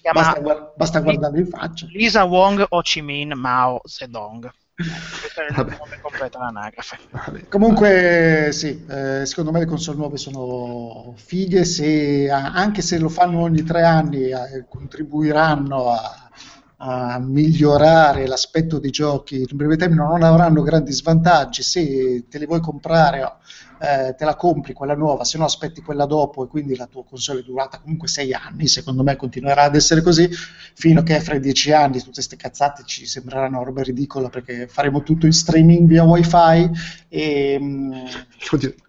Chiama 0.00 0.20
Basta, 0.20 0.72
basta 0.74 1.00
guardarlo 1.00 1.38
in 1.38 1.46
faccia. 1.46 1.86
Lisa 1.90 2.24
Wong 2.24 2.64
Ho 2.66 2.80
Chi 2.80 3.02
Minh 3.02 3.34
Mao 3.34 3.80
Zedong. 3.84 4.50
Questo 4.76 5.40
è 5.40 5.46
il 5.48 5.54
Vabbè. 5.54 5.76
nome 5.78 5.98
completo 6.02 6.36
dell'anagrafe. 6.36 6.98
Vabbè. 7.10 7.48
Comunque, 7.48 8.50
sì, 8.52 8.84
eh, 8.88 9.24
secondo 9.24 9.50
me 9.50 9.60
le 9.60 9.64
console 9.64 9.96
nuove 9.96 10.18
sono 10.18 11.14
fighe, 11.16 11.64
se, 11.64 12.28
anche 12.30 12.82
se 12.82 12.98
lo 12.98 13.08
fanno 13.08 13.40
ogni 13.40 13.62
tre 13.62 13.84
anni, 13.84 14.28
eh, 14.28 14.66
contribuiranno 14.68 15.92
a, 15.92 16.28
a 16.76 17.18
migliorare 17.18 18.26
l'aspetto 18.26 18.78
dei 18.78 18.90
giochi 18.90 19.46
in 19.48 19.56
breve 19.56 19.78
termine, 19.78 20.02
non 20.02 20.22
avranno 20.22 20.60
grandi 20.60 20.92
svantaggi. 20.92 21.62
Se 21.62 22.26
te 22.28 22.38
le 22.38 22.44
vuoi 22.46 22.60
comprare, 22.60 23.22
oh, 23.22 23.38
eh, 23.78 24.14
te 24.16 24.24
la 24.24 24.36
compri 24.36 24.72
quella 24.72 24.94
nuova, 24.94 25.24
se 25.24 25.38
no 25.38 25.44
aspetti 25.44 25.82
quella 25.82 26.06
dopo 26.06 26.44
e 26.44 26.48
quindi 26.48 26.76
la 26.76 26.86
tua 26.86 27.04
console 27.04 27.40
è 27.40 27.42
durata 27.42 27.78
comunque 27.80 28.08
sei 28.08 28.32
anni. 28.32 28.66
Secondo 28.68 29.02
me 29.02 29.16
continuerà 29.16 29.62
ad 29.62 29.74
essere 29.74 30.02
così 30.02 30.28
fino 30.74 31.00
a 31.00 31.02
che 31.02 31.20
fra 31.20 31.34
i 31.36 31.40
dieci 31.40 31.72
anni 31.72 31.98
tutte 31.98 32.12
queste 32.12 32.36
cazzate 32.36 32.82
ci 32.84 33.06
sembreranno 33.06 33.62
roba 33.62 33.82
ridicola 33.82 34.28
perché 34.28 34.66
faremo 34.66 35.02
tutto 35.02 35.26
in 35.26 35.32
streaming 35.32 35.86
via 35.88 36.04
wifi 36.04 36.70
e, 37.08 37.58
mm, 37.60 37.92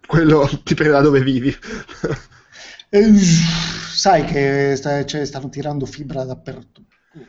Quello 0.06 0.48
dipende 0.64 0.92
da 0.92 1.00
dove 1.00 1.20
vivi. 1.22 1.54
e, 2.90 3.12
sai 3.94 4.24
che 4.24 4.74
sta- 4.76 5.04
cioè, 5.04 5.24
stanno 5.24 5.48
tirando 5.48 5.84
fibra 5.86 6.24
dappertutto. 6.24 6.87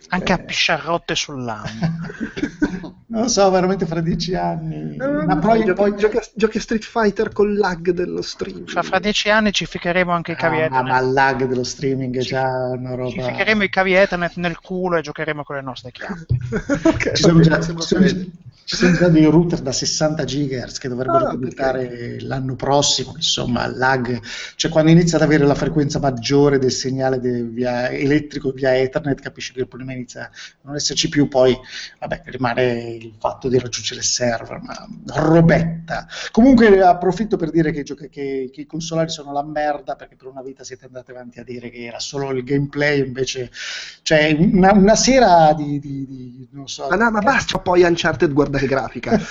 Anche 0.09 0.33
a 0.33 0.37
Eh, 0.39 0.43
pisciarrotte 0.43 1.15
sull'anno. 1.15 1.67
non 3.07 3.21
lo 3.23 3.27
so, 3.27 3.49
veramente 3.49 3.85
fra 3.85 4.01
dieci 4.01 4.35
anni. 4.35 4.95
Ma 4.97 5.37
poi, 5.37 5.59
giochi, 5.65 5.73
poi- 5.73 5.95
giochi 5.97 6.17
a, 6.17 6.23
giochi 6.35 6.57
a 6.57 6.61
Street 6.61 6.83
Fighter 6.83 7.31
con 7.31 7.53
lag 7.55 7.89
dello 7.91 8.21
stream. 8.21 8.65
Fra, 8.65 8.81
fra 8.83 8.99
dieci 8.99 9.29
anni 9.29 9.51
ci 9.51 9.65
ficcheremo 9.65 10.11
anche 10.11 10.33
i 10.33 10.35
cavi 10.35 10.61
Ah, 10.61 10.69
ma, 10.69 10.81
ma 10.81 10.89
Ethernet. 10.89 11.03
il 11.07 11.13
lag 11.13 11.45
dello 11.45 11.63
streaming 11.63 12.15
è 12.17 12.21
Ci- 12.21 12.27
già 12.29 12.47
una 12.47 12.89
Ci 12.91 12.95
roba. 12.95 13.27
ficcheremo 13.29 13.63
i 13.63 13.69
cavi 13.69 13.93
Ethernet 13.93 14.35
nel 14.35 14.59
culo 14.59 14.97
e 14.97 15.01
giocheremo 15.01 15.43
con 15.43 15.55
le 15.55 15.61
nostre 15.61 15.91
chiappe. 15.91 16.25
Ok, 16.89 17.11
Ci 17.13 17.31
va 17.31 17.39
già, 17.41 17.61
ci, 17.61 17.73
bene. 17.97 18.27
Ci 18.69 18.75
sono 18.75 18.91
già 18.95 19.07
dei 19.09 19.25
router 19.25 19.61
da 19.61 19.71
60 19.71 20.23
GHz 20.25 20.77
che 20.77 20.87
dovrebbero 20.89 21.25
Ah, 21.25 21.31
diventare 21.31 22.19
l'anno 22.21 22.55
prossimo, 22.55 23.13
insomma, 23.15 23.65
lag, 23.65 24.21
cioè 24.55 24.69
quando 24.69 24.91
inizia 24.91 25.17
ad 25.17 25.23
avere 25.23 25.43
la 25.43 25.55
frequenza 25.55 25.97
maggiore 25.97 26.59
del 26.59 26.71
segnale 26.71 27.19
de- 27.19 27.41
via 27.45 27.89
elettrico 27.89 28.51
via 28.51 28.77
Ethernet, 28.77 29.21
capisci 29.21 29.53
che 29.53 29.61
il 29.61 29.67
problema 29.67 29.93
inizia 29.93 30.25
a 30.25 30.29
non 30.61 30.75
esserci 30.75 31.09
più, 31.09 31.27
poi 31.27 31.57
vabbè, 31.99 32.21
rimane 32.25 32.93
il 32.93 33.15
fatto 33.17 33.47
di 33.49 33.57
raggiungere 33.57 34.01
il 34.01 34.05
server, 34.05 34.61
ma 34.61 34.87
robetta. 35.15 36.07
Comunque 36.31 36.79
approfitto 36.83 37.37
per 37.37 37.49
dire 37.49 37.71
che, 37.71 37.79
i 37.79 37.83
giochi- 37.83 38.09
che- 38.09 38.49
che 38.53 38.61
i 38.61 38.65
consolari 38.67 39.09
sono 39.09 39.31
la 39.31 39.43
merda, 39.43 39.95
perché 39.95 40.15
per 40.15 40.27
una 40.27 40.43
vita 40.43 40.63
siete 40.63 40.85
andati 40.85 41.09
avanti 41.09 41.39
a 41.39 41.43
dire 41.43 41.71
che 41.71 41.85
era 41.85 41.99
solo 41.99 42.29
il 42.29 42.43
gameplay, 42.43 42.99
invece 43.03 43.49
cioè 44.01 44.35
una, 44.39 44.73
una 44.73 44.95
sera 44.95 45.53
di, 45.53 45.79
di- 45.79 46.05
di- 46.05 46.47
non 46.51 46.67
so, 46.67 46.87
Ma 46.89 46.95
no, 46.95 47.11
ma 47.11 47.19
basta, 47.21 47.59
poi 47.59 47.83
Uncharted 47.83 48.31
guarda 48.33 48.58
che 48.59 48.67
grafica. 48.67 49.17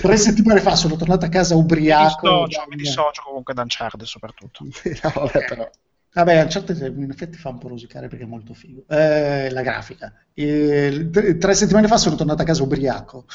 Tre 0.00 0.16
settimane 0.16 0.60
fa 0.60 0.74
sono 0.76 0.96
tornato 0.96 1.24
a 1.24 1.28
casa 1.28 1.54
Mi 1.54 1.60
ubriaco. 1.62 2.44
dissocio, 2.46 2.66
mi 2.68 2.76
dissocio 2.76 3.22
comunque 3.24 3.54
da 3.54 3.62
Uncharted 3.62 4.06
soprattutto. 4.06 4.64
No, 5.02 5.10
vabbè, 5.14 5.44
però. 5.46 5.70
Vabbè, 6.12 6.42
Uncharted 6.42 6.94
in 6.96 7.10
effetti 7.10 7.36
fa 7.36 7.48
un 7.48 7.58
po' 7.58 7.68
rosicare 7.68 8.08
perché 8.08 8.24
è 8.24 8.28
molto 8.28 8.54
figo. 8.54 8.84
Eh, 8.88 9.50
la 9.50 9.62
grafica. 9.62 10.12
E, 10.36 11.08
tre, 11.38 11.54
settimane 11.54 11.86
fa 11.86 11.96
sono 11.96 12.16
tornato 12.16 12.42
a 12.42 12.44
casa 12.44 12.64
ubriaco 12.64 13.26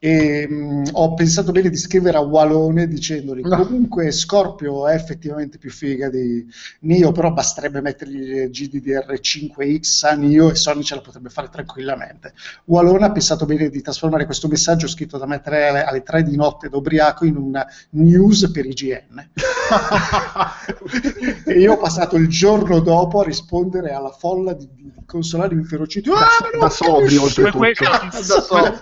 e 0.00 0.46
mh, 0.48 0.90
ho 0.92 1.14
pensato 1.14 1.50
bene 1.50 1.70
di 1.70 1.76
scrivere 1.76 2.16
a 2.16 2.20
Walone 2.20 2.86
dicendogli 2.86 3.42
No. 3.42 3.64
comunque 3.64 4.12
Scorpio 4.12 4.86
è 4.86 4.94
effettivamente 4.94 5.58
più 5.58 5.70
figa 5.70 6.08
di 6.08 6.46
Nio, 6.80 7.12
però 7.12 7.32
basterebbe 7.32 7.80
mettergli 7.80 8.28
le 8.28 8.50
GDDR5X 8.50 10.06
a 10.06 10.12
Nio 10.14 10.50
e 10.50 10.54
Sony 10.54 10.82
ce 10.82 10.94
la 10.96 11.00
potrebbe 11.00 11.30
fare 11.30 11.48
tranquillamente. 11.48 12.32
Walone 12.66 13.06
ha 13.06 13.12
pensato 13.12 13.44
bene 13.44 13.70
di 13.70 13.80
trasformare 13.80 14.24
questo 14.24 14.48
messaggio 14.48 14.86
scritto 14.86 15.18
da 15.18 15.26
me 15.26 15.40
tre 15.40 15.68
alle, 15.68 15.84
alle 15.84 16.02
3 16.02 16.22
di 16.22 16.36
notte 16.36 16.68
da 16.68 16.76
ubriaco 16.76 17.24
in 17.24 17.36
una 17.36 17.66
news 17.90 18.50
per 18.50 18.66
IGN. 18.66 19.30
e 21.44 21.58
io 21.58 21.72
ho 21.72 21.78
passato 21.78 22.16
il 22.16 22.28
giorno 22.28 22.80
dopo 22.80 23.20
a 23.20 23.24
rispondere 23.24 23.92
alla 23.92 24.10
folla 24.10 24.52
di, 24.52 24.68
di 24.72 24.92
consolari 25.06 25.54
inferociti. 25.54 26.10
Ah, 26.10 26.47
da 26.56 26.70
sobrio, 26.70 27.22
oltretutto. 27.22 27.58
questo, 27.58 27.84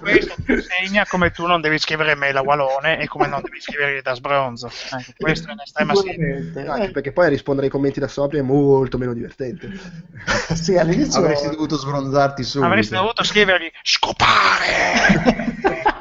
questo 0.01 0.35
ti 0.45 0.53
insegna 0.53 1.07
come 1.07 1.31
tu 1.31 1.47
non 1.47 1.61
devi 1.61 1.79
scrivere 1.79 2.15
mail 2.15 2.37
a 2.37 2.43
Walone 2.43 3.01
e 3.01 3.07
come 3.07 3.27
non 3.27 3.41
devi 3.43 3.61
scrivere 3.61 4.03
da 4.03 4.15
sbronzo. 4.15 4.67
Ecco, 4.67 5.13
questo 5.19 5.49
è 5.49 5.53
in 5.53 5.61
estrema 5.61 5.95
sintesi. 5.95 6.15
Sicuramente. 6.17 6.63
No, 6.63 6.73
anche 6.73 6.91
perché 6.91 7.13
poi 7.13 7.29
rispondere 7.29 7.67
ai 7.67 7.73
commenti 7.73 8.01
da 8.01 8.09
sobrio 8.09 8.41
è 8.41 8.45
molto 8.45 8.99
meno 8.99 9.13
divertente. 9.13 9.71
sì, 10.55 10.77
all'inizio 10.77 11.21
Avresti 11.21 11.49
dovuto 11.49 11.77
sbronzarti 11.77 12.43
subito. 12.43 12.71
Avresti 12.71 12.95
dovuto 12.95 13.25
scrivergli 13.25 13.71
scopare! 13.83 15.55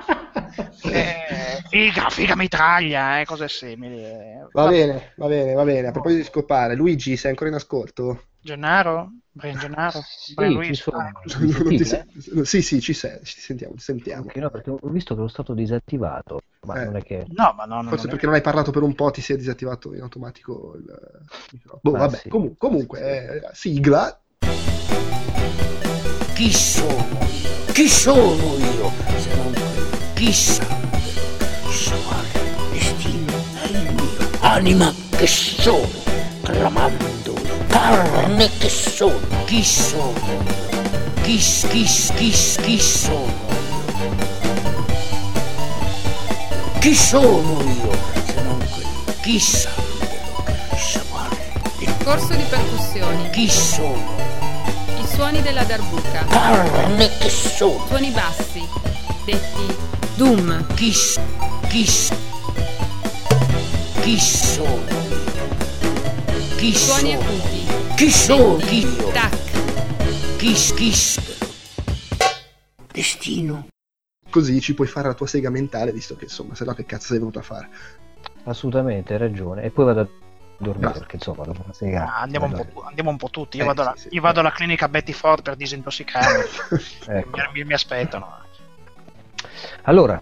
Eh, 0.87 1.63
figa, 1.67 2.09
figa 2.09 2.35
mitraglia, 2.35 3.19
eh, 3.19 3.25
cose 3.25 3.49
simili. 3.49 4.01
Va 4.51 4.67
bene, 4.67 5.13
va 5.15 5.27
bene, 5.27 5.53
va 5.53 5.63
bene. 5.63 5.87
A 5.87 5.91
proposito 5.91 6.21
di 6.21 6.27
scopare, 6.27 6.75
Luigi, 6.75 7.17
sei 7.17 7.31
ancora 7.31 7.49
in 7.49 7.55
ascolto? 7.55 8.27
Gennaro? 8.45 9.09
Brian 9.31 9.57
Gennaro? 9.57 9.99
Sì, 10.05 10.33
Brian 10.35 10.73
sono. 10.75 10.97
Ah, 10.99 11.11
ti 11.23 12.45
Sì, 12.45 12.61
sì, 12.61 12.79
ci 12.79 12.93
sei, 12.93 13.19
ci 13.23 13.39
sentiamo, 13.39 13.73
ti 13.73 13.81
sentiamo. 13.81 14.25
Ok, 14.25 14.35
no, 14.35 14.49
perché 14.51 14.69
ho 14.69 14.79
visto 14.83 15.15
che 15.15 15.21
lo 15.21 15.27
stato 15.27 15.53
disattivato, 15.55 16.41
ma 16.61 16.79
Eh. 16.81 16.85
non 16.85 16.95
è 16.97 17.01
che... 17.03 17.25
No, 17.29 17.53
ma 17.57 17.65
no, 17.65 17.81
no, 17.81 17.89
Forse 17.89 17.95
non 17.95 18.05
è- 18.05 18.09
perché 18.11 18.25
non 18.27 18.35
hai 18.35 18.41
parlato 18.41 18.69
per 18.71 18.83
un 18.83 18.93
po', 18.93 19.09
ti 19.09 19.21
si 19.21 19.33
è 19.33 19.35
disattivato 19.35 19.95
in 19.95 20.01
automatico 20.01 20.75
il 20.77 20.85
microfono. 21.53 21.79
Boh, 21.81 21.95
Ah, 21.95 21.97
vabbè, 21.99 22.17
sì. 22.17 22.29
comu- 22.29 22.55
comunque, 22.57 22.99
eh, 23.01 23.49
sigla. 23.53 24.19
Chi 26.35 26.51
sono? 26.51 27.17
Chi 27.73 27.87
sono 27.89 28.57
io? 28.57 28.91
Se 29.17 29.35
non. 29.35 29.53
Chissà. 30.13 30.65
Chissà 31.67 31.95
quale 32.07 32.29
destino 32.71 33.33
è 33.63 33.67
il 33.69 33.93
mio. 33.95 34.29
Anima 34.41 34.93
che 35.17 35.25
sono, 35.27 35.87
clamando. 36.43 37.44
Carne 37.75 38.49
che 38.57 38.69
sono. 38.69 39.19
Chi 39.43 39.61
sono? 39.61 40.13
Chi, 41.23 41.37
chi, 41.37 41.83
chi, 41.83 42.31
chi 42.31 42.79
sono 42.79 43.25
io? 43.25 44.15
Chi 46.79 46.95
sono 46.95 47.61
io? 47.61 47.91
Se 48.25 48.41
non 48.41 48.57
quello. 48.59 49.13
Chissà. 49.21 49.69
Chissà 50.73 51.03
quale. 51.09 51.37
Corso 52.05 52.33
di 52.33 52.43
percussioni. 52.43 53.29
Chi 53.31 53.49
sono? 53.49 54.15
I 54.97 55.05
suoni 55.13 55.41
della 55.41 55.63
darbuca. 55.65 56.23
Carne 56.29 57.11
che 57.17 57.29
sono. 57.29 57.83
Suoni 57.87 58.09
bassi, 58.11 58.65
detti 59.25 59.75
Doom. 60.15 60.65
Chi, 60.75 60.95
chi, 61.67 61.83
chi 64.01 64.17
sono? 64.19 64.83
Chi 66.55 66.73
Suoni 66.73 67.11
sono? 67.11 67.21
acuti. 67.21 67.64
Chi 67.95 68.09
sono? 68.11 68.57
io? 68.69 69.11
Tac. 69.11 70.37
Chi, 70.37 70.53
s- 70.55 70.73
chi 70.73 70.91
s- 70.91 71.19
Destino. 72.91 73.67
Così 74.29 74.59
ci 74.59 74.73
puoi 74.73 74.87
fare 74.87 75.07
la 75.07 75.13
tua 75.13 75.27
sega 75.27 75.49
mentale, 75.49 75.91
visto 75.93 76.15
che 76.15 76.25
insomma, 76.25 76.55
se 76.55 76.65
no 76.65 76.73
che 76.73 76.85
cazzo 76.85 77.07
sei 77.07 77.19
venuto 77.19 77.39
a 77.39 77.41
fare? 77.41 77.69
Assolutamente, 78.43 79.13
hai 79.13 79.19
ragione. 79.19 79.63
E 79.63 79.71
poi 79.71 79.85
vado 79.85 79.99
a 80.01 80.07
dormire, 80.57 80.79
Basta. 80.87 80.99
perché 80.99 81.15
insomma, 81.15 81.43
dopo 81.45 81.61
una 81.63 81.73
sera... 81.73 82.03
Ah, 82.15 82.21
andiamo, 82.21 82.45
un 82.47 82.67
po', 82.73 82.81
andiamo 82.83 83.09
un 83.09 83.17
po' 83.17 83.29
tutti. 83.29 83.57
Io, 83.57 83.63
Eh, 83.63 83.67
vado, 83.67 83.81
alla, 83.81 83.93
sì, 83.95 84.09
sì. 84.09 84.15
io 84.15 84.21
vado 84.21 84.39
alla 84.41 84.51
clinica 84.51 84.89
Betty 84.89 85.13
Ford 85.13 85.41
per 85.41 85.55
disintossicarmi. 85.55 86.43
Ecco. 87.07 87.29
mi- 87.53 87.63
mi 87.63 87.73
aspettano. 87.73 88.43
Allora, 89.83 90.21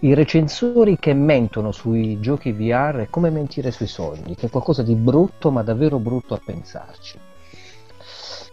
i 0.00 0.14
recensori 0.14 0.96
che 0.96 1.12
mentono 1.12 1.72
sui 1.72 2.20
giochi 2.20 2.52
VR 2.52 2.98
è 2.98 3.10
come 3.10 3.30
mentire 3.30 3.72
sui 3.72 3.88
sogni, 3.88 4.36
che 4.36 4.46
è 4.46 4.50
qualcosa 4.50 4.84
di 4.84 4.94
brutto, 4.94 5.50
ma 5.50 5.62
davvero 5.62 5.98
brutto 5.98 6.34
a 6.34 6.40
pensarci. 6.44 7.18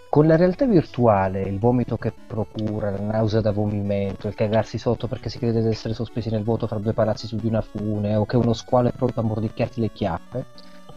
Con 0.09 0.25
la 0.25 0.37
realtà 0.37 0.65
virtuale, 0.65 1.41
il 1.41 1.59
vomito 1.59 1.97
che 1.97 2.11
procura, 2.25 2.89
la 2.89 2.99
nausea 2.99 3.41
da 3.41 3.51
vomimento, 3.51 4.27
il 4.27 4.33
cagarsi 4.33 4.79
sotto 4.79 5.07
perché 5.07 5.29
si 5.29 5.37
crede 5.37 5.61
di 5.61 5.67
essere 5.67 5.93
sospesi 5.93 6.31
nel 6.31 6.43
vuoto 6.43 6.65
fra 6.65 6.79
due 6.79 6.93
palazzi 6.93 7.27
su 7.27 7.35
di 7.35 7.47
una 7.47 7.61
fune, 7.61 8.15
o 8.15 8.25
che 8.25 8.37
uno 8.37 8.53
squalo 8.53 8.87
è 8.87 8.93
pronto 8.93 9.19
a 9.19 9.23
mordicchiarti 9.23 9.81
le 9.81 9.91
chiappe, 9.91 10.45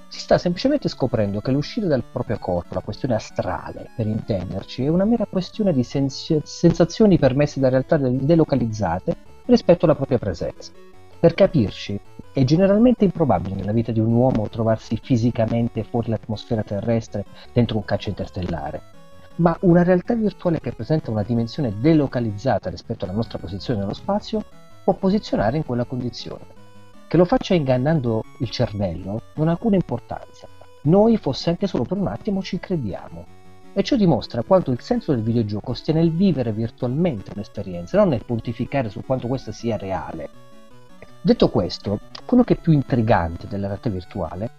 si 0.09 0.21
sta 0.21 0.39
semplicemente 0.39 0.89
scoprendo 0.89 1.43
che 1.43 1.51
l'uscire 1.51 1.87
dal 1.87 2.05
proprio 2.11 2.39
corpo, 2.39 2.73
la 2.73 2.81
questione 2.81 3.17
astrale, 3.17 3.91
per 3.95 4.07
intenderci, 4.07 4.85
è 4.85 4.89
una 4.89 5.05
mera 5.05 5.27
questione 5.27 5.75
di 5.75 5.83
sensi- 5.83 6.41
sensazioni 6.43 7.19
permesse 7.19 7.61
da 7.61 7.69
realtà 7.69 7.99
del- 7.99 8.17
delocalizzate 8.17 9.37
rispetto 9.49 9.87
alla 9.87 9.95
propria 9.95 10.19
presenza. 10.19 10.73
Per 11.19 11.35
capirci, 11.35 11.99
è 12.33 12.45
generalmente 12.45 13.05
improbabile 13.05 13.57
nella 13.57 13.73
vita 13.73 13.91
di 13.91 13.99
un 13.99 14.13
uomo 14.13 14.49
trovarsi 14.49 15.01
fisicamente 15.03 15.83
fuori 15.83 16.11
l'atmosfera 16.11 16.63
terrestre 16.63 17.25
dentro 17.53 17.79
un 17.79 17.85
caccia 17.85 18.11
interstellare, 18.11 18.81
ma 19.37 19.57
una 19.63 19.83
realtà 19.83 20.15
virtuale 20.15 20.61
che 20.61 20.73
presenta 20.73 21.11
una 21.11 21.23
dimensione 21.23 21.75
delocalizzata 21.81 22.71
rispetto 22.71 23.05
alla 23.05 23.15
nostra 23.15 23.39
posizione 23.39 23.81
nello 23.81 23.95
spazio 23.95 24.45
può 24.85 24.95
posizionare 24.95 25.57
in 25.57 25.65
quella 25.65 25.85
condizione. 25.85 26.45
Che 27.09 27.17
lo 27.17 27.25
faccia 27.25 27.55
ingannando 27.55 28.23
il 28.41 28.51
cervello 28.51 29.23
non 29.35 29.49
ha 29.49 29.53
alcuna 29.53 29.77
importanza. 29.77 30.47
Noi, 30.83 31.17
fosse 31.17 31.51
anche 31.51 31.67
solo 31.67 31.85
per 31.85 31.97
un 31.97 32.07
attimo, 32.07 32.43
ci 32.43 32.61
crediamo. 32.61 33.38
E 33.79 33.85
ciò 33.85 33.95
dimostra 33.95 34.43
quanto 34.43 34.73
il 34.73 34.81
senso 34.81 35.15
del 35.15 35.23
videogioco 35.23 35.73
stia 35.73 35.95
nel 35.95 36.11
vivere 36.11 36.51
virtualmente 36.51 37.31
un'esperienza, 37.33 37.97
non 37.97 38.09
nel 38.09 38.25
pontificare 38.25 38.89
su 38.89 39.05
quanto 39.07 39.29
questa 39.29 39.53
sia 39.53 39.77
reale. 39.77 40.29
Detto 41.21 41.49
questo, 41.49 42.01
quello 42.25 42.43
che 42.43 42.55
è 42.55 42.61
più 42.61 42.73
intrigante 42.73 43.47
della 43.47 43.69
realtà 43.69 43.89
virtuale 43.89 44.51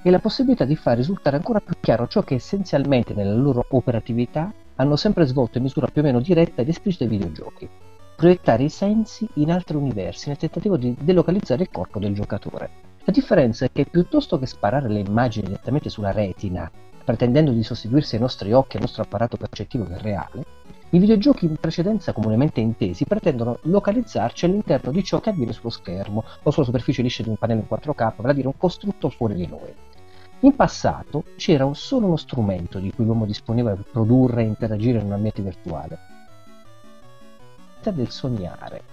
è 0.00 0.10
la 0.10 0.20
possibilità 0.20 0.64
di 0.64 0.76
far 0.76 0.96
risultare 0.96 1.34
ancora 1.34 1.58
più 1.58 1.74
chiaro 1.80 2.06
ciò 2.06 2.22
che 2.22 2.36
essenzialmente 2.36 3.14
nella 3.14 3.34
loro 3.34 3.66
operatività 3.68 4.52
hanno 4.76 4.94
sempre 4.94 5.26
svolto 5.26 5.58
in 5.58 5.64
misura 5.64 5.88
più 5.88 6.02
o 6.02 6.04
meno 6.04 6.20
diretta 6.20 6.62
ed 6.62 6.68
esplicita 6.68 7.02
i 7.02 7.08
videogiochi. 7.08 7.68
Proiettare 8.14 8.62
i 8.62 8.68
sensi 8.68 9.28
in 9.34 9.50
altri 9.50 9.76
universi 9.76 10.28
nel 10.28 10.38
tentativo 10.38 10.76
di 10.76 10.94
delocalizzare 11.00 11.62
il 11.62 11.70
corpo 11.72 11.98
del 11.98 12.14
giocatore. 12.14 12.70
La 13.02 13.12
differenza 13.12 13.64
è 13.64 13.72
che 13.72 13.86
piuttosto 13.86 14.38
che 14.38 14.46
sparare 14.46 14.88
le 14.88 15.00
immagini 15.00 15.48
direttamente 15.48 15.88
sulla 15.88 16.12
retina, 16.12 16.70
pretendendo 17.08 17.52
di 17.52 17.62
sostituirsi 17.62 18.16
ai 18.16 18.20
nostri 18.20 18.52
occhi 18.52 18.74
e 18.74 18.76
al 18.76 18.82
nostro 18.82 19.02
apparato 19.02 19.38
percettivo 19.38 19.84
del 19.84 19.98
reale, 19.98 20.44
i 20.90 20.98
videogiochi 20.98 21.46
in 21.46 21.56
precedenza 21.56 22.12
comunemente 22.12 22.60
intesi 22.60 23.06
pretendono 23.06 23.60
localizzarci 23.62 24.44
all'interno 24.44 24.92
di 24.92 25.02
ciò 25.02 25.18
che 25.18 25.30
avviene 25.30 25.54
sullo 25.54 25.70
schermo 25.70 26.22
o 26.42 26.50
sulla 26.50 26.66
superficie 26.66 27.00
liscia 27.00 27.22
di 27.22 27.30
un 27.30 27.36
pannello 27.36 27.60
in 27.60 27.66
4K, 27.66 28.12
vale 28.16 28.30
a 28.30 28.34
dire 28.34 28.48
un 28.48 28.58
costrutto 28.58 29.08
fuori 29.08 29.36
di 29.36 29.46
noi. 29.46 29.72
In 30.40 30.54
passato 30.54 31.24
c'era 31.36 31.66
solo 31.72 32.04
uno 32.04 32.16
strumento 32.16 32.78
di 32.78 32.92
cui 32.92 33.06
l'uomo 33.06 33.24
disponeva 33.24 33.72
per 33.72 33.86
produrre 33.90 34.42
e 34.42 34.46
interagire 34.46 34.98
in 34.98 35.06
un 35.06 35.12
ambiente 35.12 35.40
virtuale. 35.40 35.98
del 37.90 38.10
sognare. 38.10 38.87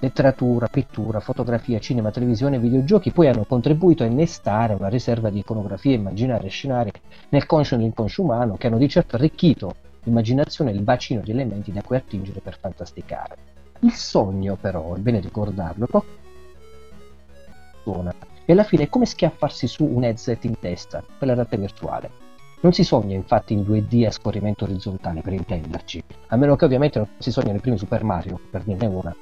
Letteratura, 0.00 0.66
pittura, 0.68 1.20
fotografia, 1.20 1.78
cinema, 1.78 2.10
televisione 2.10 2.56
e 2.56 2.58
videogiochi 2.58 3.12
poi 3.12 3.28
hanno 3.28 3.44
contribuito 3.44 4.02
a 4.02 4.06
innestare 4.06 4.74
una 4.74 4.88
riserva 4.88 5.30
di 5.30 5.40
iconografie, 5.40 5.94
immaginarie 5.94 6.48
e 6.48 6.50
scenari 6.50 6.90
nel 7.28 7.46
conscio 7.46 7.74
e 7.74 7.78
nell'inconscio 7.78 8.22
umano 8.22 8.56
che 8.56 8.66
hanno 8.66 8.78
di 8.78 8.88
certo 8.88 9.16
arricchito 9.16 9.74
l'immaginazione 10.04 10.70
e 10.70 10.74
il 10.74 10.82
bacino 10.82 11.20
di 11.20 11.30
elementi 11.30 11.70
da 11.70 11.82
cui 11.82 11.96
attingere 11.96 12.40
per 12.40 12.58
fantasticare. 12.58 13.36
Il 13.80 13.92
sogno, 13.92 14.56
però, 14.56 14.94
è 14.94 14.98
bene 14.98 15.20
ricordarlo, 15.20 15.86
poco 15.86 16.18
e 18.44 18.52
alla 18.52 18.64
fine 18.64 18.84
è 18.84 18.88
come 18.88 19.06
schiaffarsi 19.06 19.66
su 19.66 19.84
un 19.84 20.04
headset 20.04 20.44
in 20.44 20.58
testa 20.58 21.04
per 21.18 21.28
la 21.28 21.34
realtà 21.34 21.56
virtuale. 21.56 22.10
Non 22.62 22.72
si 22.72 22.84
sogna 22.84 23.14
infatti 23.14 23.52
in 23.52 23.60
2D 23.60 24.06
a 24.06 24.10
scorrimento 24.10 24.64
orizzontale, 24.64 25.22
per 25.22 25.32
intenderci, 25.32 26.02
a 26.28 26.36
meno 26.36 26.56
che 26.56 26.64
ovviamente 26.64 26.98
non 26.98 27.08
si 27.18 27.30
sogna 27.30 27.52
nei 27.52 27.60
primi 27.60 27.78
Super 27.78 28.04
Mario, 28.04 28.38
per 28.50 28.62
dirne 28.62 28.86
una. 28.86 29.16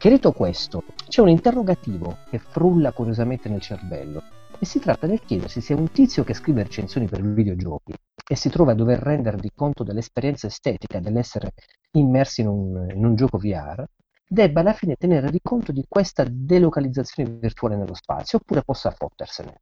Chiarito 0.00 0.32
questo, 0.32 0.84
c'è 1.08 1.20
un 1.20 1.28
interrogativo 1.28 2.16
che 2.30 2.38
frulla 2.38 2.90
curiosamente 2.90 3.50
nel 3.50 3.60
cervello 3.60 4.22
e 4.58 4.64
si 4.64 4.78
tratta 4.78 5.06
del 5.06 5.20
chiedersi 5.20 5.60
se 5.60 5.74
un 5.74 5.90
tizio 5.92 6.24
che 6.24 6.32
scrive 6.32 6.62
recensioni 6.62 7.06
per 7.06 7.20
videogiochi 7.20 7.92
e 8.26 8.34
si 8.34 8.48
trova 8.48 8.72
a 8.72 8.74
dover 8.74 8.98
rendervi 8.98 9.50
conto 9.54 9.84
dell'esperienza 9.84 10.46
estetica 10.46 11.00
dell'essere 11.00 11.52
immersi 11.98 12.40
in 12.40 12.46
un, 12.46 12.88
in 12.94 13.04
un 13.04 13.14
gioco 13.14 13.36
VR 13.36 13.84
debba 14.26 14.60
alla 14.60 14.72
fine 14.72 14.96
tenere 14.96 15.30
di 15.30 15.40
conto 15.42 15.70
di 15.70 15.84
questa 15.86 16.24
delocalizzazione 16.26 17.28
virtuale 17.38 17.76
nello 17.76 17.92
spazio 17.92 18.38
oppure 18.38 18.62
possa 18.62 18.90
fottersene. 18.92 19.60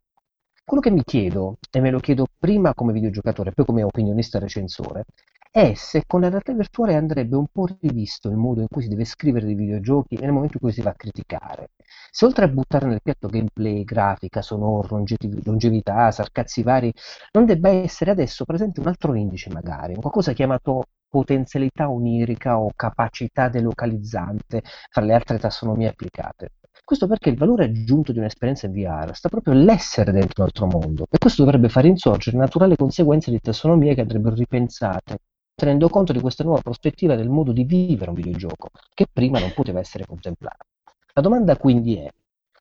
quello 0.65 0.81
che 0.81 0.92
mi 0.92 1.02
chiedo, 1.02 1.57
e 1.68 1.81
me 1.81 1.91
lo 1.91 1.99
chiedo 1.99 2.26
prima 2.39 2.75
come 2.75 2.92
videogiocatore, 2.92 3.50
poi 3.50 3.65
come 3.65 3.83
opinionista 3.83 4.39
recensore, 4.39 5.05
è 5.51 5.73
se 5.75 6.05
con 6.07 6.20
la 6.20 6.28
realtà 6.28 6.52
virtuale 6.52 6.94
andrebbe 6.94 7.36
un 7.36 7.47
po' 7.51 7.67
rivisto 7.81 8.28
il 8.28 8.36
modo 8.36 8.60
in 8.60 8.68
cui 8.68 8.83
si 8.83 8.89
deve 8.89 9.05
scrivere 9.05 9.47
dei 9.47 9.55
videogiochi 9.55 10.17
nel 10.17 10.33
momento 10.33 10.55
in 10.55 10.60
cui 10.60 10.73
si 10.73 10.83
va 10.83 10.91
a 10.91 10.94
criticare. 10.94 11.70
Se 12.10 12.25
oltre 12.25 12.44
a 12.44 12.49
buttare 12.49 12.86
nel 12.86 13.01
piatto 13.02 13.28
gameplay, 13.28 13.85
grafica, 13.85 14.43
sonoro, 14.43 14.89
longevi- 14.91 15.43
longevità, 15.44 16.10
sarcazzi 16.10 16.62
vari, 16.62 16.93
non 17.33 17.47
debba 17.47 17.68
essere 17.70 18.10
adesso 18.10 18.44
presente 18.44 18.81
un 18.81 18.86
altro 18.86 19.15
indice 19.15 19.51
magari, 19.51 19.94
qualcosa 19.94 20.33
chiamato 20.33 20.85
potenzialità 21.09 21.91
onirica 21.91 22.59
o 22.59 22.70
capacità 22.77 23.49
delocalizzante 23.49 24.62
fra 24.91 25.02
le 25.05 25.15
altre 25.15 25.39
tassonomie 25.39 25.89
applicate. 25.89 26.51
Questo 26.85 27.07
perché 27.07 27.28
il 27.31 27.36
valore 27.36 27.65
aggiunto 27.65 28.12
di 28.12 28.18
un'esperienza 28.18 28.67
in 28.67 28.73
VR 28.73 29.15
sta 29.15 29.28
proprio 29.28 29.52
nell'essere 29.55 30.12
dentro 30.12 30.43
un 30.43 30.44
altro 30.44 30.67
mondo 30.67 31.07
e 31.10 31.18
questo 31.18 31.43
dovrebbe 31.44 31.68
far 31.68 31.85
insorgere 31.85 32.36
naturali 32.36 32.77
conseguenze 32.77 33.31
di 33.31 33.41
tassonomie 33.41 33.94
che 33.94 34.01
andrebbero 34.02 34.35
ripensate, 34.35 35.18
tenendo 35.58 35.88
conto 35.88 36.12
di 36.12 36.20
questa 36.20 36.44
nuova 36.44 36.60
prospettiva 36.60 37.16
del 37.16 37.28
modo 37.28 37.50
di 37.50 37.64
vivere 37.64 38.10
un 38.10 38.14
videogioco, 38.14 38.68
che 38.94 39.08
prima 39.12 39.40
non 39.40 39.52
poteva 39.52 39.80
essere 39.80 40.06
contemplato. 40.06 40.66
La 41.14 41.20
domanda 41.20 41.56
quindi 41.56 41.96
è 41.96 42.08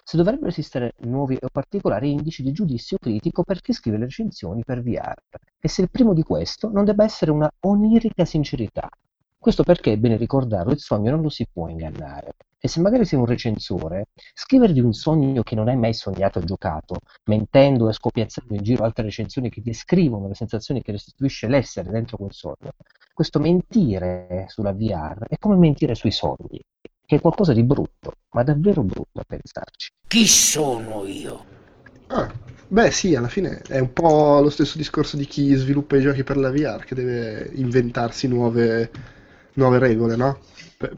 se 0.03 0.17
dovrebbero 0.17 0.48
esistere 0.48 0.93
nuovi 1.01 1.38
o 1.40 1.48
particolari 1.51 2.09
indici 2.09 2.42
di 2.42 2.51
giudizio 2.51 2.98
critico 2.98 3.43
per 3.43 3.61
chi 3.61 3.72
scrive 3.72 3.98
le 4.00 4.06
recensioni 4.06 4.64
per 4.64 4.82
VR 4.82 5.14
e 5.59 5.67
se 5.67 5.84
il 5.84 5.92
primo 5.92 6.16
di 6.16 6.24
questo 6.24 6.72
non 6.72 6.85
debba 6.85 7.03
essere 7.03 7.30
una 7.30 7.51
onirica 7.59 8.26
sincerità. 8.26 8.90
Questo 9.48 9.64
perché, 9.64 9.93
è 9.93 9.98
bene 9.98 10.17
ricordarlo, 10.17 10.74
il 10.74 10.80
sogno 10.82 11.09
non 11.09 11.22
lo 11.22 11.30
si 11.30 11.48
può 11.50 11.69
ingannare. 11.69 12.34
E 12.59 12.67
se 12.67 12.82
magari 12.82 13.06
sei 13.06 13.17
un 13.17 13.26
recensore, 13.26 14.08
scrivere 14.34 14.74
di 14.74 14.82
un 14.82 14.92
sogno 14.92 15.42
che 15.42 15.56
non 15.56 15.69
hai 15.69 15.77
mai 15.77 15.93
sognato 15.93 16.40
o 16.40 16.43
giocato, 16.43 16.98
mentendo 17.27 17.88
e 17.88 17.93
scopiazzando 17.93 18.56
in 18.56 18.61
giro 18.61 18.84
altre 18.84 19.03
recensioni 19.03 19.50
che 19.50 19.61
descrivono 19.61 20.27
le 20.27 20.35
sensazioni 20.35 20.82
che 20.82 20.92
restituisce 20.92 21.48
l'essere 21.48 21.92
dentro 21.92 22.17
quel 22.17 22.34
sogno, 22.34 22.72
questo 23.14 23.40
mentire 23.40 24.48
sulla 24.50 24.74
VR 24.74 25.24
è 25.30 25.38
come 25.38 25.56
mentire 25.56 25.95
sui 25.95 26.11
sogni, 26.11 26.61
che 27.06 27.16
è 27.16 27.22
qualcosa 27.22 27.53
di 27.53 27.64
brutto, 27.64 28.16
ma 28.32 28.43
davvero 28.43 28.84
brutto 28.84 29.22
a 29.22 29.26
pensarci. 29.26 29.92
Chi 30.09 30.27
sono 30.27 31.06
io? 31.06 31.45
Ah, 32.08 32.30
beh, 32.67 32.92
sì, 32.92 33.16
alla 33.16 33.30
fine 33.30 33.61
è 33.66 33.80
un 33.80 33.93
po' 33.93 34.42
lo 34.42 34.50
stesso 34.50 34.77
discorso 34.77 35.16
di 35.16 35.26
chi 35.26 35.53
sviluppa 35.53 35.95
i 35.95 36.01
giochi 36.01 36.26
per 36.26 36.35
la 36.35 36.51
VR, 36.51 36.84
che 36.84 36.95
deve 36.95 37.50
inventarsi 37.53 38.27
nuove, 38.27 39.16
nuove 39.58 39.80
regole, 39.80 40.16
no? 40.16 40.38
Per- 40.77 40.95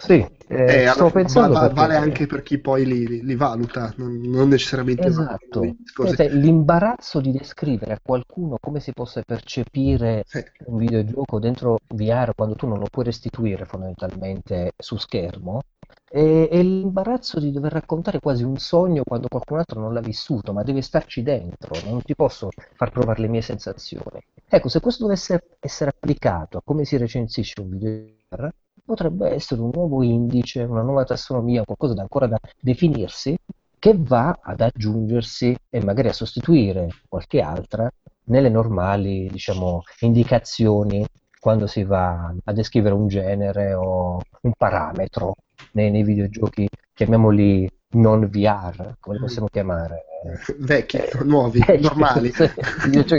Sì, 0.00 0.14
eh, 0.48 0.82
eh, 0.82 0.86
stavo 0.88 1.10
pensando 1.10 1.52
va- 1.52 1.60
va- 1.60 1.60
perché- 1.66 1.74
vale 1.74 1.96
anche 1.96 2.26
per 2.26 2.42
chi 2.42 2.58
poi 2.58 2.84
li, 2.86 3.22
li- 3.22 3.34
valuta, 3.36 3.92
non, 3.96 4.20
non 4.20 4.48
necessariamente 4.48 5.02
Esatto, 5.08 5.60
Vedete, 6.02 6.28
l'imbarazzo 6.28 7.20
di 7.20 7.32
descrivere 7.32 7.92
a 7.92 7.98
qualcuno 8.02 8.56
come 8.60 8.80
si 8.80 8.92
possa 8.92 9.22
percepire 9.22 10.24
Sì. 10.26 10.42
un 10.66 10.76
videogioco 10.78 11.38
dentro 11.38 11.78
VR 11.94 12.32
quando 12.34 12.54
tu 12.54 12.66
non 12.66 12.78
lo 12.78 12.86
puoi 12.90 13.04
restituire 13.04 13.64
fondamentalmente 13.64 14.72
su 14.76 14.96
schermo 14.96 15.60
e, 16.08 16.48
e 16.50 16.62
l'imbarazzo 16.62 17.38
di 17.40 17.50
dover 17.52 17.72
raccontare 17.72 18.18
quasi 18.20 18.42
un 18.42 18.56
sogno 18.58 19.02
quando 19.04 19.28
qualcun 19.28 19.58
altro 19.58 19.80
non 19.80 19.92
l'ha 19.92 20.00
vissuto, 20.00 20.52
ma 20.52 20.62
deve 20.62 20.82
starci 20.82 21.22
dentro, 21.22 21.76
non 21.84 22.02
ti 22.02 22.14
posso 22.14 22.48
far 22.74 22.90
provare 22.90 23.20
le 23.20 23.28
mie 23.28 23.42
sensazioni. 23.42 24.20
Ecco, 24.48 24.68
se 24.68 24.80
questo 24.80 25.04
dovesse 25.04 25.40
essere 25.60 25.90
applicato 25.90 26.58
a 26.58 26.62
come 26.64 26.84
si 26.84 26.96
recensisce 26.96 27.60
un 27.60 27.68
video 27.70 28.04
potrebbe 28.90 29.30
essere 29.30 29.60
un 29.60 29.70
nuovo 29.72 30.02
indice, 30.02 30.64
una 30.64 30.82
nuova 30.82 31.04
tassonomia, 31.04 31.62
qualcosa 31.64 31.94
da 31.94 32.02
ancora 32.02 32.26
da 32.26 32.40
definirsi, 32.60 33.36
che 33.78 33.94
va 33.96 34.40
ad 34.42 34.60
aggiungersi 34.60 35.56
e 35.70 35.84
magari 35.84 36.08
a 36.08 36.12
sostituire 36.12 36.88
qualche 37.08 37.40
altra 37.40 37.88
nelle 38.24 38.48
normali, 38.48 39.28
diciamo, 39.30 39.82
indicazioni 40.00 41.06
quando 41.38 41.68
si 41.68 41.84
va 41.84 42.34
a 42.42 42.52
descrivere 42.52 42.94
un 42.94 43.06
genere 43.06 43.74
o 43.74 44.20
un 44.42 44.52
parametro 44.58 45.36
nei, 45.72 45.92
nei 45.92 46.02
videogiochi, 46.02 46.68
chiamiamoli 46.92 47.68
non 47.92 48.28
VR, 48.28 48.96
come 49.00 49.16
li 49.16 49.20
possiamo 49.20 49.48
chiamare? 49.48 50.04
Vecchi, 50.58 50.98
Eh, 50.98 51.24
nuovi, 51.24 51.60
vecchi, 51.66 51.80
normali. 51.82 52.30
sì, 52.32 52.50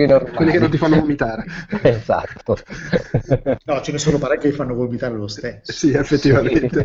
normali. 0.06 0.36
Quelli 0.36 0.52
che 0.52 0.60
non 0.60 0.70
ti 0.70 0.78
fanno 0.78 0.98
vomitare. 0.98 1.46
Esatto. 1.84 2.58
No, 3.64 3.82
ce 3.82 3.92
ne 3.92 3.98
sono 4.00 4.18
parecchi 4.18 4.50
che 4.50 4.56
fanno 4.56 4.74
vomitare 4.76 5.16
lo 5.16 5.28
stesso. 5.28 5.72
Sì, 5.74 5.92
effettivamente. 5.94 6.84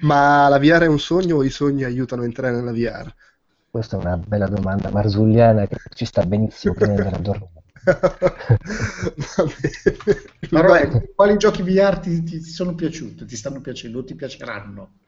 Ma 0.00 0.48
la 0.48 0.58
VR 0.58 0.82
è 0.82 0.86
un 0.86 0.98
sogno 1.00 1.36
o 1.36 1.44
i 1.44 1.50
sogni 1.50 1.84
aiutano 1.84 2.22
a 2.22 2.24
entrare 2.26 2.54
nella 2.56 2.72
VR? 2.72 3.14
Questa 3.70 3.96
è 3.96 4.00
una 4.00 4.16
bella 4.16 4.46
domanda 4.46 4.90
marzulliana 4.90 5.66
che 5.66 5.76
ci 5.94 6.04
sta 6.04 6.22
benissimo 6.24 6.74
prima 6.74 6.90
di 6.92 6.96
andare 6.98 7.16
a 7.16 7.20
dormire. 7.20 7.62
Però 10.50 10.76
quali 11.14 11.36
giochi 11.36 11.62
VR 11.62 11.98
ti, 12.00 12.22
ti- 12.22 12.40
ti 12.40 12.50
sono 12.50 12.74
piaciuti, 12.74 13.24
ti 13.24 13.36
stanno 13.36 13.60
piacendo 13.60 13.98
o 14.00 14.04
ti 14.04 14.14
piaceranno? 14.14 14.98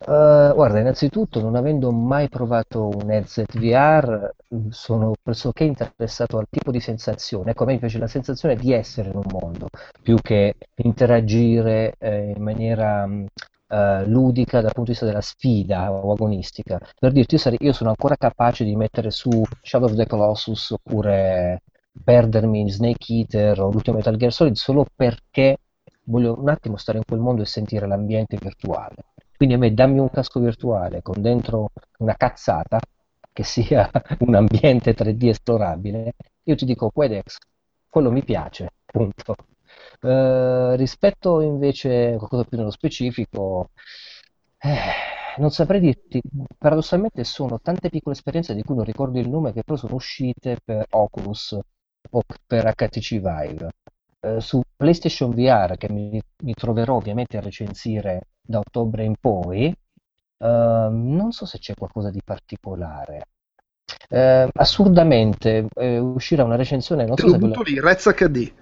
Eh, 0.00 0.52
guarda, 0.54 0.78
innanzitutto, 0.78 1.40
non 1.40 1.56
avendo 1.56 1.90
mai 1.90 2.28
provato 2.28 2.88
un 2.88 3.10
headset 3.10 3.58
VR, 3.58 4.32
mh, 4.48 4.68
sono 4.68 5.12
pressoché 5.22 5.64
interessato 5.64 6.38
al 6.38 6.46
tipo 6.48 6.70
di 6.70 6.80
sensazione. 6.80 7.50
Ecco, 7.50 7.64
a 7.64 7.66
me 7.66 7.78
piace 7.78 7.98
la 7.98 8.06
sensazione 8.06 8.56
di 8.56 8.72
essere 8.72 9.10
in 9.10 9.16
un 9.16 9.24
mondo, 9.30 9.66
più 10.02 10.16
che 10.22 10.54
interagire 10.76 11.94
eh, 11.98 12.32
in 12.36 12.42
maniera 12.42 13.06
eh, 13.68 14.06
ludica 14.06 14.60
dal 14.60 14.72
punto 14.72 14.84
di 14.84 14.90
vista 14.90 15.04
della 15.06 15.20
sfida 15.20 15.90
o 15.92 16.12
agonistica. 16.12 16.78
Per 16.98 17.12
dirti, 17.12 17.34
io, 17.34 17.40
sarei- 17.40 17.58
io 17.60 17.72
sono 17.72 17.90
ancora 17.90 18.16
capace 18.16 18.64
di 18.64 18.76
mettere 18.76 19.10
su 19.10 19.30
Shadow 19.62 19.88
of 19.88 19.96
the 19.96 20.06
Colossus 20.06 20.70
oppure 20.70 21.62
perdermi 22.04 22.60
in 22.60 22.70
Snake 22.70 23.12
Eater 23.12 23.60
o 23.60 23.70
l'ultimo 23.70 23.96
Metal 23.96 24.16
Gear 24.16 24.32
Solid 24.32 24.54
solo 24.54 24.86
perché 24.94 25.58
voglio 26.04 26.38
un 26.40 26.48
attimo 26.48 26.76
stare 26.76 26.98
in 26.98 27.04
quel 27.04 27.18
mondo 27.20 27.42
e 27.42 27.46
sentire 27.46 27.86
l'ambiente 27.86 28.36
virtuale. 28.40 28.94
Quindi 29.38 29.54
a 29.54 29.58
me 29.58 29.72
dammi 29.72 29.98
un 30.00 30.10
casco 30.10 30.40
virtuale 30.40 31.00
con 31.02 31.22
dentro 31.22 31.70
una 31.98 32.14
cazzata 32.16 32.78
che 33.32 33.42
sia 33.44 33.90
un 34.20 34.34
ambiente 34.34 34.94
3D 34.94 35.28
esplorabile, 35.28 36.12
io 36.42 36.54
ti 36.56 36.64
dico 36.66 36.90
Quedex, 36.90 37.38
quello 37.88 38.10
mi 38.10 38.22
piace, 38.24 38.72
punto. 38.84 39.34
Eh, 40.00 40.76
rispetto 40.76 41.40
invece 41.40 42.12
a 42.14 42.16
qualcosa 42.18 42.44
più 42.44 42.58
nello 42.58 42.70
specifico, 42.70 43.70
eh, 44.58 45.38
non 45.38 45.50
saprei 45.50 45.80
dirti, 45.80 46.20
paradossalmente 46.58 47.22
sono 47.24 47.60
tante 47.60 47.88
piccole 47.90 48.14
esperienze 48.16 48.54
di 48.54 48.62
cui 48.62 48.74
non 48.74 48.84
ricordo 48.84 49.18
il 49.18 49.28
nome 49.28 49.52
che 49.52 49.62
però 49.62 49.76
sono 49.78 49.94
uscite 49.94 50.58
per 50.64 50.86
Oculus 50.90 51.56
o 52.10 52.22
per 52.46 52.74
HTC 52.74 53.20
Vive. 53.20 53.70
Eh, 54.20 54.40
su 54.40 54.60
PlayStation 54.76 55.30
VR, 55.30 55.76
che 55.76 55.90
mi, 55.90 56.20
mi 56.42 56.54
troverò 56.54 56.96
ovviamente 56.96 57.36
a 57.36 57.40
recensire 57.40 58.22
da 58.40 58.58
ottobre 58.58 59.04
in 59.04 59.14
poi, 59.20 59.72
ehm, 60.38 61.14
non 61.14 61.30
so 61.32 61.46
se 61.46 61.58
c'è 61.58 61.74
qualcosa 61.74 62.10
di 62.10 62.20
particolare. 62.24 63.28
Eh, 64.08 64.48
assurdamente 64.54 65.66
eh, 65.74 65.98
uscirà 65.98 66.44
una 66.44 66.56
recensione, 66.56 67.04
non 67.04 67.16
Te 67.16 67.22
so 67.22 67.28
se 67.28 67.38
quella- 67.38 67.56
lì, 67.64 67.80
Rez 67.80 68.06
HD. 68.08 68.52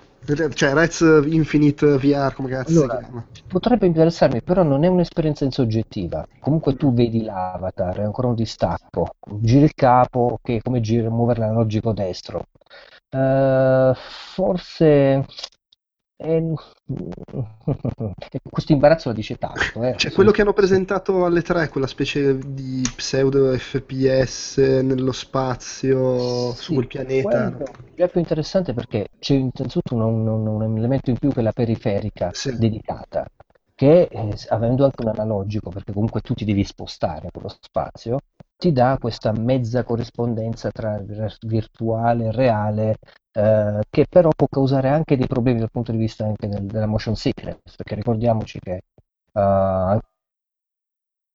Cioè, 0.55 0.73
Rez 0.75 1.01
Infinite 1.26 1.99
VR, 1.99 2.35
come 2.35 2.49
cazzo 2.49 2.70
Allora, 2.70 2.99
si 2.99 3.05
chiama? 3.05 3.26
Potrebbe 3.47 3.86
interessarmi, 3.86 4.43
però 4.43 4.62
non 4.62 4.83
è 4.85 4.89
un'esperienza 4.89 5.44
in 5.44 5.52
soggettiva. 5.52 6.26
Comunque 6.41 6.75
tu 6.76 6.93
vedi 6.93 7.23
l'avatar, 7.23 7.99
è 7.99 8.02
ancora 8.02 8.28
un 8.28 8.35
distacco. 8.35 9.10
Giri 9.41 9.65
il 9.65 9.75
capo, 9.75 10.39
ok, 10.41 10.59
come 10.62 10.81
gira, 10.81 11.09
muovere 11.09 11.41
l'analogico 11.41 11.93
destro. 11.93 12.44
Eh, 13.17 13.93
forse 13.95 15.25
è- 16.17 16.43
questo 18.51 18.73
imbarazzo 18.73 19.09
la 19.09 19.15
dice 19.15 19.36
tanto. 19.36 19.83
eh. 19.83 19.95
C'è 19.95 20.11
quello 20.12 20.31
che 20.31 20.43
hanno 20.43 20.53
presentato 20.53 21.25
alle 21.25 21.43
3, 21.43 21.69
quella 21.69 21.86
specie 21.86 22.39
di 22.39 22.83
pseudo 22.97 23.57
FPS 23.57 24.59
nello 24.83 25.12
spazio, 25.12 26.53
su 26.53 26.62
Sì, 26.62 26.75
quel 26.75 26.86
pianeta. 26.86 27.28
quello 27.28 27.65
è 27.65 27.70
già 27.95 28.09
più 28.09 28.20
interessante 28.20 28.75
perché 28.75 29.07
c'è 29.19 29.35
innanzitutto 29.35 29.95
un, 29.95 30.27
un- 30.27 30.47
un 30.47 30.77
elemento 30.77 31.11
in 31.11 31.19
più 31.19 31.31
che 31.33 31.41
è 31.41 31.43
la 31.43 31.53
periferica 31.53 32.31
Sì. 32.33 32.57
dedicata, 32.59 33.25
che 33.75 34.09
eh, 34.11 34.35
avendo 34.49 34.85
anche 34.85 35.03
un 35.03 35.09
analogico, 35.09 35.70
perché 35.70 35.93
comunque 35.93 36.20
tu 36.20 36.35
ti 36.35 36.45
devi 36.45 36.65
spostare 36.65 37.28
quello 37.33 37.49
spazio, 37.61 38.19
ti 38.57 38.73
dà 38.73 38.97
questa 39.01 39.33
mezza 39.33 39.85
corrispondenza 39.85 40.70
tra 40.70 40.97
il 40.97 41.36
virtuale 41.47 42.26
e 42.26 42.33
reale, 42.33 42.97
eh, 43.33 43.81
che 43.91 44.07
però 44.09 44.31
può 44.35 44.47
causare 44.49 44.89
anche 44.89 45.17
dei 45.17 45.26
problemi 45.26 45.59
dal 45.60 45.70
punto 45.70 45.93
di 45.93 45.99
vista 45.99 46.25
anche 46.25 46.49
del- 46.49 46.67
della 46.67 46.86
motion 46.86 47.17
sickness, 47.17 47.76
perché 47.76 47.94
ricordiamoci 47.94 48.59
che 48.60 48.83
eh, 49.33 50.01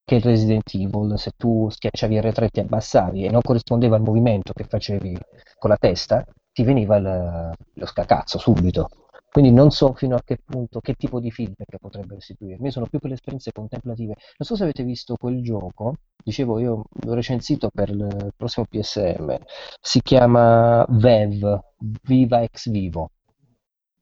che 0.04 0.16
il 0.16 0.22
Resident 0.22 0.74
Evil, 0.76 1.18
se 1.18 1.32
tu 1.38 1.68
schiacciavi 1.70 2.20
R3 2.22 2.50
ti 2.50 2.60
abbassavi 2.60 3.24
e 3.26 3.32
non 3.32 3.42
corrispondeva 3.42 3.96
al 3.96 4.02
movimento 4.04 4.54
che 4.54 4.66
facevi 4.66 5.18
con 5.58 5.70
la 5.70 5.78
testa, 5.78 6.24
ti 6.52 6.64
veniva 6.64 6.98
il- 6.98 7.52
lo 7.74 7.86
scacazzo 7.86 8.38
subito. 8.38 8.90
Quindi 9.32 9.52
non 9.52 9.72
so 9.72 9.94
fino 9.94 10.16
a 10.16 10.22
che 10.26 10.40
punto, 10.44 10.82
che 10.82 10.94
tipo 10.96 11.22
di 11.22 11.32
feedback 11.32 11.78
potrebbe 11.78 12.16
restituirmi. 12.16 12.66
Io 12.66 12.72
sono 12.72 12.88
più 12.88 13.00
per 13.00 13.10
le 13.10 13.16
esperienze 13.16 13.54
contemplative. 13.54 14.16
Non 14.38 14.48
so 14.48 14.58
se 14.58 14.64
avete 14.64 14.84
visto 14.84 15.16
quel 15.16 15.42
gioco, 15.42 15.96
dicevo 16.22 16.60
io 16.60 16.84
l'ho 16.92 17.14
recensito 17.14 17.70
per 17.74 17.90
il 17.90 18.34
prossimo 18.36 18.66
PSM, 18.70 19.38
si 19.80 20.02
chiama 20.02 20.86
VEV, 20.90 21.60
Viva 22.04 22.42
Ex 22.42 22.70
Vivo. 22.70 23.12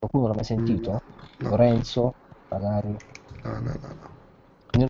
Qualcuno 0.00 0.26
l'ha 0.26 0.34
mai 0.34 0.44
sentito? 0.44 0.90
No. 1.38 1.50
Lorenzo, 1.50 2.12
magari. 2.48 2.96
No, 3.44 3.52
no, 3.52 3.60
no, 3.60 3.94
no. 3.94 4.09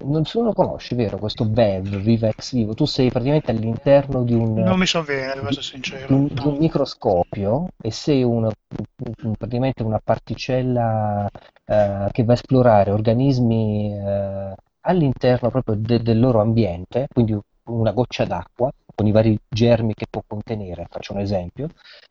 Non 0.05 0.25
se 0.25 0.41
lo 0.41 0.53
conosci, 0.53 0.95
vero? 0.95 1.17
Questo 1.19 1.45
VEV, 1.49 1.97
Viva 2.01 2.29
Ex 2.29 2.53
Vivo. 2.53 2.75
Tu 2.75 2.85
sei 2.85 3.11
praticamente 3.11 3.51
all'interno 3.51 4.23
di 4.25 4.35
un, 4.35 4.53
Non 4.55 4.79
mi 4.79 4.87
sovviene, 4.87 5.35
devo 5.35 5.49
essere 5.49 5.63
sincero. 5.65 6.15
un, 6.15 6.27
di 6.27 6.47
un 6.47 6.57
microscopio 6.59 7.69
e 7.83 7.91
sei 7.91 8.23
un- 8.23 8.45
un- 8.45 9.33
praticamente 9.37 9.83
una 9.83 9.99
particella 10.03 11.27
eh, 11.65 12.09
che 12.11 12.25
va 12.25 12.33
a 12.33 12.35
esplorare 12.35 12.91
organismi 12.91 13.95
eh, 13.95 14.55
all'interno 14.83 15.51
proprio 15.51 15.77
de- 15.77 16.01
del 16.03 16.19
loro 16.21 16.41
ambiente, 16.41 17.07
quindi 17.13 17.39
una 17.71 17.93
goccia 17.93 18.25
d'acqua 18.25 18.71
con 18.95 19.07
i 19.07 19.13
vari 19.13 19.39
germi 19.49 19.95
che 19.95 20.07
può 20.11 20.23
contenere, 20.27 20.87
faccio 20.91 21.15
un 21.15 21.21
esempio, 21.21 21.69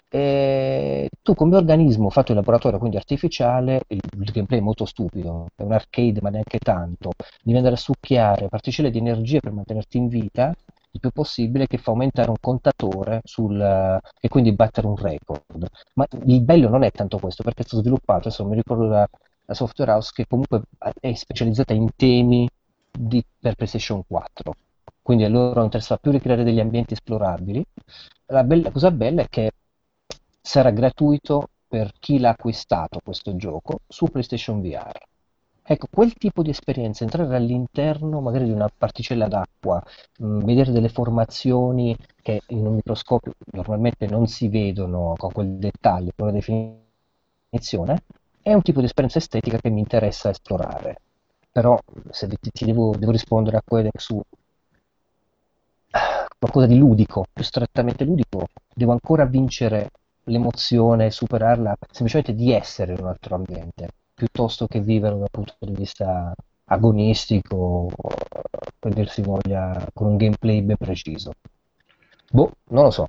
e 0.09 1.09
tu 1.21 1.35
come 1.35 1.55
organismo 1.55 2.09
fatto 2.09 2.31
in 2.31 2.37
laboratorio, 2.37 2.79
quindi 2.79 2.97
artificiale, 2.97 3.81
il, 3.87 3.99
gameplay 4.31 4.59
è 4.59 4.63
molto 4.63 4.85
stupido, 4.85 5.47
è 5.55 5.61
un 5.61 5.71
arcade 5.71 6.19
ma 6.21 6.29
neanche 6.29 6.57
tanto, 6.57 7.11
devi 7.43 7.57
andare 7.57 7.75
a 7.75 7.77
succhiare 7.77 8.47
particelle 8.47 8.89
di 8.89 8.97
energia 8.97 9.39
per 9.39 9.51
mantenerti 9.51 9.97
in 9.97 10.07
vita 10.07 10.53
il 10.91 10.99
più 10.99 11.11
possibile 11.11 11.67
che 11.67 11.77
fa 11.77 11.91
aumentare 11.91 12.29
un 12.29 12.37
contatore 12.41 13.21
sul, 13.23 13.59
e 14.19 14.27
quindi 14.27 14.51
battere 14.53 14.87
un 14.87 14.95
record. 14.95 15.67
Ma 15.93 16.07
il 16.25 16.41
bello 16.41 16.69
non 16.69 16.81
è 16.83 16.91
tanto 16.91 17.19
questo, 17.19 17.43
perché 17.43 17.61
è 17.61 17.65
stato 17.65 17.81
sviluppato, 17.81 18.27
adesso 18.27 18.45
mi 18.45 18.55
ricordo 18.55 18.85
la, 18.85 19.07
la 19.45 19.53
software 19.53 19.91
house 19.91 20.11
che 20.13 20.25
comunque 20.27 20.61
è 20.99 21.13
specializzata 21.13 21.73
in 21.73 21.89
temi 21.95 22.49
di- 22.91 23.23
per 23.39 23.53
PlayStation 23.53 24.01
4. 24.07 24.55
Quindi 25.09 25.25
a 25.25 25.29
loro 25.29 25.55
non 25.55 25.63
interessa 25.65 25.97
più 25.97 26.11
ricreare 26.11 26.43
degli 26.43 26.59
ambienti 26.59 26.93
esplorabili. 26.93 27.65
La 28.27 28.43
bella- 28.43 28.69
cosa 28.69 28.91
bella 28.91 29.23
è 29.23 29.27
che 29.27 29.51
sarà 30.39 30.69
gratuito 30.69 31.49
per 31.67 31.93
chi 31.99 32.19
l'ha 32.19 32.29
acquistato 32.29 32.99
questo 33.03 33.35
gioco 33.35 33.79
su 33.87 34.05
PlayStation 34.05 34.61
VR. 34.61 34.99
Ecco, 35.63 35.87
quel 35.89 36.13
tipo 36.13 36.43
di 36.43 36.51
esperienza, 36.51 37.03
entrare 37.03 37.35
all'interno 37.35 38.21
magari 38.21 38.45
di 38.45 38.51
una 38.51 38.69
particella 38.75 39.27
d'acqua, 39.27 39.81
mh, 40.19 40.43
vedere 40.45 40.71
delle 40.71 40.89
formazioni 40.89 41.95
che 42.21 42.41
in 42.49 42.65
un 42.67 42.75
microscopio 42.75 43.33
normalmente 43.53 44.05
non 44.07 44.27
si 44.27 44.47
vedono 44.47 45.15
con 45.17 45.31
quel 45.31 45.57
dettaglio, 45.57 46.11
con 46.15 46.27
la 46.27 46.33
definizione, 46.33 48.03
è 48.41 48.53
un 48.53 48.61
tipo 48.61 48.79
di 48.79 48.85
esperienza 48.85 49.17
estetica 49.19 49.57
che 49.57 49.69
mi 49.69 49.79
interessa 49.79 50.29
esplorare. 50.29 51.01
Però 51.51 51.77
se 52.11 52.27
ti, 52.27 52.37
ti 52.51 52.65
devo, 52.65 52.95
devo 52.95 53.11
rispondere 53.11 53.57
a 53.57 53.63
quello 53.65 53.89
su 53.95 54.21
qualcosa 56.37 56.67
di 56.67 56.77
ludico, 56.77 57.25
più 57.31 57.43
strettamente 57.43 58.03
ludico, 58.03 58.47
devo 58.73 58.91
ancora 58.91 59.25
vincere 59.25 59.89
l'emozione, 60.25 61.11
superarla 61.11 61.75
semplicemente 61.91 62.33
di 62.33 62.51
essere 62.51 62.93
in 62.93 62.99
un 63.01 63.07
altro 63.07 63.35
ambiente, 63.35 63.89
piuttosto 64.13 64.67
che 64.67 64.79
vivere 64.79 65.17
dal 65.17 65.29
punto 65.29 65.55
di 65.59 65.73
vista 65.73 66.33
agonistico, 66.65 67.89
per 68.77 69.13
voglia, 69.21 69.85
con 69.93 70.07
un 70.07 70.17
gameplay 70.17 70.61
ben 70.61 70.77
preciso. 70.77 71.33
Boh, 72.31 72.51
non 72.69 72.83
lo 72.83 72.91
so. 72.91 73.07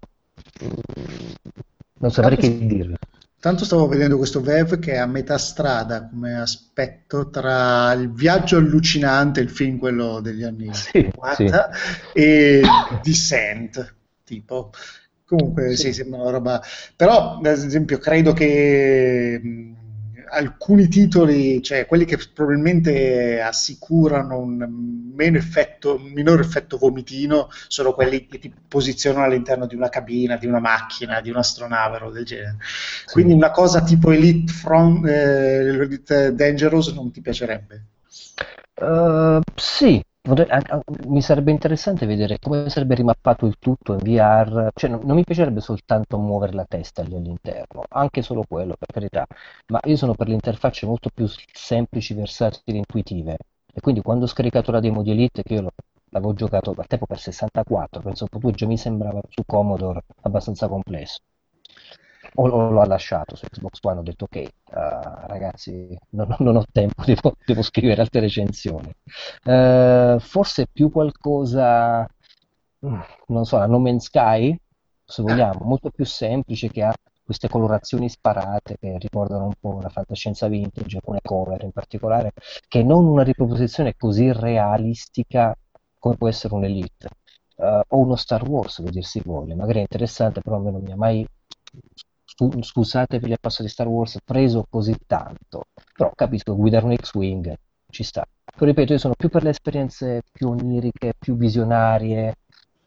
Non 1.99 2.11
saprei 2.11 2.37
che 2.39 2.67
dirvi. 2.67 2.97
Tanto 3.41 3.65
stavo 3.65 3.89
vedendo 3.89 4.17
questo 4.19 4.41
Vev 4.41 4.79
che 4.79 4.93
è 4.93 4.99
a 4.99 5.07
metà 5.07 5.39
strada 5.39 6.07
come 6.07 6.39
aspetto 6.39 7.31
tra 7.31 7.93
il 7.93 8.13
viaggio 8.13 8.59
allucinante, 8.59 9.41
il 9.41 9.51
film 9.51 9.79
quello 9.79 10.21
degli 10.21 10.45
anni 10.45 10.73
Sì, 10.75 10.91
50, 10.93 11.71
e 12.13 12.61
Descent, 13.03 13.95
tipo. 14.25 14.71
Comunque 15.25 15.71
Sì. 15.77 15.87
sì, 15.87 15.93
sembra 15.95 16.21
una 16.21 16.31
roba... 16.31 16.63
Però, 16.97 17.37
ad 17.39 17.47
esempio, 17.47 17.99
credo 17.99 18.33
che 18.33 19.41
alcuni 20.31 20.89
titoli, 20.89 21.63
cioè 21.63 21.87
quelli 21.87 22.05
che 22.05 22.19
probabilmente 22.33 23.41
assicurano 23.41 24.39
un 24.39 25.13
meno 25.15 25.37
effetto, 25.37 25.97
un 25.97 26.13
minor 26.13 26.41
effetto 26.41 26.79
vomitino, 26.79 27.49
sono 27.69 27.93
quelli 27.93 28.27
che 28.27 28.39
ti 28.39 28.53
posizionano 28.69 29.25
all'interno 29.25 29.67
di 29.67 29.75
una 29.75 29.89
cabina, 29.89 30.37
di 30.37 30.47
una 30.47 30.61
macchina, 30.61 31.21
di 31.21 31.31
un'astronave 31.31 31.99
o 32.05 32.11
del 32.11 32.25
genere. 32.25 32.57
Quindi 33.13 33.33
una 33.33 33.51
cosa 33.51 33.83
tipo 33.83 34.11
Elite, 34.11 34.53
Front, 34.53 35.07
eh, 35.07 35.69
Elite 35.69 36.35
Dangerous 36.35 36.89
non 36.93 37.11
ti 37.11 37.21
piacerebbe? 37.21 37.85
Uh, 38.81 39.41
sì, 39.55 40.03
mi 41.09 41.23
sarebbe 41.23 41.51
interessante 41.51 42.07
vedere 42.07 42.39
come 42.39 42.69
sarebbe 42.69 42.95
rimappato 42.95 43.47
il 43.47 43.57
tutto 43.59 43.93
in 43.93 43.99
VR, 43.99 44.71
cioè 44.75 44.91
non, 44.91 45.01
non 45.05 45.17
mi 45.17 45.25
piacerebbe 45.25 45.61
soltanto 45.61 46.19
muovere 46.19 46.53
la 46.53 46.65
testa 46.67 47.03
lì 47.03 47.15
all'interno, 47.17 47.83
anche 47.89 48.23
solo 48.23 48.45
quello, 48.47 48.75
per 48.79 48.89
carità, 48.89 49.27
ma 49.69 49.81
io 49.85 49.97
sono 49.97 50.15
per 50.15 50.29
le 50.29 50.35
interfacce 50.35 50.87
molto 50.87 51.11
più 51.13 51.27
semplici, 51.53 52.15
versatili, 52.15 52.79
intuitive, 52.79 53.37
e 53.73 53.81
quindi 53.81 54.03
quando 54.03 54.25
ho 54.25 54.29
scaricato 54.29 54.71
la 54.71 54.81
demo 54.81 55.03
di 55.03 55.11
Elite, 55.11 55.43
che 55.43 55.55
io 55.55 55.71
l'avevo 56.11 56.35
giocato 56.35 56.75
al 56.77 56.87
tempo 56.87 57.07
per 57.07 57.19
64, 57.19 58.01
penso 58.01 58.27
proprio 58.27 58.51
già 58.53 58.67
mi 58.67 58.77
sembrava 58.79 59.21
su 59.29 59.43
Commodore 59.47 60.03
abbastanza 60.23 60.69
complesso. 60.69 61.19
O, 62.35 62.49
o 62.49 62.71
l'ho 62.71 62.85
lasciato 62.85 63.35
su 63.37 63.47
Xbox 63.47 63.79
One, 63.83 64.01
ho 64.01 64.03
detto 64.03 64.25
ok, 64.25 64.37
eh, 64.37 64.49
ragazzi, 65.27 65.99
non, 66.11 66.35
non 66.39 66.57
ho 66.57 66.65
tempo, 66.71 67.03
devo, 67.05 67.35
devo 67.45 67.63
scrivere 67.63 68.01
altre 68.01 68.21
recensioni. 68.21 68.93
Eh, 69.45 70.17
forse 70.21 70.67
più 70.73 70.91
qualcosa, 70.91 72.07
mm, 72.87 73.01
non 73.29 73.45
so, 73.45 73.59
la 73.59 73.67
No 73.67 73.79
Man's 73.79 74.05
Sky, 74.05 74.57
se 75.05 75.23
vogliamo, 75.23 75.65
molto 75.65 75.91
più 75.91 76.05
semplice, 76.05 76.69
che 76.71 76.83
ha 76.83 76.95
queste 77.23 77.49
colorazioni 77.49 78.09
sparate 78.09 78.77
che 78.79 78.99
ricordano 78.99 79.45
un 79.45 79.55
po' 79.59 79.81
la 79.81 79.89
fantascienza 79.89 80.49
vintage, 80.49 80.97
alcune 80.97 81.21
cover 81.23 81.63
in 81.63 81.71
particolare, 81.73 82.33
che 82.69 82.83
non 82.83 83.07
una 83.07 83.23
riproposizione 83.23 83.95
così 83.97 84.33
realistica 84.33 85.57
come 85.99 86.17
può 86.17 86.29
essere 86.29 86.55
un 86.55 86.65
Elite. 86.65 87.09
Eh, 87.57 87.83
o 87.89 87.99
uno 87.99 88.17
Star 88.17 88.49
Wars, 88.49 88.81
per 88.83 88.91
dir 88.91 89.05
si 89.05 89.21
vuole, 89.25 89.55
magari 89.55 89.79
è 89.79 89.83
interessante, 89.83 90.41
però 90.41 90.57
a 90.57 90.61
me 90.61 90.71
non 90.71 90.83
mi 90.83 90.93
ha 90.93 90.97
mai 90.97 91.27
scusate 92.61 93.19
per 93.19 93.29
il 93.29 93.39
passo 93.41 93.63
di 93.63 93.69
Star 93.69 93.87
Wars, 93.87 94.19
preso 94.25 94.67
così 94.69 94.97
tanto. 95.07 95.65
Però 95.95 96.11
capisco, 96.15 96.57
guidare 96.57 96.85
un 96.85 96.95
X-Wing 96.97 97.55
ci 97.91 98.03
sta. 98.03 98.25
Però 98.45 98.67
ripeto, 98.67 98.93
io 98.93 98.99
sono 98.99 99.15
più 99.17 99.29
per 99.29 99.43
le 99.43 99.51
esperienze 99.51 100.23
più 100.31 100.49
oniriche, 100.49 101.15
più 101.19 101.37
visionarie, 101.37 102.37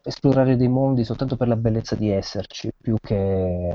esplorare 0.02 0.56
dei 0.56 0.68
mondi 0.68 1.04
soltanto 1.04 1.36
per 1.36 1.48
la 1.48 1.56
bellezza 1.56 1.94
di 1.94 2.10
esserci, 2.10 2.70
più 2.78 2.96
che... 3.00 3.74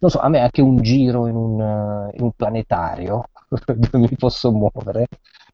Non 0.00 0.10
so, 0.10 0.18
a 0.20 0.28
me 0.28 0.40
anche 0.40 0.62
un 0.62 0.80
giro 0.80 1.26
in 1.26 1.36
un, 1.36 2.10
in 2.12 2.22
un 2.22 2.32
planetario 2.32 3.24
dove 3.48 3.98
mi 3.98 4.16
posso 4.16 4.50
muovere 4.50 5.06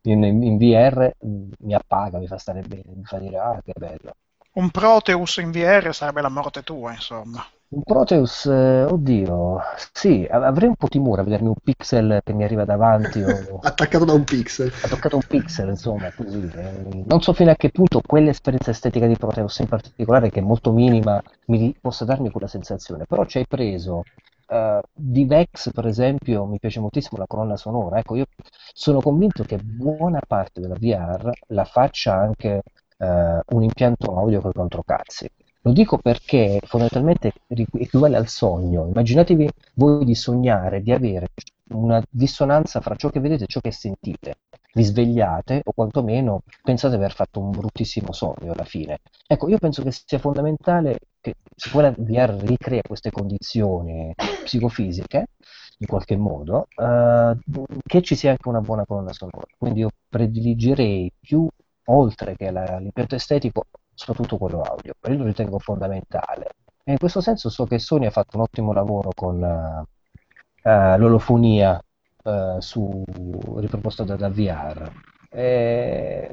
in, 0.02 0.22
in 0.22 0.56
VR 0.56 1.10
mi 1.20 1.74
appaga, 1.74 2.18
mi 2.18 2.26
fa 2.26 2.38
stare 2.38 2.62
bene, 2.62 2.84
mi 2.94 3.04
fa 3.04 3.18
dire 3.18 3.38
ah 3.38 3.60
che 3.62 3.72
bello. 3.76 4.14
Un 4.54 4.70
Proteus 4.70 5.36
in 5.36 5.50
VR 5.50 5.92
sarebbe 5.92 6.20
la 6.20 6.28
morte 6.28 6.62
tua, 6.62 6.92
insomma. 6.92 7.44
Un 7.70 7.82
Proteus, 7.82 8.46
eh, 8.46 8.84
oddio, 8.84 9.58
sì, 9.92 10.26
av- 10.30 10.42
avrei 10.44 10.68
un 10.68 10.74
po' 10.76 10.88
timore 10.88 11.20
a 11.20 11.24
vedermi 11.24 11.48
un 11.48 11.54
pixel 11.62 12.20
che 12.24 12.32
mi 12.32 12.42
arriva 12.44 12.64
davanti 12.64 13.22
o 13.22 13.58
Attaccato 13.60 14.06
da 14.06 14.14
un 14.14 14.24
pixel. 14.24 14.72
ha 14.80 14.88
toccato 14.88 15.16
un 15.16 15.22
pixel, 15.28 15.68
insomma, 15.68 16.10
così. 16.14 16.48
eh. 16.54 17.02
Non 17.06 17.20
so 17.20 17.34
fino 17.34 17.50
a 17.50 17.56
che 17.56 17.68
punto 17.70 18.00
quell'esperienza 18.00 18.70
estetica 18.70 19.06
di 19.06 19.16
Proteus 19.16 19.58
in 19.58 19.68
particolare, 19.68 20.30
che 20.30 20.40
è 20.40 20.42
molto 20.42 20.72
minima, 20.72 21.22
mi 21.46 21.76
possa 21.78 22.06
darmi 22.06 22.30
quella 22.30 22.46
sensazione. 22.46 23.04
Però 23.06 23.26
ci 23.26 23.36
hai 23.36 23.46
preso 23.46 24.04
eh, 24.46 24.80
di 24.90 25.24
Vex, 25.26 25.70
per 25.72 25.86
esempio, 25.86 26.46
mi 26.46 26.58
piace 26.58 26.80
moltissimo 26.80 27.18
la 27.18 27.26
colonna 27.26 27.56
sonora. 27.56 27.98
Ecco, 27.98 28.16
io 28.16 28.24
sono 28.72 29.00
convinto 29.02 29.44
che 29.44 29.58
buona 29.58 30.20
parte 30.26 30.60
della 30.62 30.74
VR 30.78 31.30
la 31.48 31.64
faccia 31.64 32.14
anche 32.14 32.62
eh, 32.96 33.40
un 33.46 33.62
impianto 33.62 34.16
audio 34.16 34.40
con 34.40 34.50
i 34.50 34.54
controcazzi. 34.54 35.28
Lo 35.62 35.72
dico 35.72 35.98
perché 35.98 36.60
fondamentalmente 36.64 37.32
equivale 37.48 38.16
al 38.16 38.28
sogno. 38.28 38.86
Immaginatevi 38.86 39.48
voi 39.74 40.04
di 40.04 40.14
sognare 40.14 40.80
di 40.82 40.92
avere 40.92 41.28
una 41.70 42.02
dissonanza 42.08 42.80
fra 42.80 42.94
ciò 42.94 43.10
che 43.10 43.20
vedete 43.20 43.44
e 43.44 43.46
ciò 43.48 43.60
che 43.60 43.72
sentite. 43.72 44.36
Vi 44.72 44.82
svegliate 44.84 45.62
o 45.64 45.72
quantomeno 45.72 46.42
pensate 46.62 46.96
di 46.96 47.02
aver 47.02 47.14
fatto 47.14 47.40
un 47.40 47.50
bruttissimo 47.50 48.12
sogno 48.12 48.52
alla 48.52 48.64
fine. 48.64 48.98
Ecco, 49.26 49.48
io 49.48 49.58
penso 49.58 49.82
che 49.82 49.90
sia 49.90 50.18
fondamentale 50.18 50.98
che 51.20 51.34
siccome 51.54 51.82
la 51.82 51.94
VR 51.96 52.36
ricrea 52.44 52.82
queste 52.86 53.10
condizioni 53.10 54.14
psicofisiche, 54.44 55.26
in 55.78 55.86
qualche 55.86 56.16
modo, 56.16 56.66
eh, 56.76 57.36
che 57.86 58.02
ci 58.02 58.14
sia 58.14 58.30
anche 58.30 58.48
una 58.48 58.60
buona 58.60 58.84
colonna 58.86 59.12
sonora. 59.12 59.46
Quindi 59.56 59.80
io 59.80 59.90
prediligerei 60.08 61.12
più, 61.18 61.46
oltre 61.86 62.36
che 62.36 62.50
l'impianto 62.50 63.14
estetico, 63.14 63.64
soprattutto 63.98 64.38
quello 64.38 64.62
audio. 64.62 64.94
Io 65.08 65.16
lo 65.16 65.24
ritengo 65.24 65.58
fondamentale. 65.58 66.50
E 66.84 66.92
in 66.92 66.98
questo 66.98 67.20
senso 67.20 67.50
so 67.50 67.64
che 67.66 67.78
Sony 67.78 68.06
ha 68.06 68.10
fatto 68.10 68.36
un 68.36 68.44
ottimo 68.44 68.72
lavoro 68.72 69.10
con 69.14 69.42
eh, 69.42 69.84
eh, 70.62 70.96
l'olofonia 70.96 71.82
eh, 72.22 72.56
su, 72.60 73.04
riproposto 73.56 74.04
da, 74.04 74.16
da 74.16 74.30
VR. 74.30 74.90
E, 75.30 76.30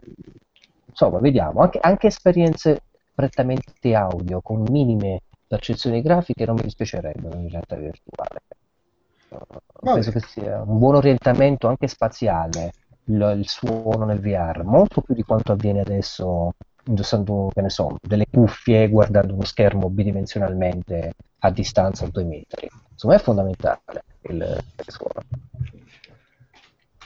insomma, 0.85 1.19
vediamo, 1.19 1.61
anche, 1.61 1.80
anche 1.82 2.08
esperienze 2.08 2.84
prettamente 3.14 3.95
audio 3.95 4.42
con 4.42 4.64
minime 4.69 5.22
percezioni 5.48 6.02
grafiche 6.02 6.45
non 6.45 6.56
mi 6.56 6.64
dispiacerebbero 6.64 7.38
in 7.38 7.50
realtà 7.50 7.76
virtuale. 7.76 8.42
Penso 9.82 10.11
che 10.11 10.19
sia 10.19 10.61
un 10.61 10.77
buon 10.77 10.95
orientamento 10.95 11.68
anche 11.68 11.88
spaziale 11.88 12.74
il, 13.06 13.35
il 13.38 13.48
suono 13.48 14.06
nel 14.06 14.19
VR, 14.19 14.64
molto 14.64 15.02
più 15.02 15.14
di 15.14 15.24
quanto 15.24 15.52
avviene 15.52 15.82
adesso 15.82 16.53
indossando, 16.86 17.50
che 17.54 17.62
ne 17.62 17.70
so, 17.70 17.96
delle 18.02 18.26
cuffie 18.32 18.90
guardando 18.90 19.34
uno 19.34 19.44
schermo 19.46 19.90
bidimensionalmente 19.90 21.14
a 21.40 21.52
distanza 21.52 22.06
a 22.06 22.10
due 22.10 22.24
metri. 22.24 22.70
Insomma, 22.92 23.16
è 23.16 23.20
fondamentale 23.20 23.82
il, 24.22 24.64
suono. 24.88 25.22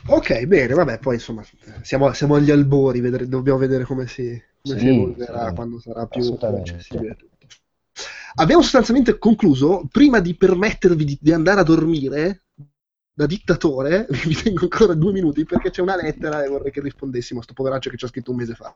Ok, 0.07 0.45
bene, 0.45 0.73
vabbè, 0.73 0.99
poi 0.99 1.15
insomma 1.15 1.43
siamo, 1.81 2.11
siamo 2.13 2.35
agli 2.35 2.51
albori, 2.51 2.99
vedere- 2.99 3.27
dobbiamo 3.27 3.59
vedere 3.59 3.83
come 3.83 4.07
si, 4.07 4.41
come 4.61 4.77
si 4.77 4.81
Sì, 4.81 4.87
evolverà 4.87 5.51
sì, 5.51 5.53
quando 5.53 5.79
sarà 5.79 6.05
più 6.07 6.35
accessibile. 6.39 7.17
Abbiamo 8.35 8.61
sostanzialmente 8.61 9.17
concluso, 9.17 9.87
prima 9.91 10.19
di 10.19 10.35
permettervi 10.35 11.03
di, 11.03 11.17
di 11.19 11.31
andare 11.33 11.59
a 11.59 11.63
dormire, 11.63 12.43
da 13.13 13.25
dittatore, 13.25 14.07
vi 14.25 14.35
tengo 14.35 14.61
ancora 14.61 14.93
due 14.93 15.11
minuti 15.11 15.43
perché 15.43 15.69
c'è 15.71 15.81
una 15.81 15.95
lettera 15.95 16.43
e 16.43 16.47
vorrei 16.47 16.71
che 16.71 16.81
rispondessimo 16.81 17.39
a 17.41 17.43
sto 17.43 17.53
poveraccio 17.53 17.89
che 17.89 17.97
ci 17.97 18.05
ha 18.05 18.07
scritto 18.07 18.31
un 18.31 18.37
mese 18.37 18.55
fa. 18.55 18.75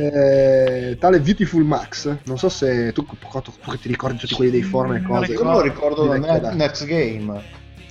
Eh, 0.00 0.96
tale 1.00 1.18
Beautiful 1.18 1.64
Max, 1.64 2.18
non 2.26 2.38
so 2.38 2.48
se 2.48 2.92
tu, 2.92 3.04
tu 3.04 3.52
che 3.68 3.78
ti 3.80 3.88
ricordi 3.88 4.16
tutti 4.16 4.34
quelli 4.34 4.52
dei 4.52 4.62
forum 4.62 4.94
e 4.94 5.02
cose. 5.02 5.32
Io 5.32 5.44
me 5.44 5.50
lo 5.50 5.60
ricordo 5.60 6.06
da. 6.06 6.52
Next 6.52 6.84
Game. 6.84 7.42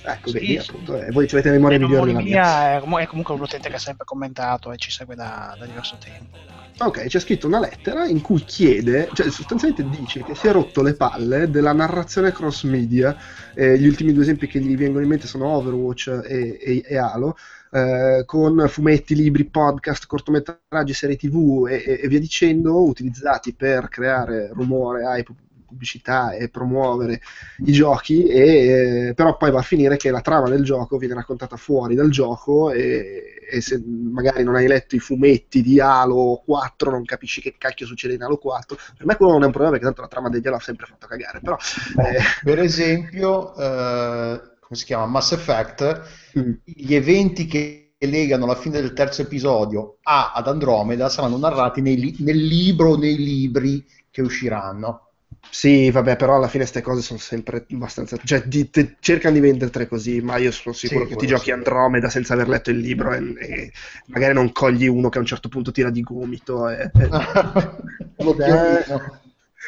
Ecco, 0.02 0.30
Sì, 0.30 0.38
vedi, 0.38 0.46
sì. 0.58 0.70
appunto, 0.70 0.98
eh, 0.98 1.10
voi 1.10 1.28
ci 1.28 1.34
avete 1.34 1.50
memoria 1.50 1.78
migliore 1.78 2.06
della 2.06 2.22
mia. 2.22 2.76
È 2.78 3.06
comunque 3.08 3.34
un 3.34 3.40
utente 3.42 3.68
che 3.68 3.74
ha 3.74 3.78
sempre 3.78 4.06
commentato 4.06 4.72
e 4.72 4.78
ci 4.78 4.90
segue 4.90 5.14
da, 5.14 5.54
da 5.58 5.66
diverso 5.66 5.98
tempo. 6.02 6.38
Ok, 6.78 7.06
c'è 7.08 7.18
scritto 7.20 7.46
una 7.46 7.58
lettera 7.60 8.06
in 8.06 8.22
cui 8.22 8.42
chiede, 8.44 9.10
cioè 9.12 9.28
sostanzialmente 9.30 9.86
dice 9.98 10.22
che 10.22 10.34
si 10.34 10.46
è 10.46 10.52
rotto 10.52 10.80
le 10.80 10.94
palle 10.94 11.50
della 11.50 11.72
narrazione 11.72 12.32
cross 12.32 12.62
media. 12.62 13.14
Eh, 13.54 13.76
gli 13.78 13.86
ultimi 13.86 14.14
due 14.14 14.22
esempi 14.22 14.46
che 14.46 14.60
gli 14.60 14.76
vengono 14.76 15.02
in 15.02 15.10
mente 15.10 15.26
sono 15.26 15.48
Overwatch 15.48 16.22
e, 16.24 16.56
e- 16.58 16.82
e 16.86 16.96
Halo, 16.96 17.36
eh, 17.70 18.22
con 18.26 18.66
fumetti, 18.68 19.14
libri, 19.14 19.44
podcast, 19.46 20.06
cortometraggi, 20.06 20.92
serie 20.94 21.16
tv 21.16 21.66
e, 21.68 22.00
e- 22.02 22.08
via 22.08 22.18
dicendo, 22.20 22.84
utilizzati 22.86 23.54
per 23.54 23.88
creare 23.88 24.48
rumore, 24.52 25.02
hype, 25.04 25.34
pubblicità 25.66 26.32
e 26.32 26.48
promuovere 26.48 27.20
i 27.66 27.72
giochi, 27.72 28.24
e, 28.26 29.08
eh, 29.08 29.14
però 29.14 29.36
poi 29.36 29.50
va 29.50 29.58
a 29.58 29.62
finire 29.62 29.96
che 29.96 30.10
la 30.10 30.20
trama 30.22 30.48
del 30.48 30.64
gioco 30.64 30.96
viene 30.96 31.14
raccontata 31.14 31.56
fuori 31.56 31.94
dal 31.94 32.08
gioco 32.10 32.70
e, 32.70 33.34
e 33.50 33.60
se 33.60 33.82
magari 33.84 34.42
non 34.44 34.54
hai 34.56 34.66
letto 34.66 34.94
i 34.96 34.98
fumetti 34.98 35.62
di 35.62 35.80
Halo 35.80 36.42
4 36.44 36.90
non 36.90 37.04
capisci 37.04 37.40
che 37.40 37.56
cacchio 37.58 37.86
succede 37.86 38.14
in 38.14 38.22
Halo 38.22 38.36
4. 38.38 38.76
Per 38.96 39.06
me 39.06 39.16
quello 39.16 39.32
non 39.32 39.42
è 39.42 39.46
un 39.46 39.50
problema 39.52 39.70
perché 39.70 39.86
tanto 39.86 40.02
la 40.02 40.08
trama 40.08 40.28
degli 40.28 40.46
Halo 40.46 40.56
ha 40.56 40.60
sempre 40.60 40.86
fatto 40.86 41.06
cagare, 41.06 41.40
però... 41.40 41.56
eh, 41.56 42.18
Per 42.42 42.58
esempio, 42.58 43.54
eh, 43.56 44.40
come 44.68 44.78
si 44.78 44.84
chiama? 44.84 45.06
Mass 45.06 45.32
Effect, 45.32 46.02
mm. 46.34 46.58
gli 46.62 46.94
eventi 46.94 47.46
che 47.46 47.94
legano 47.98 48.46
la 48.46 48.54
fine 48.54 48.80
del 48.80 48.92
terzo 48.92 49.22
episodio 49.22 49.98
a, 50.02 50.32
ad 50.32 50.46
Andromeda 50.46 51.08
saranno 51.08 51.36
narrati 51.38 51.80
li- 51.82 52.16
nel 52.20 52.36
libro 52.38 52.90
o 52.90 52.96
nei 52.96 53.16
libri 53.16 53.84
che 54.10 54.22
usciranno. 54.22 55.06
Sì, 55.50 55.90
vabbè, 55.90 56.16
però 56.16 56.36
alla 56.36 56.46
fine 56.48 56.62
queste 56.64 56.82
cose 56.82 57.00
sono 57.02 57.18
sempre 57.18 57.66
abbastanza... 57.70 58.16
Cioè, 58.22 58.42
di- 58.46 58.68
te- 58.70 58.96
cercano 59.00 59.34
di 59.34 59.40
vendertele 59.40 59.88
così, 59.88 60.20
ma 60.20 60.36
io 60.36 60.50
sono 60.52 60.74
sicuro 60.74 61.04
Sì, 61.04 61.06
che 61.06 61.16
ti 61.16 61.26
giochi 61.26 61.50
sì. 61.50 61.52
Andromeda 61.52 62.08
senza 62.10 62.34
aver 62.34 62.48
letto 62.48 62.70
il 62.70 62.78
libro 62.78 63.12
e, 63.14 63.18
e 63.38 63.72
magari 64.06 64.34
non 64.34 64.52
cogli 64.52 64.86
uno 64.86 65.08
che 65.08 65.18
a 65.18 65.20
un 65.20 65.26
certo 65.26 65.48
punto 65.48 65.72
tira 65.72 65.90
di 65.90 66.02
gomito 66.02 66.68
e... 66.68 66.92
e- 66.96 67.16
L'occhiolino. 68.18 69.20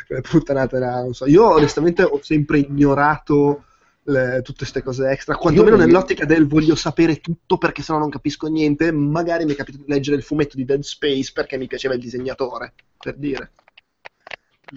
quelle 0.06 0.20
puttanate 0.22 0.78
non 0.78 1.14
so. 1.14 1.26
Io 1.26 1.48
onestamente 1.48 2.02
ho 2.02 2.20
sempre 2.22 2.58
ignorato 2.58 3.64
le- 4.04 4.40
tutte 4.42 4.58
queste 4.58 4.82
cose 4.82 5.08
extra, 5.10 5.36
quantomeno 5.36 5.76
Io- 5.76 5.84
nell'ottica 5.84 6.24
del 6.24 6.46
voglio 6.46 6.74
sapere 6.74 7.20
tutto 7.20 7.58
perché 7.58 7.82
sennò 7.82 7.98
non 7.98 8.10
capisco 8.10 8.46
niente. 8.48 8.90
Magari 8.92 9.44
mi 9.44 9.52
è 9.52 9.56
capitato 9.56 9.84
di 9.84 9.90
leggere 9.90 10.16
il 10.16 10.22
fumetto 10.22 10.56
di 10.56 10.64
Dead 10.64 10.80
Space 10.82 11.32
perché 11.32 11.56
mi 11.58 11.66
piaceva 11.66 11.94
il 11.94 12.00
disegnatore, 12.00 12.74
per 12.98 13.16
dire. 13.16 13.52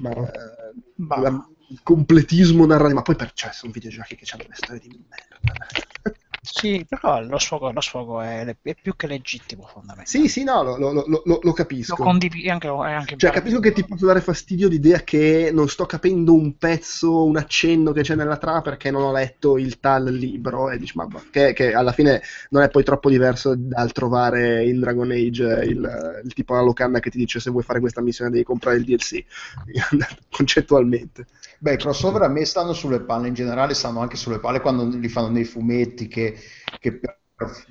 Ma 0.02 0.10
eh, 0.12 0.74
Bah. 0.96 1.20
la- 1.20 1.48
il 1.70 1.80
completismo 1.82 2.66
narrativo, 2.66 2.96
ma 2.96 3.02
poi 3.02 3.16
per 3.16 3.32
cioè, 3.34 3.52
sono 3.52 3.72
videogiochi 3.72 4.16
che 4.16 4.26
hanno 4.32 4.44
le 4.48 4.56
storie 4.56 4.80
di 4.80 5.04
merda. 5.10 5.66
Sì, 6.46 6.86
però 6.88 7.22
lo 7.22 7.40
sfogo, 7.40 7.72
lo 7.72 7.80
sfogo 7.82 8.20
è, 8.22 8.46
è 8.62 8.76
più 8.76 8.96
che 8.96 9.08
legittimo 9.08 9.64
fondamentalmente. 9.66 10.12
sì, 10.12 10.28
sì, 10.28 10.44
no, 10.44 10.62
lo, 10.64 10.78
lo- 10.78 10.92
lo- 10.92 11.06
lo- 11.08 11.24
lo 11.26 11.40
Lo 11.42 11.54
capisco. 11.54 11.96
condividi 11.96 12.50
anche, 12.50 12.68
anche 12.68 13.16
Cioè, 13.18 13.32
capisco 13.32 13.60
che 13.60 13.72
ti 13.72 13.86
possa 13.86 14.06
dare 14.08 14.20
fastidio 14.22 14.68
l'idea 14.68 15.00
che 15.04 15.50
non 15.54 15.70
sto 15.70 15.86
capendo 15.86 16.34
un 16.34 16.58
pezzo, 16.58 17.24
un 17.26 17.38
accenno 17.38 17.92
che 17.94 18.02
c'è 18.02 18.16
nella 18.16 18.38
trama 18.38 18.62
perché 18.62 18.92
non 18.92 19.04
ho 19.04 19.12
letto 19.14 19.58
il 19.58 19.80
tal 19.80 20.12
libro 20.14 20.70
e 20.70 20.78
dici, 20.78 20.94
ma 20.98 21.08
che, 21.32 21.54
che 21.54 21.74
alla 21.74 21.94
fine 21.94 22.22
non 22.50 22.64
è 22.64 22.70
poi 22.70 22.84
troppo 22.84 23.10
diverso 23.10 23.54
dal 23.58 23.92
trovare 23.94 24.66
in 24.66 24.80
Dragon 24.80 25.10
Age 25.12 25.44
il, 25.64 26.22
il 26.26 26.34
tipo 26.34 26.54
alla 26.54 26.64
locanna 26.64 27.00
che 27.00 27.10
ti 27.10 27.18
dice 27.18 27.40
se 27.40 27.50
vuoi 27.50 27.64
fare 27.64 27.80
questa 27.80 28.02
missione 28.02 28.30
devi 28.32 28.44
comprare 28.44 28.78
il 28.78 28.84
DLC, 28.84 29.24
concettualmente. 30.30 31.26
Beh, 31.64 31.76
i 31.76 31.78
crossover 31.78 32.24
a 32.24 32.28
me 32.28 32.44
stanno 32.44 32.74
sulle 32.74 33.00
palle, 33.04 33.30
in 33.30 33.34
generale 33.34 33.74
stanno 33.74 34.02
anche 34.02 34.18
sulle 34.18 34.40
palle 34.40 34.60
quando 34.60 34.84
li 34.84 35.08
fanno 35.08 35.30
nei 35.30 35.46
fumetti 35.46 36.10
che, 36.10 36.38
che 36.78 37.00
per, 37.00 37.22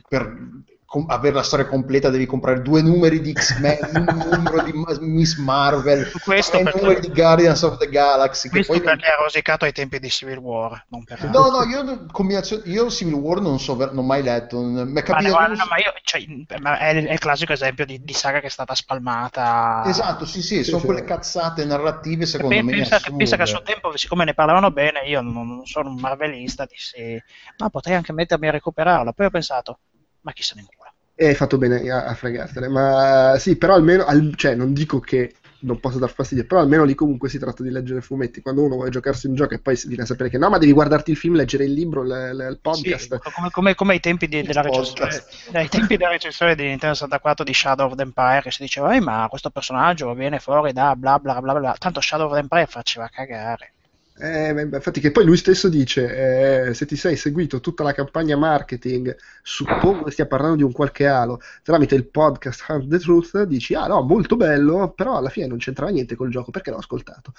per 0.09 0.62
com- 0.93 1.07
avere 1.09 1.35
la 1.37 1.43
storia 1.43 1.65
completa 1.65 2.11
devi 2.11 2.27
comprare 2.27 2.61
due 2.61 2.83
numeri 2.83 3.23
di 3.23 3.33
X-Men, 3.33 3.79
un 3.97 4.29
numero 4.31 4.62
di 4.62 4.73
Ma- 4.73 4.95
Miss 5.01 5.39
Marvel, 5.39 6.11
Questo 6.23 6.53
tre 6.59 6.65
perché- 6.65 6.81
numeri 6.81 7.01
di 7.01 7.09
Guardians 7.09 7.62
of 7.62 7.79
the 7.79 7.89
Galaxy. 7.89 8.49
Che 8.51 8.57
Questo 8.57 8.73
poi 8.75 8.83
non- 8.85 8.97
perché 8.97 9.11
ha 9.11 9.17
rosicato 9.23 9.65
ai 9.65 9.73
tempi 9.73 9.99
di 9.99 10.11
Civil 10.11 10.37
War, 10.37 10.85
non 10.91 11.03
per 11.05 11.25
No, 11.31 11.49
no, 11.49 11.62
io, 11.65 12.05
combinazione- 12.12 12.65
io 12.67 12.91
Civil 12.91 13.15
War 13.15 13.41
non 13.41 13.59
so, 13.59 13.75
ver- 13.75 13.93
non 13.93 14.05
ho 14.05 14.07
mai 14.07 14.23
letto, 14.23 14.61
non- 14.61 14.73
mi 14.75 14.91
è 14.91 14.93
Ma, 14.93 15.01
capitato... 15.03 15.29
guarda, 15.35 15.65
ma 15.67 15.79
io, 15.79 15.95
cioè, 16.03 16.25
ma 16.61 16.77
è, 16.79 16.95
è 17.07 17.12
il 17.12 17.19
classico 17.19 17.55
esempio 17.55 17.87
di, 17.87 17.99
di 18.05 18.12
saga 18.12 18.41
che 18.41 18.49
è 18.49 18.51
stata 18.51 18.75
spalmata. 18.75 19.85
Esatto, 19.87 20.27
sì, 20.27 20.43
sì, 20.43 20.57
Sì, 20.57 20.65
sono 20.65 20.81
sì. 20.81 20.85
quelle 20.87 21.05
cazzate 21.05 21.65
narrative 21.65 22.27
secondo 22.27 22.55
Pe- 22.55 22.62
me 22.62 22.73
pensa, 22.73 22.99
che- 22.99 23.15
pensa 23.17 23.37
che 23.37 23.43
a 23.43 23.47
suo 23.47 23.62
tempo, 23.62 23.97
siccome 23.97 24.25
ne 24.27 24.35
parlavano 24.35 24.71
bene, 24.71 25.01
io 25.07 25.23
non, 25.23 25.33
non 25.33 25.65
sono 25.65 25.89
un 25.89 25.97
marvelista, 25.99 26.67
dissi, 26.67 27.19
ma 27.57 27.71
potrei 27.71 27.95
anche 27.97 28.12
mettermi 28.12 28.49
a 28.49 28.51
recuperarla. 28.51 29.12
Poi 29.12 29.25
ho 29.27 29.31
pensato, 29.31 29.79
ma 30.21 30.33
chi 30.33 30.43
se 30.43 30.53
ne 30.57 30.61
incula? 30.62 30.81
E 31.23 31.28
hai 31.28 31.34
fatto 31.34 31.57
bene 31.59 31.89
a, 31.91 32.05
a 32.07 32.15
fregartene, 32.15 32.68
ma 32.68 33.36
sì, 33.39 33.57
però 33.57 33.75
almeno, 33.75 34.05
al- 34.05 34.33
cioè 34.36 34.55
non 34.57 34.73
dico 34.73 34.99
che 34.99 35.34
non 35.60 35.78
possa 35.78 35.99
dar 36.01 36.10
fastidio, 36.10 36.44
però 36.44 36.60
almeno 36.60 36.83
lì 36.83 36.97
comunque 36.97 37.28
si 37.28 37.39
tratta 37.39 37.62
di 37.62 37.70
leggere 37.70 38.01
fumetti, 38.01 38.41
quando 38.42 38.62
uno 38.65 38.75
vuole 38.75 38.91
giocarsi 38.91 39.28
un 39.28 39.36
gioco 39.36 39.55
e 39.55 39.60
poi 39.60 39.78
viene 39.86 40.02
a 40.02 40.07
sapere 40.07 40.28
che 40.28 40.36
no, 40.39 40.49
ma 40.51 40.59
devi 40.59 40.73
guardarti 40.73 41.12
il 41.12 41.17
film, 41.17 41.36
leggere 41.36 41.62
il 41.65 41.73
libro, 41.75 42.02
le- 42.02 42.34
le- 42.34 42.49
il 42.49 42.59
podcast. 42.60 43.20
Sì, 43.23 43.31
come, 43.36 43.51
come- 43.52 43.75
come 43.76 43.92
ai 43.92 44.01
tempi 44.01 44.26
di- 44.26 44.42
della 44.42 44.62
recensione, 44.62 44.99
podcast. 45.10 45.51
ai 45.55 45.68
tempi 45.68 45.97
della 45.97 46.10
recensione 46.10 46.57
di 46.57 46.65
Nintendo 46.65 46.94
64 46.97 47.44
di 47.44 47.55
Shadow 47.55 47.86
of 47.86 47.94
the 47.94 48.02
Empire, 48.02 48.41
che 48.42 48.51
si 48.51 48.62
diceva, 48.62 48.92
"Eh, 48.97 49.01
ma 49.01 49.26
questo 49.31 49.51
personaggio 49.51 50.12
viene 50.15 50.41
fuori 50.41 50.73
da 50.73 50.97
bla 50.97 51.20
bla 51.20 51.41
bla 51.41 51.55
bla. 51.55 51.76
Tanto 51.78 52.01
Shadow 52.01 52.26
of 52.26 52.33
the 52.33 52.41
Empire 52.41 52.67
faceva 52.67 53.07
cagare. 53.09 53.72
Eh, 54.15 54.51
infatti 54.73 55.01
che 55.01 55.11
poi 55.11 55.25
lui 55.25 55.37
stesso 55.37 55.69
dice, 55.69 56.67
eh, 56.69 56.75
se 56.75 56.87
ti 56.87 56.97
sei 56.97 57.17
seguito 57.17 57.61
tutta 57.61 57.83
la 57.83 57.93
campagna 57.95 58.37
marketing, 58.37 59.17
suppongo 59.43 60.05
che 60.05 60.11
stia 60.13 60.27
parlando 60.27 60.57
di 60.57 60.63
un 60.63 60.71
qualche 60.71 61.07
halo, 61.09 61.41
tramite 61.63 61.95
il 61.95 62.07
podcast 62.07 62.65
Hunt 62.69 62.89
the 62.89 62.99
Truth, 62.99 63.43
dici, 63.45 63.75
ah 63.75 63.87
no, 63.87 64.03
molto 64.03 64.37
bello, 64.37 64.91
però 64.91 65.17
alla 65.17 65.31
fine 65.31 65.47
non 65.47 65.59
c'entrava 65.59 65.91
niente 65.91 66.15
col 66.15 66.31
gioco, 66.31 66.51
perché 66.51 66.71
l'ho 66.71 66.77
ascoltato? 66.77 67.33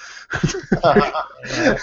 Eh, 1.43 1.75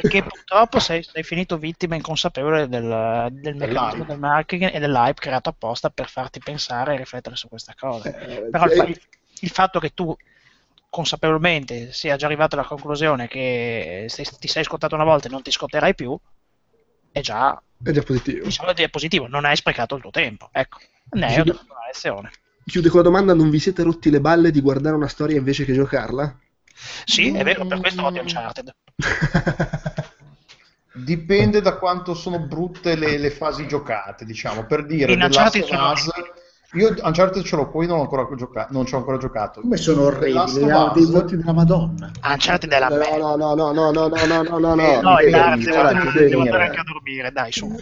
perché 0.00 0.22
purtroppo 0.22 0.78
sei, 0.80 1.02
sei 1.02 1.22
finito 1.22 1.56
vittima 1.56 1.94
inconsapevole 1.94 2.68
del, 2.68 3.28
del 3.32 3.54
meccanismo 3.56 4.04
del 4.04 4.18
marketing 4.18 4.74
e 4.74 4.78
dell'hype 4.80 5.20
creato 5.20 5.50
apposta 5.50 5.88
per 5.90 6.08
farti 6.08 6.40
pensare 6.40 6.94
e 6.94 6.98
riflettere 6.98 7.36
su 7.36 7.48
questa 7.48 7.74
cosa. 7.78 8.14
Eh, 8.18 8.48
Però 8.50 8.64
il, 8.66 8.88
il- 8.88 9.00
il 9.40 9.50
fatto 9.50 9.80
che 9.80 9.90
tu 9.92 10.14
consapevolmente 10.92 11.90
sia 11.94 12.16
già 12.16 12.26
arrivato 12.26 12.54
alla 12.54 12.66
conclusione 12.66 13.26
che 13.26 14.04
se 14.08 14.24
ti 14.38 14.46
sei 14.46 14.62
scottato 14.62 14.94
una 14.94 15.04
volta 15.04 15.26
e 15.26 15.30
non 15.30 15.40
ti 15.40 15.50
scotterai 15.50 15.94
più, 15.94 16.14
è 17.10 17.20
già, 17.22 17.60
È 17.82 17.90
già 17.90 18.02
positivo. 18.02 18.44
diciamo, 18.44 18.74
è 18.74 18.88
positivo, 18.90 19.26
non 19.26 19.46
hai 19.46 19.56
sprecato 19.56 19.94
il 19.94 20.02
tuo 20.02 20.10
tempo. 20.10 20.50
Ecco, 20.52 20.80
ne 21.12 21.26
hai 21.26 21.36
dato 21.36 21.64
una 21.66 21.86
lezione. 21.86 22.30
Chiude 22.66 22.90
con 22.90 22.98
la 22.98 23.06
domanda: 23.06 23.32
non 23.32 23.48
vi 23.48 23.58
siete 23.58 23.82
rotti 23.82 24.10
le 24.10 24.20
balle 24.20 24.50
di 24.50 24.60
guardare 24.60 24.94
una 24.94 25.08
storia 25.08 25.38
invece 25.38 25.64
che 25.64 25.72
giocarla? 25.72 26.38
Sì, 27.06 27.32
è 27.32 27.42
vero, 27.42 27.64
per 27.66 27.80
questo 27.80 28.04
odio 28.04 28.20
Uncharted. 28.20 28.74
Dipende 30.94 31.62
da 31.62 31.78
quanto 31.78 32.12
sono 32.12 32.38
brutte 32.38 32.96
le, 32.96 33.16
le 33.16 33.30
fasi 33.30 33.66
giocate, 33.66 34.26
diciamo. 34.26 34.66
Per 34.66 34.84
dire, 34.84 35.10
In 35.10 35.22
Uncharted 35.22 35.62
of 35.70 36.31
sono 36.72 36.86
Us, 36.88 36.96
io 36.98 37.06
Uncharted 37.06 37.42
ce 37.42 37.56
l'ho, 37.56 37.68
poi 37.68 37.86
non, 37.86 37.98
ho 37.98 38.02
ancora 38.02 38.26
gioca- 38.36 38.66
non 38.70 38.86
ci 38.86 38.94
ho 38.94 38.98
ancora 38.98 39.18
giocato. 39.18 39.60
Come 39.60 39.76
sono 39.76 40.02
orribili, 40.04 40.70
ha 40.70 40.90
dei 40.94 41.04
voti 41.06 41.36
della 41.36 41.52
Madonna. 41.52 42.10
Uncharted 42.24 42.70
è 42.72 42.78
la 42.78 42.88
No, 42.88 42.96
merda. 42.96 43.16
no, 43.16 43.36
no, 43.36 43.54
no, 43.54 43.72
no, 43.72 43.90
no, 43.90 44.08
no, 44.08 44.26
no, 44.26 44.42
no, 44.42 44.58
no, 44.58 44.74
no. 44.74 45.00
No, 45.00 45.16
devi- 45.16 45.30
dai, 45.30 45.50
devi- 45.50 45.64
devo, 45.64 45.82
devi- 45.82 46.02
devo 46.02 46.12
devi- 46.12 46.34
andare 46.48 46.64
anche 46.64 46.78
a 46.80 46.84
dormire, 46.84 47.32
dai, 47.32 47.52
su. 47.52 47.76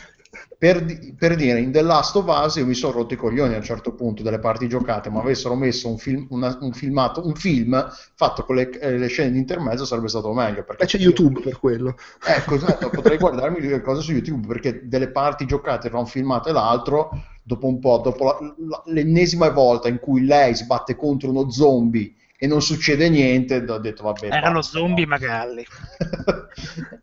Per, 0.61 1.15
per 1.17 1.37
dire, 1.37 1.59
in 1.59 1.73
The 1.73 1.81
Last 1.81 2.17
of 2.17 2.27
Us 2.27 2.57
io 2.57 2.67
mi 2.67 2.75
sono 2.75 2.93
rotto 2.93 3.15
i 3.15 3.17
coglioni 3.17 3.55
a 3.55 3.57
un 3.57 3.63
certo 3.63 3.95
punto 3.95 4.23
delle 4.23 4.39
parti 4.39 4.69
giocate, 4.69 5.09
ma 5.09 5.21
avessero 5.21 5.55
messo 5.55 5.89
un, 5.89 5.97
film, 5.97 6.27
una- 6.29 6.59
un 6.61 6.75
filmato, 6.75 7.25
un 7.27 7.35
film 7.35 7.91
fatto 8.15 8.45
con 8.45 8.57
le, 8.57 8.69
eh, 8.79 8.99
le 8.99 9.07
scene 9.07 9.33
di 9.33 9.39
intermezzo 9.39 9.87
sarebbe 9.87 10.09
stato 10.09 10.31
meglio. 10.35 10.63
Perché 10.65 10.83
Ma 10.83 10.89
c'è 10.91 10.99
YouTube 10.99 11.41
per 11.41 11.59
quello. 11.59 11.97
Ecco, 12.23 12.57
esatto, 12.57 12.91
potrei 12.91 13.17
guardarmi 13.17 13.59
le 13.61 13.81
cose 13.81 14.03
su 14.03 14.13
YouTube 14.13 14.47
perché 14.49 14.87
delle 14.87 15.09
parti 15.09 15.47
giocate 15.47 15.89
tra 15.89 15.99
un 15.99 16.07
filmato 16.07 16.51
e 16.51 16.53
l'altro, 16.53 17.09
dopo 17.43 17.67
un 17.67 17.79
po', 17.79 17.97
dopo 18.05 18.25
la- 18.25 18.39
la- 18.69 18.83
l'ennesima 18.93 19.49
volta 19.49 19.89
in 19.89 19.99
cui 19.99 20.27
lei 20.27 20.55
sbatte 20.55 20.95
contro 20.95 21.31
uno 21.31 21.51
zombie 21.51 22.13
e 22.37 22.47
non 22.47 22.61
succede 22.61 23.09
niente, 23.09 23.65
ho 23.67 23.79
detto 23.79 24.03
vabbè. 24.03 24.27
Era 24.27 24.49
lo 24.49 24.57
basta, 24.57 24.79
zombie 24.79 25.05
no. 25.05 25.11
Magalli. 25.11 25.65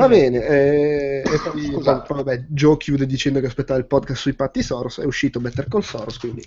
Va 0.00 0.08
bene, 0.08 0.44
eh, 0.46 1.22
e 1.24 1.38
poi, 1.50 1.64
Scusate. 1.66 2.06
poi, 2.06 2.16
vabbè, 2.22 2.44
Joe 2.48 2.76
chiude 2.76 3.06
dicendo 3.06 3.40
che 3.40 3.46
aspettava 3.46 3.78
il 3.78 3.86
podcast 3.86 4.20
sui 4.20 4.34
patti 4.34 4.62
Soros, 4.62 4.98
è 5.00 5.04
uscito 5.04 5.40
Better 5.40 5.66
Call 5.68 5.80
Soros, 5.80 6.18
quindi 6.18 6.44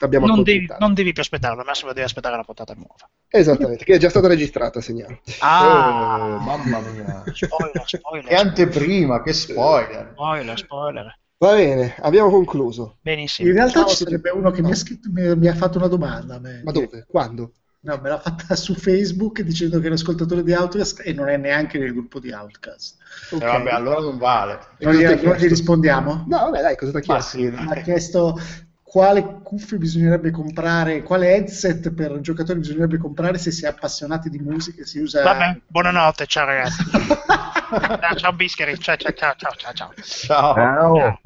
abbiamo 0.00 0.26
Non 0.26 0.42
devi, 0.42 0.66
non 0.78 0.94
devi 0.94 1.12
più 1.12 1.22
aspettarlo, 1.22 1.60
al 1.60 1.66
massimo 1.66 1.92
devi 1.92 2.04
aspettare 2.04 2.36
la 2.36 2.42
puntata 2.44 2.74
nuova. 2.74 3.08
Esattamente, 3.28 3.84
che 3.84 3.94
è 3.94 3.98
già 3.98 4.08
stata 4.08 4.26
registrata, 4.28 4.80
segnalo. 4.80 5.20
Eh, 5.24 5.40
mamma 5.40 6.80
mia. 6.80 7.22
Spoiler, 7.32 7.82
spoiler, 7.86 8.24
Che 8.28 8.34
anteprima, 8.34 9.22
che 9.22 9.32
spoiler. 9.32 10.10
spoiler, 10.14 10.58
spoiler. 10.58 11.18
Va 11.40 11.54
bene, 11.54 11.94
abbiamo 12.00 12.30
concluso. 12.30 12.96
Benissimo. 13.00 13.48
In 13.48 13.54
realtà 13.54 13.80
Ciao, 13.80 13.88
ci 13.88 13.96
sarebbe 14.04 14.30
uno 14.30 14.50
che 14.50 14.60
mi 14.60 14.70
ha, 14.72 14.74
scritto- 14.74 15.08
mi, 15.12 15.36
mi 15.36 15.46
ha 15.46 15.54
fatto 15.54 15.78
una 15.78 15.86
domanda. 15.86 16.34
a 16.34 16.40
me. 16.40 16.62
Ma 16.64 16.72
dove? 16.72 17.04
Quando? 17.08 17.52
No, 17.80 17.96
me 18.00 18.08
l'ha 18.08 18.18
fatta 18.18 18.56
su 18.56 18.74
Facebook 18.74 19.40
dicendo 19.42 19.78
che 19.78 19.84
è 19.84 19.88
un 19.88 19.94
ascoltatore 19.94 20.42
di 20.42 20.52
Outcast 20.52 21.00
e 21.04 21.12
non 21.12 21.28
è 21.28 21.36
neanche 21.36 21.78
nel 21.78 21.92
gruppo 21.92 22.18
di 22.18 22.32
Outcast. 22.32 22.96
Ok. 23.30 23.42
Eh, 23.42 23.46
vabbè, 23.46 23.70
allora 23.70 24.00
non 24.00 24.18
vale. 24.18 24.58
Non 24.78 24.94
gli, 24.94 25.04
gli 25.06 25.48
rispondiamo? 25.48 26.24
No, 26.26 26.38
vabbè, 26.38 26.60
dai, 26.60 26.76
cosa 26.76 26.90
ti 26.90 26.96
ha 26.96 27.00
Ma 27.06 27.20
chiesto? 27.20 27.36
sì, 27.36 27.48
Mi 27.48 27.70
ha 27.70 27.80
chiesto 27.82 28.38
quale 28.82 29.40
cuffie 29.42 29.76
bisognerebbe 29.78 30.30
comprare, 30.30 31.02
quale 31.02 31.34
headset 31.34 31.92
per 31.92 32.18
giocatori 32.20 32.58
bisognerebbe 32.58 32.96
comprare 32.98 33.38
se 33.38 33.50
si 33.50 33.64
è 33.64 33.68
appassionati 33.68 34.28
di 34.30 34.38
musica 34.38 34.82
e 34.82 34.86
si 34.86 34.98
usa... 34.98 35.22
Vabbè, 35.22 35.60
buonanotte, 35.66 36.26
ciao 36.26 36.46
ragazzi. 36.46 36.82
ciao, 36.90 38.14
ciao 38.16 38.32
Bischeri, 38.32 38.78
ciao, 38.78 38.96
ciao, 38.96 39.12
ciao, 39.12 39.34
ciao, 39.36 39.52
ciao, 39.56 39.72
ciao. 39.74 39.92
ciao. 39.94 41.20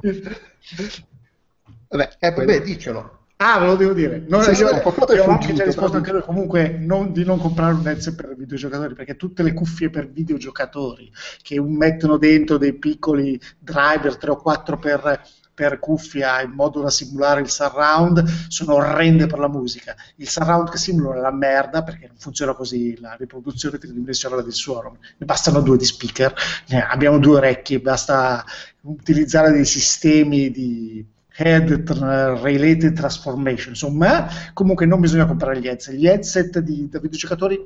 Vabbè, 1.87 2.17
Eh, 2.19 2.31
vabbè, 2.31 2.61
dicelo. 2.61 3.22
Ah, 3.37 3.59
ve 3.59 3.65
lo 3.65 3.75
devo 3.75 3.93
dire. 3.93 4.23
Non 4.27 4.41
Sì, 4.43 4.55
sì, 4.55 4.61
è 4.63 4.65
abbiamo 4.67 5.31
anche 5.33 5.47
fuggito, 5.47 5.53
già 5.53 5.63
risposto 5.65 5.97
anche 5.97 6.11
noi. 6.11 6.21
Comunque, 6.21 6.69
non- 6.79 7.11
di 7.11 7.25
non 7.25 7.39
comprare 7.39 7.73
un 7.73 7.85
headset 7.85 8.15
per 8.15 8.35
videogiocatori 8.37 8.93
perché 8.93 9.15
tutte 9.17 9.43
le 9.43 9.53
cuffie 9.53 9.89
per 9.89 10.09
videogiocatori 10.09 11.11
che 11.41 11.59
mettono 11.61 12.17
dentro 12.17 12.57
dei 12.57 12.73
piccoli 12.73 13.37
driver 13.59 14.15
3 14.17 14.31
o 14.31 14.37
4 14.37 14.77
per, 14.79 15.21
per 15.53 15.77
cuffia 15.79 16.41
in 16.41 16.51
modo 16.51 16.81
da 16.81 16.89
simulare 16.89 17.41
il 17.41 17.49
surround 17.49 18.23
sono 18.47 18.75
orrende 18.75 19.27
per 19.27 19.39
la 19.39 19.49
musica. 19.49 19.93
Il 20.15 20.29
surround 20.29 20.69
che 20.69 20.77
simula 20.77 21.15
è 21.15 21.19
la 21.19 21.33
merda 21.33 21.83
perché 21.83 22.07
non 22.07 22.17
funziona 22.17 22.53
così 22.53 22.97
la 23.01 23.15
riproduzione 23.19 23.77
tridimensionale 23.77 24.43
del 24.43 24.53
suono. 24.53 24.97
Ne 25.17 25.25
bastano 25.25 25.59
due 25.59 25.75
di 25.77 25.85
speaker, 25.85 26.33
abbiamo 26.89 27.19
due 27.19 27.37
orecchie, 27.37 27.81
basta 27.81 28.45
utilizzare 28.81 29.51
dei 29.51 29.65
sistemi 29.65 30.49
di 30.49 31.05
head 31.35 31.83
tra- 31.83 32.39
related 32.39 32.95
transformation. 32.95 33.69
Insomma 33.69 34.27
comunque 34.53 34.85
non 34.85 34.99
bisogna 34.99 35.25
comprare 35.25 35.59
gli 35.59 35.67
headset. 35.67 35.95
Gli 35.95 36.07
headset 36.07 36.59
di, 36.59 36.87
da 36.89 36.99
videogiocatori 36.99 37.59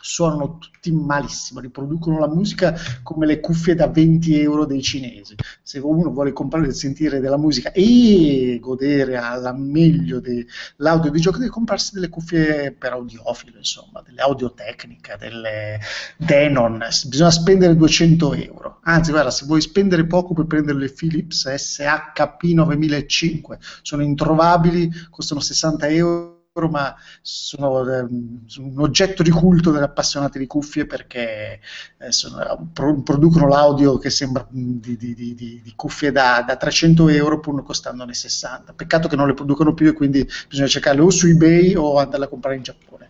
suonano 0.00 0.58
tutti 0.58 0.90
malissimo 0.92 1.60
riproducono 1.60 2.18
la 2.18 2.28
musica 2.28 2.74
come 3.02 3.26
le 3.26 3.40
cuffie 3.40 3.74
da 3.74 3.86
20 3.86 4.40
euro 4.40 4.64
dei 4.64 4.82
cinesi. 4.82 5.34
Se 5.62 5.78
uno 5.78 6.10
vuole 6.10 6.32
comprare 6.32 6.68
e 6.68 6.72
sentire 6.72 7.20
della 7.20 7.36
musica 7.36 7.72
e 7.72 8.58
godere 8.60 9.16
alla 9.16 9.52
meglio 9.52 10.20
dell'audio 10.20 11.10
di 11.10 11.20
gioco 11.20 11.38
deve 11.38 11.50
comprarsi 11.50 11.94
delle 11.94 12.08
cuffie 12.08 12.72
per 12.72 12.92
audiofilo 12.92 13.58
insomma 13.58 14.02
delle 14.02 14.22
audio 14.22 14.52
tecnica 14.52 15.16
delle 15.16 15.78
Denon. 16.16 16.84
Bisogna 17.06 17.30
spendere 17.30 17.76
200 17.76 18.34
euro. 18.34 18.78
Anzi 18.84 19.10
guarda 19.10 19.30
se 19.30 19.44
vuoi 19.46 19.60
spendere 19.60 20.06
poco 20.06 20.32
puoi 20.32 20.46
prendere 20.46 20.78
le 20.78 20.90
Philips 20.90 21.52
SHP 21.52 22.42
9005 22.44 23.58
sono 23.82 24.02
introvabili 24.02 24.90
costano 25.10 25.40
60 25.40 25.88
euro 25.88 26.39
ma 26.68 26.94
sono 27.22 27.88
ehm, 27.88 28.46
sono 28.46 28.66
un 28.68 28.80
oggetto 28.80 29.22
di 29.22 29.30
culto 29.30 29.70
degli 29.70 29.82
appassionati 29.82 30.38
di 30.38 30.46
cuffie 30.46 30.86
perché 30.86 31.60
eh, 31.98 32.12
sono- 32.12 32.68
pro- 32.72 33.00
producono 33.02 33.46
l'audio 33.48 33.98
che 33.98 34.10
sembra 34.10 34.46
di, 34.50 34.96
di- 34.96 35.14
di- 35.14 35.34
di- 35.34 35.60
di 35.62 35.72
cuffie 35.76 36.12
da, 36.12 36.42
da 36.46 36.56
300 36.56 37.08
euro 37.08 37.40
pur 37.40 37.62
costandone 37.62 38.14
60 38.14 38.72
peccato 38.72 39.08
che 39.08 39.16
non 39.16 39.26
le 39.26 39.34
producono 39.34 39.74
più 39.74 39.88
e 39.88 39.92
quindi 39.92 40.26
bisogna 40.48 40.68
cercarle 40.68 41.00
o 41.00 41.10
su 41.10 41.26
ebay 41.26 41.74
o 41.76 41.98
andarle 41.98 42.26
a 42.26 42.28
comprare 42.28 42.56
in 42.56 42.62
Giappone 42.62 43.08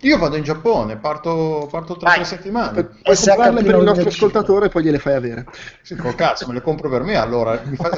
Io 0.00 0.18
vado 0.18 0.36
in 0.36 0.42
Giappone, 0.42 0.96
parto, 0.98 1.68
parto 1.70 1.96
tra 1.96 2.06
Vai. 2.08 2.16
tre 2.16 2.24
settimane. 2.24 2.82
Puoi 3.02 3.16
comprarle 3.16 3.62
per 3.62 3.74
il 3.76 3.82
nostro 3.82 4.08
95. 4.08 4.26
ascoltatore 4.26 4.66
e 4.66 4.68
poi 4.70 4.82
gliele 4.84 4.98
fai 4.98 5.14
avere. 5.14 5.46
Sì, 5.82 5.94
col 5.96 6.14
cazzo, 6.14 6.46
me 6.46 6.54
le 6.54 6.60
compro 6.62 6.88
per 6.88 7.02
me 7.02 7.16
allora. 7.16 7.60
Mi 7.64 7.76
fa- 7.76 7.90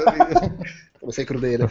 Come 0.98 1.12
sei 1.12 1.24
crudele. 1.24 1.68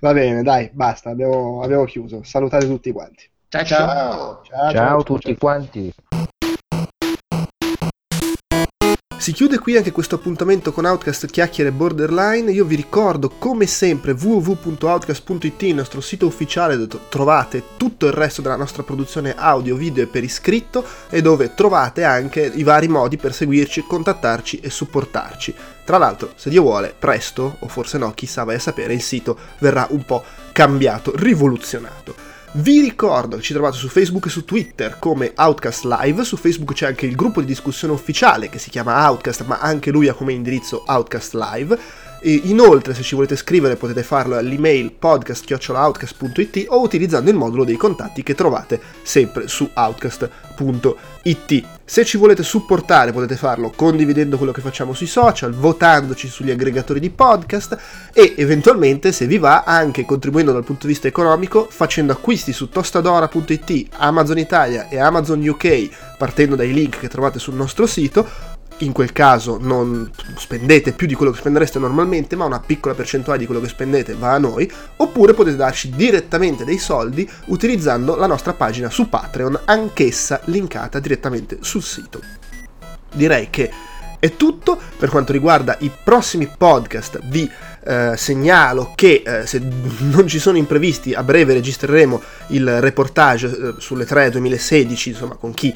Va 0.00 0.12
bene, 0.12 0.42
dai, 0.42 0.70
basta, 0.72 1.10
abbiamo, 1.10 1.62
abbiamo 1.62 1.84
chiuso. 1.84 2.22
Salutate 2.22 2.66
tutti 2.66 2.92
quanti. 2.92 3.28
ciao 3.48 3.64
ciao 3.64 3.86
Ciao. 3.86 4.42
Ciao, 4.44 4.72
Ciao 4.72 4.98
a 5.00 5.02
tutti 5.02 5.36
quanti. 5.36 5.94
Si 9.24 9.32
chiude 9.32 9.58
qui 9.58 9.74
anche 9.74 9.90
questo 9.90 10.16
appuntamento 10.16 10.70
con 10.70 10.84
Outcast 10.84 11.24
Chiacchiere 11.30 11.72
Borderline. 11.72 12.52
Io 12.52 12.66
vi 12.66 12.76
ricordo 12.76 13.30
come 13.38 13.64
sempre 13.64 14.12
www.outcast.it, 14.12 15.62
il 15.62 15.74
nostro 15.74 16.02
sito 16.02 16.26
ufficiale 16.26 16.76
dove 16.76 16.98
trovate 17.08 17.62
tutto 17.78 18.04
il 18.04 18.12
resto 18.12 18.42
della 18.42 18.56
nostra 18.56 18.82
produzione 18.82 19.34
audio, 19.34 19.76
video 19.76 20.04
e 20.04 20.08
per 20.08 20.24
iscritto 20.24 20.84
e 21.08 21.22
dove 21.22 21.54
trovate 21.54 22.04
anche 22.04 22.52
i 22.54 22.62
vari 22.64 22.88
modi 22.88 23.16
per 23.16 23.32
seguirci, 23.32 23.86
contattarci 23.86 24.60
e 24.60 24.68
supportarci. 24.68 25.54
Tra 25.84 25.98
l'altro, 25.98 26.32
se 26.34 26.48
Dio 26.48 26.62
vuole, 26.62 26.94
presto, 26.98 27.56
o 27.58 27.68
forse 27.68 27.98
no, 27.98 28.12
chissà 28.12 28.42
vai 28.44 28.54
a 28.54 28.60
sapere, 28.60 28.94
il 28.94 29.02
sito 29.02 29.36
verrà 29.58 29.86
un 29.90 30.02
po' 30.04 30.24
cambiato, 30.52 31.12
rivoluzionato. 31.14 32.32
Vi 32.52 32.80
ricordo 32.80 33.36
che 33.36 33.42
ci 33.42 33.52
trovate 33.52 33.76
su 33.76 33.88
Facebook 33.88 34.26
e 34.26 34.30
su 34.30 34.44
Twitter 34.44 34.98
come 34.98 35.32
Outcast 35.36 35.84
Live, 35.84 36.24
su 36.24 36.36
Facebook 36.36 36.72
c'è 36.72 36.86
anche 36.86 37.04
il 37.04 37.16
gruppo 37.16 37.40
di 37.40 37.46
discussione 37.46 37.92
ufficiale 37.92 38.48
che 38.48 38.58
si 38.58 38.70
chiama 38.70 39.08
Outcast, 39.08 39.44
ma 39.44 39.58
anche 39.58 39.90
lui 39.90 40.08
ha 40.08 40.14
come 40.14 40.32
indirizzo 40.32 40.84
Outcast 40.86 41.34
Live. 41.34 41.78
E 42.26 42.40
inoltre, 42.44 42.94
se 42.94 43.02
ci 43.02 43.14
volete 43.14 43.36
scrivere, 43.36 43.76
potete 43.76 44.02
farlo 44.02 44.38
all'email 44.38 44.92
podcast.outcast.it 44.92 46.64
o 46.68 46.80
utilizzando 46.80 47.28
il 47.28 47.36
modulo 47.36 47.64
dei 47.64 47.76
contatti 47.76 48.22
che 48.22 48.34
trovate 48.34 48.80
sempre 49.02 49.46
su 49.46 49.68
outcast.it. 49.74 51.64
Se 51.84 52.02
ci 52.02 52.16
volete 52.16 52.42
supportare, 52.42 53.12
potete 53.12 53.36
farlo 53.36 53.70
condividendo 53.76 54.38
quello 54.38 54.52
che 54.52 54.62
facciamo 54.62 54.94
sui 54.94 55.06
social, 55.06 55.52
votandoci 55.52 56.28
sugli 56.28 56.50
aggregatori 56.50 56.98
di 56.98 57.10
podcast 57.10 57.76
e 58.14 58.32
eventualmente, 58.38 59.12
se 59.12 59.26
vi 59.26 59.36
va, 59.36 59.64
anche 59.64 60.06
contribuendo 60.06 60.50
dal 60.50 60.64
punto 60.64 60.86
di 60.86 60.94
vista 60.94 61.08
economico, 61.08 61.66
facendo 61.68 62.14
acquisti 62.14 62.54
su 62.54 62.70
tostadora.it, 62.70 63.88
Amazon 63.98 64.38
Italia 64.38 64.88
e 64.88 64.98
Amazon 64.98 65.46
UK, 65.46 66.16
partendo 66.16 66.56
dai 66.56 66.72
link 66.72 67.00
che 67.00 67.08
trovate 67.08 67.38
sul 67.38 67.52
nostro 67.52 67.86
sito 67.86 68.53
in 68.78 68.92
quel 68.92 69.12
caso 69.12 69.58
non 69.60 70.10
spendete 70.36 70.92
più 70.92 71.06
di 71.06 71.14
quello 71.14 71.30
che 71.30 71.38
spendereste 71.38 71.78
normalmente, 71.78 72.36
ma 72.36 72.44
una 72.44 72.60
piccola 72.60 72.94
percentuale 72.94 73.38
di 73.38 73.46
quello 73.46 73.60
che 73.60 73.68
spendete 73.68 74.14
va 74.14 74.32
a 74.32 74.38
noi, 74.38 74.70
oppure 74.96 75.34
potete 75.34 75.56
darci 75.56 75.90
direttamente 75.90 76.64
dei 76.64 76.78
soldi 76.78 77.28
utilizzando 77.46 78.16
la 78.16 78.26
nostra 78.26 78.52
pagina 78.52 78.90
su 78.90 79.08
Patreon, 79.08 79.60
anch'essa 79.64 80.40
linkata 80.44 80.98
direttamente 80.98 81.58
sul 81.60 81.82
sito. 81.82 82.20
Direi 83.12 83.48
che 83.50 83.70
è 84.24 84.36
tutto 84.36 84.80
per 84.96 85.10
quanto 85.10 85.32
riguarda 85.32 85.76
i 85.80 85.90
prossimi 86.02 86.48
podcast. 86.48 87.20
Vi 87.24 87.50
eh, 87.84 88.14
segnalo 88.16 88.92
che 88.94 89.22
eh, 89.24 89.46
se 89.46 89.60
non 90.10 90.26
ci 90.26 90.38
sono 90.38 90.56
imprevisti 90.56 91.12
a 91.12 91.22
breve 91.22 91.52
registreremo 91.52 92.22
il 92.48 92.80
reportage 92.80 93.46
eh, 93.46 93.74
sulle 93.78 94.06
3 94.06 94.30
2016, 94.30 95.10
insomma 95.10 95.34
con 95.34 95.52
chi 95.52 95.74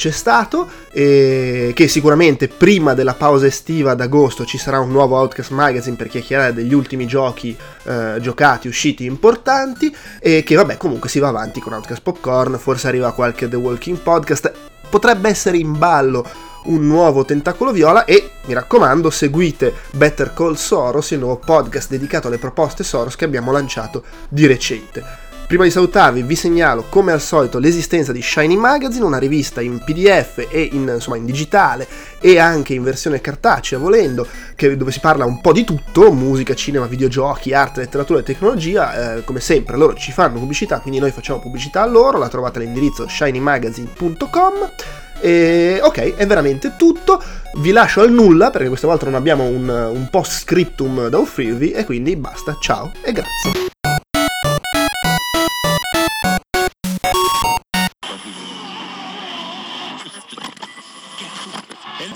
c'è 0.00 0.10
stato 0.10 0.66
e 0.90 1.72
che 1.74 1.86
sicuramente 1.86 2.48
prima 2.48 2.94
della 2.94 3.12
pausa 3.12 3.44
estiva 3.44 3.92
d'agosto 3.92 4.46
ci 4.46 4.56
sarà 4.56 4.80
un 4.80 4.90
nuovo 4.90 5.16
Outcast 5.16 5.50
Magazine 5.50 5.96
per 5.96 6.08
chiacchierare 6.08 6.54
degli 6.54 6.72
ultimi 6.72 7.06
giochi 7.06 7.54
eh, 7.82 8.16
giocati, 8.18 8.66
usciti 8.66 9.04
importanti 9.04 9.94
e 10.18 10.42
che 10.42 10.54
vabbè 10.54 10.78
comunque 10.78 11.10
si 11.10 11.18
va 11.18 11.28
avanti 11.28 11.60
con 11.60 11.74
Outcast 11.74 12.00
Popcorn, 12.00 12.58
forse 12.58 12.88
arriva 12.88 13.12
qualche 13.12 13.46
The 13.46 13.56
Walking 13.56 13.98
Podcast, 13.98 14.50
potrebbe 14.88 15.28
essere 15.28 15.58
in 15.58 15.76
ballo 15.76 16.26
un 16.64 16.86
nuovo 16.86 17.26
tentacolo 17.26 17.70
viola 17.70 18.06
e 18.06 18.30
mi 18.46 18.54
raccomando 18.54 19.10
seguite 19.10 19.74
Better 19.90 20.32
Call 20.32 20.54
Soros, 20.54 21.10
il 21.10 21.18
nuovo 21.18 21.36
podcast 21.36 21.90
dedicato 21.90 22.28
alle 22.28 22.38
proposte 22.38 22.84
Soros 22.84 23.16
che 23.16 23.26
abbiamo 23.26 23.52
lanciato 23.52 24.02
di 24.30 24.46
recente. 24.46 25.29
Prima 25.50 25.64
di 25.64 25.72
salutarvi 25.72 26.22
vi 26.22 26.36
segnalo 26.36 26.84
come 26.88 27.10
al 27.10 27.20
solito 27.20 27.58
l'esistenza 27.58 28.12
di 28.12 28.22
Shiny 28.22 28.54
Magazine, 28.54 29.04
una 29.04 29.18
rivista 29.18 29.60
in 29.60 29.82
PDF 29.84 30.46
e 30.48 30.68
in, 30.70 30.88
insomma, 30.94 31.16
in 31.16 31.24
digitale 31.24 31.88
e 32.20 32.38
anche 32.38 32.72
in 32.72 32.84
versione 32.84 33.20
cartacea 33.20 33.76
volendo, 33.76 34.24
che, 34.54 34.76
dove 34.76 34.92
si 34.92 35.00
parla 35.00 35.24
un 35.24 35.40
po' 35.40 35.52
di 35.52 35.64
tutto, 35.64 36.12
musica, 36.12 36.54
cinema, 36.54 36.86
videogiochi, 36.86 37.52
arte, 37.52 37.80
letteratura 37.80 38.20
e 38.20 38.22
tecnologia, 38.22 39.16
eh, 39.16 39.24
come 39.24 39.40
sempre 39.40 39.76
loro 39.76 39.94
ci 39.94 40.12
fanno 40.12 40.38
pubblicità, 40.38 40.78
quindi 40.78 41.00
noi 41.00 41.10
facciamo 41.10 41.40
pubblicità 41.40 41.82
a 41.82 41.86
loro, 41.86 42.18
la 42.18 42.28
trovate 42.28 42.60
all'indirizzo 42.60 43.08
shinymagazine.com. 43.08 44.70
E, 45.20 45.80
ok, 45.82 46.14
è 46.14 46.26
veramente 46.28 46.74
tutto. 46.76 47.20
Vi 47.56 47.72
lascio 47.72 48.02
al 48.02 48.12
nulla 48.12 48.50
perché 48.50 48.68
questa 48.68 48.86
volta 48.86 49.06
non 49.06 49.16
abbiamo 49.16 49.42
un, 49.42 49.68
un 49.68 50.06
post 50.12 50.42
scriptum 50.42 51.08
da 51.08 51.18
offrirvi 51.18 51.72
e 51.72 51.84
quindi 51.84 52.14
basta. 52.14 52.56
Ciao 52.60 52.92
e 53.02 53.10
grazie. 53.10 53.69